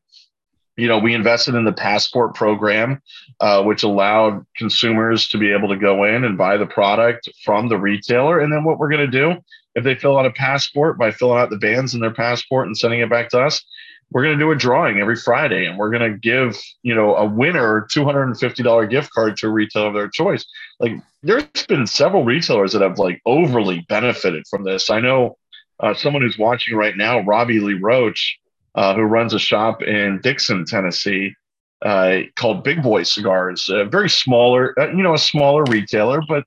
You 0.77 0.89
know, 0.89 0.99
we 0.99 1.15
invested 1.15 1.55
in 1.55 1.65
the 1.65 1.73
passport 1.73 2.35
program, 2.35 3.03
uh, 3.41 3.63
which 3.63 3.83
allowed 3.83 4.47
consumers 4.57 5.29
to 5.29 5.39
be 5.39 5.53
able 5.53 5.69
to 5.69 5.77
go 5.77 6.05
in 6.05 6.25
and 6.25 6.39
buy 6.39 6.57
the 6.57 6.67
product 6.67 7.29
from 7.45 7.69
the 7.69 7.77
retailer. 7.77 8.41
And 8.41 8.53
then 8.53 8.65
what 8.65 8.79
we're 8.79 8.89
going 8.89 9.11
to 9.11 9.19
do 9.19 9.37
if 9.75 9.85
they 9.85 9.95
fill 9.95 10.19
out 10.19 10.27
a 10.27 10.33
passport 10.33 10.99
by 10.99 11.11
filling 11.11 11.39
out 11.39 11.51
the 11.51 11.57
bands 11.57 11.95
in 11.95 12.01
their 12.01 12.13
passport 12.13 12.67
and 12.67 12.77
sending 12.77 13.01
it 13.01 13.11
back 13.11 13.29
to 13.31 13.41
us, 13.41 13.65
we're 14.11 14.25
going 14.25 14.37
to 14.37 14.45
do 14.45 14.51
a 14.51 14.57
drawing 14.57 14.99
every 14.99 15.17
Friday 15.17 15.67
and 15.67 15.79
we're 15.79 15.91
going 15.91 16.13
to 16.13 16.19
give, 16.19 16.61
you 16.83 16.95
know, 16.95 17.15
a 17.15 17.25
winner 17.25 17.87
$250 17.93 18.91
gift 18.91 19.13
card 19.13 19.37
to 19.37 19.47
a 19.47 19.51
retailer 19.51 19.87
of 19.87 19.95
their 19.95 20.09
choice. 20.09 20.45
Like 20.81 20.93
there's 21.23 21.45
been 21.69 21.87
several 21.87 22.25
retailers 22.25 22.73
that 22.73 22.83
have 22.83 22.99
like 22.99 23.21
overly 23.25 23.87
benefited 23.89 24.45
from 24.49 24.65
this. 24.65 24.91
I 24.91 25.01
know 25.01 25.37
uh, 25.79 25.95
someone 25.95 26.23
who's 26.23 26.39
watching 26.39 26.77
right 26.77 26.97
now, 26.97 27.21
Robbie 27.21 27.61
Lee 27.61 27.75
Roach, 27.75 28.39
uh, 28.75 28.95
who 28.95 29.03
runs 29.03 29.33
a 29.33 29.39
shop 29.39 29.83
in 29.83 30.21
Dickson, 30.23 30.65
Tennessee, 30.65 31.35
uh, 31.83 32.19
called 32.37 32.65
Big 32.65 32.83
Boy 32.83 33.05
Cigars, 33.05 33.69
a 33.69 33.85
very 33.85 34.11
smaller, 34.11 34.79
uh, 34.79 34.89
you 34.89 35.03
know, 35.03 35.15
a 35.15 35.19
smaller 35.19 35.65
retailer, 35.65 36.21
but 36.27 36.45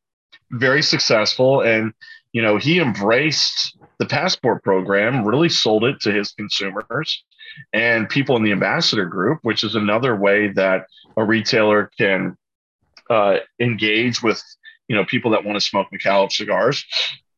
very 0.52 0.82
successful. 0.82 1.62
And, 1.62 1.94
you 2.34 2.42
know, 2.42 2.58
he 2.58 2.80
embraced 2.80 3.78
the 4.00 4.06
passport 4.06 4.64
program, 4.64 5.26
really 5.26 5.50
sold 5.50 5.86
it 5.86 6.00
to 6.02 6.12
his 6.12 6.34
consumers 6.34 7.24
and 7.74 8.10
people 8.10 8.36
in 8.36 8.44
the 8.44 8.52
ambassador 8.52 9.06
group, 9.06 9.40
which 9.42 9.64
is 9.64 9.76
another 9.76 10.16
way 10.16 10.50
that 10.50 10.86
a 11.18 11.24
retailer 11.24 11.92
can 11.98 12.38
uh, 13.10 13.38
engage 13.60 14.22
with 14.22 14.42
you 14.88 14.96
know 14.96 15.06
people 15.06 15.32
that 15.32 15.44
want 15.44 15.56
to 15.56 15.62
smoke 15.62 15.88
Micallef 15.94 16.32
cigars, 16.32 16.86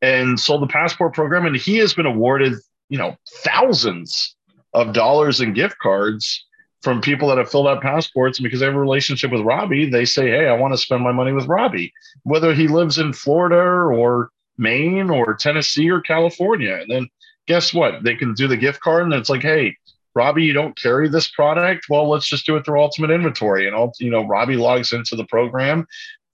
and 0.02 0.38
sold 0.38 0.62
the 0.62 0.66
passport 0.66 1.14
program. 1.14 1.46
And 1.46 1.56
he 1.56 1.76
has 1.78 1.94
been 1.94 2.06
awarded 2.06 2.54
you 2.88 2.98
know 2.98 3.16
thousands 3.44 4.34
of 4.74 4.92
dollars 4.92 5.40
in 5.40 5.52
gift 5.54 5.78
cards 5.78 6.44
from 6.82 7.00
people 7.00 7.28
that 7.28 7.38
have 7.38 7.50
filled 7.50 7.66
out 7.66 7.82
passports. 7.82 8.38
And 8.38 8.44
because 8.44 8.60
they 8.60 8.66
have 8.66 8.74
a 8.74 8.80
relationship 8.80 9.32
with 9.32 9.40
Robbie, 9.40 9.88
they 9.90 10.04
say, 10.04 10.28
"Hey, 10.28 10.48
I 10.48 10.52
want 10.52 10.74
to 10.74 10.78
spend 10.78 11.02
my 11.02 11.12
money 11.12 11.32
with 11.32 11.46
Robbie," 11.46 11.92
whether 12.24 12.54
he 12.54 12.68
lives 12.68 12.98
in 12.98 13.12
Florida 13.12 13.56
or 13.56 14.30
Maine 14.58 15.10
or 15.10 15.34
Tennessee 15.34 15.90
or 15.90 16.00
California. 16.00 16.78
And 16.80 16.90
then 16.90 17.08
guess 17.46 17.72
what? 17.72 18.02
They 18.02 18.14
can 18.14 18.34
do 18.34 18.48
the 18.48 18.56
gift 18.56 18.80
card, 18.80 19.04
and 19.04 19.14
it's 19.14 19.30
like, 19.30 19.42
"Hey." 19.42 19.76
Robbie, 20.16 20.44
you 20.44 20.54
don't 20.54 20.80
carry 20.80 21.08
this 21.08 21.28
product. 21.28 21.86
Well, 21.90 22.08
let's 22.08 22.26
just 22.26 22.46
do 22.46 22.56
it 22.56 22.64
through 22.64 22.80
Ultimate 22.80 23.10
Inventory. 23.10 23.66
And, 23.66 23.76
all, 23.76 23.92
you 24.00 24.10
know, 24.10 24.26
Robbie 24.26 24.56
logs 24.56 24.92
into 24.92 25.14
the 25.14 25.26
program, 25.26 25.86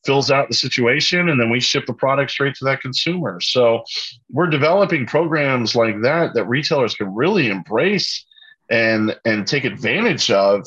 fills 0.06 0.30
out 0.30 0.48
the 0.48 0.54
situation, 0.54 1.28
and 1.28 1.38
then 1.38 1.50
we 1.50 1.60
ship 1.60 1.86
the 1.86 1.92
product 1.92 2.30
straight 2.30 2.54
to 2.56 2.64
that 2.64 2.80
consumer. 2.80 3.40
So 3.40 3.82
we're 4.30 4.46
developing 4.46 5.04
programs 5.04 5.74
like 5.74 6.00
that 6.02 6.32
that 6.34 6.46
retailers 6.46 6.94
can 6.94 7.12
really 7.14 7.48
embrace 7.48 8.24
and 8.70 9.16
and 9.24 9.46
take 9.46 9.64
advantage 9.64 10.30
of 10.30 10.66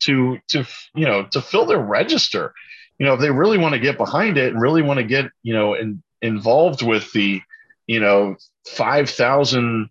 to 0.00 0.38
to 0.48 0.64
you 0.94 1.06
know 1.06 1.24
to 1.26 1.40
fill 1.40 1.66
their 1.66 1.78
register. 1.78 2.52
You 2.98 3.06
know, 3.06 3.14
if 3.14 3.20
they 3.20 3.30
really 3.30 3.58
want 3.58 3.74
to 3.74 3.80
get 3.80 3.98
behind 3.98 4.38
it 4.38 4.52
and 4.52 4.62
really 4.62 4.82
want 4.82 4.98
to 4.98 5.04
get 5.04 5.30
you 5.42 5.54
know 5.54 5.74
in, 5.74 6.02
involved 6.22 6.82
with 6.82 7.12
the 7.12 7.40
you 7.86 8.00
know 8.00 8.36
five 8.66 9.10
thousand 9.10 9.90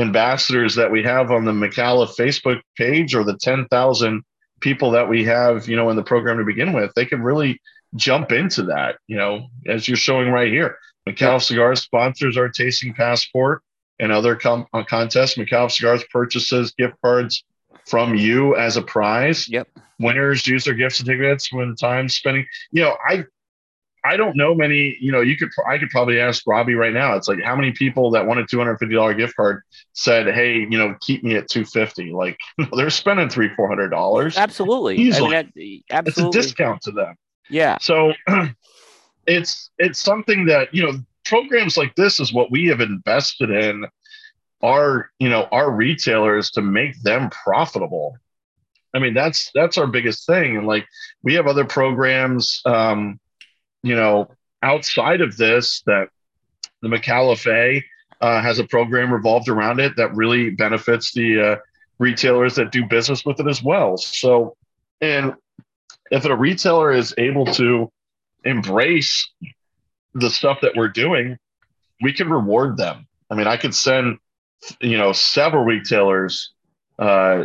ambassadors 0.00 0.74
that 0.74 0.90
we 0.90 1.02
have 1.02 1.30
on 1.30 1.44
the 1.44 1.52
Micallef 1.52 2.16
Facebook 2.16 2.60
page 2.76 3.14
or 3.14 3.24
the 3.24 3.36
10,000 3.36 4.22
people 4.60 4.90
that 4.90 5.08
we 5.08 5.24
have, 5.24 5.68
you 5.68 5.76
know, 5.76 5.90
in 5.90 5.96
the 5.96 6.02
program 6.02 6.38
to 6.38 6.44
begin 6.44 6.72
with, 6.72 6.92
they 6.94 7.04
can 7.04 7.22
really 7.22 7.60
jump 7.96 8.32
into 8.32 8.62
that, 8.64 8.96
you 9.06 9.16
know, 9.16 9.46
as 9.66 9.88
you're 9.88 9.96
showing 9.96 10.30
right 10.30 10.52
here. 10.52 10.76
Micallef 11.08 11.18
yeah. 11.18 11.38
Cigars 11.38 11.82
sponsors 11.82 12.36
our 12.36 12.48
tasting 12.48 12.94
passport 12.94 13.62
and 13.98 14.12
other 14.12 14.36
com- 14.36 14.66
uh, 14.72 14.84
contests. 14.84 15.36
Micallef 15.36 15.72
Cigars 15.72 16.04
purchases 16.12 16.72
gift 16.72 16.94
cards 17.02 17.44
from 17.86 18.14
you 18.14 18.56
as 18.56 18.76
a 18.76 18.82
prize. 18.82 19.48
Yep. 19.48 19.68
Winners 19.98 20.46
use 20.46 20.64
their 20.64 20.74
gift 20.74 20.96
certificates 20.96 21.52
when 21.52 21.74
time 21.76 22.08
spending. 22.08 22.46
You 22.70 22.82
know, 22.82 22.96
I 23.06 23.24
I 24.04 24.16
don't 24.16 24.36
know 24.36 24.54
many, 24.54 24.96
you 25.00 25.12
know, 25.12 25.20
you 25.20 25.36
could, 25.36 25.50
I 25.68 25.78
could 25.78 25.90
probably 25.90 26.20
ask 26.20 26.46
Robbie 26.46 26.74
right 26.74 26.92
now. 26.92 27.14
It's 27.16 27.28
like 27.28 27.42
how 27.42 27.54
many 27.54 27.72
people 27.72 28.10
that 28.12 28.26
want 28.26 28.40
a 28.40 28.44
$250 28.44 29.16
gift 29.16 29.36
card 29.36 29.62
said, 29.92 30.32
Hey, 30.32 30.58
you 30.58 30.78
know, 30.78 30.94
keep 31.00 31.22
me 31.22 31.36
at 31.36 31.48
250. 31.48 32.12
Like 32.12 32.38
they're 32.76 32.90
spending 32.90 33.28
three, 33.28 33.50
$400. 33.50 34.36
Absolutely. 34.36 34.96
Easily. 34.96 35.36
I 35.36 35.50
mean, 35.54 35.82
that, 35.90 36.06
absolutely. 36.06 36.38
It's 36.38 36.46
a 36.46 36.48
discount 36.48 36.82
to 36.82 36.92
them. 36.92 37.14
Yeah. 37.50 37.76
So 37.80 38.12
it's, 39.26 39.70
it's 39.78 39.98
something 39.98 40.46
that, 40.46 40.74
you 40.74 40.82
know, 40.82 40.98
programs 41.24 41.76
like 41.76 41.94
this 41.94 42.20
is 42.20 42.32
what 42.32 42.50
we 42.50 42.66
have 42.68 42.80
invested 42.80 43.50
in 43.50 43.86
our, 44.62 45.10
you 45.18 45.28
know, 45.28 45.46
our 45.52 45.70
retailers 45.70 46.50
to 46.52 46.62
make 46.62 47.00
them 47.02 47.28
profitable. 47.30 48.16
I 48.94 48.98
mean, 48.98 49.14
that's, 49.14 49.50
that's 49.54 49.78
our 49.78 49.86
biggest 49.86 50.26
thing. 50.26 50.56
And 50.56 50.66
like, 50.66 50.86
we 51.22 51.34
have 51.34 51.46
other 51.46 51.64
programs, 51.64 52.60
um, 52.64 53.20
you 53.82 53.94
know, 53.94 54.28
outside 54.62 55.20
of 55.20 55.36
this, 55.36 55.82
that 55.86 56.08
the 56.82 56.88
Micallef 56.88 57.82
uh, 58.20 58.42
has 58.42 58.58
a 58.58 58.64
program 58.64 59.12
revolved 59.12 59.48
around 59.48 59.80
it 59.80 59.96
that 59.96 60.14
really 60.14 60.50
benefits 60.50 61.12
the 61.12 61.52
uh, 61.52 61.56
retailers 61.98 62.54
that 62.56 62.72
do 62.72 62.84
business 62.86 63.24
with 63.24 63.40
it 63.40 63.46
as 63.46 63.62
well. 63.62 63.96
So, 63.96 64.56
and 65.00 65.34
if 66.10 66.24
a 66.24 66.36
retailer 66.36 66.92
is 66.92 67.14
able 67.18 67.46
to 67.46 67.90
embrace 68.44 69.30
the 70.14 70.30
stuff 70.30 70.58
that 70.62 70.74
we're 70.76 70.88
doing, 70.88 71.38
we 72.02 72.12
can 72.12 72.28
reward 72.28 72.76
them. 72.76 73.06
I 73.30 73.34
mean, 73.34 73.46
I 73.46 73.56
could 73.56 73.74
send, 73.74 74.18
you 74.80 74.98
know, 74.98 75.12
several 75.12 75.64
retailers, 75.64 76.52
uh, 76.98 77.44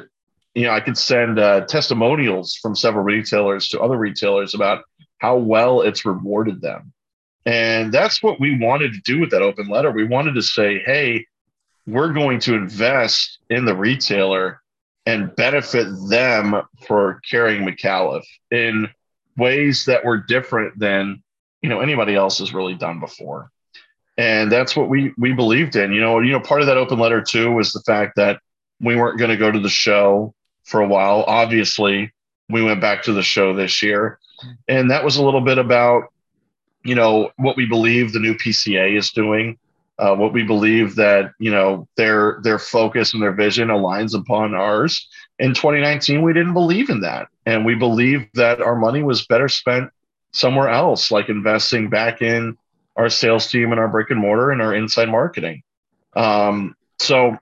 you 0.53 0.63
know, 0.63 0.71
I 0.71 0.79
could 0.79 0.97
send 0.97 1.37
uh, 1.37 1.65
testimonials 1.65 2.55
from 2.55 2.75
several 2.75 3.03
retailers 3.03 3.67
to 3.69 3.81
other 3.81 3.97
retailers 3.97 4.55
about 4.55 4.83
how 5.19 5.37
well 5.37 5.81
it's 5.81 6.05
rewarded 6.05 6.61
them. 6.61 6.93
And 7.45 7.93
that's 7.93 8.23
what 8.23 8.39
we 8.39 8.57
wanted 8.57 8.93
to 8.93 9.01
do 9.01 9.19
with 9.19 9.31
that 9.31 9.41
open 9.41 9.67
letter. 9.67 9.91
We 9.91 10.05
wanted 10.05 10.33
to 10.35 10.41
say, 10.41 10.79
hey, 10.79 11.25
we're 11.85 12.13
going 12.13 12.39
to 12.41 12.55
invest 12.55 13.39
in 13.49 13.65
the 13.65 13.75
retailer 13.75 14.61
and 15.05 15.35
benefit 15.35 15.87
them 16.09 16.61
for 16.87 17.21
carrying 17.29 17.63
Micallef 17.63 18.23
in 18.49 18.89
ways 19.37 19.85
that 19.85 20.03
were 20.03 20.17
different 20.17 20.79
than 20.79 21.21
you 21.61 21.69
know 21.69 21.81
anybody 21.81 22.15
else 22.15 22.39
has 22.39 22.53
really 22.53 22.73
done 22.73 22.99
before. 22.99 23.51
And 24.17 24.51
that's 24.51 24.75
what 24.75 24.89
we 24.89 25.13
we 25.17 25.33
believed 25.33 25.75
in. 25.75 25.91
You 25.91 26.01
know, 26.01 26.19
you 26.19 26.31
know, 26.31 26.39
part 26.39 26.61
of 26.61 26.67
that 26.67 26.77
open 26.77 26.97
letter 26.97 27.21
too 27.21 27.51
was 27.51 27.71
the 27.71 27.81
fact 27.81 28.15
that 28.15 28.39
we 28.79 28.95
weren't 28.95 29.19
going 29.19 29.31
to 29.31 29.37
go 29.37 29.51
to 29.51 29.59
the 29.59 29.69
show 29.69 30.33
for 30.63 30.81
a 30.81 30.87
while. 30.87 31.23
Obviously, 31.27 32.11
we 32.49 32.63
went 32.63 32.81
back 32.81 33.03
to 33.03 33.13
the 33.13 33.21
show 33.21 33.53
this 33.53 33.83
year 33.83 34.19
and 34.67 34.89
that 34.91 35.03
was 35.03 35.17
a 35.17 35.23
little 35.23 35.41
bit 35.41 35.57
about 35.57 36.05
you 36.83 36.95
know 36.95 37.31
what 37.37 37.57
we 37.57 37.65
believe 37.65 38.13
the 38.13 38.19
new 38.19 38.35
PCA 38.35 38.97
is 38.97 39.11
doing, 39.11 39.57
uh, 39.97 40.15
what 40.15 40.33
we 40.33 40.43
believe 40.43 40.95
that 40.95 41.31
you 41.39 41.51
know 41.51 41.87
their 41.97 42.39
their 42.43 42.59
focus 42.59 43.13
and 43.13 43.21
their 43.21 43.33
vision 43.33 43.69
aligns 43.69 44.17
upon 44.17 44.53
ours. 44.53 45.07
In 45.39 45.53
2019, 45.53 46.21
we 46.21 46.33
didn't 46.33 46.53
believe 46.53 46.89
in 46.89 47.01
that, 47.01 47.27
and 47.45 47.65
we 47.65 47.75
believed 47.75 48.29
that 48.35 48.61
our 48.61 48.75
money 48.75 49.03
was 49.03 49.25
better 49.25 49.49
spent 49.49 49.89
somewhere 50.31 50.69
else, 50.69 51.11
like 51.11 51.29
investing 51.29 51.89
back 51.89 52.21
in 52.21 52.57
our 52.95 53.09
sales 53.09 53.49
team 53.49 53.71
and 53.71 53.79
our 53.79 53.87
brick 53.87 54.09
and 54.11 54.19
mortar 54.19 54.51
and 54.51 54.61
our 54.61 54.73
inside 54.73 55.09
marketing. 55.09 55.63
Um, 56.15 56.75
so 56.99 57.37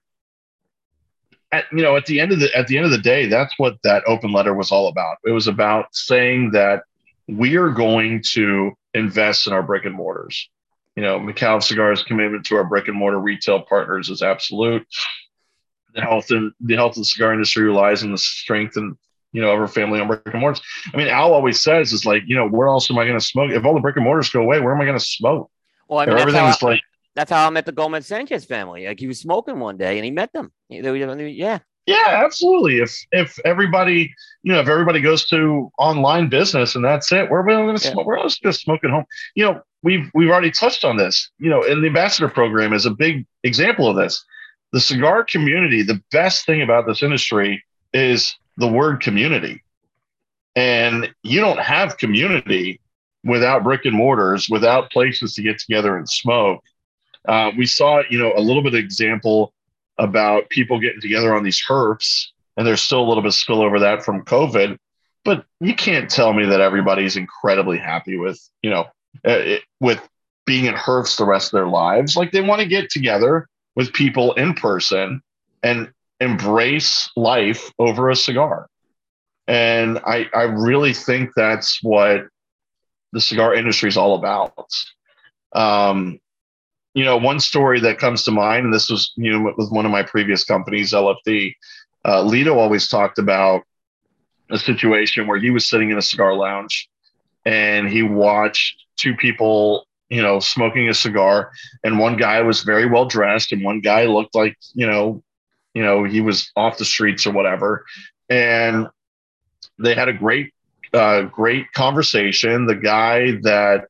at, 1.51 1.65
you 1.71 1.84
know, 1.84 1.95
at 1.95 2.05
the 2.05 2.19
end 2.19 2.31
of 2.31 2.39
the 2.39 2.55
at 2.55 2.67
the 2.67 2.77
end 2.77 2.85
of 2.85 2.91
the 2.91 2.97
day, 2.97 3.27
that's 3.27 3.53
what 3.57 3.77
that 3.84 4.03
open 4.07 4.31
letter 4.31 4.53
was 4.53 4.71
all 4.71 4.88
about. 4.88 5.17
It 5.25 5.31
was 5.31 5.47
about 5.47 5.93
saying 5.95 6.51
that 6.51 6.84
we 7.28 7.58
are 7.58 7.70
going 7.70 8.22
to 8.32 8.72
invest 8.94 9.48
in 9.48 9.54
our 9.54 9.64
brick 9.64 9.86
and 9.86 9.95
mortars. 9.95 10.50
You 10.95 11.04
know, 11.04 11.20
Micallef 11.20 11.64
Cigars' 11.64 12.04
commitment 12.04 12.45
to 12.45 12.56
our 12.56 12.64
brick 12.64 12.88
and 12.88 12.98
mortar 12.98 13.20
retail 13.20 13.62
partners 13.62 14.10
is 14.10 14.22
absolute. 14.22 14.86
The 15.95 16.02
health 16.02 16.30
and 16.32 16.52
the 16.60 16.76
health 16.76 16.91
of 16.91 17.02
the 17.02 17.06
cigar 17.06 17.34
industry 17.34 17.64
relies 17.64 18.04
on 18.04 18.12
the 18.12 18.18
strength 18.18 18.78
and 18.78 18.95
you 19.32 19.41
know 19.41 19.52
of 19.52 19.60
our 19.60 19.68
family 19.68 20.00
on 20.00 20.08
brick 20.08 20.22
and 20.26 20.40
mortars. 20.40 20.62
I 20.94 20.98
mean, 20.98 21.08
Al 21.08 21.34
always 21.34 21.62
says 21.62 21.94
is 21.94 22.06
like, 22.06 22.24
you 22.28 22.36
know, 22.36 22.48
where 22.48 22.68
else 22.68 22.90
am 22.90 22.98
I 22.98 23.06
going 23.06 23.20
to 23.20 23.26
smoke? 23.26 23.52
If 23.52 23.66
all 23.66 23.74
the 23.74 23.80
brick 23.80 23.95
and 23.95 24.06
mortars 24.06 24.30
go 24.30 24.41
away, 24.41 24.60
where 24.60 24.74
am 24.74 24.82
I 24.82 24.86
going 24.86 24.98
to 24.98 25.04
smoke? 25.04 25.50
Well, 25.88 26.00
I 26.00 26.06
mean, 26.06 26.18
everything's 26.18 26.62
like 26.62 26.82
that's 27.16 27.32
how 27.32 27.45
I 27.45 27.50
met 27.50 27.66
the 27.66 27.72
Gomez 27.72 28.08
Sanchez 28.08 28.45
family. 28.45 28.88
Like 28.88 29.00
he 29.00 29.08
was 29.08 29.20
smoking 29.20 29.60
one 29.60 29.78
day 29.78 29.98
and 29.98 30.06
he 30.06 30.12
met 30.12 30.34
them. 30.34 30.52
yeah. 30.70 31.60
Yeah, 31.85 32.22
absolutely. 32.23 32.80
If 32.80 32.95
if 33.11 33.39
everybody, 33.43 34.14
you 34.43 34.53
know, 34.53 34.60
if 34.61 34.69
everybody 34.69 35.01
goes 35.01 35.26
to 35.27 35.69
online 35.77 36.30
business 36.30 36.76
and 36.76 36.84
that's 36.85 37.11
it, 37.11 37.30
we're 37.30 37.43
going 37.43 37.76
to 37.76 37.84
Yeah. 37.84 37.91
smoke. 37.91 38.05
We're 38.05 38.23
just 38.23 38.61
smoking 38.61 38.89
home. 38.89 39.05
You 39.35 39.45
know, 39.45 39.61
we've 39.81 40.10
we've 40.14 40.30
already 40.30 40.51
touched 40.51 40.85
on 40.85 40.95
this. 40.97 41.30
You 41.39 41.49
know, 41.49 41.64
and 41.64 41.84
the 41.84 41.88
ambassador 41.88 42.30
program 42.30 42.72
is 42.73 42.85
a 42.85 42.91
big 42.91 43.26
example 43.43 43.89
of 43.89 43.97
this. 43.97 44.23
The 44.72 44.80
cigar 44.80 45.23
community. 45.26 45.84
The 45.84 46.01
best 46.11 46.45
thing 46.45 46.61
about 46.61 46.88
this 46.88 47.03
industry 47.03 47.64
is 47.93 48.35
the 48.57 48.68
word 48.68 49.01
community, 49.01 49.61
and 50.55 51.14
you 51.23 51.41
don't 51.41 51.60
have 51.60 51.97
community 51.97 52.80
without 53.26 53.64
brick 53.64 53.85
and 53.85 53.95
mortars, 53.95 54.47
without 54.49 54.91
places 54.91 55.34
to 55.35 55.41
get 55.41 55.60
together 55.60 55.97
and 55.97 56.10
smoke. 56.10 56.61
Uh, 57.27 57.51
we 57.57 57.65
saw, 57.65 58.01
you 58.10 58.19
know, 58.19 58.34
a 58.35 58.41
little 58.41 58.61
bit 58.61 58.73
of 58.73 58.80
example 58.80 59.52
about 59.98 60.49
people 60.49 60.80
getting 60.80 61.02
together 61.02 61.36
on 61.36 61.44
these 61.44 61.64
herfs, 61.68 62.28
and 62.57 62.65
there's 62.65 62.82
still 62.82 63.02
a 63.02 63.07
little 63.07 63.24
bit 63.24 63.34
of 63.34 63.34
spillover 63.34 63.80
that 63.80 64.03
from 64.03 64.26
COVID. 64.26 64.78
But 65.26 65.45
you 65.60 65.74
can't 65.76 66.10
tell 66.10 66.34
me 66.34 66.45
that 66.48 66.61
everybody's 66.61 67.15
incredibly 67.15 67.78
happy 67.78 68.18
with, 68.18 68.40
you 68.61 68.70
know, 68.70 68.82
uh, 69.26 69.40
it, 69.40 69.64
with 69.80 70.02
being 70.45 70.68
at 70.68 70.76
herfs 70.76 71.18
the 71.18 71.26
rest 71.26 71.53
of 71.53 71.57
their 71.57 71.68
lives. 71.68 72.18
Like 72.18 72.32
they 72.32 72.41
want 72.41 72.61
to 72.61 72.68
get 72.68 72.90
together 72.90 73.48
with 73.76 73.94
people 73.94 74.34
in 74.34 74.53
person 74.53 75.22
and 75.64 75.91
embrace 76.20 77.10
life 77.15 77.72
over 77.80 78.10
a 78.10 78.15
cigar. 78.15 78.68
And 79.48 79.99
I, 79.99 80.28
I 80.34 80.44
really 80.44 80.94
think 80.94 81.32
that's 81.36 81.80
what 81.82 82.28
the 83.11 83.22
cigar 83.22 83.53
industry 83.53 83.90
is 83.90 83.98
all 83.98 84.15
about. 84.15 84.68
Um, 85.53 86.20
you 86.94 87.03
know, 87.03 87.18
one 87.18 87.40
story 87.40 87.80
that 87.82 87.98
comes 87.98 88.24
to 88.24 88.32
mind, 88.32 88.65
and 88.65 88.74
this 88.74 88.90
was, 88.90 89.14
you 89.15 89.32
know, 89.32 89.53
with 89.57 89.72
one 89.72 89.86
of 89.86 89.91
my 89.91 90.03
previous 90.03 90.44
companies, 90.44 90.94
LFD, 90.94 91.56
uh, 92.06 92.24
Litto 92.24 92.56
always 92.56 92.88
talked 92.88 93.18
about 93.18 93.64
a 94.49 94.57
situation 94.57 95.28
where 95.28 95.40
he 95.40 95.49
was 95.49 95.68
sitting 95.68 95.90
in 95.90 95.98
a 95.98 96.02
cigar 96.02 96.36
lounge 96.36 96.90
and 97.45 97.90
he 97.90 98.03
watched 98.03 98.84
two 98.95 99.15
people, 99.15 99.88
you 100.10 100.22
know, 100.22 100.40
smoking 100.40 100.88
a 100.90 100.94
cigar, 100.94 101.52
and 101.84 101.99
one 101.99 102.15
guy 102.15 102.41
was 102.41 102.61
very 102.61 102.86
well 102.86 103.06
dressed, 103.06 103.52
and 103.52 103.64
one 103.64 103.82
guy 103.82 104.06
looked 104.06 104.36
like, 104.36 104.57
you 104.74 104.86
know, 104.86 105.24
you 105.74 105.82
know, 105.82 106.03
he 106.03 106.22
was 106.22 106.52
off 106.56 106.78
the 106.78 106.86
streets 106.86 107.26
or 107.26 107.32
whatever, 107.32 107.86
and 108.30 108.88
they 109.80 109.95
had 109.95 110.07
a 110.07 110.14
great, 110.14 110.53
uh, 110.94 111.24
great 111.24 111.72
conversation. 111.74 112.68
The 112.68 112.76
guy 112.76 113.32
that 113.41 113.88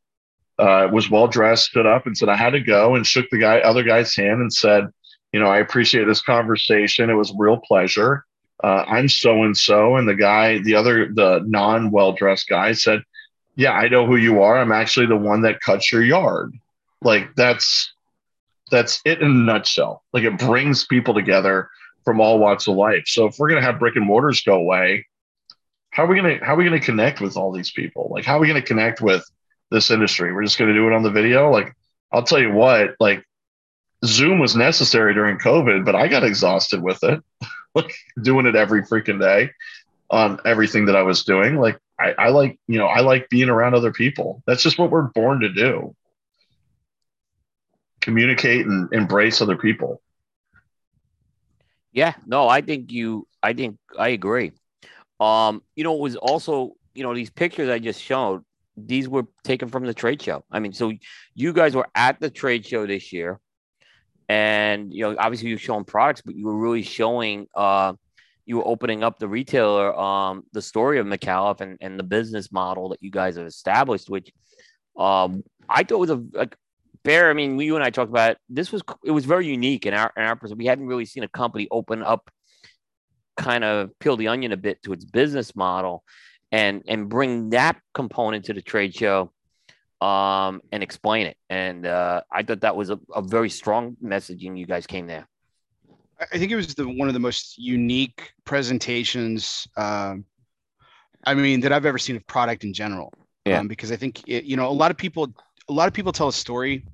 uh, 0.60 0.88
was 0.92 1.10
well 1.10 1.28
dressed, 1.28 1.66
stood 1.66 1.86
up 1.86 2.06
and 2.06 2.18
said, 2.18 2.30
I 2.30 2.36
had 2.36 2.52
to 2.52 2.60
go 2.60 2.96
and 2.96 3.06
shook 3.06 3.30
the 3.30 3.40
guy, 3.40 3.60
other 3.60 3.84
guy's 3.84 4.16
hand 4.16 4.42
and 4.42 4.54
said, 4.54 4.88
you 5.32 5.40
know, 5.40 5.48
I 5.48 5.60
appreciate 5.60 6.06
this 6.06 6.22
conversation. 6.22 7.10
It 7.10 7.16
was 7.16 7.32
a 7.32 7.38
real 7.38 7.58
pleasure. 7.58 8.26
Uh, 8.64 8.86
I'm 8.88 9.10
so 9.10 9.44
and 9.44 9.58
so. 9.58 9.98
And 9.98 10.08
the 10.08 10.16
guy, 10.16 10.60
the 10.60 10.76
other, 10.76 11.12
the 11.12 11.44
non 11.46 11.92
well 11.92 12.14
dressed 12.14 12.48
guy 12.48 12.74
said, 12.74 13.02
Yeah, 13.56 13.72
I 13.72 13.90
know 13.90 14.06
who 14.06 14.16
you 14.16 14.42
are. 14.42 14.58
I'm 14.58 14.72
actually 14.72 15.08
the 15.08 15.18
one 15.18 15.42
that 15.42 15.60
cuts 15.60 15.92
your 15.92 16.04
yard. 16.04 16.54
Like 17.02 17.36
that's, 17.36 17.92
that's 18.72 19.02
it 19.06 19.22
in 19.22 19.28
a 19.28 19.34
nutshell. 19.34 20.04
Like 20.14 20.24
it 20.24 20.38
brings 20.38 20.86
people 20.86 21.14
together 21.14 21.70
from 22.06 22.22
all 22.22 22.40
walks 22.40 22.68
of 22.68 22.76
life. 22.76 23.04
So 23.08 23.26
if 23.26 23.38
we're 23.38 23.50
going 23.50 23.62
to 23.62 23.66
have 23.66 23.80
brick 23.80 23.96
and 23.96 24.06
mortars 24.06 24.42
go 24.42 24.56
away, 24.56 25.08
how 25.90 26.06
are 26.06 26.08
we 26.08 26.22
to, 26.22 26.40
how 26.44 26.54
are 26.54 26.58
we 26.58 26.66
going 26.66 26.80
to 26.80 26.86
connect 26.86 27.22
with 27.22 27.38
all 27.38 27.52
these 27.52 27.72
people? 27.72 28.10
Like, 28.12 28.26
how 28.26 28.38
are 28.38 28.40
we 28.40 28.48
going 28.48 28.62
to 28.62 28.68
connect 28.68 29.02
with, 29.02 29.30
this 29.72 29.92
industry. 29.92 30.34
We're 30.34 30.44
just 30.44 30.58
going 30.58 30.70
to 30.70 30.80
do 30.80 30.88
it 30.88 30.94
on 30.94 31.04
the 31.04 31.12
video. 31.12 31.50
Like, 31.52 31.76
I'll 32.12 32.24
tell 32.24 32.40
you 32.40 32.52
what, 32.52 32.96
like, 33.00 33.26
Zoom 34.06 34.40
was 34.40 34.56
necessary 34.56 35.14
during 35.14 35.38
COVID, 35.38 35.86
but 35.86 35.96
I 35.96 36.08
got 36.08 36.24
exhausted 36.24 36.82
with 36.82 37.04
it, 37.04 37.22
like 37.76 37.94
doing 38.22 38.46
it 38.46 38.56
every 38.56 38.84
freaking 38.84 39.20
day 39.20 39.52
on 40.10 40.40
everything 40.46 40.86
that 40.86 40.96
I 40.96 41.04
was 41.04 41.24
doing. 41.24 41.58
Like, 41.58 41.80
I, 42.00 42.12
I 42.12 42.30
like, 42.30 42.60
you 42.68 42.78
know, 42.78 42.88
I 42.88 43.00
like 43.02 43.30
being 43.30 43.50
around 43.50 43.76
other 43.76 43.92
people. 43.92 44.44
That's 44.46 44.64
just 44.64 44.78
what 44.78 44.92
we're 44.92 45.04
born 45.04 45.40
to 45.42 45.50
do 45.50 45.96
communicate 48.04 48.66
and 48.66 48.92
embrace 48.94 49.42
other 49.42 49.56
people. 49.56 50.02
Yeah, 51.94 52.14
no, 52.26 52.50
I 52.50 52.62
think 52.62 52.92
you, 52.92 53.28
I 53.42 53.54
think 53.54 53.78
I 53.98 54.10
agree. 54.10 54.52
Um, 55.20 55.64
you 55.76 55.84
know, 55.84 55.94
it 55.96 56.02
was 56.02 56.16
also, 56.18 56.74
you 56.94 57.04
know, 57.04 57.16
these 57.16 57.30
pictures 57.30 57.70
I 57.70 57.80
just 57.80 58.02
showed, 58.02 58.44
these 58.76 59.08
were 59.08 59.26
taken 59.44 59.70
from 59.70 59.86
the 59.86 59.94
trade 59.94 60.22
show. 60.22 60.44
I 60.52 60.60
mean, 60.60 60.74
so 60.74 60.92
you 61.36 61.54
guys 61.54 61.76
were 61.76 61.88
at 61.96 62.20
the 62.20 62.30
trade 62.30 62.66
show 62.66 62.86
this 62.86 63.14
year, 63.14 63.40
and 64.30 64.94
you 64.94 65.04
know, 65.04 65.16
obviously 65.20 65.50
you're 65.50 65.58
showing 65.58 65.86
products, 65.86 66.22
but 66.26 66.36
you 66.36 66.46
were 66.46 66.58
really 66.58 66.84
showing, 66.84 67.48
uh, 67.56 67.94
you 68.46 68.58
were 68.58 68.68
opening 68.68 69.04
up 69.04 69.20
the 69.20 69.28
retailer, 69.28 69.98
um, 69.98 70.44
the 70.54 70.62
story 70.62 71.00
of 71.00 71.06
Micallef 71.06 71.62
and, 71.62 71.78
and 71.82 72.00
the 72.00 72.04
business 72.04 72.52
model 72.52 72.90
that 72.90 73.02
you 73.02 73.12
guys 73.12 73.38
have 73.38 73.46
established, 73.46 74.10
which, 74.10 74.32
um, 74.98 75.44
I 75.70 75.84
thought 75.84 76.00
was 76.00 76.10
a 76.10 76.24
like 76.34 76.56
fair. 77.04 77.30
I 77.30 77.34
mean, 77.34 77.60
you 77.60 77.76
and 77.76 77.84
I 77.84 77.90
talked 77.90 78.10
about 78.10 78.32
it. 78.32 78.38
This 78.50 78.72
was 78.72 78.82
it 79.04 79.12
was 79.12 79.26
very 79.26 79.48
unique 79.48 79.86
in 79.86 79.94
our 79.94 80.12
in 80.18 80.24
our 80.24 80.36
person. 80.36 80.58
We 80.58 80.66
hadn't 80.66 80.88
really 80.88 81.06
seen 81.06 81.24
a 81.24 81.28
company 81.28 81.68
open 81.72 82.04
up, 82.04 82.30
kind 83.38 83.64
of 83.64 83.92
peel 84.00 84.18
the 84.18 84.28
onion 84.28 84.52
a 84.52 84.58
bit 84.58 84.82
to 84.84 84.94
its 84.94 85.06
business 85.06 85.56
model, 85.56 86.04
and 86.54 86.84
and 86.88 87.10
bring 87.10 87.50
that 87.50 87.82
component 87.94 88.46
to 88.46 88.54
the 88.54 88.62
trade 88.62 88.96
show, 88.96 89.32
um, 90.00 90.62
and 90.72 90.84
explain 90.84 91.26
it. 91.26 91.36
And 91.50 91.86
uh, 91.86 92.22
I 92.32 92.44
thought 92.44 92.62
that 92.62 92.76
was 92.76 92.92
a, 92.92 93.00
a 93.14 93.22
very 93.22 93.50
strong 93.50 93.98
messaging. 94.02 94.58
You 94.58 94.68
guys 94.68 94.86
came 94.86 95.08
there. 95.08 95.28
I 96.32 96.38
think 96.38 96.52
it 96.52 96.56
was 96.56 96.76
the 96.76 96.88
one 96.88 97.08
of 97.08 97.16
the 97.16 97.20
most 97.20 97.58
unique 97.58 98.32
presentations. 98.46 99.68
Um, 99.76 100.26
I 101.26 101.34
mean, 101.34 101.62
that 101.62 101.74
I've 101.74 101.88
ever 101.88 101.98
seen 101.98 102.16
of 102.16 102.26
product 102.28 102.64
in 102.64 102.74
general. 102.74 103.12
Yeah. 103.46 103.60
Um, 103.60 103.68
because 103.68 103.92
I 103.92 103.98
think 103.98 104.22
it, 104.28 104.46
you 104.46 104.56
know 104.56 104.70
a 104.70 104.72
lot 104.72 104.92
of 104.92 104.96
people, 104.96 105.34
a 105.68 105.74
lot 105.74 105.88
of 105.88 105.94
people 105.94 106.12
tell 106.12 106.28
a 106.28 106.34
story, 106.34 106.86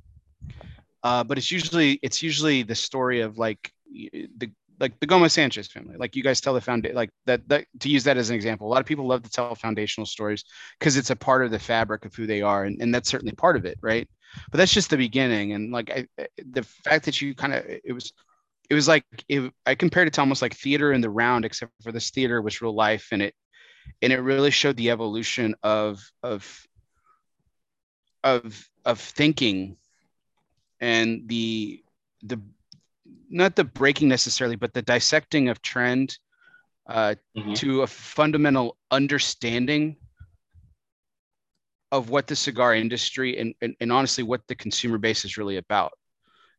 uh, 1.03 1.23
but 1.26 1.38
it's 1.38 1.52
usually 1.52 1.99
it's 2.02 2.23
usually 2.23 2.64
the 2.64 2.76
story 2.76 3.19
of 3.19 3.38
like 3.38 3.72
the 3.91 4.49
like 4.80 4.99
the 4.99 5.06
Gomez 5.07 5.34
Sanchez 5.34 5.68
family. 5.68 5.95
Like 5.97 6.15
you 6.15 6.23
guys 6.23 6.41
tell 6.41 6.53
the 6.53 6.61
found 6.61 6.89
like 6.93 7.10
that 7.26 7.47
that 7.49 7.65
to 7.81 7.89
use 7.89 8.03
that 8.06 8.18
as 8.18 8.30
an 8.30 8.35
example. 8.35 8.68
A 8.68 8.72
lot 8.72 8.80
of 8.80 8.85
people 8.85 9.07
love 9.07 9.23
to 9.23 9.30
tell 9.30 9.53
foundational 9.56 10.06
stories 10.06 10.43
because 10.80 10.97
it's 10.97 11.10
a 11.10 11.15
part 11.15 11.43
of 11.43 11.51
the 11.51 11.60
fabric 11.60 12.06
of 12.06 12.15
who 12.15 12.26
they 12.26 12.41
are, 12.41 12.64
and, 12.64 12.81
and 12.81 12.93
that's 12.93 13.10
certainly 13.10 13.34
part 13.34 13.56
of 13.57 13.65
it, 13.65 13.77
right? 13.81 14.07
But 14.51 14.57
that's 14.57 14.73
just 14.73 14.89
the 14.89 14.97
beginning. 14.97 15.53
And 15.53 15.72
like 15.72 15.89
I- 16.18 16.27
the 16.51 16.64
fact 16.64 17.06
that 17.06 17.22
you 17.22 17.35
kind 17.35 17.53
of 17.53 17.65
it 17.65 17.93
was 17.93 18.14
it 18.69 18.73
was 18.76 18.88
like 18.88 19.03
it, 19.27 19.51
I 19.65 19.76
compared 19.76 20.07
it 20.07 20.14
to 20.14 20.22
almost 20.22 20.41
like 20.41 20.56
theater 20.56 20.93
in 20.93 21.01
the 21.01 21.10
round, 21.10 21.45
except 21.45 21.72
for 21.84 21.91
this 21.91 22.11
theater 22.11 22.41
was 22.41 22.61
real 22.61 22.76
life, 22.76 23.10
and 23.11 23.22
it 23.22 23.35
and 24.01 24.14
it 24.14 24.19
really 24.19 24.51
showed 24.51 24.77
the 24.77 24.91
evolution 24.91 25.56
of 25.64 26.01
of 26.23 26.65
of 28.23 28.69
of 28.85 28.99
thinking 28.99 29.77
and 30.80 31.27
the 31.27 31.84
the 32.23 32.39
not 33.30 33.56
the 33.56 33.64
breaking 33.64 34.07
necessarily, 34.07 34.56
but 34.56 34.73
the 34.73 34.81
dissecting 34.81 35.49
of 35.49 35.61
trend 35.61 36.18
uh, 36.88 37.14
Mhm. 37.38 37.56
to 37.56 37.81
a 37.84 37.88
fundamental 37.88 38.77
understanding 38.90 39.95
of 41.91 42.10
what 42.10 42.27
the 42.27 42.36
cigar 42.36 42.76
industry 42.76 43.40
and, 43.40 43.53
and, 43.61 43.76
and 43.80 43.91
honestly 43.91 44.23
what 44.23 44.41
the 44.48 44.56
consumer 44.56 44.98
base 44.98 45.26
is 45.26 45.38
really 45.38 45.57
about 45.57 45.91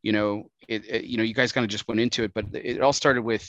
you 0.02 0.12
know 0.12 0.50
it, 0.68 0.84
it- 0.88 1.04
you 1.04 1.16
know 1.16 1.22
you 1.22 1.34
guys 1.34 1.52
kind 1.52 1.64
of 1.64 1.70
just 1.70 1.86
went 1.88 2.00
into 2.00 2.22
it 2.24 2.32
but 2.34 2.44
it 2.52 2.80
all 2.80 2.92
started 2.92 3.22
with 3.22 3.48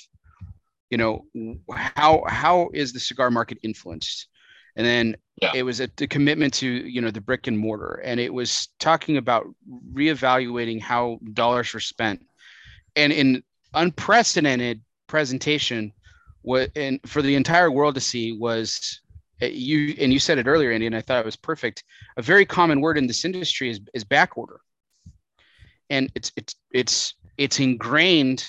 you 0.90 0.98
know 0.98 1.26
how 1.70 2.24
how 2.28 2.70
is 2.74 2.94
the 2.94 3.00
cigar 3.00 3.32
market 3.32 3.58
influenced 3.64 4.28
and 4.76 4.86
then 4.86 5.16
Yeah. 5.42 5.52
it 5.56 5.64
was 5.64 5.80
a, 5.82 5.90
the 5.98 6.08
commitment 6.08 6.54
to 6.56 6.68
you 6.68 7.02
know 7.02 7.12
the 7.12 7.22
brick 7.22 7.48
and 7.48 7.58
mortar 7.58 8.02
and 8.04 8.20
it 8.20 8.34
was 8.34 8.70
talking 8.80 9.18
about 9.18 9.46
reevaluating 9.94 10.80
how 10.82 11.20
dollars 11.34 11.74
were 11.74 11.80
spent 11.80 12.26
and 12.96 13.12
in 13.14 13.44
unprecedented 13.74 14.82
presentation 15.08 15.94
what 16.42 16.72
and 16.76 17.00
for 17.06 17.22
the 17.22 17.36
entire 17.36 17.72
world 17.72 17.96
to 17.96 18.02
see 18.02 18.34
was 18.34 19.02
uh, 19.42 19.46
you 19.46 19.96
and 20.00 20.12
you 20.12 20.20
said 20.20 20.38
it 20.38 20.48
earlier 20.48 20.72
andy 20.72 20.88
and 20.88 20.96
i 20.96 21.02
thought 21.02 21.20
it 21.20 21.26
was 21.26 21.36
perfect. 21.36 21.84
A 22.18 22.22
very 22.22 22.46
common 22.46 22.82
word 22.82 22.98
in 22.98 23.08
this 23.08 23.26
industry 23.26 23.70
is, 23.70 23.80
is 23.94 24.04
back 24.04 24.38
order 24.38 24.60
and 25.90 26.12
it's 26.16 26.32
it's 26.36 26.56
it's 26.72 27.14
it's 27.38 27.60
ingrained 27.60 28.46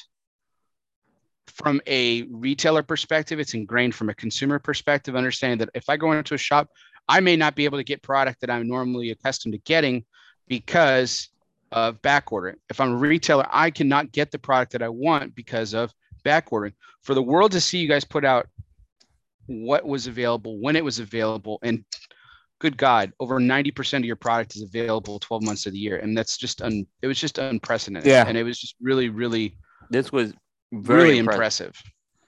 from 1.48 1.80
a 1.86 2.22
retailer 2.22 2.82
perspective. 2.82 3.38
It's 3.38 3.54
ingrained 3.54 3.94
from 3.94 4.08
a 4.08 4.14
consumer 4.14 4.58
perspective 4.58 5.16
understanding 5.16 5.58
that 5.58 5.70
if 5.74 5.88
i 5.88 5.96
go 5.96 6.12
into 6.12 6.34
a 6.34 6.38
shop 6.38 6.70
i 7.08 7.20
may 7.20 7.36
not 7.36 7.54
be 7.54 7.64
able 7.64 7.78
to 7.78 7.84
get 7.84 8.02
product 8.02 8.40
that 8.40 8.50
i'm 8.50 8.68
normally 8.68 9.10
accustomed 9.10 9.52
to 9.52 9.58
getting 9.58 10.04
because 10.48 11.28
of 11.72 12.00
back 12.02 12.32
ordering 12.32 12.56
if 12.70 12.80
i'm 12.80 12.92
a 12.92 12.96
retailer 12.96 13.46
i 13.50 13.70
cannot 13.70 14.12
get 14.12 14.30
the 14.30 14.38
product 14.38 14.72
that 14.72 14.82
i 14.82 14.88
want 14.88 15.34
because 15.34 15.74
of 15.74 15.92
back 16.24 16.52
ordering 16.52 16.72
for 17.02 17.14
the 17.14 17.22
world 17.22 17.52
to 17.52 17.60
see 17.60 17.78
you 17.78 17.88
guys 17.88 18.04
put 18.04 18.24
out 18.24 18.46
what 19.46 19.84
was 19.84 20.06
available 20.06 20.58
when 20.60 20.76
it 20.76 20.84
was 20.84 20.98
available 20.98 21.58
and 21.62 21.84
good 22.60 22.76
god 22.76 23.12
over 23.18 23.40
90% 23.40 23.98
of 23.98 24.04
your 24.04 24.14
product 24.16 24.54
is 24.54 24.62
available 24.62 25.18
12 25.18 25.42
months 25.42 25.66
of 25.66 25.72
the 25.72 25.78
year 25.78 25.96
and 25.98 26.16
that's 26.16 26.36
just 26.36 26.62
un, 26.62 26.86
it 27.02 27.06
was 27.08 27.18
just 27.20 27.38
unprecedented 27.38 28.08
Yeah. 28.08 28.24
and 28.28 28.38
it 28.38 28.44
was 28.44 28.58
just 28.58 28.76
really 28.80 29.08
really 29.08 29.56
This 29.90 30.12
was 30.12 30.32
very 30.72 31.02
really 31.04 31.18
impressive. 31.18 31.66
impressive 31.66 31.82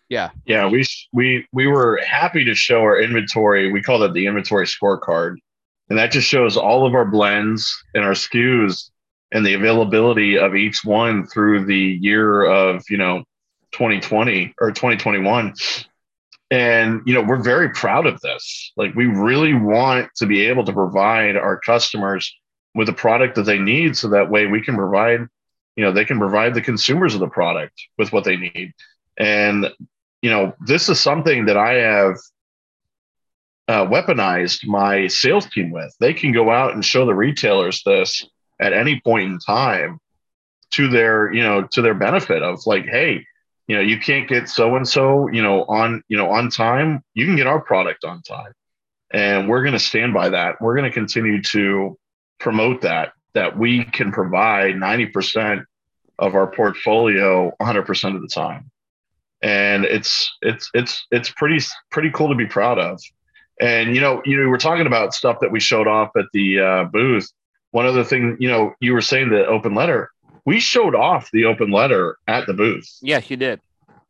Yeah. 0.08 0.30
Yeah, 0.44 0.68
we 0.68 0.84
we 1.12 1.46
we 1.52 1.66
were 1.68 2.00
happy 2.04 2.44
to 2.44 2.54
show 2.54 2.80
our 2.80 3.00
inventory. 3.00 3.72
We 3.72 3.80
called 3.80 4.02
it 4.02 4.12
the 4.12 4.26
inventory 4.26 4.66
scorecard, 4.66 5.36
and 5.88 5.98
that 5.98 6.12
just 6.12 6.28
shows 6.28 6.56
all 6.58 6.86
of 6.86 6.94
our 6.94 7.06
blends 7.06 7.72
and 7.94 8.04
our 8.04 8.12
SKUs 8.12 8.90
and 9.34 9.44
the 9.44 9.54
availability 9.54 10.38
of 10.38 10.54
each 10.54 10.84
one 10.84 11.26
through 11.26 11.66
the 11.66 11.98
year 12.00 12.44
of 12.44 12.82
you 12.88 12.96
know 12.96 13.24
2020 13.72 14.54
or 14.60 14.70
2021. 14.70 15.52
And 16.50 17.02
you 17.04 17.12
know 17.12 17.22
we're 17.22 17.42
very 17.42 17.70
proud 17.70 18.06
of 18.06 18.20
this. 18.20 18.72
Like 18.76 18.94
we 18.94 19.06
really 19.06 19.52
want 19.52 20.08
to 20.16 20.26
be 20.26 20.46
able 20.46 20.64
to 20.64 20.72
provide 20.72 21.36
our 21.36 21.58
customers 21.58 22.32
with 22.74 22.88
a 22.88 22.92
product 22.92 23.34
that 23.34 23.42
they 23.42 23.58
need, 23.58 23.96
so 23.96 24.08
that 24.08 24.30
way 24.30 24.46
we 24.46 24.60
can 24.60 24.76
provide, 24.76 25.20
you 25.76 25.84
know, 25.84 25.92
they 25.92 26.04
can 26.04 26.18
provide 26.18 26.54
the 26.54 26.60
consumers 26.60 27.14
of 27.14 27.20
the 27.20 27.28
product 27.28 27.74
with 27.98 28.12
what 28.12 28.24
they 28.24 28.36
need. 28.36 28.72
And 29.18 29.68
you 30.22 30.30
know, 30.30 30.54
this 30.64 30.88
is 30.88 31.00
something 31.00 31.46
that 31.46 31.56
I 31.56 31.74
have 31.74 32.16
uh, 33.66 33.86
weaponized 33.86 34.66
my 34.66 35.08
sales 35.08 35.46
team 35.46 35.70
with. 35.70 35.94
They 35.98 36.14
can 36.14 36.32
go 36.32 36.50
out 36.50 36.74
and 36.74 36.84
show 36.84 37.04
the 37.04 37.14
retailers 37.14 37.82
this 37.84 38.24
at 38.60 38.72
any 38.72 39.00
point 39.00 39.30
in 39.30 39.38
time 39.38 39.98
to 40.72 40.88
their, 40.88 41.32
you 41.32 41.42
know, 41.42 41.66
to 41.72 41.82
their 41.82 41.94
benefit 41.94 42.42
of 42.42 42.66
like, 42.66 42.84
hey, 42.86 43.24
you 43.66 43.76
know, 43.76 43.82
you 43.82 43.98
can't 43.98 44.28
get 44.28 44.48
so 44.48 44.76
and 44.76 44.86
so, 44.86 45.28
you 45.28 45.42
know, 45.42 45.64
on, 45.64 46.02
you 46.08 46.16
know, 46.16 46.30
on 46.30 46.50
time. 46.50 47.02
You 47.14 47.26
can 47.26 47.36
get 47.36 47.46
our 47.46 47.60
product 47.60 48.04
on 48.04 48.22
time, 48.22 48.52
and 49.12 49.48
we're 49.48 49.62
going 49.62 49.72
to 49.72 49.78
stand 49.78 50.12
by 50.12 50.30
that. 50.30 50.60
We're 50.60 50.76
going 50.76 50.90
to 50.90 50.94
continue 50.94 51.42
to 51.42 51.98
promote 52.38 52.82
that 52.82 53.12
that 53.34 53.58
we 53.58 53.84
can 53.84 54.12
provide 54.12 54.76
ninety 54.76 55.06
percent 55.06 55.62
of 56.18 56.34
our 56.36 56.46
portfolio 56.46 57.50
100% 57.60 58.14
of 58.14 58.22
the 58.22 58.28
time 58.28 58.70
and 59.44 59.84
it's 59.84 60.32
it's 60.40 60.70
it's 60.72 61.06
it's 61.10 61.30
pretty 61.30 61.58
pretty 61.90 62.10
cool 62.10 62.28
to 62.30 62.34
be 62.34 62.46
proud 62.46 62.78
of. 62.78 63.00
And 63.60 63.94
you 63.94 64.00
know, 64.00 64.22
you 64.24 64.42
know, 64.42 64.48
we're 64.48 64.56
talking 64.56 64.86
about 64.86 65.14
stuff 65.14 65.38
that 65.42 65.52
we 65.52 65.60
showed 65.60 65.86
off 65.86 66.10
at 66.16 66.24
the 66.32 66.60
uh, 66.60 66.84
booth. 66.84 67.30
One 67.74 67.86
other 67.86 68.04
thing, 68.04 68.36
you 68.38 68.48
know, 68.48 68.72
you 68.78 68.92
were 68.92 69.00
saying 69.00 69.30
the 69.30 69.44
open 69.46 69.74
letter. 69.74 70.12
We 70.44 70.60
showed 70.60 70.94
off 70.94 71.28
the 71.32 71.44
open 71.46 71.72
letter 71.72 72.18
at 72.28 72.46
the 72.46 72.54
booth. 72.54 72.88
Yes, 73.02 73.28
you 73.28 73.36
did. 73.36 73.60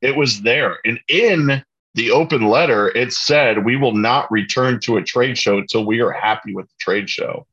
It 0.03 0.17
was 0.17 0.43
there, 0.43 0.81
and 0.85 1.01
in 1.09 1.65
the 1.95 2.11
open 2.11 2.43
letter, 2.47 2.89
it 2.95 3.15
said 3.15 3.65
we 3.65 3.77
will 3.77 3.95
not 3.95 4.31
return 4.31 4.81
to 4.81 4.99
a 4.99 5.03
trade 5.03 5.39
show 5.39 5.57
until 5.57 5.87
we 5.87 6.03
are 6.03 6.11
happy 6.11 6.55
with 6.55 6.67
the 6.67 6.75
trade 6.79 7.09
show, 7.09 7.47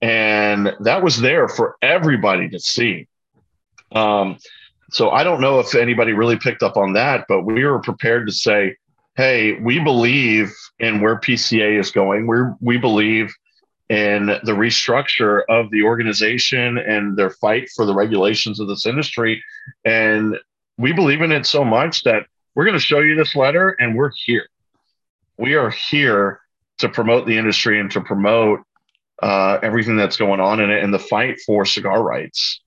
and 0.00 0.72
that 0.78 1.02
was 1.02 1.20
there 1.20 1.48
for 1.48 1.78
everybody 1.82 2.48
to 2.50 2.60
see. 2.60 3.08
Um, 3.90 4.38
so 4.92 5.10
I 5.10 5.24
don't 5.24 5.40
know 5.40 5.58
if 5.58 5.74
anybody 5.74 6.12
really 6.12 6.38
picked 6.38 6.62
up 6.62 6.76
on 6.76 6.92
that, 6.92 7.24
but 7.28 7.42
we 7.42 7.64
were 7.64 7.80
prepared 7.80 8.28
to 8.28 8.32
say, 8.32 8.76
hey, 9.16 9.54
we 9.54 9.80
believe 9.80 10.54
in 10.78 11.00
where 11.00 11.18
PCA 11.18 11.76
is 11.80 11.90
going. 11.90 12.28
We 12.28 12.38
we 12.60 12.78
believe 12.78 13.34
in 13.88 14.26
the 14.26 14.52
restructure 14.52 15.42
of 15.48 15.70
the 15.70 15.82
organization 15.82 16.78
and 16.78 17.16
their 17.16 17.30
fight 17.30 17.68
for 17.74 17.84
the 17.84 17.94
regulations 17.94 18.58
of 18.58 18.68
this 18.68 18.86
industry. 18.86 19.42
And 19.84 20.38
we 20.78 20.92
believe 20.92 21.20
in 21.20 21.32
it 21.32 21.46
so 21.46 21.64
much 21.64 22.02
that 22.04 22.26
we're 22.54 22.64
going 22.64 22.78
to 22.78 22.80
show 22.80 23.00
you 23.00 23.14
this 23.14 23.36
letter 23.36 23.70
and 23.78 23.96
we're 23.96 24.12
here. 24.24 24.46
We 25.36 25.54
are 25.54 25.70
here 25.70 26.40
to 26.78 26.88
promote 26.88 27.26
the 27.26 27.36
industry 27.36 27.78
and 27.78 27.90
to 27.90 28.00
promote 28.00 28.60
uh, 29.22 29.58
everything 29.62 29.96
that's 29.96 30.16
going 30.16 30.40
on 30.40 30.60
in 30.60 30.70
it 30.70 30.82
and 30.82 30.92
the 30.92 30.98
fight 30.98 31.40
for 31.44 31.64
cigar 31.64 32.02
rights. 32.02 32.60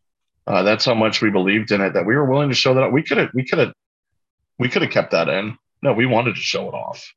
Uh, 0.46 0.64
that's 0.64 0.86
how 0.86 0.94
much 0.94 1.22
we 1.22 1.30
believed 1.30 1.72
in 1.72 1.82
it 1.82 1.94
that 1.94 2.06
we 2.06 2.16
were 2.16 2.26
willing 2.26 2.50
to 2.50 2.56
show 2.56 2.74
that 2.76 2.92
we 2.92 3.04
could 3.04 3.18
have 3.18 3.30
we 3.34 3.44
could 3.44 3.60
have 3.60 3.74
we 4.58 4.70
could 4.70 4.82
have 4.82 4.92
kept 4.92 5.12
that 5.12 5.28
in. 5.28 5.58
No, 5.82 5.94
we 5.94 6.06
wanted 6.06 6.36
to 6.36 6.42
show 6.42 6.70
it 6.70 6.74
off. 6.74 7.14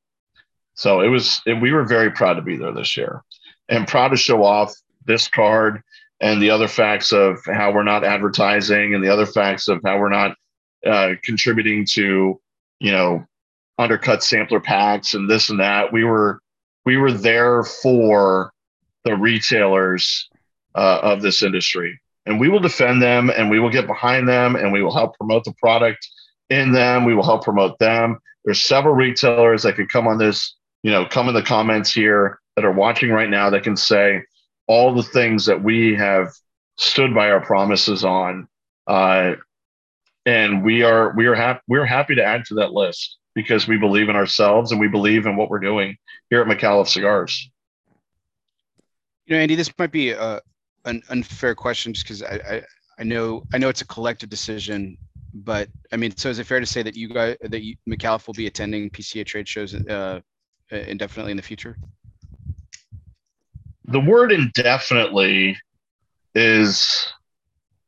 So 0.74 1.00
it 1.00 1.08
was 1.08 1.40
it, 1.46 1.60
we 1.60 1.70
were 1.70 1.84
very 1.84 2.10
proud 2.10 2.34
to 2.34 2.42
be 2.42 2.56
there 2.56 2.72
this 2.72 2.96
year 2.96 3.22
and 3.70 3.88
proud 3.88 4.08
to 4.08 4.16
show 4.16 4.44
off 4.44 4.74
this 5.06 5.28
card 5.28 5.82
and 6.20 6.42
the 6.42 6.50
other 6.50 6.68
facts 6.68 7.12
of 7.12 7.38
how 7.46 7.72
we're 7.72 7.82
not 7.82 8.04
advertising 8.04 8.94
and 8.94 9.02
the 9.02 9.08
other 9.08 9.24
facts 9.24 9.68
of 9.68 9.80
how 9.84 9.98
we're 9.98 10.10
not 10.10 10.36
uh, 10.84 11.12
contributing 11.22 11.86
to 11.86 12.38
you 12.80 12.92
know 12.92 13.24
undercut 13.78 14.22
sampler 14.22 14.60
packs 14.60 15.14
and 15.14 15.30
this 15.30 15.48
and 15.48 15.60
that. 15.60 15.92
We 15.92 16.04
were 16.04 16.40
we 16.84 16.96
were 16.96 17.12
there 17.12 17.64
for 17.64 18.52
the 19.04 19.16
retailers 19.16 20.28
uh, 20.74 21.00
of 21.02 21.22
this 21.22 21.42
industry 21.42 21.98
and 22.26 22.38
we 22.38 22.48
will 22.48 22.60
defend 22.60 23.00
them 23.00 23.30
and 23.30 23.50
we 23.50 23.60
will 23.60 23.70
get 23.70 23.86
behind 23.86 24.28
them 24.28 24.56
and 24.56 24.72
we 24.72 24.82
will 24.82 24.92
help 24.92 25.16
promote 25.16 25.44
the 25.44 25.54
product 25.54 26.06
in 26.50 26.72
them. 26.72 27.04
We 27.04 27.14
will 27.14 27.24
help 27.24 27.44
promote 27.44 27.78
them. 27.78 28.18
There's 28.44 28.62
several 28.62 28.94
retailers 28.94 29.62
that 29.62 29.76
could 29.76 29.88
come 29.88 30.06
on 30.06 30.18
this, 30.18 30.54
you 30.82 30.90
know, 30.90 31.06
come 31.06 31.28
in 31.28 31.34
the 31.34 31.42
comments 31.42 31.92
here 31.92 32.38
that 32.60 32.66
are 32.66 32.72
watching 32.72 33.08
right 33.08 33.30
now 33.30 33.48
that 33.48 33.62
can 33.62 33.74
say 33.74 34.22
all 34.66 34.94
the 34.94 35.02
things 35.02 35.46
that 35.46 35.62
we 35.62 35.94
have 35.94 36.28
stood 36.76 37.14
by 37.14 37.30
our 37.30 37.40
promises 37.40 38.04
on. 38.04 38.46
Uh, 38.86 39.32
and 40.26 40.62
we 40.62 40.82
are 40.82 41.14
we 41.16 41.26
are 41.26 41.34
happy 41.34 41.60
we're 41.68 41.86
happy 41.86 42.14
to 42.14 42.22
add 42.22 42.44
to 42.44 42.54
that 42.54 42.72
list 42.72 43.16
because 43.34 43.66
we 43.66 43.78
believe 43.78 44.10
in 44.10 44.16
ourselves 44.16 44.72
and 44.72 44.80
we 44.80 44.88
believe 44.88 45.24
in 45.24 45.36
what 45.36 45.48
we're 45.48 45.58
doing 45.58 45.96
here 46.28 46.42
at 46.42 46.46
Micallef 46.46 46.86
Cigars. 46.86 47.50
You 49.24 49.36
know, 49.36 49.42
Andy, 49.42 49.54
this 49.54 49.72
might 49.78 49.92
be 49.92 50.10
a, 50.10 50.40
an 50.84 51.02
unfair 51.08 51.54
question 51.54 51.94
just 51.94 52.04
because 52.04 52.22
I, 52.22 52.34
I, 52.34 52.62
I 52.98 53.04
know 53.04 53.44
I 53.54 53.58
know 53.58 53.70
it's 53.70 53.80
a 53.80 53.86
collective 53.86 54.28
decision, 54.28 54.98
but 55.32 55.70
I 55.92 55.96
mean, 55.96 56.14
so 56.14 56.28
is 56.28 56.38
it 56.38 56.46
fair 56.46 56.60
to 56.60 56.66
say 56.66 56.82
that 56.82 56.94
you 56.94 57.08
guys 57.08 57.36
that 57.40 57.62
you, 57.62 57.76
Micallef 57.88 58.26
will 58.26 58.34
be 58.34 58.46
attending 58.46 58.90
PCA 58.90 59.24
trade 59.24 59.48
shows 59.48 59.74
uh, 59.74 60.20
indefinitely 60.70 61.30
in 61.30 61.38
the 61.38 61.42
future? 61.42 61.78
The 63.90 64.00
word 64.00 64.32
indefinitely 64.32 65.56
is 66.34 67.12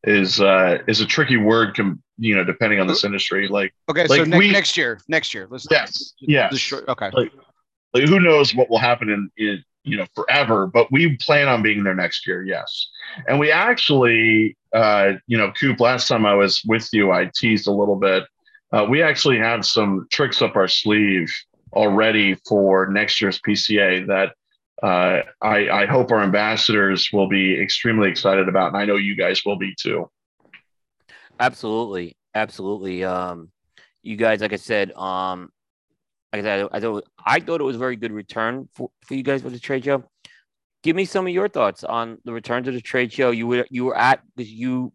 is 0.05 0.41
uh, 0.41 0.79
is 0.89 1.01
a 1.01 1.07
tricky 1.07 1.37
word. 1.37 1.77
Com- 1.77 2.03
you 2.19 2.37
know, 2.37 2.45
depending 2.45 2.81
on 2.81 2.87
this 2.87 3.05
industry, 3.05 3.49
like 3.49 3.75
okay, 3.89 4.07
like 4.07 4.19
so 4.19 4.25
ne- 4.25 4.39
we, 4.39 4.53
next 4.53 4.77
year, 4.77 5.01
next 5.09 5.35
year, 5.35 5.47
let's 5.51 5.67
yes, 5.71 6.15
yes, 6.21 6.57
short, 6.59 6.89
okay. 6.89 7.11
Like, 7.13 7.33
like, 7.95 8.05
who 8.05 8.21
knows 8.21 8.55
what 8.55 8.71
will 8.71 8.79
happen 8.79 9.11
in, 9.11 9.31
in 9.37 9.65
you 9.85 9.97
know 9.97 10.07
forever 10.15 10.67
but 10.67 10.91
we 10.93 11.17
plan 11.17 11.49
on 11.49 11.63
being 11.63 11.83
there 11.83 11.95
next 11.95 12.27
year 12.27 12.43
yes 12.43 12.89
and 13.27 13.39
we 13.39 13.51
actually 13.51 14.57
uh 14.73 15.13
you 15.27 15.37
know 15.37 15.51
coop 15.53 15.81
last 15.81 16.07
time 16.09 16.25
i 16.25 16.35
was 16.35 16.63
with 16.67 16.89
you 16.93 17.11
i 17.11 17.31
teased 17.35 17.67
a 17.67 17.73
little 17.73 17.97
bit 17.97 18.25
uh, 18.73 18.87
we 18.89 19.03
actually 19.03 19.39
have 19.39 19.67
some 19.67 20.07
tricks 20.11 20.41
up 20.41 20.57
our 20.57 20.69
sleeve 20.69 21.33
already 21.73 22.37
for 22.47 22.87
next 22.87 23.21
year's 23.21 23.41
pca 23.41 24.07
that 24.07 24.35
uh, 24.83 25.23
I, 25.41 25.69
I 25.69 25.87
hope 25.87 26.11
our 26.11 26.23
ambassadors 26.23 27.11
will 27.13 27.29
be 27.29 27.61
extremely 27.61 28.11
excited 28.11 28.49
about 28.49 28.69
and 28.69 28.77
i 28.77 28.85
know 28.85 28.97
you 28.97 29.17
guys 29.17 29.43
will 29.45 29.57
be 29.57 29.75
too 29.79 30.11
absolutely 31.39 32.17
absolutely 32.35 33.05
um 33.05 33.51
you 34.03 34.17
guys 34.17 34.41
like 34.41 34.53
i 34.53 34.57
said 34.57 34.93
um 34.93 35.51
like 36.33 36.41
I 36.41 36.45
said, 36.45 36.69
I 36.73 36.81
thought 36.81 37.05
I 37.25 37.41
thought 37.41 37.61
it 37.61 37.65
was 37.65 37.77
a 37.77 37.79
very 37.79 37.97
good 37.97 38.13
return 38.13 38.69
for, 38.75 38.91
for 39.07 39.15
you 39.15 39.23
guys 39.23 39.43
with 39.43 39.53
the 39.53 39.59
trade 39.59 39.85
show. 39.85 40.05
Give 40.83 40.97
me 40.97 41.05
some 41.05 41.27
of 41.27 41.33
your 41.33 41.49
thoughts 41.49 41.85
on 41.85 42.19
the 42.25 42.33
return 42.33 42.65
to 42.65 42.73
the 42.73 42.81
trade 42.81 43.13
show. 43.13 43.31
You 43.31 43.47
were 43.47 43.67
you 43.71 43.85
were 43.85 43.97
at 43.97 44.21
because 44.35 44.51
you 44.51 44.93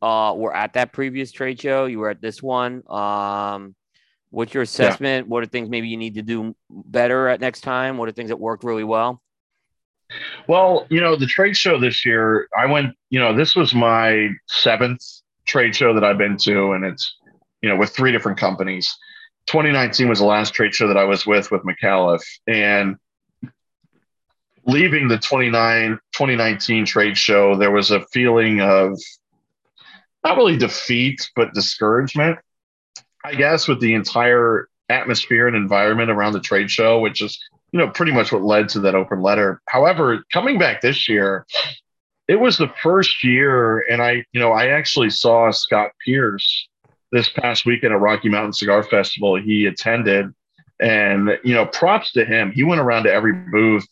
uh 0.00 0.32
were 0.36 0.54
at 0.54 0.74
that 0.74 0.92
previous 0.92 1.32
trade 1.32 1.60
show. 1.60 1.86
You 1.86 1.98
were 1.98 2.10
at 2.10 2.22
this 2.22 2.42
one. 2.42 2.82
Um, 2.88 3.74
what's 4.34 4.54
your 4.54 4.62
assessment? 4.62 5.26
Yeah. 5.26 5.30
What 5.30 5.42
are 5.42 5.46
things 5.46 5.68
maybe 5.68 5.88
you 5.88 5.96
need 5.96 6.14
to 6.14 6.22
do 6.22 6.54
better 6.70 7.28
at 7.28 7.40
next 7.40 7.62
time? 7.62 7.96
What 7.96 8.08
are 8.08 8.12
things 8.12 8.28
that 8.28 8.40
worked 8.40 8.64
really 8.64 8.84
well? 8.84 9.20
Well, 10.46 10.86
you 10.90 11.00
know, 11.00 11.16
the 11.16 11.26
trade 11.26 11.56
show 11.56 11.80
this 11.80 12.04
year, 12.04 12.48
I 12.56 12.66
went. 12.66 12.94
You 13.10 13.20
know, 13.20 13.34
this 13.34 13.56
was 13.56 13.74
my 13.74 14.28
seventh 14.46 15.02
trade 15.46 15.74
show 15.74 15.94
that 15.94 16.04
I've 16.04 16.18
been 16.18 16.36
to, 16.38 16.72
and 16.72 16.84
it's 16.84 17.16
you 17.62 17.68
know 17.68 17.76
with 17.76 17.90
three 17.90 18.12
different 18.12 18.38
companies 18.38 18.94
2019 19.46 20.08
was 20.08 20.20
the 20.20 20.24
last 20.24 20.54
trade 20.54 20.74
show 20.74 20.88
that 20.88 20.96
I 20.96 21.04
was 21.04 21.26
with 21.26 21.50
with 21.50 21.62
Micallef, 21.62 22.22
and 22.46 22.96
leaving 24.66 25.08
the 25.08 25.18
29 25.18 25.98
2019 26.12 26.86
trade 26.86 27.18
show, 27.18 27.56
there 27.56 27.70
was 27.70 27.90
a 27.90 28.04
feeling 28.12 28.60
of 28.60 28.98
not 30.24 30.36
really 30.38 30.56
defeat, 30.56 31.30
but 31.36 31.52
discouragement. 31.52 32.38
I 33.24 33.34
guess 33.34 33.66
with 33.66 33.80
the 33.80 33.94
entire 33.94 34.68
atmosphere 34.88 35.46
and 35.48 35.56
environment 35.56 36.10
around 36.10 36.34
the 36.34 36.40
trade 36.40 36.70
show, 36.70 37.00
which 37.00 37.22
is 37.22 37.38
you 37.72 37.78
know 37.78 37.88
pretty 37.88 38.12
much 38.12 38.32
what 38.32 38.42
led 38.42 38.68
to 38.70 38.80
that 38.80 38.94
open 38.94 39.22
letter. 39.22 39.60
However, 39.68 40.24
coming 40.32 40.58
back 40.58 40.80
this 40.80 41.08
year, 41.08 41.46
it 42.28 42.36
was 42.36 42.58
the 42.58 42.72
first 42.82 43.24
year, 43.24 43.80
and 43.90 44.02
I 44.02 44.24
you 44.32 44.40
know 44.40 44.52
I 44.52 44.68
actually 44.68 45.10
saw 45.10 45.50
Scott 45.50 45.92
Pierce 46.04 46.68
this 47.14 47.28
past 47.28 47.64
weekend 47.64 47.94
at 47.94 48.00
Rocky 48.00 48.28
Mountain 48.28 48.52
Cigar 48.52 48.82
Festival, 48.82 49.36
he 49.36 49.66
attended. 49.66 50.34
And, 50.80 51.38
you 51.44 51.54
know, 51.54 51.64
props 51.64 52.10
to 52.12 52.24
him. 52.24 52.50
He 52.50 52.64
went 52.64 52.80
around 52.80 53.04
to 53.04 53.12
every 53.12 53.32
booth 53.32 53.86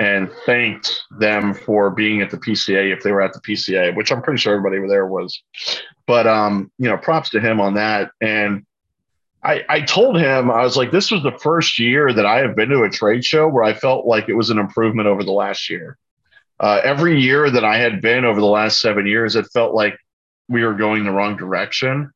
and 0.00 0.28
thanked 0.44 1.00
them 1.18 1.54
for 1.54 1.90
being 1.90 2.20
at 2.20 2.30
the 2.30 2.36
PCA 2.36 2.92
if 2.92 3.04
they 3.04 3.12
were 3.12 3.22
at 3.22 3.32
the 3.32 3.40
PCA, 3.40 3.94
which 3.94 4.10
I'm 4.10 4.20
pretty 4.20 4.38
sure 4.38 4.56
everybody 4.56 4.86
there 4.88 5.06
was. 5.06 5.40
But, 6.08 6.26
um, 6.26 6.72
you 6.76 6.88
know, 6.88 6.96
props 6.96 7.30
to 7.30 7.40
him 7.40 7.60
on 7.60 7.74
that. 7.74 8.10
And 8.20 8.65
I, 9.46 9.64
I 9.68 9.80
told 9.82 10.18
him, 10.18 10.50
I 10.50 10.64
was 10.64 10.76
like, 10.76 10.90
this 10.90 11.12
was 11.12 11.22
the 11.22 11.38
first 11.38 11.78
year 11.78 12.12
that 12.12 12.26
I 12.26 12.38
have 12.38 12.56
been 12.56 12.70
to 12.70 12.82
a 12.82 12.90
trade 12.90 13.24
show 13.24 13.46
where 13.46 13.62
I 13.62 13.74
felt 13.74 14.04
like 14.04 14.28
it 14.28 14.34
was 14.34 14.50
an 14.50 14.58
improvement 14.58 15.06
over 15.06 15.22
the 15.22 15.30
last 15.30 15.70
year. 15.70 15.96
Uh, 16.58 16.80
every 16.82 17.20
year 17.20 17.48
that 17.48 17.64
I 17.64 17.76
had 17.76 18.00
been 18.00 18.24
over 18.24 18.40
the 18.40 18.46
last 18.46 18.80
seven 18.80 19.06
years, 19.06 19.36
it 19.36 19.46
felt 19.52 19.72
like 19.72 19.96
we 20.48 20.64
were 20.64 20.74
going 20.74 21.04
the 21.04 21.12
wrong 21.12 21.36
direction. 21.36 22.10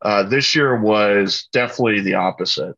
Uh, 0.00 0.24
this 0.24 0.56
year 0.56 0.80
was 0.80 1.48
definitely 1.52 2.00
the 2.00 2.14
opposite. 2.14 2.76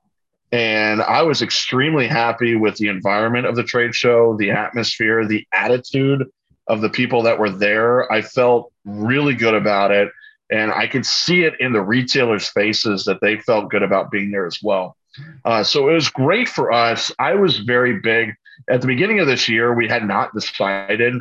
And 0.53 1.01
I 1.01 1.23
was 1.23 1.41
extremely 1.41 2.07
happy 2.07 2.57
with 2.57 2.77
the 2.77 2.89
environment 2.89 3.47
of 3.47 3.57
the 3.57 3.65
trade 3.65 3.95
show, 3.95 4.37
the 4.37 4.51
atmosphere, 4.51 5.27
the 5.27 5.47
attitude 5.51 6.29
of 6.67 6.83
the 6.83 6.91
people 6.91 7.23
that 7.23 7.39
were 7.39 7.51
there. 7.51 8.13
I 8.13 8.21
felt 8.21 8.71
really 8.85 9.35
good 9.35 9.55
about 9.55 9.93
it. 9.93 10.11
And 10.55 10.71
I 10.71 10.87
could 10.87 11.05
see 11.05 11.43
it 11.43 11.55
in 11.59 11.73
the 11.73 11.83
retailers' 11.83 12.49
faces 12.49 13.05
that 13.07 13.21
they 13.21 13.39
felt 13.39 13.71
good 13.71 13.83
about 13.83 14.13
being 14.13 14.31
there 14.31 14.47
as 14.47 14.61
well. 14.63 14.97
Uh, 15.45 15.65
so 15.65 15.89
it 15.89 15.95
was 15.95 16.09
great 16.09 16.49
for 16.49 16.71
us. 16.71 17.11
I 17.19 17.35
was 17.35 17.59
very 17.59 17.99
big 17.99 18.35
at 18.71 18.81
the 18.81 18.87
beginning 18.87 19.19
of 19.19 19.27
this 19.27 19.49
year. 19.49 19.75
We 19.75 19.89
had 19.89 20.07
not 20.07 20.33
decided 20.33 21.15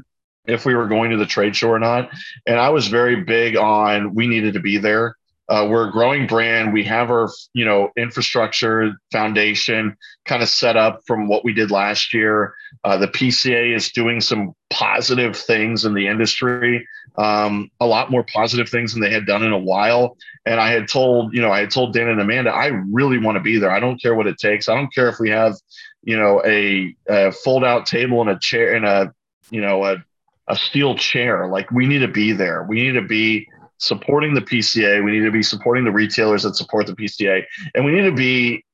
if 0.46 0.68
we 0.68 0.76
were 0.76 0.88
going 0.88 1.10
to 1.10 1.18
the 1.18 1.26
trade 1.26 1.56
show 1.56 1.70
or 1.70 1.80
not. 1.80 2.12
And 2.46 2.60
I 2.60 2.70
was 2.70 2.90
very 2.90 3.24
big 3.24 3.58
on 3.58 4.14
we 4.14 4.28
needed 4.28 4.54
to 4.54 4.60
be 4.60 4.78
there. 4.78 5.16
Uh, 5.50 5.68
we're 5.70 5.90
a 5.90 5.92
growing 5.92 6.26
brand. 6.26 6.72
We 6.72 6.84
have 6.86 7.10
our, 7.10 7.30
you 7.54 7.66
know, 7.66 7.92
infrastructure 7.98 8.94
foundation 9.12 9.98
kind 10.26 10.42
of 10.42 10.48
set 10.48 10.78
up 10.78 11.02
from 11.06 11.28
what 11.28 11.44
we 11.44 11.54
did 11.54 11.70
last 11.70 12.14
year. 12.14 12.54
Uh, 12.84 12.98
the 12.98 13.10
PCA 13.10 13.76
is 13.76 13.92
doing 13.92 14.22
some 14.22 14.54
positive 14.70 15.36
things 15.36 15.86
in 15.86 15.94
the 15.94 16.08
industry, 16.08 16.88
um, 17.16 17.70
a 17.80 17.86
lot 17.86 18.12
more 18.12 18.24
positive 18.24 18.70
things 18.70 18.94
than 18.94 19.02
they 19.02 19.12
had 19.12 19.26
done 19.26 19.44
in 19.44 19.52
a 19.52 19.58
while. 19.58 20.18
And 20.46 20.60
I 20.60 20.72
had 20.72 20.88
told, 20.88 21.34
you 21.34 21.42
know, 21.42 21.52
I 21.52 21.60
had 21.60 21.72
told 21.72 21.94
Dan 21.94 22.10
and 22.10 22.20
Amanda, 22.20 22.52
I 22.52 22.68
really 22.68 23.18
want 23.18 23.36
to 23.36 23.42
be 23.42 23.58
there. 23.60 23.72
I 23.72 23.80
don't 23.80 24.02
care 24.02 24.16
what 24.16 24.28
it 24.28 24.38
takes. 24.38 24.68
I 24.68 24.76
don't 24.76 24.94
care 24.94 25.10
if 25.10 25.20
we 25.20 25.30
have, 25.30 25.56
you 26.04 26.18
know, 26.18 26.42
a, 26.46 26.96
a 27.08 27.32
fold 27.32 27.64
out 27.64 27.86
table 27.86 28.22
and 28.22 28.30
a 28.30 28.40
chair 28.40 28.76
and 28.76 28.86
a, 28.86 29.14
you 29.52 29.62
know, 29.62 29.86
a, 29.86 30.04
a 30.48 30.56
steel 30.56 30.96
chair. 30.96 31.48
Like 31.48 31.72
we 31.72 31.86
need 31.86 32.00
to 32.00 32.08
be 32.08 32.34
there. 32.34 32.64
We 32.64 32.82
need 32.82 32.94
to 32.94 33.08
be 33.08 33.48
supporting 33.78 34.34
the 34.34 34.42
PCA. 34.42 35.04
We 35.04 35.12
need 35.12 35.26
to 35.26 35.32
be 35.32 35.44
supporting 35.44 35.84
the 35.84 35.92
retailers 35.92 36.44
that 36.44 36.56
support 36.56 36.88
the 36.88 36.96
PCA, 36.96 37.44
and 37.76 37.86
we 37.86 37.92
need 37.92 38.04
to 38.04 38.16
be 38.16 38.66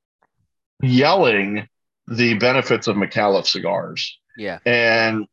yelling 0.81 1.67
the 2.07 2.35
benefits 2.35 2.87
of 2.87 2.95
Micallef 2.95 3.45
cigars. 3.45 4.17
Yeah, 4.37 4.59
and 4.65 5.27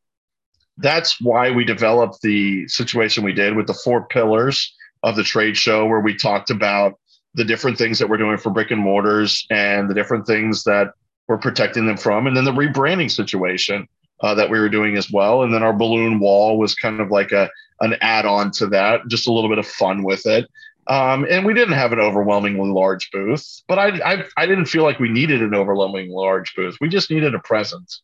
that's 0.78 1.20
why 1.20 1.50
we 1.50 1.64
developed 1.64 2.20
the 2.22 2.68
situation 2.68 3.24
we 3.24 3.32
did 3.32 3.56
with 3.56 3.66
the 3.66 3.74
four 3.74 4.06
pillars 4.06 4.74
of 5.02 5.16
the 5.16 5.22
trade 5.22 5.56
show, 5.56 5.86
where 5.86 6.00
we 6.00 6.14
talked 6.14 6.50
about 6.50 6.98
the 7.34 7.44
different 7.44 7.78
things 7.78 7.98
that 7.98 8.08
we're 8.08 8.16
doing 8.16 8.38
for 8.38 8.50
brick 8.50 8.70
and 8.70 8.80
mortars 8.80 9.46
and 9.50 9.90
the 9.90 9.94
different 9.94 10.26
things 10.26 10.64
that 10.64 10.92
we're 11.28 11.38
protecting 11.38 11.86
them 11.86 11.96
from, 11.96 12.26
and 12.26 12.36
then 12.36 12.44
the 12.44 12.52
rebranding 12.52 13.10
situation 13.10 13.86
uh, 14.20 14.34
that 14.34 14.50
we 14.50 14.58
were 14.58 14.68
doing 14.68 14.96
as 14.96 15.10
well. 15.10 15.42
And 15.42 15.52
then 15.52 15.62
our 15.62 15.72
balloon 15.72 16.18
wall 16.18 16.58
was 16.58 16.74
kind 16.74 17.00
of 17.00 17.10
like 17.10 17.32
a 17.32 17.50
an 17.80 17.94
add 18.00 18.24
on 18.24 18.50
to 18.50 18.66
that, 18.68 19.06
just 19.08 19.28
a 19.28 19.32
little 19.32 19.50
bit 19.50 19.58
of 19.58 19.66
fun 19.66 20.02
with 20.02 20.24
it. 20.24 20.48
Um, 20.89 21.26
and 21.28 21.44
we 21.44 21.52
didn't 21.52 21.74
have 21.74 21.92
an 21.92 21.98
overwhelmingly 21.98 22.70
large 22.70 23.10
booth, 23.10 23.62
but 23.66 23.78
I, 23.78 23.89
I, 24.05 24.24
I 24.36 24.47
didn't 24.47 24.66
feel 24.66 24.84
like 24.84 25.00
we 25.00 25.08
needed 25.08 25.42
an 25.42 25.55
overwhelmingly 25.55 26.15
large 26.15 26.55
booth. 26.55 26.76
We 26.81 26.89
just 26.89 27.10
needed 27.10 27.34
a 27.34 27.40
presence, 27.40 28.02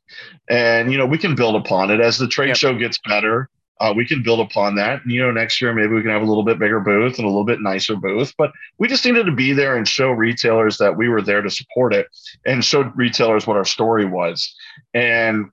and 0.51 0.91
you 0.91 0.99
know 0.99 1.07
we 1.07 1.19
can 1.19 1.35
build 1.37 1.55
upon 1.55 1.91
it 1.91 2.01
as 2.01 2.19
the 2.19 2.27
trade 2.27 2.49
yep. 2.49 2.57
show 2.57 2.75
gets 2.75 2.99
better. 3.07 3.49
Uh, 3.81 3.93
we 3.97 4.07
can 4.07 4.23
build 4.23 4.39
upon 4.39 4.77
that. 4.77 5.03
And, 5.03 5.11
you 5.11 5.21
know, 5.21 5.33
next 5.33 5.61
year 5.61 5.75
maybe 5.75 5.93
we 5.93 6.03
can 6.03 6.11
have 6.11 6.23
a 6.23 6.27
little 6.27 6.45
bit 6.45 6.59
bigger 6.59 6.79
booth 6.79 7.19
and 7.19 7.25
a 7.25 7.29
little 7.29 7.45
bit 7.45 7.61
nicer 7.61 7.97
booth. 7.97 8.33
But 8.39 8.53
we 8.79 8.87
just 8.87 9.05
needed 9.05 9.27
to 9.27 9.33
be 9.33 9.53
there 9.53 9.77
and 9.77 9.89
show 9.89 10.11
retailers 10.11 10.79
that 10.79 10.97
we 10.97 11.09
were 11.09 11.23
there 11.23 11.43
to 11.43 11.51
support 11.51 11.93
it, 11.95 12.07
and 12.47 12.65
show 12.65 12.83
retailers 12.95 13.47
what 13.47 13.57
our 13.57 13.65
story 13.65 14.05
was. 14.05 14.55
And 14.95 15.51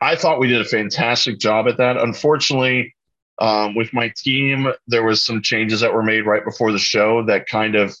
I 0.00 0.16
thought 0.16 0.38
we 0.38 0.48
did 0.48 0.60
a 0.60 0.66
fantastic 0.66 1.38
job 1.38 1.68
at 1.68 1.78
that. 1.78 1.96
Unfortunately, 1.96 2.94
um, 3.38 3.74
with 3.74 3.92
my 3.92 4.12
team, 4.16 4.72
there 4.86 5.02
was 5.02 5.24
some 5.24 5.42
changes 5.42 5.80
that 5.80 5.92
were 5.92 6.02
made 6.02 6.26
right 6.26 6.44
before 6.44 6.72
the 6.72 6.78
show 6.78 7.24
that 7.24 7.46
kind 7.46 7.74
of 7.74 7.94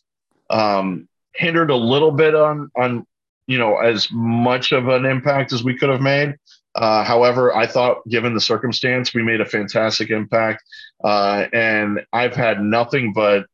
um, 0.50 1.08
hindered 1.34 1.70
a 1.70 1.76
little 1.76 2.10
bit 2.10 2.34
on 2.34 2.70
on 2.76 3.06
you 3.46 3.58
know 3.58 3.76
as 3.76 4.08
much 4.10 4.72
of 4.72 4.88
an 4.88 5.04
impact 5.04 5.52
as 5.52 5.62
we 5.62 5.76
could 5.76 5.90
have 5.90 6.00
made. 6.00 6.36
Uh, 6.74 7.02
however, 7.04 7.56
I 7.56 7.66
thought, 7.66 8.06
given 8.06 8.34
the 8.34 8.40
circumstance, 8.40 9.14
we 9.14 9.22
made 9.22 9.40
a 9.40 9.46
fantastic 9.46 10.10
impact, 10.10 10.62
uh, 11.02 11.46
and 11.52 12.04
I've 12.12 12.34
had 12.34 12.60
nothing 12.60 13.14
but 13.14 13.46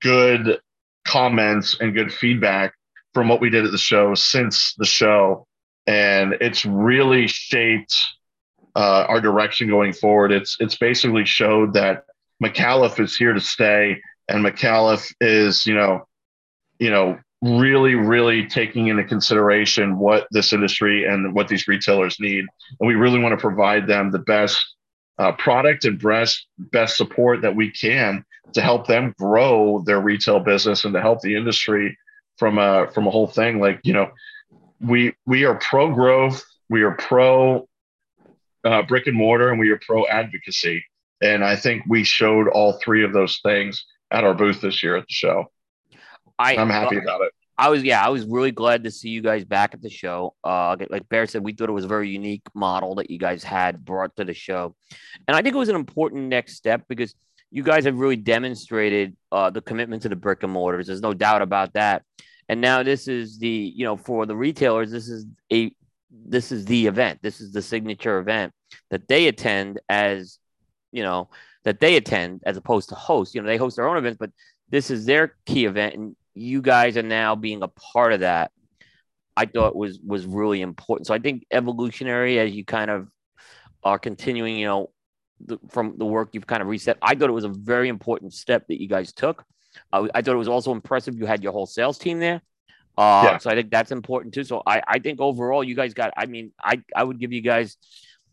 good 0.00 0.58
comments 1.04 1.76
and 1.80 1.92
good 1.92 2.12
feedback 2.12 2.72
from 3.12 3.28
what 3.28 3.40
we 3.40 3.50
did 3.50 3.66
at 3.66 3.72
the 3.72 3.78
show 3.78 4.14
since 4.14 4.74
the 4.78 4.86
show 4.86 5.46
and 5.86 6.34
it's 6.40 6.64
really 6.64 7.26
shaped 7.26 7.94
uh, 8.74 9.06
our 9.08 9.20
direction 9.20 9.68
going 9.68 9.92
forward. 9.92 10.32
It's 10.32 10.56
it's 10.60 10.76
basically 10.76 11.24
showed 11.24 11.74
that 11.74 12.04
Micallef 12.42 12.98
is 13.00 13.16
here 13.16 13.32
to 13.32 13.40
stay, 13.40 14.00
and 14.28 14.44
Micallef 14.44 15.12
is 15.20 15.66
you 15.66 15.74
know, 15.74 16.06
you 16.78 16.90
know, 16.90 17.18
really 17.42 17.94
really 17.94 18.46
taking 18.46 18.88
into 18.88 19.04
consideration 19.04 19.98
what 19.98 20.26
this 20.30 20.52
industry 20.52 21.04
and 21.04 21.34
what 21.34 21.48
these 21.48 21.68
retailers 21.68 22.18
need, 22.20 22.44
and 22.80 22.86
we 22.86 22.94
really 22.94 23.18
want 23.18 23.32
to 23.32 23.40
provide 23.40 23.86
them 23.86 24.10
the 24.10 24.18
best 24.18 24.62
uh, 25.18 25.32
product 25.32 25.84
and 25.84 26.00
best 26.00 26.46
best 26.58 26.96
support 26.96 27.42
that 27.42 27.54
we 27.54 27.70
can 27.70 28.24
to 28.54 28.60
help 28.60 28.86
them 28.86 29.14
grow 29.18 29.82
their 29.86 30.00
retail 30.00 30.40
business 30.40 30.84
and 30.84 30.94
to 30.94 31.00
help 31.00 31.20
the 31.20 31.36
industry 31.36 31.96
from 32.38 32.58
a 32.58 32.88
from 32.92 33.06
a 33.06 33.10
whole 33.10 33.26
thing. 33.26 33.60
Like 33.60 33.80
you 33.84 33.92
know, 33.92 34.10
we 34.80 35.14
we 35.26 35.44
are 35.44 35.54
pro 35.56 35.92
growth, 35.92 36.44
we 36.68 36.82
are 36.82 36.92
pro 36.92 37.68
uh, 38.64 38.82
brick 38.82 39.06
and 39.06 39.16
mortar, 39.16 39.50
and 39.50 39.58
we 39.58 39.70
are 39.70 39.80
pro 39.84 40.06
advocacy. 40.06 40.84
And 41.20 41.44
I 41.44 41.56
think 41.56 41.84
we 41.88 42.04
showed 42.04 42.48
all 42.48 42.80
three 42.84 43.04
of 43.04 43.12
those 43.12 43.38
things 43.42 43.84
at 44.10 44.24
our 44.24 44.34
booth 44.34 44.60
this 44.60 44.82
year 44.82 44.96
at 44.96 45.06
the 45.06 45.12
show. 45.12 45.46
I, 46.38 46.56
I'm 46.56 46.70
happy 46.70 46.96
about 46.96 47.20
it. 47.22 47.32
I 47.58 47.68
was 47.68 47.84
yeah, 47.84 48.04
I 48.04 48.08
was 48.08 48.24
really 48.24 48.50
glad 48.50 48.84
to 48.84 48.90
see 48.90 49.10
you 49.10 49.22
guys 49.22 49.44
back 49.44 49.74
at 49.74 49.82
the 49.82 49.90
show. 49.90 50.34
Uh, 50.42 50.76
like 50.90 51.08
Bear 51.08 51.26
said, 51.26 51.44
we 51.44 51.52
thought 51.52 51.68
it 51.68 51.72
was 51.72 51.84
a 51.84 51.88
very 51.88 52.08
unique 52.08 52.42
model 52.54 52.96
that 52.96 53.10
you 53.10 53.18
guys 53.18 53.44
had 53.44 53.84
brought 53.84 54.16
to 54.16 54.24
the 54.24 54.34
show, 54.34 54.74
and 55.28 55.36
I 55.36 55.42
think 55.42 55.54
it 55.54 55.58
was 55.58 55.68
an 55.68 55.76
important 55.76 56.24
next 56.24 56.56
step 56.56 56.82
because 56.88 57.14
you 57.52 57.62
guys 57.62 57.84
have 57.84 57.98
really 57.98 58.16
demonstrated 58.16 59.14
uh, 59.30 59.50
the 59.50 59.60
commitment 59.60 60.02
to 60.02 60.08
the 60.08 60.16
brick 60.16 60.42
and 60.42 60.50
mortars. 60.50 60.86
There's 60.86 61.02
no 61.02 61.12
doubt 61.12 61.42
about 61.42 61.74
that. 61.74 62.02
And 62.48 62.60
now 62.60 62.82
this 62.82 63.08
is 63.08 63.38
the, 63.38 63.48
you 63.48 63.84
know, 63.84 63.96
for 63.96 64.24
the 64.26 64.34
retailers, 64.34 64.90
this 64.90 65.08
is 65.08 65.26
a 65.52 65.70
this 66.12 66.52
is 66.52 66.64
the 66.66 66.86
event. 66.86 67.20
This 67.22 67.40
is 67.40 67.52
the 67.52 67.62
signature 67.62 68.18
event 68.18 68.52
that 68.90 69.08
they 69.08 69.28
attend 69.28 69.80
as, 69.88 70.38
you 70.92 71.02
know, 71.02 71.30
that 71.64 71.80
they 71.80 71.96
attend 71.96 72.42
as 72.44 72.56
opposed 72.56 72.90
to 72.90 72.94
host. 72.94 73.34
You 73.34 73.42
know, 73.42 73.46
they 73.46 73.56
host 73.56 73.76
their 73.76 73.88
own 73.88 73.96
events, 73.96 74.18
but 74.18 74.30
this 74.68 74.90
is 74.90 75.06
their 75.06 75.36
key 75.46 75.64
event, 75.66 75.94
and 75.94 76.16
you 76.34 76.62
guys 76.62 76.96
are 76.96 77.02
now 77.02 77.34
being 77.34 77.62
a 77.62 77.68
part 77.68 78.12
of 78.12 78.20
that. 78.20 78.50
I 79.36 79.46
thought 79.46 79.74
was 79.74 79.98
was 80.00 80.26
really 80.26 80.60
important. 80.60 81.06
So 81.06 81.14
I 81.14 81.18
think 81.18 81.46
evolutionary, 81.50 82.38
as 82.38 82.52
you 82.52 82.64
kind 82.64 82.90
of 82.90 83.08
are 83.82 83.98
continuing, 83.98 84.56
you 84.56 84.66
know, 84.66 84.90
the, 85.40 85.58
from 85.70 85.96
the 85.98 86.04
work 86.04 86.30
you've 86.32 86.46
kind 86.46 86.62
of 86.62 86.68
reset. 86.68 86.98
I 87.02 87.14
thought 87.14 87.30
it 87.30 87.34
was 87.34 87.44
a 87.44 87.48
very 87.48 87.88
important 87.88 88.32
step 88.32 88.66
that 88.68 88.80
you 88.80 88.88
guys 88.88 89.12
took. 89.12 89.44
Uh, 89.92 90.08
I 90.14 90.22
thought 90.22 90.34
it 90.34 90.38
was 90.38 90.48
also 90.48 90.72
impressive. 90.72 91.16
You 91.16 91.26
had 91.26 91.42
your 91.42 91.52
whole 91.52 91.66
sales 91.66 91.98
team 91.98 92.18
there. 92.18 92.42
Uh, 92.96 93.22
yeah. 93.24 93.38
So 93.38 93.50
I 93.50 93.54
think 93.54 93.70
that's 93.70 93.90
important 93.90 94.34
too. 94.34 94.44
So 94.44 94.62
I, 94.66 94.82
I 94.86 94.98
think 94.98 95.20
overall, 95.20 95.64
you 95.64 95.74
guys 95.74 95.94
got, 95.94 96.12
I 96.16 96.26
mean, 96.26 96.52
I, 96.62 96.82
I 96.94 97.04
would 97.04 97.18
give 97.18 97.32
you 97.32 97.40
guys 97.40 97.76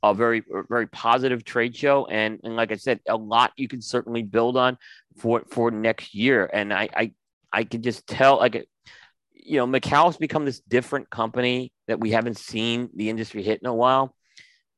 a 0.03 0.13
very, 0.13 0.43
very 0.69 0.87
positive 0.87 1.43
trade 1.43 1.75
show. 1.75 2.05
And, 2.05 2.39
and 2.43 2.55
like 2.55 2.71
I 2.71 2.75
said, 2.75 2.99
a 3.07 3.15
lot 3.15 3.53
you 3.55 3.67
can 3.67 3.81
certainly 3.81 4.23
build 4.23 4.57
on 4.57 4.77
for, 5.17 5.43
for 5.49 5.71
next 5.71 6.13
year. 6.13 6.49
And 6.51 6.73
I, 6.73 6.89
I, 6.95 7.11
I 7.51 7.63
can 7.63 7.81
just 7.81 8.05
tell, 8.07 8.37
like, 8.37 8.67
you 9.33 9.57
know, 9.57 9.67
Micallef's 9.67 10.17
become 10.17 10.45
this 10.45 10.59
different 10.59 11.09
company 11.09 11.71
that 11.87 11.99
we 11.99 12.11
haven't 12.11 12.37
seen 12.37 12.89
the 12.95 13.09
industry 13.09 13.43
hit 13.43 13.61
in 13.61 13.67
a 13.67 13.73
while. 13.73 14.13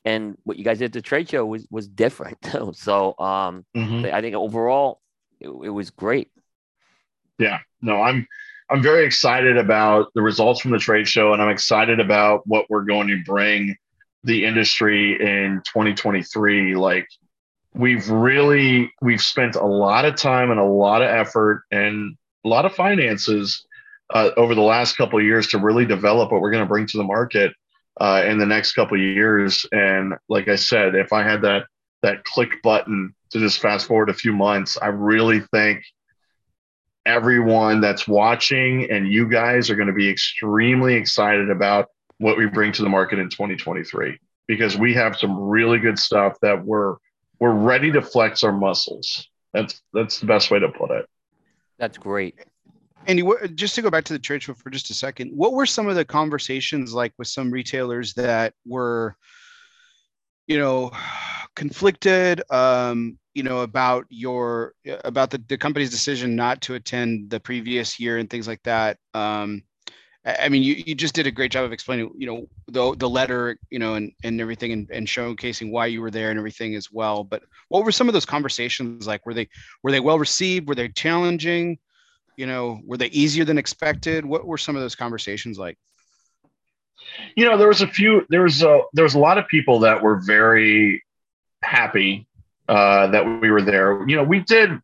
And 0.06 0.38
what 0.43 0.58
you 0.58 0.64
guys 0.64 0.80
did 0.80 0.85
at 0.85 0.93
the 0.93 1.01
trade 1.01 1.30
show 1.30 1.45
was, 1.45 1.68
was 1.69 1.88
different. 1.88 2.42
Too. 2.43 2.72
So 2.76 3.16
um, 3.19 3.66
mm-hmm. 3.76 4.14
I 4.14 4.22
think 4.22 4.35
overall 4.35 5.01
it, 5.40 5.50
it 5.50 5.69
was 5.69 5.90
great. 5.90 6.32
Yeah, 7.38 7.60
no, 7.82 8.01
I'm 8.01 8.27
I'm 8.72 8.82
very 8.82 9.06
excited 9.06 9.58
about 9.58 10.14
the 10.16 10.22
results 10.22 10.61
from 10.61 10.72
the 10.72 10.77
trade 10.77 11.06
show, 11.06 11.33
and 11.33 11.41
I'm 11.41 11.50
excited 11.50 12.00
about 12.00 12.48
what 12.48 12.69
we're 12.69 12.85
going 12.85 13.09
to 13.09 13.22
bring 13.25 13.75
the 14.24 14.45
industry 14.45 15.14
in 15.19 15.61
2023. 15.66 16.75
Like 16.75 17.06
we've 17.74 18.09
really 18.09 18.90
we've 19.01 19.22
spent 19.22 19.56
a 19.56 19.66
lot 19.66 20.06
of 20.06 20.16
time 20.16 20.51
and 20.51 20.59
a 20.59 20.64
lot 20.64 21.01
of 21.01 21.09
effort 21.09 21.64
and 21.72 22.16
a 22.45 22.48
lot 22.48 22.66
of 22.66 22.74
finances 22.74 23.66
uh, 24.14 24.30
over 24.38 24.56
the 24.56 24.61
last 24.61 24.95
couple 24.95 25.19
of 25.19 25.25
years 25.25 25.48
to 25.48 25.58
really 25.58 25.85
develop 25.85 26.32
what 26.32 26.40
we're 26.40 26.51
going 26.51 26.64
to 26.64 26.69
bring 26.69 26.88
to 26.88 26.98
the 26.98 27.03
market 27.03 27.53
uh, 28.00 28.24
in 28.25 28.38
the 28.38 28.45
next 28.45 28.72
couple 28.72 28.95
of 28.95 29.03
years. 29.03 29.66
And 29.74 30.14
like 30.30 30.48
I 30.48 30.56
said, 30.56 30.95
if 30.95 31.11
I 31.11 31.24
had 31.24 31.41
that 31.41 31.66
that 32.03 32.24
click 32.24 32.61
button 32.64 33.14
to 33.32 33.40
just 33.40 33.59
fast 33.59 33.85
forward 33.85 34.09
a 34.09 34.14
few 34.14 34.32
months, 34.32 34.77
I 34.82 34.88
really 34.88 35.41
think 35.51 35.83
everyone 37.06 37.82
that's 37.82 38.08
watching 38.08 38.90
and 38.92 39.12
you 39.12 39.28
guys 39.28 39.70
are 39.70 39.76
going 39.76 39.88
to 39.88 39.94
be 39.94 40.10
extremely 40.10 40.94
excited 40.94 41.50
about 41.50 41.88
what 42.20 42.38
we 42.38 42.46
bring 42.46 42.72
to 42.72 42.84
the 42.84 42.90
market 42.90 43.18
in 43.18 43.30
2023 43.30 44.20
because 44.48 44.78
we 44.78 44.94
have 44.94 45.18
some 45.18 45.36
really 45.40 45.80
good 45.80 45.98
stuff 45.98 46.38
that 46.42 46.64
we're 46.64 46.96
we're 47.40 47.54
ready 47.54 47.92
to 47.92 48.02
flex 48.02 48.44
our 48.44 48.52
muscles. 48.52 49.28
That's 49.54 49.82
that's 49.94 50.20
the 50.20 50.28
best 50.28 50.52
way 50.52 50.60
to 50.60 50.70
put 50.70 50.92
it. 50.92 51.08
That's 51.80 51.98
great. 51.98 52.36
Andy, 53.08 53.24
what, 53.24 53.56
just 53.56 53.74
to 53.76 53.82
go 53.82 53.90
back 53.90 54.04
to 54.06 54.14
the 54.14 54.20
trade 54.20 54.44
show 54.44 54.54
for 54.54 54.70
just 54.70 54.92
a 54.92 54.94
second, 54.94 55.32
what 55.36 55.54
were 55.54 55.66
some 55.66 55.88
of 55.88 55.96
the 55.96 56.06
conversations 56.06 56.94
like 56.94 57.14
with 57.18 57.28
some 57.28 57.50
retailers 57.50 58.14
that 58.14 58.54
were, 58.66 59.16
you 60.46 60.60
know, 60.60 60.92
conflicted, 61.56 62.42
um, 62.50 63.18
you 63.34 63.44
know, 63.44 63.60
about 63.60 64.06
your 64.10 64.74
about 65.06 65.30
the, 65.30 65.44
the 65.48 65.58
company's 65.58 65.90
decision 65.90 66.36
not 66.36 66.62
to 66.62 66.76
attend 66.76 67.30
the 67.30 67.40
previous 67.40 68.00
year 68.00 68.18
and 68.18 68.30
things 68.30 68.48
like 68.48 68.62
that? 68.64 68.98
Um, 69.14 69.64
I 70.24 70.50
mean, 70.50 70.62
you, 70.62 70.76
you 70.86 70.94
just 70.94 71.16
did 71.16 71.26
a 71.26 71.32
great 71.32 71.52
job 71.52 71.66
of 71.66 71.72
explaining, 71.72 72.12
you 72.16 72.28
know, 72.28 72.46
the 72.68 72.96
the 72.96 73.10
letter, 73.10 73.58
you 73.72 73.80
know, 73.80 73.96
and 73.96 74.12
and 74.24 74.40
everything, 74.40 74.72
and, 74.72 74.90
and 74.92 75.08
showcasing 75.08 75.72
why 75.72 75.88
you 75.88 76.02
were 76.02 76.12
there 76.12 76.30
and 76.30 76.38
everything 76.38 76.76
as 76.76 76.92
well. 76.92 77.24
But 77.24 77.42
what 77.70 77.84
were 77.84 77.92
some 77.92 78.08
of 78.08 78.14
those 78.14 78.26
conversations 78.26 79.08
like? 79.08 79.26
Were 79.26 79.34
they 79.34 79.50
were 79.82 79.92
they 79.92 80.00
well 80.00 80.20
received? 80.20 80.68
Were 80.68 80.76
they 80.76 80.90
challenging? 80.90 81.80
You 82.38 82.46
know, 82.46 82.80
were 82.86 82.98
they 82.98 83.08
easier 83.08 83.46
than 83.46 83.58
expected? 83.58 84.24
What 84.24 84.46
were 84.46 84.60
some 84.60 84.76
of 84.76 84.84
those 84.84 84.96
conversations 84.96 85.58
like? 85.58 85.78
You 87.36 87.46
know, 87.46 87.58
there 87.58 87.68
was 87.68 87.82
a 87.82 87.88
few. 87.88 88.26
There 88.30 88.44
was 88.44 88.62
a 88.62 88.82
there 88.94 89.04
was 89.04 89.16
a 89.16 89.20
lot 89.20 89.40
of 89.40 89.48
people 89.48 89.80
that 89.80 90.04
were 90.04 90.22
very 90.24 91.04
happy 91.64 92.28
uh, 92.68 93.08
that 93.08 93.42
we 93.42 93.52
were 93.52 93.62
there. 93.62 94.08
You 94.08 94.16
know, 94.16 94.24
we 94.24 94.40
did 94.40 94.82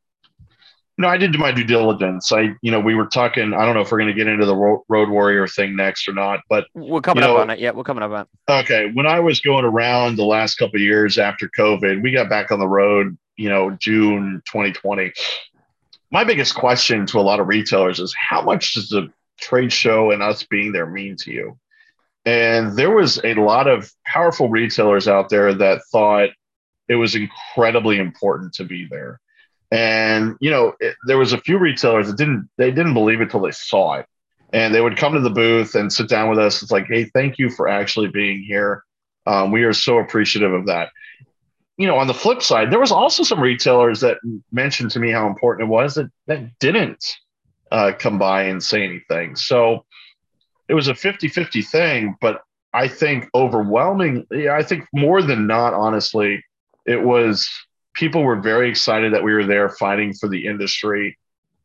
no, 0.99 1.07
I 1.07 1.17
did 1.17 1.31
do 1.31 1.37
my 1.37 1.51
due 1.51 1.63
diligence. 1.63 2.31
I, 2.31 2.55
you 2.61 2.71
know, 2.71 2.79
we 2.79 2.95
were 2.95 3.05
talking. 3.05 3.53
I 3.53 3.65
don't 3.65 3.75
know 3.75 3.81
if 3.81 3.91
we're 3.91 3.99
going 3.99 4.09
to 4.09 4.15
get 4.15 4.27
into 4.27 4.47
the 4.47 4.55
road 4.55 5.09
warrior 5.09 5.47
thing 5.47 5.75
next 5.75 6.07
or 6.07 6.13
not, 6.13 6.39
but 6.49 6.65
we're 6.73 7.01
coming 7.01 7.23
up 7.23 7.29
know, 7.29 7.37
on 7.37 7.51
it. 7.51 7.59
Yeah, 7.59 7.71
we're 7.71 7.83
coming 7.83 8.03
up 8.03 8.11
on. 8.11 8.21
It. 8.21 8.51
Okay, 8.51 8.91
when 8.93 9.05
I 9.05 9.19
was 9.19 9.39
going 9.39 9.63
around 9.63 10.15
the 10.15 10.25
last 10.25 10.55
couple 10.55 10.79
years 10.79 11.19
after 11.19 11.49
COVID, 11.49 12.01
we 12.01 12.11
got 12.11 12.29
back 12.29 12.51
on 12.51 12.59
the 12.59 12.67
road. 12.67 13.15
You 13.35 13.49
know, 13.49 13.71
June 13.71 14.41
2020. 14.45 15.13
My 16.09 16.23
biggest 16.23 16.55
question 16.55 17.05
to 17.07 17.19
a 17.19 17.21
lot 17.21 17.39
of 17.39 17.47
retailers 17.47 17.99
is 17.99 18.15
how 18.17 18.41
much 18.41 18.73
does 18.73 18.89
the 18.89 19.11
trade 19.39 19.71
show 19.71 20.09
and 20.09 20.23
us 20.23 20.43
being 20.43 20.71
there 20.71 20.87
mean 20.87 21.15
to 21.17 21.31
you? 21.31 21.59
And 22.25 22.75
there 22.75 22.91
was 22.91 23.21
a 23.23 23.35
lot 23.35 23.67
of 23.67 23.91
powerful 24.05 24.49
retailers 24.49 25.07
out 25.07 25.29
there 25.29 25.53
that 25.53 25.81
thought 25.91 26.29
it 26.89 26.95
was 26.95 27.15
incredibly 27.15 27.97
important 27.97 28.53
to 28.53 28.63
be 28.63 28.87
there 28.89 29.19
and 29.71 30.37
you 30.39 30.49
know, 30.49 30.73
it, 30.79 30.95
there 31.05 31.17
was 31.17 31.33
a 31.33 31.41
few 31.41 31.57
retailers 31.57 32.07
that 32.07 32.17
didn't 32.17 32.49
they 32.57 32.71
didn't 32.71 32.93
believe 32.93 33.21
it 33.21 33.29
till 33.29 33.41
they 33.41 33.51
saw 33.51 33.95
it, 33.95 34.05
and 34.53 34.73
they 34.73 34.81
would 34.81 34.97
come 34.97 35.13
to 35.13 35.19
the 35.19 35.29
booth 35.29 35.75
and 35.75 35.91
sit 35.91 36.07
down 36.09 36.29
with 36.29 36.39
us. 36.39 36.61
It's 36.61 36.71
like, 36.71 36.87
hey, 36.87 37.05
thank 37.05 37.37
you 37.37 37.49
for 37.49 37.67
actually 37.67 38.07
being 38.07 38.43
here. 38.43 38.83
Um, 39.25 39.51
we 39.51 39.63
are 39.63 39.73
so 39.73 39.97
appreciative 39.97 40.53
of 40.53 40.67
that. 40.67 40.89
You 41.75 41.85
know, 41.85 41.97
on 41.97 42.07
the 42.07 42.13
flip 42.13 42.41
side, 42.41 42.71
there 42.71 42.79
was 42.79 42.91
also 42.91 43.23
some 43.23 43.41
retailers 43.41 43.99
that 43.99 44.17
mentioned 44.51 44.91
to 44.91 44.99
me 44.99 45.11
how 45.11 45.27
important 45.27 45.67
it 45.67 45.71
was 45.71 45.95
that 45.95 46.09
that 46.27 46.57
didn't 46.59 47.05
uh, 47.71 47.91
come 47.99 48.17
by 48.17 48.43
and 48.43 48.63
say 48.63 48.83
anything. 48.83 49.35
So 49.35 49.85
it 50.69 50.73
was 50.73 50.87
a 50.87 50.93
50-50 50.93 51.65
thing, 51.67 52.15
but 52.21 52.41
I 52.73 52.87
think 52.87 53.29
overwhelming, 53.35 54.25
I 54.49 54.63
think 54.63 54.85
more 54.93 55.21
than 55.21 55.45
not, 55.45 55.73
honestly, 55.73 56.41
it 56.87 57.03
was 57.03 57.49
people 57.93 58.23
were 58.23 58.39
very 58.39 58.69
excited 58.69 59.13
that 59.13 59.23
we 59.23 59.33
were 59.33 59.45
there 59.45 59.69
fighting 59.69 60.13
for 60.13 60.29
the 60.29 60.45
industry 60.47 61.17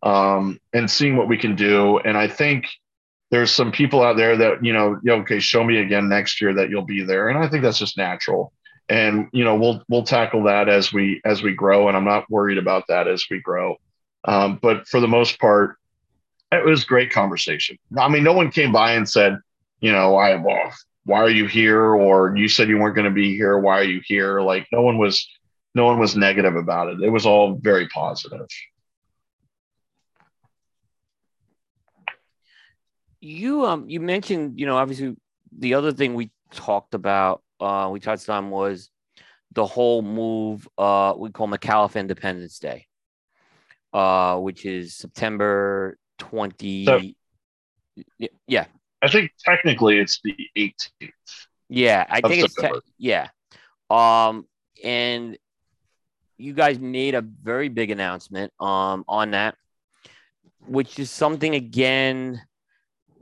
um, 0.02 0.58
and 0.72 0.90
seeing 0.90 1.16
what 1.16 1.28
we 1.28 1.38
can 1.38 1.54
do. 1.54 1.98
And 1.98 2.16
I 2.16 2.26
think 2.26 2.66
there's 3.30 3.52
some 3.52 3.70
people 3.70 4.02
out 4.02 4.16
there 4.16 4.36
that, 4.36 4.64
you 4.64 4.72
know, 4.72 4.98
okay, 5.06 5.38
show 5.38 5.62
me 5.62 5.78
again 5.78 6.08
next 6.08 6.40
year 6.40 6.52
that 6.54 6.70
you'll 6.70 6.84
be 6.84 7.04
there. 7.04 7.28
And 7.28 7.38
I 7.38 7.48
think 7.48 7.62
that's 7.62 7.78
just 7.78 7.96
natural. 7.96 8.52
And, 8.88 9.28
you 9.32 9.44
know, 9.44 9.54
we'll, 9.54 9.82
we'll 9.88 10.02
tackle 10.02 10.42
that 10.44 10.68
as 10.68 10.92
we, 10.92 11.20
as 11.24 11.42
we 11.42 11.54
grow. 11.54 11.88
And 11.88 11.96
I'm 11.96 12.04
not 12.04 12.28
worried 12.30 12.58
about 12.58 12.84
that 12.88 13.08
as 13.08 13.24
we 13.30 13.40
grow. 13.40 13.76
Um, 14.24 14.58
but 14.60 14.88
for 14.88 15.00
the 15.00 15.08
most 15.08 15.38
part, 15.38 15.76
it 16.50 16.64
was 16.64 16.84
great 16.84 17.10
conversation. 17.10 17.78
I 17.96 18.08
mean, 18.08 18.24
no 18.24 18.32
one 18.32 18.50
came 18.50 18.72
by 18.72 18.92
and 18.92 19.08
said, 19.08 19.38
you 19.80 19.92
know, 19.92 20.16
I, 20.16 20.34
well, 20.36 20.72
why 21.04 21.20
are 21.20 21.30
you 21.30 21.46
here? 21.46 21.82
Or 21.82 22.36
you 22.36 22.48
said 22.48 22.68
you 22.68 22.78
weren't 22.78 22.94
going 22.94 23.06
to 23.06 23.10
be 23.10 23.34
here. 23.36 23.58
Why 23.58 23.78
are 23.80 23.84
you 23.84 24.00
here? 24.04 24.40
Like 24.40 24.66
no 24.72 24.82
one 24.82 24.98
was, 24.98 25.28
no 25.74 25.84
one 25.86 25.98
was 25.98 26.16
negative 26.16 26.56
about 26.56 26.88
it. 26.88 27.02
It 27.02 27.10
was 27.10 27.26
all 27.26 27.54
very 27.54 27.88
positive. 27.88 28.46
You 33.24 33.64
um 33.66 33.88
you 33.88 34.00
mentioned 34.00 34.58
you 34.58 34.66
know 34.66 34.76
obviously 34.76 35.16
the 35.56 35.74
other 35.74 35.92
thing 35.92 36.14
we 36.14 36.32
talked 36.52 36.92
about 36.94 37.40
uh 37.60 37.88
we 37.92 38.00
touched 38.00 38.28
on 38.28 38.50
was 38.50 38.90
the 39.52 39.64
whole 39.64 40.02
move 40.02 40.68
uh 40.76 41.14
we 41.16 41.30
call 41.30 41.46
Micallef 41.46 41.94
Independence 41.94 42.58
Day, 42.58 42.86
uh 43.92 44.38
which 44.38 44.66
is 44.66 44.96
September 44.96 45.96
twenty. 46.18 46.84
So, 46.84 47.00
yeah, 48.48 48.66
I 49.02 49.08
think 49.08 49.32
technically 49.44 49.98
it's 49.98 50.20
the 50.22 50.36
18th. 50.56 51.10
Yeah, 51.68 52.06
I 52.08 52.20
think 52.20 52.44
it's 52.44 52.54
te- 52.54 52.70
yeah. 52.98 53.28
Um, 53.90 54.46
and 54.84 55.36
you 56.38 56.52
guys 56.52 56.78
made 56.78 57.14
a 57.14 57.22
very 57.22 57.68
big 57.68 57.90
announcement 57.90 58.52
um, 58.60 59.04
on 59.08 59.32
that, 59.32 59.56
which 60.66 60.98
is 60.98 61.10
something 61.10 61.54
again 61.54 62.40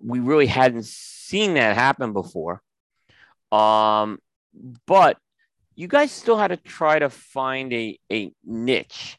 we 0.02 0.18
really 0.18 0.47
hadn't 0.47 0.86
seen 0.86 1.55
that 1.55 1.76
happen 1.76 2.12
before. 2.12 2.62
Um, 3.52 4.18
but 4.86 5.18
you 5.75 5.89
guys 5.89 6.10
still 6.10 6.36
had 6.36 6.49
to 6.49 6.57
try 6.57 6.99
to 6.99 7.10
find 7.10 7.73
a, 7.73 7.99
a 8.12 8.33
niche. 8.44 9.18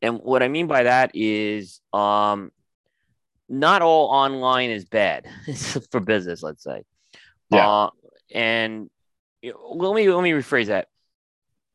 And 0.00 0.18
what 0.18 0.42
I 0.42 0.48
mean 0.48 0.66
by 0.66 0.84
that 0.84 1.12
is 1.14 1.80
um, 1.92 2.50
not 3.52 3.82
all 3.82 4.06
online 4.06 4.70
is 4.70 4.84
bad 4.84 5.26
for 5.90 6.00
business, 6.00 6.42
let's 6.42 6.64
say. 6.64 6.82
Yeah. 7.50 7.68
Uh, 7.68 7.90
and 8.34 8.90
let 9.42 9.94
me 9.94 10.08
let 10.08 10.22
me 10.22 10.30
rephrase 10.30 10.66
that 10.66 10.88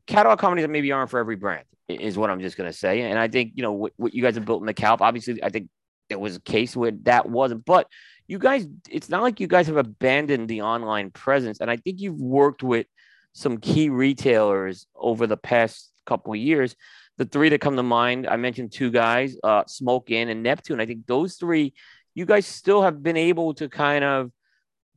catalog 0.06 0.38
companies 0.38 0.64
that 0.64 0.70
maybe 0.70 0.90
aren't 0.90 1.10
for 1.10 1.20
every 1.20 1.36
brand 1.36 1.64
is 1.88 2.18
what 2.18 2.30
I'm 2.30 2.40
just 2.40 2.56
going 2.56 2.70
to 2.70 2.76
say. 2.76 3.02
And 3.02 3.18
I 3.18 3.28
think, 3.28 3.52
you 3.54 3.62
know, 3.62 3.72
what, 3.72 3.92
what 3.96 4.14
you 4.14 4.22
guys 4.22 4.34
have 4.34 4.44
built 4.44 4.60
in 4.60 4.66
the 4.66 4.74
Calp, 4.74 5.00
obviously, 5.00 5.42
I 5.42 5.50
think 5.50 5.68
there 6.08 6.18
was 6.18 6.36
a 6.36 6.40
case 6.40 6.76
where 6.76 6.90
that 7.02 7.28
wasn't, 7.28 7.64
but 7.64 7.86
you 8.26 8.38
guys, 8.38 8.66
it's 8.90 9.08
not 9.08 9.22
like 9.22 9.40
you 9.40 9.46
guys 9.46 9.68
have 9.68 9.76
abandoned 9.76 10.48
the 10.48 10.62
online 10.62 11.10
presence. 11.10 11.60
And 11.60 11.70
I 11.70 11.76
think 11.76 12.00
you've 12.00 12.20
worked 12.20 12.62
with 12.62 12.86
some 13.32 13.58
key 13.58 13.88
retailers 13.88 14.86
over 14.94 15.26
the 15.26 15.36
past 15.36 15.90
couple 16.04 16.32
of 16.32 16.38
years. 16.38 16.74
The 17.18 17.26
three 17.26 17.48
that 17.50 17.60
come 17.60 17.76
to 17.76 17.82
mind, 17.82 18.26
I 18.26 18.36
mentioned 18.36 18.72
two 18.72 18.90
guys, 18.90 19.36
uh, 19.44 19.64
Smoke 19.66 20.10
Inn 20.10 20.28
and 20.28 20.42
Neptune. 20.42 20.80
I 20.80 20.86
think 20.86 21.06
those 21.06 21.34
three, 21.34 21.74
you 22.14 22.24
guys 22.24 22.46
still 22.46 22.82
have 22.82 23.02
been 23.02 23.16
able 23.16 23.54
to 23.54 23.68
kind 23.68 24.04
of 24.04 24.30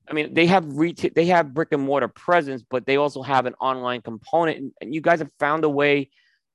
I 0.10 0.14
mean, 0.14 0.34
they 0.34 0.48
have 0.48 0.66
retail, 0.78 1.12
they 1.16 1.28
have 1.28 1.54
brick 1.54 1.70
and 1.72 1.82
mortar 1.84 2.08
presence, 2.08 2.64
but 2.70 2.86
they 2.86 2.98
also 2.98 3.22
have 3.22 3.46
an 3.46 3.54
online 3.62 4.02
component, 4.02 4.58
and, 4.58 4.72
and 4.82 4.96
you 4.96 5.00
guys 5.00 5.20
have 5.20 5.32
found 5.40 5.64
a 5.64 5.70
way 5.70 6.10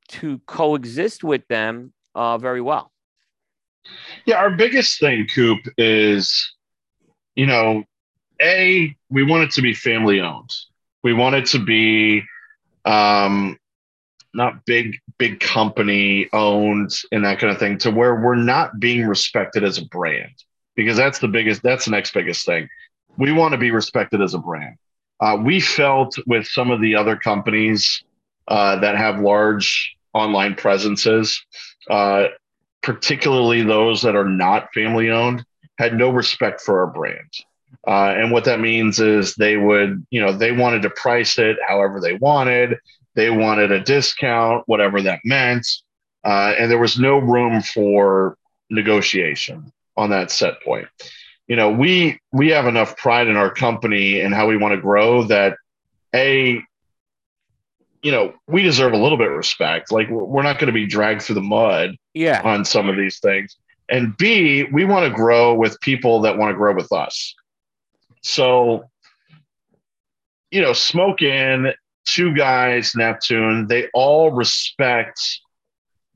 to 0.09 0.39
coexist 0.47 1.25
with 1.25 1.47
them 1.49 1.93
uh, 2.15 2.37
very 2.39 2.61
well. 2.61 2.93
Yeah, 4.27 4.37
our 4.37 4.51
biggest 4.51 5.01
thing, 5.01 5.27
Coop, 5.33 5.61
is 5.79 6.55
you 7.35 7.47
know, 7.47 7.85
a 8.43 8.95
we 9.11 9.23
want 9.23 9.45
it 9.45 9.53
to 9.53 9.63
be 9.63 9.73
family 9.73 10.21
owned. 10.21 10.51
We 11.05 11.13
want 11.13 11.37
it 11.37 11.47
to 11.47 11.59
be 11.59 12.23
um, 12.85 13.57
not 14.37 14.65
big 14.67 14.97
big 15.19 15.41
company 15.41 16.29
owned 16.33 16.93
and 17.11 17.25
that 17.25 17.39
kind 17.39 17.53
of 17.53 17.59
thing, 17.59 17.79
to 17.79 17.91
where 17.91 18.15
we're 18.21 18.35
not 18.37 18.79
being 18.79 19.07
respected 19.07 19.65
as 19.65 19.79
a 19.79 19.85
brand 19.87 20.33
because 20.75 20.97
that's 20.97 21.19
the 21.19 21.29
biggest 21.29 21.63
that's 21.63 21.87
the 21.87 21.91
next 21.91 22.13
biggest 22.13 22.47
thing 22.47 22.69
we 23.17 23.33
want 23.33 23.53
to 23.53 23.59
be 23.59 23.71
respected 23.71 24.21
as 24.21 24.35
a 24.35 24.39
brand. 24.39 24.77
Uh, 25.21 25.39
we 25.43 25.61
felt 25.61 26.17
with 26.27 26.47
some 26.47 26.71
of 26.71 26.81
the 26.81 26.95
other 26.95 27.17
companies 27.17 28.05
uh, 28.49 28.77
that 28.81 28.97
have 28.97 29.21
large 29.21 29.97
online 30.13 30.55
presences, 30.55 31.43
uh, 31.91 32.27
particularly 32.83 33.63
those 33.63 34.03
that 34.03 34.15
are 34.15 34.29
not 34.29 34.73
family 34.75 35.11
owned, 35.11 35.45
had 35.79 35.97
no 35.97 36.11
respect 36.11 36.61
for 36.61 36.81
our 36.81 36.87
brand. 36.87 37.33
Uh, 37.87 38.15
and 38.17 38.31
what 38.31 38.45
that 38.45 38.61
means 38.61 39.01
is 39.01 39.35
they 39.35 39.57
would, 39.57 40.05
you 40.11 40.21
know, 40.21 40.33
they 40.33 40.53
wanted 40.53 40.83
to 40.83 40.91
price 40.91 41.39
it 41.39 41.57
however 41.67 42.01
they 42.01 42.15
wanted. 42.15 42.77
They 43.17 43.31
wanted 43.31 43.73
a 43.73 43.81
discount, 43.81 44.63
whatever 44.67 45.03
that 45.03 45.19
meant. 45.25 45.67
Uh, 46.25 46.55
and 46.57 46.71
there 46.71 46.79
was 46.79 46.99
no 46.99 47.19
room 47.19 47.63
for 47.63 48.37
negotiation 48.71 49.73
on 49.97 50.11
that 50.11 50.31
set 50.31 50.61
point 50.63 50.89
you 51.47 51.55
know 51.55 51.71
we 51.71 52.19
we 52.33 52.49
have 52.49 52.67
enough 52.67 52.97
pride 52.97 53.29
in 53.29 53.37
our 53.37 53.49
company 53.49 54.21
and 54.21 54.35
how 54.35 54.49
we 54.49 54.57
want 54.57 54.75
to 54.75 54.81
grow 54.81 55.23
that 55.23 55.57
a 56.15 56.61
you 58.03 58.11
know 58.11 58.35
we 58.49 58.63
deserve 58.63 58.93
a 58.93 58.97
little 58.97 59.17
bit 59.17 59.29
of 59.29 59.37
respect 59.37 59.93
like 59.93 60.09
we're 60.11 60.43
not 60.43 60.59
going 60.59 60.67
to 60.67 60.73
be 60.73 60.85
dragged 60.85 61.23
through 61.23 61.37
the 61.37 61.41
mud 61.41 61.97
yeah 62.15 62.43
on 62.45 62.65
some 62.65 62.89
of 62.89 62.97
these 62.97 63.21
things 63.21 63.57
And 63.89 64.17
B, 64.17 64.65
we 64.73 64.85
want 64.85 65.07
to 65.07 65.15
grow 65.15 65.55
with 65.55 65.81
people 65.81 66.23
that 66.23 66.37
want 66.37 66.51
to 66.51 66.57
grow 66.57 66.75
with 66.75 66.93
us. 66.93 67.35
So, 68.23 68.91
you 70.51 70.61
know, 70.61 70.73
Smoke 70.73 71.23
Inn, 71.23 71.73
two 72.07 72.35
guys, 72.35 72.95
Neptune, 72.95 73.67
they 73.67 73.89
all 73.93 74.31
respect 74.31 75.21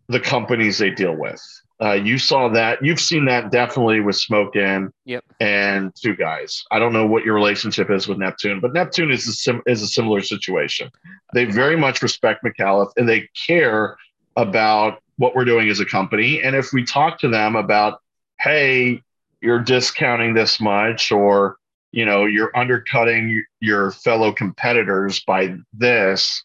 the 0.08 0.20
companies 0.20 0.78
they 0.78 0.90
deal 0.90 1.14
with. 1.16 1.40
Uh, 1.82 1.92
you 1.92 2.18
saw 2.18 2.48
that. 2.48 2.84
You've 2.84 3.00
seen 3.00 3.24
that 3.26 3.50
definitely 3.50 4.00
with 4.00 4.16
Smoke 4.16 4.54
Inn 4.54 4.92
Yep. 5.06 5.24
and 5.40 5.92
two 5.94 6.14
guys. 6.14 6.62
I 6.70 6.78
don't 6.78 6.92
know 6.92 7.06
what 7.06 7.24
your 7.24 7.34
relationship 7.34 7.90
is 7.90 8.06
with 8.06 8.18
Neptune, 8.18 8.60
but 8.60 8.74
Neptune 8.74 9.10
is 9.10 9.26
a, 9.26 9.32
sim- 9.32 9.62
is 9.66 9.82
a 9.82 9.86
similar 9.86 10.20
situation. 10.20 10.90
They 11.32 11.46
very 11.46 11.76
much 11.76 12.02
respect 12.02 12.44
Micallef 12.44 12.90
and 12.96 13.08
they 13.08 13.28
care 13.46 13.96
about 14.36 15.00
what 15.16 15.34
we're 15.34 15.46
doing 15.46 15.70
as 15.70 15.80
a 15.80 15.86
company. 15.86 16.42
And 16.42 16.54
if 16.54 16.72
we 16.72 16.84
talk 16.84 17.18
to 17.20 17.28
them 17.28 17.56
about, 17.56 18.00
hey, 18.40 19.00
you're 19.40 19.60
discounting 19.60 20.34
this 20.34 20.60
much, 20.60 21.10
or 21.10 21.56
you 21.92 22.04
know, 22.04 22.26
you're 22.26 22.56
undercutting 22.56 23.44
your 23.60 23.90
fellow 23.90 24.32
competitors 24.32 25.22
by 25.26 25.56
this, 25.72 26.44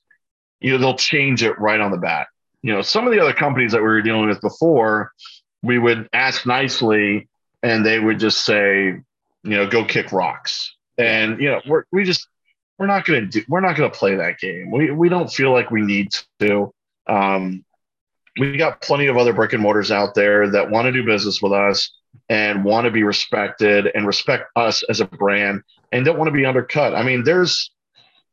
you 0.59 0.71
know, 0.71 0.77
they'll 0.77 0.97
change 0.97 1.43
it 1.43 1.59
right 1.59 1.79
on 1.79 1.91
the 1.91 1.97
bat. 1.97 2.27
You 2.61 2.73
know, 2.73 2.81
some 2.81 3.05
of 3.05 3.13
the 3.13 3.19
other 3.19 3.33
companies 3.33 3.71
that 3.73 3.81
we 3.81 3.87
were 3.87 4.01
dealing 4.01 4.27
with 4.27 4.41
before, 4.41 5.11
we 5.61 5.77
would 5.77 6.09
ask 6.13 6.45
nicely 6.45 7.27
and 7.61 7.85
they 7.85 7.99
would 7.99 8.19
just 8.19 8.45
say, 8.45 8.85
you 8.85 9.03
know, 9.43 9.67
go 9.67 9.83
kick 9.85 10.11
rocks. 10.11 10.73
And 10.97 11.39
you 11.39 11.49
know, 11.51 11.61
we're 11.67 11.83
we 11.91 12.03
just 12.03 12.27
we're 12.79 12.87
not 12.87 13.05
gonna 13.05 13.25
do 13.25 13.41
we're 13.49 13.61
not 13.61 13.75
gonna 13.75 13.89
play 13.89 14.15
that 14.15 14.39
game. 14.39 14.71
We 14.71 14.91
we 14.91 15.09
don't 15.09 15.31
feel 15.31 15.51
like 15.51 15.71
we 15.71 15.81
need 15.81 16.15
to. 16.39 16.73
Um, 17.07 17.64
we 18.39 18.57
got 18.57 18.81
plenty 18.81 19.07
of 19.07 19.17
other 19.17 19.33
brick 19.33 19.53
and 19.53 19.61
mortars 19.61 19.91
out 19.91 20.13
there 20.13 20.49
that 20.49 20.69
want 20.69 20.85
to 20.85 20.91
do 20.91 21.05
business 21.05 21.41
with 21.41 21.53
us 21.53 21.91
and 22.29 22.63
want 22.63 22.85
to 22.85 22.91
be 22.91 23.03
respected 23.03 23.89
and 23.93 24.07
respect 24.07 24.45
us 24.55 24.83
as 24.89 24.99
a 24.99 25.05
brand 25.05 25.61
and 25.91 26.05
don't 26.05 26.17
want 26.17 26.27
to 26.27 26.33
be 26.33 26.45
undercut. 26.45 26.95
I 26.95 27.03
mean, 27.03 27.23
there's, 27.23 27.71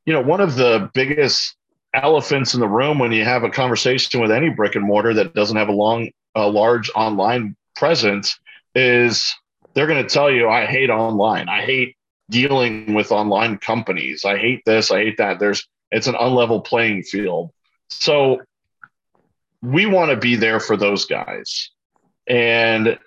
you 0.06 0.12
know, 0.12 0.20
one 0.20 0.40
of 0.40 0.56
the 0.56 0.90
biggest 0.94 1.54
elephants 1.94 2.54
in 2.54 2.60
the 2.60 2.68
room 2.68 2.98
when 2.98 3.12
you 3.12 3.24
have 3.24 3.44
a 3.44 3.50
conversation 3.50 4.20
with 4.20 4.30
any 4.30 4.48
brick 4.48 4.74
and 4.74 4.84
mortar 4.84 5.14
that 5.14 5.34
doesn't 5.34 5.56
have 5.56 5.68
a 5.68 5.72
long, 5.72 6.10
a 6.34 6.48
large 6.48 6.90
online 6.94 7.54
presence 7.76 8.38
is 8.74 9.32
they're 9.74 9.86
going 9.86 10.02
to 10.02 10.08
tell 10.08 10.30
you, 10.30 10.48
I 10.48 10.66
hate 10.66 10.90
online. 10.90 11.48
I 11.48 11.62
hate 11.62 11.96
dealing 12.30 12.94
with 12.94 13.12
online 13.12 13.58
companies. 13.58 14.24
I 14.24 14.38
hate 14.38 14.62
this. 14.64 14.90
I 14.90 14.98
hate 14.98 15.18
that. 15.18 15.38
There's, 15.38 15.66
it's 15.90 16.06
an 16.06 16.14
unlevel 16.14 16.64
playing 16.64 17.02
field. 17.02 17.50
So 17.90 18.40
we 19.62 19.86
want 19.86 20.10
to 20.10 20.16
be 20.16 20.36
there 20.36 20.60
for 20.60 20.76
those 20.76 21.06
guys. 21.06 21.70
And 22.26 22.98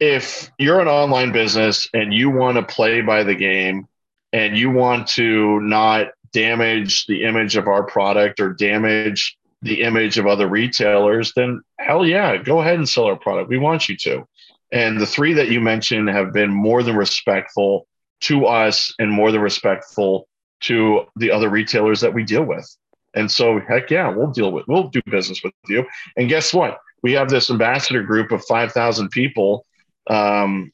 if 0.00 0.50
you're 0.58 0.80
an 0.80 0.88
online 0.88 1.32
business 1.32 1.88
and 1.94 2.12
you 2.12 2.30
want 2.30 2.56
to 2.56 2.62
play 2.62 3.02
by 3.02 3.22
the 3.22 3.34
game 3.34 3.86
and 4.32 4.56
you 4.56 4.70
want 4.70 5.06
to 5.08 5.60
not 5.60 6.08
damage 6.32 7.06
the 7.06 7.24
image 7.24 7.56
of 7.56 7.68
our 7.68 7.84
product 7.84 8.40
or 8.40 8.52
damage 8.54 9.36
the 9.60 9.82
image 9.82 10.18
of 10.18 10.26
other 10.26 10.48
retailers, 10.48 11.32
then 11.36 11.62
hell 11.78 12.04
yeah, 12.04 12.36
go 12.36 12.60
ahead 12.60 12.76
and 12.76 12.88
sell 12.88 13.04
our 13.04 13.16
product. 13.16 13.48
We 13.48 13.58
want 13.58 13.88
you 13.88 13.96
to. 13.98 14.26
And 14.72 14.98
the 14.98 15.06
three 15.06 15.34
that 15.34 15.50
you 15.50 15.60
mentioned 15.60 16.08
have 16.08 16.32
been 16.32 16.50
more 16.50 16.82
than 16.82 16.96
respectful 16.96 17.86
to 18.22 18.46
us 18.46 18.94
and 18.98 19.12
more 19.12 19.30
than 19.30 19.42
respectful 19.42 20.26
to 20.62 21.02
the 21.16 21.30
other 21.30 21.50
retailers 21.50 22.00
that 22.00 22.14
we 22.14 22.24
deal 22.24 22.44
with. 22.44 22.66
And 23.14 23.30
so, 23.30 23.60
heck 23.60 23.90
yeah, 23.90 24.08
we'll 24.08 24.30
deal 24.30 24.52
with, 24.52 24.66
we'll 24.68 24.88
do 24.88 25.00
business 25.06 25.42
with 25.42 25.52
you. 25.68 25.84
And 26.16 26.28
guess 26.28 26.54
what? 26.54 26.78
We 27.02 27.12
have 27.12 27.28
this 27.28 27.50
ambassador 27.50 28.02
group 28.02 28.32
of 28.32 28.44
5,000 28.44 29.10
people, 29.10 29.66
um, 30.08 30.72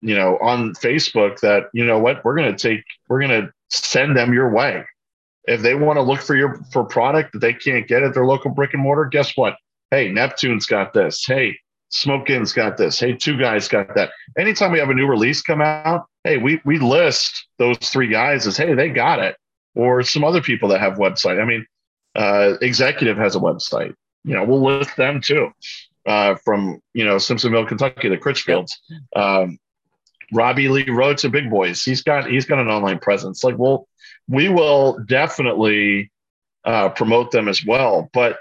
you 0.00 0.14
know, 0.14 0.38
on 0.38 0.74
Facebook 0.74 1.40
that, 1.40 1.64
you 1.72 1.84
know 1.84 1.98
what, 1.98 2.24
we're 2.24 2.36
going 2.36 2.54
to 2.54 2.68
take, 2.68 2.84
we're 3.08 3.20
going 3.20 3.42
to 3.42 3.52
send 3.70 4.16
them 4.16 4.32
your 4.32 4.50
way. 4.50 4.84
If 5.44 5.62
they 5.62 5.74
want 5.74 5.96
to 5.96 6.02
look 6.02 6.20
for 6.20 6.36
your, 6.36 6.60
for 6.72 6.84
product 6.84 7.32
that 7.32 7.40
they 7.40 7.54
can't 7.54 7.88
get 7.88 8.02
at 8.02 8.14
their 8.14 8.26
local 8.26 8.50
brick 8.50 8.74
and 8.74 8.82
mortar, 8.82 9.06
guess 9.06 9.36
what? 9.36 9.56
Hey, 9.90 10.10
Neptune's 10.10 10.66
got 10.66 10.92
this. 10.92 11.24
Hey, 11.26 11.56
Smoke 11.90 12.30
Inn's 12.30 12.52
got 12.52 12.76
this. 12.76 12.98
Hey, 12.98 13.14
two 13.14 13.36
guys 13.36 13.66
got 13.68 13.94
that. 13.96 14.10
Anytime 14.38 14.70
we 14.72 14.78
have 14.78 14.90
a 14.90 14.94
new 14.94 15.06
release 15.06 15.42
come 15.42 15.60
out, 15.60 16.06
hey, 16.24 16.36
we 16.36 16.60
we 16.64 16.78
list 16.78 17.46
those 17.58 17.78
three 17.78 18.06
guys 18.06 18.46
as 18.46 18.56
hey, 18.56 18.74
they 18.74 18.88
got 18.88 19.18
it, 19.18 19.36
or 19.74 20.02
some 20.02 20.22
other 20.22 20.40
people 20.40 20.68
that 20.68 20.80
have 20.80 20.94
website. 20.94 21.42
I 21.42 21.44
mean, 21.44 21.66
uh, 22.14 22.54
Executive 22.60 23.16
has 23.16 23.36
a 23.36 23.40
website. 23.40 23.94
You 24.24 24.34
know, 24.34 24.44
we'll 24.44 24.62
list 24.62 24.96
them 24.96 25.20
too. 25.20 25.50
Uh, 26.06 26.34
from 26.44 26.80
you 26.94 27.04
know 27.04 27.16
Simpsonville, 27.16 27.68
Kentucky, 27.68 28.08
the 28.08 28.16
Critchfields. 28.16 28.72
Um, 29.14 29.58
Robbie 30.32 30.68
Lee 30.68 30.88
Road 30.88 31.18
to 31.18 31.28
Big 31.28 31.50
Boys. 31.50 31.82
He's 31.82 32.02
got 32.02 32.28
he's 32.28 32.46
got 32.46 32.58
an 32.58 32.68
online 32.68 32.98
presence. 32.98 33.44
Like, 33.44 33.58
well, 33.58 33.86
we 34.28 34.48
will 34.48 34.98
definitely 35.06 36.10
uh, 36.64 36.90
promote 36.90 37.30
them 37.32 37.48
as 37.48 37.64
well, 37.64 38.08
but 38.12 38.38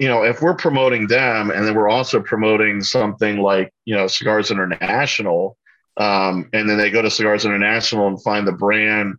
you 0.00 0.08
know, 0.08 0.24
if 0.24 0.40
we're 0.40 0.54
promoting 0.54 1.06
them 1.08 1.50
and 1.50 1.66
then 1.66 1.74
we're 1.74 1.90
also 1.90 2.20
promoting 2.22 2.82
something 2.82 3.36
like, 3.36 3.70
you 3.84 3.94
know, 3.94 4.06
Cigars 4.06 4.50
International, 4.50 5.58
um, 5.98 6.48
and 6.54 6.68
then 6.68 6.78
they 6.78 6.90
go 6.90 7.02
to 7.02 7.10
Cigars 7.10 7.44
International 7.44 8.08
and 8.08 8.20
find 8.22 8.46
the 8.48 8.52
brand, 8.52 9.16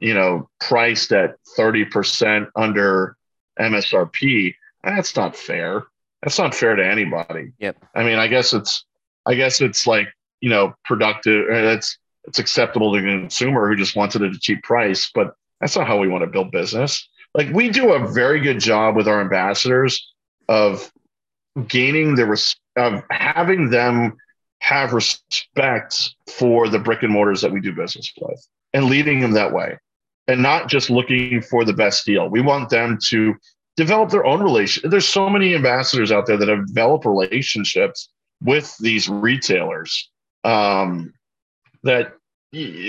you 0.00 0.12
know, 0.12 0.50
priced 0.60 1.12
at 1.12 1.36
30% 1.58 2.46
under 2.54 3.16
MSRP, 3.58 4.54
that's 4.82 5.16
not 5.16 5.36
fair. 5.36 5.84
That's 6.22 6.38
not 6.38 6.54
fair 6.54 6.76
to 6.76 6.84
anybody. 6.84 7.52
Yep. 7.58 7.76
I 7.94 8.04
mean, 8.04 8.18
I 8.18 8.26
guess 8.26 8.52
it's, 8.52 8.84
I 9.26 9.34
guess 9.34 9.60
it's 9.60 9.86
like, 9.86 10.08
you 10.40 10.50
know, 10.50 10.74
productive. 10.84 11.48
Uh, 11.48 11.74
it's, 11.74 11.98
it's 12.24 12.38
acceptable 12.38 12.94
to 12.94 13.00
the 13.00 13.06
consumer 13.06 13.68
who 13.68 13.76
just 13.76 13.96
wants 13.96 14.16
it 14.16 14.22
at 14.22 14.32
a 14.32 14.38
cheap 14.38 14.62
price, 14.62 15.10
but 15.14 15.34
that's 15.60 15.76
not 15.76 15.86
how 15.86 15.98
we 15.98 16.08
want 16.08 16.22
to 16.22 16.30
build 16.30 16.50
business. 16.50 17.08
Like 17.34 17.50
we 17.52 17.68
do 17.68 17.92
a 17.92 18.12
very 18.12 18.40
good 18.40 18.60
job 18.60 18.96
with 18.96 19.08
our 19.08 19.20
ambassadors 19.20 20.12
of 20.48 20.90
gaining 21.66 22.14
the 22.14 22.26
res- 22.26 22.56
of 22.76 23.02
having 23.10 23.70
them 23.70 24.16
have 24.60 24.92
respect 24.92 26.14
for 26.26 26.68
the 26.68 26.78
brick 26.78 27.02
and 27.02 27.12
mortars 27.12 27.40
that 27.40 27.52
we 27.52 27.60
do 27.60 27.72
business 27.72 28.12
with 28.20 28.46
and 28.72 28.86
leading 28.86 29.20
them 29.20 29.32
that 29.32 29.52
way 29.52 29.76
and 30.28 30.42
not 30.42 30.68
just 30.68 30.90
looking 30.90 31.40
for 31.42 31.64
the 31.64 31.72
best 31.72 32.04
deal. 32.04 32.28
We 32.28 32.42
want 32.42 32.68
them 32.68 32.98
to 33.08 33.34
develop 33.76 34.10
their 34.10 34.26
own 34.26 34.42
relation 34.42 34.90
there's 34.90 35.08
so 35.08 35.30
many 35.30 35.54
ambassadors 35.54 36.10
out 36.10 36.26
there 36.26 36.36
that 36.36 36.48
have 36.48 36.66
developed 36.66 37.06
relationships 37.06 38.10
with 38.42 38.76
these 38.78 39.08
retailers 39.08 40.10
um, 40.44 41.12
that 41.82 42.12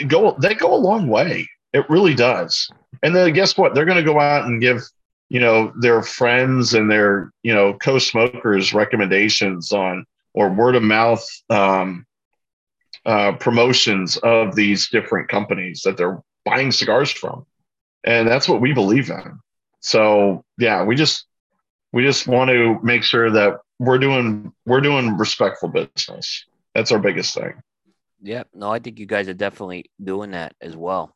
go 0.07 0.35
they 0.39 0.53
go 0.53 0.73
a 0.73 0.75
long 0.75 1.07
way. 1.07 1.47
It 1.73 1.89
really 1.89 2.15
does. 2.15 2.69
And 3.03 3.15
then 3.15 3.33
guess 3.33 3.57
what? 3.57 3.73
They're 3.73 3.85
going 3.85 4.03
to 4.03 4.11
go 4.11 4.19
out 4.19 4.45
and 4.45 4.61
give 4.61 4.83
you 5.29 5.39
know 5.39 5.71
their 5.79 6.01
friends 6.01 6.73
and 6.73 6.91
their 6.91 7.31
you 7.43 7.53
know 7.53 7.75
co-smokers 7.75 8.73
recommendations 8.73 9.71
on 9.71 10.05
or 10.33 10.49
word 10.49 10.75
of 10.75 10.83
mouth 10.83 11.25
um, 11.49 12.05
uh, 13.05 13.33
promotions 13.33 14.17
of 14.17 14.55
these 14.55 14.89
different 14.89 15.29
companies 15.29 15.81
that 15.85 15.97
they're 15.97 16.19
buying 16.45 16.71
cigars 16.71 17.11
from. 17.11 17.45
And 18.03 18.27
that's 18.27 18.47
what 18.47 18.61
we 18.61 18.73
believe 18.73 19.09
in. 19.09 19.39
So 19.81 20.43
yeah 20.57 20.83
we 20.83 20.95
just 20.95 21.25
we 21.91 22.03
just 22.03 22.27
want 22.27 22.49
to 22.49 22.79
make 22.83 23.03
sure 23.03 23.31
that 23.31 23.57
we're 23.79 23.97
doing 23.97 24.51
we're 24.65 24.81
doing 24.81 25.17
respectful 25.17 25.69
business. 25.69 26.45
That's 26.75 26.91
our 26.91 26.99
biggest 26.99 27.33
thing. 27.33 27.53
Yeah 28.21 28.43
no 28.53 28.69
i 28.71 28.79
think 28.79 28.99
you 28.99 29.05
guys 29.05 29.29
are 29.29 29.33
definitely 29.33 29.85
doing 30.03 30.31
that 30.31 30.55
as 30.61 30.75
well. 30.75 31.15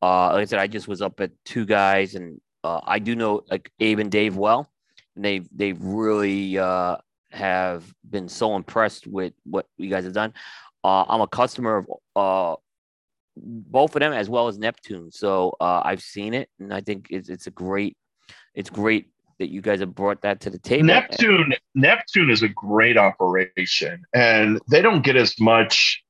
Uh 0.00 0.32
like 0.32 0.42
i 0.42 0.44
said 0.44 0.60
i 0.60 0.66
just 0.66 0.86
was 0.86 1.02
up 1.02 1.20
at 1.20 1.32
two 1.44 1.66
guys 1.66 2.14
and 2.14 2.40
uh, 2.64 2.80
I 2.84 2.98
do 2.98 3.14
know 3.14 3.42
like 3.50 3.70
Abe 3.80 4.00
and 4.00 4.10
Dave 4.10 4.36
well, 4.36 4.70
and 5.16 5.24
they've 5.24 5.48
they've 5.54 5.80
really 5.80 6.58
uh, 6.58 6.96
have 7.30 7.84
been 8.08 8.28
so 8.28 8.56
impressed 8.56 9.06
with 9.06 9.32
what 9.44 9.66
you 9.76 9.88
guys 9.90 10.04
have 10.04 10.12
done. 10.12 10.34
Uh, 10.84 11.04
I'm 11.08 11.20
a 11.20 11.26
customer 11.26 11.78
of 11.78 11.86
uh, 12.16 12.56
both 13.42 13.94
of 13.96 14.00
them 14.00 14.12
as 14.12 14.28
well 14.28 14.48
as 14.48 14.58
Neptune, 14.58 15.10
so 15.10 15.54
uh, 15.60 15.82
I've 15.84 16.02
seen 16.02 16.34
it, 16.34 16.48
and 16.58 16.72
I 16.72 16.80
think 16.80 17.08
it's 17.10 17.28
it's 17.28 17.46
a 17.46 17.50
great 17.50 17.96
it's 18.54 18.70
great 18.70 19.08
that 19.38 19.50
you 19.50 19.60
guys 19.60 19.80
have 19.80 19.94
brought 19.94 20.22
that 20.22 20.40
to 20.40 20.50
the 20.50 20.58
table. 20.58 20.86
Neptune 20.86 21.54
Neptune 21.74 22.30
is 22.30 22.42
a 22.42 22.48
great 22.48 22.96
operation, 22.96 24.04
and 24.12 24.60
they 24.70 24.82
don't 24.82 25.02
get 25.02 25.16
as 25.16 25.38
much 25.40 26.02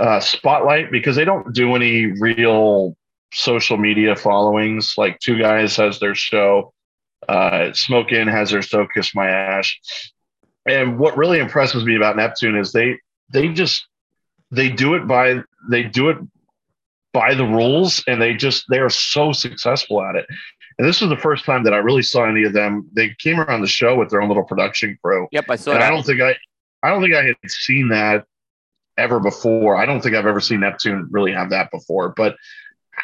uh, 0.00 0.20
spotlight 0.20 0.90
because 0.90 1.16
they 1.16 1.24
don't 1.24 1.52
do 1.54 1.74
any 1.74 2.06
real 2.20 2.96
social 3.32 3.76
media 3.76 4.14
followings. 4.16 4.94
Like 4.96 5.18
Two 5.18 5.38
Guys 5.38 5.76
has 5.76 5.98
their 5.98 6.14
show, 6.14 6.72
uh, 7.28 7.72
Smoke 7.72 8.12
Inn 8.12 8.28
has 8.28 8.50
their 8.50 8.62
show, 8.62 8.86
Kiss 8.86 9.14
My 9.14 9.28
Ash. 9.28 9.78
And 10.66 10.98
what 10.98 11.16
really 11.16 11.38
impresses 11.38 11.84
me 11.84 11.96
about 11.96 12.16
Neptune 12.16 12.56
is 12.56 12.72
they 12.72 12.98
they 13.32 13.48
just 13.48 13.86
they 14.50 14.68
do 14.68 14.94
it 14.94 15.06
by 15.06 15.42
they 15.68 15.84
do 15.84 16.08
it 16.08 16.18
by 17.12 17.34
the 17.34 17.44
rules, 17.44 18.02
and 18.06 18.20
they 18.20 18.34
just 18.34 18.64
they 18.68 18.78
are 18.78 18.90
so 18.90 19.32
successful 19.32 20.02
at 20.02 20.16
it. 20.16 20.26
And 20.78 20.86
this 20.86 21.00
was 21.00 21.10
the 21.10 21.16
first 21.16 21.44
time 21.44 21.64
that 21.64 21.74
I 21.74 21.78
really 21.78 22.02
saw 22.02 22.24
any 22.24 22.44
of 22.44 22.52
them. 22.52 22.88
They 22.92 23.14
came 23.18 23.40
around 23.40 23.62
the 23.62 23.66
show 23.66 23.96
with 23.96 24.10
their 24.10 24.22
own 24.22 24.28
little 24.28 24.44
production 24.44 24.96
crew. 25.02 25.26
Yep, 25.32 25.46
I 25.48 25.56
saw 25.56 25.72
and 25.72 25.80
that. 25.80 25.86
I 25.86 25.90
don't 25.90 26.04
think 26.04 26.20
I 26.20 26.36
I 26.82 26.90
don't 26.90 27.02
think 27.02 27.14
I 27.14 27.24
had 27.24 27.36
seen 27.46 27.88
that 27.88 28.24
ever 28.96 29.20
before. 29.20 29.76
I 29.76 29.86
don't 29.86 30.00
think 30.00 30.14
I've 30.14 30.26
ever 30.26 30.40
seen 30.40 30.60
Neptune 30.60 31.08
really 31.10 31.32
have 31.32 31.50
that 31.50 31.70
before, 31.70 32.10
but 32.10 32.36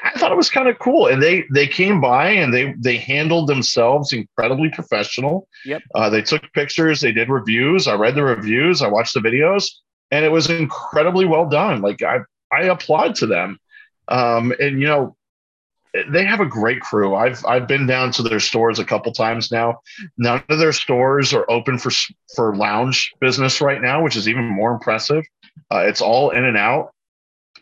I 0.03 0.19
thought 0.19 0.33
it 0.33 0.37
was 0.37 0.51
kind 0.51 0.69
of 0.69 0.79
cool. 0.79 1.07
And 1.07 1.23
they 1.23 1.45
they 1.53 1.67
came 1.67 2.01
by 2.01 2.31
and 2.31 2.53
they 2.53 2.75
they 2.79 2.97
handled 2.97 3.49
themselves 3.49 4.13
incredibly 4.13 4.71
professional. 4.71 5.49
Yep. 5.65 5.83
Uh, 5.95 6.11
they 6.11 6.23
took 6.23 6.43
pictures, 6.53 7.01
they 7.01 7.13
did 7.13 7.29
reviews. 7.29 7.87
I 7.87 7.95
read 7.95 8.15
the 8.15 8.25
reviews, 8.25 8.83
I 8.83 8.89
watched 8.89 9.15
the 9.15 9.21
videos, 9.21 9.69
and 10.11 10.25
it 10.25 10.31
was 10.31 10.51
incredibly 10.51 11.25
well 11.25 11.49
done. 11.49 11.81
Like 11.81 12.03
I 12.03 12.21
I 12.55 12.65
applaud 12.65 13.17
to 13.17 13.27
them. 13.27 13.59
Um, 14.09 14.53
and 14.61 14.81
you 14.81 14.87
know, 14.87 15.17
they 16.09 16.25
have 16.25 16.41
a 16.41 16.47
great 16.47 16.81
crew. 16.81 17.15
I've 17.15 17.45
I've 17.47 17.69
been 17.69 17.87
down 17.87 18.11
to 18.13 18.23
their 18.23 18.41
stores 18.41 18.79
a 18.79 18.85
couple 18.85 19.13
times 19.13 19.53
now. 19.53 19.81
None 20.19 20.43
of 20.49 20.59
their 20.59 20.73
stores 20.73 21.33
are 21.33 21.49
open 21.51 21.79
for 21.79 21.91
for 22.35 22.57
lounge 22.57 23.13
business 23.21 23.61
right 23.61 23.81
now, 23.81 24.03
which 24.03 24.17
is 24.17 24.29
even 24.29 24.45
more 24.45 24.73
impressive. 24.73 25.25
Uh, 25.73 25.85
it's 25.87 26.01
all 26.01 26.31
in 26.31 26.45
and 26.45 26.57
out, 26.57 26.93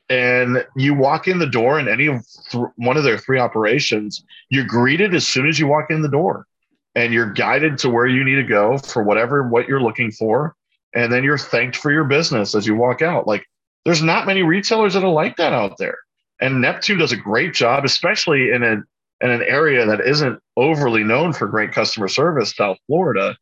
and 0.08 0.66
you 0.76 0.94
walk 0.94 1.28
in 1.28 1.38
the 1.38 1.46
door 1.46 1.78
in 1.78 1.88
any 1.88 2.06
of 2.06 2.24
th- 2.50 2.64
one 2.76 2.96
of 2.96 3.04
their 3.04 3.18
three 3.18 3.38
operations. 3.38 4.24
You're 4.48 4.64
greeted 4.64 5.14
as 5.14 5.26
soon 5.26 5.46
as 5.46 5.58
you 5.58 5.66
walk 5.66 5.90
in 5.90 6.00
the 6.00 6.08
door, 6.08 6.46
and 6.94 7.12
you're 7.12 7.30
guided 7.32 7.78
to 7.78 7.90
where 7.90 8.06
you 8.06 8.24
need 8.24 8.36
to 8.36 8.44
go 8.44 8.78
for 8.78 9.02
whatever 9.02 9.46
what 9.46 9.68
you're 9.68 9.82
looking 9.82 10.10
for, 10.10 10.56
and 10.94 11.12
then 11.12 11.22
you're 11.22 11.36
thanked 11.36 11.76
for 11.76 11.92
your 11.92 12.04
business 12.04 12.54
as 12.54 12.66
you 12.66 12.74
walk 12.74 13.02
out. 13.02 13.26
Like 13.26 13.46
there's 13.84 14.02
not 14.02 14.26
many 14.26 14.42
retailers 14.42 14.94
that 14.94 15.04
are 15.04 15.12
like 15.12 15.36
that 15.36 15.52
out 15.52 15.78
there. 15.78 15.98
And 16.40 16.60
Neptune 16.60 16.98
does 16.98 17.12
a 17.12 17.16
great 17.16 17.54
job, 17.54 17.84
especially 17.84 18.50
in 18.50 18.62
an 18.62 18.84
in 19.20 19.30
an 19.30 19.42
area 19.42 19.86
that 19.86 20.00
isn't 20.00 20.40
overly 20.56 21.04
known 21.04 21.32
for 21.32 21.46
great 21.46 21.72
customer 21.72 22.08
service, 22.08 22.54
South 22.54 22.78
Florida. 22.86 23.36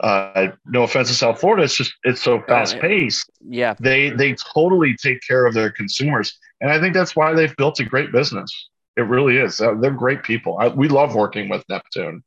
Uh, 0.00 0.48
no 0.66 0.82
offense 0.82 1.08
to 1.08 1.14
South 1.14 1.40
Florida, 1.40 1.62
it's 1.64 1.76
just 1.76 1.94
it's 2.02 2.20
so 2.20 2.40
fast 2.42 2.78
paced. 2.78 3.30
Yeah, 3.40 3.74
they 3.80 4.10
they 4.10 4.34
totally 4.34 4.96
take 4.96 5.20
care 5.26 5.46
of 5.46 5.54
their 5.54 5.70
consumers, 5.70 6.36
and 6.60 6.70
I 6.70 6.80
think 6.80 6.94
that's 6.94 7.14
why 7.14 7.32
they've 7.32 7.54
built 7.56 7.80
a 7.80 7.84
great 7.84 8.12
business. 8.12 8.68
It 8.96 9.02
really 9.02 9.38
is. 9.38 9.58
They're 9.58 9.90
great 9.90 10.22
people. 10.22 10.56
I, 10.58 10.68
we 10.68 10.88
love 10.88 11.14
working 11.14 11.48
with 11.48 11.64
Neptune. 11.68 12.22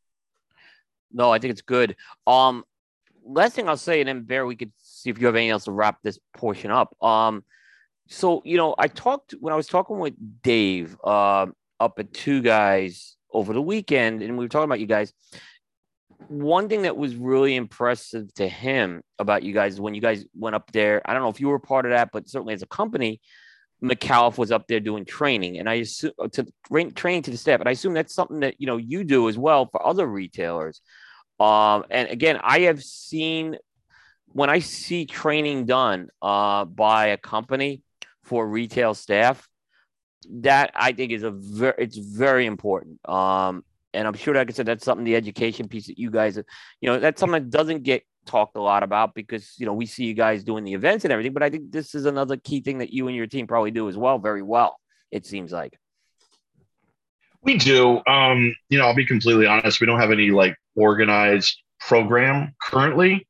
No, 1.12 1.32
I 1.32 1.40
think 1.40 1.52
it's 1.52 1.62
good. 1.62 1.96
Um, 2.26 2.66
last 3.26 3.54
thing 3.54 3.70
I'll 3.70 3.78
say, 3.78 4.02
and 4.02 4.08
then 4.08 4.24
Bear, 4.24 4.46
we 4.46 4.56
could 4.56 4.72
see 5.08 5.12
if 5.12 5.20
you 5.20 5.26
have 5.26 5.36
anything 5.36 5.52
else 5.52 5.66
to 5.66 5.72
wrap 5.72 6.00
this 6.04 6.20
portion 6.34 6.72
up. 6.72 6.96
Um, 7.02 7.44
so 8.08 8.42
you 8.46 8.58
know, 8.58 8.76
I 8.78 8.88
talked 8.88 9.34
when 9.40 9.54
I 9.54 9.56
was 9.56 9.68
talking 9.68 10.00
with 10.00 10.14
Dave 10.42 10.98
uh, 11.04 11.48
up 11.80 12.00
at 12.00 12.14
Two 12.14 12.42
Guys 12.42 13.16
over 13.32 13.54
the 13.54 13.62
weekend, 13.62 14.22
and 14.22 14.38
we 14.38 14.46
were 14.46 14.50
talking 14.50 14.66
about 14.66 14.80
you 14.80 14.88
guys. 14.88 15.14
One 16.28 16.68
thing 16.68 16.82
that 16.82 16.98
was 16.98 17.16
really 17.16 17.56
impressive 17.56 18.34
to 18.36 18.48
him 18.48 19.02
about 19.20 19.44
you 19.44 19.54
guys 19.54 19.80
when 19.80 19.94
you 19.94 20.02
guys 20.02 20.26
went 20.36 20.56
up 20.56 20.72
there, 20.72 21.02
I 21.06 21.14
don't 21.14 21.22
know 21.22 21.30
if 21.30 21.40
you 21.40 21.48
were 21.48 21.60
part 21.60 21.86
of 21.86 21.92
that, 21.92 22.10
but 22.12 22.28
certainly 22.28 22.54
as 22.54 22.64
a 22.64 22.68
company, 22.68 23.22
Micallef 23.84 24.38
was 24.38 24.52
up 24.52 24.68
there 24.68 24.80
doing 24.80 25.06
training, 25.06 25.60
and 25.60 25.70
I 25.70 25.76
assume 25.76 26.12
uh, 26.20 26.28
to 26.30 26.48
training 26.96 27.24
to 27.24 27.32
the 27.32 27.38
staff, 27.38 27.60
and 27.60 27.70
I 27.70 27.74
assume 27.74 27.94
that's 27.94 28.16
something 28.16 28.40
that 28.42 28.56
you 28.60 28.68
know 28.68 28.78
you 28.78 29.04
do 29.04 29.30
as 29.30 29.38
well 29.38 29.68
for 29.72 29.86
other 29.86 30.08
retailers. 30.08 30.82
Um, 31.40 31.86
and 31.92 32.10
again, 32.10 32.40
I 32.42 32.62
have 32.62 32.84
seen 32.84 33.58
when 34.34 34.50
I 34.50 34.60
see 34.60 35.06
training 35.06 35.66
done 35.66 36.10
uh, 36.22 36.66
by 36.66 37.08
a 37.08 37.18
company, 37.18 37.82
for 38.28 38.48
retail 38.48 38.94
staff. 38.94 39.48
That 40.30 40.72
I 40.76 40.92
think 40.92 41.14
is 41.14 41.24
a 41.24 41.32
very 41.32 41.74
it's 41.78 41.98
very 41.98 42.46
important. 42.46 43.00
Um, 43.10 43.64
and 43.94 44.08
I'm 44.08 44.14
sure, 44.14 44.36
like 44.36 44.50
I 44.50 44.54
said, 44.54 44.66
that's 44.66 44.84
something 44.84 45.06
the 45.06 45.16
education 45.16 45.70
piece 45.70 45.88
that 45.88 45.98
you 45.98 46.12
guys, 46.12 46.36
you 46.36 46.90
know, 46.90 47.00
that's 47.00 47.20
something 47.20 47.44
that 47.44 47.50
doesn't 47.50 47.84
get 47.84 48.04
talked 48.26 48.58
a 48.58 48.62
lot 48.62 48.84
about 48.84 49.16
because 49.16 49.54
you 49.58 49.66
know 49.66 49.74
we 49.74 49.86
see 49.86 50.04
you 50.04 50.14
guys 50.14 50.44
doing 50.44 50.66
the 50.66 50.74
events 50.74 51.06
and 51.06 51.14
everything. 51.14 51.34
But 51.34 51.44
I 51.44 51.50
think 51.50 51.72
this 51.72 51.96
is 51.96 52.06
another 52.06 52.36
key 52.36 52.62
thing 52.62 52.80
that 52.80 52.92
you 52.92 53.08
and 53.08 53.16
your 53.16 53.28
team 53.28 53.48
probably 53.48 53.72
do 53.72 53.88
as 53.88 53.98
well, 53.98 54.20
very 54.20 54.42
well. 54.42 54.78
It 55.12 55.26
seems 55.26 55.54
like 55.54 55.80
we 57.42 57.58
do. 57.58 58.02
Um, 58.06 58.54
you 58.70 58.78
know, 58.78 58.88
I'll 58.88 58.96
be 58.96 59.06
completely 59.06 59.46
honest. 59.46 59.80
We 59.80 59.88
don't 59.88 60.00
have 60.00 60.12
any 60.12 60.32
like 60.32 60.58
organized 60.76 61.58
program 61.80 62.54
currently 62.62 63.26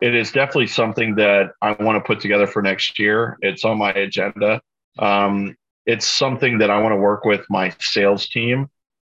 it 0.00 0.14
is 0.14 0.30
definitely 0.30 0.68
something 0.68 1.16
that 1.16 1.52
I 1.60 1.72
want 1.72 1.96
to 1.96 2.06
put 2.06 2.20
together 2.20 2.46
for 2.46 2.62
next 2.62 2.98
year. 2.98 3.36
It's 3.40 3.64
on 3.64 3.78
my 3.78 3.90
agenda. 3.92 4.60
Um, 4.98 5.56
it's 5.86 6.06
something 6.06 6.58
that 6.58 6.70
I 6.70 6.80
want 6.80 6.92
to 6.92 6.96
work 6.96 7.24
with 7.24 7.44
my 7.48 7.74
sales 7.80 8.28
team 8.28 8.68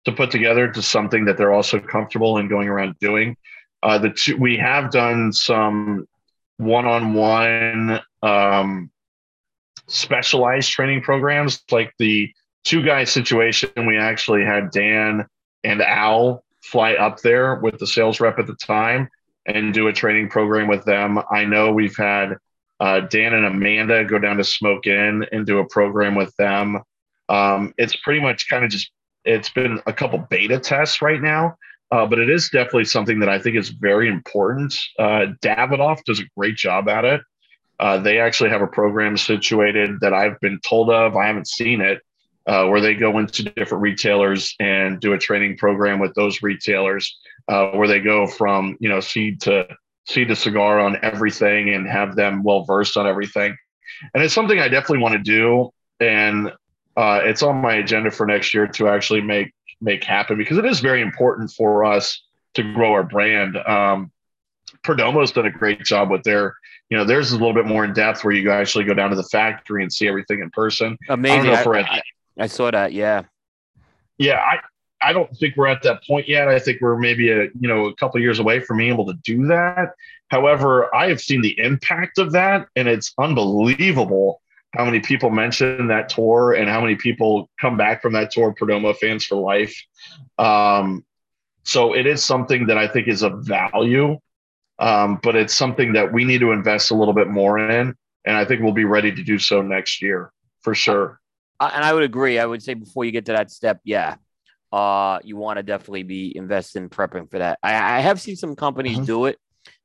to 0.04 0.12
put 0.12 0.30
together 0.30 0.68
to 0.68 0.82
something 0.82 1.24
that 1.24 1.36
they're 1.36 1.52
also 1.52 1.80
comfortable 1.80 2.38
in 2.38 2.48
going 2.48 2.68
around 2.68 2.96
doing. 3.00 3.36
Uh, 3.82 3.98
the 3.98 4.10
two, 4.10 4.36
we 4.36 4.56
have 4.56 4.90
done 4.90 5.32
some 5.32 6.06
one-on-one 6.58 8.00
um, 8.22 8.90
specialized 9.86 10.70
training 10.70 11.02
programs, 11.02 11.62
like 11.70 11.92
the 11.98 12.32
two 12.64 12.82
guys 12.82 13.10
situation. 13.10 13.70
We 13.86 13.96
actually 13.96 14.44
had 14.44 14.70
Dan 14.70 15.26
and 15.64 15.82
Al 15.82 16.44
fly 16.62 16.94
up 16.94 17.20
there 17.20 17.56
with 17.56 17.78
the 17.78 17.86
sales 17.86 18.20
rep 18.20 18.38
at 18.38 18.46
the 18.46 18.56
time 18.56 19.08
and 19.48 19.74
do 19.74 19.88
a 19.88 19.92
training 19.92 20.28
program 20.28 20.68
with 20.68 20.84
them. 20.84 21.18
I 21.30 21.44
know 21.44 21.72
we've 21.72 21.96
had 21.96 22.36
uh, 22.80 23.00
Dan 23.00 23.34
and 23.34 23.46
Amanda 23.46 24.04
go 24.04 24.18
down 24.18 24.36
to 24.36 24.44
Smoke 24.44 24.86
Inn 24.86 25.26
and 25.32 25.46
do 25.46 25.58
a 25.58 25.68
program 25.68 26.14
with 26.14 26.34
them. 26.36 26.82
Um, 27.28 27.74
it's 27.76 27.96
pretty 27.96 28.20
much 28.20 28.48
kind 28.48 28.64
of 28.64 28.70
just 28.70 28.90
it's 29.24 29.50
been 29.50 29.80
a 29.86 29.92
couple 29.92 30.18
beta 30.30 30.58
tests 30.58 31.02
right 31.02 31.20
now, 31.20 31.56
uh, 31.90 32.06
but 32.06 32.18
it 32.18 32.30
is 32.30 32.48
definitely 32.50 32.84
something 32.84 33.18
that 33.20 33.28
I 33.28 33.38
think 33.38 33.56
is 33.56 33.70
very 33.70 34.08
important. 34.08 34.74
Uh, 34.98 35.26
Davidoff 35.42 36.04
does 36.04 36.20
a 36.20 36.28
great 36.36 36.56
job 36.56 36.88
at 36.88 37.04
it. 37.04 37.20
Uh, 37.80 37.98
they 37.98 38.18
actually 38.18 38.50
have 38.50 38.62
a 38.62 38.66
program 38.66 39.16
situated 39.16 40.00
that 40.00 40.12
I've 40.12 40.38
been 40.40 40.60
told 40.60 40.90
of. 40.90 41.16
I 41.16 41.26
haven't 41.26 41.46
seen 41.46 41.80
it, 41.80 42.00
uh, 42.48 42.66
where 42.66 42.80
they 42.80 42.94
go 42.94 43.18
into 43.18 43.42
different 43.42 43.82
retailers 43.82 44.54
and 44.58 45.00
do 45.00 45.12
a 45.12 45.18
training 45.18 45.56
program 45.58 45.98
with 45.98 46.14
those 46.14 46.42
retailers 46.42 47.18
uh, 47.48 47.70
where 47.72 47.86
they 47.86 48.00
go 48.00 48.26
from 48.26 48.76
you 48.80 48.88
know 48.88 49.00
seed 49.00 49.40
to 49.40 49.68
seed 50.06 50.28
to 50.28 50.36
cigar 50.36 50.80
on 50.80 50.96
everything 51.02 51.74
and 51.74 51.86
have 51.86 52.16
them 52.16 52.42
well 52.42 52.64
versed 52.64 52.96
on 52.96 53.06
everything. 53.06 53.54
And 54.14 54.22
it's 54.22 54.34
something 54.34 54.58
I 54.58 54.68
definitely 54.68 54.98
want 54.98 55.12
to 55.12 55.18
do, 55.18 55.70
and 56.00 56.50
uh, 56.96 57.20
it's 57.22 57.42
on 57.42 57.56
my 57.56 57.74
agenda 57.74 58.10
for 58.10 58.26
next 58.26 58.54
year 58.54 58.66
to 58.66 58.88
actually 58.88 59.20
make 59.20 59.52
make 59.80 60.02
happen 60.02 60.36
because 60.36 60.58
it 60.58 60.64
is 60.64 60.80
very 60.80 61.02
important 61.02 61.52
for 61.52 61.84
us 61.84 62.22
to 62.54 62.62
grow 62.74 62.92
our 62.92 63.04
brand. 63.04 63.56
Um, 63.56 64.10
Perdomo's 64.84 65.32
done 65.32 65.46
a 65.46 65.50
great 65.50 65.84
job 65.84 66.10
with 66.10 66.22
their, 66.24 66.54
you 66.90 66.96
know, 66.96 67.04
theirs 67.04 67.26
is 67.28 67.32
a 67.32 67.38
little 67.38 67.54
bit 67.54 67.66
more 67.66 67.84
in 67.84 67.92
depth 67.92 68.24
where 68.24 68.34
you 68.34 68.50
actually 68.50 68.84
go 68.84 68.94
down 68.94 69.10
to 69.10 69.16
the 69.16 69.24
factory 69.24 69.82
and 69.82 69.92
see 69.92 70.08
everything 70.08 70.40
in 70.40 70.50
person. 70.50 70.96
Amazing. 71.08 71.50
I, 71.50 71.62
I, 71.62 72.02
I, 72.38 72.46
saw 72.46 72.70
that. 72.70 72.92
Yeah. 72.92 73.24
Yeah. 74.18 74.40
I, 74.40 74.58
I 75.00 75.12
don't 75.12 75.34
think 75.36 75.56
we're 75.56 75.68
at 75.68 75.82
that 75.82 76.04
point 76.04 76.28
yet. 76.28 76.48
I 76.48 76.58
think 76.58 76.80
we're 76.80 76.98
maybe 76.98 77.30
a 77.30 77.44
you 77.44 77.68
know 77.68 77.86
a 77.86 77.94
couple 77.94 78.20
years 78.20 78.38
away 78.38 78.60
from 78.60 78.78
being 78.78 78.92
able 78.92 79.06
to 79.06 79.14
do 79.24 79.46
that. 79.46 79.94
However, 80.28 80.94
I 80.94 81.08
have 81.08 81.20
seen 81.20 81.40
the 81.40 81.58
impact 81.58 82.18
of 82.18 82.32
that, 82.32 82.68
and 82.76 82.88
it's 82.88 83.12
unbelievable 83.18 84.42
how 84.74 84.84
many 84.84 85.00
people 85.00 85.30
mention 85.30 85.86
that 85.88 86.08
tour 86.08 86.52
and 86.52 86.68
how 86.68 86.80
many 86.80 86.94
people 86.94 87.48
come 87.60 87.76
back 87.76 88.02
from 88.02 88.12
that 88.14 88.30
tour. 88.30 88.54
Perdomo 88.54 88.96
fans 88.96 89.24
for 89.24 89.36
life. 89.36 89.74
Um, 90.36 91.04
so 91.62 91.94
it 91.94 92.06
is 92.06 92.24
something 92.24 92.66
that 92.66 92.78
I 92.78 92.88
think 92.88 93.08
is 93.08 93.22
of 93.22 93.44
value, 93.44 94.18
um, 94.78 95.20
but 95.22 95.36
it's 95.36 95.54
something 95.54 95.92
that 95.92 96.12
we 96.12 96.24
need 96.24 96.40
to 96.40 96.52
invest 96.52 96.90
a 96.90 96.94
little 96.94 97.14
bit 97.14 97.28
more 97.28 97.58
in, 97.58 97.94
and 98.24 98.36
I 98.36 98.44
think 98.44 98.62
we'll 98.62 98.72
be 98.72 98.84
ready 98.84 99.12
to 99.12 99.22
do 99.22 99.38
so 99.38 99.62
next 99.62 100.02
year 100.02 100.32
for 100.62 100.74
sure. 100.74 101.20
And 101.60 101.84
I 101.84 101.92
would 101.92 102.04
agree. 102.04 102.38
I 102.38 102.46
would 102.46 102.62
say 102.62 102.74
before 102.74 103.04
you 103.04 103.10
get 103.10 103.26
to 103.26 103.32
that 103.32 103.50
step, 103.50 103.80
yeah, 103.84 104.16
uh, 104.72 105.18
you 105.24 105.36
want 105.36 105.56
to 105.56 105.62
definitely 105.62 106.04
be 106.04 106.36
investing 106.36 106.88
prepping 106.88 107.30
for 107.30 107.38
that. 107.38 107.58
I, 107.62 107.98
I 107.98 108.00
have 108.00 108.20
seen 108.20 108.36
some 108.36 108.54
companies 108.54 108.96
mm-hmm. 108.96 109.06
do 109.06 109.24
it 109.26 109.38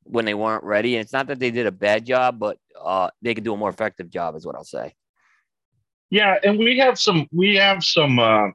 when 0.03 0.25
they 0.25 0.33
weren't 0.33 0.63
ready, 0.63 0.95
and 0.95 1.03
it's 1.03 1.13
not 1.13 1.27
that 1.27 1.39
they 1.39 1.51
did 1.51 1.65
a 1.65 1.71
bad 1.71 2.05
job, 2.05 2.37
but 2.37 2.57
uh, 2.79 3.09
they 3.21 3.33
could 3.33 3.43
do 3.43 3.53
a 3.53 3.57
more 3.57 3.69
effective 3.69 4.09
job, 4.09 4.35
is 4.35 4.45
what 4.45 4.55
I'll 4.55 4.63
say. 4.63 4.93
Yeah, 6.09 6.37
and 6.43 6.59
we 6.59 6.77
have 6.77 6.99
some 6.99 7.27
we 7.31 7.55
have 7.55 7.83
some 7.83 8.19
uh, 8.19 8.49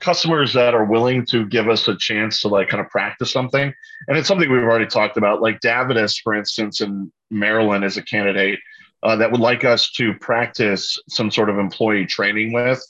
customers 0.00 0.52
that 0.54 0.74
are 0.74 0.84
willing 0.84 1.24
to 1.26 1.46
give 1.46 1.68
us 1.68 1.86
a 1.86 1.96
chance 1.96 2.40
to 2.40 2.48
like 2.48 2.68
kind 2.68 2.84
of 2.84 2.90
practice 2.90 3.30
something, 3.30 3.72
and 4.08 4.18
it's 4.18 4.26
something 4.26 4.50
we've 4.50 4.62
already 4.62 4.86
talked 4.86 5.16
about. 5.16 5.40
Like 5.40 5.60
Davidus, 5.60 6.20
for 6.20 6.34
instance, 6.34 6.80
in 6.80 7.12
Maryland, 7.30 7.84
is 7.84 7.96
a 7.96 8.02
candidate 8.02 8.58
uh, 9.02 9.16
that 9.16 9.30
would 9.30 9.40
like 9.40 9.64
us 9.64 9.90
to 9.92 10.14
practice 10.14 10.98
some 11.08 11.30
sort 11.30 11.48
of 11.50 11.58
employee 11.58 12.06
training 12.06 12.52
with. 12.52 12.82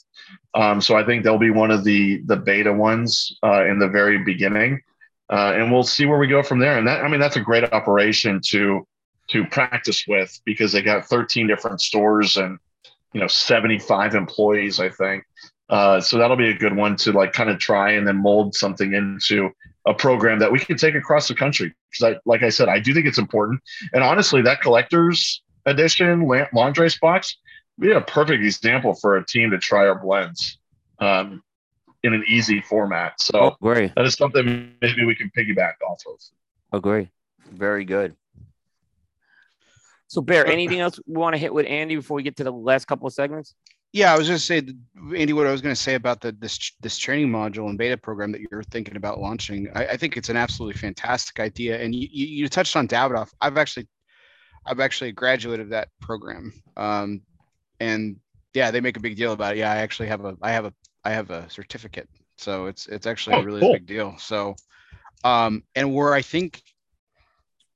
Um, 0.53 0.81
so 0.81 0.95
I 0.97 1.05
think 1.05 1.23
they'll 1.23 1.37
be 1.37 1.51
one 1.51 1.71
of 1.71 1.83
the 1.83 2.21
the 2.25 2.35
beta 2.35 2.73
ones 2.73 3.37
uh, 3.43 3.65
in 3.65 3.79
the 3.79 3.87
very 3.87 4.23
beginning, 4.23 4.81
uh, 5.29 5.53
and 5.55 5.71
we'll 5.71 5.83
see 5.83 6.05
where 6.05 6.19
we 6.19 6.27
go 6.27 6.43
from 6.43 6.59
there. 6.59 6.77
And 6.77 6.87
that 6.87 7.03
I 7.03 7.07
mean 7.07 7.19
that's 7.19 7.37
a 7.37 7.41
great 7.41 7.71
operation 7.71 8.41
to 8.47 8.85
to 9.29 9.45
practice 9.45 10.05
with 10.07 10.37
because 10.45 10.73
they 10.73 10.81
got 10.81 11.05
13 11.05 11.47
different 11.47 11.79
stores 11.79 12.35
and 12.35 12.59
you 13.13 13.21
know 13.21 13.27
75 13.27 14.15
employees 14.15 14.79
I 14.79 14.89
think. 14.89 15.23
Uh, 15.69 16.01
so 16.01 16.17
that'll 16.17 16.35
be 16.35 16.49
a 16.49 16.57
good 16.57 16.75
one 16.75 16.97
to 16.97 17.13
like 17.13 17.31
kind 17.31 17.49
of 17.49 17.57
try 17.57 17.93
and 17.93 18.05
then 18.05 18.17
mold 18.17 18.53
something 18.53 18.93
into 18.93 19.49
a 19.87 19.93
program 19.93 20.37
that 20.39 20.51
we 20.51 20.59
can 20.59 20.75
take 20.75 20.95
across 20.95 21.29
the 21.29 21.33
country. 21.33 21.73
Because 21.89 22.15
I, 22.15 22.19
like 22.25 22.43
I 22.43 22.49
said, 22.49 22.67
I 22.67 22.79
do 22.79 22.93
think 22.93 23.07
it's 23.07 23.17
important. 23.17 23.61
And 23.93 24.03
honestly, 24.03 24.41
that 24.41 24.61
collector's 24.61 25.41
edition 25.65 26.25
Landrace 26.25 26.99
box, 26.99 27.37
we 27.77 27.87
had 27.87 27.97
a 27.97 28.01
perfect 28.01 28.43
example 28.43 28.93
for 28.93 29.17
a 29.17 29.25
team 29.25 29.51
to 29.51 29.57
try 29.57 29.87
our 29.87 29.95
blends 29.99 30.57
um, 30.99 31.41
in 32.03 32.13
an 32.13 32.23
easy 32.27 32.61
format. 32.61 33.19
So 33.19 33.39
Oh, 33.39 33.55
great. 33.61 33.93
that 33.95 34.05
is 34.05 34.15
something 34.15 34.73
maybe 34.81 35.05
we 35.05 35.15
can 35.15 35.31
piggyback 35.37 35.73
off 35.89 36.01
of. 36.07 36.19
Agree. 36.73 37.09
Very 37.51 37.85
good. 37.85 38.15
So, 40.07 40.21
Bear, 40.21 40.45
anything 40.45 40.81
else 40.81 40.99
we 41.07 41.15
want 41.17 41.35
to 41.35 41.37
hit 41.37 41.53
with 41.53 41.65
Andy 41.65 41.95
before 41.95 42.15
we 42.15 42.23
get 42.23 42.35
to 42.37 42.43
the 42.43 42.51
last 42.51 42.85
couple 42.85 43.07
of 43.07 43.13
segments? 43.13 43.55
Yeah, 43.93 44.13
I 44.13 44.17
was 44.17 44.27
just 44.27 44.45
say, 44.45 44.61
Andy, 45.15 45.33
what 45.33 45.47
I 45.47 45.51
was 45.51 45.61
going 45.61 45.73
to 45.75 45.81
say 45.81 45.95
about 45.95 46.21
the 46.21 46.31
this 46.33 46.73
this 46.81 46.97
training 46.97 47.29
module 47.29 47.67
and 47.69 47.77
beta 47.77 47.97
program 47.97 48.31
that 48.33 48.41
you're 48.49 48.63
thinking 48.63 48.95
about 48.97 49.19
launching. 49.19 49.69
I, 49.73 49.87
I 49.87 49.97
think 49.97 50.17
it's 50.17 50.29
an 50.29 50.37
absolutely 50.37 50.79
fantastic 50.79 51.39
idea, 51.39 51.81
and 51.81 51.93
you, 51.95 52.07
you, 52.11 52.25
you 52.25 52.49
touched 52.49 52.75
on 52.75 52.87
Davidoff. 52.87 53.29
I've 53.41 53.57
actually 53.57 53.87
I've 54.65 54.79
actually 54.79 55.09
a 55.09 55.13
graduate 55.13 55.59
of 55.59 55.69
that 55.69 55.89
program, 56.01 56.53
um, 56.77 57.21
and 57.79 58.17
yeah, 58.53 58.71
they 58.71 58.81
make 58.81 58.97
a 58.97 59.01
big 59.01 59.17
deal 59.17 59.33
about 59.33 59.55
it. 59.55 59.59
Yeah, 59.59 59.71
I 59.71 59.77
actually 59.77 60.09
have 60.09 60.25
a 60.25 60.37
I 60.41 60.51
have 60.51 60.65
a 60.65 60.73
I 61.03 61.11
have 61.11 61.29
a 61.31 61.49
certificate, 61.49 62.09
so 62.37 62.67
it's 62.67 62.87
it's 62.87 63.07
actually 63.07 63.35
Oh, 63.35 63.39
a 63.39 63.43
really 63.43 63.61
cool. 63.61 63.71
big 63.71 63.85
deal. 63.87 64.17
So, 64.17 64.55
um, 65.23 65.63
and 65.75 65.93
where 65.93 66.13
I 66.13 66.21
think 66.21 66.61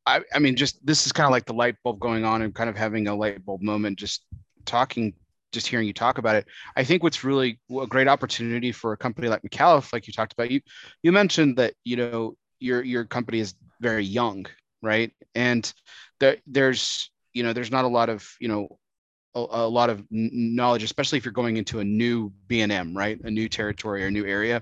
I, 0.06 0.22
I 0.34 0.40
mean, 0.40 0.56
just 0.56 0.86
this 0.86 1.06
is 1.06 1.12
kind 1.12 1.26
of 1.26 1.32
like 1.32 1.46
the 1.46 1.54
light 1.54 1.76
bulb 1.84 2.00
going 2.00 2.26
on 2.26 2.42
and 2.42 2.54
kind 2.54 2.70
of 2.70 2.78
having 2.78 3.08
a 3.08 3.16
light 3.16 3.44
bulb 3.44 3.62
moment, 3.62 3.98
just 3.98 4.24
talking, 4.66 5.14
just 5.52 5.68
hearing 5.68 5.88
you 5.88 5.94
talk 5.94 6.18
about 6.20 6.36
it. 6.36 6.46
I 6.76 6.84
think 6.84 7.02
what's 7.04 7.24
really 7.24 7.60
a 7.80 7.88
great 7.88 8.08
opportunity 8.08 8.72
for 8.72 8.94
a 8.94 8.98
company 8.98 9.28
like 9.28 9.42
Micallef, 9.42 9.92
like 9.94 10.08
you 10.08 10.14
talked 10.14 10.34
about, 10.34 10.52
you 10.52 10.62
you 11.02 11.12
mentioned 11.12 11.58
that 11.58 11.74
you 11.84 11.98
know 11.98 12.36
your 12.60 12.84
your 12.84 13.06
company 13.06 13.40
is 13.40 13.56
very 13.82 14.06
young, 14.06 14.46
right? 14.86 15.12
And 15.34 15.72
there 16.20 16.38
there's 16.48 17.10
you 17.34 17.44
know 17.44 17.54
there's 17.54 17.72
not 17.72 17.86
a 17.86 17.90
lot 17.90 18.10
of 18.10 18.28
you 18.40 18.48
know 18.48 18.80
a, 19.36 19.40
a 19.40 19.68
lot 19.68 19.90
of 19.90 20.04
knowledge, 20.10 20.84
especially 20.84 21.18
if 21.18 21.26
you're 21.26 21.32
going 21.34 21.58
into 21.58 21.80
a 21.80 21.84
new 21.84 22.32
B 22.48 22.62
and 22.62 22.72
M, 22.72 22.96
right? 22.96 23.20
A 23.24 23.30
new 23.30 23.50
territory 23.50 24.04
or 24.04 24.08
a 24.08 24.12
new 24.12 24.26
area. 24.26 24.62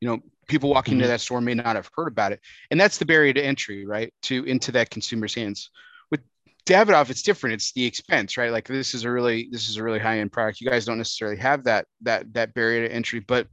You 0.00 0.08
know, 0.08 0.18
people 0.48 0.70
walking 0.70 0.94
into 0.94 1.04
mm-hmm. 1.04 1.12
that 1.12 1.20
store 1.20 1.40
may 1.40 1.54
not 1.54 1.76
have 1.76 1.90
heard 1.94 2.08
about 2.08 2.32
it, 2.32 2.40
and 2.70 2.78
that's 2.78 2.98
the 2.98 3.06
barrier 3.06 3.32
to 3.32 3.44
entry, 3.44 3.86
right? 3.86 4.12
To 4.22 4.44
into 4.44 4.72
that 4.72 4.90
consumer's 4.90 5.34
hands. 5.34 5.70
With 6.10 6.20
Davidoff, 6.66 7.10
it's 7.10 7.22
different. 7.22 7.54
It's 7.54 7.72
the 7.72 7.84
expense, 7.84 8.36
right? 8.36 8.52
Like 8.52 8.68
this 8.68 8.94
is 8.94 9.04
a 9.04 9.10
really 9.10 9.48
this 9.50 9.68
is 9.68 9.76
a 9.76 9.82
really 9.82 9.98
high 9.98 10.18
end 10.18 10.32
product. 10.32 10.60
You 10.60 10.68
guys 10.68 10.84
don't 10.84 10.98
necessarily 10.98 11.38
have 11.38 11.64
that 11.64 11.86
that 12.02 12.32
that 12.34 12.54
barrier 12.54 12.86
to 12.86 12.94
entry, 12.94 13.20
but 13.20 13.48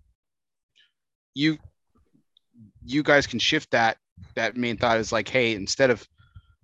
you 1.34 1.58
you 2.84 3.04
guys 3.04 3.28
can 3.28 3.40
shift 3.40 3.72
that 3.72 3.98
that 4.36 4.58
main 4.58 4.78
thought 4.78 4.98
is 4.98 5.12
like, 5.12 5.28
hey, 5.28 5.54
instead 5.56 5.90
of 5.90 6.08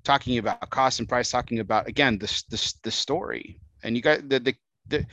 talking 0.03 0.37
about 0.37 0.69
cost 0.69 0.99
and 0.99 1.09
price, 1.09 1.31
talking 1.31 1.59
about 1.59 1.87
again 1.87 2.17
this 2.17 2.43
this 2.43 2.73
the 2.83 2.91
story. 2.91 3.59
And 3.83 3.95
you 3.95 4.01
got 4.01 4.27
the 4.29 4.39
the, 4.39 4.55
the 4.87 5.05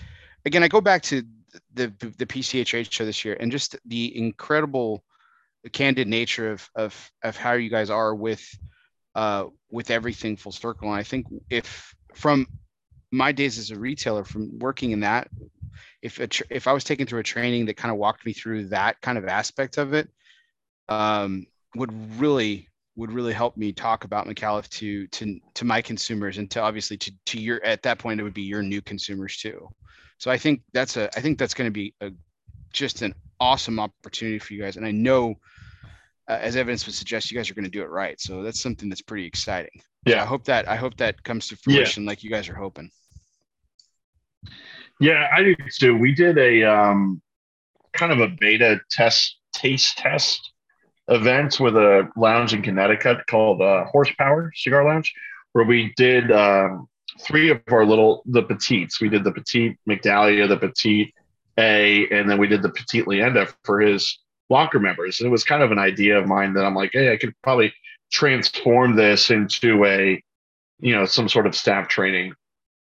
again, 0.45 0.63
I 0.63 0.69
go 0.69 0.81
back 0.81 1.03
to 1.05 1.23
the 1.75 1.93
the 2.19 2.27
PCHH 2.27 2.91
show 2.91 3.05
this 3.05 3.25
year 3.25 3.37
and 3.39 3.51
just 3.51 3.77
the 3.85 4.17
incredible 4.17 5.05
candid 5.73 6.09
nature 6.09 6.53
of 6.53 6.69
of 6.75 7.13
of 7.23 7.37
how 7.37 7.53
you 7.53 7.71
guys 7.71 7.91
are 7.91 8.15
with 8.15 8.43
uh 9.15 9.47
with 9.71 9.91
everything 9.91 10.37
full 10.37 10.53
circle. 10.53 10.89
And 10.89 10.99
I 10.99 11.03
think 11.03 11.27
if 11.51 11.95
from 12.15 12.47
my 13.13 13.33
days 13.33 13.59
as 13.59 13.71
a 13.71 13.79
retailer, 13.79 14.25
from 14.25 14.59
working 14.59 14.93
in 14.93 15.01
that, 15.01 15.29
if 16.03 16.21
a 16.21 16.29
if 16.49 16.67
I 16.67 16.73
was 16.73 16.85
taken 16.85 17.07
through 17.07 17.21
a 17.21 17.25
training 17.25 17.67
that 17.67 17.77
kind 17.77 17.93
of 17.93 17.99
walked 17.99 18.25
me 18.25 18.33
through 18.33 18.69
that 18.69 19.01
kind 19.01 19.19
of 19.19 19.27
aspect 19.27 19.79
of 19.79 19.93
it, 19.95 20.09
um, 20.89 21.47
would 21.75 21.93
really 22.21 22.69
would 22.97 23.13
really 23.13 23.33
help 23.33 23.57
me 23.57 23.73
talk 23.73 24.05
about 24.05 24.27
Micallef 24.27 24.69
to 24.69 25.07
to 25.09 25.39
to 25.55 25.65
my 25.65 25.81
consumers 25.81 26.39
and 26.39 26.51
to 26.51 26.61
obviously 26.61 26.97
to 26.99 27.13
to 27.27 27.41
your 27.41 27.63
at 27.65 27.83
that 27.83 27.99
point 27.99 28.21
it 28.21 28.23
would 28.25 28.35
be 28.35 28.43
your 28.43 28.63
new 28.63 28.83
consumers 28.83 29.37
too. 29.37 29.69
So 30.19 30.31
I 30.31 30.37
think 30.39 30.63
that's 30.73 30.97
a 30.97 31.09
I 31.17 31.21
think 31.21 31.39
that's 31.39 31.55
going 31.55 31.69
to 31.69 31.73
be 31.73 31.95
a 32.01 32.11
just 32.73 33.03
an 33.03 33.15
awesome 33.39 33.81
opportunity 33.81 34.39
for 34.39 34.55
you 34.55 34.63
guys, 34.63 34.77
and 34.77 34.87
I 34.87 34.91
know. 34.91 35.35
Uh, 36.29 36.39
as 36.43 36.55
evidence 36.55 36.87
would 36.87 36.95
suggest, 36.95 37.29
you 37.29 37.37
guys 37.37 37.51
are 37.51 37.55
going 37.55 37.65
to 37.65 37.71
do 37.71 37.83
it 37.83 37.91
right. 37.91 38.21
So 38.21 38.45
that's 38.45 38.61
something 38.61 38.89
that's 38.89 39.03
pretty 39.03 39.27
exciting. 39.27 39.83
So 40.07 40.17
I 40.17 40.25
hope 40.25 40.45
that 40.45 40.69
I 40.69 40.77
hope 40.77 40.97
that 40.99 41.21
comes 41.25 41.49
to 41.49 41.57
Yeah. 41.67 41.73
fruition 41.73 42.05
like 42.05 42.23
you 42.23 42.31
guys 42.31 42.49
are 42.49 42.55
hoping. 42.55 42.89
Yeah, 45.01 45.29
I 45.35 45.43
do 45.43 45.57
too. 45.79 45.97
We 45.97 46.15
did 46.15 46.39
a 46.39 46.63
um, 46.65 47.21
kind 47.93 48.13
of 48.13 48.21
a 48.21 48.29
beta 48.29 48.81
test, 48.91 49.39
taste 49.53 49.99
test 49.99 50.53
event 51.11 51.61
with 51.61 51.77
a 51.77 52.09
lounge 52.17 52.55
in 52.55 52.63
Connecticut 52.63 53.27
called 53.27 53.61
uh, 53.61 53.85
Horsepower 53.85 54.53
Cigar 54.55 54.85
Lounge, 54.85 55.13
where 55.53 55.65
we 55.65 55.93
did 55.97 56.31
um, 56.31 56.89
three 57.21 57.51
of 57.51 57.61
our 57.71 57.85
little 57.85 58.23
the 58.27 58.43
petites. 58.43 59.01
We 59.01 59.09
did 59.09 59.25
the 59.25 59.33
petite 59.33 59.79
Migdalia, 59.89 60.49
the 60.49 60.57
petite 60.57 61.13
A, 61.59 62.09
and 62.11 62.31
then 62.31 62.39
we 62.39 62.47
did 62.47 62.63
the 62.63 62.71
petite 62.71 63.07
Leyenda 63.07 63.53
for 63.65 63.81
his 63.81 64.19
locker 64.49 64.79
members. 64.79 65.21
And 65.21 65.27
it 65.27 65.31
was 65.31 65.45
kind 65.45 65.63
of 65.63 65.73
an 65.73 65.79
idea 65.79 66.19
of 66.19 66.27
mine 66.27 66.55
that 66.55 66.65
I'm 66.65 66.75
like, 66.75 66.91
hey, 66.93 67.13
I 67.13 67.17
could 67.17 67.35
probably 67.43 67.73
transform 68.13 68.97
this 68.97 69.31
into 69.31 69.85
a, 69.85 70.23
you 70.81 70.95
know, 70.95 71.05
some 71.05 71.29
sort 71.29 71.47
of 71.47 71.55
staff 71.55 71.89
training 71.89 72.35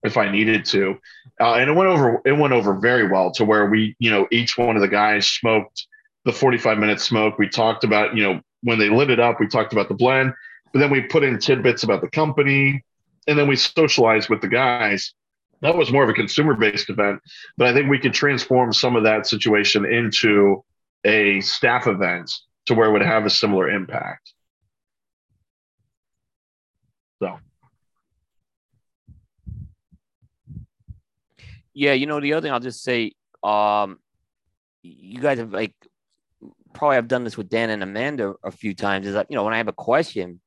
if 0.03 0.17
I 0.17 0.31
needed 0.31 0.65
to. 0.65 0.97
Uh, 1.39 1.55
and 1.55 1.69
it 1.69 1.73
went 1.73 1.89
over 1.89 2.21
it 2.25 2.33
went 2.33 2.53
over 2.53 2.73
very 2.73 3.07
well 3.07 3.31
to 3.31 3.45
where 3.45 3.67
we 3.67 3.95
you 3.99 4.11
know 4.11 4.27
each 4.31 4.57
one 4.57 4.75
of 4.75 4.81
the 4.81 4.87
guys 4.87 5.27
smoked 5.27 5.87
the 6.25 6.33
45 6.33 6.77
minute 6.77 6.99
smoke. 7.01 7.37
We 7.37 7.49
talked 7.49 7.83
about 7.83 8.15
you 8.15 8.23
know 8.23 8.41
when 8.61 8.79
they 8.79 8.89
lit 8.89 9.09
it 9.09 9.19
up 9.19 9.39
we 9.39 9.47
talked 9.47 9.71
about 9.71 9.87
the 9.87 9.93
blend 9.93 10.33
but 10.73 10.79
then 10.79 10.91
we 10.91 11.01
put 11.01 11.23
in 11.23 11.39
tidbits 11.39 11.83
about 11.83 12.01
the 12.01 12.09
company 12.09 12.83
and 13.27 13.39
then 13.39 13.47
we 13.47 13.55
socialized 13.55 14.29
with 14.29 14.41
the 14.41 14.47
guys. 14.47 15.13
That 15.61 15.75
was 15.75 15.91
more 15.91 16.03
of 16.03 16.09
a 16.09 16.13
consumer 16.13 16.55
based 16.55 16.89
event 16.89 17.21
but 17.57 17.67
i 17.67 17.73
think 17.73 17.89
we 17.89 17.99
could 17.99 18.13
transform 18.13 18.73
some 18.73 18.95
of 18.95 19.03
that 19.03 19.27
situation 19.27 19.85
into 19.85 20.63
a 21.05 21.41
staff 21.41 21.87
event 21.87 22.31
to 22.65 22.73
where 22.75 22.89
it 22.89 22.91
would 22.91 23.01
have 23.01 23.25
a 23.25 23.29
similar 23.29 23.69
impact. 23.69 24.33
So. 27.19 27.39
Yeah, 31.73 31.93
you 31.93 32.05
know, 32.05 32.19
the 32.19 32.33
other 32.33 32.45
thing 32.45 32.51
I'll 32.51 32.59
just 32.59 32.83
say, 32.83 33.13
um, 33.43 33.99
you 34.83 35.19
guys 35.19 35.39
have 35.39 35.51
like 35.51 35.73
probably 36.73 36.97
I've 36.97 37.07
done 37.07 37.23
this 37.23 37.37
with 37.37 37.49
Dan 37.49 37.69
and 37.69 37.83
Amanda 37.83 38.33
a 38.43 38.51
few 38.51 38.73
times. 38.73 39.07
Is 39.07 39.13
that 39.13 39.27
you 39.29 39.35
know 39.35 39.43
when 39.43 39.53
I 39.53 39.57
have 39.57 39.67
a 39.67 39.73
question, 39.73 40.39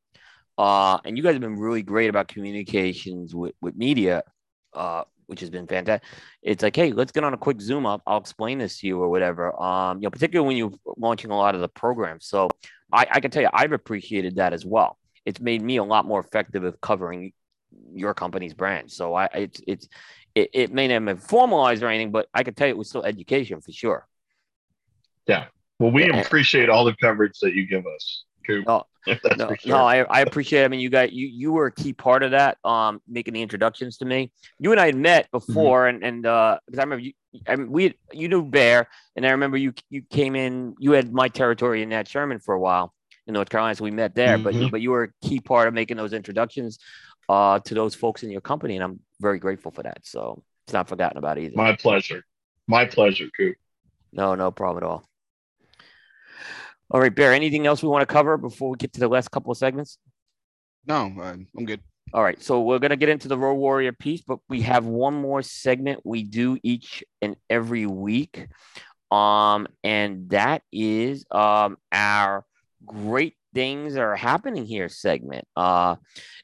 uh, 0.59 0.99
and 1.05 1.17
you 1.17 1.23
guys 1.23 1.33
have 1.35 1.41
been 1.41 1.59
really 1.59 1.83
great 1.83 2.11
about 2.11 2.29
communications 2.29 3.35
with 3.35 3.55
with 3.61 3.77
media, 3.77 4.23
uh, 4.75 5.05
which 5.27 5.41
has 5.41 5.51
been 5.51 5.67
fantastic. 5.67 6.09
It's 6.43 6.63
like, 6.63 6.77
hey, 6.77 6.93
let's 6.93 7.13
get 7.13 7.25
on 7.25 7.35
a 7.35 7.39
quick 7.39 7.61
Zoom 7.61 7.87
up. 7.87 8.03
I'll 8.07 8.19
explain 8.19 8.59
this 8.59 8.79
to 8.81 8.87
you 8.87 9.01
or 9.01 9.09
whatever. 9.09 9.61
Um, 9.61 9.99
you 9.99 10.05
know, 10.05 10.11
particularly 10.11 10.47
when 10.47 10.57
you're 10.57 10.95
launching 10.97 11.31
a 11.31 11.37
lot 11.37 11.55
of 11.55 11.61
the 11.61 11.69
programs. 11.69 12.27
So 12.27 12.49
I, 12.93 13.07
I 13.11 13.21
can 13.21 13.31
tell 13.31 13.43
you, 13.43 13.49
I've 13.53 13.73
appreciated 13.73 14.37
that 14.37 14.53
as 14.53 14.67
well. 14.67 14.99
It's 15.25 15.41
made 15.41 15.63
me 15.63 15.77
a 15.77 15.85
lot 15.85 16.05
more 16.05 16.21
effective 16.21 16.65
at 16.65 16.81
covering 16.81 17.33
your 17.95 18.15
company's 18.15 18.55
brand. 18.55 18.91
So 18.91 19.15
I, 19.15 19.27
it's 19.27 19.61
it's 19.67 19.89
it, 20.35 20.51
it 20.53 20.73
may 20.73 20.89
not 20.89 20.95
have 20.95 21.05
been 21.05 21.17
formalized 21.17 21.83
or 21.83 21.89
anything, 21.89 22.11
but 22.11 22.29
I 22.35 22.43
can 22.43 22.55
tell 22.55 22.67
you 22.67 22.75
it 22.75 22.79
was 22.79 22.89
still 22.89 23.05
education 23.05 23.61
for 23.61 23.73
sure. 23.73 24.07
Well 25.79 25.91
we 25.91 26.07
Yeah. 26.07 26.21
appreciate 26.21 26.69
all 26.69 26.85
the 26.85 26.97
coverage 26.97 27.39
that 27.41 27.55
you 27.55 27.67
give 27.67 27.87
us 27.87 28.25
Coop. 28.47 28.67
No, 28.67 28.85
That's 29.07 29.37
no, 29.37 29.55
sure. 29.55 29.77
no, 29.77 29.85
I, 29.85 29.99
I 30.03 30.21
appreciate. 30.21 30.63
It. 30.63 30.65
I 30.65 30.69
mean, 30.69 30.81
you 30.81 30.91
got 30.91 31.13
you 31.13 31.27
you 31.27 31.53
were 31.53 31.67
a 31.67 31.73
key 31.73 31.93
part 31.93 32.23
of 32.25 32.33
that. 32.33 32.59
Um, 32.65 33.01
making 33.09 33.35
the 33.35 33.43
introductions 33.43 33.99
to 33.99 34.05
me. 34.05 34.33
You 34.59 34.73
and 34.73 34.81
I 34.81 34.87
had 34.87 34.97
met 34.97 35.31
before, 35.31 35.87
and 35.87 36.03
and 36.05 36.27
uh, 36.27 36.59
because 36.67 36.79
I 36.79 36.83
remember 36.83 37.05
you, 37.05 37.13
I 37.47 37.57
mean, 37.57 37.71
we 37.71 37.95
you 38.13 38.29
knew 38.29 38.45
Bear, 38.45 38.89
and 39.17 39.25
I 39.27 39.31
remember 39.31 39.57
you 39.57 39.75
you 39.91 40.03
came 40.11 40.35
in. 40.37 40.75
You 40.81 40.93
had 40.93 41.13
my 41.13 41.29
territory 41.29 41.83
in 41.83 41.91
Nat 41.91 42.09
Sherman 42.09 42.39
for 42.41 42.55
a 42.55 42.61
while 42.61 42.95
in 43.29 43.35
North 43.35 43.49
Carolina, 43.49 43.75
so 43.77 43.85
we 43.85 43.91
met 43.93 44.15
there. 44.17 44.39
But 44.39 44.55
Mhm. 44.55 44.71
but 44.73 44.81
you 44.81 44.91
were 44.91 45.05
a 45.05 45.27
key 45.27 45.41
part 45.41 45.69
of 45.69 45.75
making 45.75 45.97
those 45.97 46.13
introductions 46.13 46.79
uh 47.29 47.59
to 47.61 47.75
those 47.75 47.95
folks 47.95 48.23
in 48.25 48.31
your 48.31 48.41
company, 48.41 48.75
and 48.77 48.85
I'm 48.85 49.01
very 49.21 49.39
grateful 49.39 49.71
for 49.71 49.83
that. 49.85 49.99
So 50.03 50.43
it's 50.67 50.73
not 50.73 50.89
forgotten 50.89 51.19
about 51.19 51.39
either. 51.39 51.57
My 51.57 51.75
pleasure. 51.77 52.25
My 52.69 52.85
pleasure, 52.87 53.27
Coop. 53.37 53.57
No, 54.13 54.35
no 54.35 54.51
problem 54.51 54.83
at 54.85 54.89
all. 54.89 55.05
All 56.93 57.01
right, 57.01 57.15
Bear. 57.15 57.33
Anything 57.33 57.67
else 57.67 57.83
we 57.83 57.89
want 57.89 58.07
to 58.07 58.13
cover 58.13 58.37
before 58.37 58.69
we 58.71 58.77
get 58.77 58.93
to 58.93 59.01
the 59.01 59.09
last 59.09 59.31
couple 59.31 59.51
of 59.51 59.57
segments? 59.57 59.97
No, 60.87 61.11
uh, 61.19 61.37
I'm 61.57 61.65
good. 61.65 61.81
All 62.13 62.23
right, 62.23 62.41
so 62.43 62.61
we're 62.61 62.81
gonna 62.81 62.97
get 62.97 63.09
into 63.09 63.29
the 63.29 63.39
Road 63.39 63.55
Warrior 63.55 63.93
piece, 63.93 64.21
but 64.21 64.41
we 64.51 64.61
have 64.63 64.85
one 64.85 65.15
more 65.15 65.41
segment 65.41 66.01
we 66.05 66.23
do 66.23 66.59
each 66.63 67.03
and 67.23 67.37
every 67.49 67.87
week, 67.87 68.49
um, 69.11 69.67
and 69.83 70.29
that 70.29 70.63
is 70.71 71.25
um 71.31 71.79
our 71.91 72.45
great 72.85 73.37
things 73.55 73.97
are 73.97 74.15
happening 74.15 74.67
here 74.67 74.91
segment, 74.91 75.47
uh, 75.57 75.97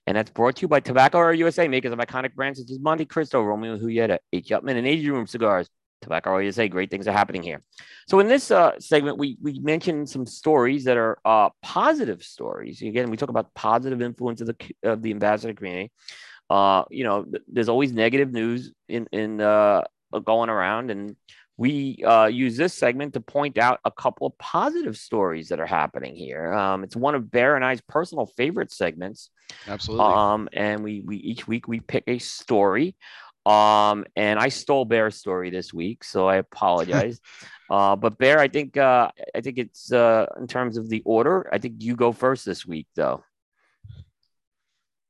and 0.06 0.16
that's 0.16 0.30
brought 0.30 0.56
to 0.56 0.62
you 0.62 0.68
by 0.68 0.80
Tabacalera 0.80 1.36
USA, 1.36 1.68
makers 1.68 1.92
of 1.92 1.98
iconic 1.98 2.34
brands 2.34 2.58
such 2.58 2.70
as 2.70 2.78
Montecristo, 2.78 3.44
Romeo 3.44 3.76
Julieta, 3.76 4.18
H. 4.32 4.48
Upmann, 4.48 4.78
and 4.78 4.86
Aging 4.86 5.12
Room 5.12 5.26
Cigars. 5.26 5.68
Tabacalera 6.02 6.44
USA, 6.44 6.68
great 6.68 6.90
things 6.90 7.06
are 7.08 7.12
happening 7.12 7.42
here. 7.42 7.62
So 8.06 8.20
in 8.20 8.28
this 8.28 8.50
uh, 8.50 8.78
segment, 8.78 9.18
we 9.18 9.36
we 9.40 9.58
mentioned 9.58 10.08
some 10.08 10.26
stories 10.26 10.84
that 10.84 10.96
are 10.96 11.18
uh, 11.24 11.50
positive 11.62 12.22
stories. 12.22 12.82
Again, 12.82 13.10
we 13.10 13.16
talk 13.16 13.30
about 13.30 13.54
positive 13.54 14.02
influence 14.02 14.40
of 14.40 14.48
the 14.48 14.56
of 14.82 15.02
the 15.02 15.10
ambassador 15.10 15.54
community. 15.54 15.92
Uh, 16.50 16.84
you 16.90 17.04
know, 17.04 17.26
there's 17.46 17.68
always 17.68 17.92
negative 17.92 18.32
news 18.32 18.72
in 18.88 19.06
in 19.12 19.40
uh, 19.40 19.82
going 20.24 20.48
around, 20.48 20.90
and 20.90 21.16
we 21.58 22.02
uh, 22.04 22.26
use 22.26 22.56
this 22.56 22.72
segment 22.72 23.14
to 23.14 23.20
point 23.20 23.58
out 23.58 23.80
a 23.84 23.90
couple 23.90 24.28
of 24.28 24.38
positive 24.38 24.96
stories 24.96 25.48
that 25.48 25.58
are 25.58 25.66
happening 25.66 26.14
here. 26.14 26.52
Um, 26.52 26.84
it's 26.84 26.94
one 26.94 27.16
of 27.16 27.30
Bear 27.32 27.56
and 27.56 27.64
I's 27.64 27.80
personal 27.80 28.26
favorite 28.36 28.72
segments. 28.72 29.30
Absolutely. 29.66 30.06
Um, 30.06 30.48
and 30.52 30.84
we 30.84 31.00
we 31.00 31.16
each 31.16 31.48
week 31.48 31.66
we 31.66 31.80
pick 31.80 32.04
a 32.06 32.18
story. 32.18 32.94
Um, 33.48 34.04
and 34.14 34.38
I 34.38 34.50
stole 34.50 34.84
Bear's 34.84 35.16
story 35.16 35.48
this 35.48 35.72
week, 35.72 36.04
so 36.04 36.28
I 36.28 36.36
apologize. 36.36 37.18
uh, 37.70 37.96
but 37.96 38.18
Bear, 38.18 38.40
I 38.40 38.48
think 38.48 38.76
uh, 38.76 39.10
I 39.34 39.40
think 39.40 39.56
it's 39.56 39.90
uh, 39.90 40.26
in 40.38 40.46
terms 40.46 40.76
of 40.76 40.90
the 40.90 41.00
order. 41.06 41.48
I 41.50 41.56
think 41.56 41.76
you 41.78 41.96
go 41.96 42.12
first 42.12 42.44
this 42.44 42.66
week, 42.66 42.86
though. 42.94 43.24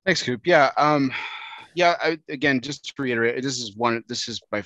Thanks, 0.07 0.23
Coop. 0.23 0.43
Yeah. 0.47 0.71
Um, 0.77 1.11
yeah. 1.75 1.97
I, 2.01 2.19
again, 2.29 2.61
just 2.61 2.85
to 2.85 3.03
reiterate, 3.03 3.43
this 3.43 3.59
is 3.59 3.77
one. 3.77 4.05
This 4.07 4.29
is 4.29 4.41
by 4.53 4.63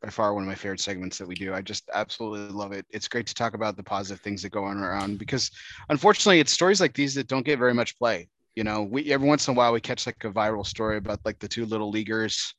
by 0.00 0.08
far 0.08 0.32
one 0.32 0.44
of 0.44 0.48
my 0.48 0.54
favorite 0.54 0.80
segments 0.80 1.18
that 1.18 1.28
we 1.28 1.34
do. 1.34 1.52
I 1.52 1.60
just 1.60 1.90
absolutely 1.92 2.54
love 2.54 2.72
it. 2.72 2.86
It's 2.88 3.08
great 3.08 3.26
to 3.26 3.34
talk 3.34 3.52
about 3.52 3.76
the 3.76 3.82
positive 3.82 4.22
things 4.22 4.40
that 4.42 4.50
go 4.50 4.64
on 4.64 4.78
around 4.78 5.18
because 5.18 5.50
unfortunately 5.90 6.40
it's 6.40 6.52
stories 6.52 6.80
like 6.80 6.94
these 6.94 7.14
that 7.16 7.28
don't 7.28 7.44
get 7.44 7.58
very 7.58 7.74
much 7.74 7.98
play. 7.98 8.28
You 8.56 8.64
know, 8.64 8.82
we 8.82 9.12
every 9.12 9.28
once 9.28 9.46
in 9.46 9.54
a 9.54 9.56
while 9.56 9.74
we 9.74 9.80
catch 9.82 10.06
like 10.06 10.24
a 10.24 10.30
viral 10.30 10.66
story 10.66 10.96
about 10.96 11.20
like 11.26 11.38
the 11.38 11.48
two 11.48 11.66
little 11.66 11.90
leaguers 11.90 12.54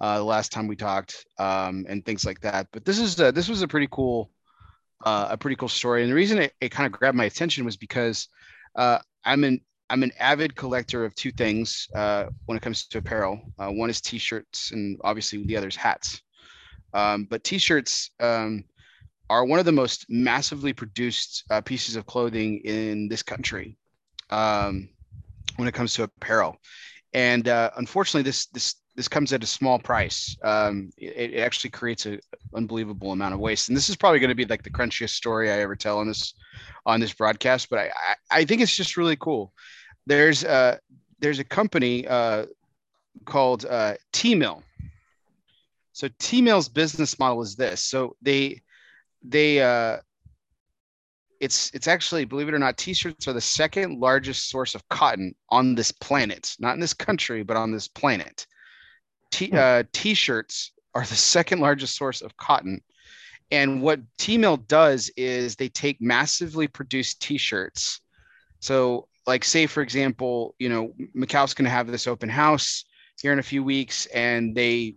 uh, 0.00 0.18
the 0.18 0.24
last 0.24 0.50
time 0.52 0.66
we 0.66 0.76
talked 0.76 1.26
um, 1.38 1.84
and 1.88 2.04
things 2.04 2.24
like 2.24 2.40
that. 2.40 2.68
But 2.72 2.84
this 2.84 2.98
is 2.98 3.18
a, 3.20 3.32
this 3.32 3.48
was 3.48 3.62
a 3.62 3.68
pretty 3.68 3.88
cool 3.90 4.30
uh, 5.04 5.28
a 5.30 5.36
pretty 5.36 5.56
cool 5.56 5.68
story. 5.68 6.02
And 6.02 6.10
the 6.10 6.14
reason 6.14 6.38
it, 6.38 6.54
it 6.60 6.70
kind 6.70 6.86
of 6.86 6.98
grabbed 6.98 7.16
my 7.16 7.24
attention 7.24 7.64
was 7.64 7.76
because 7.76 8.28
uh, 8.76 8.98
I'm 9.24 9.44
an 9.44 9.60
I'm 9.88 10.02
an 10.04 10.12
avid 10.20 10.54
collector 10.54 11.04
of 11.04 11.14
two 11.16 11.32
things 11.32 11.88
uh, 11.96 12.26
when 12.46 12.56
it 12.56 12.62
comes 12.62 12.86
to 12.86 12.98
apparel. 12.98 13.40
Uh, 13.58 13.70
one 13.70 13.90
is 13.90 14.00
t-shirts, 14.00 14.70
and 14.70 15.00
obviously 15.02 15.44
the 15.44 15.56
other 15.56 15.66
is 15.66 15.74
hats. 15.74 16.22
Um, 16.94 17.26
but 17.28 17.42
t-shirts 17.42 18.10
um, 18.20 18.64
are 19.28 19.44
one 19.44 19.58
of 19.58 19.64
the 19.64 19.72
most 19.72 20.06
massively 20.08 20.72
produced 20.72 21.42
uh, 21.50 21.60
pieces 21.60 21.96
of 21.96 22.06
clothing 22.06 22.60
in 22.64 23.08
this 23.08 23.24
country 23.24 23.76
um, 24.30 24.88
when 25.56 25.66
it 25.66 25.74
comes 25.74 25.94
to 25.94 26.04
apparel. 26.04 26.56
And 27.12 27.48
unfortunately, 27.48 28.22
this 28.22 28.46
this 28.46 28.76
this 29.00 29.08
comes 29.08 29.32
at 29.32 29.42
a 29.42 29.46
small 29.46 29.78
price. 29.78 30.36
Um, 30.44 30.90
it, 30.98 31.32
it, 31.32 31.40
actually 31.40 31.70
creates 31.70 32.04
an 32.04 32.20
unbelievable 32.54 33.12
amount 33.12 33.34
of 33.34 33.40
waste. 33.40 33.68
And 33.68 33.76
this 33.76 33.88
is 33.88 33.96
probably 33.96 34.20
going 34.20 34.28
to 34.28 34.34
be 34.34 34.44
like 34.44 34.62
the 34.62 34.70
crunchiest 34.70 35.10
story 35.10 35.50
I 35.50 35.60
ever 35.60 35.74
tell 35.74 35.98
on 35.98 36.06
this 36.06 36.34
on 36.84 37.00
this 37.00 37.14
broadcast. 37.14 37.70
But 37.70 37.78
I 37.78 37.84
I, 37.84 38.40
I 38.40 38.44
think 38.44 38.60
it's 38.60 38.76
just 38.76 38.96
really 38.96 39.16
cool. 39.16 39.52
There's 40.06 40.44
uh 40.44 40.76
there's 41.18 41.38
a 41.38 41.44
company 41.44 42.06
uh, 42.06 42.46
called 43.26 43.66
uh, 43.66 43.94
Teemill 44.12 44.62
so 45.92 46.08
Teemill's 46.08 46.68
business 46.68 47.18
model 47.18 47.42
is 47.42 47.56
this. 47.56 47.82
So 47.84 48.16
they 48.22 48.62
they 49.22 49.60
uh 49.60 49.98
it's 51.40 51.70
it's 51.74 51.88
actually 51.88 52.24
believe 52.24 52.48
it 52.48 52.54
or 52.54 52.58
not 52.58 52.78
t-shirts 52.78 53.28
are 53.28 53.34
the 53.34 53.40
second 53.40 54.00
largest 54.00 54.48
source 54.48 54.74
of 54.74 54.88
cotton 54.88 55.34
on 55.50 55.74
this 55.74 55.92
planet 55.92 56.54
not 56.58 56.72
in 56.74 56.80
this 56.80 56.94
country 56.94 57.42
but 57.42 57.56
on 57.56 57.70
this 57.70 57.88
planet 57.88 58.46
T, 59.30 59.48
hmm. 59.48 59.56
uh, 59.56 59.82
t-shirts 59.92 60.72
are 60.94 61.02
the 61.02 61.14
second 61.14 61.60
largest 61.60 61.96
source 61.96 62.22
of 62.22 62.36
cotton 62.36 62.80
and 63.52 63.82
what 63.82 64.00
Teemill 64.16 64.66
does 64.68 65.10
is 65.16 65.56
they 65.56 65.68
take 65.68 66.00
massively 66.00 66.66
produced 66.66 67.20
t-shirts 67.20 68.00
so 68.60 69.06
like 69.26 69.44
say 69.44 69.66
for 69.66 69.82
example 69.82 70.54
you 70.58 70.68
know 70.68 70.92
Micallef's 71.16 71.54
going 71.54 71.64
to 71.64 71.70
have 71.70 71.86
this 71.86 72.06
open 72.06 72.28
house 72.28 72.84
here 73.20 73.32
in 73.32 73.38
a 73.38 73.42
few 73.42 73.62
weeks 73.62 74.06
and 74.06 74.54
they 74.54 74.96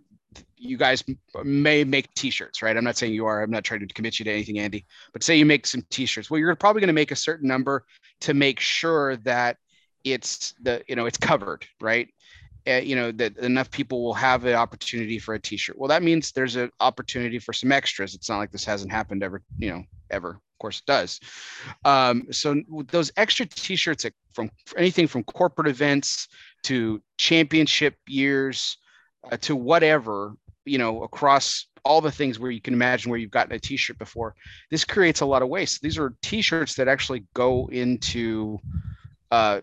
you 0.56 0.76
guys 0.76 1.04
may 1.44 1.84
make 1.84 2.12
t-shirts, 2.14 2.62
right? 2.62 2.76
I'm 2.76 2.84
not 2.84 2.96
saying 2.96 3.12
you 3.12 3.26
are. 3.26 3.42
I'm 3.42 3.50
not 3.50 3.64
trying 3.64 3.86
to 3.86 3.94
commit 3.94 4.18
you 4.18 4.24
to 4.24 4.32
anything, 4.32 4.58
Andy. 4.58 4.86
But 5.12 5.22
say 5.22 5.36
you 5.36 5.46
make 5.46 5.66
some 5.66 5.82
t-shirts. 5.90 6.30
Well, 6.30 6.40
you're 6.40 6.54
probably 6.56 6.80
going 6.80 6.88
to 6.88 6.94
make 6.94 7.10
a 7.10 7.16
certain 7.16 7.48
number 7.48 7.84
to 8.22 8.34
make 8.34 8.60
sure 8.60 9.16
that 9.18 9.58
it's 10.04 10.54
the 10.62 10.82
you 10.88 10.96
know 10.96 11.06
it's 11.06 11.18
covered, 11.18 11.66
right? 11.80 12.08
Uh, 12.66 12.74
you 12.76 12.96
know 12.96 13.12
that 13.12 13.36
enough 13.38 13.70
people 13.70 14.02
will 14.02 14.14
have 14.14 14.46
an 14.46 14.54
opportunity 14.54 15.18
for 15.18 15.34
a 15.34 15.40
t-shirt. 15.40 15.78
Well, 15.78 15.88
that 15.88 16.02
means 16.02 16.32
there's 16.32 16.56
an 16.56 16.70
opportunity 16.80 17.38
for 17.38 17.52
some 17.52 17.70
extras. 17.70 18.14
It's 18.14 18.28
not 18.28 18.38
like 18.38 18.50
this 18.50 18.64
hasn't 18.64 18.90
happened 18.90 19.22
ever, 19.22 19.42
you 19.58 19.70
know, 19.70 19.82
ever. 20.10 20.30
Of 20.30 20.58
course, 20.58 20.78
it 20.78 20.86
does. 20.86 21.20
Um, 21.84 22.26
so 22.30 22.62
those 22.88 23.12
extra 23.18 23.44
t-shirts 23.44 24.06
from 24.32 24.50
anything 24.78 25.06
from 25.06 25.24
corporate 25.24 25.68
events 25.68 26.28
to 26.62 27.02
championship 27.18 27.96
years 28.06 28.78
uh, 29.30 29.36
to 29.38 29.56
whatever 29.56 30.34
you 30.64 30.78
know 30.78 31.02
across 31.02 31.66
all 31.84 32.00
the 32.00 32.10
things 32.10 32.38
where 32.38 32.50
you 32.50 32.60
can 32.60 32.74
imagine 32.74 33.10
where 33.10 33.18
you've 33.18 33.30
gotten 33.30 33.54
a 33.54 33.58
t-shirt 33.58 33.98
before 33.98 34.34
this 34.70 34.84
creates 34.84 35.20
a 35.20 35.26
lot 35.26 35.42
of 35.42 35.48
waste 35.48 35.82
these 35.82 35.98
are 35.98 36.14
t-shirts 36.22 36.74
that 36.74 36.88
actually 36.88 37.24
go 37.34 37.68
into 37.70 38.58
uh, 39.30 39.60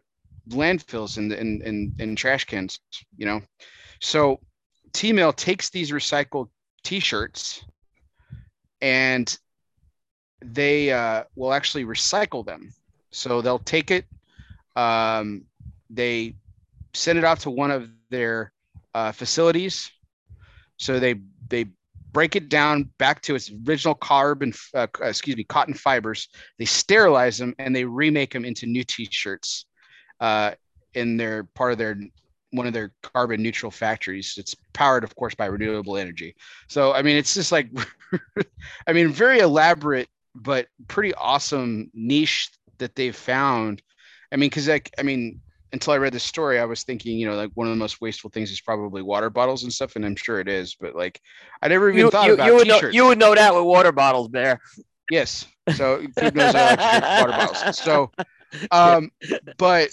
landfills 0.52 1.18
and, 1.18 1.32
and, 1.32 1.62
and, 1.62 1.94
and 2.00 2.18
trash 2.18 2.46
cans 2.46 2.80
you 3.18 3.26
know 3.26 3.42
so 4.00 4.40
Teemill 4.94 5.36
takes 5.36 5.70
these 5.70 5.92
recycled 5.92 6.50
t-shirts 6.84 7.64
and 8.82 9.38
they 10.44 10.92
uh, 10.92 11.24
will 11.36 11.54
actually 11.54 11.86
recycle 11.86 12.46
them 12.46 12.74
so 13.12 13.42
they'll 13.42 13.60
take 13.60 13.92
it 13.92 14.06
um, 14.76 15.44
they 15.90 16.36
send 16.94 17.18
it 17.18 17.24
off 17.24 17.40
to 17.40 17.50
one 17.50 17.72
of 17.72 17.90
their 18.10 18.52
uh, 18.94 19.12
facilities. 19.12 19.92
So 20.78 21.00
they 21.00 21.16
they 21.50 21.66
break 22.12 22.36
it 22.36 22.50
down 22.50 22.90
back 22.98 23.22
to 23.22 23.36
its 23.36 23.52
original 23.68 23.96
carbon, 23.96 24.54
uh, 24.74 24.88
excuse 25.02 25.38
me, 25.38 25.44
cotton 25.44 25.74
fibers. 25.74 26.28
They 26.60 26.66
sterilize 26.66 27.38
them 27.38 27.56
and 27.58 27.76
they 27.76 27.86
remake 27.86 28.34
them 28.34 28.44
into 28.44 28.66
new 28.66 28.84
T-shirts. 28.84 29.66
Uh, 30.22 30.51
in 30.93 31.17
their 31.17 31.43
part 31.43 31.74
of 31.74 31.77
their 31.77 31.98
one 32.51 32.67
of 32.67 32.74
their 32.74 32.93
carbon 33.01 33.41
neutral 33.41 33.72
factories. 33.72 34.35
It's 34.38 34.56
powered, 34.74 35.03
of 35.03 35.16
course, 35.16 35.33
by 35.35 35.45
renewable 35.48 35.98
energy. 35.98 36.35
So 36.67 36.93
I 36.93 37.01
mean, 37.01 37.17
it's 37.17 37.33
just 37.33 37.51
like, 37.51 37.69
I 38.88 38.93
mean, 38.93 39.09
very 39.09 39.40
elaborate 39.40 40.08
but 40.35 40.67
pretty 40.88 41.14
awesome 41.16 41.90
niche 41.93 42.50
that 42.77 42.95
they've 42.95 43.16
found. 43.16 43.82
I 44.32 44.38
mean, 44.38 44.50
because 44.50 44.67
like, 44.67 44.91
I 44.98 45.03
mean, 45.03 45.41
until 45.74 45.93
I 45.93 45.98
read 45.98 46.14
this 46.14 46.24
story, 46.24 46.59
I 46.59 46.66
was 46.66 46.83
thinking, 46.83 47.17
you 47.17 47.27
know, 47.27 47.35
like 47.35 47.51
one 47.53 47.67
of 47.67 47.72
the 47.72 47.80
most 47.80 48.01
wasteful 48.01 48.30
things 48.30 48.51
is 48.51 48.61
probably 48.61 49.01
water 49.01 49.30
bottles 49.30 49.64
and 49.64 49.72
stuff, 49.72 49.95
and 49.95 50.06
I'm 50.06 50.16
sure 50.16 50.40
it 50.40 50.48
is. 50.48 50.75
But 50.75 50.95
like, 50.95 51.22
I 51.61 51.67
never 51.67 51.90
even 51.90 52.00
you, 52.00 52.11
thought 52.11 52.27
you, 52.27 52.33
about 52.33 52.48
you 52.48 52.56
would 52.56 52.66
t-shirts. 52.66 52.83
know 52.83 52.90
you 52.90 53.06
would 53.08 53.19
know 53.19 53.35
that 53.35 53.53
with 53.53 53.64
water 53.64 53.91
bottles, 53.91 54.27
Bear. 54.30 54.59
Yes, 55.09 55.45
so 55.75 56.01
who 56.19 56.32
knows 56.32 56.56
I 56.56 56.75
like 56.75 56.80
to 56.80 57.22
water 57.22 57.32
bottles. 57.32 57.77
So, 57.77 58.11
um, 58.72 59.12
but 59.58 59.90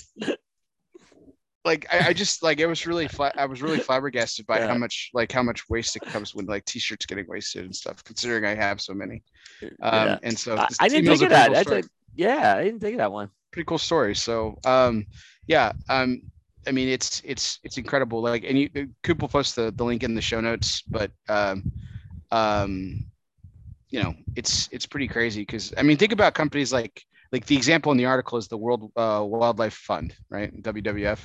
like 1.65 1.87
I, 1.93 2.09
I, 2.09 2.13
just 2.13 2.43
like 2.43 2.61
it 2.61 2.67
was 2.67 2.87
really 2.87 3.09
fla- 3.09 3.33
I 3.37 3.47
was 3.47 3.63
really 3.63 3.79
flabbergasted 3.79 4.47
by 4.47 4.59
yeah. 4.59 4.69
how 4.69 4.75
much 4.75 5.11
like 5.13 5.31
how 5.31 5.43
much 5.43 5.69
waste 5.69 5.97
it 5.97 6.03
comes 6.03 6.35
when 6.35 6.47
like 6.47 6.65
t-shirts 6.65 7.07
getting 7.07 7.27
wasted 7.29 7.65
and 7.65 7.75
stuff. 7.75 8.03
Considering 8.05 8.45
I 8.45 8.55
have 8.55 8.81
so 8.81 8.95
many, 8.95 9.23
um, 9.63 9.69
yeah. 10.09 10.19
and 10.23 10.39
so 10.39 10.57
I, 10.57 10.69
I 10.81 10.89
didn't 10.89 11.07
think 11.07 11.23
of 11.23 11.31
that. 11.31 11.67
Cool 11.67 11.83
yeah, 12.19 12.57
I 12.57 12.65
didn't 12.65 12.81
think 12.81 12.95
of 12.95 12.99
that 12.99 13.13
one. 13.13 13.31
Pretty 13.53 13.65
cool 13.67 13.79
story. 13.79 14.15
So, 14.15 14.59
um, 14.65 15.07
yeah, 15.47 15.73
um, 15.89 16.21
I 16.67 16.73
mean, 16.73 16.89
it's 16.89 17.23
it's 17.25 17.61
it's 17.63 17.79
incredible. 17.79 18.21
Like, 18.21 18.45
and 18.45 18.59
you, 18.59 18.89
Coop 19.05 19.23
will 19.23 19.29
post 19.29 19.55
the, 19.55 19.73
the 19.75 19.85
link 19.85 20.03
in 20.03 20.15
the 20.15 20.21
show 20.21 20.41
notes, 20.41 20.83
but 20.83 21.13
um, 21.29 21.71
um, 22.33 23.05
you 23.91 24.03
know, 24.03 24.15
it's 24.35 24.69
it's 24.73 24.85
pretty 24.85 25.07
crazy 25.07 25.43
because 25.43 25.73
I 25.79 25.83
mean, 25.83 25.97
think 25.97 26.13
about 26.13 26.35
companies 26.35 26.73
like 26.73 27.05
like 27.33 27.47
the 27.47 27.57
example 27.57 27.93
in 27.93 27.99
the 27.99 28.07
article 28.07 28.39
is 28.39 28.49
the 28.49 28.57
World 28.57 28.91
uh, 28.97 29.25
Wildlife 29.27 29.75
Fund, 29.75 30.15
right? 30.31 30.63
WWF. 30.63 31.21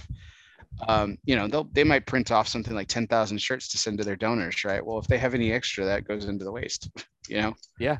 Um, 0.87 1.17
you 1.23 1.35
know, 1.35 1.47
they'll 1.47 1.69
they 1.71 1.83
might 1.83 2.05
print 2.05 2.31
off 2.31 2.47
something 2.47 2.73
like 2.73 2.87
ten 2.87 3.07
thousand 3.07 3.39
shirts 3.39 3.67
to 3.69 3.77
send 3.77 3.99
to 3.99 4.03
their 4.03 4.15
donors, 4.15 4.63
right? 4.65 4.85
Well, 4.85 4.97
if 4.97 5.07
they 5.07 5.17
have 5.17 5.33
any 5.33 5.51
extra, 5.51 5.85
that 5.85 6.07
goes 6.07 6.25
into 6.25 6.45
the 6.45 6.51
waste. 6.51 6.89
You 7.29 7.41
know? 7.41 7.55
Yeah. 7.79 7.99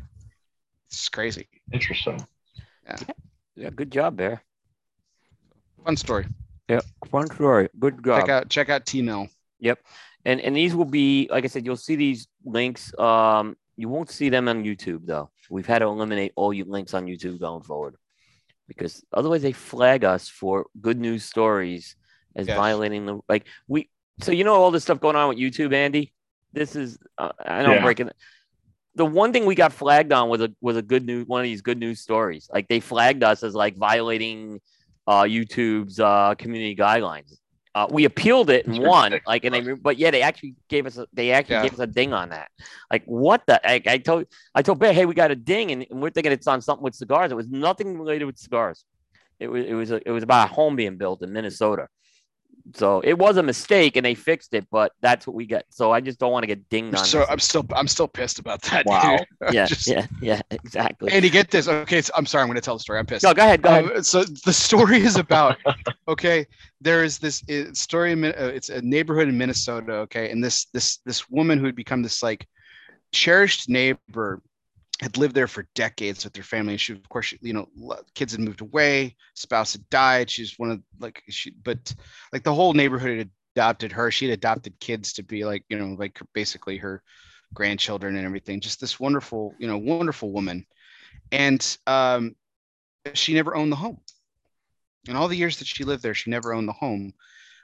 It's 0.90 1.08
crazy. 1.08 1.48
Interesting. 1.72 2.28
Yeah. 2.86 2.98
Yeah. 3.56 3.70
Good 3.70 3.90
job, 3.90 4.18
there. 4.18 4.44
Fun 5.86 5.96
story. 5.96 6.26
Yeah, 6.68 6.82
fun 7.10 7.28
story. 7.28 7.70
Good 7.80 8.04
job. 8.04 8.22
Check 8.22 8.30
out 8.30 8.50
check 8.50 8.70
out 8.70 8.86
Teemill. 8.86 9.30
Yep. 9.60 9.80
And 10.26 10.40
and 10.42 10.56
these 10.56 10.76
will 10.76 10.86
be 10.86 11.28
like 11.32 11.44
I 11.44 11.48
said, 11.48 11.66
you'll 11.66 11.78
see 11.78 11.96
these 11.96 12.28
links. 12.46 12.98
Um, 12.98 13.56
you 13.76 13.90
won't 13.90 14.10
see 14.10 14.30
them 14.30 14.48
on 14.48 14.64
YouTube 14.64 15.06
though. 15.06 15.30
We've 15.50 15.66
had 15.66 15.80
to 15.80 15.86
eliminate 15.86 16.34
all 16.36 16.54
you 16.54 16.66
links 16.66 16.94
on 16.94 17.06
YouTube 17.06 17.40
going 17.40 17.64
forward 17.64 17.96
because 18.68 19.04
otherwise 19.12 19.42
they 19.42 19.52
flag 19.52 20.04
us 20.04 20.30
for 20.30 20.68
good 20.80 21.00
news 21.00 21.24
stories 21.24 21.96
as 22.36 22.48
yes. 22.48 22.58
violating 22.58 23.06
the 23.06 23.20
like 23.28 23.46
we. 23.68 23.90
So 24.22 24.32
you 24.32 24.44
know 24.44 24.54
all 24.54 24.72
this 24.72 24.84
stuff 24.84 25.00
going 25.00 25.16
on 25.16 25.30
with 25.30 25.38
YouTube, 25.38 25.74
Andy. 25.74 26.14
This 26.52 26.76
is 26.76 26.98
uh, 27.18 27.32
I 27.44 27.64
know 27.64 27.72
yeah. 27.72 27.78
I'm 27.78 27.84
breaking. 27.84 28.12
the 28.96 29.06
one 29.06 29.34
thing 29.34 29.46
we 29.46 29.56
got 29.56 29.74
flagged 29.74 30.14
on 30.14 30.30
was 30.30 30.42
a 30.42 30.52
was 30.62 30.78
a 30.78 30.82
good 30.82 31.06
news 31.06 31.28
one 31.28 31.42
of 31.42 31.46
these 31.46 31.62
good 31.62 31.80
news 31.80 32.00
stories. 32.00 32.50
Like 32.54 32.68
they 32.68 32.80
flagged 32.80 33.24
us 33.24 33.44
as 33.44 33.56
like 33.56 33.76
violating 33.76 34.62
uh, 35.08 35.24
YouTube's 35.24 36.00
uh, 36.00 36.36
community 36.36 36.76
guidelines. 36.76 37.38
Uh, 37.76 37.88
we 37.90 38.06
appealed 38.06 38.52
it 38.52 38.68
and 38.68 38.78
won. 38.78 39.20
Like, 39.26 39.46
and 39.46 39.56
they, 39.56 39.62
but 39.74 39.98
yeah, 39.98 40.12
they 40.12 40.22
actually 40.22 40.56
gave 40.70 40.86
us, 40.86 40.98
a, 40.98 41.08
they 41.12 41.32
actually 41.32 41.56
Yeah. 41.56 41.64
gave 41.64 41.74
us 41.74 41.80
a 41.80 41.88
ding 41.88 42.14
on 42.14 42.30
that. 42.30 42.50
Like, 42.92 43.04
what 43.06 43.42
the? 43.48 43.60
I, 43.68 43.82
I 43.88 43.98
told, 43.98 44.26
I 44.54 44.62
told 44.62 44.78
Bear, 44.78 44.94
hey, 44.94 45.06
we 45.08 45.16
got 45.16 45.32
a 45.32 45.36
ding, 45.36 45.72
and, 45.72 45.86
and 45.90 46.00
we're 46.02 46.12
thinking 46.12 46.32
it's 46.32 46.46
on 46.46 46.62
something 46.62 46.84
with 46.84 46.94
cigars. 46.94 47.32
It 47.32 47.36
was 47.36 47.48
nothing 47.50 47.98
related 47.98 48.26
with 48.26 48.38
cigars. 48.38 48.86
It 49.40 49.48
was, 49.48 49.66
it 49.66 49.74
was, 49.74 49.92
a, 49.92 50.08
it 50.08 50.12
was 50.12 50.22
about 50.22 50.52
a 50.52 50.54
home 50.54 50.76
being 50.76 50.98
built 50.98 51.24
in 51.24 51.34
Minnesota. 51.34 51.88
So 52.76 53.02
it 53.02 53.18
was 53.18 53.38
a 53.38 53.44
mistake, 53.44 53.96
and 53.98 54.06
they 54.06 54.16
fixed 54.16 54.54
it. 54.54 54.68
But 54.72 54.92
that's 55.02 55.28
what 55.28 55.36
we 55.36 55.46
got. 55.46 55.64
So 55.70 55.92
I 55.92 56.02
just 56.02 56.20
don't 56.20 56.32
want 56.32 56.44
to 56.44 56.48
get 56.48 56.70
dinged 56.70 56.98
on. 56.98 57.06
So 57.06 57.20
this. 57.20 57.28
I'm 57.30 57.40
still 57.40 57.66
I'm 57.76 57.88
still 57.88 58.08
pissed 58.08 58.40
about 58.40 58.62
that. 58.64 58.86
Wow. 58.86 59.18
yeah, 59.52 59.66
Just- 59.66 59.88
yeah, 59.88 60.08
yeah, 60.22 60.42
exactly. 60.52 61.12
Andy, 61.12 61.30
get 61.30 61.52
this. 61.52 61.68
Okay, 61.68 62.02
I'm 62.16 62.26
sorry. 62.26 62.42
I'm 62.42 62.48
going 62.48 62.56
to 62.56 62.62
tell 62.62 62.76
the 62.76 62.80
story. 62.80 63.00
I'm 63.00 63.06
pissed. 63.06 63.24
no, 63.24 63.34
go 63.34 63.44
ahead, 63.44 63.62
go 63.62 63.70
ahead. 63.70 63.98
Um, 63.98 64.04
so 64.04 64.24
the 64.24 64.54
story 64.54 65.02
is 65.02 65.18
about 65.18 65.58
okay 66.08 66.46
there 66.82 67.04
is 67.04 67.18
this 67.18 67.44
story 67.74 68.12
in, 68.12 68.26
uh, 68.26 68.32
it's 68.38 68.70
a 68.70 68.82
neighborhood 68.82 69.28
in 69.28 69.38
minnesota 69.38 69.94
okay 69.94 70.30
and 70.32 70.44
this 70.44 70.66
this 70.74 70.98
this 71.06 71.30
woman 71.30 71.60
who 71.60 71.66
had 71.66 71.76
become 71.76 72.02
this 72.02 72.22
like 72.22 72.46
cherished 73.12 73.70
neighbor 73.70 74.42
had 75.04 75.18
lived 75.18 75.36
there 75.36 75.48
for 75.48 75.68
decades 75.76 76.24
with 76.24 76.36
her 76.38 76.44
family. 76.44 76.78
She 76.78 76.94
of 76.94 77.10
course 77.10 77.28
she, 77.28 77.38
you 77.42 77.54
know 77.54 77.68
kids 78.16 78.32
had 78.32 78.42
moved 78.42 78.62
away 78.62 79.16
spouse 79.36 79.74
had 79.74 79.88
died. 79.90 80.30
She's 80.30 80.58
one 80.58 80.72
of 80.72 80.82
like 81.00 81.22
she 81.30 81.52
but 81.52 81.94
like 82.32 82.44
the 82.44 82.54
whole 82.54 82.74
neighborhood 82.74 83.18
had 83.18 83.30
adopted 83.56 83.92
her. 83.92 84.10
She 84.10 84.26
had 84.30 84.34
adopted 84.34 84.80
kids 84.80 85.14
to 85.14 85.24
be 85.24 85.44
like 85.44 85.66
you 85.70 85.78
know 85.78 85.96
like 86.00 86.20
basically 86.34 86.78
her 86.78 87.04
grandchildren 87.54 88.16
and 88.16 88.26
everything. 88.26 88.62
Just 88.62 88.80
this 88.80 89.00
wonderful 89.00 89.54
you 89.60 89.68
know 89.68 89.78
wonderful 89.78 90.32
woman. 90.32 90.66
And 91.32 91.78
um 91.86 92.36
she 93.14 93.34
never 93.34 93.56
owned 93.56 93.74
the 93.74 93.78
home. 93.78 94.00
In 95.10 95.18
all 95.18 95.28
the 95.28 95.36
years 95.36 95.58
that 95.60 95.68
she 95.68 95.84
lived 95.84 96.02
there 96.02 96.14
she 96.16 96.32
never 96.32 96.54
owned 96.54 96.70
the 96.70 96.74
home. 96.74 97.14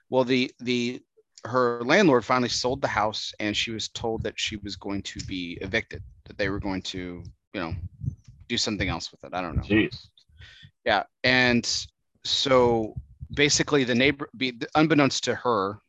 Well 0.10 0.26
the 0.26 0.52
the 0.60 1.02
her 1.46 1.82
landlord 1.86 2.26
finally 2.26 2.50
sold 2.50 2.82
the 2.82 2.90
house 2.90 3.32
and 3.40 3.56
she 3.56 3.72
was 3.72 3.88
told 3.88 4.24
that 4.24 4.38
she 4.38 4.58
was 4.58 4.76
going 4.76 5.04
to 5.04 5.22
be 5.22 5.58
evicted 5.62 6.04
that 6.30 6.38
they 6.38 6.48
were 6.48 6.60
going 6.60 6.82
to 6.84 7.22
you 7.54 7.60
know 7.60 7.74
do 8.48 8.58
something 8.58 8.88
else 8.88 9.12
with 9.12 9.22
it 9.26 9.34
i 9.34 9.42
don't 9.42 9.58
know 9.58 9.64
Jeez. 9.64 10.08
yeah 10.86 11.04
and 11.24 11.68
so 12.24 12.96
basically 13.34 13.84
the 13.84 13.96
neighbor 13.96 14.30
be 14.38 14.54
unbeknownst 14.76 15.26
to 15.26 15.36
her 15.36 15.80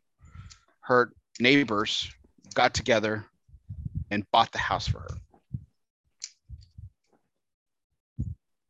her 0.80 1.12
neighbors 1.38 2.10
got 2.54 2.74
together 2.74 3.24
and 4.10 4.24
bought 4.32 4.50
the 4.50 4.58
house 4.58 4.88
for 4.88 5.00
her 5.00 5.14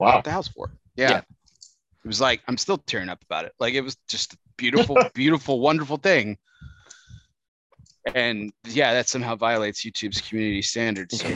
Wow. 0.01 0.13
bought 0.13 0.25
the 0.25 0.31
house 0.31 0.49
for 0.49 0.69
her. 0.69 0.75
Yeah. 0.97 1.11
Yeah. 1.11 1.19
It 1.19 2.09
was 2.09 2.23
like 2.23 2.41
I'm 2.49 2.57
still 2.57 2.79
tearing 2.79 3.11
up 3.11 3.23
about 3.23 3.45
it. 3.45 3.53
Like 3.61 3.75
it 3.75 3.83
was 3.83 3.99
just 4.09 4.33
a 4.33 4.39
beautiful, 4.57 4.97
beautiful, 5.15 5.61
wonderful 5.61 5.99
thing. 5.99 6.39
And 8.15 8.53
yeah, 8.67 8.95
that 8.95 9.09
somehow 9.09 9.37
violates 9.37 9.85
YouTube's 9.85 10.21
community 10.23 10.63
standards. 10.63 11.21
So 11.21 11.29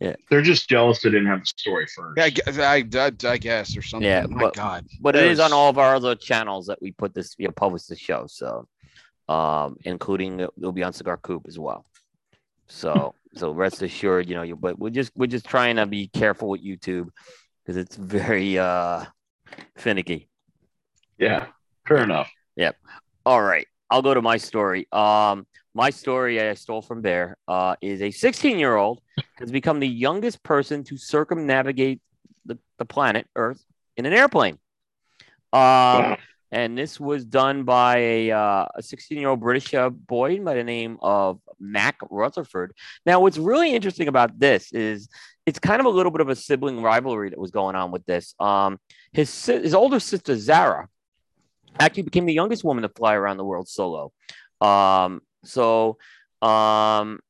They're 0.30 0.42
just 0.42 0.68
jealous 0.68 1.00
they 1.02 1.10
didn't 1.10 1.26
have 1.28 1.40
the 1.40 1.46
story 1.46 1.86
first. 1.86 2.18
yeah, 2.18 2.28
I, 2.46 2.76
I, 2.76 3.06
I, 3.06 3.12
I 3.32 3.38
guess 3.38 3.76
or 3.76 3.82
something. 3.82 4.08
Yeah, 4.08 4.26
My 4.28 4.42
but- 4.42 4.54
God. 4.54 4.86
but 5.00 5.14
it 5.16 5.24
is 5.30 5.38
on 5.40 5.52
all 5.52 5.68
of 5.70 5.78
our 5.78 5.94
other 5.94 6.14
channels 6.16 6.66
that 6.66 6.82
we 6.82 6.90
put 6.92 7.14
this, 7.14 7.34
you 7.38 7.46
know, 7.46 7.52
publish 7.52 7.84
the 7.84 7.96
show. 7.96 8.26
So, 8.28 8.66
um, 9.28 9.76
including 9.84 10.40
it'll 10.40 10.72
be 10.72 10.82
on 10.82 10.92
Cigar 10.92 11.16
Coop 11.18 11.44
as 11.46 11.58
well. 11.58 11.86
So, 12.66 13.14
so 13.34 13.52
rest 13.52 13.82
assured, 13.82 14.28
you 14.28 14.34
know, 14.34 14.42
you. 14.42 14.56
But 14.56 14.78
we're 14.78 14.90
just 14.90 15.12
we're 15.16 15.26
just 15.28 15.46
trying 15.46 15.76
to 15.76 15.86
be 15.86 16.08
careful 16.08 16.48
with 16.48 16.64
YouTube 16.64 17.08
because 17.64 17.76
it's 17.76 17.94
very 17.94 18.58
uh 18.58 19.04
finicky. 19.78 20.28
Yeah. 21.16 21.46
Fair 21.86 21.98
enough. 21.98 22.30
Yep. 22.56 22.76
All 23.24 23.40
right, 23.40 23.66
I'll 23.92 24.00
go 24.00 24.14
to 24.14 24.22
my 24.22 24.38
story. 24.38 24.88
Um, 24.90 25.46
my 25.74 25.90
story 25.90 26.40
I 26.40 26.54
stole 26.54 26.80
from 26.80 27.02
Bear 27.02 27.36
uh, 27.46 27.76
is 27.82 28.00
a 28.00 28.10
16 28.10 28.58
year 28.58 28.74
old 28.74 29.02
has 29.38 29.52
become 29.52 29.80
the 29.80 29.88
youngest 29.88 30.42
person 30.42 30.82
to 30.84 30.96
circumnavigate 30.96 32.00
the, 32.46 32.58
the 32.78 32.86
planet 32.86 33.26
Earth 33.36 33.62
in 33.98 34.06
an 34.06 34.14
airplane. 34.14 34.58
Um, 35.52 36.16
and 36.50 36.76
this 36.76 36.98
was 36.98 37.26
done 37.26 37.64
by 37.64 37.98
a 37.98 38.30
uh, 38.30 38.66
16 38.80 39.18
year 39.18 39.28
old 39.28 39.40
British 39.40 39.74
uh, 39.74 39.90
boy 39.90 40.40
by 40.40 40.54
the 40.54 40.64
name 40.64 40.96
of 41.02 41.38
Mac 41.60 41.96
Rutherford. 42.10 42.72
Now, 43.04 43.20
what's 43.20 43.36
really 43.36 43.74
interesting 43.74 44.08
about 44.08 44.38
this 44.38 44.72
is 44.72 45.10
it's 45.44 45.58
kind 45.58 45.80
of 45.80 45.86
a 45.86 45.90
little 45.90 46.12
bit 46.12 46.22
of 46.22 46.30
a 46.30 46.36
sibling 46.36 46.80
rivalry 46.80 47.28
that 47.28 47.38
was 47.38 47.50
going 47.50 47.76
on 47.76 47.90
with 47.90 48.06
this. 48.06 48.34
Um, 48.40 48.78
his 49.12 49.46
his 49.46 49.74
older 49.74 50.00
sister 50.00 50.34
Zara 50.38 50.88
actually 51.78 52.04
became 52.04 52.26
the 52.26 52.32
youngest 52.32 52.64
woman 52.64 52.82
to 52.82 52.88
fly 52.88 53.14
around 53.14 53.36
the 53.36 53.44
world 53.44 53.68
solo. 53.68 54.12
Um, 54.60 55.22
so 55.44 55.98
um, 56.40 57.20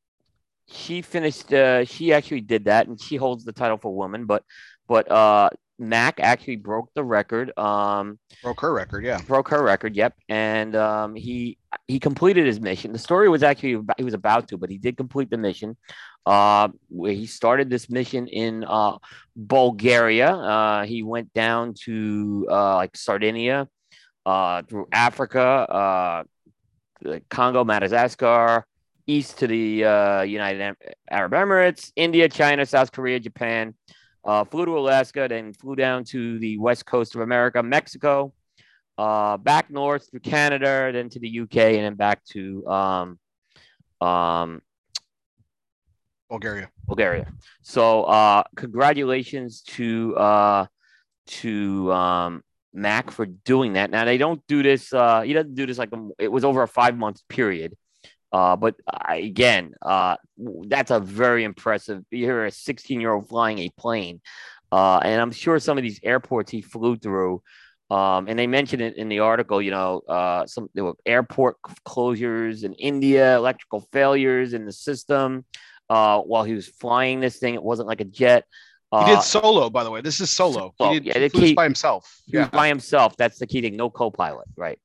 she 0.71 1.03
finished. 1.03 1.53
Uh, 1.53 1.85
she 1.85 2.13
actually 2.13 2.41
did 2.43 2.67
that, 2.67 2.87
and 2.87 3.01
she 3.01 3.17
holds 3.17 3.45
the 3.45 3.53
title 3.53 3.79
for 3.79 3.95
woman. 3.95 4.27
But 4.27 4.45
but 4.89 5.11
uh, 5.11 5.51
Mac 5.79 6.21
actually 6.21 6.57
broke 6.57 6.93
the 6.95 7.05
record. 7.05 7.57
Um, 7.59 8.19
broke 8.43 8.61
her 8.61 8.73
record. 8.73 9.05
Yeah. 9.05 9.21
broke 9.27 9.49
her 9.49 9.63
record. 9.63 9.97
Yep, 9.97 10.15
and 10.29 10.77
um, 10.77 11.15
he 11.15 11.59
he 11.89 11.99
completed 11.99 12.47
his 12.47 12.61
mission. 12.61 12.93
The 12.93 12.99
story 12.99 13.29
was 13.29 13.43
actually 13.43 13.75
about, 13.75 13.99
he 13.99 14.05
was 14.05 14.15
about 14.15 14.49
to, 14.49 14.59
but 14.59 14.71
he 14.71 14.79
did 14.79 14.97
complete 14.97 15.31
the 15.31 15.39
mission. 15.39 15.77
Uh, 16.25 16.69
where 16.89 17.13
he 17.13 17.27
started 17.27 17.69
this 17.69 17.91
mission 17.91 18.29
in 18.29 18.65
uh, 18.65 18.97
Bulgaria. 19.35 20.31
Uh, 20.31 20.85
he 20.85 21.03
went 21.03 21.33
down 21.33 21.75
to 21.85 22.47
uh, 22.49 22.77
like 22.77 22.97
Sardinia, 22.97 23.69
uh, 24.27 24.63
through 24.63 24.89
Africa, 24.93 25.41
uh, 25.41 26.25
Congo, 27.29 27.65
Madagascar, 27.65 28.65
east 29.07 29.39
to 29.39 29.47
the 29.47 29.85
uh, 29.85 30.23
United 30.23 30.77
Arab 31.11 31.33
Emirates, 31.33 31.93
India, 31.97 32.29
China, 32.29 32.65
South 32.65 32.93
Korea, 32.93 33.19
Japan. 33.19 33.75
Uh, 34.25 34.45
flew 34.45 34.65
to 34.65 34.79
Alaska, 34.79 35.27
then 35.29 35.53
flew 35.53 35.75
down 35.75 36.05
to 36.05 36.39
the 36.39 36.57
west 36.59 36.87
coast 36.87 37.17
of 37.17 37.23
America, 37.23 37.61
Mexico, 37.61 38.33
uh, 38.97 39.37
back 39.37 39.69
north 39.69 40.09
through 40.09 40.21
Canada, 40.21 40.91
then 40.93 41.09
to 41.09 41.19
the 41.19 41.41
UK, 41.41 41.57
and 41.57 41.85
then 41.85 41.95
back 41.95 42.25
to 42.27 42.65
um, 42.69 43.19
um, 44.01 44.63
Bulgaria. 46.29 46.71
Bulgaria. 46.87 47.33
So 47.63 48.05
uh, 48.05 48.45
congratulations 48.55 49.63
to 49.63 50.17
uh, 50.17 50.67
to 51.27 51.93
um, 51.93 52.43
Mac 52.73 53.11
for 53.11 53.27
doing 53.27 53.75
that. 53.75 53.91
Now 53.91 54.05
they 54.05 54.19
don't 54.19 54.41
do 54.47 54.63
this. 54.63 54.93
Uh, 54.93 55.23
he 55.23 55.33
doesn't 55.33 55.55
do 55.55 55.67
this 55.67 55.79
like 55.79 55.93
a, 55.93 56.09
it 56.19 56.29
was 56.29 56.45
over 56.45 56.63
a 56.63 56.69
five 56.69 56.97
month 56.97 57.21
period. 57.29 57.77
Uh, 58.33 58.57
but 58.57 58.77
I, 58.89 59.17
again, 59.17 59.75
uh, 59.83 60.17
that's 60.67 60.91
a 60.91 61.01
very 61.01 61.45
impressive. 61.45 62.03
You're 62.11 62.47
a 62.47 62.51
16 62.51 63.01
year 63.01 63.13
old 63.13 63.29
flying 63.29 63.59
a 63.59 63.71
plane, 63.79 64.23
uh, 64.71 65.01
and 65.05 65.21
I'm 65.21 65.33
sure 65.33 65.59
some 65.59 65.77
of 65.77 65.83
these 65.83 66.01
airports 66.03 66.51
he 66.51 66.63
flew 66.63 66.97
through. 66.97 67.43
Um, 67.91 68.27
and 68.27 68.39
they 68.39 68.47
mentioned 68.47 68.81
it 68.81 68.97
in 68.97 69.11
the 69.11 69.19
article, 69.19 69.61
you 69.61 69.71
know, 69.71 70.01
uh, 70.09 70.47
some 70.47 70.71
there 70.73 70.83
were 70.85 70.95
airport 71.05 71.57
closures 71.87 72.65
in 72.65 72.73
India, 72.75 73.37
electrical 73.37 73.87
failures 73.93 74.55
in 74.55 74.65
the 74.65 74.73
system 74.73 75.45
uh, 75.91 76.21
while 76.21 76.45
he 76.45 76.55
was 76.55 76.67
flying 76.67 77.21
this 77.21 77.37
thing. 77.37 77.55
It 77.55 77.63
wasn't 77.63 77.89
like 77.89 78.01
a 78.01 78.07
jet. 78.07 78.47
Uh, 78.93 79.07
He 79.07 79.15
did 79.15 79.23
solo, 79.23 79.71
by 79.71 79.83
the 79.85 79.91
way. 79.91 80.03
This 80.03 80.21
is 80.21 80.29
solo. 80.31 80.75
Solo, 80.77 80.93
He 80.93 81.01
did 81.01 81.07
yeah, 81.07 81.15
he 81.15 81.21
the 81.21 81.29
flew 81.31 81.41
key- 81.49 81.55
by 81.55 81.65
himself. 81.65 82.21
Yeah. 82.27 82.49
by 82.49 82.69
himself. 82.69 83.17
That's 83.17 83.39
the 83.39 83.47
key 83.47 83.63
thing. 83.63 83.75
No 83.77 83.89
co-pilot, 83.91 84.47
right? 84.57 84.79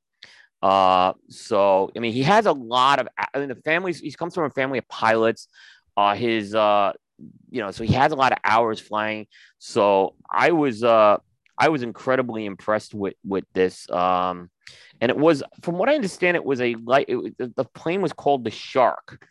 Uh, 0.62 1.14
so 1.30 1.92
I 1.96 2.00
mean, 2.00 2.14
he 2.14 2.24
has 2.24 2.46
a 2.46 2.52
lot 2.54 3.00
of. 3.00 3.08
I 3.34 3.40
mean, 3.40 3.50
the 3.50 3.56
family. 3.56 3.94
He 3.94 4.12
comes 4.14 4.34
from 4.34 4.46
a 4.46 4.50
family 4.50 4.80
of 4.80 4.88
pilots. 4.88 5.48
Uh, 5.96 6.16
his, 6.16 6.56
uh, 6.56 6.94
you 7.50 7.62
know, 7.62 7.72
so 7.72 7.84
he 7.84 7.94
has 7.94 8.12
a 8.12 8.16
lot 8.16 8.32
of 8.32 8.38
hours 8.44 8.80
flying. 8.80 9.28
So 9.58 10.16
I 10.32 10.52
was, 10.52 10.84
uh, 10.84 11.18
I 11.58 11.70
was 11.70 11.82
incredibly 11.84 12.46
impressed 12.46 12.94
with 12.94 13.16
with 13.26 13.46
this. 13.54 13.90
Um, 13.90 14.50
and 15.02 15.10
it 15.12 15.18
was, 15.18 15.44
from 15.62 15.78
what 15.78 15.90
I 15.90 15.96
understand, 15.96 16.36
it 16.38 16.44
was 16.46 16.60
a 16.62 16.76
light. 16.76 17.06
It, 17.08 17.56
the 17.56 17.66
plane 17.66 18.02
was 18.02 18.14
called 18.14 18.44
the 18.44 18.52
Shark, 18.52 19.24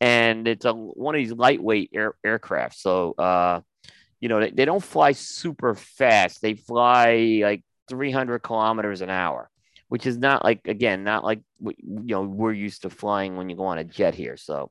and 0.00 0.46
it's 0.48 0.64
a 0.66 0.72
one 0.72 1.14
of 1.14 1.18
these 1.18 1.32
lightweight 1.32 1.90
air, 1.94 2.14
aircraft. 2.24 2.78
So, 2.78 3.12
uh, 3.18 3.60
you 4.24 4.28
know, 4.28 4.40
they, 4.40 4.48
they 4.48 4.64
don't 4.64 4.82
fly 4.82 5.12
super 5.12 5.74
fast. 5.74 6.40
They 6.40 6.54
fly 6.54 7.42
like 7.42 7.62
300 7.90 8.38
kilometers 8.38 9.02
an 9.02 9.10
hour, 9.10 9.50
which 9.88 10.06
is 10.06 10.16
not 10.16 10.42
like 10.42 10.66
again, 10.66 11.04
not 11.04 11.24
like 11.24 11.42
you 11.60 11.74
know 12.06 12.22
we're 12.22 12.54
used 12.54 12.82
to 12.82 12.90
flying 12.90 13.36
when 13.36 13.50
you 13.50 13.56
go 13.56 13.66
on 13.66 13.76
a 13.76 13.84
jet 13.84 14.14
here. 14.14 14.38
So, 14.38 14.70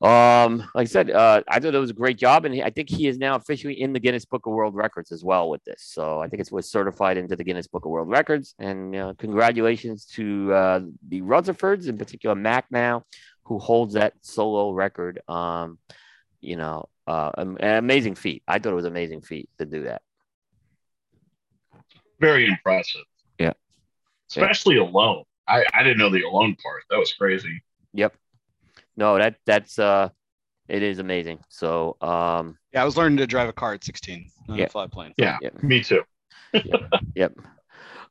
um, 0.00 0.58
like 0.72 0.82
I 0.82 0.84
said, 0.84 1.10
uh, 1.10 1.42
I 1.48 1.58
thought 1.58 1.74
it 1.74 1.78
was 1.78 1.90
a 1.90 1.94
great 1.94 2.16
job, 2.16 2.44
and 2.44 2.54
he, 2.54 2.62
I 2.62 2.70
think 2.70 2.88
he 2.88 3.08
is 3.08 3.18
now 3.18 3.34
officially 3.34 3.80
in 3.80 3.92
the 3.92 3.98
Guinness 3.98 4.24
Book 4.24 4.46
of 4.46 4.52
World 4.52 4.76
Records 4.76 5.10
as 5.10 5.24
well 5.24 5.50
with 5.50 5.64
this. 5.64 5.82
So 5.82 6.20
I 6.20 6.28
think 6.28 6.40
it 6.40 6.52
was 6.52 6.70
certified 6.70 7.16
into 7.16 7.34
the 7.34 7.42
Guinness 7.42 7.66
Book 7.66 7.86
of 7.86 7.90
World 7.90 8.08
Records, 8.08 8.54
and 8.60 8.94
uh, 8.94 9.14
congratulations 9.18 10.04
to 10.14 10.52
uh, 10.52 10.80
the 11.08 11.22
Rutherfords, 11.22 11.88
in 11.88 11.98
particular 11.98 12.36
Mac 12.36 12.66
now, 12.70 13.02
who 13.46 13.58
holds 13.58 13.94
that 13.94 14.12
solo 14.20 14.70
record. 14.70 15.22
Um, 15.26 15.80
you 16.40 16.56
know, 16.56 16.88
uh, 17.08 17.30
an 17.38 17.56
amazing 17.60 18.14
feat. 18.14 18.42
I 18.46 18.58
thought 18.58 18.72
it 18.72 18.76
was 18.76 18.84
an 18.84 18.92
amazing 18.92 19.22
feat 19.22 19.48
to 19.58 19.64
do 19.66 19.84
that. 19.84 20.02
Very 22.20 22.46
impressive. 22.46 23.02
Yeah. 23.38 23.52
Especially 24.30 24.76
alone. 24.76 25.24
I, 25.46 25.64
I 25.72 25.82
didn't 25.82 25.98
know 25.98 26.10
the 26.10 26.22
alone 26.22 26.56
part. 26.62 26.82
That 26.90 26.98
was 26.98 27.12
crazy. 27.12 27.62
Yep. 27.94 28.14
No, 28.96 29.16
that 29.18 29.36
that's 29.46 29.78
uh, 29.78 30.10
it 30.68 30.82
is 30.82 30.98
amazing. 30.98 31.38
So 31.48 31.96
um, 32.00 32.58
Yeah, 32.72 32.82
I 32.82 32.84
was 32.84 32.96
learning 32.96 33.18
to 33.18 33.26
drive 33.26 33.48
a 33.48 33.52
car 33.52 33.74
at 33.74 33.84
16, 33.84 34.30
not 34.48 34.58
Yeah. 34.58 34.64
a 34.64 34.68
fly 34.68 34.86
plane. 34.88 35.14
Yeah, 35.16 35.38
Yeah. 35.40 35.50
me 35.62 35.82
too. 35.82 36.02
Yep. 37.14 37.34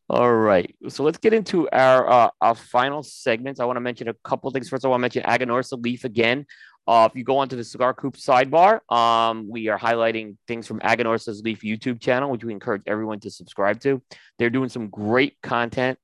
All 0.09 0.33
right. 0.33 0.73
So 0.87 1.03
let's 1.03 1.17
get 1.17 1.33
into 1.33 1.69
our 1.71 2.09
uh, 2.09 2.29
our 2.41 2.55
final 2.55 3.03
segments. 3.03 3.59
I 3.59 3.65
want 3.65 3.75
to 3.75 3.81
mention 3.81 4.07
a 4.07 4.13
couple 4.23 4.49
things. 4.51 4.69
First, 4.69 4.85
I 4.85 4.87
want 4.87 4.99
to 4.99 5.01
mention 5.01 5.23
Aganorsa 5.23 5.83
Leaf 5.83 6.05
again. 6.05 6.45
Uh, 6.87 7.07
if 7.11 7.17
you 7.17 7.23
go 7.23 7.37
onto 7.37 7.57
the 7.57 7.63
Cigar 7.63 7.93
Coop 7.93 8.15
sidebar, 8.15 8.79
um, 8.91 9.49
we 9.49 9.67
are 9.67 9.77
highlighting 9.77 10.37
things 10.47 10.65
from 10.65 10.79
Aganorsa's 10.79 11.41
Leaf 11.43 11.61
YouTube 11.61 11.99
channel, 11.99 12.31
which 12.31 12.45
we 12.45 12.53
encourage 12.53 12.83
everyone 12.87 13.19
to 13.19 13.29
subscribe 13.29 13.81
to. 13.81 14.01
They're 14.39 14.49
doing 14.49 14.69
some 14.69 14.87
great 14.87 15.35
content. 15.43 15.99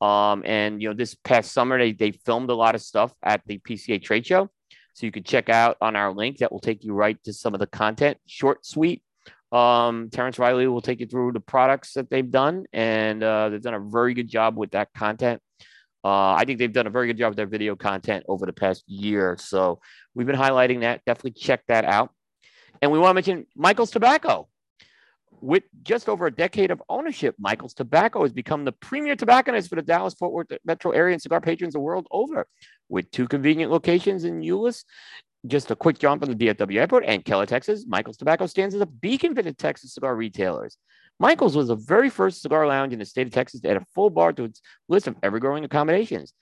Um, 0.00 0.42
and 0.46 0.80
you 0.80 0.88
know, 0.88 0.94
this 0.94 1.14
past 1.14 1.52
summer 1.52 1.78
they 1.78 1.92
they 1.92 2.12
filmed 2.12 2.50
a 2.50 2.54
lot 2.54 2.74
of 2.74 2.80
stuff 2.80 3.12
at 3.22 3.42
the 3.46 3.58
PCA 3.58 4.02
trade 4.02 4.26
show. 4.26 4.50
So 4.94 5.06
you 5.06 5.12
can 5.12 5.22
check 5.22 5.48
out 5.48 5.76
on 5.80 5.96
our 5.96 6.12
link 6.12 6.38
that 6.38 6.50
will 6.50 6.60
take 6.60 6.82
you 6.82 6.92
right 6.92 7.22
to 7.24 7.32
some 7.32 7.54
of 7.54 7.60
the 7.60 7.66
content. 7.66 8.18
Short, 8.26 8.64
sweet, 8.66 9.02
um, 9.52 10.08
Terence 10.10 10.38
Reilly 10.38 10.66
will 10.66 10.80
take 10.80 11.00
you 11.00 11.06
through 11.06 11.32
the 11.32 11.40
products 11.40 11.92
that 11.92 12.08
they've 12.08 12.30
done, 12.30 12.64
and 12.72 13.22
uh, 13.22 13.50
they've 13.50 13.62
done 13.62 13.74
a 13.74 13.80
very 13.80 14.14
good 14.14 14.28
job 14.28 14.56
with 14.56 14.70
that 14.72 14.88
content. 14.94 15.42
Uh, 16.04 16.32
I 16.32 16.44
think 16.44 16.58
they've 16.58 16.72
done 16.72 16.86
a 16.86 16.90
very 16.90 17.06
good 17.06 17.18
job 17.18 17.30
with 17.30 17.36
their 17.36 17.46
video 17.46 17.76
content 17.76 18.24
over 18.28 18.46
the 18.46 18.52
past 18.52 18.84
year. 18.88 19.36
So 19.38 19.80
we've 20.14 20.26
been 20.26 20.36
highlighting 20.36 20.80
that. 20.80 21.04
Definitely 21.06 21.32
check 21.32 21.62
that 21.68 21.84
out. 21.84 22.10
And 22.80 22.90
we 22.90 22.98
want 22.98 23.10
to 23.10 23.14
mention 23.14 23.46
Michael's 23.54 23.90
Tobacco. 23.90 24.48
With 25.40 25.64
just 25.82 26.08
over 26.08 26.26
a 26.26 26.30
decade 26.30 26.70
of 26.70 26.80
ownership, 26.88 27.34
Michael's 27.38 27.74
Tobacco 27.74 28.22
has 28.22 28.32
become 28.32 28.64
the 28.64 28.72
premier 28.72 29.16
tobacconist 29.16 29.68
for 29.68 29.74
the 29.76 29.82
Dallas 29.82 30.14
Fort 30.14 30.32
Worth 30.32 30.52
metro 30.64 30.92
area 30.92 31.14
and 31.14 31.22
cigar 31.22 31.40
patrons 31.40 31.74
the 31.74 31.80
world 31.80 32.06
over. 32.12 32.46
With 32.88 33.10
two 33.10 33.26
convenient 33.26 33.72
locations 33.72 34.24
in 34.24 34.40
Euless 34.40 34.84
just 35.46 35.70
a 35.70 35.76
quick 35.76 35.98
jump 35.98 36.22
from 36.22 36.32
the 36.32 36.46
DFW 36.46 36.76
airport 36.76 37.04
and 37.06 37.24
Keller, 37.24 37.46
Texas. 37.46 37.84
Michael's 37.86 38.16
Tobacco 38.16 38.46
stands 38.46 38.74
as 38.74 38.80
a 38.80 38.86
beacon 38.86 39.34
for 39.34 39.42
the 39.42 39.52
Texas 39.52 39.94
cigar 39.94 40.14
retailers. 40.14 40.78
Michael's 41.22 41.56
was 41.56 41.68
the 41.68 41.76
very 41.76 42.10
first 42.10 42.42
cigar 42.42 42.66
lounge 42.66 42.92
in 42.92 42.98
the 42.98 43.04
state 43.04 43.28
of 43.28 43.32
Texas 43.32 43.60
to 43.60 43.70
add 43.70 43.76
a 43.76 43.86
full 43.94 44.10
bar 44.10 44.32
to 44.32 44.42
its 44.42 44.60
list 44.88 45.06
of 45.06 45.14
ever 45.22 45.38
growing 45.38 45.64
accommodations. 45.64 46.32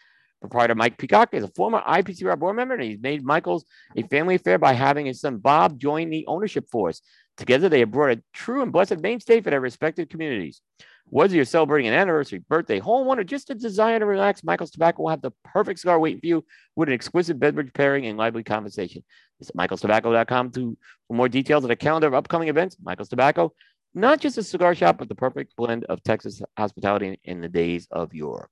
Proprietor 0.41 0.75
Mike 0.75 0.97
Peacock 0.97 1.35
is 1.35 1.45
a 1.45 1.49
former 1.49 1.83
IPCPR 1.83 2.39
board 2.39 2.57
member, 2.57 2.73
and 2.77 2.83
he's 2.83 2.99
made 2.99 3.23
Michael's 3.23 3.67
a 3.95 4.03
family 4.05 4.37
affair 4.37 4.57
by 4.57 4.73
having 4.73 5.05
his 5.05 5.21
son 5.21 5.37
Bob 5.37 5.79
join 5.79 6.09
the 6.09 6.25
ownership 6.27 6.71
force. 6.71 7.03
Together, 7.37 7.69
they 7.69 7.81
have 7.81 7.91
brought 7.91 8.17
a 8.17 8.23
true 8.33 8.63
and 8.63 8.73
blessed 8.73 9.01
mainstay 9.01 9.43
for 9.43 9.51
their 9.51 9.61
respective 9.61 10.09
communities. 10.09 10.63
Whether 11.05 11.37
you're 11.37 11.45
celebrating 11.45 11.89
an 11.89 11.99
anniversary, 11.99 12.39
birthday, 12.49 12.79
home 12.79 13.07
one, 13.07 13.19
or 13.19 13.25
just 13.25 13.51
a 13.51 13.55
desire 13.55 13.99
to 13.99 14.07
relax, 14.07 14.43
Michael's 14.43 14.71
Tobacco 14.71 15.03
will 15.03 15.11
have 15.11 15.21
the 15.21 15.33
perfect 15.45 15.81
cigar 15.81 15.99
waiting 15.99 16.21
for 16.21 16.27
you 16.27 16.45
with 16.75 16.89
an 16.89 16.95
exquisite 16.95 17.39
beverage 17.39 17.75
pairing 17.75 18.07
and 18.07 18.17
lively 18.17 18.45
conversation. 18.45 19.05
Visit 19.41 19.55
michaelstobacco.com 19.57 20.53
to 20.53 20.79
for 21.07 21.15
more 21.15 21.29
details 21.29 21.65
on 21.65 21.71
a 21.71 21.77
calendar 21.77 22.07
of 22.07 22.15
upcoming 22.15 22.49
events. 22.49 22.77
Michael's 22.83 23.09
Tobacco, 23.09 23.53
not 23.95 24.21
just 24.21 24.39
a 24.39 24.43
cigar 24.43 24.75
shop, 24.75 24.99
but 24.99 25.09
the 25.09 25.15
perfect 25.15 25.57
blend 25.57 25.85
of 25.85 26.03
Texas 26.03 26.41
hospitality 26.57 27.19
in 27.25 27.41
the 27.41 27.49
days 27.49 27.89
of 27.91 28.15
yore. 28.15 28.49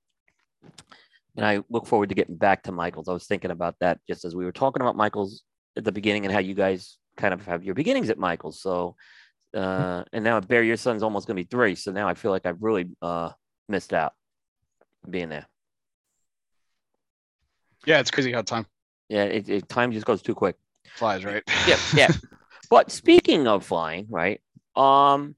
And 1.36 1.46
I 1.46 1.62
look 1.70 1.86
forward 1.86 2.08
to 2.08 2.14
getting 2.14 2.36
back 2.36 2.64
to 2.64 2.72
Michael's. 2.72 3.08
I 3.08 3.12
was 3.12 3.26
thinking 3.26 3.52
about 3.52 3.76
that 3.80 4.00
just 4.08 4.24
as 4.24 4.34
we 4.34 4.44
were 4.44 4.52
talking 4.52 4.82
about 4.82 4.96
Michael's 4.96 5.44
at 5.76 5.84
the 5.84 5.92
beginning 5.92 6.24
and 6.24 6.32
how 6.34 6.40
you 6.40 6.54
guys 6.54 6.98
kind 7.16 7.32
of 7.32 7.46
have 7.46 7.62
your 7.62 7.74
beginnings 7.74 8.10
at 8.10 8.18
Michael's. 8.18 8.60
So, 8.60 8.96
uh, 9.54 10.02
and 10.12 10.24
now 10.24 10.40
Bear, 10.40 10.64
your 10.64 10.76
son's 10.76 11.02
almost 11.04 11.28
going 11.28 11.36
to 11.36 11.42
be 11.44 11.48
three. 11.48 11.76
So 11.76 11.92
now 11.92 12.08
I 12.08 12.14
feel 12.14 12.32
like 12.32 12.44
I've 12.44 12.62
really 12.62 12.88
uh, 13.00 13.30
missed 13.68 13.92
out 13.92 14.14
being 15.08 15.28
there. 15.28 15.46
Yeah, 17.86 18.00
it's 18.00 18.10
crazy 18.10 18.32
how 18.32 18.42
time 18.42 18.66
Yeah, 19.08 19.24
it, 19.24 19.48
it 19.48 19.68
time 19.68 19.92
just 19.92 20.06
goes 20.06 20.22
too 20.22 20.34
quick. 20.34 20.56
flies, 20.96 21.24
right? 21.24 21.42
Yep, 21.68 21.78
yeah. 21.94 22.08
but 22.70 22.90
speaking 22.90 23.46
of 23.46 23.64
flying, 23.64 24.06
right? 24.10 24.40
Um, 24.78 25.34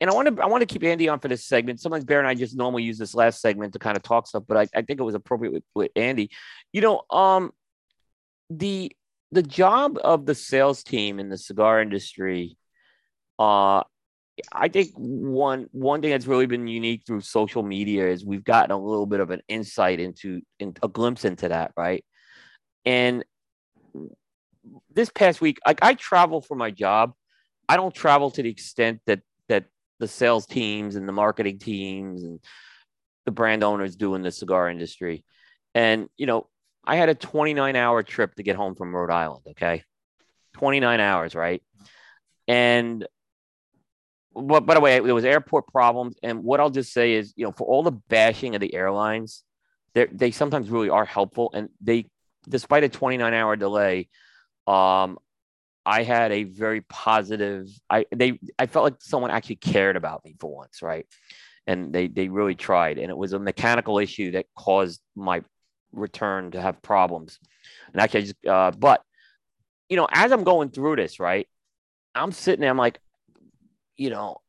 and 0.00 0.08
I 0.08 0.14
want 0.14 0.36
to 0.36 0.42
I 0.42 0.46
want 0.46 0.62
to 0.62 0.66
keep 0.66 0.84
Andy 0.84 1.08
on 1.08 1.18
for 1.18 1.28
this 1.28 1.44
segment. 1.44 1.80
Sometimes 1.80 2.04
Bear 2.04 2.20
and 2.20 2.28
I 2.28 2.34
just 2.34 2.56
normally 2.56 2.84
use 2.84 2.98
this 2.98 3.14
last 3.14 3.40
segment 3.40 3.72
to 3.72 3.78
kind 3.78 3.96
of 3.96 4.02
talk 4.02 4.26
stuff, 4.28 4.44
but 4.46 4.56
I, 4.56 4.78
I 4.78 4.82
think 4.82 5.00
it 5.00 5.04
was 5.04 5.14
appropriate 5.14 5.52
with, 5.52 5.64
with 5.74 5.90
Andy. 5.96 6.30
You 6.72 6.82
know, 6.82 7.02
um, 7.10 7.52
the 8.50 8.92
the 9.32 9.42
job 9.42 9.98
of 10.02 10.24
the 10.24 10.34
sales 10.34 10.82
team 10.82 11.18
in 11.18 11.28
the 11.28 11.36
cigar 11.36 11.82
industry, 11.82 12.56
uh, 13.38 13.82
I 14.52 14.68
think 14.68 14.92
one 14.94 15.68
one 15.72 16.00
thing 16.00 16.10
that's 16.10 16.26
really 16.26 16.46
been 16.46 16.68
unique 16.68 17.02
through 17.06 17.22
social 17.22 17.62
media 17.62 18.08
is 18.08 18.24
we've 18.24 18.44
gotten 18.44 18.70
a 18.70 18.78
little 18.78 19.06
bit 19.06 19.20
of 19.20 19.30
an 19.30 19.42
insight 19.48 20.00
into, 20.00 20.42
in, 20.60 20.74
a 20.82 20.88
glimpse 20.88 21.24
into 21.24 21.48
that, 21.48 21.72
right? 21.76 22.04
And 22.84 23.24
this 24.94 25.10
past 25.10 25.40
week, 25.40 25.58
like 25.66 25.80
I 25.82 25.94
travel 25.94 26.40
for 26.40 26.54
my 26.56 26.70
job. 26.70 27.14
I 27.68 27.76
don't 27.76 27.94
travel 27.94 28.30
to 28.32 28.42
the 28.42 28.50
extent 28.50 29.00
that 29.06 29.20
that 29.48 29.66
the 29.98 30.08
sales 30.08 30.46
teams 30.46 30.96
and 30.96 31.08
the 31.08 31.12
marketing 31.12 31.58
teams 31.58 32.22
and 32.22 32.40
the 33.24 33.32
brand 33.32 33.62
owners 33.62 33.96
do 33.96 34.14
in 34.14 34.22
the 34.22 34.30
cigar 34.30 34.70
industry. 34.70 35.24
And 35.74 36.08
you 36.16 36.26
know, 36.26 36.48
I 36.84 36.96
had 36.96 37.08
a 37.08 37.14
29 37.14 37.76
hour 37.76 38.02
trip 38.02 38.34
to 38.36 38.42
get 38.42 38.56
home 38.56 38.74
from 38.74 38.94
Rhode 38.94 39.12
Island. 39.12 39.42
Okay, 39.50 39.84
29 40.54 41.00
hours, 41.00 41.34
right? 41.34 41.62
And 42.46 43.06
but 44.34 44.66
by 44.66 44.74
the 44.74 44.80
way, 44.80 44.98
there 45.00 45.14
was 45.14 45.24
airport 45.24 45.66
problems. 45.68 46.16
And 46.22 46.44
what 46.44 46.60
I'll 46.60 46.70
just 46.70 46.92
say 46.92 47.14
is, 47.14 47.32
you 47.36 47.44
know, 47.44 47.52
for 47.52 47.66
all 47.66 47.82
the 47.82 47.92
bashing 47.92 48.54
of 48.54 48.60
the 48.60 48.74
airlines, 48.74 49.42
they 49.94 50.06
they 50.06 50.30
sometimes 50.30 50.70
really 50.70 50.90
are 50.90 51.04
helpful. 51.04 51.50
And 51.52 51.68
they, 51.80 52.06
despite 52.48 52.84
a 52.84 52.88
29 52.88 53.34
hour 53.34 53.56
delay, 53.56 54.08
um, 54.66 55.18
I 55.88 56.02
had 56.02 56.32
a 56.32 56.44
very 56.44 56.82
positive. 56.82 57.70
I 57.88 58.04
they 58.14 58.38
I 58.58 58.66
felt 58.66 58.84
like 58.84 58.96
someone 58.98 59.30
actually 59.30 59.56
cared 59.56 59.96
about 59.96 60.22
me 60.22 60.36
for 60.38 60.54
once, 60.54 60.82
right? 60.82 61.06
And 61.66 61.94
they 61.94 62.08
they 62.08 62.28
really 62.28 62.54
tried. 62.54 62.98
And 62.98 63.08
it 63.08 63.16
was 63.16 63.32
a 63.32 63.38
mechanical 63.38 63.98
issue 63.98 64.32
that 64.32 64.44
caused 64.54 65.00
my 65.16 65.42
return 65.92 66.50
to 66.50 66.60
have 66.60 66.82
problems. 66.82 67.38
And 67.90 68.02
actually, 68.02 68.20
I 68.20 68.22
just 68.24 68.46
uh, 68.46 68.70
but 68.72 69.02
you 69.88 69.96
know, 69.96 70.06
as 70.12 70.30
I'm 70.30 70.44
going 70.44 70.68
through 70.68 70.96
this, 70.96 71.18
right, 71.18 71.48
I'm 72.14 72.32
sitting 72.32 72.60
there. 72.60 72.70
I'm 72.70 72.76
like, 72.76 73.00
you 73.96 74.10
know, 74.10 74.42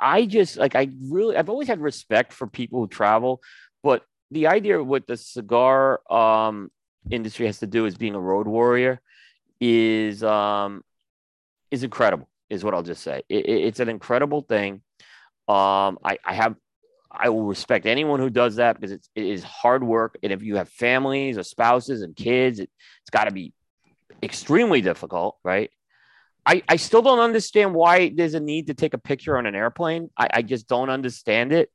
I 0.00 0.26
just 0.26 0.56
like 0.56 0.74
I 0.74 0.88
really 1.00 1.36
I've 1.36 1.48
always 1.48 1.68
had 1.68 1.80
respect 1.80 2.32
for 2.32 2.48
people 2.48 2.80
who 2.80 2.88
travel, 2.88 3.40
but 3.84 4.02
the 4.32 4.48
idea 4.48 4.80
of 4.80 4.88
what 4.88 5.06
the 5.06 5.16
cigar 5.16 6.00
um, 6.12 6.72
industry 7.08 7.46
has 7.46 7.60
to 7.60 7.68
do 7.68 7.86
is 7.86 7.96
being 7.96 8.16
a 8.16 8.20
road 8.20 8.48
warrior 8.48 9.00
is 9.64 10.24
um 10.24 10.82
is 11.70 11.84
incredible 11.84 12.28
is 12.50 12.64
what 12.64 12.74
i'll 12.74 12.82
just 12.82 13.00
say 13.00 13.22
it, 13.28 13.46
it- 13.46 13.64
it's 13.66 13.78
an 13.78 13.88
incredible 13.88 14.42
thing 14.42 14.82
um 15.48 15.98
i 16.04 16.18
i 16.24 16.34
have 16.34 16.56
i 17.12 17.28
will 17.28 17.44
respect 17.44 17.86
anyone 17.86 18.18
who 18.18 18.28
does 18.28 18.56
that 18.56 18.74
because 18.74 18.90
it's, 18.90 19.08
it 19.14 19.24
is 19.24 19.44
hard 19.44 19.84
work 19.84 20.18
and 20.24 20.32
if 20.32 20.42
you 20.42 20.56
have 20.56 20.68
families 20.68 21.38
or 21.38 21.44
spouses 21.44 22.02
and 22.02 22.16
kids 22.16 22.58
it, 22.58 22.68
it's 23.02 23.10
got 23.10 23.24
to 23.26 23.30
be 23.30 23.52
extremely 24.20 24.80
difficult 24.80 25.36
right 25.44 25.70
I, 26.44 26.60
I 26.68 26.74
still 26.74 27.02
don't 27.02 27.20
understand 27.20 27.72
why 27.72 28.08
there's 28.12 28.34
a 28.34 28.40
need 28.40 28.66
to 28.66 28.74
take 28.74 28.94
a 28.94 28.98
picture 28.98 29.38
on 29.38 29.46
an 29.46 29.54
airplane. 29.54 30.10
I, 30.18 30.28
I 30.34 30.42
just 30.42 30.66
don't 30.66 30.90
understand 30.90 31.52
it. 31.52 31.70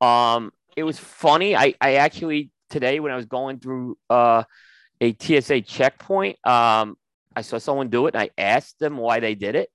Um, 0.00 0.50
it 0.74 0.82
was 0.82 0.98
funny. 0.98 1.54
I, 1.54 1.74
I 1.80 1.94
actually 1.94 2.50
today 2.70 2.98
when 2.98 3.12
I 3.12 3.16
was 3.16 3.26
going 3.26 3.60
through 3.60 3.96
uh, 4.10 4.42
a 5.00 5.14
TSA 5.14 5.60
checkpoint, 5.60 6.44
um, 6.44 6.96
I 7.40 7.42
saw 7.42 7.56
someone 7.56 7.88
do 7.88 8.06
it 8.06 8.14
and 8.14 8.22
I 8.22 8.30
asked 8.36 8.78
them 8.78 8.98
why 8.98 9.18
they 9.18 9.34
did 9.34 9.54
it. 9.54 9.70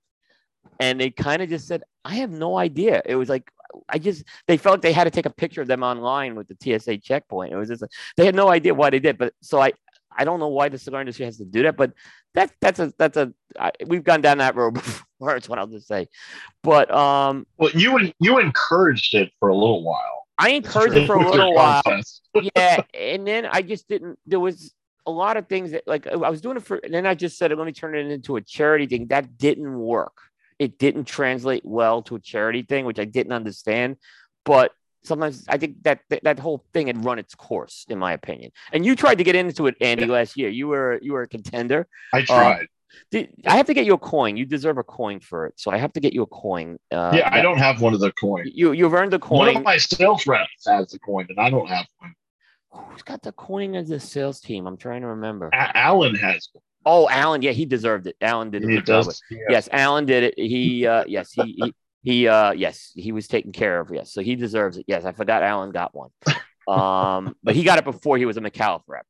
And 0.79 1.01
they 1.01 1.09
kind 1.09 1.41
of 1.41 1.49
just 1.49 1.67
said, 1.67 1.81
I 2.03 2.15
have 2.15 2.29
no 2.29 2.57
idea. 2.57 3.01
It 3.05 3.15
was 3.15 3.27
like, 3.27 3.49
I 3.89 3.97
just, 3.97 4.23
they 4.47 4.57
felt 4.57 4.75
like 4.75 4.81
they 4.83 4.93
had 4.93 5.05
to 5.05 5.09
take 5.09 5.25
a 5.25 5.31
picture 5.31 5.61
of 5.61 5.67
them 5.67 5.81
online 5.81 6.35
with 6.35 6.47
the 6.47 6.57
TSA 6.61 6.99
checkpoint. 6.99 7.53
It 7.53 7.55
was 7.55 7.69
just, 7.69 7.83
they 8.17 8.25
had 8.25 8.35
no 8.35 8.49
idea 8.49 8.75
why 8.75 8.91
they 8.91 8.99
did. 8.99 9.17
But 9.17 9.33
so 9.41 9.59
I, 9.59 9.73
I 10.15 10.25
don't 10.25 10.39
know 10.39 10.47
why 10.49 10.69
the 10.69 10.77
cigar 10.77 11.01
industry 11.01 11.25
has 11.25 11.37
to 11.37 11.45
do 11.45 11.63
that, 11.63 11.75
but 11.75 11.93
that, 12.35 12.51
that's 12.61 12.79
a, 12.79 12.93
that's 12.99 13.17
a, 13.17 13.33
I, 13.59 13.71
we've 13.87 14.03
gone 14.03 14.21
down 14.21 14.37
that 14.37 14.55
road 14.55 14.73
before. 15.19 15.35
It's 15.35 15.49
what 15.49 15.57
I'll 15.57 15.67
just 15.67 15.87
say. 15.87 16.07
But 16.61 16.93
um, 16.93 17.47
Well, 17.57 17.71
you 17.73 18.11
you 18.19 18.37
encouraged 18.37 19.15
it 19.15 19.31
for 19.39 19.49
a 19.49 19.55
little 19.55 19.83
while. 19.83 20.25
I 20.37 20.49
encouraged 20.49 20.97
it 20.97 21.07
for 21.07 21.15
a 21.15 21.31
little 21.31 21.53
while. 21.53 21.81
yeah, 22.55 22.81
and 22.93 23.25
then 23.25 23.45
I 23.45 23.61
just 23.61 23.87
didn't. 23.87 24.19
There 24.25 24.39
was 24.39 24.73
a 25.05 25.11
lot 25.11 25.37
of 25.37 25.47
things 25.47 25.71
that 25.71 25.83
like 25.87 26.07
I 26.07 26.15
was 26.15 26.41
doing 26.41 26.57
it 26.57 26.63
for, 26.63 26.77
and 26.77 26.93
then 26.93 27.05
I 27.05 27.15
just 27.15 27.37
said, 27.37 27.51
let 27.51 27.65
me 27.65 27.71
turn 27.71 27.95
it 27.95 28.11
into 28.11 28.35
a 28.37 28.41
charity 28.41 28.87
thing. 28.87 29.07
That 29.07 29.37
didn't 29.37 29.77
work. 29.77 30.17
It 30.57 30.79
didn't 30.79 31.05
translate 31.05 31.63
well 31.65 32.01
to 32.03 32.15
a 32.15 32.19
charity 32.19 32.63
thing, 32.63 32.85
which 32.85 32.99
I 32.99 33.05
didn't 33.05 33.33
understand. 33.33 33.97
But 34.45 34.71
sometimes 35.03 35.45
I 35.47 35.57
think 35.57 35.83
that 35.83 35.99
that, 36.09 36.23
that 36.23 36.39
whole 36.39 36.63
thing 36.73 36.87
had 36.87 37.03
run 37.03 37.19
its 37.19 37.35
course, 37.35 37.85
in 37.89 37.99
my 37.99 38.13
opinion. 38.13 38.51
And 38.71 38.85
you 38.85 38.95
tried 38.95 39.17
to 39.19 39.23
get 39.23 39.35
into 39.35 39.67
it, 39.67 39.75
Andy, 39.81 40.05
last 40.05 40.37
year. 40.37 40.49
You 40.49 40.67
were 40.67 40.99
you 41.01 41.13
were 41.13 41.23
a 41.23 41.27
contender. 41.27 41.87
I 42.13 42.21
tried. 42.23 42.67
Did- 43.11 43.33
I 43.45 43.57
have 43.57 43.65
to 43.65 43.73
get 43.73 43.85
you 43.85 43.93
a 43.93 43.97
coin. 43.97 44.37
You 44.37 44.45
deserve 44.45 44.77
a 44.77 44.83
coin 44.83 45.19
for 45.19 45.47
it, 45.47 45.53
so 45.57 45.69
I 45.69 45.77
have 45.77 45.91
to 45.93 45.99
get 45.99 46.13
you 46.13 46.21
a 46.23 46.27
coin. 46.27 46.79
Uh, 46.89 47.11
yeah, 47.13 47.27
I 47.29 47.37
that- 47.37 47.41
don't 47.41 47.57
have 47.57 47.81
one 47.81 47.93
of 47.93 47.99
the 47.99 48.13
coins. 48.13 48.51
You 48.53 48.71
you've 48.71 48.93
earned 48.93 49.11
the 49.11 49.19
coin. 49.19 49.39
One 49.39 49.57
of 49.57 49.63
my 49.63 49.77
sales 49.77 50.25
reps 50.25 50.65
has 50.65 50.91
the 50.91 50.99
coin, 50.99 51.25
and 51.29 51.37
I 51.39 51.49
don't 51.49 51.67
have 51.67 51.85
one. 51.99 52.15
Who's 52.91 53.01
got 53.03 53.21
the 53.21 53.31
coin 53.31 53.75
as 53.75 53.89
the 53.89 53.99
sales 53.99 54.39
team? 54.39 54.67
I'm 54.67 54.77
trying 54.77 55.01
to 55.01 55.07
remember. 55.07 55.49
A- 55.53 55.77
Alan 55.77 56.15
has 56.15 56.49
one. 56.53 56.61
Oh, 56.85 57.09
Alan. 57.09 57.41
Yeah, 57.41 57.51
he 57.51 57.65
deserved 57.65 58.07
it. 58.07 58.15
Alan 58.21 58.51
did 58.51 58.63
it. 58.63 58.85
Does. 58.85 59.21
yeah. 59.31 59.37
Yes, 59.49 59.69
Alan 59.71 60.05
did 60.05 60.23
it. 60.23 60.33
He 60.37 60.85
uh 60.85 61.03
yes, 61.07 61.31
he 61.31 61.55
he, 61.57 61.75
he 62.03 62.27
uh 62.27 62.51
yes, 62.51 62.91
he 62.95 63.11
was 63.11 63.27
taken 63.27 63.51
care 63.51 63.79
of. 63.79 63.89
Yes. 63.91 64.11
So 64.13 64.21
he 64.21 64.35
deserves 64.35 64.77
it. 64.77 64.85
Yes, 64.87 65.03
I 65.05 65.11
forgot 65.11 65.41
Alan 65.43 65.71
got 65.71 65.95
one. 65.95 66.09
Um, 66.67 67.35
but 67.43 67.55
he 67.55 67.63
got 67.63 67.77
it 67.79 67.85
before 67.85 68.17
he 68.17 68.25
was 68.25 68.37
a 68.37 68.41
Micallef 68.41 68.81
rep. 68.87 69.05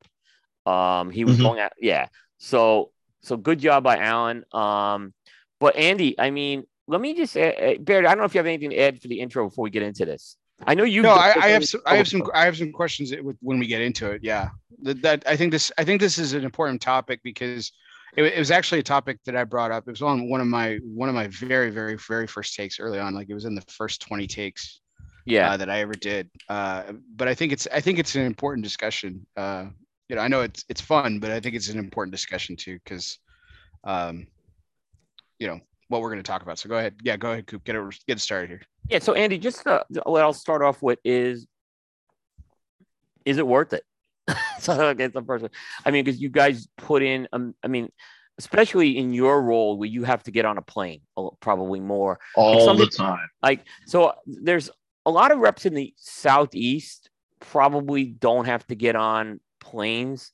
Um, 0.66 1.10
he 1.10 1.26
was 1.26 1.38
Mhm. 1.38 1.42
going 1.44 1.60
at 1.60 1.74
yeah. 1.80 2.08
So 2.38 2.92
so 3.22 3.38
good 3.38 3.60
job 3.60 3.84
by 3.84 3.98
Alan. 3.98 4.44
Um, 4.54 5.14
but 5.60 5.76
Andy, 5.76 6.20
I 6.20 6.32
mean, 6.32 6.66
let 6.88 7.02
me 7.02 7.14
just 7.14 7.36
uh, 7.36 7.76
Barrett, 7.80 8.06
I 8.06 8.10
don't 8.10 8.20
know 8.20 8.26
if 8.26 8.34
you 8.36 8.40
have 8.40 8.46
anything 8.46 8.70
to 8.72 8.78
add 8.78 9.02
for 9.02 9.08
the 9.08 9.20
intro 9.20 9.48
before 9.50 9.64
we 9.64 9.70
get 9.70 9.84
into 9.84 10.06
this. 10.06 10.38
I 10.64 10.74
know 10.74 10.84
you 10.84 11.02
no, 11.02 11.12
I, 11.12 11.34
I 11.38 11.48
have 11.50 11.66
some, 11.66 11.82
I 11.86 11.98
have 11.98 12.08
some, 12.08 12.24
I 12.34 12.46
have 12.46 12.58
some 12.58 12.72
questions 12.72 13.14
with- 13.22 13.38
when 13.42 13.60
we 13.60 13.68
get 13.68 13.82
into 13.82 14.12
it. 14.12 14.22
Yeah, 14.24 14.50
that, 14.84 15.02
that 15.02 15.24
I 15.28 15.36
think 15.36 15.52
this, 15.52 15.72
I 15.78 15.84
think 15.84 16.00
this 16.00 16.18
is 16.18 16.34
an 16.34 16.46
important 16.46 16.82
topic 16.82 17.20
because 17.24 17.72
it, 18.16 18.24
it 18.24 18.40
was 18.40 18.52
actually 18.52 18.80
a 18.80 18.84
topic 18.84 19.20
that 19.26 19.36
I 19.36 19.44
brought 19.44 19.72
up. 19.72 19.88
It 19.88 19.92
was 19.92 20.02
on 20.02 20.30
one 20.30 20.40
of 20.40 20.48
my, 20.48 20.80
one 20.84 21.10
of 21.10 21.16
my 21.16 21.28
very, 21.28 21.70
very, 21.72 21.98
very 21.98 22.26
first 22.26 22.56
takes 22.56 22.80
early 22.80 23.00
on. 23.00 23.14
Like 23.14 23.30
it 23.30 23.34
was 23.34 23.46
in 23.46 23.56
the 23.56 23.62
first 23.68 24.02
twenty 24.02 24.28
takes 24.28 24.80
yeah. 25.26 25.52
uh, 25.52 25.58
that 25.58 25.70
I 25.70 25.82
ever 25.82 25.94
did. 25.94 26.30
Uh, 26.48 26.94
but 27.16 27.28
I 27.28 27.36
think 27.36 27.52
it's, 27.52 27.68
I 27.74 27.82
think 27.82 28.00
it's 28.00 28.16
an 28.16 28.24
important 28.24 28.64
discussion. 28.64 29.28
Uh, 29.36 29.66
you 30.08 30.16
know, 30.16 30.22
I 30.22 30.30
know 30.30 30.42
it's, 30.42 30.64
it's 30.70 30.82
fun, 30.82 31.20
but 31.20 31.32
I 31.32 31.42
think 31.42 31.56
it's 31.56 31.70
an 31.70 31.80
important 31.80 32.14
discussion 32.14 32.56
too 32.56 32.80
because, 32.84 33.20
um, 33.84 34.28
you 35.38 35.48
know, 35.48 35.60
what 35.88 36.02
we're 36.02 36.10
going 36.10 36.24
to 36.24 36.28
talk 36.28 36.42
about. 36.42 36.58
So 36.58 36.70
go 36.70 36.78
ahead. 36.78 36.96
Yeah, 37.04 37.18
go 37.18 37.32
ahead, 37.32 37.48
Coop. 37.48 37.64
Get 37.64 37.76
it, 37.76 38.00
get 38.08 38.18
it 38.18 38.22
started 38.22 38.50
here. 38.50 38.62
Yeah, 38.90 39.00
so 39.00 39.14
Andy, 39.14 39.38
just 39.38 39.66
uh, 39.68 39.84
what 40.06 40.22
I'll 40.22 40.34
start 40.34 40.62
off 40.62 40.82
with 40.82 41.00
is, 41.04 41.48
is 43.26 43.38
it 43.38 43.48
worth 43.48 43.74
it? 43.74 43.84
so 44.60 44.94
that's 44.94 45.14
the 45.14 45.24
first 45.24 45.44
one. 45.44 45.52
I 45.86 45.92
mean, 45.92 46.04
because 46.04 46.20
you 46.20 46.30
guys 46.30 46.68
put 46.78 47.04
in, 47.04 47.28
um, 47.34 47.56
I 47.64 47.68
mean, 47.68 47.92
especially 48.38 48.98
in 48.98 49.14
your 49.14 49.42
role 49.42 49.78
where 49.78 49.88
you 49.88 50.04
have 50.04 50.24
to 50.24 50.32
get 50.32 50.46
on 50.46 50.58
a 50.58 50.62
plane, 50.62 51.02
probably 51.40 51.80
more. 51.80 52.20
all 52.36 52.66
some 52.66 52.78
the 52.78 52.88
time. 52.88 53.30
Like, 53.42 53.64
so 53.86 54.14
there's 54.26 54.70
a 55.06 55.12
lot 55.12 55.32
of 55.32 55.40
reps 55.40 55.66
in 55.66 55.74
the 55.74 55.94
southeast 55.98 57.10
probably 57.40 58.06
don't 58.06 58.46
have 58.46 58.66
to 58.68 58.76
get 58.76 58.96
on 58.96 59.40
planes 59.60 60.32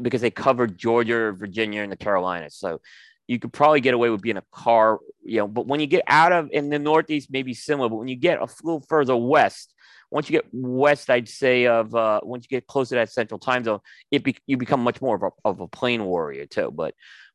because 0.00 0.20
they 0.20 0.30
cover 0.30 0.66
Georgia, 0.66 1.32
Virginia, 1.32 1.82
and 1.82 1.92
the 1.92 1.96
Carolinas. 1.96 2.54
So 2.54 2.80
you 3.28 3.38
could 3.38 3.52
probably 3.52 3.80
get 3.80 3.94
away 3.94 4.08
with 4.08 4.22
being 4.22 4.38
a 4.38 4.44
car, 4.52 4.98
you 5.22 5.38
know. 5.38 5.46
But 5.46 5.66
when 5.66 5.80
you 5.80 5.86
get 5.86 6.02
out 6.08 6.32
of 6.32 6.48
in 6.50 6.70
the 6.70 6.78
Northeast, 6.78 7.28
maybe 7.30 7.54
similar. 7.54 7.88
But 7.88 7.96
when 7.96 8.08
you 8.08 8.16
get 8.16 8.38
a 8.38 8.48
little 8.64 8.80
further 8.88 9.16
west, 9.16 9.74
once 10.10 10.28
you 10.28 10.38
get 10.38 10.46
west, 10.50 11.10
I'd 11.10 11.28
say 11.28 11.66
of 11.66 11.94
uh, 11.94 12.20
once 12.22 12.46
you 12.48 12.56
get 12.56 12.66
close 12.66 12.88
to 12.88 12.94
that 12.96 13.12
central 13.12 13.38
time 13.38 13.64
zone, 13.64 13.80
it 14.10 14.24
be, 14.24 14.36
you 14.46 14.56
become 14.56 14.80
much 14.80 15.02
more 15.02 15.16
of 15.16 15.22
a, 15.22 15.30
of 15.44 15.60
a 15.60 15.68
plane 15.68 16.04
warrior 16.04 16.46
too. 16.46 16.72
But 16.74 16.94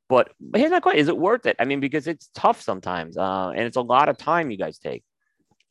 but 0.09 0.31
but 0.41 0.59
here's 0.59 0.71
my 0.71 0.79
question: 0.79 0.99
Is 0.99 1.07
it 1.07 1.17
worth 1.17 1.45
it? 1.45 1.55
I 1.59 1.65
mean, 1.65 1.79
because 1.79 2.07
it's 2.07 2.29
tough 2.33 2.59
sometimes, 2.59 3.15
uh, 3.15 3.49
and 3.49 3.61
it's 3.61 3.77
a 3.77 3.81
lot 3.81 4.09
of 4.09 4.17
time 4.17 4.49
you 4.49 4.57
guys 4.57 4.79
take. 4.79 5.03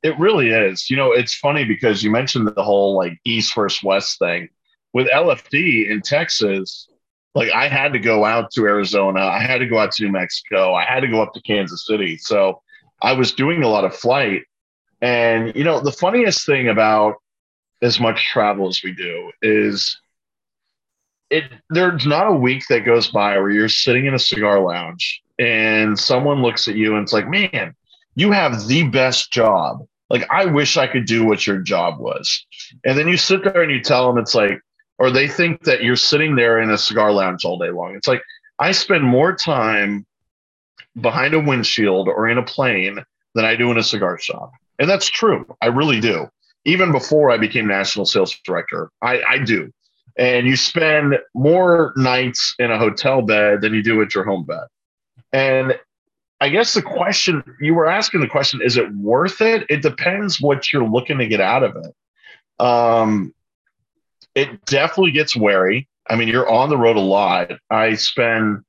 It 0.05 0.19
really 0.19 0.51
is. 0.51 0.89
You 0.89 0.97
know, 0.97 1.13
it's 1.13 1.35
funny 1.35 1.65
because 1.65 2.03
you 2.03 2.11
mentioned 2.11 2.49
the 2.55 2.63
whole 2.63 2.97
like 2.97 3.19
East 3.25 3.55
versus 3.57 3.83
West 3.83 4.19
thing. 4.21 4.49
With 4.95 5.09
LFD 5.09 5.91
in 5.91 6.03
Texas, 6.03 6.89
like 7.35 7.51
I 7.53 7.69
had 7.69 7.93
to 7.95 7.99
go 7.99 8.25
out 8.25 8.51
to 8.53 8.65
Arizona, 8.65 9.21
I 9.21 9.41
had 9.41 9.59
to 9.59 9.67
go 9.67 9.79
out 9.79 9.93
to 9.93 10.05
New 10.05 10.13
Mexico, 10.13 10.75
I 10.75 10.85
had 10.85 11.01
to 11.01 11.09
go 11.09 11.23
up 11.23 11.33
to 11.35 11.41
Kansas 11.43 11.87
City. 11.87 12.17
So 12.19 12.63
I 13.01 13.13
was 13.13 13.33
doing 13.33 13.63
a 13.63 13.69
lot 13.69 13.85
of 13.85 13.95
flight. 13.95 14.43
And, 15.01 15.55
you 15.57 15.65
know, 15.65 15.81
the 15.81 15.93
funniest 15.93 16.47
thing 16.47 16.69
about 16.69 17.17
as 17.81 17.99
much 17.99 18.25
travel 18.27 18.69
as 18.69 18.83
we 18.85 18.93
do 18.93 19.33
is 19.43 20.01
it 21.31 21.45
there's 21.71 22.07
not 22.07 22.29
a 22.29 22.35
week 22.35 22.65
that 22.69 22.85
goes 22.85 23.09
by 23.09 23.37
where 23.39 23.51
you're 23.51 23.69
sitting 23.69 24.07
in 24.07 24.15
a 24.15 24.19
cigar 24.19 24.61
lounge 24.61 25.23
and 25.39 25.99
someone 25.99 26.43
looks 26.43 26.69
at 26.69 26.77
you 26.77 26.95
and 26.95 27.03
it's 27.03 27.13
like, 27.13 27.29
man, 27.29 27.75
you 28.15 28.31
have 28.31 28.69
the 28.69 28.85
best 28.85 29.33
job. 29.33 29.85
Like, 30.11 30.29
I 30.31 30.45
wish 30.45 30.77
I 30.77 30.87
could 30.87 31.07
do 31.07 31.25
what 31.25 31.47
your 31.47 31.59
job 31.59 31.99
was. 31.99 32.47
And 32.85 32.99
then 32.99 33.09
you 33.09 33.17
sit 33.17 33.43
there 33.43 33.63
and 33.63 33.73
you 33.73 33.81
tell 33.81 34.07
them 34.07 34.23
it's 34.23 34.35
like, 34.35 34.61
or 35.03 35.11
they 35.11 35.27
think 35.27 35.65
that 35.65 35.83
you're 35.83 35.97
sitting 35.97 36.37
there 36.37 36.61
in 36.61 36.71
a 36.71 36.79
cigar 36.79 37.11
lounge 37.11 37.45
all 37.45 37.59
day 37.59 37.71
long. 37.71 37.97
It's 37.97 38.07
like, 38.07 38.23
I 38.61 38.71
spend 38.71 39.03
more 39.03 39.35
time 39.35 40.07
behind 41.01 41.35
a 41.35 41.41
windshield 41.41 42.07
or 42.07 42.29
in 42.29 42.39
a 42.39 42.45
plane 42.45 43.05
than 43.35 43.45
I 43.45 43.57
do 43.57 43.73
in 43.73 43.79
a 43.79 43.83
cigar 43.83 44.17
shop. 44.17 44.53
And 44.79 44.89
that's 44.89 45.09
true. 45.09 45.45
I 45.61 45.67
really 45.67 45.99
do. 45.99 46.29
Even 46.67 46.93
before 46.93 47.33
I 47.33 47.37
became 47.37 47.67
national 47.67 48.07
sales 48.07 48.39
director, 48.45 48.93
I, 49.03 49.21
I 49.29 49.39
do. 49.39 49.73
And 50.17 50.47
you 50.47 50.55
spend 50.55 51.19
more 51.35 51.93
nights 51.97 52.55
in 52.61 52.71
a 52.71 52.79
hotel 52.79 53.23
bed 53.23 53.61
than 53.61 53.75
you 53.75 53.83
do 53.83 54.01
at 54.03 54.15
your 54.15 54.23
home 54.23 54.45
bed. 54.45 54.69
And 55.33 55.77
I 56.41 56.49
guess 56.49 56.75
the 56.75 56.83
question 56.83 57.43
you 57.61 57.75
were 57.75 57.89
asking 57.89 58.21
the 58.21 58.29
question 58.29 58.61
is 58.63 58.77
it 58.77 58.95
worth 58.95 59.41
it? 59.41 59.67
It 59.69 59.83
depends 59.83 60.41
what 60.41 60.73
you're 60.73 60.89
looking 60.89 61.19
to 61.19 61.27
get 61.27 61.41
out 61.41 61.65
of 61.65 61.75
it. 61.75 62.65
Um, 62.65 63.35
it 64.35 64.65
definitely 64.65 65.13
gets 65.13 65.37
wary. 65.37 65.89
I 66.09 66.17
mean, 66.17 66.29
you're 66.29 66.49
on 66.49 66.69
the 66.69 66.77
road 66.77 66.97
a 66.97 67.01
lot. 67.01 67.53
I 67.71 67.95
spend 67.95 68.65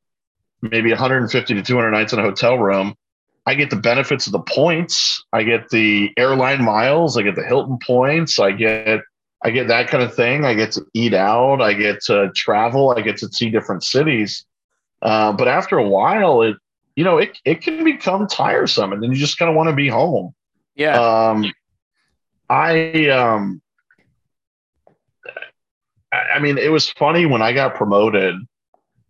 maybe 0.61 0.89
150 0.89 1.53
to 1.53 1.61
200 1.61 1.91
nights 1.91 2.13
in 2.13 2.19
a 2.19 2.21
hotel 2.21 2.57
room. 2.57 2.95
I 3.45 3.55
get 3.55 3.69
the 3.69 3.75
benefits 3.75 4.25
of 4.25 4.31
the 4.31 4.39
points. 4.39 5.23
I 5.33 5.43
get 5.43 5.69
the 5.69 6.11
airline 6.17 6.63
miles. 6.63 7.17
I 7.17 7.23
get 7.23 7.35
the 7.35 7.43
Hilton 7.43 7.77
points. 7.85 8.39
I 8.39 8.51
get 8.51 9.01
I 9.43 9.49
get 9.49 9.67
that 9.67 9.89
kind 9.89 10.01
of 10.01 10.15
thing. 10.15 10.45
I 10.45 10.53
get 10.53 10.71
to 10.73 10.85
eat 10.93 11.13
out. 11.13 11.61
I 11.61 11.73
get 11.73 12.01
to 12.03 12.31
travel. 12.33 12.93
I 12.97 13.01
get 13.01 13.17
to 13.17 13.27
see 13.27 13.49
different 13.49 13.83
cities. 13.83 14.45
Uh, 15.01 15.33
but 15.33 15.49
after 15.49 15.77
a 15.77 15.87
while, 15.87 16.41
it 16.41 16.55
you 16.95 17.03
know 17.03 17.17
it 17.17 17.37
it 17.43 17.61
can 17.61 17.83
become 17.83 18.27
tiresome, 18.27 18.93
and 18.93 19.03
then 19.03 19.11
you 19.11 19.17
just 19.17 19.37
kind 19.37 19.49
of 19.49 19.55
want 19.57 19.67
to 19.67 19.75
be 19.75 19.89
home. 19.89 20.33
Yeah. 20.75 20.97
Um, 20.97 21.51
I 22.49 23.09
um, 23.09 23.61
I 26.33 26.39
mean, 26.39 26.57
it 26.57 26.71
was 26.71 26.89
funny 26.89 27.25
when 27.25 27.41
I 27.41 27.53
got 27.53 27.75
promoted. 27.75 28.35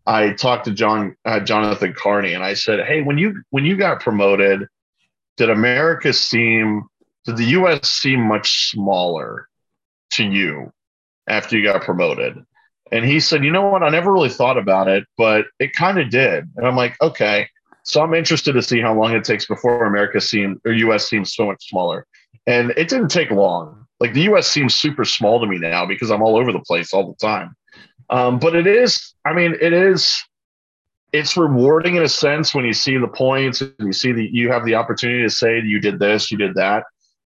I 0.05 0.31
talked 0.33 0.65
to 0.65 0.71
John 0.71 1.15
uh, 1.25 1.39
Jonathan 1.39 1.93
Carney, 1.93 2.33
and 2.33 2.43
I 2.43 2.53
said, 2.53 2.85
"Hey, 2.85 3.01
when 3.01 3.17
you 3.17 3.41
when 3.51 3.65
you 3.65 3.77
got 3.77 4.01
promoted, 4.01 4.67
did 5.37 5.49
America 5.49 6.11
seem 6.13 6.83
did 7.25 7.37
the 7.37 7.45
U.S. 7.45 7.89
seem 7.89 8.21
much 8.21 8.69
smaller 8.69 9.47
to 10.11 10.25
you 10.25 10.71
after 11.27 11.57
you 11.57 11.63
got 11.63 11.83
promoted?" 11.83 12.43
And 12.91 13.05
he 13.05 13.19
said, 13.19 13.43
"You 13.43 13.51
know 13.51 13.69
what? 13.69 13.83
I 13.83 13.89
never 13.89 14.11
really 14.11 14.29
thought 14.29 14.57
about 14.57 14.87
it, 14.87 15.05
but 15.17 15.45
it 15.59 15.73
kind 15.73 15.99
of 15.99 16.09
did." 16.09 16.49
And 16.57 16.67
I'm 16.67 16.75
like, 16.75 17.01
"Okay." 17.01 17.47
So 17.85 18.01
I'm 18.01 18.13
interested 18.13 18.53
to 18.53 18.61
see 18.61 18.79
how 18.79 18.93
long 18.93 19.13
it 19.13 19.25
takes 19.25 19.45
before 19.45 19.85
America 19.85 20.21
seems 20.21 20.57
or 20.65 20.71
U.S. 20.71 21.07
seems 21.07 21.33
so 21.33 21.45
much 21.45 21.69
smaller. 21.69 22.05
And 22.47 22.71
it 22.71 22.89
didn't 22.89 23.09
take 23.09 23.31
long. 23.31 23.82
Like 23.99 24.13
the 24.13 24.21
U.S. 24.23 24.47
seems 24.47 24.75
super 24.75 25.05
small 25.05 25.39
to 25.39 25.47
me 25.47 25.57
now 25.57 25.85
because 25.85 26.11
I'm 26.11 26.21
all 26.21 26.35
over 26.35 26.51
the 26.51 26.59
place 26.59 26.93
all 26.93 27.07
the 27.07 27.25
time. 27.25 27.55
Um, 28.09 28.39
but 28.39 28.55
it 28.55 28.67
is, 28.67 29.13
I 29.25 29.33
mean, 29.33 29.55
it 29.59 29.73
is, 29.73 30.21
it's 31.13 31.37
rewarding 31.37 31.95
in 31.95 32.03
a 32.03 32.09
sense 32.09 32.53
when 32.53 32.65
you 32.65 32.73
see 32.73 32.97
the 32.97 33.07
points 33.07 33.61
and 33.61 33.73
you 33.79 33.93
see 33.93 34.11
that 34.11 34.33
you 34.33 34.51
have 34.51 34.65
the 34.65 34.75
opportunity 34.75 35.23
to 35.23 35.29
say 35.29 35.61
you 35.61 35.79
did 35.79 35.99
this, 35.99 36.31
you 36.31 36.37
did 36.37 36.55
that. 36.55 36.83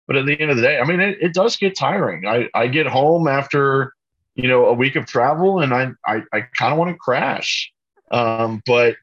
But 0.06 0.16
at 0.16 0.26
the 0.26 0.38
end 0.38 0.50
of 0.50 0.56
the 0.56 0.62
day, 0.62 0.78
I 0.78 0.84
mean, 0.84 1.00
it, 1.00 1.18
it 1.20 1.34
does 1.34 1.56
get 1.56 1.76
tiring. 1.76 2.26
I, 2.26 2.48
I 2.54 2.68
get 2.68 2.86
home 2.86 3.26
after, 3.26 3.92
you 4.34 4.48
know, 4.48 4.66
a 4.66 4.72
week 4.72 4.96
of 4.96 5.06
travel 5.06 5.60
and 5.60 5.72
I, 5.72 5.90
I, 6.06 6.22
I 6.32 6.40
kind 6.56 6.72
of 6.72 6.78
want 6.78 6.90
to 6.90 6.96
crash. 6.96 7.72
Um, 8.10 8.62
but 8.66 8.96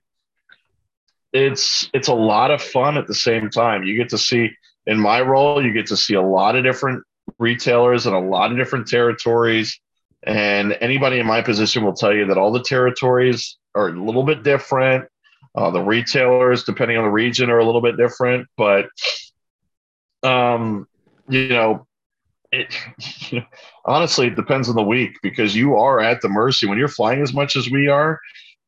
it's, 1.34 1.90
it's 1.94 2.08
a 2.08 2.14
lot 2.14 2.52
of 2.52 2.62
fun 2.62 2.98
at 2.98 3.08
the 3.08 3.16
same 3.16 3.50
time. 3.50 3.84
You 3.84 3.98
get 3.98 4.10
to 4.10 4.18
see, 4.18 4.52
in 4.86 5.00
my 5.00 5.22
role, 5.22 5.66
you 5.66 5.74
get 5.74 5.88
to 5.88 5.98
see 5.98 6.14
a 6.14 6.22
lot 6.22 6.56
of 6.56 6.64
different 6.64 7.04
retailers 7.40 8.06
in 8.08 8.14
a 8.14 8.20
lot 8.20 8.52
of 8.52 8.58
different 8.58 8.88
territories. 8.88 9.80
And 10.24 10.78
anybody 10.80 11.20
in 11.20 11.26
my 11.26 11.42
position 11.42 11.84
will 11.84 11.94
tell 11.94 12.14
you 12.14 12.26
that 12.28 12.38
all 12.38 12.52
the 12.52 12.64
territories 12.64 13.58
are 13.76 13.90
a 13.90 14.04
little 14.04 14.24
bit 14.24 14.44
different. 14.44 15.06
Uh, 15.56 15.70
the 15.70 15.82
retailers, 15.82 16.64
depending 16.64 16.98
on 16.98 17.04
the 17.04 17.10
region, 17.12 17.50
are 17.50 17.60
a 17.60 17.66
little 17.66 17.82
bit 17.82 17.98
different. 17.98 18.48
But, 18.58 18.88
um, 20.24 20.88
you 21.28 21.50
know, 21.50 21.86
it, 22.52 22.74
honestly, 23.86 24.28
it 24.28 24.36
depends 24.36 24.70
on 24.70 24.76
the 24.76 24.84
week 24.84 25.18
because 25.22 25.56
you 25.56 25.76
are 25.76 26.00
at 26.00 26.22
the 26.22 26.30
mercy 26.30 26.68
when 26.68 26.78
you're 26.78 26.88
flying 26.88 27.22
as 27.22 27.34
much 27.34 27.56
as 27.56 27.70
we 27.70 27.88
are. 27.88 28.20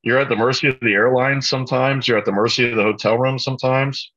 You're 0.03 0.19
at 0.19 0.29
the 0.29 0.35
mercy 0.35 0.67
of 0.67 0.79
the 0.81 0.93
airline 0.93 1.41
sometimes. 1.41 2.07
You're 2.07 2.19
at 2.19 2.25
the 2.25 2.31
mercy 2.31 2.69
of 2.69 2.75
the 2.75 2.83
hotel 2.83 3.17
room 3.17 3.39
sometimes. 3.39 4.11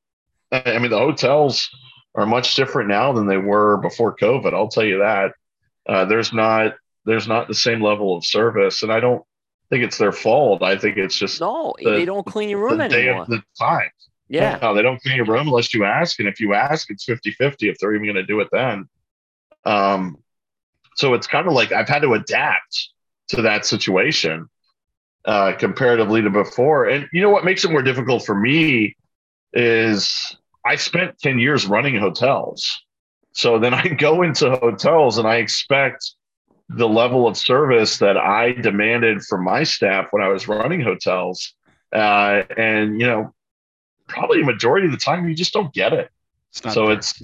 I 0.51 0.77
mean, 0.77 0.91
the 0.91 0.97
hotels 0.97 1.67
are 2.15 2.25
much 2.25 2.55
different 2.55 2.89
now 2.89 3.13
than 3.13 3.27
they 3.27 3.37
were 3.37 3.77
before 3.77 4.15
COVID. 4.15 4.53
I'll 4.53 4.67
tell 4.67 4.83
you 4.85 4.99
that. 4.99 5.33
Uh, 5.87 6.05
there's 6.05 6.33
not 6.33 6.75
there's 7.05 7.27
not 7.27 7.47
the 7.47 7.55
same 7.55 7.81
level 7.81 8.15
of 8.15 8.25
service, 8.25 8.83
and 8.83 8.91
I 8.91 8.99
don't 8.99 9.23
think 9.69 9.83
it's 9.83 9.97
their 9.97 10.11
fault. 10.11 10.61
I 10.63 10.77
think 10.77 10.97
it's 10.97 11.17
just 11.17 11.39
No, 11.39 11.73
The- 11.81 11.91
they 11.91 12.05
don't 12.05 12.25
clean 12.25 12.49
your 12.49 12.59
room 12.59 12.77
the 12.77 12.87
day 12.89 13.03
anymore. 13.07 13.23
of 13.23 13.29
the 13.29 13.41
time. 13.59 13.89
yeah. 14.27 14.59
No, 14.61 14.73
they 14.73 14.81
don't 14.81 15.01
clean 15.01 15.15
your 15.15 15.25
room 15.25 15.47
unless 15.47 15.73
you 15.73 15.85
ask. 15.85 16.19
And 16.19 16.27
if 16.27 16.39
you 16.39 16.53
ask, 16.53 16.89
it's 16.91 17.05
50 17.05 17.31
50 17.31 17.69
if 17.69 17.77
they're 17.79 17.93
even 17.95 18.05
going 18.05 18.15
to 18.15 18.23
do 18.23 18.39
it 18.41 18.49
then. 18.51 18.87
Um, 19.65 20.17
so 20.95 21.13
it's 21.13 21.27
kind 21.27 21.47
of 21.47 21.53
like 21.53 21.71
I've 21.71 21.87
had 21.87 22.01
to 22.01 22.13
adapt 22.13 22.89
to 23.29 23.41
that 23.43 23.65
situation 23.65 24.49
uh, 25.25 25.53
comparatively 25.53 26.21
to 26.21 26.29
before. 26.29 26.85
And 26.85 27.07
you 27.13 27.21
know 27.21 27.29
what 27.29 27.45
makes 27.45 27.63
it 27.63 27.71
more 27.71 27.81
difficult 27.83 28.25
for 28.25 28.35
me 28.35 28.95
is 29.53 30.35
I 30.65 30.75
spent 30.75 31.17
10 31.19 31.39
years 31.39 31.65
running 31.65 31.97
hotels. 31.97 32.69
So 33.31 33.59
then 33.59 33.73
I 33.73 33.87
go 33.87 34.21
into 34.21 34.51
hotels 34.51 35.17
and 35.17 35.27
I 35.27 35.37
expect 35.37 36.11
the 36.69 36.87
level 36.87 37.27
of 37.27 37.35
service 37.37 37.97
that 37.97 38.17
I 38.17 38.51
demanded 38.53 39.23
from 39.23 39.43
my 39.43 39.63
staff 39.63 40.07
when 40.11 40.21
I 40.21 40.27
was 40.27 40.47
running 40.47 40.81
hotels. 40.81 41.53
Uh, 41.93 42.43
and, 42.57 42.99
you 43.01 43.07
know, 43.07 43.33
probably 44.07 44.41
a 44.41 44.45
majority 44.45 44.85
of 44.85 44.91
the 44.91 44.97
time 44.97 45.27
you 45.27 45.35
just 45.35 45.53
don't 45.53 45.73
get 45.73 45.93
it. 45.93 46.09
It's 46.49 46.73
so 46.73 46.87
there. 46.87 46.97
it's, 46.97 47.19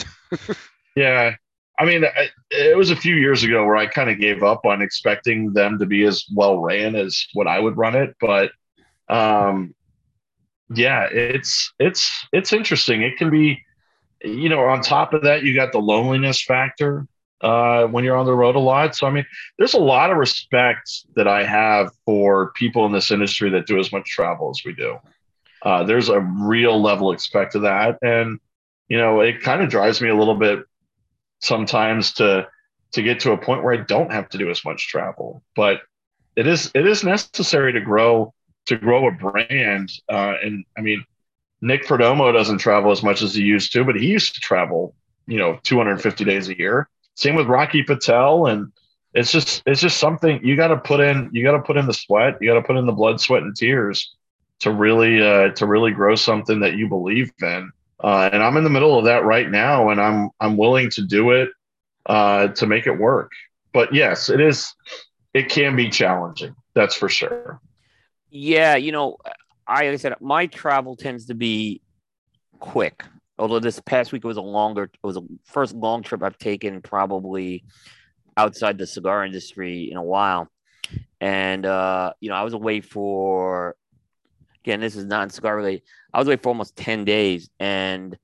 yeah. 0.95 1.35
I 1.77 1.85
mean, 1.85 2.05
I- 2.05 2.29
it 2.51 2.77
was 2.77 2.89
a 2.89 2.95
few 2.95 3.15
years 3.15 3.43
ago 3.43 3.65
where 3.65 3.75
I 3.75 3.85
kind 3.85 4.09
of 4.09 4.19
gave 4.19 4.41
up 4.43 4.65
on 4.65 4.81
expecting 4.81 5.53
them 5.53 5.77
to 5.79 5.85
be 5.85 6.03
as 6.05 6.25
well 6.33 6.57
ran 6.59 6.95
as 6.95 7.25
what 7.33 7.47
I 7.47 7.59
would 7.59 7.77
run 7.77 7.95
it. 7.95 8.15
But, 8.19 8.51
um, 9.09 9.75
yeah, 10.69 11.07
it's 11.11 11.73
it's 11.79 12.27
it's 12.31 12.53
interesting. 12.53 13.01
It 13.01 13.17
can 13.17 13.29
be, 13.29 13.63
you 14.23 14.49
know, 14.49 14.61
on 14.61 14.81
top 14.81 15.13
of 15.13 15.23
that, 15.23 15.43
you 15.43 15.53
got 15.53 15.71
the 15.71 15.79
loneliness 15.79 16.41
factor 16.41 17.07
uh, 17.41 17.85
when 17.85 18.03
you're 18.03 18.17
on 18.17 18.25
the 18.25 18.33
road 18.33 18.55
a 18.55 18.59
lot. 18.59 18.95
So 18.95 19.07
I 19.07 19.11
mean, 19.11 19.25
there's 19.57 19.73
a 19.73 19.79
lot 19.79 20.11
of 20.11 20.17
respect 20.17 21.05
that 21.15 21.27
I 21.27 21.43
have 21.45 21.91
for 22.05 22.51
people 22.53 22.85
in 22.85 22.91
this 22.91 23.11
industry 23.11 23.49
that 23.51 23.67
do 23.67 23.79
as 23.79 23.91
much 23.91 24.05
travel 24.05 24.49
as 24.49 24.61
we 24.65 24.73
do. 24.73 24.97
Uh, 25.61 25.83
there's 25.83 26.09
a 26.09 26.19
real 26.19 26.81
level 26.81 27.09
of 27.09 27.15
respect 27.15 27.53
to 27.53 27.59
that, 27.59 27.97
and 28.01 28.39
you 28.87 28.97
know, 28.97 29.21
it 29.21 29.41
kind 29.41 29.61
of 29.61 29.69
drives 29.69 30.01
me 30.01 30.09
a 30.09 30.15
little 30.15 30.35
bit 30.35 30.59
sometimes 31.41 32.13
to 32.13 32.47
to 32.93 33.01
get 33.01 33.19
to 33.19 33.31
a 33.31 33.37
point 33.37 33.63
where 33.63 33.73
I 33.73 33.83
don't 33.83 34.11
have 34.11 34.29
to 34.29 34.37
do 34.37 34.49
as 34.49 34.63
much 34.63 34.87
travel. 34.87 35.43
But 35.55 35.81
it 36.35 36.47
is 36.47 36.71
it 36.75 36.85
is 36.87 37.03
necessary 37.03 37.73
to 37.73 37.81
grow 37.81 38.33
to 38.65 38.77
grow 38.77 39.07
a 39.07 39.11
brand. 39.11 39.91
Uh, 40.09 40.35
and 40.43 40.65
I 40.77 40.81
mean, 40.81 41.05
Nick 41.61 41.85
Perdomo 41.85 42.33
doesn't 42.33 42.59
travel 42.59 42.91
as 42.91 43.03
much 43.03 43.21
as 43.21 43.33
he 43.33 43.43
used 43.43 43.71
to, 43.73 43.83
but 43.83 43.95
he 43.95 44.07
used 44.07 44.35
to 44.35 44.41
travel, 44.41 44.95
you 45.27 45.37
know, 45.37 45.59
250 45.63 46.23
days 46.23 46.49
a 46.49 46.57
year. 46.57 46.89
Same 47.15 47.35
with 47.35 47.47
Rocky 47.47 47.81
Patel, 47.83 48.47
and 48.47 48.71
it's 49.13 49.31
just 49.31 49.63
it's 49.65 49.79
just 49.79 49.97
something 49.97 50.43
you 50.43 50.55
got 50.55 50.67
to 50.67 50.77
put 50.77 50.99
in. 50.99 51.29
You 51.31 51.43
got 51.43 51.53
to 51.53 51.61
put 51.61 51.77
in 51.77 51.85
the 51.85 51.93
sweat. 51.93 52.37
You 52.41 52.49
got 52.49 52.55
to 52.55 52.61
put 52.61 52.75
in 52.75 52.85
the 52.85 52.91
blood, 52.91 53.21
sweat, 53.21 53.43
and 53.43 53.55
tears 53.55 54.13
to 54.59 54.71
really 54.71 55.21
uh, 55.21 55.49
to 55.51 55.65
really 55.65 55.91
grow 55.91 56.15
something 56.15 56.59
that 56.59 56.75
you 56.75 56.87
believe 56.87 57.31
in. 57.41 57.71
Uh, 58.03 58.29
and 58.31 58.43
I'm 58.43 58.57
in 58.57 58.63
the 58.63 58.69
middle 58.69 58.97
of 58.97 59.05
that 59.05 59.23
right 59.23 59.49
now, 59.49 59.89
and 59.89 60.01
I'm 60.01 60.29
I'm 60.39 60.57
willing 60.57 60.89
to 60.91 61.01
do 61.01 61.31
it 61.31 61.49
uh, 62.05 62.49
to 62.49 62.67
make 62.67 62.87
it 62.87 62.99
work. 62.99 63.31
But 63.73 63.93
yes, 63.93 64.29
it 64.29 64.41
is. 64.41 64.73
It 65.33 65.49
can 65.49 65.75
be 65.75 65.89
challenging. 65.89 66.55
That's 66.73 66.95
for 66.95 67.09
sure. 67.09 67.59
Yeah, 68.37 68.75
you 68.75 68.91
know, 68.91 69.15
I 69.65 69.85
like 69.85 69.93
I 69.93 69.95
said 69.95 70.15
my 70.19 70.47
travel 70.47 70.97
tends 70.97 71.27
to 71.27 71.33
be 71.33 71.81
quick. 72.59 73.05
Although 73.39 73.61
this 73.61 73.79
past 73.79 74.11
week 74.11 74.25
was 74.25 74.35
a 74.35 74.41
longer, 74.41 74.83
it 74.83 74.91
was 75.01 75.15
a 75.15 75.21
first 75.45 75.73
long 75.73 76.03
trip 76.03 76.21
I've 76.21 76.37
taken 76.37 76.81
probably 76.81 77.63
outside 78.35 78.77
the 78.77 78.87
cigar 78.87 79.25
industry 79.25 79.89
in 79.89 79.95
a 79.95 80.03
while. 80.03 80.49
And 81.21 81.65
uh, 81.65 82.11
you 82.19 82.27
know, 82.27 82.35
I 82.35 82.43
was 82.43 82.51
away 82.51 82.81
for 82.81 83.77
again, 84.65 84.81
this 84.81 84.97
is 84.97 85.05
not 85.05 85.31
cigar 85.31 85.55
related. 85.55 85.83
I 86.13 86.19
was 86.19 86.27
away 86.27 86.35
for 86.35 86.49
almost 86.49 86.75
10 86.75 87.05
days 87.05 87.49
and 87.57 88.17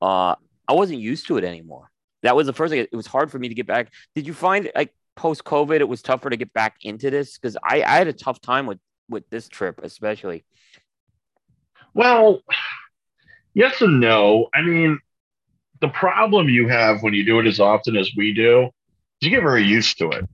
uh 0.00 0.36
I 0.68 0.74
wasn't 0.74 1.00
used 1.00 1.26
to 1.26 1.38
it 1.38 1.44
anymore. 1.44 1.90
That 2.22 2.36
was 2.36 2.46
the 2.46 2.52
first 2.52 2.70
thing. 2.70 2.86
It 2.92 2.94
was 2.94 3.08
hard 3.08 3.32
for 3.32 3.40
me 3.40 3.48
to 3.48 3.54
get 3.56 3.66
back. 3.66 3.92
Did 4.14 4.28
you 4.28 4.32
find 4.32 4.70
like 4.76 4.94
post 5.16 5.42
COVID 5.42 5.80
it 5.80 5.88
was 5.88 6.02
tougher 6.02 6.30
to 6.30 6.36
get 6.36 6.52
back 6.52 6.76
into 6.82 7.10
this? 7.10 7.36
Because 7.36 7.56
I, 7.64 7.82
I 7.82 7.96
had 7.96 8.06
a 8.06 8.12
tough 8.12 8.40
time 8.40 8.66
with 8.66 8.78
with 9.10 9.28
this 9.28 9.48
trip, 9.48 9.80
especially. 9.82 10.44
Well, 11.92 12.42
yes 13.52 13.82
and 13.82 14.00
no. 14.00 14.48
I 14.54 14.62
mean, 14.62 14.98
the 15.80 15.88
problem 15.88 16.48
you 16.48 16.68
have 16.68 17.02
when 17.02 17.14
you 17.14 17.24
do 17.24 17.40
it 17.40 17.46
as 17.46 17.60
often 17.60 17.96
as 17.96 18.10
we 18.16 18.32
do, 18.32 18.66
is 18.66 18.70
you 19.20 19.30
get 19.30 19.42
very 19.42 19.64
used 19.64 19.98
to 19.98 20.10
it. 20.10 20.28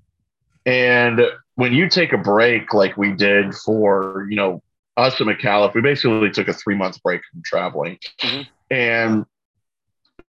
And 0.66 1.20
when 1.54 1.72
you 1.72 1.88
take 1.88 2.12
a 2.12 2.18
break 2.18 2.74
like 2.74 2.96
we 2.96 3.12
did 3.12 3.54
for, 3.54 4.26
you 4.28 4.36
know, 4.36 4.62
us 4.96 5.18
and 5.20 5.28
Micallef, 5.28 5.74
we 5.74 5.80
basically 5.80 6.30
took 6.30 6.48
a 6.48 6.52
three 6.52 6.76
month 6.76 7.02
break 7.02 7.22
from 7.30 7.42
traveling. 7.44 7.98
Mhm. 8.20 8.46
And 8.70 9.26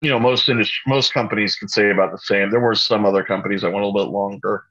you 0.01 0.11
know, 0.11 0.19
most 0.19 0.48
industry, 0.48 0.80
most 0.85 1.14
companies 1.14 1.56
can 1.56 1.67
say 1.67 1.90
about 1.90 2.11
the 2.11 2.19
same. 2.19 2.51
There 2.51 2.59
were 2.59 2.76
some 2.76 3.06
other 3.06 3.24
companies 3.24 3.61
that 3.61 3.72
went 3.72 3.84
a 3.84 3.88
little 3.88 4.06
bit 4.06 4.11
longer. 4.11 4.64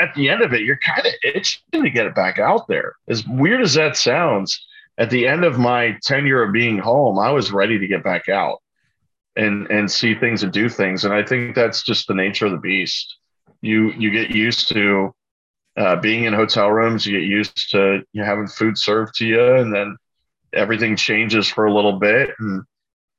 At 0.00 0.14
the 0.14 0.28
end 0.28 0.42
of 0.42 0.52
it, 0.52 0.62
you're 0.62 0.78
kind 0.78 1.06
of 1.06 1.12
itching 1.24 1.82
to 1.82 1.90
get 1.90 2.06
it 2.06 2.14
back 2.14 2.38
out 2.38 2.66
there. 2.68 2.94
As 3.08 3.26
weird 3.26 3.62
as 3.62 3.74
that 3.74 3.96
sounds, 3.96 4.64
at 4.98 5.10
the 5.10 5.26
end 5.26 5.44
of 5.44 5.58
my 5.58 5.96
tenure 6.02 6.42
of 6.42 6.52
being 6.52 6.78
home, 6.78 7.18
I 7.18 7.30
was 7.30 7.52
ready 7.52 7.78
to 7.78 7.86
get 7.86 8.04
back 8.04 8.28
out 8.28 8.62
and 9.36 9.66
and 9.70 9.90
see 9.90 10.14
things 10.14 10.42
and 10.42 10.52
do 10.52 10.68
things. 10.68 11.04
And 11.04 11.14
I 11.14 11.22
think 11.22 11.54
that's 11.54 11.82
just 11.82 12.06
the 12.06 12.14
nature 12.14 12.46
of 12.46 12.52
the 12.52 12.58
beast. 12.58 13.16
You 13.60 13.92
you 13.92 14.10
get 14.10 14.30
used 14.30 14.68
to 14.68 15.14
uh, 15.76 15.96
being 15.96 16.24
in 16.24 16.34
hotel 16.34 16.70
rooms. 16.70 17.06
You 17.06 17.18
get 17.18 17.26
used 17.26 17.70
to 17.70 18.02
you 18.12 18.20
know, 18.20 18.26
having 18.26 18.46
food 18.46 18.76
served 18.76 19.14
to 19.16 19.26
you, 19.26 19.54
and 19.56 19.74
then 19.74 19.96
everything 20.52 20.96
changes 20.96 21.48
for 21.48 21.66
a 21.66 21.74
little 21.74 21.98
bit. 21.98 22.30
And 22.38 22.62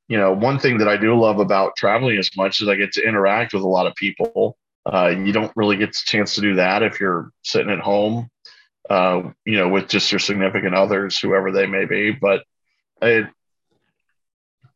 you 0.07 0.17
know, 0.17 0.33
one 0.33 0.59
thing 0.59 0.77
that 0.77 0.87
I 0.87 0.97
do 0.97 1.19
love 1.19 1.39
about 1.39 1.75
traveling 1.75 2.17
as 2.17 2.29
much 2.37 2.61
is 2.61 2.67
I 2.67 2.75
get 2.75 2.91
to 2.93 3.07
interact 3.07 3.53
with 3.53 3.63
a 3.63 3.67
lot 3.67 3.87
of 3.87 3.95
people. 3.95 4.57
Uh, 4.85 5.07
you 5.07 5.31
don't 5.31 5.51
really 5.55 5.77
get 5.77 5.93
the 5.93 6.01
chance 6.05 6.35
to 6.35 6.41
do 6.41 6.55
that 6.55 6.83
if 6.83 6.99
you're 6.99 7.31
sitting 7.41 7.71
at 7.71 7.79
home, 7.79 8.29
uh, 8.89 9.21
you 9.45 9.57
know, 9.57 9.69
with 9.69 9.87
just 9.87 10.11
your 10.11 10.19
significant 10.19 10.75
others, 10.75 11.17
whoever 11.17 11.51
they 11.51 11.65
may 11.65 11.85
be. 11.85 12.11
But 12.11 12.43
it, 13.01 13.27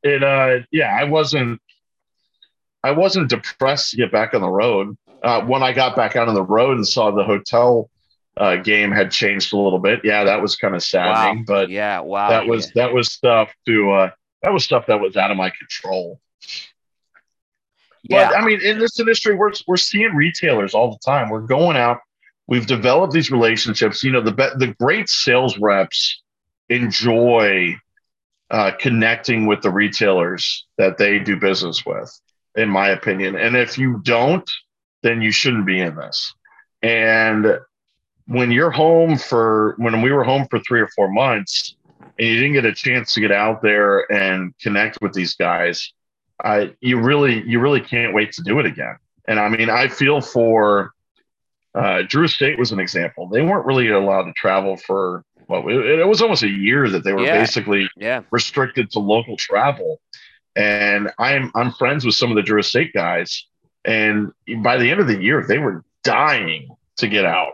it, 0.04 0.24
uh, 0.24 0.60
yeah, 0.72 0.96
I 0.98 1.04
wasn't, 1.06 1.62
I 2.84 2.92
wasn't 2.92 3.30
depressed 3.30 3.92
to 3.92 3.98
get 3.98 4.12
back 4.12 4.34
on 4.34 4.42
the 4.42 4.50
road. 4.50 4.98
Uh, 5.22 5.42
when 5.42 5.64
I 5.64 5.74
got 5.74 5.96
back 5.96 6.16
out 6.16 6.30
on 6.30 6.36
the 6.36 6.44
road 6.44 6.78
and 6.78 6.88
saw 6.88 7.12
the 7.12 7.24
hotel 7.24 7.90
uh, 8.38 8.56
game 8.56 8.92
had 8.92 9.12
changed 9.12 9.52
a 9.52 9.58
little 9.58 9.80
bit, 9.80 10.02
yeah, 10.04 10.24
that 10.24 10.42
was 10.42 10.56
kind 10.56 10.76
of 10.76 10.84
saddening. 10.84 11.44
But 11.46 11.70
yeah, 11.70 12.00
wow. 12.00 12.30
that 12.30 12.48
was 12.48 12.72
that 12.74 12.94
was 12.94 13.12
stuff 13.12 13.52
to 13.66 13.92
uh, 13.92 14.12
that 14.44 14.54
was 14.54 14.64
stuff 14.64 14.86
that 14.88 15.02
was 15.02 15.18
out 15.18 15.32
of 15.32 15.38
my 15.38 15.50
control. 15.50 16.22
Yeah. 18.04 18.30
But 18.30 18.38
I 18.38 18.46
mean, 18.46 18.62
in 18.62 18.80
this 18.80 19.00
industry, 19.00 19.36
we're 19.36 19.52
we're 19.68 19.78
seeing 19.78 20.14
retailers 20.16 20.74
all 20.74 20.92
the 20.92 21.00
time. 21.06 21.30
We're 21.30 21.42
going 21.42 21.78
out. 21.78 22.00
We've 22.48 22.66
developed 22.66 23.14
these 23.14 23.32
relationships. 23.32 24.04
You 24.04 24.12
know, 24.12 24.22
the 24.22 24.32
be- 24.32 24.66
the 24.66 24.74
great 24.80 25.10
sales 25.10 25.58
reps 25.58 26.22
enjoy 26.70 27.76
uh, 28.50 28.72
connecting 28.80 29.46
with 29.46 29.62
the 29.62 29.70
retailers 29.70 30.66
that 30.78 30.98
they 30.98 31.20
do 31.20 31.38
business 31.38 31.86
with, 31.86 32.10
in 32.56 32.70
my 32.70 32.90
opinion. 32.90 33.36
And 33.36 33.56
if 33.56 33.78
you 33.78 34.00
don't, 34.04 34.50
then 35.04 35.22
you 35.22 35.32
shouldn't 35.32 35.66
be 35.66 35.82
in 35.82 35.96
this. 35.96 36.34
And 36.82 37.60
when 38.28 38.52
you're 38.52 38.72
home 38.72 39.18
for 39.18 39.76
when 39.78 40.02
we 40.02 40.12
were 40.12 40.24
home 40.24 40.48
for 40.50 40.60
three 40.60 40.82
or 40.82 40.90
four 40.96 41.10
months, 41.10 41.76
and 42.20 42.28
you 42.28 42.36
didn't 42.36 42.54
get 42.54 42.66
a 42.66 42.74
chance 42.74 43.14
to 43.14 43.22
get 43.22 43.32
out 43.32 43.62
there 43.62 44.12
and 44.12 44.54
connect 44.60 45.00
with 45.02 45.14
these 45.14 45.36
guys, 45.36 45.94
I 46.44 46.74
you 46.82 47.00
really 47.00 47.44
you 47.48 47.60
really 47.60 47.82
can't 47.82 48.14
wait 48.14 48.32
to 48.34 48.44
do 48.44 48.60
it 48.60 48.66
again. 48.66 48.98
And 49.28 49.40
I 49.40 49.50
mean, 49.50 49.70
I 49.70 49.88
feel 49.88 50.22
for 50.22 50.92
uh, 51.76 52.04
Drew 52.08 52.26
Estate 52.26 52.58
was 52.58 52.72
an 52.72 52.80
example. 52.80 53.28
They 53.28 53.42
weren't 53.42 53.66
really 53.66 53.90
allowed 53.90 54.24
to 54.24 54.34
travel 54.34 54.78
for 54.78 55.24
well, 55.48 55.68
it, 55.70 56.00
it 56.00 56.08
was 56.08 56.22
almost 56.22 56.44
a 56.44 56.50
year 56.50 56.90
that 56.90 57.04
they 57.04 57.14
were 57.14 57.24
Yeah. 57.24 57.40
basically 57.40 57.90
yeah. 57.96 58.22
restricted 58.32 58.92
to 58.92 59.00
local 59.00 59.38
travel. 59.38 60.00
And 60.56 61.12
I'm 61.20 61.52
I'm 61.56 61.72
friends 61.72 62.06
with 62.06 62.16
some 62.16 62.30
of 62.32 62.36
the 62.36 62.42
Drew 62.42 62.60
Estate 62.60 62.94
guys, 62.94 63.46
and 63.86 64.32
by 64.64 64.78
the 64.78 64.90
end 64.90 65.00
of 65.00 65.08
the 65.08 65.22
year, 65.22 65.46
they 65.48 65.60
were 65.60 65.84
dying 66.04 66.70
to 66.98 67.08
get 67.08 67.26
out 67.26 67.54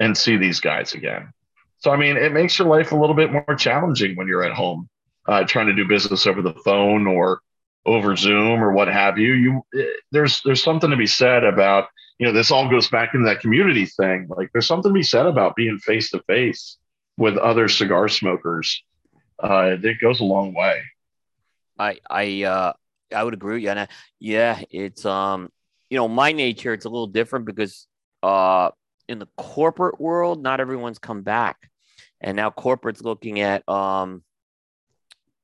and 0.00 0.16
see 0.16 0.36
these 0.36 0.60
guys 0.60 0.94
again. 0.94 1.32
So 1.78 1.90
I 1.90 1.96
mean, 1.96 2.16
it 2.16 2.32
makes 2.32 2.58
your 2.58 2.68
life 2.68 2.92
a 2.92 2.96
little 2.96 3.14
bit 3.14 3.30
more 3.32 3.54
challenging 3.56 4.16
when 4.16 4.26
you're 4.28 4.44
at 4.44 4.52
home, 4.52 4.88
uh, 5.26 5.44
trying 5.44 5.66
to 5.66 5.74
do 5.74 5.86
business 5.86 6.26
over 6.26 6.40
the 6.40 6.54
phone 6.54 7.06
or 7.06 7.40
over 7.88 8.16
Zoom 8.16 8.62
or 8.62 8.72
what 8.72 8.88
have 8.88 9.18
you. 9.18 9.32
You 9.32 9.62
eh, 9.78 9.84
there's 10.12 10.42
there's 10.42 10.62
something 10.62 10.90
to 10.90 10.96
be 10.96 11.06
said 11.06 11.44
about 11.44 11.88
you 12.18 12.26
know 12.26 12.32
this 12.32 12.50
all 12.50 12.68
goes 12.68 12.88
back 12.88 13.14
into 13.14 13.26
that 13.26 13.40
community 13.40 13.86
thing. 13.86 14.26
Like 14.28 14.50
there's 14.52 14.66
something 14.66 14.90
to 14.90 14.94
be 14.94 15.02
said 15.02 15.26
about 15.26 15.56
being 15.56 15.78
face 15.78 16.10
to 16.10 16.22
face 16.26 16.76
with 17.16 17.36
other 17.36 17.68
cigar 17.68 18.08
smokers. 18.08 18.82
Uh, 19.42 19.76
it 19.82 20.00
goes 20.00 20.20
a 20.20 20.24
long 20.24 20.54
way. 20.54 20.82
I 21.78 21.98
I 22.10 22.42
uh 22.42 22.72
I 23.14 23.24
would 23.24 23.34
agree 23.34 23.54
with 23.54 23.62
you. 23.62 23.70
And 23.70 23.80
I, 23.80 23.88
yeah, 24.20 24.62
it's 24.70 25.04
um 25.04 25.50
you 25.90 25.96
know 25.96 26.08
my 26.08 26.32
nature. 26.32 26.72
It's 26.72 26.84
a 26.84 26.90
little 26.90 27.06
different 27.06 27.46
because 27.46 27.86
uh 28.22 28.70
in 29.08 29.18
the 29.18 29.28
corporate 29.36 30.00
world, 30.00 30.42
not 30.42 30.60
everyone's 30.60 30.98
come 30.98 31.22
back, 31.22 31.56
and 32.20 32.36
now 32.36 32.50
corporate's 32.50 33.02
looking 33.02 33.40
at 33.40 33.66
um, 33.68 34.22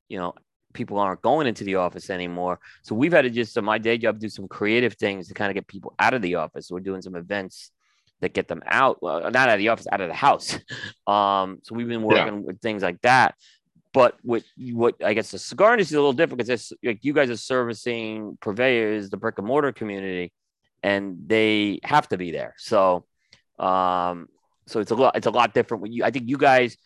you 0.09 0.19
know, 0.19 0.35
people 0.75 0.99
aren't 0.99 1.23
going 1.23 1.47
into 1.47 1.65
the 1.65 1.77
office 1.77 2.11
anymore. 2.11 2.61
So 2.83 2.95
we've 2.95 3.13
had 3.13 3.23
to 3.23 3.31
just, 3.31 3.55
so 3.55 3.63
my 3.63 3.79
day 3.79 3.97
job, 3.97 4.19
do 4.19 4.29
some 4.29 4.47
creative 4.49 4.95
things 4.95 5.29
to 5.29 5.35
kind 5.35 5.51
of 5.51 5.55
get 5.55 5.67
people 5.67 5.95
out 5.99 6.13
of 6.13 6.21
the 6.21 6.35
office. 6.35 6.71
We're 6.71 6.81
doing 6.81 7.01
some 7.01 7.17
events 7.17 7.71
that 8.21 8.35
get 8.35 8.49
them 8.49 8.63
out, 8.67 9.03
well, 9.03 9.21
not 9.23 9.37
out 9.37 9.51
of 9.51 9.59
the 9.59 9.69
office, 9.69 9.87
out 9.91 10.01
of 10.01 10.09
the 10.09 10.15
house. 10.15 10.59
Um, 11.07 11.59
so 11.63 11.75
we've 11.75 11.87
been 11.87 12.03
working 12.03 12.39
yeah. 12.39 12.47
with 12.47 12.61
things 12.61 12.83
like 12.83 13.01
that. 13.03 13.35
But 13.93 14.17
with 14.25 14.45
what 14.73 14.97
I 15.05 15.13
guess 15.13 15.31
the 15.31 15.39
cigar 15.39 15.75
industry 15.75 15.95
is 15.95 15.99
a 15.99 16.01
little 16.01 16.15
different 16.15 16.39
because 16.39 16.73
like 16.83 17.05
you 17.05 17.13
guys 17.13 17.29
are 17.29 17.37
servicing 17.37 18.39
purveyors, 18.41 19.11
the 19.11 19.19
brick 19.19 19.37
and 19.39 19.47
mortar 19.47 19.71
community, 19.71 20.33
and 20.83 21.19
they 21.27 21.79
have 21.85 22.09
to 22.09 22.17
be 22.17 22.33
there. 22.33 22.55
So, 22.57 23.05
um, 23.59 24.29
so 24.67 24.81
it's 24.81 24.91
a 24.91 24.97
lot. 24.97 25.15
It's 25.15 25.27
a 25.27 25.31
lot 25.31 25.55
different. 25.55 25.83
When 25.83 25.93
you, 25.93 26.05
I 26.05 26.11
think 26.11 26.29
you 26.29 26.39
guys 26.39 26.77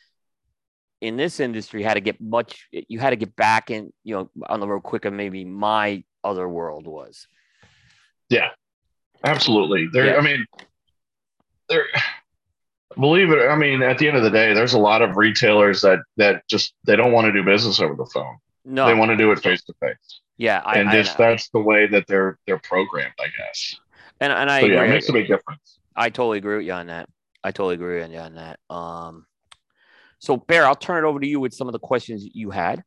in 1.00 1.16
this 1.16 1.40
industry 1.40 1.82
had 1.82 1.94
to 1.94 2.00
get 2.00 2.20
much. 2.20 2.68
You 2.70 2.98
had 2.98 3.10
to 3.10 3.16
get 3.16 3.36
back 3.36 3.70
in, 3.70 3.92
you 4.04 4.14
know, 4.16 4.30
on 4.48 4.60
the 4.60 4.68
road 4.68 4.82
quicker. 4.82 5.10
Maybe 5.10 5.44
my 5.44 6.04
other 6.24 6.48
world 6.48 6.86
was. 6.86 7.28
Yeah, 8.28 8.50
absolutely. 9.24 9.88
There. 9.92 10.06
Yeah. 10.06 10.16
I 10.16 10.20
mean, 10.20 10.44
there 11.68 11.84
believe 12.98 13.30
it 13.30 13.48
i 13.48 13.56
mean 13.56 13.82
at 13.82 13.98
the 13.98 14.08
end 14.08 14.16
of 14.16 14.22
the 14.22 14.30
day 14.30 14.54
there's 14.54 14.72
a 14.72 14.78
lot 14.78 15.02
of 15.02 15.16
retailers 15.16 15.82
that 15.82 16.00
that 16.16 16.42
just 16.48 16.74
they 16.84 16.96
don't 16.96 17.12
want 17.12 17.26
to 17.26 17.32
do 17.32 17.44
business 17.44 17.80
over 17.80 17.94
the 17.94 18.06
phone 18.06 18.36
no 18.64 18.86
they 18.86 18.94
want 18.94 19.10
to 19.10 19.16
do 19.16 19.30
it 19.30 19.38
face 19.38 19.62
to 19.62 19.72
face 19.80 20.20
yeah 20.36 20.62
I, 20.64 20.78
and 20.78 20.90
just 20.90 21.18
I, 21.20 21.30
that's 21.30 21.48
the 21.50 21.60
way 21.60 21.86
that 21.86 22.06
they're 22.06 22.38
they're 22.46 22.58
programmed 22.58 23.14
i 23.20 23.26
guess 23.36 23.76
and 24.20 24.32
and 24.32 24.50
i 24.50 24.60
so, 24.60 24.66
yeah, 24.66 24.82
it 24.82 24.88
makes 24.88 25.08
a 25.08 25.12
big 25.12 25.28
difference 25.28 25.78
i 25.96 26.08
totally 26.10 26.38
agree 26.38 26.56
with 26.56 26.66
you 26.66 26.72
on 26.72 26.86
that 26.86 27.08
i 27.44 27.50
totally 27.50 27.74
agree 27.74 28.00
with 28.00 28.10
you 28.10 28.18
on 28.18 28.34
that 28.34 28.58
um 28.70 29.26
so 30.18 30.36
bear 30.36 30.66
i'll 30.66 30.74
turn 30.74 31.04
it 31.04 31.06
over 31.06 31.20
to 31.20 31.26
you 31.26 31.40
with 31.40 31.52
some 31.54 31.68
of 31.68 31.72
the 31.72 31.78
questions 31.78 32.26
you 32.32 32.50
had 32.50 32.82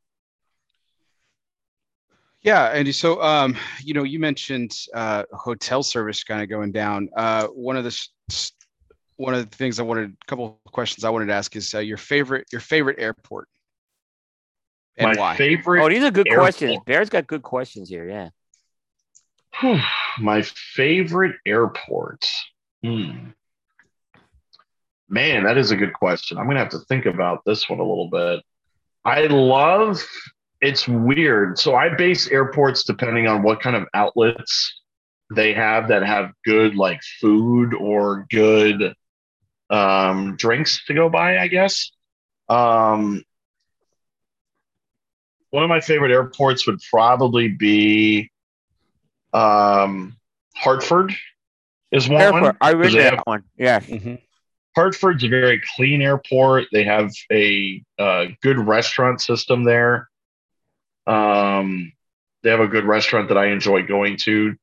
yeah, 2.44 2.70
Andy. 2.70 2.92
So, 2.92 3.22
um, 3.22 3.56
you 3.84 3.94
know, 3.94 4.04
you 4.04 4.18
mentioned 4.18 4.76
uh, 4.96 5.24
hotel 5.32 5.84
service 5.84 6.24
kind 6.24 6.42
of 6.42 6.50
going 6.50 6.72
down. 6.72 7.10
Uh, 7.16 7.48
one 7.48 7.78
of 7.78 7.84
the 7.84 8.08
one 9.18 9.36
of 9.36 9.48
the 9.48 9.56
things 9.56 9.80
I 9.80 9.84
wanted, 9.84 10.10
a 10.10 10.26
couple 10.26 10.60
of 10.66 10.72
questions 10.72 11.04
I 11.04 11.12
wanted 11.12 11.28
to 11.28 11.34
ask 11.34 11.56
is 11.56 11.76
uh, 11.76 11.80
your 11.80 11.98
favorite, 11.98 12.48
your 12.52 12.62
favorite 12.62 13.00
airport, 13.00 13.48
and 14.98 15.16
My 15.16 15.22
why? 15.22 15.38
Favorite. 15.38 15.84
Oh, 15.84 15.90
these 15.90 16.04
are 16.04 16.10
good 16.10 16.28
airport. 16.28 16.44
questions. 16.44 16.80
Bear's 16.86 17.10
got 17.10 17.28
good 17.28 17.44
questions 17.44 17.88
here. 17.90 18.10
Yeah. 19.64 19.80
My 20.20 20.42
favorite 20.42 21.36
airport. 21.46 22.26
Hmm. 22.84 23.30
Man, 25.12 25.44
that 25.44 25.58
is 25.58 25.72
a 25.72 25.76
good 25.76 25.92
question. 25.92 26.38
I'm 26.38 26.48
gonna 26.48 26.60
have 26.60 26.70
to 26.70 26.80
think 26.88 27.06
about 27.06 27.44
this 27.46 27.70
one 27.70 27.80
a 27.80 27.84
little 27.84 28.10
bit. 28.10 28.42
I 29.04 29.28
love. 29.28 30.02
It's 30.62 30.88
weird. 30.88 31.60
So 31.60 31.76
I 31.76 31.90
base 31.90 32.30
airports 32.30 32.86
depending 32.86 33.28
on 33.28 33.44
what 33.44 33.62
kind 33.62 33.76
of 33.76 33.88
outlets 33.94 34.80
they 35.36 35.54
have 35.54 35.90
that 35.90 36.04
have 36.04 36.32
good 36.46 36.76
like 36.76 37.02
food 37.20 37.74
or 37.74 38.26
good 38.30 38.94
um, 39.70 40.38
drinks 40.38 40.86
to 40.86 40.94
go 40.94 41.10
by, 41.10 41.40
I 41.40 41.48
guess. 41.48 41.92
Um, 42.48 43.24
one 45.50 45.64
of 45.64 45.70
my 45.70 45.82
favorite 45.82 46.12
airports 46.12 46.66
would 46.68 46.80
probably 46.90 47.50
be 47.50 48.32
um, 49.34 50.16
Hartford. 50.56 51.14
Is 51.92 52.08
one. 52.08 52.22
Hartford. 52.22 52.58
I 52.62 52.74
read 52.74 52.94
that 52.94 53.16
have, 53.16 53.24
one. 53.26 53.44
Yeah. 53.58 53.82
Mm-hmm. 53.82 54.16
Hartford's 54.76 55.24
a 55.24 55.28
very 55.28 55.62
clean 55.76 56.02
airport. 56.02 56.66
They 56.72 56.84
have 56.86 57.12
a 57.32 57.84
good 58.42 58.58
restaurant 58.58 59.22
system 59.22 59.64
there. 59.64 60.10
Um, 61.08 61.92
they 62.44 62.50
have 62.50 62.60
a 62.60 62.68
good 62.68 62.86
restaurant 62.86 63.30
that 63.30 63.38
I 63.38 63.48
enjoy 63.48 63.84
going 63.84 64.18
to. 64.24 64.56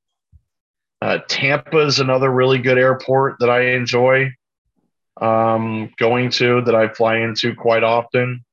Uh, 1.01 1.19
Tampa 1.29 1.79
is 1.79 2.01
another 2.01 2.31
really 2.31 2.59
good 2.59 2.79
airport 2.79 3.37
that 3.41 3.51
I 3.51 3.75
enjoy 3.75 4.33
um, 5.21 5.93
going 5.97 6.31
to 6.33 6.63
that 6.63 6.75
I 6.75 6.89
fly 6.89 7.19
into 7.19 7.55
quite 7.55 7.85
often. 7.85 8.45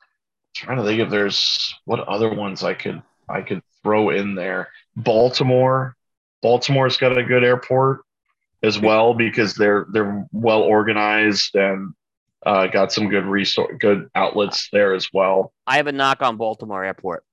I'm 0.00 0.54
trying 0.54 0.76
to 0.78 0.84
think 0.84 1.00
if 1.00 1.10
there's 1.10 1.74
what 1.84 2.00
other 2.00 2.32
ones 2.32 2.62
I 2.62 2.74
could 2.74 3.02
I 3.28 3.42
could 3.42 3.62
throw 3.82 4.10
in 4.10 4.34
there. 4.34 4.68
Baltimore, 4.96 5.96
Baltimore's 6.42 6.96
got 6.96 7.16
a 7.16 7.24
good 7.24 7.44
airport 7.44 8.00
as 8.62 8.78
well 8.78 9.14
because 9.14 9.54
they're 9.54 9.86
they're 9.92 10.26
well 10.32 10.62
organized 10.62 11.54
and 11.54 11.94
uh, 12.44 12.66
got 12.66 12.92
some 12.92 13.08
good 13.08 13.24
resource 13.24 13.72
good 13.78 14.08
outlets 14.14 14.68
there 14.72 14.94
as 14.94 15.08
well. 15.12 15.52
I 15.66 15.76
have 15.76 15.86
a 15.86 15.92
knock 15.92 16.22
on 16.22 16.36
Baltimore 16.36 16.84
Airport. 16.84 17.24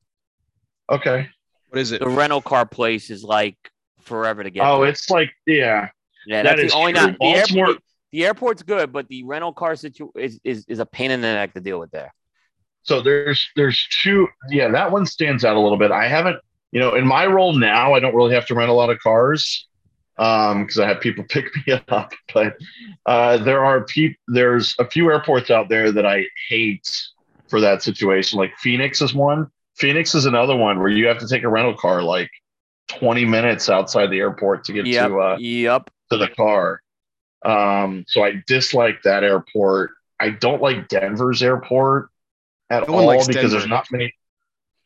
Okay, 0.89 1.27
what 1.69 1.79
is 1.79 1.91
it? 1.91 2.01
The 2.01 2.09
rental 2.09 2.41
car 2.41 2.65
place 2.65 3.09
is 3.09 3.23
like 3.23 3.57
forever 4.01 4.43
to 4.43 4.49
get. 4.49 4.65
Oh, 4.65 4.81
there. 4.81 4.89
it's 4.89 5.09
like 5.09 5.31
yeah, 5.47 5.89
yeah. 6.27 6.43
That's 6.43 6.61
that 6.61 6.67
the 6.69 6.75
only 6.75 6.93
not. 6.93 7.17
The 7.19 7.25
airport, 7.25 7.77
the 8.11 8.25
airport's 8.25 8.63
good, 8.63 8.91
but 8.91 9.07
the 9.07 9.23
rental 9.23 9.53
car 9.53 9.75
situation 9.75 10.11
is, 10.15 10.39
is 10.43 10.65
is 10.67 10.79
a 10.79 10.85
pain 10.85 11.11
in 11.11 11.21
the 11.21 11.27
neck 11.27 11.53
to 11.53 11.61
deal 11.61 11.79
with 11.79 11.91
there. 11.91 12.13
So 12.83 13.01
there's 13.01 13.47
there's 13.55 13.87
two. 14.03 14.27
Yeah, 14.49 14.69
that 14.69 14.91
one 14.91 15.07
stands 15.07 15.43
out 15.43 15.55
a 15.55 15.59
little 15.59 15.77
bit. 15.77 15.91
I 15.91 16.07
haven't, 16.07 16.37
you 16.71 16.79
know, 16.79 16.93
in 16.93 17.07
my 17.07 17.25
role 17.25 17.57
now, 17.57 17.95
I 17.95 17.99
don't 17.99 18.13
really 18.13 18.35
have 18.35 18.45
to 18.47 18.55
rent 18.55 18.69
a 18.69 18.73
lot 18.73 18.91
of 18.91 18.99
cars 18.99 19.67
um 20.17 20.63
because 20.63 20.79
I 20.79 20.87
have 20.87 21.01
people 21.01 21.23
pick 21.29 21.45
me 21.67 21.79
up. 21.89 22.13
But 22.33 22.57
uh, 23.05 23.37
there 23.37 23.63
are 23.63 23.83
people. 23.83 24.17
There's 24.27 24.75
a 24.79 24.85
few 24.85 25.09
airports 25.11 25.51
out 25.51 25.69
there 25.69 25.91
that 25.91 26.05
I 26.05 26.25
hate 26.49 26.89
for 27.47 27.61
that 27.61 27.83
situation. 27.83 28.39
Like 28.39 28.55
Phoenix 28.57 29.01
is 29.01 29.13
one. 29.13 29.49
Phoenix 29.75 30.15
is 30.15 30.25
another 30.25 30.55
one 30.55 30.79
where 30.79 30.89
you 30.89 31.07
have 31.07 31.19
to 31.19 31.27
take 31.27 31.43
a 31.43 31.49
rental 31.49 31.75
car 31.75 32.01
like 32.01 32.29
20 32.87 33.25
minutes 33.25 33.69
outside 33.69 34.09
the 34.09 34.19
airport 34.19 34.63
to 34.65 34.73
get 34.73 34.85
yep, 34.85 35.09
to 35.09 35.19
uh, 35.19 35.37
yep. 35.37 35.89
to 36.11 36.17
the 36.17 36.29
car. 36.29 36.81
Um, 37.43 38.05
so 38.07 38.23
I 38.23 38.43
dislike 38.47 39.03
that 39.03 39.23
airport. 39.23 39.91
I 40.19 40.29
don't 40.29 40.61
like 40.61 40.87
Denver's 40.87 41.43
airport 41.43 42.09
at 42.69 42.87
no 42.87 42.95
all 42.95 43.11
because 43.11 43.27
Denver. 43.27 43.49
there's 43.49 43.67
not 43.67 43.91
many. 43.91 44.13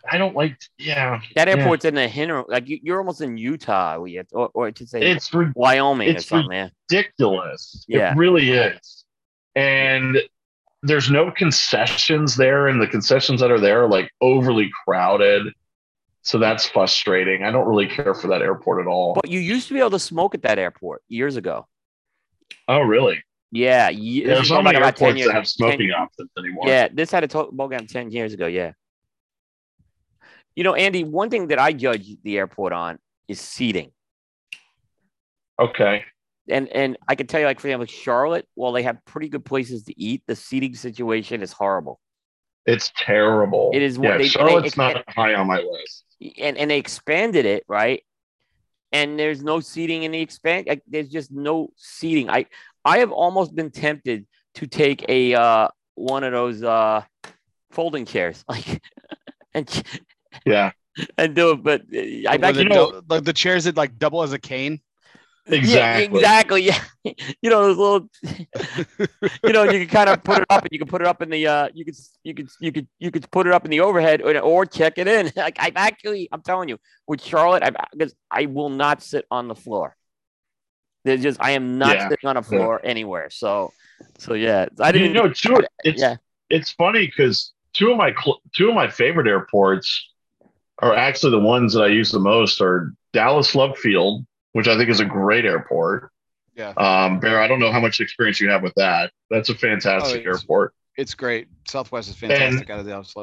I 0.10 0.18
don't 0.18 0.36
like. 0.36 0.58
Yeah, 0.78 1.20
that 1.36 1.48
airport's 1.48 1.84
yeah. 1.84 1.90
in 1.90 1.96
the 1.96 2.08
hinder. 2.08 2.44
Like 2.48 2.66
you, 2.68 2.94
are 2.94 3.00
almost 3.00 3.22
in 3.22 3.38
Utah, 3.38 3.98
or, 4.32 4.50
or 4.54 4.72
to 4.72 4.88
say 4.88 5.02
it's 5.02 5.32
Wyoming 5.56 6.10
it's 6.10 6.26
or 6.26 6.28
something. 6.28 6.72
Ridiculous. 6.90 7.86
Yeah. 7.88 8.12
It 8.12 8.18
really 8.18 8.52
is. 8.52 9.04
And 9.56 10.18
there's 10.84 11.12
no 11.12 11.32
concessions 11.32 12.36
there, 12.36 12.68
and 12.68 12.82
the 12.82 12.88
concessions 12.88 13.42
that 13.42 13.52
are 13.52 13.60
there 13.60 13.84
are 13.84 13.90
like 13.90 14.12
overly 14.22 14.70
crowded. 14.86 15.48
So 16.22 16.38
that's 16.38 16.68
frustrating. 16.68 17.44
I 17.44 17.52
don't 17.52 17.68
really 17.68 17.88
care 17.88 18.14
for 18.14 18.28
that 18.28 18.42
airport 18.42 18.82
at 18.82 18.88
all. 18.88 19.14
But 19.16 19.30
you 19.30 19.40
used 19.40 19.68
to 19.70 19.74
be 19.74 19.80
able 19.80 19.92
to 19.92 20.00
smoke 20.00 20.36
at 20.36 20.42
that 20.44 20.60
airport 20.60 21.02
years 21.08 21.38
ago. 21.38 21.68
Oh, 22.68 22.82
really? 22.82 23.24
Yeah, 23.52 23.90
yeah 23.90 24.28
there's 24.28 24.52
not 24.52 24.64
many 24.64 24.78
airports 24.78 25.26
that 25.26 25.34
have 25.34 25.48
smoking 25.48 25.90
10, 25.90 25.92
options 25.92 26.30
anymore. 26.38 26.68
Yeah, 26.68 26.88
this 26.92 27.10
had 27.10 27.24
a 27.24 27.30
smoking 27.30 27.88
ten 27.88 28.12
years 28.12 28.34
ago. 28.34 28.48
Yeah. 28.48 28.74
You 30.56 30.64
know, 30.64 30.74
Andy, 30.74 31.04
one 31.04 31.30
thing 31.30 31.48
that 31.48 31.60
I 31.60 31.74
judge 31.74 32.10
the 32.24 32.38
airport 32.38 32.74
on 32.74 33.00
is 33.28 33.40
seating. 33.40 33.92
Okay. 35.60 36.04
And 36.50 36.68
and 36.70 36.98
I 37.08 37.16
can 37.16 37.28
tell 37.28 37.40
you, 37.40 37.46
like 37.46 37.60
for 37.60 37.68
example, 37.68 37.86
Charlotte, 37.86 38.48
while 38.56 38.72
they 38.72 38.84
have 38.84 39.04
pretty 39.06 39.30
good 39.30 39.46
places 39.46 39.84
to 39.84 40.00
eat, 40.00 40.24
the 40.26 40.36
seating 40.36 40.74
situation 40.74 41.42
is 41.42 41.54
horrible. 41.54 42.00
It's 42.66 42.92
terrible. 42.98 43.72
It 43.74 43.82
is. 43.82 43.98
Yeah, 43.98 44.18
they, 44.18 44.28
Charlotte's 44.28 44.76
they, 44.76 44.94
not 44.94 45.04
high 45.10 45.36
on 45.36 45.48
my 45.48 45.60
list. 45.60 46.06
And 46.40 46.58
and 46.58 46.72
they 46.72 46.78
expanded 46.78 47.46
it, 47.46 47.64
right? 47.68 48.04
and 48.92 49.20
there's 49.20 49.44
no 49.44 49.60
seating 49.60 50.04
in 50.04 50.12
the 50.12 50.22
expand. 50.22 50.68
Like, 50.68 50.84
there's 50.88 51.10
just 51.10 51.32
no 51.32 51.72
seating. 51.76 52.30
I 52.30 52.46
I 52.84 53.00
have 53.00 53.12
almost 53.12 53.56
been 53.56 53.72
tempted 53.72 54.26
to 54.56 54.68
take 54.68 55.06
a 55.10 55.34
uh, 55.36 55.68
one 55.96 56.24
of 56.24 56.32
those 56.32 56.64
uh, 56.64 57.04
folding 57.72 58.06
chairs, 58.06 58.44
like, 58.50 58.82
and 59.54 59.84
yeah, 60.46 60.72
and 61.18 61.36
do 61.36 61.52
it. 61.52 61.64
But 61.64 61.82
uh, 61.94 62.30
I 62.30 62.38
like 62.38 62.56
you 62.56 62.66
know 62.66 63.02
like 63.10 63.24
the 63.24 63.34
chairs 63.34 63.66
that 63.66 63.78
like 63.78 63.98
double 63.98 64.24
as 64.24 64.34
a 64.34 64.40
cane. 64.40 64.82
Exactly. 65.52 65.74
Yeah, 65.76 66.20
exactly. 66.20 66.64
Yeah. 66.64 66.84
you 67.42 67.50
know, 67.50 67.74
those 67.74 67.78
little, 67.78 68.10
you 69.44 69.54
know, 69.54 69.64
you 69.64 69.80
can 69.80 69.88
kind 69.88 70.10
of 70.10 70.24
put 70.24 70.40
it 70.40 70.46
up 70.50 70.64
and 70.64 70.70
you 70.72 70.80
can 70.80 70.88
put 70.88 71.02
it 71.02 71.08
up 71.08 71.22
in 71.22 71.30
the, 71.30 71.48
uh, 71.48 71.70
you 71.74 71.86
could, 71.86 71.96
you 72.24 72.34
could, 72.34 72.50
you 72.60 72.72
could, 72.72 72.88
you 73.00 73.12
could 73.12 73.30
put 73.32 73.48
it 73.48 73.54
up 73.54 73.66
in 73.66 73.72
the 73.72 73.80
overhead 73.80 74.22
or, 74.22 74.38
or 74.40 74.66
check 74.66 74.98
it 74.98 75.08
in. 75.08 75.32
Like 75.36 75.58
I've 75.60 75.76
actually, 75.76 76.30
I'm 76.32 76.42
telling 76.42 76.70
you, 76.70 76.78
with 77.08 77.22
Charlotte, 77.24 77.64
I, 77.64 77.72
because 77.92 78.14
I 78.30 78.46
will 78.46 78.70
not 78.70 79.02
sit 79.02 79.26
on 79.32 79.48
the 79.48 79.56
floor. 79.56 79.96
There's 81.06 81.22
just, 81.22 81.42
I 81.42 81.52
am 81.52 81.78
not 81.78 81.96
yeah. 81.96 82.10
sitting 82.10 82.30
on 82.30 82.38
a 82.38 82.44
floor 82.44 82.82
yeah. 82.84 82.90
anywhere. 82.90 83.30
So, 83.30 83.72
so 84.18 84.34
yeah, 84.34 84.68
I 84.80 84.92
didn't 84.92 85.10
you 85.10 85.14
know. 85.14 85.30
Two, 85.32 85.62
it's, 85.84 86.02
yeah. 86.02 86.18
it's 86.50 86.72
funny 86.72 87.06
because 87.06 87.54
two 87.74 87.92
of 87.92 87.98
my 87.98 88.14
cl- 88.14 88.42
two 88.56 88.70
of 88.70 88.76
my 88.76 88.90
favorite 88.90 89.28
airports 89.28 90.10
are 90.82 90.96
actually 90.96 91.32
the 91.32 91.40
ones 91.40 91.74
that 91.74 91.82
I 91.82 91.88
use 91.88 92.12
the 92.12 92.20
most 92.20 92.62
are 92.62 92.94
Dallas 93.14 93.56
Love 93.56 93.78
Field 93.78 94.26
which 94.54 94.68
I 94.68 94.78
think 94.78 94.90
is 94.90 95.00
a 95.00 95.06
great 95.06 95.46
airport. 95.46 96.12
Yeah. 96.56 96.70
Um, 96.72 97.20
Bear, 97.20 97.40
I 97.42 97.48
don't 97.48 97.60
know 97.60 97.72
how 97.72 97.80
much 97.80 98.02
experience 98.02 98.40
you 98.42 98.50
have 98.50 98.64
with 98.64 98.74
that. 98.76 99.12
That's 99.30 99.50
a 99.50 99.56
fantastic 99.56 100.18
Oh, 100.18 100.20
it's- 100.20 100.42
airport. 100.42 100.74
It's 100.98 101.14
great. 101.14 101.48
Southwest 101.68 102.10
is 102.10 102.16
fantastic 102.18 102.70
out 102.70 102.80
of 102.80 102.86
the 102.86 102.92
Dallas 102.92 103.14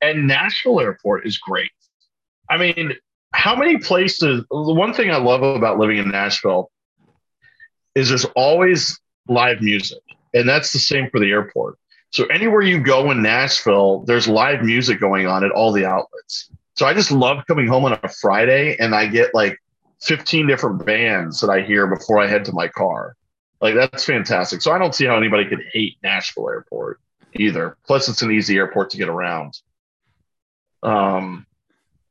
And 0.00 0.26
Nashville 0.26 0.80
Airport 0.80 1.26
is 1.26 1.36
great. 1.36 1.72
I 2.48 2.56
mean, 2.56 2.94
how 3.34 3.54
many 3.54 3.76
places? 3.76 4.44
The 4.50 4.72
one 4.72 4.94
thing 4.94 5.10
I 5.10 5.18
love 5.18 5.42
about 5.42 5.78
living 5.78 5.98
in 5.98 6.10
Nashville 6.10 6.70
is 7.94 8.08
there's 8.08 8.24
always 8.34 8.98
live 9.28 9.60
music, 9.60 9.98
and 10.32 10.48
that's 10.48 10.72
the 10.72 10.78
same 10.78 11.10
for 11.10 11.20
the 11.20 11.30
airport. 11.30 11.76
So 12.10 12.26
anywhere 12.26 12.62
you 12.62 12.80
go 12.80 13.10
in 13.10 13.22
Nashville, 13.22 14.00
there's 14.00 14.26
live 14.26 14.62
music 14.62 15.00
going 15.00 15.26
on 15.26 15.44
at 15.44 15.52
all 15.52 15.72
the 15.72 15.86
outlets. 15.86 16.50
So 16.74 16.86
I 16.86 16.94
just 16.94 17.12
love 17.12 17.46
coming 17.46 17.66
home 17.66 17.84
on 17.84 17.98
a 18.02 18.08
Friday 18.08 18.76
and 18.78 18.94
I 18.94 19.06
get 19.06 19.34
like 19.34 19.58
15 20.02 20.46
different 20.46 20.84
bands 20.84 21.40
that 21.40 21.50
I 21.50 21.62
hear 21.62 21.86
before 21.86 22.18
I 22.18 22.26
head 22.26 22.44
to 22.46 22.52
my 22.52 22.68
car. 22.68 23.16
Like 23.60 23.74
that's 23.74 24.04
fantastic. 24.04 24.62
So 24.62 24.72
I 24.72 24.78
don't 24.78 24.94
see 24.94 25.04
how 25.04 25.16
anybody 25.16 25.44
could 25.44 25.62
hate 25.72 25.98
Nashville 26.02 26.48
Airport 26.48 27.00
either. 27.34 27.76
Plus, 27.86 28.08
it's 28.08 28.22
an 28.22 28.32
easy 28.32 28.56
airport 28.56 28.90
to 28.90 28.96
get 28.96 29.08
around. 29.08 29.60
Um, 30.82 31.46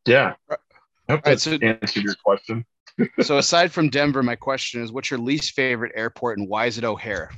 yeah. 0.05 0.33
I 0.49 0.55
hope 1.09 1.25
right, 1.25 1.31
that 1.31 1.39
so- 1.39 1.57
answered 1.61 2.03
your 2.03 2.15
question. 2.23 2.65
so 3.21 3.37
aside 3.37 3.71
from 3.71 3.89
Denver, 3.89 4.23
my 4.23 4.35
question 4.35 4.83
is, 4.83 4.91
what's 4.91 5.09
your 5.09 5.19
least 5.19 5.53
favorite 5.53 5.93
airport 5.95 6.37
and 6.37 6.47
why 6.47 6.67
is 6.67 6.77
it 6.77 6.83
O'Hare? 6.83 7.31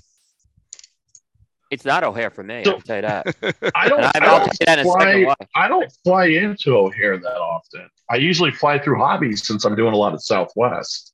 It's 1.72 1.86
not 1.86 2.04
O'Hare 2.04 2.30
for 2.30 2.44
me. 2.44 2.64
So- 2.66 2.74
I'll 2.74 2.82
tell 2.82 2.98
you 2.98 3.02
that. 3.04 3.26
I 3.76 3.90
don't. 3.90 4.02
And 4.16 4.24
I 4.24 4.28
I- 4.28 4.32
I'll 4.32 4.40
don't 4.46 4.60
that 4.66 4.84
fly- 4.84 5.36
I 5.56 5.68
don't 5.68 5.92
fly 6.04 6.26
into 6.28 6.76
O'Hare 6.76 7.18
that 7.18 7.38
often. 7.40 7.90
I 8.10 8.18
usually 8.18 8.52
fly 8.52 8.78
through 8.78 8.98
hobbies 8.98 9.48
since 9.48 9.64
I'm 9.66 9.76
doing 9.76 9.94
a 9.94 9.98
lot 9.98 10.14
of 10.14 10.22
Southwest. 10.22 11.14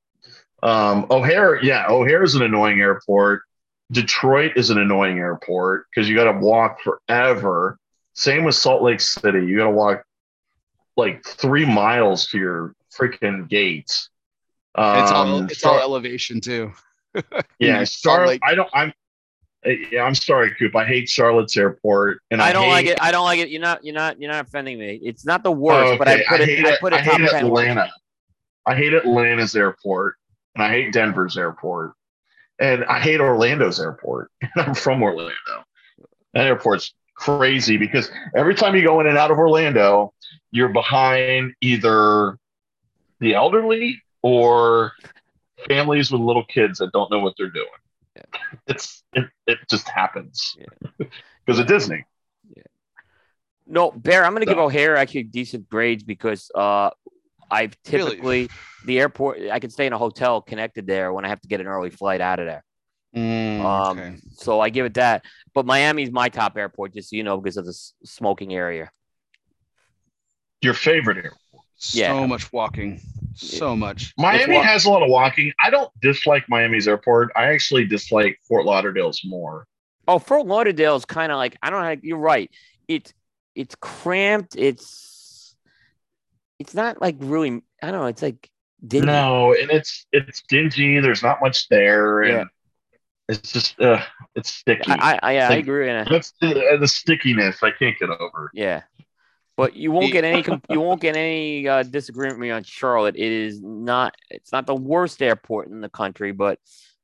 Um, 0.64 1.06
O'Hare, 1.12 1.64
yeah, 1.64 1.86
O'Hare 1.88 2.24
is 2.24 2.34
an 2.36 2.42
annoying 2.42 2.80
airport. 2.80 3.44
Detroit 3.92 4.54
is 4.58 4.70
an 4.72 4.80
annoying 4.80 5.20
airport 5.20 5.86
because 5.90 6.10
you 6.10 6.16
got 6.16 6.30
to 6.32 6.40
walk 6.40 6.80
forever. 6.82 7.78
Same 8.14 8.44
with 8.44 8.56
Salt 8.56 8.82
Lake 8.82 9.00
City. 9.00 9.46
You 9.46 9.58
got 9.58 9.66
to 9.66 9.72
walk 9.72 10.04
like 10.98 11.24
three 11.24 11.66
miles 11.66 12.26
to 12.30 12.40
your 12.40 12.74
freaking 12.92 13.48
gates. 13.48 14.10
Um, 14.74 15.00
it's 15.04 15.12
all 15.12 15.44
it's 15.44 15.64
all 15.66 15.80
elevation 15.80 16.42
too. 16.42 16.72
yeah, 17.60 17.84
Salt 17.84 18.16
Charlotte. 18.16 18.28
Lake. 18.28 18.42
I 18.44 18.56
don't. 18.56 18.70
I'm. 18.74 18.92
Uh, 19.66 19.70
Yeah, 19.92 20.04
I'm 20.04 20.16
sorry, 20.16 20.54
Coop. 20.56 20.76
I 20.76 20.86
hate 20.86 21.10
Charlotte's 21.10 21.58
airport, 21.58 22.20
and 22.32 22.42
I, 22.42 22.50
I 22.50 22.54
don't 22.54 22.70
like 22.70 22.86
it. 22.86 22.98
I 23.02 23.12
don't 23.12 23.26
like 23.26 23.40
it. 23.40 23.50
You're 23.50 23.62
not. 23.62 23.84
You're 23.84 23.96
not. 23.96 24.20
You're 24.20 24.32
not 24.32 24.46
offending 24.46 24.80
me. 24.80 25.00
It's 25.04 25.26
not 25.26 25.44
the 25.44 25.52
worst, 25.52 25.94
Oh, 25.94 25.98
but 25.98 26.08
I 26.08 26.24
put 26.28 26.42
hate 26.42 26.60
it. 26.60 26.66
I 26.66 26.78
put 26.80 26.94
it 26.94 27.02
I 27.02 27.04
top 27.04 27.14
hate 27.14 27.22
worst. 27.22 27.34
Atlanta. 27.36 27.90
I 28.66 28.76
hate 28.76 28.94
Atlanta's 28.94 29.56
airport, 29.56 30.16
and 30.56 30.64
I 30.64 30.70
hate 30.70 30.92
Denver's 30.92 31.38
airport, 31.38 31.94
and 32.60 32.84
I 32.86 33.00
hate 33.00 33.20
Orlando's 33.22 33.80
airport. 33.80 34.30
And 34.42 34.52
I'm 34.68 34.76
from 34.76 35.02
Orlando. 35.02 35.34
That 36.34 36.46
airport's 36.48 36.94
crazy 37.16 37.78
because 37.78 38.12
every 38.36 38.54
time 38.54 38.76
you 38.76 38.84
go 38.84 39.00
in 39.00 39.08
and 39.08 39.18
out 39.18 39.32
of 39.32 39.38
Orlando, 39.40 40.14
you're 40.52 40.70
behind 40.70 41.54
either 41.62 42.38
the 43.20 43.34
elderly 43.34 44.02
or 44.22 44.92
families 45.68 46.12
with 46.12 46.22
little 46.22 46.46
kids 46.46 46.78
that 46.80 46.92
don't 46.92 47.10
know 47.10 47.20
what 47.20 47.34
they're 47.38 47.50
doing. 47.50 47.66
It's 48.68 49.04
it, 49.14 49.26
it 49.46 49.58
just 49.70 49.88
happens 49.90 50.56
because 51.46 51.60
of 51.60 51.68
Disney. 51.68 52.06
Yeah. 52.56 52.64
No, 53.66 53.92
Bear. 53.92 54.26
I'm 54.26 54.32
going 54.34 54.42
to 54.42 54.46
give 54.46 54.58
So- 54.58 54.66
O'Hare 54.66 54.96
actually 54.96 55.24
decent 55.24 55.70
grades 55.70 56.04
because 56.04 56.50
uh, 56.56 56.90
I've 57.52 57.76
Really? 57.92 58.06
typically 58.12 58.50
the 58.86 59.00
airport. 59.00 59.40
I 59.52 59.60
can 59.60 59.70
stay 59.70 59.86
in 59.86 59.94
a 59.94 59.98
hotel 59.98 60.42
connected 60.42 60.88
there 60.88 61.12
when 61.14 61.26
I 61.26 61.30
have 61.30 61.42
to 61.42 61.48
get 61.48 61.62
an 61.62 61.68
early 61.68 61.90
flight 61.90 62.22
out 62.22 62.40
of 62.40 62.46
there. 62.46 62.64
Mm, 63.16 63.62
Um, 63.64 63.98
okay. 64.00 64.18
so 64.34 64.60
I 64.60 64.70
give 64.70 64.86
it 64.86 64.94
that. 64.96 65.24
But 65.54 65.66
Miami's 65.66 66.12
my 66.12 66.30
top 66.30 66.58
airport, 66.58 66.94
just 66.94 67.10
so 67.10 67.16
you 67.16 67.24
know, 67.24 67.38
because 67.38 67.58
of 67.58 67.66
the 67.66 67.72
s- 67.72 67.94
smoking 68.04 68.54
area. 68.54 68.92
Your 70.62 70.74
favorite 70.74 71.18
airport. 71.18 71.66
Yeah. 71.92 72.10
So 72.14 72.28
much 72.28 72.52
walking. 72.52 73.02
So 73.38 73.76
much. 73.76 74.14
Miami 74.18 74.56
wa- 74.56 74.64
has 74.64 74.86
a 74.86 74.90
lot 74.90 75.04
of 75.04 75.10
walking. 75.10 75.52
I 75.60 75.70
don't 75.70 75.92
dislike 76.02 76.46
Miami's 76.50 76.88
airport. 76.88 77.32
I 77.36 77.46
actually 77.54 77.86
dislike 77.86 78.40
Fort 78.48 78.66
Lauderdale's 78.66 79.22
more. 79.24 79.66
Oh, 80.08 80.20
Fort 80.20 80.46
Lauderdale 80.46 80.96
is 80.96 81.06
kind 81.06 81.32
of 81.32 81.38
like 81.38 81.58
I 81.62 81.70
don't 81.70 81.82
know. 81.84 81.96
You're 82.02 82.18
right. 82.18 82.50
It's 82.88 83.14
it's 83.56 83.76
cramped. 83.76 84.56
It's 84.56 85.56
it's 86.60 86.74
not 86.74 87.02
like 87.02 87.16
really. 87.20 87.62
I 87.84 87.92
don't 87.92 88.02
know. 88.02 88.08
It's 88.08 88.22
like 88.22 88.50
dingy. 88.86 89.06
No, 89.06 89.54
and 89.54 89.70
it's 89.70 90.06
it's 90.12 90.42
dingy. 90.50 91.00
There's 91.00 91.22
not 91.24 91.40
much 91.42 91.68
there, 91.70 92.22
and 92.24 92.34
Yeah. 92.34 92.44
it's 93.30 93.52
just 93.52 93.80
uh, 93.80 94.02
it's 94.36 94.52
sticky. 94.54 94.92
I 94.92 95.20
I, 95.22 95.32
yeah, 95.34 95.46
I 95.46 95.50
Like- 95.50 95.60
agree. 95.60 95.90
And 95.90 96.08
That's 96.10 96.34
the, 96.42 96.66
uh, 96.74 96.78
the 96.78 96.88
stickiness. 96.88 97.62
I 97.62 97.72
can't 97.72 97.98
get 98.00 98.10
over. 98.10 98.50
yeah, 98.54 98.82
but 99.58 99.76
you 99.76 99.92
won't 99.92 100.14
get 100.14 100.24
any. 100.24 100.46
You 100.70 100.80
won't 100.80 101.02
get 101.02 101.18
any 101.18 101.68
uh, 101.68 101.84
disagreement 101.84 102.38
with 102.38 102.44
me 102.44 102.52
on 102.52 102.64
Charlotte. 102.64 103.16
It 103.16 103.32
is 103.32 103.62
not. 103.62 104.16
It's 104.30 104.52
not 104.52 104.68
the 104.68 104.76
worst 104.76 105.22
airport 105.22 105.68
in 105.70 105.82
the 105.82 105.90
country, 105.90 106.32
but 106.32 106.60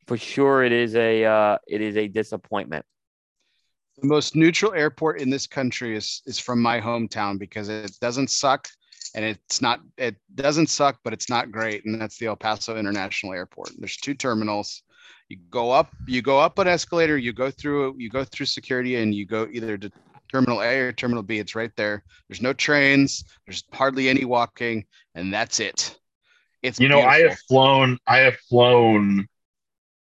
for 0.07 0.17
sure 0.17 0.63
it 0.63 0.71
is 0.71 0.95
a. 0.95 1.25
Uh, 1.25 1.57
it 1.67 1.81
is 1.81 1.97
a 1.97 2.07
disappointment. 2.07 2.85
The 3.97 4.07
most 4.07 4.35
neutral 4.35 4.73
airport 4.73 5.19
in 5.19 5.29
this 5.29 5.47
country 5.47 5.97
is 5.97 6.21
is 6.25 6.39
from 6.39 6.61
my 6.61 6.79
hometown 6.79 7.39
because 7.39 7.69
it 7.69 7.97
doesn't 7.99 8.29
suck 8.29 8.69
and 9.15 9.25
it's 9.25 9.61
not 9.61 9.81
it 9.97 10.15
doesn't 10.35 10.69
suck, 10.69 10.99
but 11.03 11.13
it's 11.13 11.29
not 11.29 11.51
great. 11.51 11.85
And 11.85 11.99
that's 11.99 12.17
the 12.17 12.27
El 12.27 12.35
Paso 12.35 12.77
International 12.77 13.33
Airport. 13.33 13.71
There's 13.77 13.97
two 13.97 14.13
terminals. 14.13 14.83
You 15.29 15.37
go 15.49 15.71
up, 15.71 15.89
you 16.07 16.21
go 16.21 16.39
up 16.39 16.59
an 16.59 16.67
escalator, 16.67 17.17
you 17.17 17.33
go 17.33 17.49
through 17.49 17.95
you 17.97 18.09
go 18.09 18.23
through 18.23 18.45
security 18.45 18.97
and 18.97 19.13
you 19.13 19.25
go 19.25 19.47
either 19.51 19.77
to 19.77 19.91
terminal 20.33 20.61
A 20.61 20.79
or 20.79 20.91
terminal 20.91 21.21
B. 21.23 21.37
It's 21.37 21.53
right 21.55 21.71
there. 21.75 22.03
There's 22.27 22.41
no 22.41 22.53
trains, 22.53 23.23
there's 23.45 23.63
hardly 23.71 24.09
any 24.09 24.25
walking, 24.25 24.85
and 25.13 25.31
that's 25.31 25.59
it. 25.59 25.97
It's 26.63 26.79
You 26.79 26.89
know, 26.89 27.01
I 27.01 27.19
have 27.19 27.37
flown. 27.47 27.97
I 28.07 28.19
have 28.19 28.37
flown. 28.49 29.27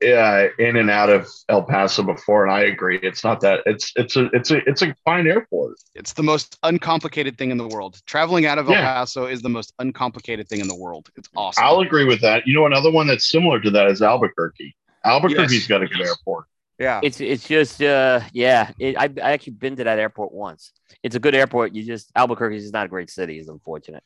Uh, 0.01 0.47
in 0.59 0.77
and 0.77 0.89
out 0.89 1.09
of 1.09 1.27
El 1.49 1.63
Paso 1.63 2.01
before, 2.03 2.45
and 2.45 2.53
I 2.53 2.61
agree. 2.61 2.97
It's 3.03 3.21
not 3.21 3.41
that. 3.41 3.59
It's 3.65 3.91
it's 3.97 4.15
a 4.15 4.29
it's 4.31 4.49
a 4.49 4.57
it's 4.65 4.81
a 4.81 4.95
fine 5.03 5.27
airport. 5.27 5.75
It's 5.93 6.13
the 6.13 6.23
most 6.23 6.57
uncomplicated 6.63 7.37
thing 7.37 7.51
in 7.51 7.57
the 7.57 7.67
world. 7.67 7.99
Traveling 8.05 8.45
out 8.45 8.57
of 8.57 8.69
El 8.69 8.75
Yeah. 8.75 8.85
Paso 8.85 9.25
is 9.25 9.41
the 9.41 9.49
most 9.49 9.73
uncomplicated 9.79 10.47
thing 10.47 10.61
in 10.61 10.69
the 10.69 10.75
world. 10.75 11.09
It's 11.17 11.27
awesome. 11.35 11.61
I'll 11.65 11.81
agree 11.81 12.05
with 12.05 12.21
that. 12.21 12.47
You 12.47 12.53
know, 12.53 12.65
another 12.65 12.89
one 12.89 13.07
that's 13.07 13.29
similar 13.29 13.59
to 13.59 13.69
that 13.71 13.87
is 13.91 14.01
Albuquerque. 14.01 14.73
Albuquerque's 15.03 15.51
Yes. 15.53 15.67
got 15.67 15.83
a 15.83 15.87
good 15.87 15.99
airport. 15.99 16.45
Yeah. 16.79 17.01
It's 17.03 17.19
it's 17.21 17.47
just 17.47 17.81
uh 17.81 18.21
yeah. 18.33 18.71
It, 18.79 18.97
I 18.97 19.09
I 19.21 19.31
actually 19.33 19.53
been 19.53 19.75
to 19.75 19.83
that 19.83 19.99
airport 19.99 20.31
once. 20.31 20.71
It's 21.03 21.15
a 21.15 21.19
good 21.19 21.35
airport. 21.35 21.75
You 21.75 21.83
just 21.83 22.11
Albuquerque 22.15 22.57
is 22.57 22.71
not 22.71 22.85
a 22.85 22.89
great 22.89 23.09
city. 23.09 23.37
Is 23.37 23.47
unfortunate. 23.49 24.03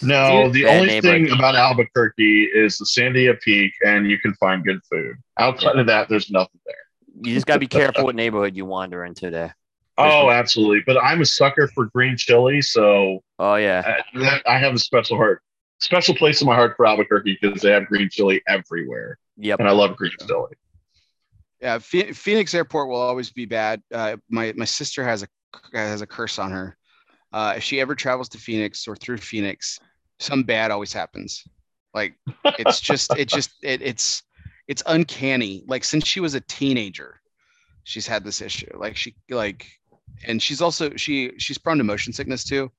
No, 0.00 0.48
the 0.48 0.64
Bad 0.64 0.80
only 0.80 1.00
thing 1.02 1.30
about 1.30 1.54
Albuquerque 1.54 2.44
is 2.54 2.78
the 2.78 2.86
Sandia 2.86 3.38
Peak, 3.42 3.72
and 3.82 4.08
you 4.10 4.18
can 4.18 4.32
find 4.34 4.64
good 4.64 4.80
food. 4.90 5.16
Outside 5.38 5.76
of 5.78 5.86
that, 5.86 6.08
there's 6.08 6.30
nothing 6.30 6.60
there. 6.64 6.74
You 7.22 7.34
just 7.34 7.46
gotta 7.46 7.60
be 7.60 7.66
careful 7.66 8.04
what 8.04 8.14
neighborhood 8.14 8.56
you 8.56 8.64
wander 8.64 9.04
into 9.04 9.30
there. 9.30 9.54
Oh, 9.98 10.30
absolutely. 10.30 10.82
But 10.86 10.96
I'm 11.02 11.20
a 11.20 11.26
sucker 11.26 11.68
for 11.68 11.86
green 11.86 12.16
chili, 12.16 12.62
so 12.62 13.22
Oh 13.38 13.56
yeah. 13.56 13.98
that, 14.14 14.42
I 14.46 14.58
have 14.58 14.74
a 14.74 14.78
special 14.78 15.18
heart, 15.18 15.42
special 15.80 16.14
place 16.14 16.40
in 16.40 16.46
my 16.46 16.54
heart 16.54 16.74
for 16.76 16.86
Albuquerque 16.86 17.38
because 17.40 17.60
they 17.60 17.70
have 17.70 17.86
green 17.86 18.08
chili 18.10 18.40
everywhere, 18.48 19.18
Yep. 19.36 19.60
and 19.60 19.68
I 19.68 19.72
love 19.72 19.96
green 19.96 20.12
chili. 20.26 20.54
Yeah, 21.62 21.78
Phoenix 21.78 22.54
Airport 22.54 22.88
will 22.88 23.00
always 23.00 23.30
be 23.30 23.46
bad. 23.46 23.80
Uh, 23.94 24.16
my 24.28 24.52
my 24.56 24.64
sister 24.64 25.04
has 25.04 25.22
a 25.22 25.28
has 25.72 26.02
a 26.02 26.06
curse 26.06 26.40
on 26.40 26.50
her. 26.50 26.76
Uh, 27.32 27.54
if 27.56 27.62
she 27.62 27.80
ever 27.80 27.94
travels 27.94 28.28
to 28.30 28.38
Phoenix 28.38 28.88
or 28.88 28.96
through 28.96 29.18
Phoenix, 29.18 29.78
some 30.18 30.42
bad 30.42 30.72
always 30.72 30.92
happens. 30.92 31.46
Like 31.94 32.14
it's 32.58 32.80
just 32.80 33.16
it 33.16 33.28
just 33.28 33.52
it, 33.62 33.80
it's 33.80 34.24
it's 34.66 34.82
uncanny. 34.86 35.62
Like 35.68 35.84
since 35.84 36.04
she 36.04 36.18
was 36.18 36.34
a 36.34 36.40
teenager, 36.40 37.20
she's 37.84 38.08
had 38.08 38.24
this 38.24 38.40
issue. 38.40 38.70
Like 38.74 38.96
she 38.96 39.14
like, 39.30 39.66
and 40.26 40.42
she's 40.42 40.60
also 40.60 40.96
she 40.96 41.30
she's 41.38 41.58
prone 41.58 41.78
to 41.78 41.84
motion 41.84 42.12
sickness 42.12 42.42
too. 42.42 42.72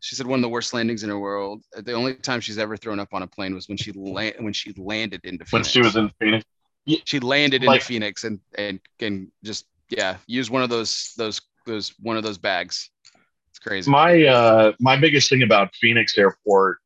She 0.00 0.14
said 0.14 0.26
one 0.26 0.38
of 0.38 0.42
the 0.42 0.48
worst 0.48 0.72
landings 0.72 1.04
in 1.04 1.10
her 1.10 1.18
world. 1.18 1.64
The 1.76 1.92
only 1.92 2.14
time 2.14 2.40
she's 2.40 2.58
ever 2.58 2.78
thrown 2.78 2.98
up 2.98 3.12
on 3.12 3.22
a 3.22 3.26
plane 3.26 3.54
was 3.54 3.68
when 3.68 3.76
she 3.76 3.92
land 3.92 4.36
when 4.38 4.54
she 4.54 4.72
landed 4.78 5.20
into 5.24 5.44
When 5.50 5.64
she 5.64 5.82
was 5.82 5.96
in 5.96 6.10
Phoenix, 6.18 6.44
she 7.04 7.20
landed 7.20 7.62
Like- 7.62 7.76
into 7.76 7.86
Phoenix 7.86 8.24
and 8.24 8.40
and 8.54 8.80
and 9.00 9.28
just 9.44 9.66
yeah, 9.88 10.16
use 10.26 10.50
one 10.50 10.62
of 10.62 10.70
those 10.70 11.12
those 11.16 11.40
those 11.66 11.92
one 12.00 12.16
of 12.16 12.22
those 12.22 12.38
bags. 12.38 12.90
It's 13.50 13.58
crazy. 13.58 13.90
my 13.90 14.24
uh 14.24 14.72
my 14.80 14.96
biggest 14.96 15.28
thing 15.28 15.42
about 15.42 15.74
Phoenix 15.74 16.16
Airport 16.16 16.78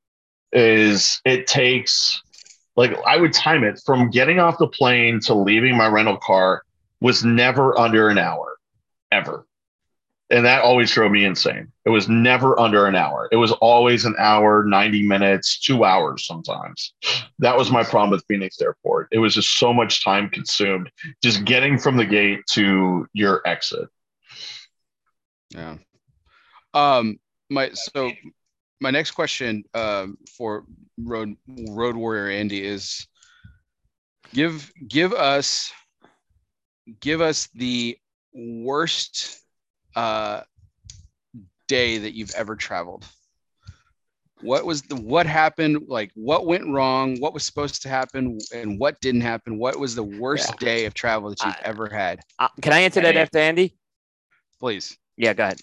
is 0.53 1.21
it 1.25 1.47
takes 1.47 2.21
like 2.77 2.97
I 3.07 3.17
would 3.17 3.33
time 3.33 3.65
it 3.65 3.81
from 3.87 4.11
getting 4.11 4.39
off 4.39 4.59
the 4.59 4.67
plane 4.69 5.21
to 5.21 5.35
leaving 5.35 5.77
my 5.77 5.87
rental 5.87 6.17
car 6.19 6.63
was 7.01 7.25
never 7.25 7.79
under 7.79 8.09
an 8.09 8.19
hour 8.19 8.57
ever. 9.13 9.47
And 10.31 10.45
that 10.45 10.63
always 10.63 10.91
drove 10.91 11.13
me 11.13 11.25
insane. 11.25 11.71
It 11.85 11.91
was 11.91 12.09
never 12.09 12.59
under 12.59 12.87
an 12.87 12.97
hour. 12.97 13.29
It 13.31 13.37
was 13.37 13.53
always 13.53 14.05
an 14.05 14.15
hour, 14.19 14.65
90 14.65 15.07
minutes, 15.07 15.61
two 15.61 15.85
hours 15.85 16.27
sometimes. 16.27 16.95
That 17.39 17.57
was 17.57 17.71
my 17.71 17.85
problem 17.85 18.11
with 18.11 18.25
Phoenix 18.27 18.61
Airport. 18.61 19.09
It 19.13 19.19
was 19.19 19.35
just 19.35 19.59
so 19.59 19.73
much 19.73 20.03
time 20.03 20.29
consumed 20.29 20.91
just 21.23 21.45
getting 21.45 21.79
from 21.79 21.97
the 21.97 22.05
gate 22.05 22.41
to 22.51 23.07
your 23.13 23.47
exit. 23.47 23.89
Yeah. 25.51 25.77
Um, 26.75 27.19
my 27.49 27.71
so 27.73 28.11
my 28.81 28.91
next 28.91 29.13
question 29.13 29.65
um, 29.75 30.19
for 30.37 30.65
Road 30.99 31.37
Road 31.69 31.97
Warrior 31.97 32.29
Andy 32.31 32.65
is 32.65 33.07
give 34.35 34.73
give 34.89 35.13
us 35.13 35.71
give 37.01 37.21
us 37.21 37.49
the 37.55 37.97
worst 38.35 39.46
uh, 39.97 40.43
day 41.67 41.99
that 41.99 42.15
you've 42.15 42.33
ever 42.37 42.55
traveled? 42.55 43.05
What 44.43 44.67
was 44.67 44.83
the 44.83 44.97
what 44.97 45.27
happened? 45.27 45.87
Like 45.89 46.11
what 46.15 46.47
went 46.47 46.69
wrong? 46.69 47.19
What 47.21 47.33
was 47.33 47.43
supposed 47.45 47.83
to 47.83 47.89
happen, 47.89 48.39
and 48.55 48.79
what 48.79 49.01
didn't 49.01 49.23
happen? 49.23 49.59
What 49.59 49.79
was 49.79 49.95
the 49.95 50.03
worst 50.03 50.51
Yeah. 50.61 50.67
day 50.67 50.85
of 50.85 50.93
travel 50.95 51.31
that 51.31 51.43
you've 51.45 51.55
I- 51.55 51.61
ever 51.65 51.89
had? 51.89 52.21
Uh, 52.39 52.49
can 52.61 52.73
I 52.75 52.81
answer 52.81 53.01
that 53.01 53.17
after 53.17 53.39
Andy? 53.39 53.75
Please, 54.61 54.97
Yeah, 55.17 55.33
go 55.33 55.45
ahead. 55.45 55.61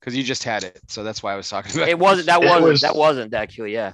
because 0.00 0.16
you 0.16 0.22
just 0.22 0.44
had 0.44 0.64
it, 0.64 0.80
so 0.88 1.04
that's 1.04 1.22
why 1.22 1.32
I 1.34 1.36
was 1.36 1.48
talking 1.48 1.74
about. 1.76 1.88
It 1.88 1.98
wasn't. 1.98 2.26
That 2.26 2.40
wasn't. 2.42 2.64
was- 2.64 2.80
that 2.80 2.96
wasn't 2.96 3.34
actually. 3.34 3.74
Yeah. 3.74 3.92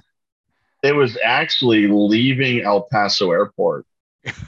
It 0.83 0.93
was 0.95 1.17
actually 1.23 1.87
leaving 1.87 2.61
El 2.61 2.81
Paso 2.91 3.31
Airport, 3.31 3.85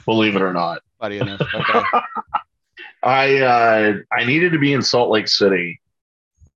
believe 0.06 0.36
it 0.36 0.42
or 0.42 0.52
not. 0.52 0.82
Funny 1.00 1.18
enough. 1.18 1.40
Okay. 1.54 1.80
I 3.06 3.38
uh, 3.38 3.92
I 4.12 4.24
needed 4.24 4.52
to 4.52 4.58
be 4.58 4.72
in 4.72 4.82
Salt 4.82 5.10
Lake 5.10 5.28
City, 5.28 5.80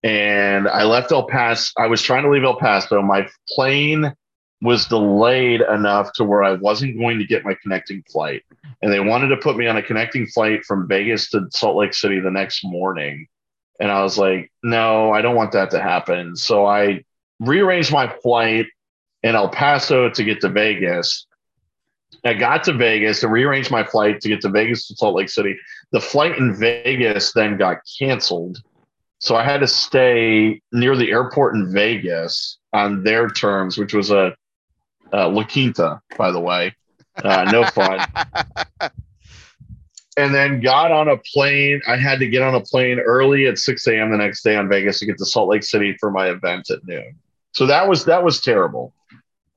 and 0.02 0.66
I 0.66 0.82
left 0.82 1.12
El 1.12 1.28
Paso. 1.28 1.72
I 1.78 1.86
was 1.86 2.02
trying 2.02 2.24
to 2.24 2.30
leave 2.30 2.42
El 2.42 2.56
Paso. 2.56 3.00
My 3.02 3.28
plane 3.50 4.12
was 4.60 4.86
delayed 4.86 5.60
enough 5.60 6.12
to 6.14 6.24
where 6.24 6.42
I 6.42 6.52
wasn't 6.52 6.98
going 6.98 7.18
to 7.18 7.24
get 7.24 7.44
my 7.44 7.56
connecting 7.62 8.02
flight, 8.10 8.42
and 8.82 8.92
they 8.92 8.98
wanted 8.98 9.28
to 9.28 9.36
put 9.36 9.56
me 9.56 9.68
on 9.68 9.76
a 9.76 9.82
connecting 9.82 10.26
flight 10.26 10.64
from 10.64 10.88
Vegas 10.88 11.30
to 11.30 11.46
Salt 11.52 11.76
Lake 11.76 11.94
City 11.94 12.18
the 12.18 12.32
next 12.32 12.64
morning. 12.64 13.28
And 13.78 13.90
I 13.90 14.02
was 14.02 14.18
like, 14.18 14.50
no, 14.62 15.12
I 15.12 15.22
don't 15.22 15.36
want 15.36 15.52
that 15.52 15.70
to 15.70 15.80
happen. 15.80 16.34
So 16.36 16.66
I 16.66 17.04
rearranged 17.38 17.92
my 17.92 18.12
flight 18.22 18.66
in 19.22 19.36
El 19.36 19.48
Paso 19.48 20.10
to 20.10 20.24
get 20.24 20.40
to 20.40 20.48
Vegas. 20.48 21.26
I 22.24 22.34
got 22.34 22.64
to 22.64 22.72
Vegas 22.72 23.22
and 23.22 23.32
rearranged 23.32 23.70
my 23.70 23.84
flight 23.84 24.20
to 24.20 24.28
get 24.28 24.40
to 24.42 24.48
Vegas 24.50 24.88
to 24.88 24.94
Salt 24.94 25.14
Lake 25.14 25.30
City 25.30 25.56
the 25.92 26.00
flight 26.00 26.38
in 26.38 26.54
Vegas 26.54 27.32
then 27.32 27.56
got 27.56 27.78
canceled. 27.98 28.62
So 29.18 29.36
I 29.36 29.44
had 29.44 29.60
to 29.60 29.66
stay 29.66 30.62
near 30.72 30.96
the 30.96 31.10
airport 31.10 31.54
in 31.54 31.72
Vegas 31.72 32.58
on 32.72 33.02
their 33.02 33.28
terms, 33.28 33.76
which 33.76 33.92
was 33.92 34.10
a, 34.10 34.34
a 35.12 35.28
La 35.28 35.44
Quinta, 35.44 36.00
by 36.16 36.30
the 36.30 36.40
way. 36.40 36.74
Uh, 37.16 37.50
no 37.50 37.64
fun. 37.64 38.00
and 40.16 40.34
then 40.34 40.60
got 40.60 40.90
on 40.90 41.08
a 41.08 41.18
plane. 41.18 41.82
I 41.86 41.96
had 41.96 42.20
to 42.20 42.28
get 42.28 42.42
on 42.42 42.54
a 42.54 42.60
plane 42.60 42.98
early 42.98 43.46
at 43.46 43.58
6 43.58 43.86
a.m. 43.88 44.10
the 44.10 44.16
next 44.16 44.42
day 44.42 44.56
on 44.56 44.68
Vegas 44.68 45.00
to 45.00 45.06
get 45.06 45.18
to 45.18 45.26
Salt 45.26 45.48
Lake 45.48 45.64
City 45.64 45.96
for 46.00 46.10
my 46.10 46.30
event 46.30 46.70
at 46.70 46.86
noon. 46.86 47.16
So 47.52 47.66
that 47.66 47.88
was 47.88 48.04
that 48.04 48.22
was 48.22 48.40
terrible. 48.40 48.94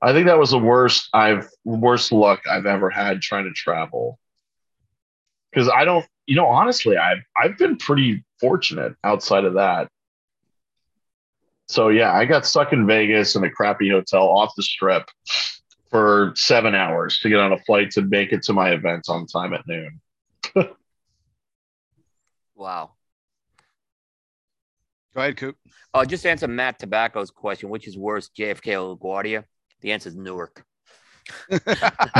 I 0.04 0.12
think 0.12 0.26
that 0.26 0.38
was 0.38 0.50
the 0.50 0.58
worst 0.58 1.08
I've 1.14 1.48
worst 1.64 2.12
luck 2.12 2.42
I've 2.46 2.66
ever 2.66 2.90
had 2.90 3.22
trying 3.22 3.44
to 3.44 3.52
travel. 3.52 4.18
Because 5.50 5.70
I 5.74 5.86
don't, 5.86 6.04
you 6.26 6.36
know, 6.36 6.46
honestly, 6.46 6.98
I've 6.98 7.22
I've 7.36 7.56
been 7.56 7.78
pretty 7.78 8.22
fortunate 8.38 8.94
outside 9.02 9.44
of 9.44 9.54
that. 9.54 9.88
So 11.68 11.88
yeah, 11.88 12.12
I 12.12 12.26
got 12.26 12.44
stuck 12.44 12.74
in 12.74 12.86
Vegas 12.86 13.34
in 13.34 13.44
a 13.44 13.50
crappy 13.50 13.88
hotel 13.88 14.28
off 14.28 14.52
the 14.56 14.62
strip 14.62 15.08
for 15.90 16.32
seven 16.36 16.74
hours 16.74 17.18
to 17.20 17.30
get 17.30 17.38
on 17.38 17.52
a 17.52 17.58
flight 17.58 17.90
to 17.92 18.02
make 18.02 18.32
it 18.32 18.42
to 18.42 18.52
my 18.52 18.72
event 18.72 19.06
on 19.08 19.26
time 19.26 19.54
at 19.54 19.66
noon. 19.66 20.00
Wow. 22.56 22.92
Go 25.14 25.20
ahead, 25.20 25.36
Coop. 25.36 25.56
Uh, 25.92 26.04
just 26.04 26.24
answer 26.24 26.48
Matt 26.48 26.78
Tobacco's 26.78 27.30
question, 27.30 27.68
which 27.68 27.86
is 27.86 27.98
worse, 27.98 28.30
JFK 28.36 28.80
or 28.80 28.96
LaGuardia? 28.96 29.44
The 29.84 29.92
answer 29.92 30.08
is 30.08 30.16
Newark. 30.16 30.64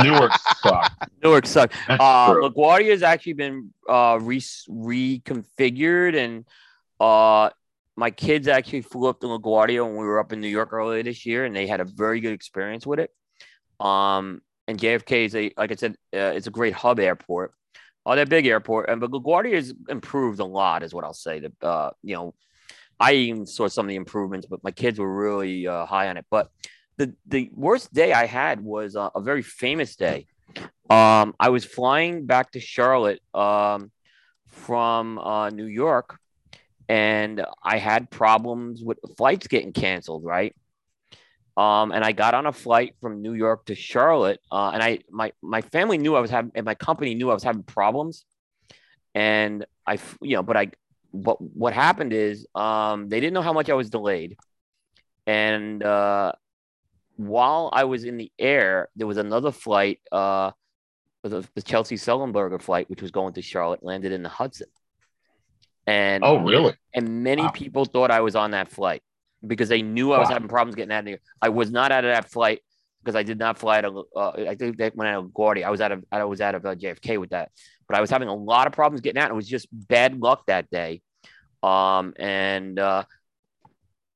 Newark 0.03 0.31
sucked. 0.61 1.09
Newark 1.23 1.47
sucked. 1.47 1.73
That's 1.87 1.99
Uh. 1.99 2.35
LaGuardia 2.35 2.91
has 2.91 3.01
actually 3.01 3.33
been 3.33 3.73
uh, 3.89 4.19
re- 4.21 4.37
reconfigured, 4.37 6.15
and 6.15 6.45
uh, 6.99 7.49
my 7.95 8.11
kids 8.11 8.47
actually 8.47 8.83
flew 8.83 9.09
up 9.09 9.19
to 9.21 9.25
LaGuardia 9.25 9.83
when 9.83 9.95
we 9.95 10.05
were 10.05 10.19
up 10.19 10.31
in 10.31 10.41
New 10.41 10.47
York 10.47 10.73
earlier 10.73 11.01
this 11.01 11.25
year, 11.25 11.43
and 11.43 11.55
they 11.55 11.65
had 11.65 11.79
a 11.79 11.85
very 11.85 12.19
good 12.19 12.33
experience 12.33 12.85
with 12.85 12.99
it. 12.99 13.09
Um, 13.79 14.43
and 14.67 14.79
JFK 14.79 15.25
is 15.25 15.35
a, 15.35 15.51
like 15.57 15.71
I 15.71 15.75
said, 15.75 15.93
uh, 16.13 16.33
it's 16.37 16.45
a 16.45 16.51
great 16.51 16.73
hub 16.73 16.99
airport. 16.99 17.55
Oh, 18.05 18.15
they're 18.15 18.27
big 18.27 18.45
airport, 18.45 18.89
and 18.89 19.01
but 19.01 19.09
LaGuardia 19.09 19.55
has 19.55 19.73
improved 19.89 20.39
a 20.39 20.45
lot, 20.45 20.83
is 20.83 20.93
what 20.93 21.03
I'll 21.03 21.13
say. 21.15 21.39
That 21.39 21.63
uh, 21.63 21.89
you 22.03 22.13
know, 22.13 22.35
I 22.99 23.13
even 23.13 23.47
saw 23.47 23.67
some 23.69 23.87
of 23.87 23.89
the 23.89 23.95
improvements, 23.95 24.45
but 24.45 24.63
my 24.63 24.69
kids 24.69 24.99
were 24.99 25.11
really 25.11 25.65
uh, 25.65 25.87
high 25.87 26.09
on 26.09 26.17
it. 26.17 26.25
But 26.29 26.51
the 26.97 27.13
the 27.25 27.49
worst 27.53 27.93
day 27.93 28.13
I 28.13 28.25
had 28.25 28.61
was 28.61 28.95
uh, 28.95 29.09
a 29.15 29.21
very 29.21 29.41
famous 29.41 29.95
day. 29.95 30.27
Um, 30.89 31.33
I 31.39 31.49
was 31.49 31.65
flying 31.65 32.25
back 32.25 32.51
to 32.51 32.59
Charlotte 32.59 33.21
um, 33.33 33.91
from 34.47 35.17
uh, 35.19 35.49
New 35.49 35.65
York, 35.65 36.17
and 36.87 37.45
I 37.63 37.77
had 37.77 38.09
problems 38.09 38.83
with 38.83 38.99
flights 39.17 39.47
getting 39.47 39.73
canceled. 39.73 40.23
Right. 40.23 40.55
Um, 41.57 41.93
and 41.93 42.03
I 42.03 42.11
got 42.11 42.33
on 42.33 42.45
a 42.45 42.51
flight 42.51 42.95
from 42.99 43.21
New 43.21 43.33
York 43.33 43.65
to 43.67 43.75
Charlotte, 43.75 44.41
uh, 44.51 44.71
and 44.73 44.83
I 44.83 44.99
my 45.09 45.31
my 45.41 45.61
family 45.61 45.97
knew 45.97 46.15
I 46.15 46.19
was 46.19 46.29
having, 46.29 46.51
and 46.53 46.65
my 46.65 46.75
company 46.75 47.15
knew 47.15 47.31
I 47.31 47.33
was 47.33 47.43
having 47.43 47.63
problems, 47.63 48.25
and 49.13 49.65
I 49.87 49.97
you 50.21 50.35
know, 50.35 50.43
but 50.43 50.57
I, 50.57 50.71
what 51.11 51.39
what 51.39 51.73
happened 51.73 52.11
is, 52.11 52.45
um, 52.55 53.07
they 53.07 53.21
didn't 53.21 53.33
know 53.33 53.41
how 53.41 53.53
much 53.53 53.69
I 53.69 53.73
was 53.73 53.89
delayed, 53.89 54.35
and 55.25 55.81
uh, 55.81 56.33
while 57.17 57.69
I 57.73 57.85
was 57.85 58.03
in 58.03 58.17
the 58.17 58.31
air, 58.37 58.89
there 58.95 59.07
was 59.07 59.17
another 59.17 59.51
flight, 59.51 59.99
uh, 60.11 60.51
the, 61.23 61.47
the 61.55 61.61
Chesley 61.61 61.97
Sullenberger 61.97 62.61
flight, 62.61 62.89
which 62.89 63.01
was 63.01 63.11
going 63.11 63.33
to 63.33 63.41
Charlotte, 63.41 63.83
landed 63.83 64.11
in 64.11 64.21
the 64.23 64.29
Hudson, 64.29 64.67
and 65.87 66.23
Oh, 66.23 66.37
really? 66.37 66.75
and 66.93 67.23
many 67.23 67.43
Wow. 67.43 67.49
people 67.53 67.85
thought 67.85 68.11
I 68.11 68.21
was 68.21 68.35
on 68.35 68.51
that 68.51 68.69
flight 68.69 69.01
because 69.45 69.69
they 69.69 69.81
knew 69.81 70.11
I 70.11 70.19
was 70.19 70.29
Wow. 70.29 70.35
having 70.35 70.47
problems 70.49 70.75
getting 70.75 70.91
out 70.91 70.99
of 70.99 71.05
there. 71.05 71.19
I 71.41 71.49
was 71.49 71.71
not 71.71 71.91
out 71.91 72.03
of 72.05 72.11
that 72.11 72.31
flight 72.31 72.61
because 73.03 73.15
I 73.15 73.23
did 73.23 73.37
not 73.37 73.57
fly 73.57 73.77
out 73.79 73.85
of. 73.85 73.97
Uh, 74.15 74.31
I 74.49 74.55
think 74.55 74.77
that 74.77 74.95
when 74.95 75.07
I 75.07 75.17
was 75.17 75.29
LaGuardia, 75.29 75.63
I 75.63 75.69
was 75.69 75.81
out 75.81 75.91
of 75.91 76.03
I 76.11 76.23
was 76.25 76.41
out 76.41 76.55
of 76.55 76.65
uh, 76.65 76.75
JFK 76.75 77.19
with 77.19 77.29
that, 77.31 77.51
but 77.87 77.97
I 77.97 78.01
was 78.01 78.09
having 78.09 78.27
a 78.27 78.35
lot 78.35 78.67
of 78.67 78.73
problems 78.73 79.01
getting 79.01 79.21
out. 79.21 79.29
It 79.29 79.35
was 79.35 79.47
just 79.47 79.67
bad 79.71 80.19
luck 80.19 80.45
that 80.47 80.69
day, 80.71 81.01
um, 81.61 82.13
and 82.17 82.79
uh, 82.79 83.03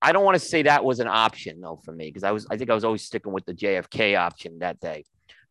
I 0.01 0.11
don't 0.11 0.23
want 0.23 0.35
to 0.35 0.45
say 0.45 0.63
that 0.63 0.83
was 0.83 0.99
an 0.99 1.07
option 1.07 1.59
though 1.61 1.79
for 1.83 1.91
me 1.91 2.07
because 2.07 2.23
I 2.23 2.31
was 2.31 2.47
I 2.49 2.57
think 2.57 2.69
I 2.69 2.73
was 2.73 2.83
always 2.83 3.03
sticking 3.03 3.33
with 3.33 3.45
the 3.45 3.53
JFK 3.53 4.17
option 4.17 4.59
that 4.59 4.79
day. 4.79 5.05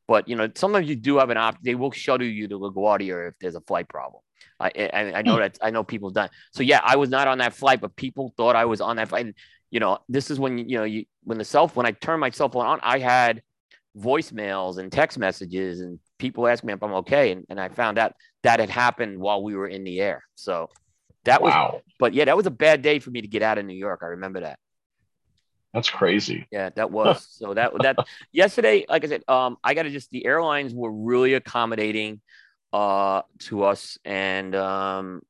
But 0.07 0.27
you 0.29 0.37
know, 0.37 0.51
sometimes 0.55 0.89
you 0.89 0.97
do 0.97 1.19
have 1.19 1.31
an 1.31 1.37
option. 1.37 1.61
They 1.65 1.75
will 1.75 1.93
shuttle 1.93 2.27
you 2.27 2.49
to 2.49 2.59
LaGuardia 2.59 3.29
if 3.29 3.35
there's 3.41 3.55
a 3.55 3.61
flight 3.61 3.89
problem. 3.89 4.23
I 4.59 4.71
I, 4.77 5.13
I 5.17 5.23
know 5.23 5.35
hmm. 5.35 5.41
that 5.41 5.59
I 5.61 5.71
know 5.71 5.85
people 5.85 6.11
done. 6.11 6.31
So 6.53 6.63
yeah, 6.63 6.81
I 6.83 6.97
was 6.97 7.11
not 7.11 7.29
on 7.29 7.39
that 7.39 7.55
flight, 7.55 7.81
but 7.81 7.95
people 7.97 8.33
thought 8.37 8.57
I 8.57 8.65
was 8.65 8.81
on 8.81 8.97
that 8.97 9.09
flight. 9.09 9.27
And, 9.27 9.35
you 9.71 9.81
know, 9.81 9.99
this 10.09 10.31
is 10.31 10.41
when 10.41 10.59
you 10.59 10.79
know 10.79 10.85
you 10.85 11.05
when 11.25 11.39
the 11.39 11.45
cell 11.45 11.69
when 11.69 11.87
I 11.87 11.93
turned 11.93 12.21
my 12.21 12.31
cell 12.31 12.49
phone 12.49 12.67
on, 12.67 12.81
I 12.83 12.99
had 12.99 13.43
voicemails 13.97 14.79
and 14.79 14.93
text 14.93 15.19
messages 15.19 15.81
and 15.81 15.99
people 16.19 16.47
asked 16.47 16.65
me 16.65 16.73
if 16.73 16.83
I'm 16.83 16.95
okay, 16.95 17.33
and, 17.33 17.45
and 17.51 17.61
I 17.61 17.69
found 17.69 17.99
out 17.99 18.15
that 18.43 18.61
had 18.61 18.71
happened 18.71 19.19
while 19.19 19.43
we 19.43 19.55
were 19.55 19.69
in 19.69 19.85
the 19.85 20.01
air. 20.01 20.25
So 20.35 20.71
that 21.25 21.43
was, 21.43 21.53
Wow. 21.53 21.83
but 21.99 22.15
yeah, 22.15 22.25
that 22.27 22.37
was 22.37 22.47
a 22.47 22.51
bad 22.51 22.83
day 22.83 22.99
for 22.99 23.11
me 23.11 23.21
to 23.21 23.29
get 23.29 23.43
out 23.43 23.59
of 23.59 23.65
New 23.67 23.75
York. 23.77 24.01
I 24.03 24.07
remember 24.07 24.41
that. 24.41 24.59
That's 25.75 25.91
crazy. 25.91 26.47
Yeah, 26.51 26.71
that 26.77 26.91
was 26.91 27.27
so 27.31 27.53
that 27.55 27.73
that 27.83 27.97
yesterday, 28.33 28.87
like 28.89 29.05
I 29.05 29.09
said, 29.09 29.23
um, 29.29 29.59
I 29.63 29.75
got 29.75 29.83
to 29.83 29.91
just 29.91 30.11
the 30.11 30.25
airlines 30.25 30.75
were 30.75 30.91
really 30.91 31.35
accommodating 31.35 32.21
uh 32.73 33.23
to 33.41 33.65
us, 33.65 33.99
and 34.05 34.55
um, 34.55 35.23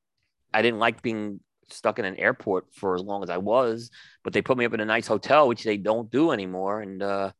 I 0.55 0.63
didn't 0.63 0.79
like 0.79 1.03
being 1.03 1.41
stuck 1.71 1.99
in 1.99 2.05
an 2.05 2.17
airport 2.17 2.67
for 2.73 2.95
as 2.95 3.03
long 3.03 3.23
as 3.23 3.31
I 3.31 3.39
was, 3.39 3.91
but 4.25 4.33
they 4.33 4.41
put 4.41 4.57
me 4.57 4.65
up 4.65 4.75
in 4.75 4.81
a 4.81 4.85
nice 4.87 5.07
hotel, 5.09 5.49
which 5.49 5.65
they 5.65 5.77
don't 5.77 6.11
do 6.11 6.31
anymore, 6.31 6.81
and 6.83 7.03
uh, 7.03 7.33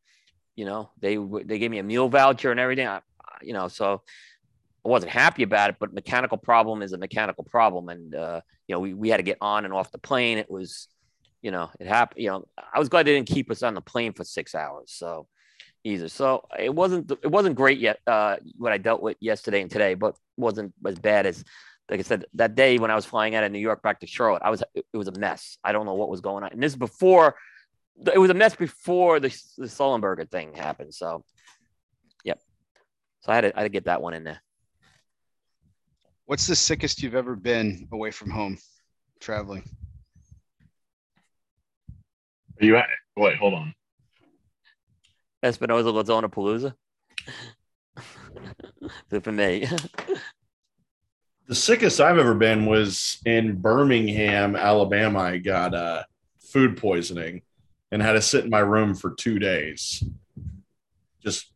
you 0.55 0.65
know 0.65 0.91
they 0.99 1.15
they 1.45 1.57
gave 1.57 1.71
me 1.71 1.79
a 1.79 1.83
meal 1.83 2.09
voucher 2.09 2.51
and 2.51 2.59
everything, 2.59 2.87
I, 2.87 2.99
you 3.41 3.53
know, 3.53 3.69
so 3.69 4.01
I 4.89 4.91
wasn't 4.91 5.11
happy 5.11 5.43
about 5.43 5.69
it, 5.69 5.75
but 5.79 5.93
mechanical 5.93 6.37
problem 6.37 6.81
is 6.81 6.93
a 6.93 6.97
mechanical 6.97 7.43
problem, 7.43 7.89
and 7.89 8.15
uh, 8.15 8.41
you 8.67 8.75
know 8.75 8.79
we 8.79 8.93
we 8.93 9.09
had 9.09 9.17
to 9.17 9.23
get 9.23 9.37
on 9.41 9.65
and 9.65 9.73
off 9.73 9.91
the 9.91 9.97
plane. 9.97 10.37
It 10.37 10.49
was 10.49 10.87
you 11.41 11.51
know, 11.51 11.69
it 11.79 11.87
happened. 11.87 12.21
You 12.21 12.29
know, 12.29 12.45
I 12.73 12.79
was 12.79 12.89
glad 12.89 13.05
they 13.05 13.13
didn't 13.13 13.29
keep 13.29 13.49
us 13.49 13.63
on 13.63 13.73
the 13.73 13.81
plane 13.81 14.13
for 14.13 14.23
six 14.23 14.55
hours. 14.55 14.91
So 14.91 15.27
either. 15.83 16.09
So 16.09 16.45
it 16.57 16.73
wasn't 16.73 17.11
it 17.11 17.31
wasn't 17.31 17.55
great 17.55 17.79
yet. 17.79 17.99
Uh, 18.05 18.37
what 18.57 18.71
I 18.71 18.77
dealt 18.77 19.01
with 19.01 19.17
yesterday 19.19 19.61
and 19.61 19.71
today, 19.71 19.93
but 19.93 20.15
wasn't 20.37 20.73
as 20.85 20.99
bad 20.99 21.25
as 21.25 21.43
like 21.89 21.99
I 21.99 22.03
said, 22.03 22.25
that 22.35 22.55
day 22.55 22.77
when 22.77 22.91
I 22.91 22.95
was 22.95 23.05
flying 23.05 23.33
out 23.33 23.43
of 23.43 23.51
New 23.51 23.59
York 23.59 23.81
back 23.81 23.99
to 24.01 24.07
Charlotte, 24.07 24.43
I 24.43 24.49
was 24.49 24.63
it 24.73 24.85
was 24.93 25.07
a 25.07 25.19
mess. 25.19 25.57
I 25.63 25.71
don't 25.71 25.85
know 25.85 25.95
what 25.95 26.09
was 26.09 26.21
going 26.21 26.43
on, 26.43 26.51
and 26.51 26.61
this 26.61 26.73
is 26.73 26.77
before 26.77 27.35
it 28.13 28.19
was 28.19 28.29
a 28.29 28.35
mess 28.35 28.55
before 28.55 29.19
the 29.19 29.29
the 29.57 29.65
Sullenberger 29.65 30.29
thing 30.29 30.53
happened. 30.53 30.93
So, 30.93 31.23
yep. 32.23 32.39
So 33.21 33.31
I 33.31 33.35
had 33.35 33.41
to, 33.41 33.55
I 33.55 33.61
had 33.61 33.65
to 33.65 33.69
get 33.69 33.85
that 33.85 34.01
one 34.01 34.13
in 34.13 34.23
there. 34.23 34.41
What's 36.29 36.45
the 36.45 36.55
sickest 36.55 37.01
you've 37.01 37.15
ever 37.15 37.35
been 37.35 37.87
away 37.91 38.11
from 38.11 38.29
home 38.29 38.59
traveling? 39.19 39.63
Are 42.61 42.65
you 42.65 42.75
at? 42.75 42.85
Wait, 43.17 43.35
hold 43.37 43.55
on. 43.55 43.73
Espinosa 45.41 45.89
Lazona 45.89 46.31
Palooza. 46.31 46.75
for 49.23 49.31
me. 49.31 49.67
The 51.47 51.55
sickest 51.55 51.99
I've 51.99 52.19
ever 52.19 52.35
been 52.35 52.67
was 52.67 53.17
in 53.25 53.55
Birmingham, 53.55 54.55
Alabama. 54.55 55.21
I 55.21 55.39
got 55.39 55.73
uh, 55.73 56.03
food 56.39 56.77
poisoning 56.77 57.41
and 57.91 58.03
had 58.03 58.13
to 58.13 58.21
sit 58.21 58.43
in 58.43 58.51
my 58.51 58.59
room 58.59 58.93
for 58.93 59.15
two 59.15 59.39
days. 59.39 60.03
Just 61.23 61.51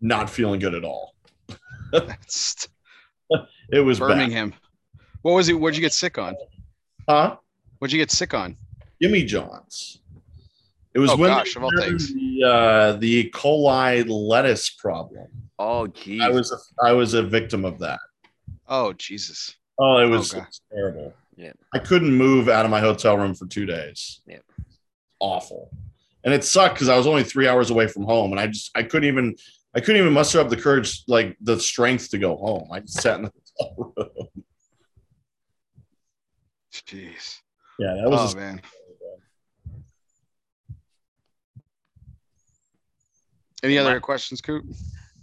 not 0.00 0.28
feeling 0.28 0.58
good 0.58 0.74
at 0.74 0.82
all. 0.82 1.14
That's 1.92 2.66
It 3.70 3.80
was 3.80 3.98
bad. 3.98 4.08
Birmingham. 4.08 4.54
What 5.22 5.32
was 5.32 5.48
it? 5.48 5.54
What'd 5.54 5.76
you 5.76 5.80
get 5.80 5.92
sick 5.92 6.18
on? 6.18 6.36
Huh? 7.08 7.36
What'd 7.78 7.92
you 7.92 7.98
get 7.98 8.10
sick 8.10 8.34
on? 8.34 8.56
Jimmy 9.00 9.24
John's. 9.24 9.98
It 10.94 10.98
was 11.00 11.10
Oh, 11.10 11.16
when 11.16 11.30
gosh, 11.30 11.56
of 11.56 11.64
all 11.64 11.72
things. 11.76 12.12
the 12.14 12.42
uh, 12.46 12.92
the 12.92 13.08
E. 13.08 13.30
coli 13.30 14.04
lettuce 14.08 14.70
problem. 14.70 15.26
oh, 15.58 15.86
geez. 15.88 16.20
I 16.22 16.28
was 16.28 16.52
a, 16.52 16.84
I 16.86 16.92
was 16.92 17.14
a 17.14 17.22
victim 17.22 17.64
of 17.64 17.78
that. 17.80 17.98
Oh 18.68 18.92
Jesus. 18.92 19.56
Oh, 19.78 19.98
it 19.98 20.06
was, 20.06 20.32
Okay. 20.32 20.40
it 20.42 20.46
was 20.46 20.60
terrible. 20.72 21.14
Yeah. 21.36 21.52
I 21.72 21.80
couldn't 21.80 22.14
move 22.14 22.48
out 22.48 22.64
of 22.64 22.70
my 22.70 22.80
hotel 22.80 23.18
room 23.18 23.34
for 23.34 23.46
two 23.46 23.66
days. 23.66 24.20
Yeah. 24.26 24.38
Awful. 25.18 25.70
And 26.22 26.32
it 26.32 26.44
sucked 26.44 26.74
because 26.76 26.88
I 26.88 26.96
was 26.96 27.06
only 27.08 27.24
three 27.24 27.48
hours 27.48 27.70
away 27.70 27.88
from 27.88 28.04
home 28.04 28.30
and 28.30 28.38
I 28.40 28.46
just 28.46 28.70
I 28.76 28.82
couldn't 28.84 29.08
even 29.08 29.34
I 29.76 29.80
couldn't 29.80 30.00
even 30.00 30.12
muster 30.12 30.38
up 30.40 30.48
the 30.50 30.56
courage, 30.56 31.02
like 31.08 31.36
the 31.40 31.58
strength 31.58 32.10
to 32.10 32.18
go 32.18 32.36
home. 32.36 32.68
I 32.72 32.80
just 32.80 33.00
sat 33.02 33.16
in 33.18 33.22
the 33.24 33.32
hotel 33.58 33.92
room. 33.96 34.28
Jeez. 36.72 37.38
Yeah, 37.78 37.94
that 37.94 38.08
was 38.10 38.34
Oh 38.34 38.38
a- 38.38 38.40
man. 38.40 38.62
Any 43.64 43.78
other 43.78 43.98
questions, 43.98 44.40
Coop? 44.40 44.64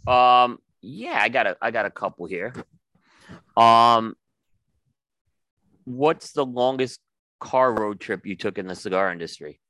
Um, 0.08 0.58
yeah, 0.82 1.20
I 1.22 1.30
got 1.30 1.46
a 1.46 1.58
I 1.62 1.70
got 1.72 1.86
a 1.86 1.92
couple 1.92 2.26
here. 2.26 2.54
Um, 3.56 4.16
what's 5.86 6.32
the 6.32 6.44
longest 6.46 7.00
car 7.40 7.72
road 7.72 8.00
trip 8.00 8.26
you 8.26 8.36
took 8.36 8.58
in 8.58 8.66
the 8.68 8.76
cigar 8.76 9.12
industry? 9.12 9.61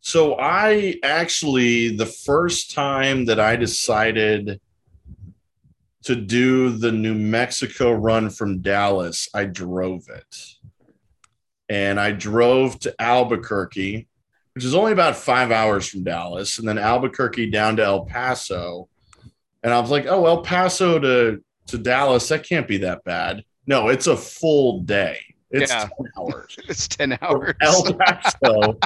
So 0.00 0.38
I 0.38 0.96
actually 1.02 1.96
the 1.96 2.06
first 2.06 2.72
time 2.72 3.24
that 3.26 3.40
I 3.40 3.56
decided 3.56 4.60
to 6.04 6.16
do 6.16 6.70
the 6.70 6.92
New 6.92 7.14
Mexico 7.14 7.92
run 7.92 8.30
from 8.30 8.60
Dallas, 8.60 9.28
I 9.34 9.44
drove 9.44 10.08
it. 10.08 10.36
And 11.68 12.00
I 12.00 12.12
drove 12.12 12.78
to 12.80 12.94
Albuquerque, 12.98 14.08
which 14.54 14.64
is 14.64 14.74
only 14.74 14.92
about 14.92 15.16
5 15.16 15.50
hours 15.50 15.86
from 15.86 16.04
Dallas, 16.04 16.58
and 16.58 16.66
then 16.66 16.78
Albuquerque 16.78 17.50
down 17.50 17.76
to 17.76 17.84
El 17.84 18.06
Paso. 18.06 18.88
And 19.62 19.74
I 19.74 19.80
was 19.80 19.90
like, 19.90 20.06
"Oh, 20.06 20.24
El 20.24 20.42
Paso 20.42 20.98
to 20.98 21.44
to 21.66 21.78
Dallas, 21.78 22.28
that 22.28 22.48
can't 22.48 22.66
be 22.66 22.78
that 22.78 23.04
bad." 23.04 23.44
No, 23.66 23.88
it's 23.88 24.06
a 24.06 24.16
full 24.16 24.80
day. 24.80 25.27
It's 25.50 25.70
Yeah. 25.72 25.88
10 25.88 25.90
hours. 26.18 26.56
It's 26.68 26.88
10 26.88 27.18
hours. 27.22 27.54
El 27.62 27.94
Paso 27.94 28.78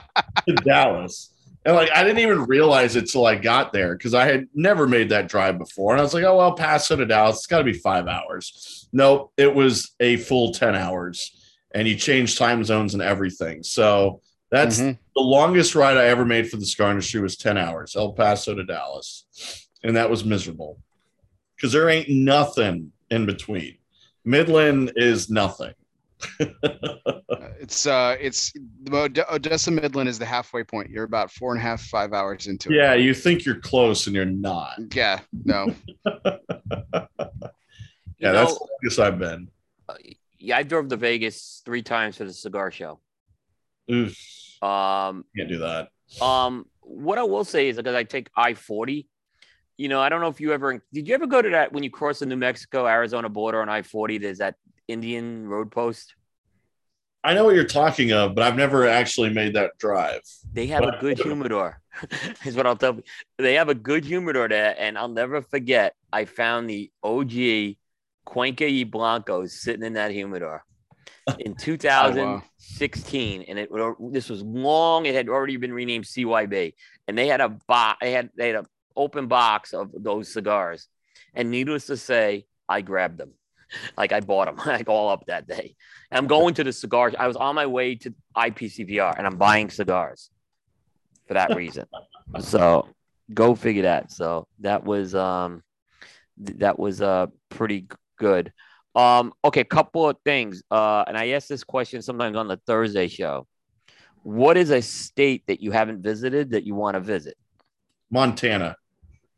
to 0.48 0.54
Dallas. 0.64 1.30
And 1.64 1.76
like 1.76 1.90
I 1.94 2.02
didn't 2.02 2.18
even 2.20 2.44
realize 2.44 2.96
it 2.96 3.08
till 3.08 3.24
I 3.26 3.36
got 3.36 3.72
there 3.72 3.96
because 3.96 4.14
I 4.14 4.24
had 4.26 4.48
never 4.54 4.86
made 4.86 5.08
that 5.10 5.28
drive 5.28 5.58
before. 5.58 5.92
And 5.92 6.00
I 6.00 6.04
was 6.04 6.14
like, 6.14 6.24
oh 6.24 6.36
well, 6.36 6.54
Paso 6.54 6.96
to 6.96 7.06
Dallas, 7.06 7.36
it's 7.38 7.46
gotta 7.46 7.64
be 7.64 7.72
five 7.72 8.06
hours. 8.08 8.88
Nope, 8.92 9.32
it 9.36 9.52
was 9.54 9.92
a 10.00 10.16
full 10.18 10.52
10 10.52 10.74
hours. 10.74 11.38
And 11.74 11.86
you 11.88 11.96
change 11.96 12.36
time 12.36 12.62
zones 12.64 12.94
and 12.94 13.02
everything. 13.02 13.62
So 13.62 14.20
that's 14.50 14.78
Mhm. 14.80 14.98
the 15.14 15.22
longest 15.22 15.74
ride 15.74 15.96
I 15.96 16.06
ever 16.06 16.24
made 16.24 16.50
for 16.50 16.56
the 16.58 16.66
cigar 16.66 16.90
industry 16.90 17.20
was 17.20 17.36
10 17.36 17.56
hours, 17.56 17.96
El 17.96 18.12
Paso 18.12 18.54
to 18.54 18.64
Dallas. 18.64 19.24
And 19.82 19.96
that 19.96 20.10
was 20.10 20.24
miserable. 20.24 20.78
Because 21.56 21.72
there 21.72 21.88
ain't 21.88 22.08
nothing 22.08 22.92
in 23.10 23.24
between. 23.24 23.78
Midland 24.24 24.92
is 24.96 25.30
nothing. 25.30 25.72
Uh, 26.40 26.46
It's 27.60 27.86
uh 27.86 28.16
it's 28.20 28.52
Odessa 28.92 29.70
Midland 29.70 30.08
is 30.08 30.18
the 30.18 30.24
halfway 30.26 30.64
point. 30.64 30.90
You're 30.90 31.04
about 31.04 31.30
four 31.30 31.52
and 31.52 31.60
a 31.60 31.62
half, 31.62 31.80
five 31.82 32.12
hours 32.12 32.48
into 32.48 32.70
it. 32.70 32.74
Yeah, 32.76 32.94
you 32.94 33.14
think 33.14 33.44
you're 33.44 33.60
close 33.60 34.06
and 34.08 34.16
you're 34.16 34.24
not. 34.24 34.74
Yeah. 34.94 35.20
No. 35.44 35.72
You 38.18 38.28
Yeah, 38.28 38.32
that's 38.32 38.52
know, 38.52 38.58
the 38.58 38.68
longest 38.84 38.98
I've 39.00 39.18
been. 39.18 39.48
yeah, 40.38 40.56
I 40.58 40.62
drove 40.62 40.88
to 40.88 40.96
Vegas 40.96 41.62
three 41.64 41.82
times 41.82 42.16
for 42.16 42.24
the 42.24 42.32
cigar 42.32 42.70
show. 42.70 43.00
Oof, 43.90 44.16
Um, 44.62 45.24
can't 45.36 45.48
do 45.48 45.58
that. 45.58 45.88
um, 46.20 46.66
what 46.80 47.18
I 47.18 47.24
will 47.24 47.44
say 47.44 47.68
is 47.68 47.76
because 47.76 47.94
I 47.96 48.04
take 48.04 48.28
I 48.36 48.54
forty. 48.54 49.08
You 49.76 49.88
know, 49.88 50.00
I 50.00 50.08
don't 50.08 50.20
know 50.20 50.28
if 50.28 50.40
you 50.40 50.52
ever 50.52 50.82
did. 50.92 51.08
You 51.08 51.14
ever 51.14 51.26
go 51.26 51.42
to 51.42 51.50
that 51.50 51.72
when 51.72 51.82
you 51.82 51.90
cross 51.90 52.20
the 52.20 52.26
New 52.26 52.36
Mexico 52.36 52.86
Arizona 52.86 53.28
border 53.28 53.60
on 53.62 53.68
I 53.68 53.82
forty? 53.82 54.18
There's 54.18 54.38
that 54.38 54.54
Indian 54.92 55.48
road 55.48 55.70
post. 55.70 56.14
I 57.24 57.34
know 57.34 57.44
what 57.44 57.54
you're 57.54 57.64
talking 57.64 58.12
of, 58.12 58.34
but 58.34 58.42
I've 58.42 58.56
never 58.56 58.86
actually 58.88 59.30
made 59.30 59.54
that 59.54 59.78
drive. 59.78 60.22
They 60.52 60.66
have 60.66 60.82
a 60.82 60.86
But- 60.92 61.00
good 61.00 61.18
humidor, 61.18 61.80
is 62.44 62.56
what 62.56 62.66
I'll 62.66 62.76
tell 62.76 62.96
you. 62.96 63.02
They 63.38 63.54
have 63.54 63.68
a 63.68 63.74
good 63.74 64.04
humidor 64.04 64.48
there, 64.48 64.74
and 64.78 64.98
I'll 64.98 65.08
never 65.08 65.40
forget. 65.40 65.94
I 66.12 66.24
found 66.24 66.68
the 66.68 66.90
OG 67.02 67.76
Cuenca 68.24 68.64
y 68.64 68.84
Blancos 68.84 69.52
sitting 69.52 69.84
in 69.84 69.92
that 69.94 70.10
humidor 70.10 70.64
in 71.38 71.54
2016, 71.54 73.42
and 73.42 73.58
it 73.58 73.70
this 74.12 74.28
was 74.28 74.42
long. 74.42 75.06
It 75.06 75.14
had 75.14 75.28
already 75.28 75.56
been 75.56 75.72
renamed 75.72 76.04
CYB, 76.04 76.74
and 77.06 77.16
they 77.16 77.28
had 77.28 77.40
a 77.40 77.48
box. 77.48 77.98
They 78.00 78.12
had 78.12 78.30
they 78.36 78.48
had 78.48 78.56
an 78.56 78.66
open 78.96 79.28
box 79.28 79.72
of 79.72 79.90
those 79.96 80.32
cigars, 80.32 80.88
and 81.34 81.50
needless 81.50 81.86
to 81.86 81.96
say, 81.96 82.46
I 82.68 82.80
grabbed 82.80 83.18
them. 83.18 83.32
Like 83.96 84.12
I 84.12 84.20
bought 84.20 84.46
them, 84.46 84.56
like 84.66 84.88
all 84.88 85.08
up 85.08 85.24
that 85.26 85.46
day. 85.46 85.74
And 86.10 86.18
I'm 86.18 86.26
going 86.26 86.54
to 86.54 86.64
the 86.64 86.72
cigar. 86.72 87.12
I 87.18 87.26
was 87.26 87.36
on 87.36 87.54
my 87.54 87.66
way 87.66 87.94
to 87.96 88.14
IPCPR, 88.36 89.14
and 89.16 89.26
I'm 89.26 89.36
buying 89.36 89.70
cigars 89.70 90.30
for 91.26 91.34
that 91.34 91.54
reason. 91.54 91.86
so 92.40 92.88
go 93.32 93.54
figure 93.54 93.82
that. 93.82 94.12
So 94.12 94.46
that 94.60 94.84
was 94.84 95.14
um 95.14 95.62
th- 96.44 96.58
that 96.58 96.78
was 96.78 97.00
uh 97.00 97.26
pretty 97.48 97.86
good. 98.18 98.52
Um 98.94 99.32
okay, 99.44 99.64
couple 99.64 100.08
of 100.08 100.16
things. 100.24 100.62
Uh 100.70 101.04
and 101.06 101.16
I 101.16 101.30
ask 101.30 101.48
this 101.48 101.64
question 101.64 102.02
sometimes 102.02 102.36
on 102.36 102.48
the 102.48 102.58
Thursday 102.66 103.08
show. 103.08 103.46
What 104.22 104.56
is 104.56 104.70
a 104.70 104.80
state 104.82 105.44
that 105.48 105.60
you 105.60 105.72
haven't 105.72 106.02
visited 106.02 106.50
that 106.50 106.64
you 106.64 106.74
want 106.74 106.94
to 106.94 107.00
visit? 107.00 107.36
Montana. 108.10 108.76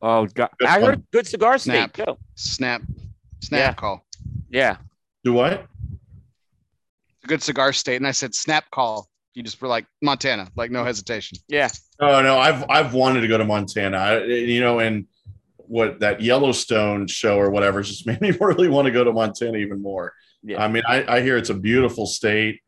Oh, 0.02 0.26
God. 0.26 0.50
Good 0.58 0.68
I 0.68 0.80
heard 0.80 1.02
good 1.10 1.26
cigar 1.26 1.56
state 1.56 1.72
Snap. 1.72 1.92
too. 1.94 2.18
Snap. 2.34 2.82
Snap 3.40 3.58
Yeah. 3.58 3.72
call. 3.72 4.04
Yeah. 4.54 4.76
Do 5.24 5.32
what? 5.32 5.66
A 7.24 7.26
good 7.26 7.42
cigar 7.42 7.72
state. 7.72 7.96
And 7.96 8.06
I 8.06 8.12
said 8.12 8.36
snap 8.36 8.70
call. 8.70 9.08
You 9.34 9.42
just 9.42 9.60
were 9.60 9.66
like 9.66 9.84
Montana, 10.00 10.48
like 10.54 10.70
no 10.70 10.84
hesitation. 10.84 11.38
Yeah. 11.48 11.68
Oh 11.98 12.22
no, 12.22 12.38
I've 12.38 12.64
I've 12.70 12.94
wanted 12.94 13.22
to 13.22 13.28
go 13.28 13.36
to 13.36 13.44
Montana. 13.44 13.96
I, 13.96 14.24
you 14.24 14.60
know, 14.60 14.78
and 14.78 15.08
what 15.56 15.98
that 16.00 16.20
Yellowstone 16.20 17.08
show 17.08 17.36
or 17.36 17.50
whatever 17.50 17.82
just 17.82 18.06
made 18.06 18.20
me 18.20 18.30
really 18.40 18.68
want 18.68 18.86
to 18.86 18.92
go 18.92 19.02
to 19.02 19.12
Montana 19.12 19.58
even 19.58 19.82
more. 19.82 20.12
Yeah. 20.44 20.62
I 20.62 20.68
mean, 20.68 20.84
I, 20.86 21.16
I 21.16 21.20
hear 21.20 21.36
it's 21.36 21.50
a 21.50 21.54
beautiful 21.54 22.06
state. 22.06 22.60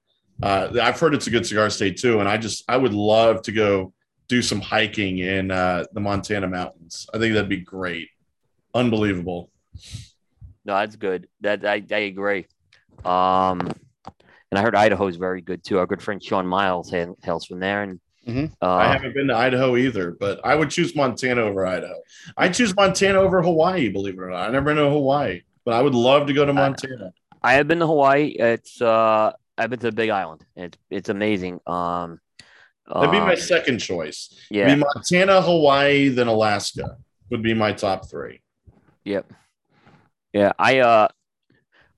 Uh, 0.42 0.70
I've 0.82 0.98
heard 0.98 1.14
it's 1.14 1.28
a 1.28 1.30
good 1.30 1.46
cigar 1.46 1.70
state 1.70 1.98
too, 1.98 2.18
and 2.18 2.28
I 2.28 2.36
just 2.36 2.64
I 2.68 2.76
would 2.76 2.94
love 2.94 3.42
to 3.42 3.52
go 3.52 3.92
do 4.26 4.42
some 4.42 4.60
hiking 4.60 5.18
in 5.18 5.52
uh, 5.52 5.84
the 5.92 6.00
Montana 6.00 6.48
mountains. 6.48 7.06
I 7.14 7.18
think 7.18 7.34
that'd 7.34 7.48
be 7.48 7.58
great, 7.58 8.08
unbelievable. 8.74 9.50
No, 10.66 10.74
that's 10.74 10.96
good. 10.96 11.28
That 11.42 11.64
I, 11.64 11.82
I 11.90 11.98
agree. 12.00 12.46
Um, 13.04 13.60
and 14.50 14.58
I 14.58 14.62
heard 14.62 14.74
Idaho 14.74 15.06
is 15.06 15.16
very 15.16 15.40
good 15.40 15.62
too. 15.64 15.78
Our 15.78 15.86
good 15.86 16.02
friend 16.02 16.22
Sean 16.22 16.46
Miles 16.46 16.90
hail- 16.90 17.16
hails 17.22 17.46
from 17.46 17.60
there, 17.60 17.82
and 17.84 18.00
Mhm. 18.26 18.52
uh, 18.60 18.66
I 18.74 18.88
haven't 18.88 19.14
been 19.14 19.28
to 19.28 19.36
Idaho 19.36 19.76
either, 19.76 20.10
but 20.18 20.40
I 20.44 20.56
would 20.56 20.70
choose 20.70 20.96
Montana 20.96 21.42
over 21.42 21.64
Idaho. 21.64 21.94
I 22.36 22.48
choose 22.48 22.74
Montana 22.74 23.20
over 23.20 23.40
Hawaii, 23.42 23.88
believe 23.88 24.14
it 24.14 24.20
or 24.20 24.30
not. 24.30 24.48
I 24.48 24.52
never 24.52 24.64
been 24.66 24.76
to 24.82 24.90
Hawaii, 24.90 25.42
but 25.64 25.74
I 25.74 25.82
would 25.82 25.94
love 25.94 26.26
to 26.26 26.32
go 26.32 26.44
to 26.44 26.52
Montana. 26.52 27.12
I 27.42 27.52
have 27.54 27.68
been 27.68 27.78
to 27.78 27.86
Hawaii. 27.86 28.34
It's 28.36 28.82
uh, 28.82 29.32
I've 29.56 29.70
been 29.70 29.78
to 29.78 29.86
the 29.86 29.92
Big 29.92 30.10
Island. 30.10 30.44
It's 30.56 30.76
it's 30.90 31.08
amazing. 31.08 31.60
Um, 31.66 32.18
That'd 32.92 33.10
be 33.12 33.18
my 33.20 33.32
um, 33.34 33.36
second 33.38 33.78
choice. 33.78 34.34
yeah, 34.50 34.72
Be 34.74 34.80
Montana, 34.80 35.40
Hawaii, 35.42 36.08
then 36.08 36.26
Alaska 36.28 36.96
would 37.30 37.42
be 37.42 37.52
my 37.54 37.72
top 37.72 38.08
three. 38.10 38.40
yep, 39.04 39.32
Yeah, 40.36 40.52
I 40.58 40.80
uh 40.80 41.08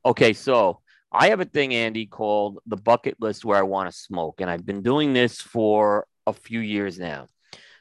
okay, 0.05 0.33
so 0.33 0.81
I 1.11 1.31
have 1.31 1.41
a 1.41 1.45
thing, 1.45 1.75
Andy, 1.75 2.07
called 2.07 2.61
the 2.67 2.77
bucket 2.77 3.17
list 3.19 3.45
where 3.45 3.59
I 3.59 3.63
want 3.63 3.91
to 3.91 3.99
smoke, 3.99 4.41
and 4.41 4.49
I've 4.49 4.65
been 4.65 4.81
doing 4.83 5.13
this 5.13 5.41
for 5.41 6.07
a 6.25 6.33
few 6.33 6.61
years 6.61 7.01
now. 7.01 7.27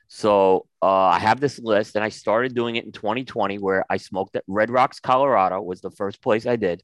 So 0.07 0.65
uh, 0.81 0.87
I 0.87 1.19
have 1.19 1.39
this 1.39 1.59
list, 1.59 1.95
and 1.95 2.03
I 2.03 2.09
started 2.09 2.55
doing 2.55 2.75
it 2.75 2.85
in 2.85 2.91
2020, 2.91 3.59
where 3.59 3.85
I 3.87 3.97
smoked 3.97 4.35
at 4.35 4.45
Red 4.47 4.71
Rocks, 4.71 4.99
Colorado, 4.99 5.61
was 5.61 5.81
the 5.81 5.91
first 5.91 6.23
place 6.23 6.47
I 6.47 6.55
did. 6.55 6.81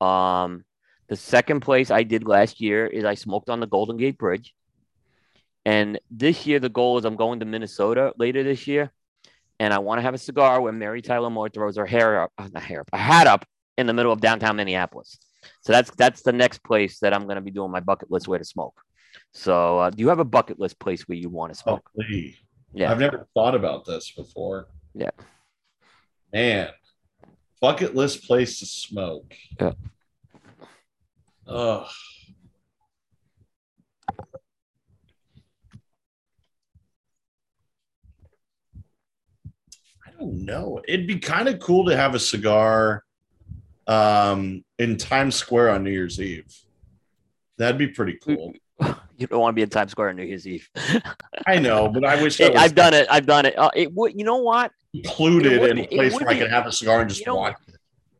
Um, 0.00 0.64
the 1.08 1.14
second 1.14 1.60
place 1.60 1.92
I 1.92 2.02
did 2.02 2.26
last 2.26 2.60
year 2.60 2.84
is 2.84 3.04
I 3.04 3.14
smoked 3.14 3.48
on 3.48 3.60
the 3.60 3.68
Golden 3.68 3.96
Gate 3.96 4.18
Bridge, 4.18 4.56
and 5.64 6.00
this 6.10 6.46
year 6.46 6.58
the 6.58 6.68
goal 6.68 6.98
is 6.98 7.04
I'm 7.04 7.14
going 7.14 7.38
to 7.38 7.46
Minnesota 7.46 8.12
later 8.18 8.42
this 8.42 8.66
year, 8.66 8.90
and 9.60 9.72
I 9.72 9.78
want 9.78 9.98
to 9.98 10.02
have 10.02 10.14
a 10.14 10.18
cigar 10.18 10.60
when 10.60 10.78
Mary 10.78 11.02
Tyler 11.02 11.30
Moore 11.30 11.48
throws 11.48 11.76
her 11.76 11.86
hair 11.86 12.22
up, 12.22 12.32
uh, 12.38 12.48
not 12.52 12.62
hair 12.62 12.80
up, 12.80 12.88
a 12.92 12.98
hat 12.98 13.26
up 13.26 13.44
in 13.78 13.86
the 13.86 13.92
middle 13.92 14.12
of 14.12 14.20
downtown 14.20 14.56
Minneapolis. 14.56 15.18
So 15.62 15.72
that's 15.72 15.90
that's 15.96 16.22
the 16.22 16.32
next 16.32 16.62
place 16.64 16.98
that 17.00 17.14
I'm 17.14 17.24
going 17.24 17.36
to 17.36 17.40
be 17.42 17.50
doing 17.50 17.70
my 17.70 17.80
bucket 17.80 18.10
list 18.10 18.26
where 18.28 18.38
to 18.38 18.44
smoke. 18.44 18.80
So, 19.32 19.78
uh, 19.78 19.90
do 19.90 20.00
you 20.00 20.08
have 20.08 20.18
a 20.18 20.24
bucket 20.24 20.58
list 20.58 20.78
place 20.78 21.02
where 21.08 21.16
you 21.16 21.28
want 21.28 21.54
to 21.54 21.60
Oh, 21.66 21.72
smoke? 21.74 21.90
Lee. 21.96 22.36
Yeah. 22.74 22.90
I've 22.90 22.98
never 22.98 23.26
thought 23.34 23.54
about 23.54 23.84
this 23.84 24.10
before. 24.10 24.68
Yeah. 24.94 25.10
Man, 26.32 26.68
bucket 27.60 27.94
list 27.94 28.24
place 28.24 28.58
to 28.60 28.66
smoke. 28.66 29.34
Yeah. 29.60 29.72
Ugh. 31.46 31.86
Don't 40.18 40.44
know. 40.44 40.80
It'd 40.86 41.06
be 41.06 41.18
kind 41.18 41.48
of 41.48 41.58
cool 41.60 41.86
to 41.86 41.96
have 41.96 42.14
a 42.14 42.18
cigar 42.18 43.04
um, 43.86 44.64
in 44.78 44.96
Times 44.96 45.36
Square 45.36 45.70
on 45.70 45.84
New 45.84 45.90
Year's 45.90 46.20
Eve. 46.20 46.52
That'd 47.58 47.78
be 47.78 47.88
pretty 47.88 48.18
cool. 48.22 48.52
You 49.18 49.26
don't 49.26 49.40
want 49.40 49.54
to 49.54 49.56
be 49.56 49.62
in 49.62 49.70
Times 49.70 49.92
Square 49.92 50.10
on 50.10 50.16
New 50.16 50.24
Year's 50.24 50.46
Eve. 50.46 50.68
I 51.46 51.58
know, 51.58 51.88
but 51.88 52.04
I 52.04 52.20
wish 52.22 52.36
that 52.38 52.54
I've 52.54 52.74
done 52.74 52.92
it. 52.92 53.06
I've 53.10 53.24
done 53.24 53.46
it. 53.46 53.58
Uh, 53.58 53.70
it 53.74 53.90
would. 53.94 54.12
You 54.14 54.24
know 54.26 54.36
what? 54.36 54.72
included 54.92 55.62
in 55.70 55.78
a 55.78 55.86
place 55.86 56.12
where 56.12 56.28
I 56.28 56.34
be. 56.34 56.40
could 56.40 56.50
have 56.50 56.66
a 56.66 56.72
cigar 56.72 57.00
and 57.00 57.08
just 57.08 57.20
You 57.20 57.26
know- 57.28 57.36
watch 57.36 57.56
it. 57.66 57.76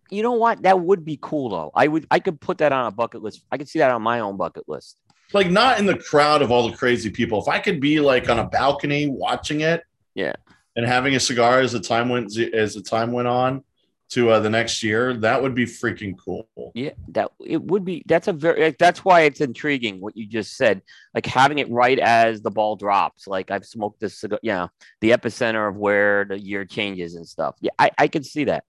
You 0.08 0.22
know 0.22 0.32
what? 0.32 0.62
That 0.62 0.80
would 0.80 1.04
be 1.04 1.18
cool 1.20 1.50
though. 1.50 1.70
I 1.74 1.86
would. 1.88 2.06
I 2.10 2.18
could 2.18 2.40
put 2.40 2.56
that 2.58 2.72
on 2.72 2.86
a 2.86 2.90
bucket 2.90 3.22
list. 3.22 3.42
I 3.52 3.58
could 3.58 3.68
see 3.68 3.78
that 3.80 3.90
on 3.90 4.00
my 4.00 4.20
own 4.20 4.38
bucket 4.38 4.66
list. 4.68 4.96
Like 5.34 5.50
not 5.50 5.78
in 5.78 5.84
the 5.84 5.98
crowd 5.98 6.40
of 6.40 6.50
all 6.50 6.66
the 6.70 6.74
crazy 6.74 7.10
people. 7.10 7.42
If 7.42 7.48
I 7.48 7.58
could 7.58 7.78
be 7.78 8.00
like 8.00 8.30
on 8.30 8.38
a 8.38 8.46
balcony 8.48 9.06
watching 9.06 9.60
it, 9.60 9.82
Yeah. 10.14 10.32
And 10.76 10.86
having 10.86 11.16
a 11.16 11.20
cigar 11.20 11.60
as 11.60 11.72
the 11.72 11.80
time 11.80 12.08
went 12.08 12.36
as 12.36 12.74
the 12.74 12.82
time 12.82 13.12
went 13.12 13.28
on 13.28 13.64
to 14.08 14.30
uh, 14.30 14.38
the 14.38 14.50
next 14.50 14.84
year, 14.84 15.14
that 15.14 15.42
would 15.42 15.54
be 15.54 15.64
freaking 15.64 16.16
cool. 16.16 16.48
Yeah, 16.74 16.90
that 17.08 17.32
it 17.44 17.60
would 17.60 17.84
be. 17.84 18.04
That's 18.06 18.28
a 18.28 18.32
very. 18.32 18.76
That's 18.78 19.04
why 19.04 19.22
it's 19.22 19.40
intriguing 19.40 20.00
what 20.00 20.16
you 20.16 20.26
just 20.26 20.56
said. 20.56 20.82
Like 21.14 21.26
having 21.26 21.58
it 21.58 21.68
right 21.70 21.98
as 21.98 22.40
the 22.40 22.50
ball 22.50 22.76
drops. 22.76 23.26
Like 23.26 23.50
I've 23.50 23.64
smoked 23.64 23.98
this 24.00 24.18
cigar. 24.20 24.38
Yeah, 24.42 24.68
the 25.00 25.10
epicenter 25.10 25.68
of 25.68 25.76
where 25.76 26.24
the 26.24 26.38
year 26.38 26.64
changes 26.64 27.16
and 27.16 27.26
stuff. 27.26 27.56
Yeah, 27.60 27.72
I 27.78 27.90
I 27.98 28.08
could 28.08 28.24
see 28.24 28.44
that. 28.44 28.64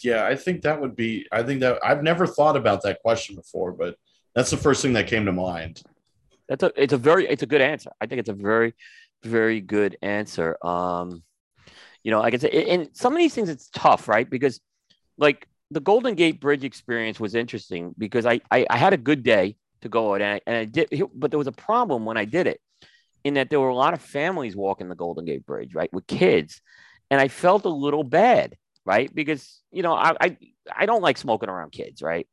Yeah, 0.00 0.24
I 0.24 0.36
think 0.36 0.62
that 0.62 0.80
would 0.80 0.94
be. 0.94 1.26
I 1.32 1.42
think 1.42 1.60
that 1.60 1.80
I've 1.84 2.02
never 2.02 2.26
thought 2.26 2.56
about 2.56 2.82
that 2.82 3.00
question 3.02 3.34
before, 3.34 3.72
but 3.72 3.96
that's 4.34 4.50
the 4.50 4.56
first 4.56 4.80
thing 4.80 4.92
that 4.92 5.08
came 5.08 5.24
to 5.24 5.32
mind. 5.32 5.82
That's 6.48 6.62
a. 6.62 6.72
It's 6.76 6.92
a 6.92 6.98
very. 6.98 7.26
It's 7.26 7.42
a 7.42 7.46
good 7.46 7.60
answer. 7.60 7.90
I 8.00 8.06
think 8.06 8.20
it's 8.20 8.28
a 8.28 8.34
very, 8.34 8.74
very 9.22 9.60
good 9.60 9.96
answer. 10.02 10.56
Um, 10.64 11.22
you 12.02 12.10
know, 12.10 12.22
I 12.22 12.30
said, 12.36 12.52
and 12.52 12.88
some 12.92 13.12
of 13.12 13.18
these 13.18 13.34
things 13.34 13.48
it's 13.48 13.68
tough, 13.70 14.08
right? 14.08 14.28
Because, 14.28 14.60
like 15.18 15.46
the 15.70 15.80
Golden 15.80 16.14
Gate 16.14 16.40
Bridge 16.40 16.64
experience 16.64 17.20
was 17.20 17.34
interesting 17.34 17.94
because 17.98 18.26
I 18.26 18.40
I, 18.50 18.66
I 18.70 18.78
had 18.78 18.92
a 18.92 18.98
good 18.98 19.22
day 19.22 19.56
to 19.82 19.88
go 19.88 20.14
out 20.14 20.22
and 20.22 20.34
I, 20.34 20.40
and 20.46 20.56
I 20.56 20.64
did, 20.64 20.88
but 21.14 21.30
there 21.30 21.38
was 21.38 21.46
a 21.46 21.52
problem 21.52 22.04
when 22.04 22.16
I 22.16 22.24
did 22.24 22.46
it, 22.46 22.60
in 23.24 23.34
that 23.34 23.50
there 23.50 23.60
were 23.60 23.68
a 23.68 23.74
lot 23.74 23.94
of 23.94 24.00
families 24.00 24.56
walking 24.56 24.88
the 24.88 24.94
Golden 24.94 25.24
Gate 25.24 25.46
Bridge, 25.46 25.74
right, 25.74 25.92
with 25.92 26.06
kids, 26.06 26.60
and 27.10 27.20
I 27.20 27.28
felt 27.28 27.64
a 27.64 27.70
little 27.70 28.04
bad, 28.04 28.56
right, 28.84 29.12
because 29.14 29.60
you 29.72 29.82
know 29.82 29.94
I 29.94 30.16
I, 30.20 30.36
I 30.74 30.86
don't 30.86 31.02
like 31.02 31.18
smoking 31.18 31.48
around 31.48 31.72
kids, 31.72 32.02
right. 32.02 32.26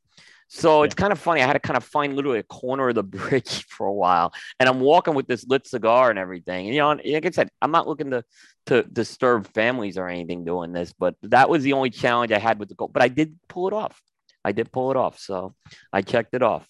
So 0.48 0.84
it's 0.84 0.96
kind 0.96 1.12
of 1.12 1.20
funny. 1.20 1.42
I 1.42 1.48
had 1.48 1.54
to 1.54 1.60
kind 1.60 1.76
of 1.76 1.84
find 1.84 2.16
literally 2.16 2.40
a 2.40 2.44
corner 2.44 2.90
of 2.90 2.96
the 2.96 3.04
bridge 3.18 3.66
for 3.66 3.88
a 3.88 3.94
while, 3.94 4.34
and 4.60 4.70
I'm 4.70 4.80
walking 4.80 5.16
with 5.16 5.28
this 5.28 5.46
lit 5.48 5.68
cigar 5.68 6.10
and 6.10 6.20
everything. 6.20 6.68
And 6.68 6.76
you 6.76 6.82
know, 6.82 6.90
like 6.90 7.26
I 7.26 7.32
said, 7.32 7.50
I'm 7.62 7.72
not 7.72 7.88
looking 7.88 8.12
to 8.12 8.24
to 8.68 8.84
disturb 8.84 9.48
families 9.54 9.98
or 9.98 10.08
anything 10.08 10.46
doing 10.46 10.72
this, 10.72 10.94
but 10.94 11.16
that 11.24 11.50
was 11.50 11.64
the 11.64 11.74
only 11.74 11.90
challenge 11.90 12.32
I 12.32 12.40
had 12.40 12.60
with 12.60 12.70
the 12.70 12.76
goal. 12.76 12.88
But 12.88 13.04
I 13.04 13.08
did 13.08 13.36
pull 13.48 13.68
it 13.68 13.74
off. 13.74 14.02
I 14.44 14.52
did 14.52 14.72
pull 14.72 14.92
it 14.92 14.98
off. 14.98 15.20
So 15.20 15.56
I 15.92 16.02
checked 16.02 16.34
it 16.36 16.44
off. 16.44 16.68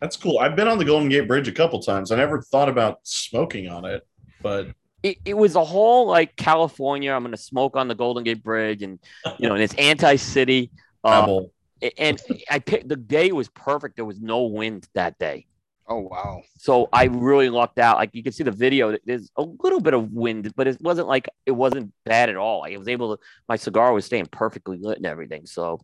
That's 0.00 0.16
cool. 0.16 0.38
I've 0.38 0.56
been 0.56 0.68
on 0.68 0.78
the 0.78 0.84
Golden 0.84 1.08
Gate 1.08 1.26
Bridge 1.26 1.48
a 1.48 1.52
couple 1.52 1.80
times. 1.80 2.10
I 2.12 2.16
never 2.16 2.42
thought 2.42 2.68
about 2.68 2.98
smoking 3.02 3.68
on 3.68 3.84
it, 3.84 4.06
but 4.42 4.68
It, 5.02 5.18
it 5.24 5.34
was 5.34 5.54
a 5.56 5.64
whole 5.64 6.06
like 6.06 6.36
California. 6.36 7.12
I'm 7.12 7.22
going 7.22 7.32
to 7.32 7.40
smoke 7.40 7.76
on 7.76 7.88
the 7.88 7.94
Golden 7.94 8.24
Gate 8.24 8.42
Bridge, 8.42 8.82
and 8.82 8.98
you 9.38 9.48
know, 9.48 9.54
and 9.54 9.62
it's 9.62 9.74
anti-city. 9.74 10.70
Uh, 11.04 11.20
Rebel. 11.20 11.52
And 11.98 12.20
I 12.50 12.58
picked 12.58 12.88
the 12.88 12.96
day 12.96 13.32
was 13.32 13.48
perfect. 13.48 13.96
There 13.96 14.04
was 14.04 14.20
no 14.20 14.44
wind 14.44 14.88
that 14.94 15.18
day. 15.18 15.46
Oh 15.88 16.00
wow. 16.00 16.42
So 16.58 16.88
I 16.92 17.04
really 17.04 17.48
lucked 17.48 17.78
out. 17.78 17.96
Like 17.96 18.10
you 18.12 18.22
can 18.22 18.32
see 18.32 18.42
the 18.42 18.50
video, 18.50 18.96
there's 19.04 19.30
a 19.36 19.42
little 19.42 19.80
bit 19.80 19.94
of 19.94 20.12
wind, 20.12 20.52
but 20.56 20.66
it 20.66 20.80
wasn't 20.80 21.06
like 21.06 21.28
it 21.44 21.52
wasn't 21.52 21.92
bad 22.04 22.28
at 22.28 22.36
all. 22.36 22.64
I 22.64 22.76
was 22.76 22.88
able 22.88 23.16
to 23.16 23.22
my 23.48 23.56
cigar 23.56 23.92
was 23.92 24.04
staying 24.04 24.26
perfectly 24.26 24.78
lit 24.78 24.96
and 24.96 25.06
everything. 25.06 25.46
So 25.46 25.80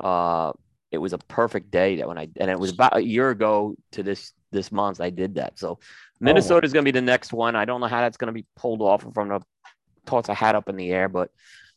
uh 0.00 0.52
it 0.90 0.98
was 0.98 1.12
a 1.12 1.18
perfect 1.18 1.70
day 1.70 1.96
that 1.96 2.08
when 2.08 2.18
I 2.18 2.28
and 2.36 2.50
it 2.50 2.58
was 2.58 2.72
about 2.72 2.96
a 2.96 3.04
year 3.04 3.30
ago 3.30 3.76
to 3.92 4.02
this 4.02 4.32
this 4.50 4.72
month 4.72 5.00
I 5.00 5.10
did 5.10 5.36
that. 5.36 5.58
So 5.58 5.78
Minnesota 6.18 6.64
is 6.64 6.72
gonna 6.72 6.84
be 6.84 6.90
the 6.90 7.00
next 7.00 7.32
one. 7.32 7.54
I 7.54 7.66
don't 7.66 7.80
know 7.80 7.86
how 7.86 8.00
that's 8.00 8.16
gonna 8.16 8.32
be 8.32 8.46
pulled 8.56 8.82
off 8.82 9.06
from 9.14 9.28
the 9.28 9.40
toss 10.06 10.28
a 10.28 10.34
hat 10.34 10.56
up 10.56 10.68
in 10.68 10.76
the 10.76 10.90
air, 10.90 11.08
but 11.08 11.30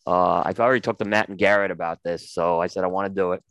uh 0.08 0.42
I've 0.44 0.60
already 0.60 0.82
talked 0.82 1.00
to 1.00 1.06
Matt 1.06 1.30
and 1.30 1.38
Garrett 1.38 1.70
about 1.70 2.00
this. 2.04 2.32
So 2.32 2.60
I 2.60 2.66
said 2.66 2.84
I 2.84 2.88
want 2.88 3.14
to 3.14 3.22
do 3.22 3.34
it. 3.34 3.44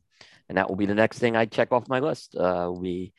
And 0.49 0.57
that 0.59 0.69
will 0.69 0.77
be 0.77 0.87
the 0.87 0.95
next 0.95 1.19
thing 1.19 1.37
I 1.37 1.45
check 1.47 1.73
off 1.73 1.89
my 1.89 2.01
list. 2.01 2.35
Uh 2.37 2.71
we 2.75 3.13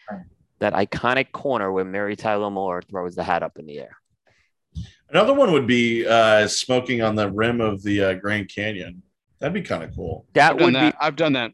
that 0.60 0.74
iconic 0.74 1.32
corner 1.32 1.72
where 1.72 1.86
Mary 1.86 2.16
Tyler 2.16 2.50
Moore 2.50 2.82
throws 2.82 3.16
the 3.16 3.24
hat 3.24 3.44
up 3.44 3.58
in 3.58 3.66
the 3.66 3.80
air. 3.80 3.96
Another 5.10 5.34
one 5.34 5.52
would 5.54 5.66
be 5.66 6.06
uh, 6.06 6.48
smoking 6.48 7.02
on 7.02 7.16
the 7.16 7.32
rim 7.32 7.62
of 7.62 7.82
the 7.82 8.04
uh, 8.04 8.14
Grand 8.16 8.48
Canyon. 8.54 9.02
That'd 9.40 9.54
be 9.54 9.62
kind 9.62 9.84
of 9.84 9.96
cool. 9.96 10.26
That 10.34 10.52
I've 10.52 10.58
done 10.58 10.66
would 10.66 10.76
that. 10.76 10.94
be 10.94 10.98
I've 11.00 11.16
done 11.16 11.34
that. 11.34 11.52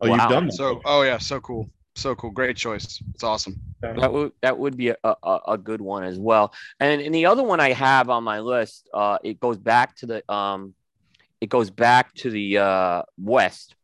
Oh, 0.00 0.08
Wow. 0.10 0.16
you've 0.16 0.28
done 0.30 0.46
that. 0.48 0.52
So 0.54 0.80
oh 0.84 1.02
yeah, 1.02 1.18
so 1.18 1.40
cool. 1.40 1.70
So 1.94 2.14
cool. 2.14 2.30
Great 2.30 2.56
choice. 2.56 3.02
It's 3.14 3.22
awesome. 3.24 3.60
that 3.80 4.12
would 4.12 4.32
that 4.42 4.58
would 4.58 4.76
be 4.76 4.88
a, 4.88 4.96
a, 5.04 5.38
a 5.48 5.58
good 5.58 5.80
one 5.80 6.02
as 6.04 6.18
well. 6.18 6.52
And 6.80 7.00
and 7.00 7.14
the 7.14 7.26
other 7.26 7.42
one 7.42 7.60
I 7.60 7.72
have 7.72 8.10
on 8.10 8.24
my 8.24 8.40
list, 8.40 8.88
uh, 8.92 9.18
it 9.24 9.38
goes 9.40 9.58
back 9.58 9.96
to 9.98 10.06
the 10.06 10.32
um, 10.32 10.74
it 11.40 11.48
goes 11.48 11.70
back 11.70 12.12
to 12.16 12.30
the 12.30 12.58
uh 12.58 13.02
west, 13.16 13.74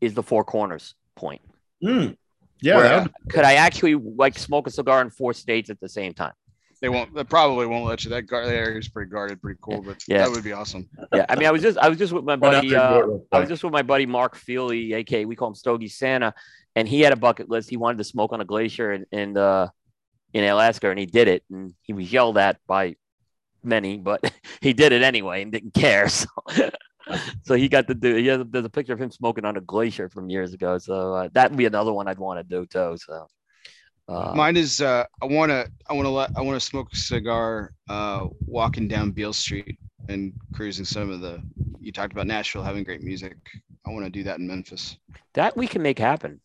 is 0.00 0.14
the 0.14 0.22
Four 0.22 0.44
Corners 0.44 0.94
point. 1.14 1.40
Mm. 1.82 2.16
Yeah, 2.62 2.76
Where 2.76 2.88
that 2.88 3.10
could 3.28 3.44
I 3.44 3.54
actually 3.54 3.94
like 3.94 4.38
smoke 4.38 4.66
a 4.66 4.70
cigar 4.70 5.02
in 5.02 5.10
four 5.10 5.34
states 5.34 5.68
at 5.68 5.78
the 5.80 5.88
same 5.88 6.14
time? 6.14 6.32
They 6.80 6.88
won't. 6.88 7.14
They 7.14 7.24
probably 7.24 7.66
won't 7.66 7.84
let 7.86 8.04
you. 8.04 8.10
That 8.10 8.22
guard 8.22 8.46
that 8.46 8.54
area 8.54 8.78
is 8.78 8.88
pretty 8.88 9.10
guarded, 9.10 9.40
pretty 9.42 9.58
cool. 9.62 9.82
But 9.82 10.02
Yeah. 10.08 10.18
that 10.18 10.30
would 10.30 10.44
be 10.44 10.52
awesome. 10.52 10.88
Yeah, 11.12 11.24
I 11.28 11.36
mean, 11.36 11.46
I 11.46 11.50
was 11.50 11.62
just 11.62 11.78
I 11.78 11.88
was 11.88 11.98
just 11.98 12.12
with 12.12 12.24
my 12.24 12.36
buddy. 12.46 12.70
there 12.70 13.02
and 13.02 13.06
do 13.08 13.26
Uh, 13.32 13.36
I 13.36 13.40
was 13.40 13.48
just 13.48 13.62
with 13.64 13.72
my 13.72 13.82
buddy 13.82 14.06
Mark 14.06 14.36
Feely, 14.36 14.92
aka 14.94 15.24
we 15.24 15.36
call 15.36 15.48
him 15.48 15.54
Stogie 15.54 15.88
Santa, 15.88 16.32
and 16.74 16.86
he 16.88 17.00
had 17.00 17.12
a 17.12 17.16
bucket 17.16 17.48
list. 17.50 17.68
He 17.70 17.76
wanted 17.76 17.98
to 17.98 18.04
smoke 18.04 18.32
on 18.32 18.40
a 18.40 18.44
glacier 18.44 18.92
in 18.92 19.06
in, 19.12 19.36
uh, 19.36 19.68
in 20.34 20.44
Alaska, 20.44 20.90
and 20.90 20.98
he 20.98 21.06
did 21.06 21.28
it. 21.28 21.44
And 21.50 21.74
he 21.82 21.92
was 21.94 22.10
yelled 22.12 22.36
at 22.38 22.58
by 22.66 22.96
many, 23.62 23.96
but 23.98 24.20
he 24.60 24.72
did 24.74 24.92
it 24.92 25.02
anyway 25.02 25.42
and 25.42 25.52
didn't 25.52 25.74
care. 25.74 26.08
So, 26.16 26.26
so 27.42 27.54
he 27.54 27.68
got 27.68 27.86
to 27.88 27.94
do. 27.94 28.16
He 28.16 28.26
has, 28.26 28.42
there's 28.50 28.64
a 28.64 28.70
picture 28.70 28.92
of 28.92 29.00
him 29.00 29.10
smoking 29.10 29.44
on 29.44 29.56
a 29.56 29.60
glacier 29.60 30.08
from 30.08 30.28
years 30.30 30.52
ago. 30.54 30.78
So 30.78 31.14
uh, 31.14 31.28
that 31.32 31.50
would 31.50 31.58
be 31.58 31.66
another 31.66 31.92
one 31.92 32.08
I'd 32.08 32.18
want 32.18 32.38
to 32.38 32.44
do 32.44 32.66
too. 32.66 32.96
So. 32.98 33.26
Uh, 34.08 34.32
Mine 34.36 34.56
is. 34.56 34.80
Uh, 34.80 35.04
I 35.20 35.26
want 35.26 35.50
to. 35.50 35.68
I 35.88 35.92
want 35.92 36.06
to 36.06 36.10
let. 36.10 36.30
I 36.36 36.40
want 36.40 36.60
to 36.60 36.64
smoke 36.64 36.92
a 36.92 36.96
cigar. 36.96 37.72
Uh, 37.88 38.26
walking 38.46 38.86
down 38.86 39.10
Beale 39.10 39.32
Street 39.32 39.78
and 40.08 40.32
cruising 40.54 40.84
some 40.84 41.10
of 41.10 41.20
the. 41.20 41.42
You 41.80 41.92
talked 41.92 42.12
about 42.12 42.26
Nashville 42.26 42.62
having 42.62 42.84
great 42.84 43.02
music. 43.02 43.36
I 43.84 43.90
want 43.90 44.04
to 44.04 44.10
do 44.10 44.22
that 44.24 44.38
in 44.38 44.46
Memphis. 44.46 44.96
that 45.34 45.56
we 45.56 45.66
can 45.66 45.82
make 45.82 45.98
happen. 45.98 46.40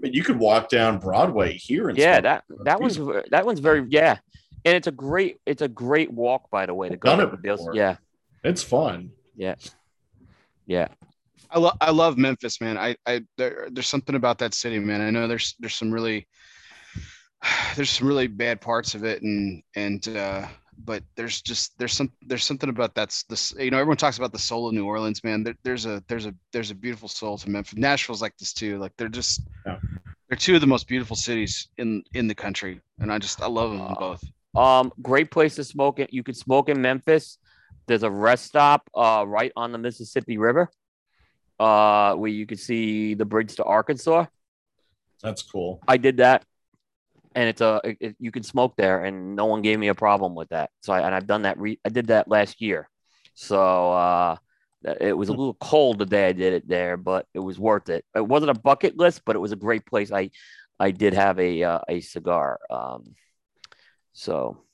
I 0.00 0.06
mean, 0.06 0.12
you 0.12 0.22
could 0.22 0.38
walk 0.38 0.68
down 0.68 0.98
Broadway 0.98 1.54
here. 1.54 1.88
And 1.88 1.98
Yeah, 1.98 2.14
smoke. 2.14 2.22
that 2.24 2.44
that 2.64 2.80
one's 2.80 2.96
that 3.30 3.46
one's 3.46 3.60
very 3.60 3.84
yeah, 3.88 4.18
and 4.64 4.76
it's 4.76 4.86
a 4.86 4.92
great 4.92 5.38
it's 5.46 5.62
a 5.62 5.68
great 5.68 6.12
walk 6.12 6.50
by 6.50 6.66
the 6.66 6.74
way 6.74 6.88
to 6.88 6.96
go. 6.96 7.10
Done 7.16 7.28
to 7.28 7.34
it 7.34 7.42
before. 7.42 7.74
Yeah, 7.74 7.96
it's 8.44 8.62
fun. 8.62 9.10
Yeah, 9.38 9.54
yeah. 10.66 10.88
I 11.50 11.58
love. 11.58 11.76
I 11.80 11.90
love 11.90 12.18
Memphis, 12.18 12.60
man. 12.60 12.76
I. 12.76 12.96
I. 13.06 13.22
There, 13.38 13.68
there's 13.72 13.86
something 13.86 14.14
about 14.16 14.36
that 14.38 14.52
city, 14.52 14.78
man. 14.78 15.00
I 15.00 15.08
know 15.10 15.26
there's. 15.26 15.54
There's 15.58 15.74
some 15.74 15.90
really. 15.90 16.26
There's 17.76 17.90
some 17.90 18.08
really 18.08 18.26
bad 18.26 18.60
parts 18.60 18.94
of 18.96 19.04
it, 19.04 19.22
and 19.22 19.62
and 19.76 20.08
uh, 20.08 20.46
but 20.84 21.02
there's 21.16 21.40
just 21.40 21.78
there's 21.78 21.92
some 21.92 22.10
there's 22.26 22.44
something 22.44 22.68
about 22.68 22.94
that's 22.96 23.22
this 23.24 23.54
you 23.58 23.70
know 23.70 23.78
everyone 23.78 23.96
talks 23.96 24.18
about 24.18 24.32
the 24.32 24.38
soul 24.40 24.66
of 24.68 24.74
New 24.74 24.84
Orleans, 24.84 25.22
man. 25.22 25.44
There, 25.44 25.54
there's 25.62 25.86
a 25.86 26.02
there's 26.08 26.26
a 26.26 26.34
there's 26.52 26.72
a 26.72 26.74
beautiful 26.74 27.08
soul 27.08 27.38
to 27.38 27.48
Memphis. 27.48 27.78
Nashville's 27.78 28.20
like 28.22 28.36
this 28.38 28.52
too. 28.52 28.78
Like 28.78 28.92
they're 28.98 29.08
just 29.08 29.42
Yeah. 29.64 29.78
they're 30.28 30.36
two 30.36 30.56
of 30.56 30.60
the 30.60 30.66
most 30.66 30.88
beautiful 30.88 31.14
cities 31.16 31.68
in 31.78 32.02
in 32.14 32.26
the 32.26 32.34
country, 32.34 32.80
and 32.98 33.12
I 33.12 33.18
just 33.18 33.40
I 33.40 33.46
love 33.46 33.70
them 33.70 33.80
Uh, 33.82 33.94
both. 33.94 34.24
Um, 34.56 34.92
great 35.00 35.30
place 35.30 35.54
to 35.56 35.64
smoke 35.64 36.00
it. 36.00 36.12
You 36.12 36.24
could 36.24 36.36
smoke 36.36 36.68
in 36.68 36.82
Memphis. 36.82 37.38
There's 37.88 38.02
a 38.04 38.10
rest 38.10 38.44
stop 38.46 38.88
uh 38.94 39.24
right 39.26 39.52
on 39.56 39.72
the 39.72 39.78
Mississippi 39.78 40.38
River, 40.38 40.70
uh, 41.58 42.14
where 42.14 42.30
you 42.30 42.46
can 42.46 42.58
see 42.58 43.14
the 43.14 43.24
bridge 43.24 43.56
to 43.56 43.64
Arkansas. 43.64 44.26
That's 45.22 45.42
cool. 45.42 45.80
I 45.88 45.96
did 45.96 46.18
that, 46.18 46.44
and 47.34 47.48
it's 47.48 47.60
a 47.60 47.80
it, 47.84 47.96
it- 48.00 48.16
you 48.20 48.30
can 48.30 48.42
smoke 48.42 48.76
there, 48.76 49.04
and 49.04 49.34
no 49.34 49.46
one 49.46 49.62
gave 49.62 49.78
me 49.78 49.88
a 49.88 49.94
problem 49.94 50.34
with 50.34 50.50
that. 50.50 50.70
So 50.82 50.92
I, 50.92 51.00
and 51.00 51.14
I've 51.14 51.26
done 51.26 51.42
that. 51.42 51.58
Re- 51.58 51.80
I 51.84 51.88
did 51.88 52.06
that 52.08 52.28
last 52.28 52.60
year. 52.60 52.88
So 53.34 53.92
uh, 53.92 54.36
it 55.00 55.16
was 55.16 55.28
a 55.28 55.32
little 55.32 55.54
cold 55.54 55.98
the 55.98 56.06
day 56.06 56.28
I 56.28 56.32
did 56.32 56.52
it 56.52 56.68
there, 56.68 56.96
but 56.96 57.26
it 57.34 57.40
was 57.40 57.58
worth 57.58 57.88
it. 57.88 58.04
It 58.14 58.26
wasn't 58.26 58.50
a 58.50 58.60
bucket 58.60 58.96
list, 58.96 59.22
but 59.24 59.34
it 59.36 59.40
was 59.40 59.52
a 59.52 59.56
great 59.56 59.86
place. 59.86 60.12
I 60.12 60.30
I 60.78 60.92
did 60.92 61.14
have 61.14 61.38
a 61.40 61.62
uh, 61.64 61.80
a 61.88 62.00
cigar. 62.00 62.58
Um, 62.70 63.14
so 64.12 64.64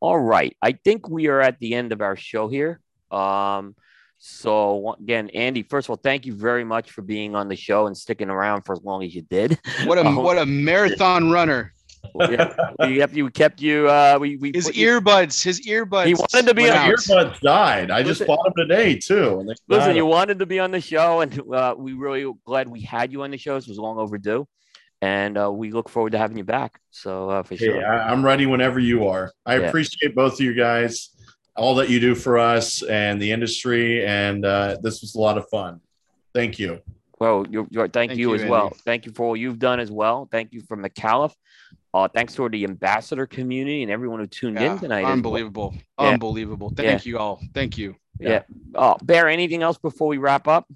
all 0.00 0.18
right, 0.18 0.56
I 0.62 0.72
think 0.72 1.08
we 1.08 1.26
are 1.28 1.40
at 1.40 1.58
the 1.58 1.74
end 1.74 1.92
of 1.92 2.00
our 2.00 2.16
show 2.16 2.48
here. 2.48 2.80
Um, 3.10 3.74
so 4.18 4.94
again, 5.00 5.30
Andy, 5.30 5.62
first 5.62 5.86
of 5.86 5.90
all, 5.90 5.96
thank 5.96 6.26
you 6.26 6.34
very 6.34 6.64
much 6.64 6.90
for 6.90 7.02
being 7.02 7.34
on 7.36 7.48
the 7.48 7.56
show 7.56 7.86
and 7.86 7.96
sticking 7.96 8.30
around 8.30 8.62
for 8.62 8.72
as 8.72 8.82
long 8.82 9.02
as 9.04 9.14
you 9.14 9.22
did. 9.22 9.58
What 9.84 9.98
a 9.98 10.06
uh, 10.06 10.14
what 10.20 10.38
a 10.38 10.46
marathon 10.46 11.30
runner! 11.30 11.72
yeah, 12.30 12.54
we 12.80 12.96
kept 12.98 13.14
you 13.14 13.30
kept 13.30 13.60
you. 13.60 13.88
Uh, 13.88 14.18
we 14.20 14.36
we 14.36 14.52
His 14.54 14.66
put 14.66 14.76
you- 14.76 14.88
earbuds, 15.00 15.42
his 15.42 15.60
earbuds. 15.66 16.06
He 16.06 16.14
wanted 16.14 16.46
to 16.46 16.54
be 16.54 16.68
on 16.70 16.90
earbuds 16.90 17.40
died. 17.40 17.90
I 17.90 18.02
just 18.02 18.26
bought 18.26 18.42
them 18.44 18.54
today 18.56 18.96
too. 18.98 19.40
And 19.40 19.48
Listen, 19.48 19.88
died. 19.88 19.96
you 19.96 20.06
wanted 20.06 20.38
to 20.40 20.46
be 20.46 20.58
on 20.58 20.70
the 20.70 20.80
show, 20.80 21.20
and 21.20 21.40
uh, 21.52 21.74
we 21.78 21.92
really 21.92 22.30
glad 22.44 22.68
we 22.68 22.80
had 22.80 23.12
you 23.12 23.22
on 23.22 23.30
the 23.30 23.38
show. 23.38 23.54
This 23.56 23.66
was 23.68 23.78
long 23.78 23.98
overdue, 23.98 24.46
and 25.02 25.38
uh, 25.38 25.50
we 25.50 25.70
look 25.70 25.88
forward 25.88 26.12
to 26.12 26.18
having 26.18 26.36
you 26.36 26.44
back. 26.44 26.80
So 26.90 27.30
uh, 27.30 27.42
for 27.42 27.54
Hey, 27.54 27.66
sure. 27.66 27.86
I, 27.86 28.08
I'm 28.10 28.24
ready 28.24 28.46
whenever 28.46 28.80
you 28.80 29.06
are. 29.08 29.32
I 29.46 29.58
Yeah. 29.58 29.66
appreciate 29.68 30.14
both 30.14 30.34
of 30.34 30.40
you 30.40 30.54
guys, 30.54 31.10
all 31.56 31.74
that 31.76 31.88
you 31.88 32.00
do 32.00 32.14
for 32.14 32.38
us 32.38 32.82
and 32.82 33.20
the 33.20 33.30
industry. 33.30 34.04
And 34.04 34.44
uh, 34.44 34.78
this 34.82 35.00
was 35.00 35.14
a 35.14 35.20
lot 35.20 35.38
of 35.38 35.48
fun. 35.48 35.80
Thank 36.34 36.58
you. 36.58 36.80
Well, 37.20 37.46
you're, 37.50 37.66
you're, 37.70 37.88
thank, 37.88 38.10
Thank 38.10 38.20
you, 38.20 38.30
you, 38.30 38.34
as 38.44 38.48
well. 38.48 38.70
Thank 38.84 39.04
you 39.06 39.12
for 39.12 39.26
all 39.26 39.36
you've 39.36 39.58
done 39.58 39.80
as 39.80 39.90
well. 39.90 40.28
Thank 40.30 40.52
you 40.52 40.60
from 40.62 40.84
Micallef. 40.84 41.32
Uh, 41.92 42.06
thanks 42.06 42.34
to 42.34 42.48
the 42.48 42.64
ambassador 42.64 43.26
community 43.26 43.82
and 43.82 43.90
everyone 43.90 44.20
who 44.20 44.26
tuned 44.26 44.56
Yeah, 44.60 44.74
in 44.74 44.78
tonight. 44.78 44.98
as 45.00 45.04
well. 45.04 45.12
unbelievable, 45.14 45.74
Yeah. 45.98 46.08
unbelievable. 46.10 46.72
Thank 46.76 47.06
you 47.06 47.18
all. 47.18 47.40
Thank 47.54 47.76
you. 47.78 47.96
Yeah. 48.20 48.42
Oh, 48.74 48.96
Bear, 49.02 49.28
anything 49.28 49.62
else 49.62 49.78
before 49.78 50.06
we 50.08 50.18
wrap 50.18 50.46
up? 50.46 50.66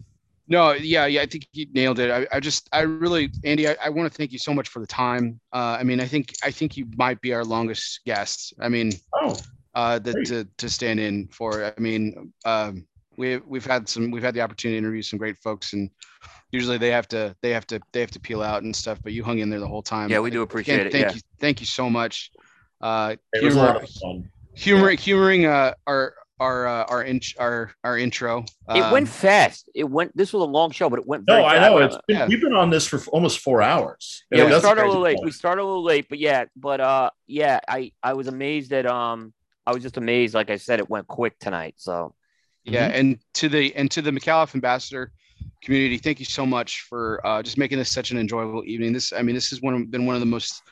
No, 0.52 0.72
yeah, 0.72 1.06
yeah, 1.06 1.22
I 1.22 1.26
think 1.26 1.48
you 1.54 1.66
nailed 1.72 1.98
it. 1.98 2.10
I, 2.10 2.36
I 2.36 2.38
just, 2.38 2.68
I 2.74 2.82
really, 2.82 3.30
Andy, 3.42 3.66
I, 3.66 3.74
I 3.82 3.88
want 3.88 4.12
to 4.12 4.14
thank 4.14 4.32
you 4.32 4.38
so 4.38 4.52
much 4.52 4.68
for 4.68 4.80
the 4.80 4.86
time. 4.86 5.40
Uh, 5.50 5.78
I 5.80 5.82
mean, 5.82 5.98
I 5.98 6.04
think, 6.04 6.34
I 6.44 6.50
think 6.50 6.76
you 6.76 6.86
might 6.94 7.22
be 7.22 7.32
our 7.32 7.42
longest 7.42 8.00
guest. 8.04 8.52
I 8.60 8.68
mean, 8.68 8.92
Oh, 9.14 9.34
uh, 9.74 9.98
that 10.00 10.26
to, 10.26 10.46
to 10.58 10.68
stand 10.68 11.00
in 11.00 11.28
for. 11.28 11.64
I 11.64 11.80
mean, 11.80 12.34
um, 12.44 12.86
we 13.16 13.38
we've 13.38 13.64
had 13.64 13.88
some, 13.88 14.10
we've 14.10 14.22
had 14.22 14.34
the 14.34 14.42
opportunity 14.42 14.74
to 14.74 14.78
interview 14.84 15.00
some 15.00 15.18
great 15.18 15.38
folks, 15.38 15.72
and 15.72 15.88
usually 16.50 16.76
they 16.76 16.90
have 16.90 17.08
to, 17.08 17.34
they 17.40 17.50
have 17.50 17.66
to, 17.68 17.80
they 17.92 18.00
have 18.00 18.10
to 18.10 18.20
peel 18.20 18.42
out 18.42 18.62
and 18.62 18.76
stuff. 18.76 18.98
But 19.02 19.14
you 19.14 19.24
hung 19.24 19.38
in 19.38 19.48
there 19.48 19.60
the 19.60 19.66
whole 19.66 19.82
time. 19.82 20.10
Yeah, 20.10 20.20
we 20.20 20.28
do 20.28 20.42
Again, 20.42 20.50
appreciate 20.50 20.86
it. 20.86 20.92
Thank 20.92 21.06
Yeah. 21.06 21.14
you, 21.14 21.20
thank 21.40 21.60
you 21.60 21.66
so 21.66 21.88
much. 21.88 22.30
Uh, 22.82 23.16
it 23.32 23.42
was 23.42 23.56
a 23.56 23.58
lot 23.58 23.82
of 23.82 23.88
fun. 23.88 24.30
humoring, 24.54 24.98
humoring, 24.98 25.46
uh, 25.46 25.72
our 25.86 26.14
our 26.40 26.66
uh, 26.66 26.84
our 26.88 27.02
in, 27.04 27.20
our 27.38 27.72
our 27.84 27.96
intro. 27.98 28.44
It 28.74 28.80
Um, 28.82 28.90
went 28.92 29.08
fast. 29.08 29.68
It 29.74 29.84
went. 29.84 30.16
This 30.16 30.32
was 30.32 30.42
a 30.42 30.46
long 30.46 30.70
show, 30.70 30.88
but 30.90 30.98
it 30.98 31.06
went. 31.06 31.24
No, 31.26 31.34
very 31.36 31.44
I 31.46 31.60
know. 31.68 31.78
It's 31.78 31.96
been, 32.08 32.16
Yeah. 32.16 32.26
We've 32.26 32.40
been 32.40 32.54
on 32.54 32.70
this 32.70 32.86
for 32.86 32.96
f- 32.96 33.08
almost 33.08 33.40
four 33.40 33.62
hours. 33.62 34.24
yeah, 34.30 34.44
we 34.44 34.50
that's 34.50 34.62
started 34.64 34.84
a 34.84 34.86
little 34.86 35.02
late. 35.02 35.16
point. 35.16 35.26
We 35.26 35.30
started 35.32 35.62
a 35.62 35.64
little 35.64 35.84
late, 35.84 36.06
but 36.08 36.18
yeah, 36.18 36.44
but 36.56 36.80
uh, 36.80 37.10
yeah, 37.26 37.60
I 37.68 37.92
I 38.02 38.14
was 38.14 38.26
amazed 38.28 38.70
that 38.70 38.86
um, 38.86 39.32
I 39.66 39.72
was 39.72 39.82
just 39.82 39.96
amazed. 39.96 40.34
Like 40.34 40.50
I 40.50 40.56
said, 40.56 40.80
it 40.80 40.90
went 40.90 41.06
quick 41.06 41.38
tonight. 41.38 41.74
So 41.78 42.14
Yeah, 42.64 42.86
and 42.86 43.18
to 43.34 43.48
the 43.48 43.74
and 43.76 43.90
to 43.92 44.02
the 44.02 44.10
Micallef 44.10 44.54
ambassador 44.54 45.12
community, 45.62 45.98
thank 45.98 46.18
you 46.18 46.24
so 46.26 46.44
much 46.46 46.80
for 46.88 47.24
uh, 47.26 47.42
just 47.42 47.56
making 47.58 47.78
this 47.78 47.90
such 47.92 48.10
an 48.10 48.18
enjoyable 48.18 48.64
evening. 48.64 48.92
This, 48.92 49.12
I 49.12 49.22
mean, 49.22 49.34
this 49.34 49.50
has 49.50 49.60
one 49.62 49.84
been 49.86 50.06
one 50.06 50.14
of 50.16 50.20
the 50.20 50.26
most 50.26 50.62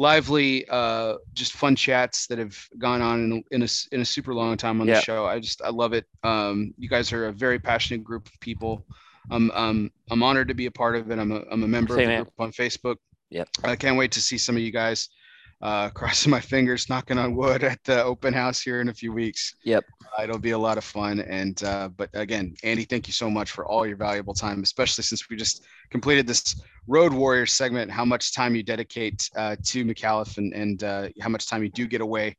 lively, 0.00 0.66
uh, 0.70 1.16
just 1.34 1.52
fun 1.52 1.76
chats 1.76 2.26
that 2.28 2.38
have 2.38 2.56
gone 2.78 3.02
on 3.02 3.20
in, 3.24 3.32
a- 3.32 3.54
in 3.54 3.62
a 3.62 3.68
in 3.92 4.00
a 4.00 4.04
super 4.04 4.32
long 4.34 4.56
time 4.56 4.80
on 4.80 4.88
Yeah. 4.88 4.94
the 4.94 5.00
show. 5.02 5.26
I 5.26 5.38
just 5.38 5.60
I 5.62 5.68
love 5.68 5.92
it. 5.92 6.06
Um, 6.24 6.72
you 6.78 6.88
guys 6.88 7.12
are 7.12 7.26
a 7.26 7.32
very 7.32 7.58
passionate 7.58 8.02
group 8.02 8.26
of 8.26 8.40
people. 8.40 8.82
I'm 9.30 9.50
um 9.50 9.90
I'm 10.10 10.22
honored 10.22 10.48
to 10.48 10.54
be 10.54 10.66
a 10.66 10.70
part 10.70 10.96
of 10.96 11.10
it. 11.10 11.18
I'm 11.18 11.30
a 11.30 11.42
I'm 11.52 11.62
a 11.64 11.68
member 11.68 11.94
Same 11.94 12.04
of 12.04 12.06
the 12.06 12.12
here. 12.14 12.24
group 12.24 12.34
on 12.38 12.50
Facebook. 12.52 12.96
Yep. 13.28 13.48
I 13.62 13.76
can't 13.76 13.98
wait 13.98 14.12
to 14.12 14.20
see 14.22 14.38
some 14.38 14.56
of 14.56 14.62
you 14.62 14.72
guys. 14.72 15.08
Uh, 15.60 15.90
crossing 15.94 16.30
my 16.30 16.40
fingers, 16.40 16.88
knocking 16.88 17.18
on 17.18 17.34
wood 17.36 17.62
at 17.64 17.82
the 17.84 18.02
open 18.02 18.32
house 18.32 18.60
here 18.62 18.80
in 18.80 18.88
a 18.88 18.94
few 18.94 19.12
weeks. 19.12 19.54
Uh, 20.18 20.22
it'll 20.22 20.38
be 20.38 20.52
a 20.52 20.58
lot 20.58 20.78
of 20.78 20.84
fun. 20.84 21.20
And 21.20 21.62
uh, 21.62 21.88
but 21.88 22.10
again, 22.14 22.54
Andy, 22.62 22.84
thank 22.84 23.06
you 23.06 23.12
so 23.12 23.28
much 23.30 23.50
for 23.50 23.66
all 23.66 23.86
your 23.86 23.96
valuable 23.96 24.34
time, 24.34 24.62
especially 24.62 25.04
since 25.04 25.28
we 25.28 25.36
just 25.36 25.64
completed 25.90 26.26
this 26.26 26.62
Road 26.86 27.12
Warrior 27.12 27.46
segment. 27.46 27.90
How 27.90 28.04
much 28.04 28.34
time 28.34 28.54
you 28.54 28.62
dedicate 28.62 29.28
uh, 29.36 29.56
to 29.64 29.84
Micallef 29.84 30.38
and 30.38 30.52
and 30.54 30.82
uh, 30.82 31.08
how 31.20 31.28
much 31.28 31.46
time 31.46 31.62
you 31.62 31.68
do 31.68 31.86
get 31.86 32.00
away, 32.00 32.36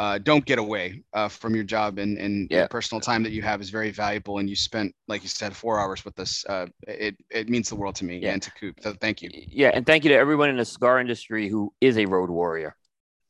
uh, 0.00 0.16
don't 0.16 0.46
get 0.46 0.58
away 0.58 1.02
uh, 1.12 1.28
from 1.28 1.54
your 1.54 1.62
job 1.76 1.98
and 1.98 2.16
and 2.16 2.48
Yeah. 2.50 2.60
your 2.60 2.68
personal 2.68 3.00
time 3.02 3.22
that 3.24 3.32
you 3.32 3.42
have 3.42 3.60
is 3.60 3.68
very 3.68 3.90
valuable. 3.90 4.38
And 4.38 4.48
you 4.48 4.56
spent, 4.56 4.94
like 5.08 5.22
you 5.22 5.28
said, 5.28 5.54
four 5.54 5.78
hours 5.78 6.04
with 6.06 6.18
us. 6.18 6.32
Uh, 6.48 6.66
it 6.88 7.14
it 7.30 7.50
means 7.50 7.68
the 7.68 7.76
world 7.76 7.96
to 7.96 8.04
me 8.06 8.16
Yeah. 8.18 8.32
and 8.32 8.42
to 8.42 8.50
Coop. 8.58 8.76
So 8.80 8.94
thank 8.94 9.20
you. 9.20 9.28
yeah, 9.62 9.70
and 9.74 9.84
thank 9.84 10.04
you 10.04 10.10
to 10.14 10.16
everyone 10.16 10.48
in 10.48 10.56
the 10.56 10.64
cigar 10.64 11.00
industry 11.00 11.48
who 11.48 11.72
is 11.82 11.98
a 11.98 12.06
road 12.06 12.30
warrior. 12.30 12.72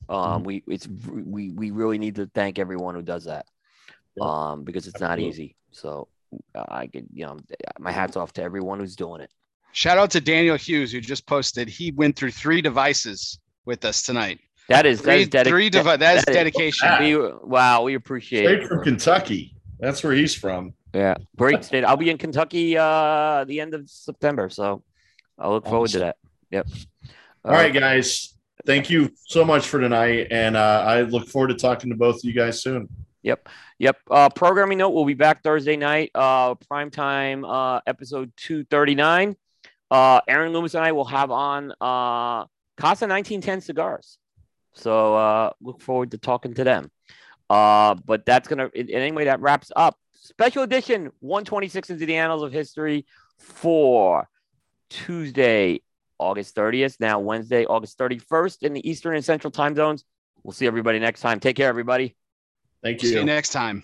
Mm-hmm. 0.09 0.33
Um, 0.33 0.45
we 0.45 0.63
it's 0.69 0.87
we 0.87 1.51
we 1.51 1.73
really 1.73 1.99
need 1.99 2.15
to 2.17 2.27
thank 2.35 2.61
everyone 2.61 2.95
who 2.95 3.03
does 3.03 3.25
that. 3.25 3.47
Um, 4.21 4.65
because 4.65 4.87
it's 4.87 5.01
not 5.01 5.19
easy. 5.19 5.57
So 5.73 6.07
uh, 6.55 6.65
I 6.69 6.87
could 6.87 7.09
you 7.13 7.27
know 7.27 7.37
my 7.81 7.91
hats 7.91 8.17
off 8.17 8.33
to 8.35 8.43
everyone 8.45 8.79
who's 8.79 8.95
doing 8.95 9.21
it. 9.23 9.31
Shout 9.73 9.99
out 9.99 10.11
to 10.13 10.21
Daniel 10.21 10.57
Hughes 10.57 10.93
who 10.93 11.01
just 11.01 11.27
posted. 11.27 11.69
He 11.69 11.91
went 11.91 12.15
through 12.17 12.31
three 12.33 12.63
devices 12.63 13.41
with 13.65 13.85
us 13.85 14.03
tonight. 14.03 14.39
That 14.71 14.87
is 14.87 15.03
that 15.03 15.05
Three, 15.05 15.21
is 15.23 15.29
dedic- 15.29 15.47
three 15.49 15.69
that- 15.71 15.85
devi- 15.85 15.97
That 15.99 16.17
is 16.19 16.25
that 16.25 16.31
is- 16.31 16.35
dedication. 16.37 16.89
Ah. 16.91 16.99
we, 17.01 17.17
wow, 17.49 17.83
we 17.83 17.95
appreciate 17.95 18.45
Straight 18.45 18.63
it. 18.63 18.69
from 18.69 18.83
Kentucky. 18.83 19.55
That's 19.79 20.03
where 20.03 20.13
he's 20.13 20.35
from. 20.35 20.75
Yeah, 20.95 21.15
great 21.37 21.65
state. 21.65 21.85
I'll 21.85 21.97
be 21.97 22.11
in 22.11 22.19
Kentucky 22.19 22.77
uh 22.77 23.45
the 23.45 23.61
end 23.61 23.75
of 23.75 23.89
September, 23.89 24.49
so 24.49 24.83
I'll 25.39 25.51
look 25.53 25.67
forward 25.67 25.91
to 25.91 25.99
that. 26.01 26.17
Yep. 26.51 26.67
All 27.45 27.53
right, 27.53 27.73
guys. 27.73 28.35
Thank 28.67 28.91
you 28.91 29.11
so 29.27 29.45
much 29.45 29.67
for 29.69 29.81
tonight. 29.81 30.27
And 30.31 30.57
uh, 30.57 30.85
I 30.87 31.03
look 31.03 31.27
forward 31.29 31.49
to 31.49 31.55
talking 31.55 31.91
to 31.91 31.97
both 31.97 32.17
of 32.17 32.25
you 32.25 32.33
guys 32.35 32.61
soon. 32.63 32.89
Yep. 33.23 33.49
Yep. 33.79 33.97
Uh, 34.11 34.29
programming 34.31 34.79
note: 34.79 34.91
We'll 34.91 35.05
be 35.07 35.15
back 35.15 35.43
Thursday 35.43 35.77
night. 35.77 36.11
Uh, 36.15 36.55
prime 36.57 36.91
time. 36.91 37.45
Uh, 37.45 37.81
episode 37.87 38.33
two 38.37 38.65
thirty 38.65 38.95
nine. 38.95 39.37
Uh, 39.91 40.21
Aaron 40.29 40.53
Loomis 40.53 40.75
and 40.75 40.85
I 40.85 40.93
will 40.93 41.05
have 41.07 41.31
on 41.31 41.73
uh 41.81 42.45
Casa 42.77 43.07
nineteen 43.07 43.41
ten 43.41 43.61
cigars. 43.61 44.19
So 44.81 45.15
uh, 45.15 45.51
look 45.61 45.81
forward 45.81 46.11
to 46.13 46.19
talking 46.19 46.55
to 46.55 46.65
them. 46.65 46.91
Uh, 47.49 47.95
but 47.95 48.25
that's 48.25 48.49
gonna 48.49 48.71
in, 48.75 48.91
anyway. 48.91 49.25
That 49.25 49.41
wraps 49.41 49.73
up 49.75 49.99
special 50.15 50.63
edition 50.63 51.11
one 51.21 51.45
twenty 51.45 51.69
six 51.69 51.91
into 51.91 52.07
the 52.07 52.17
annals 52.17 52.43
of 52.43 52.53
history 52.53 53.07
for 53.39 54.29
Tuesday, 54.89 55.83
August 56.19 56.55
thirtieth. 56.55 56.97
Now 57.01 57.19
Wednesday, 57.19 57.67
August 57.67 57.99
thirty 57.99 58.19
first 58.19 58.63
in 58.63 58.73
the 58.73 58.89
Eastern 58.89 59.17
and 59.17 59.25
Central 59.25 59.51
time 59.51 59.75
zones. 59.75 60.05
We'll 60.43 60.53
see 60.53 60.67
everybody 60.67 60.99
next 60.99 61.21
time. 61.21 61.41
Take 61.41 61.57
care, 61.57 61.69
everybody. 61.69 62.17
Thank 62.83 63.03
you. 63.03 63.09
See 63.09 63.15
you 63.15 63.21
you. 63.21 63.27
next 63.27 63.51
time. 63.51 63.83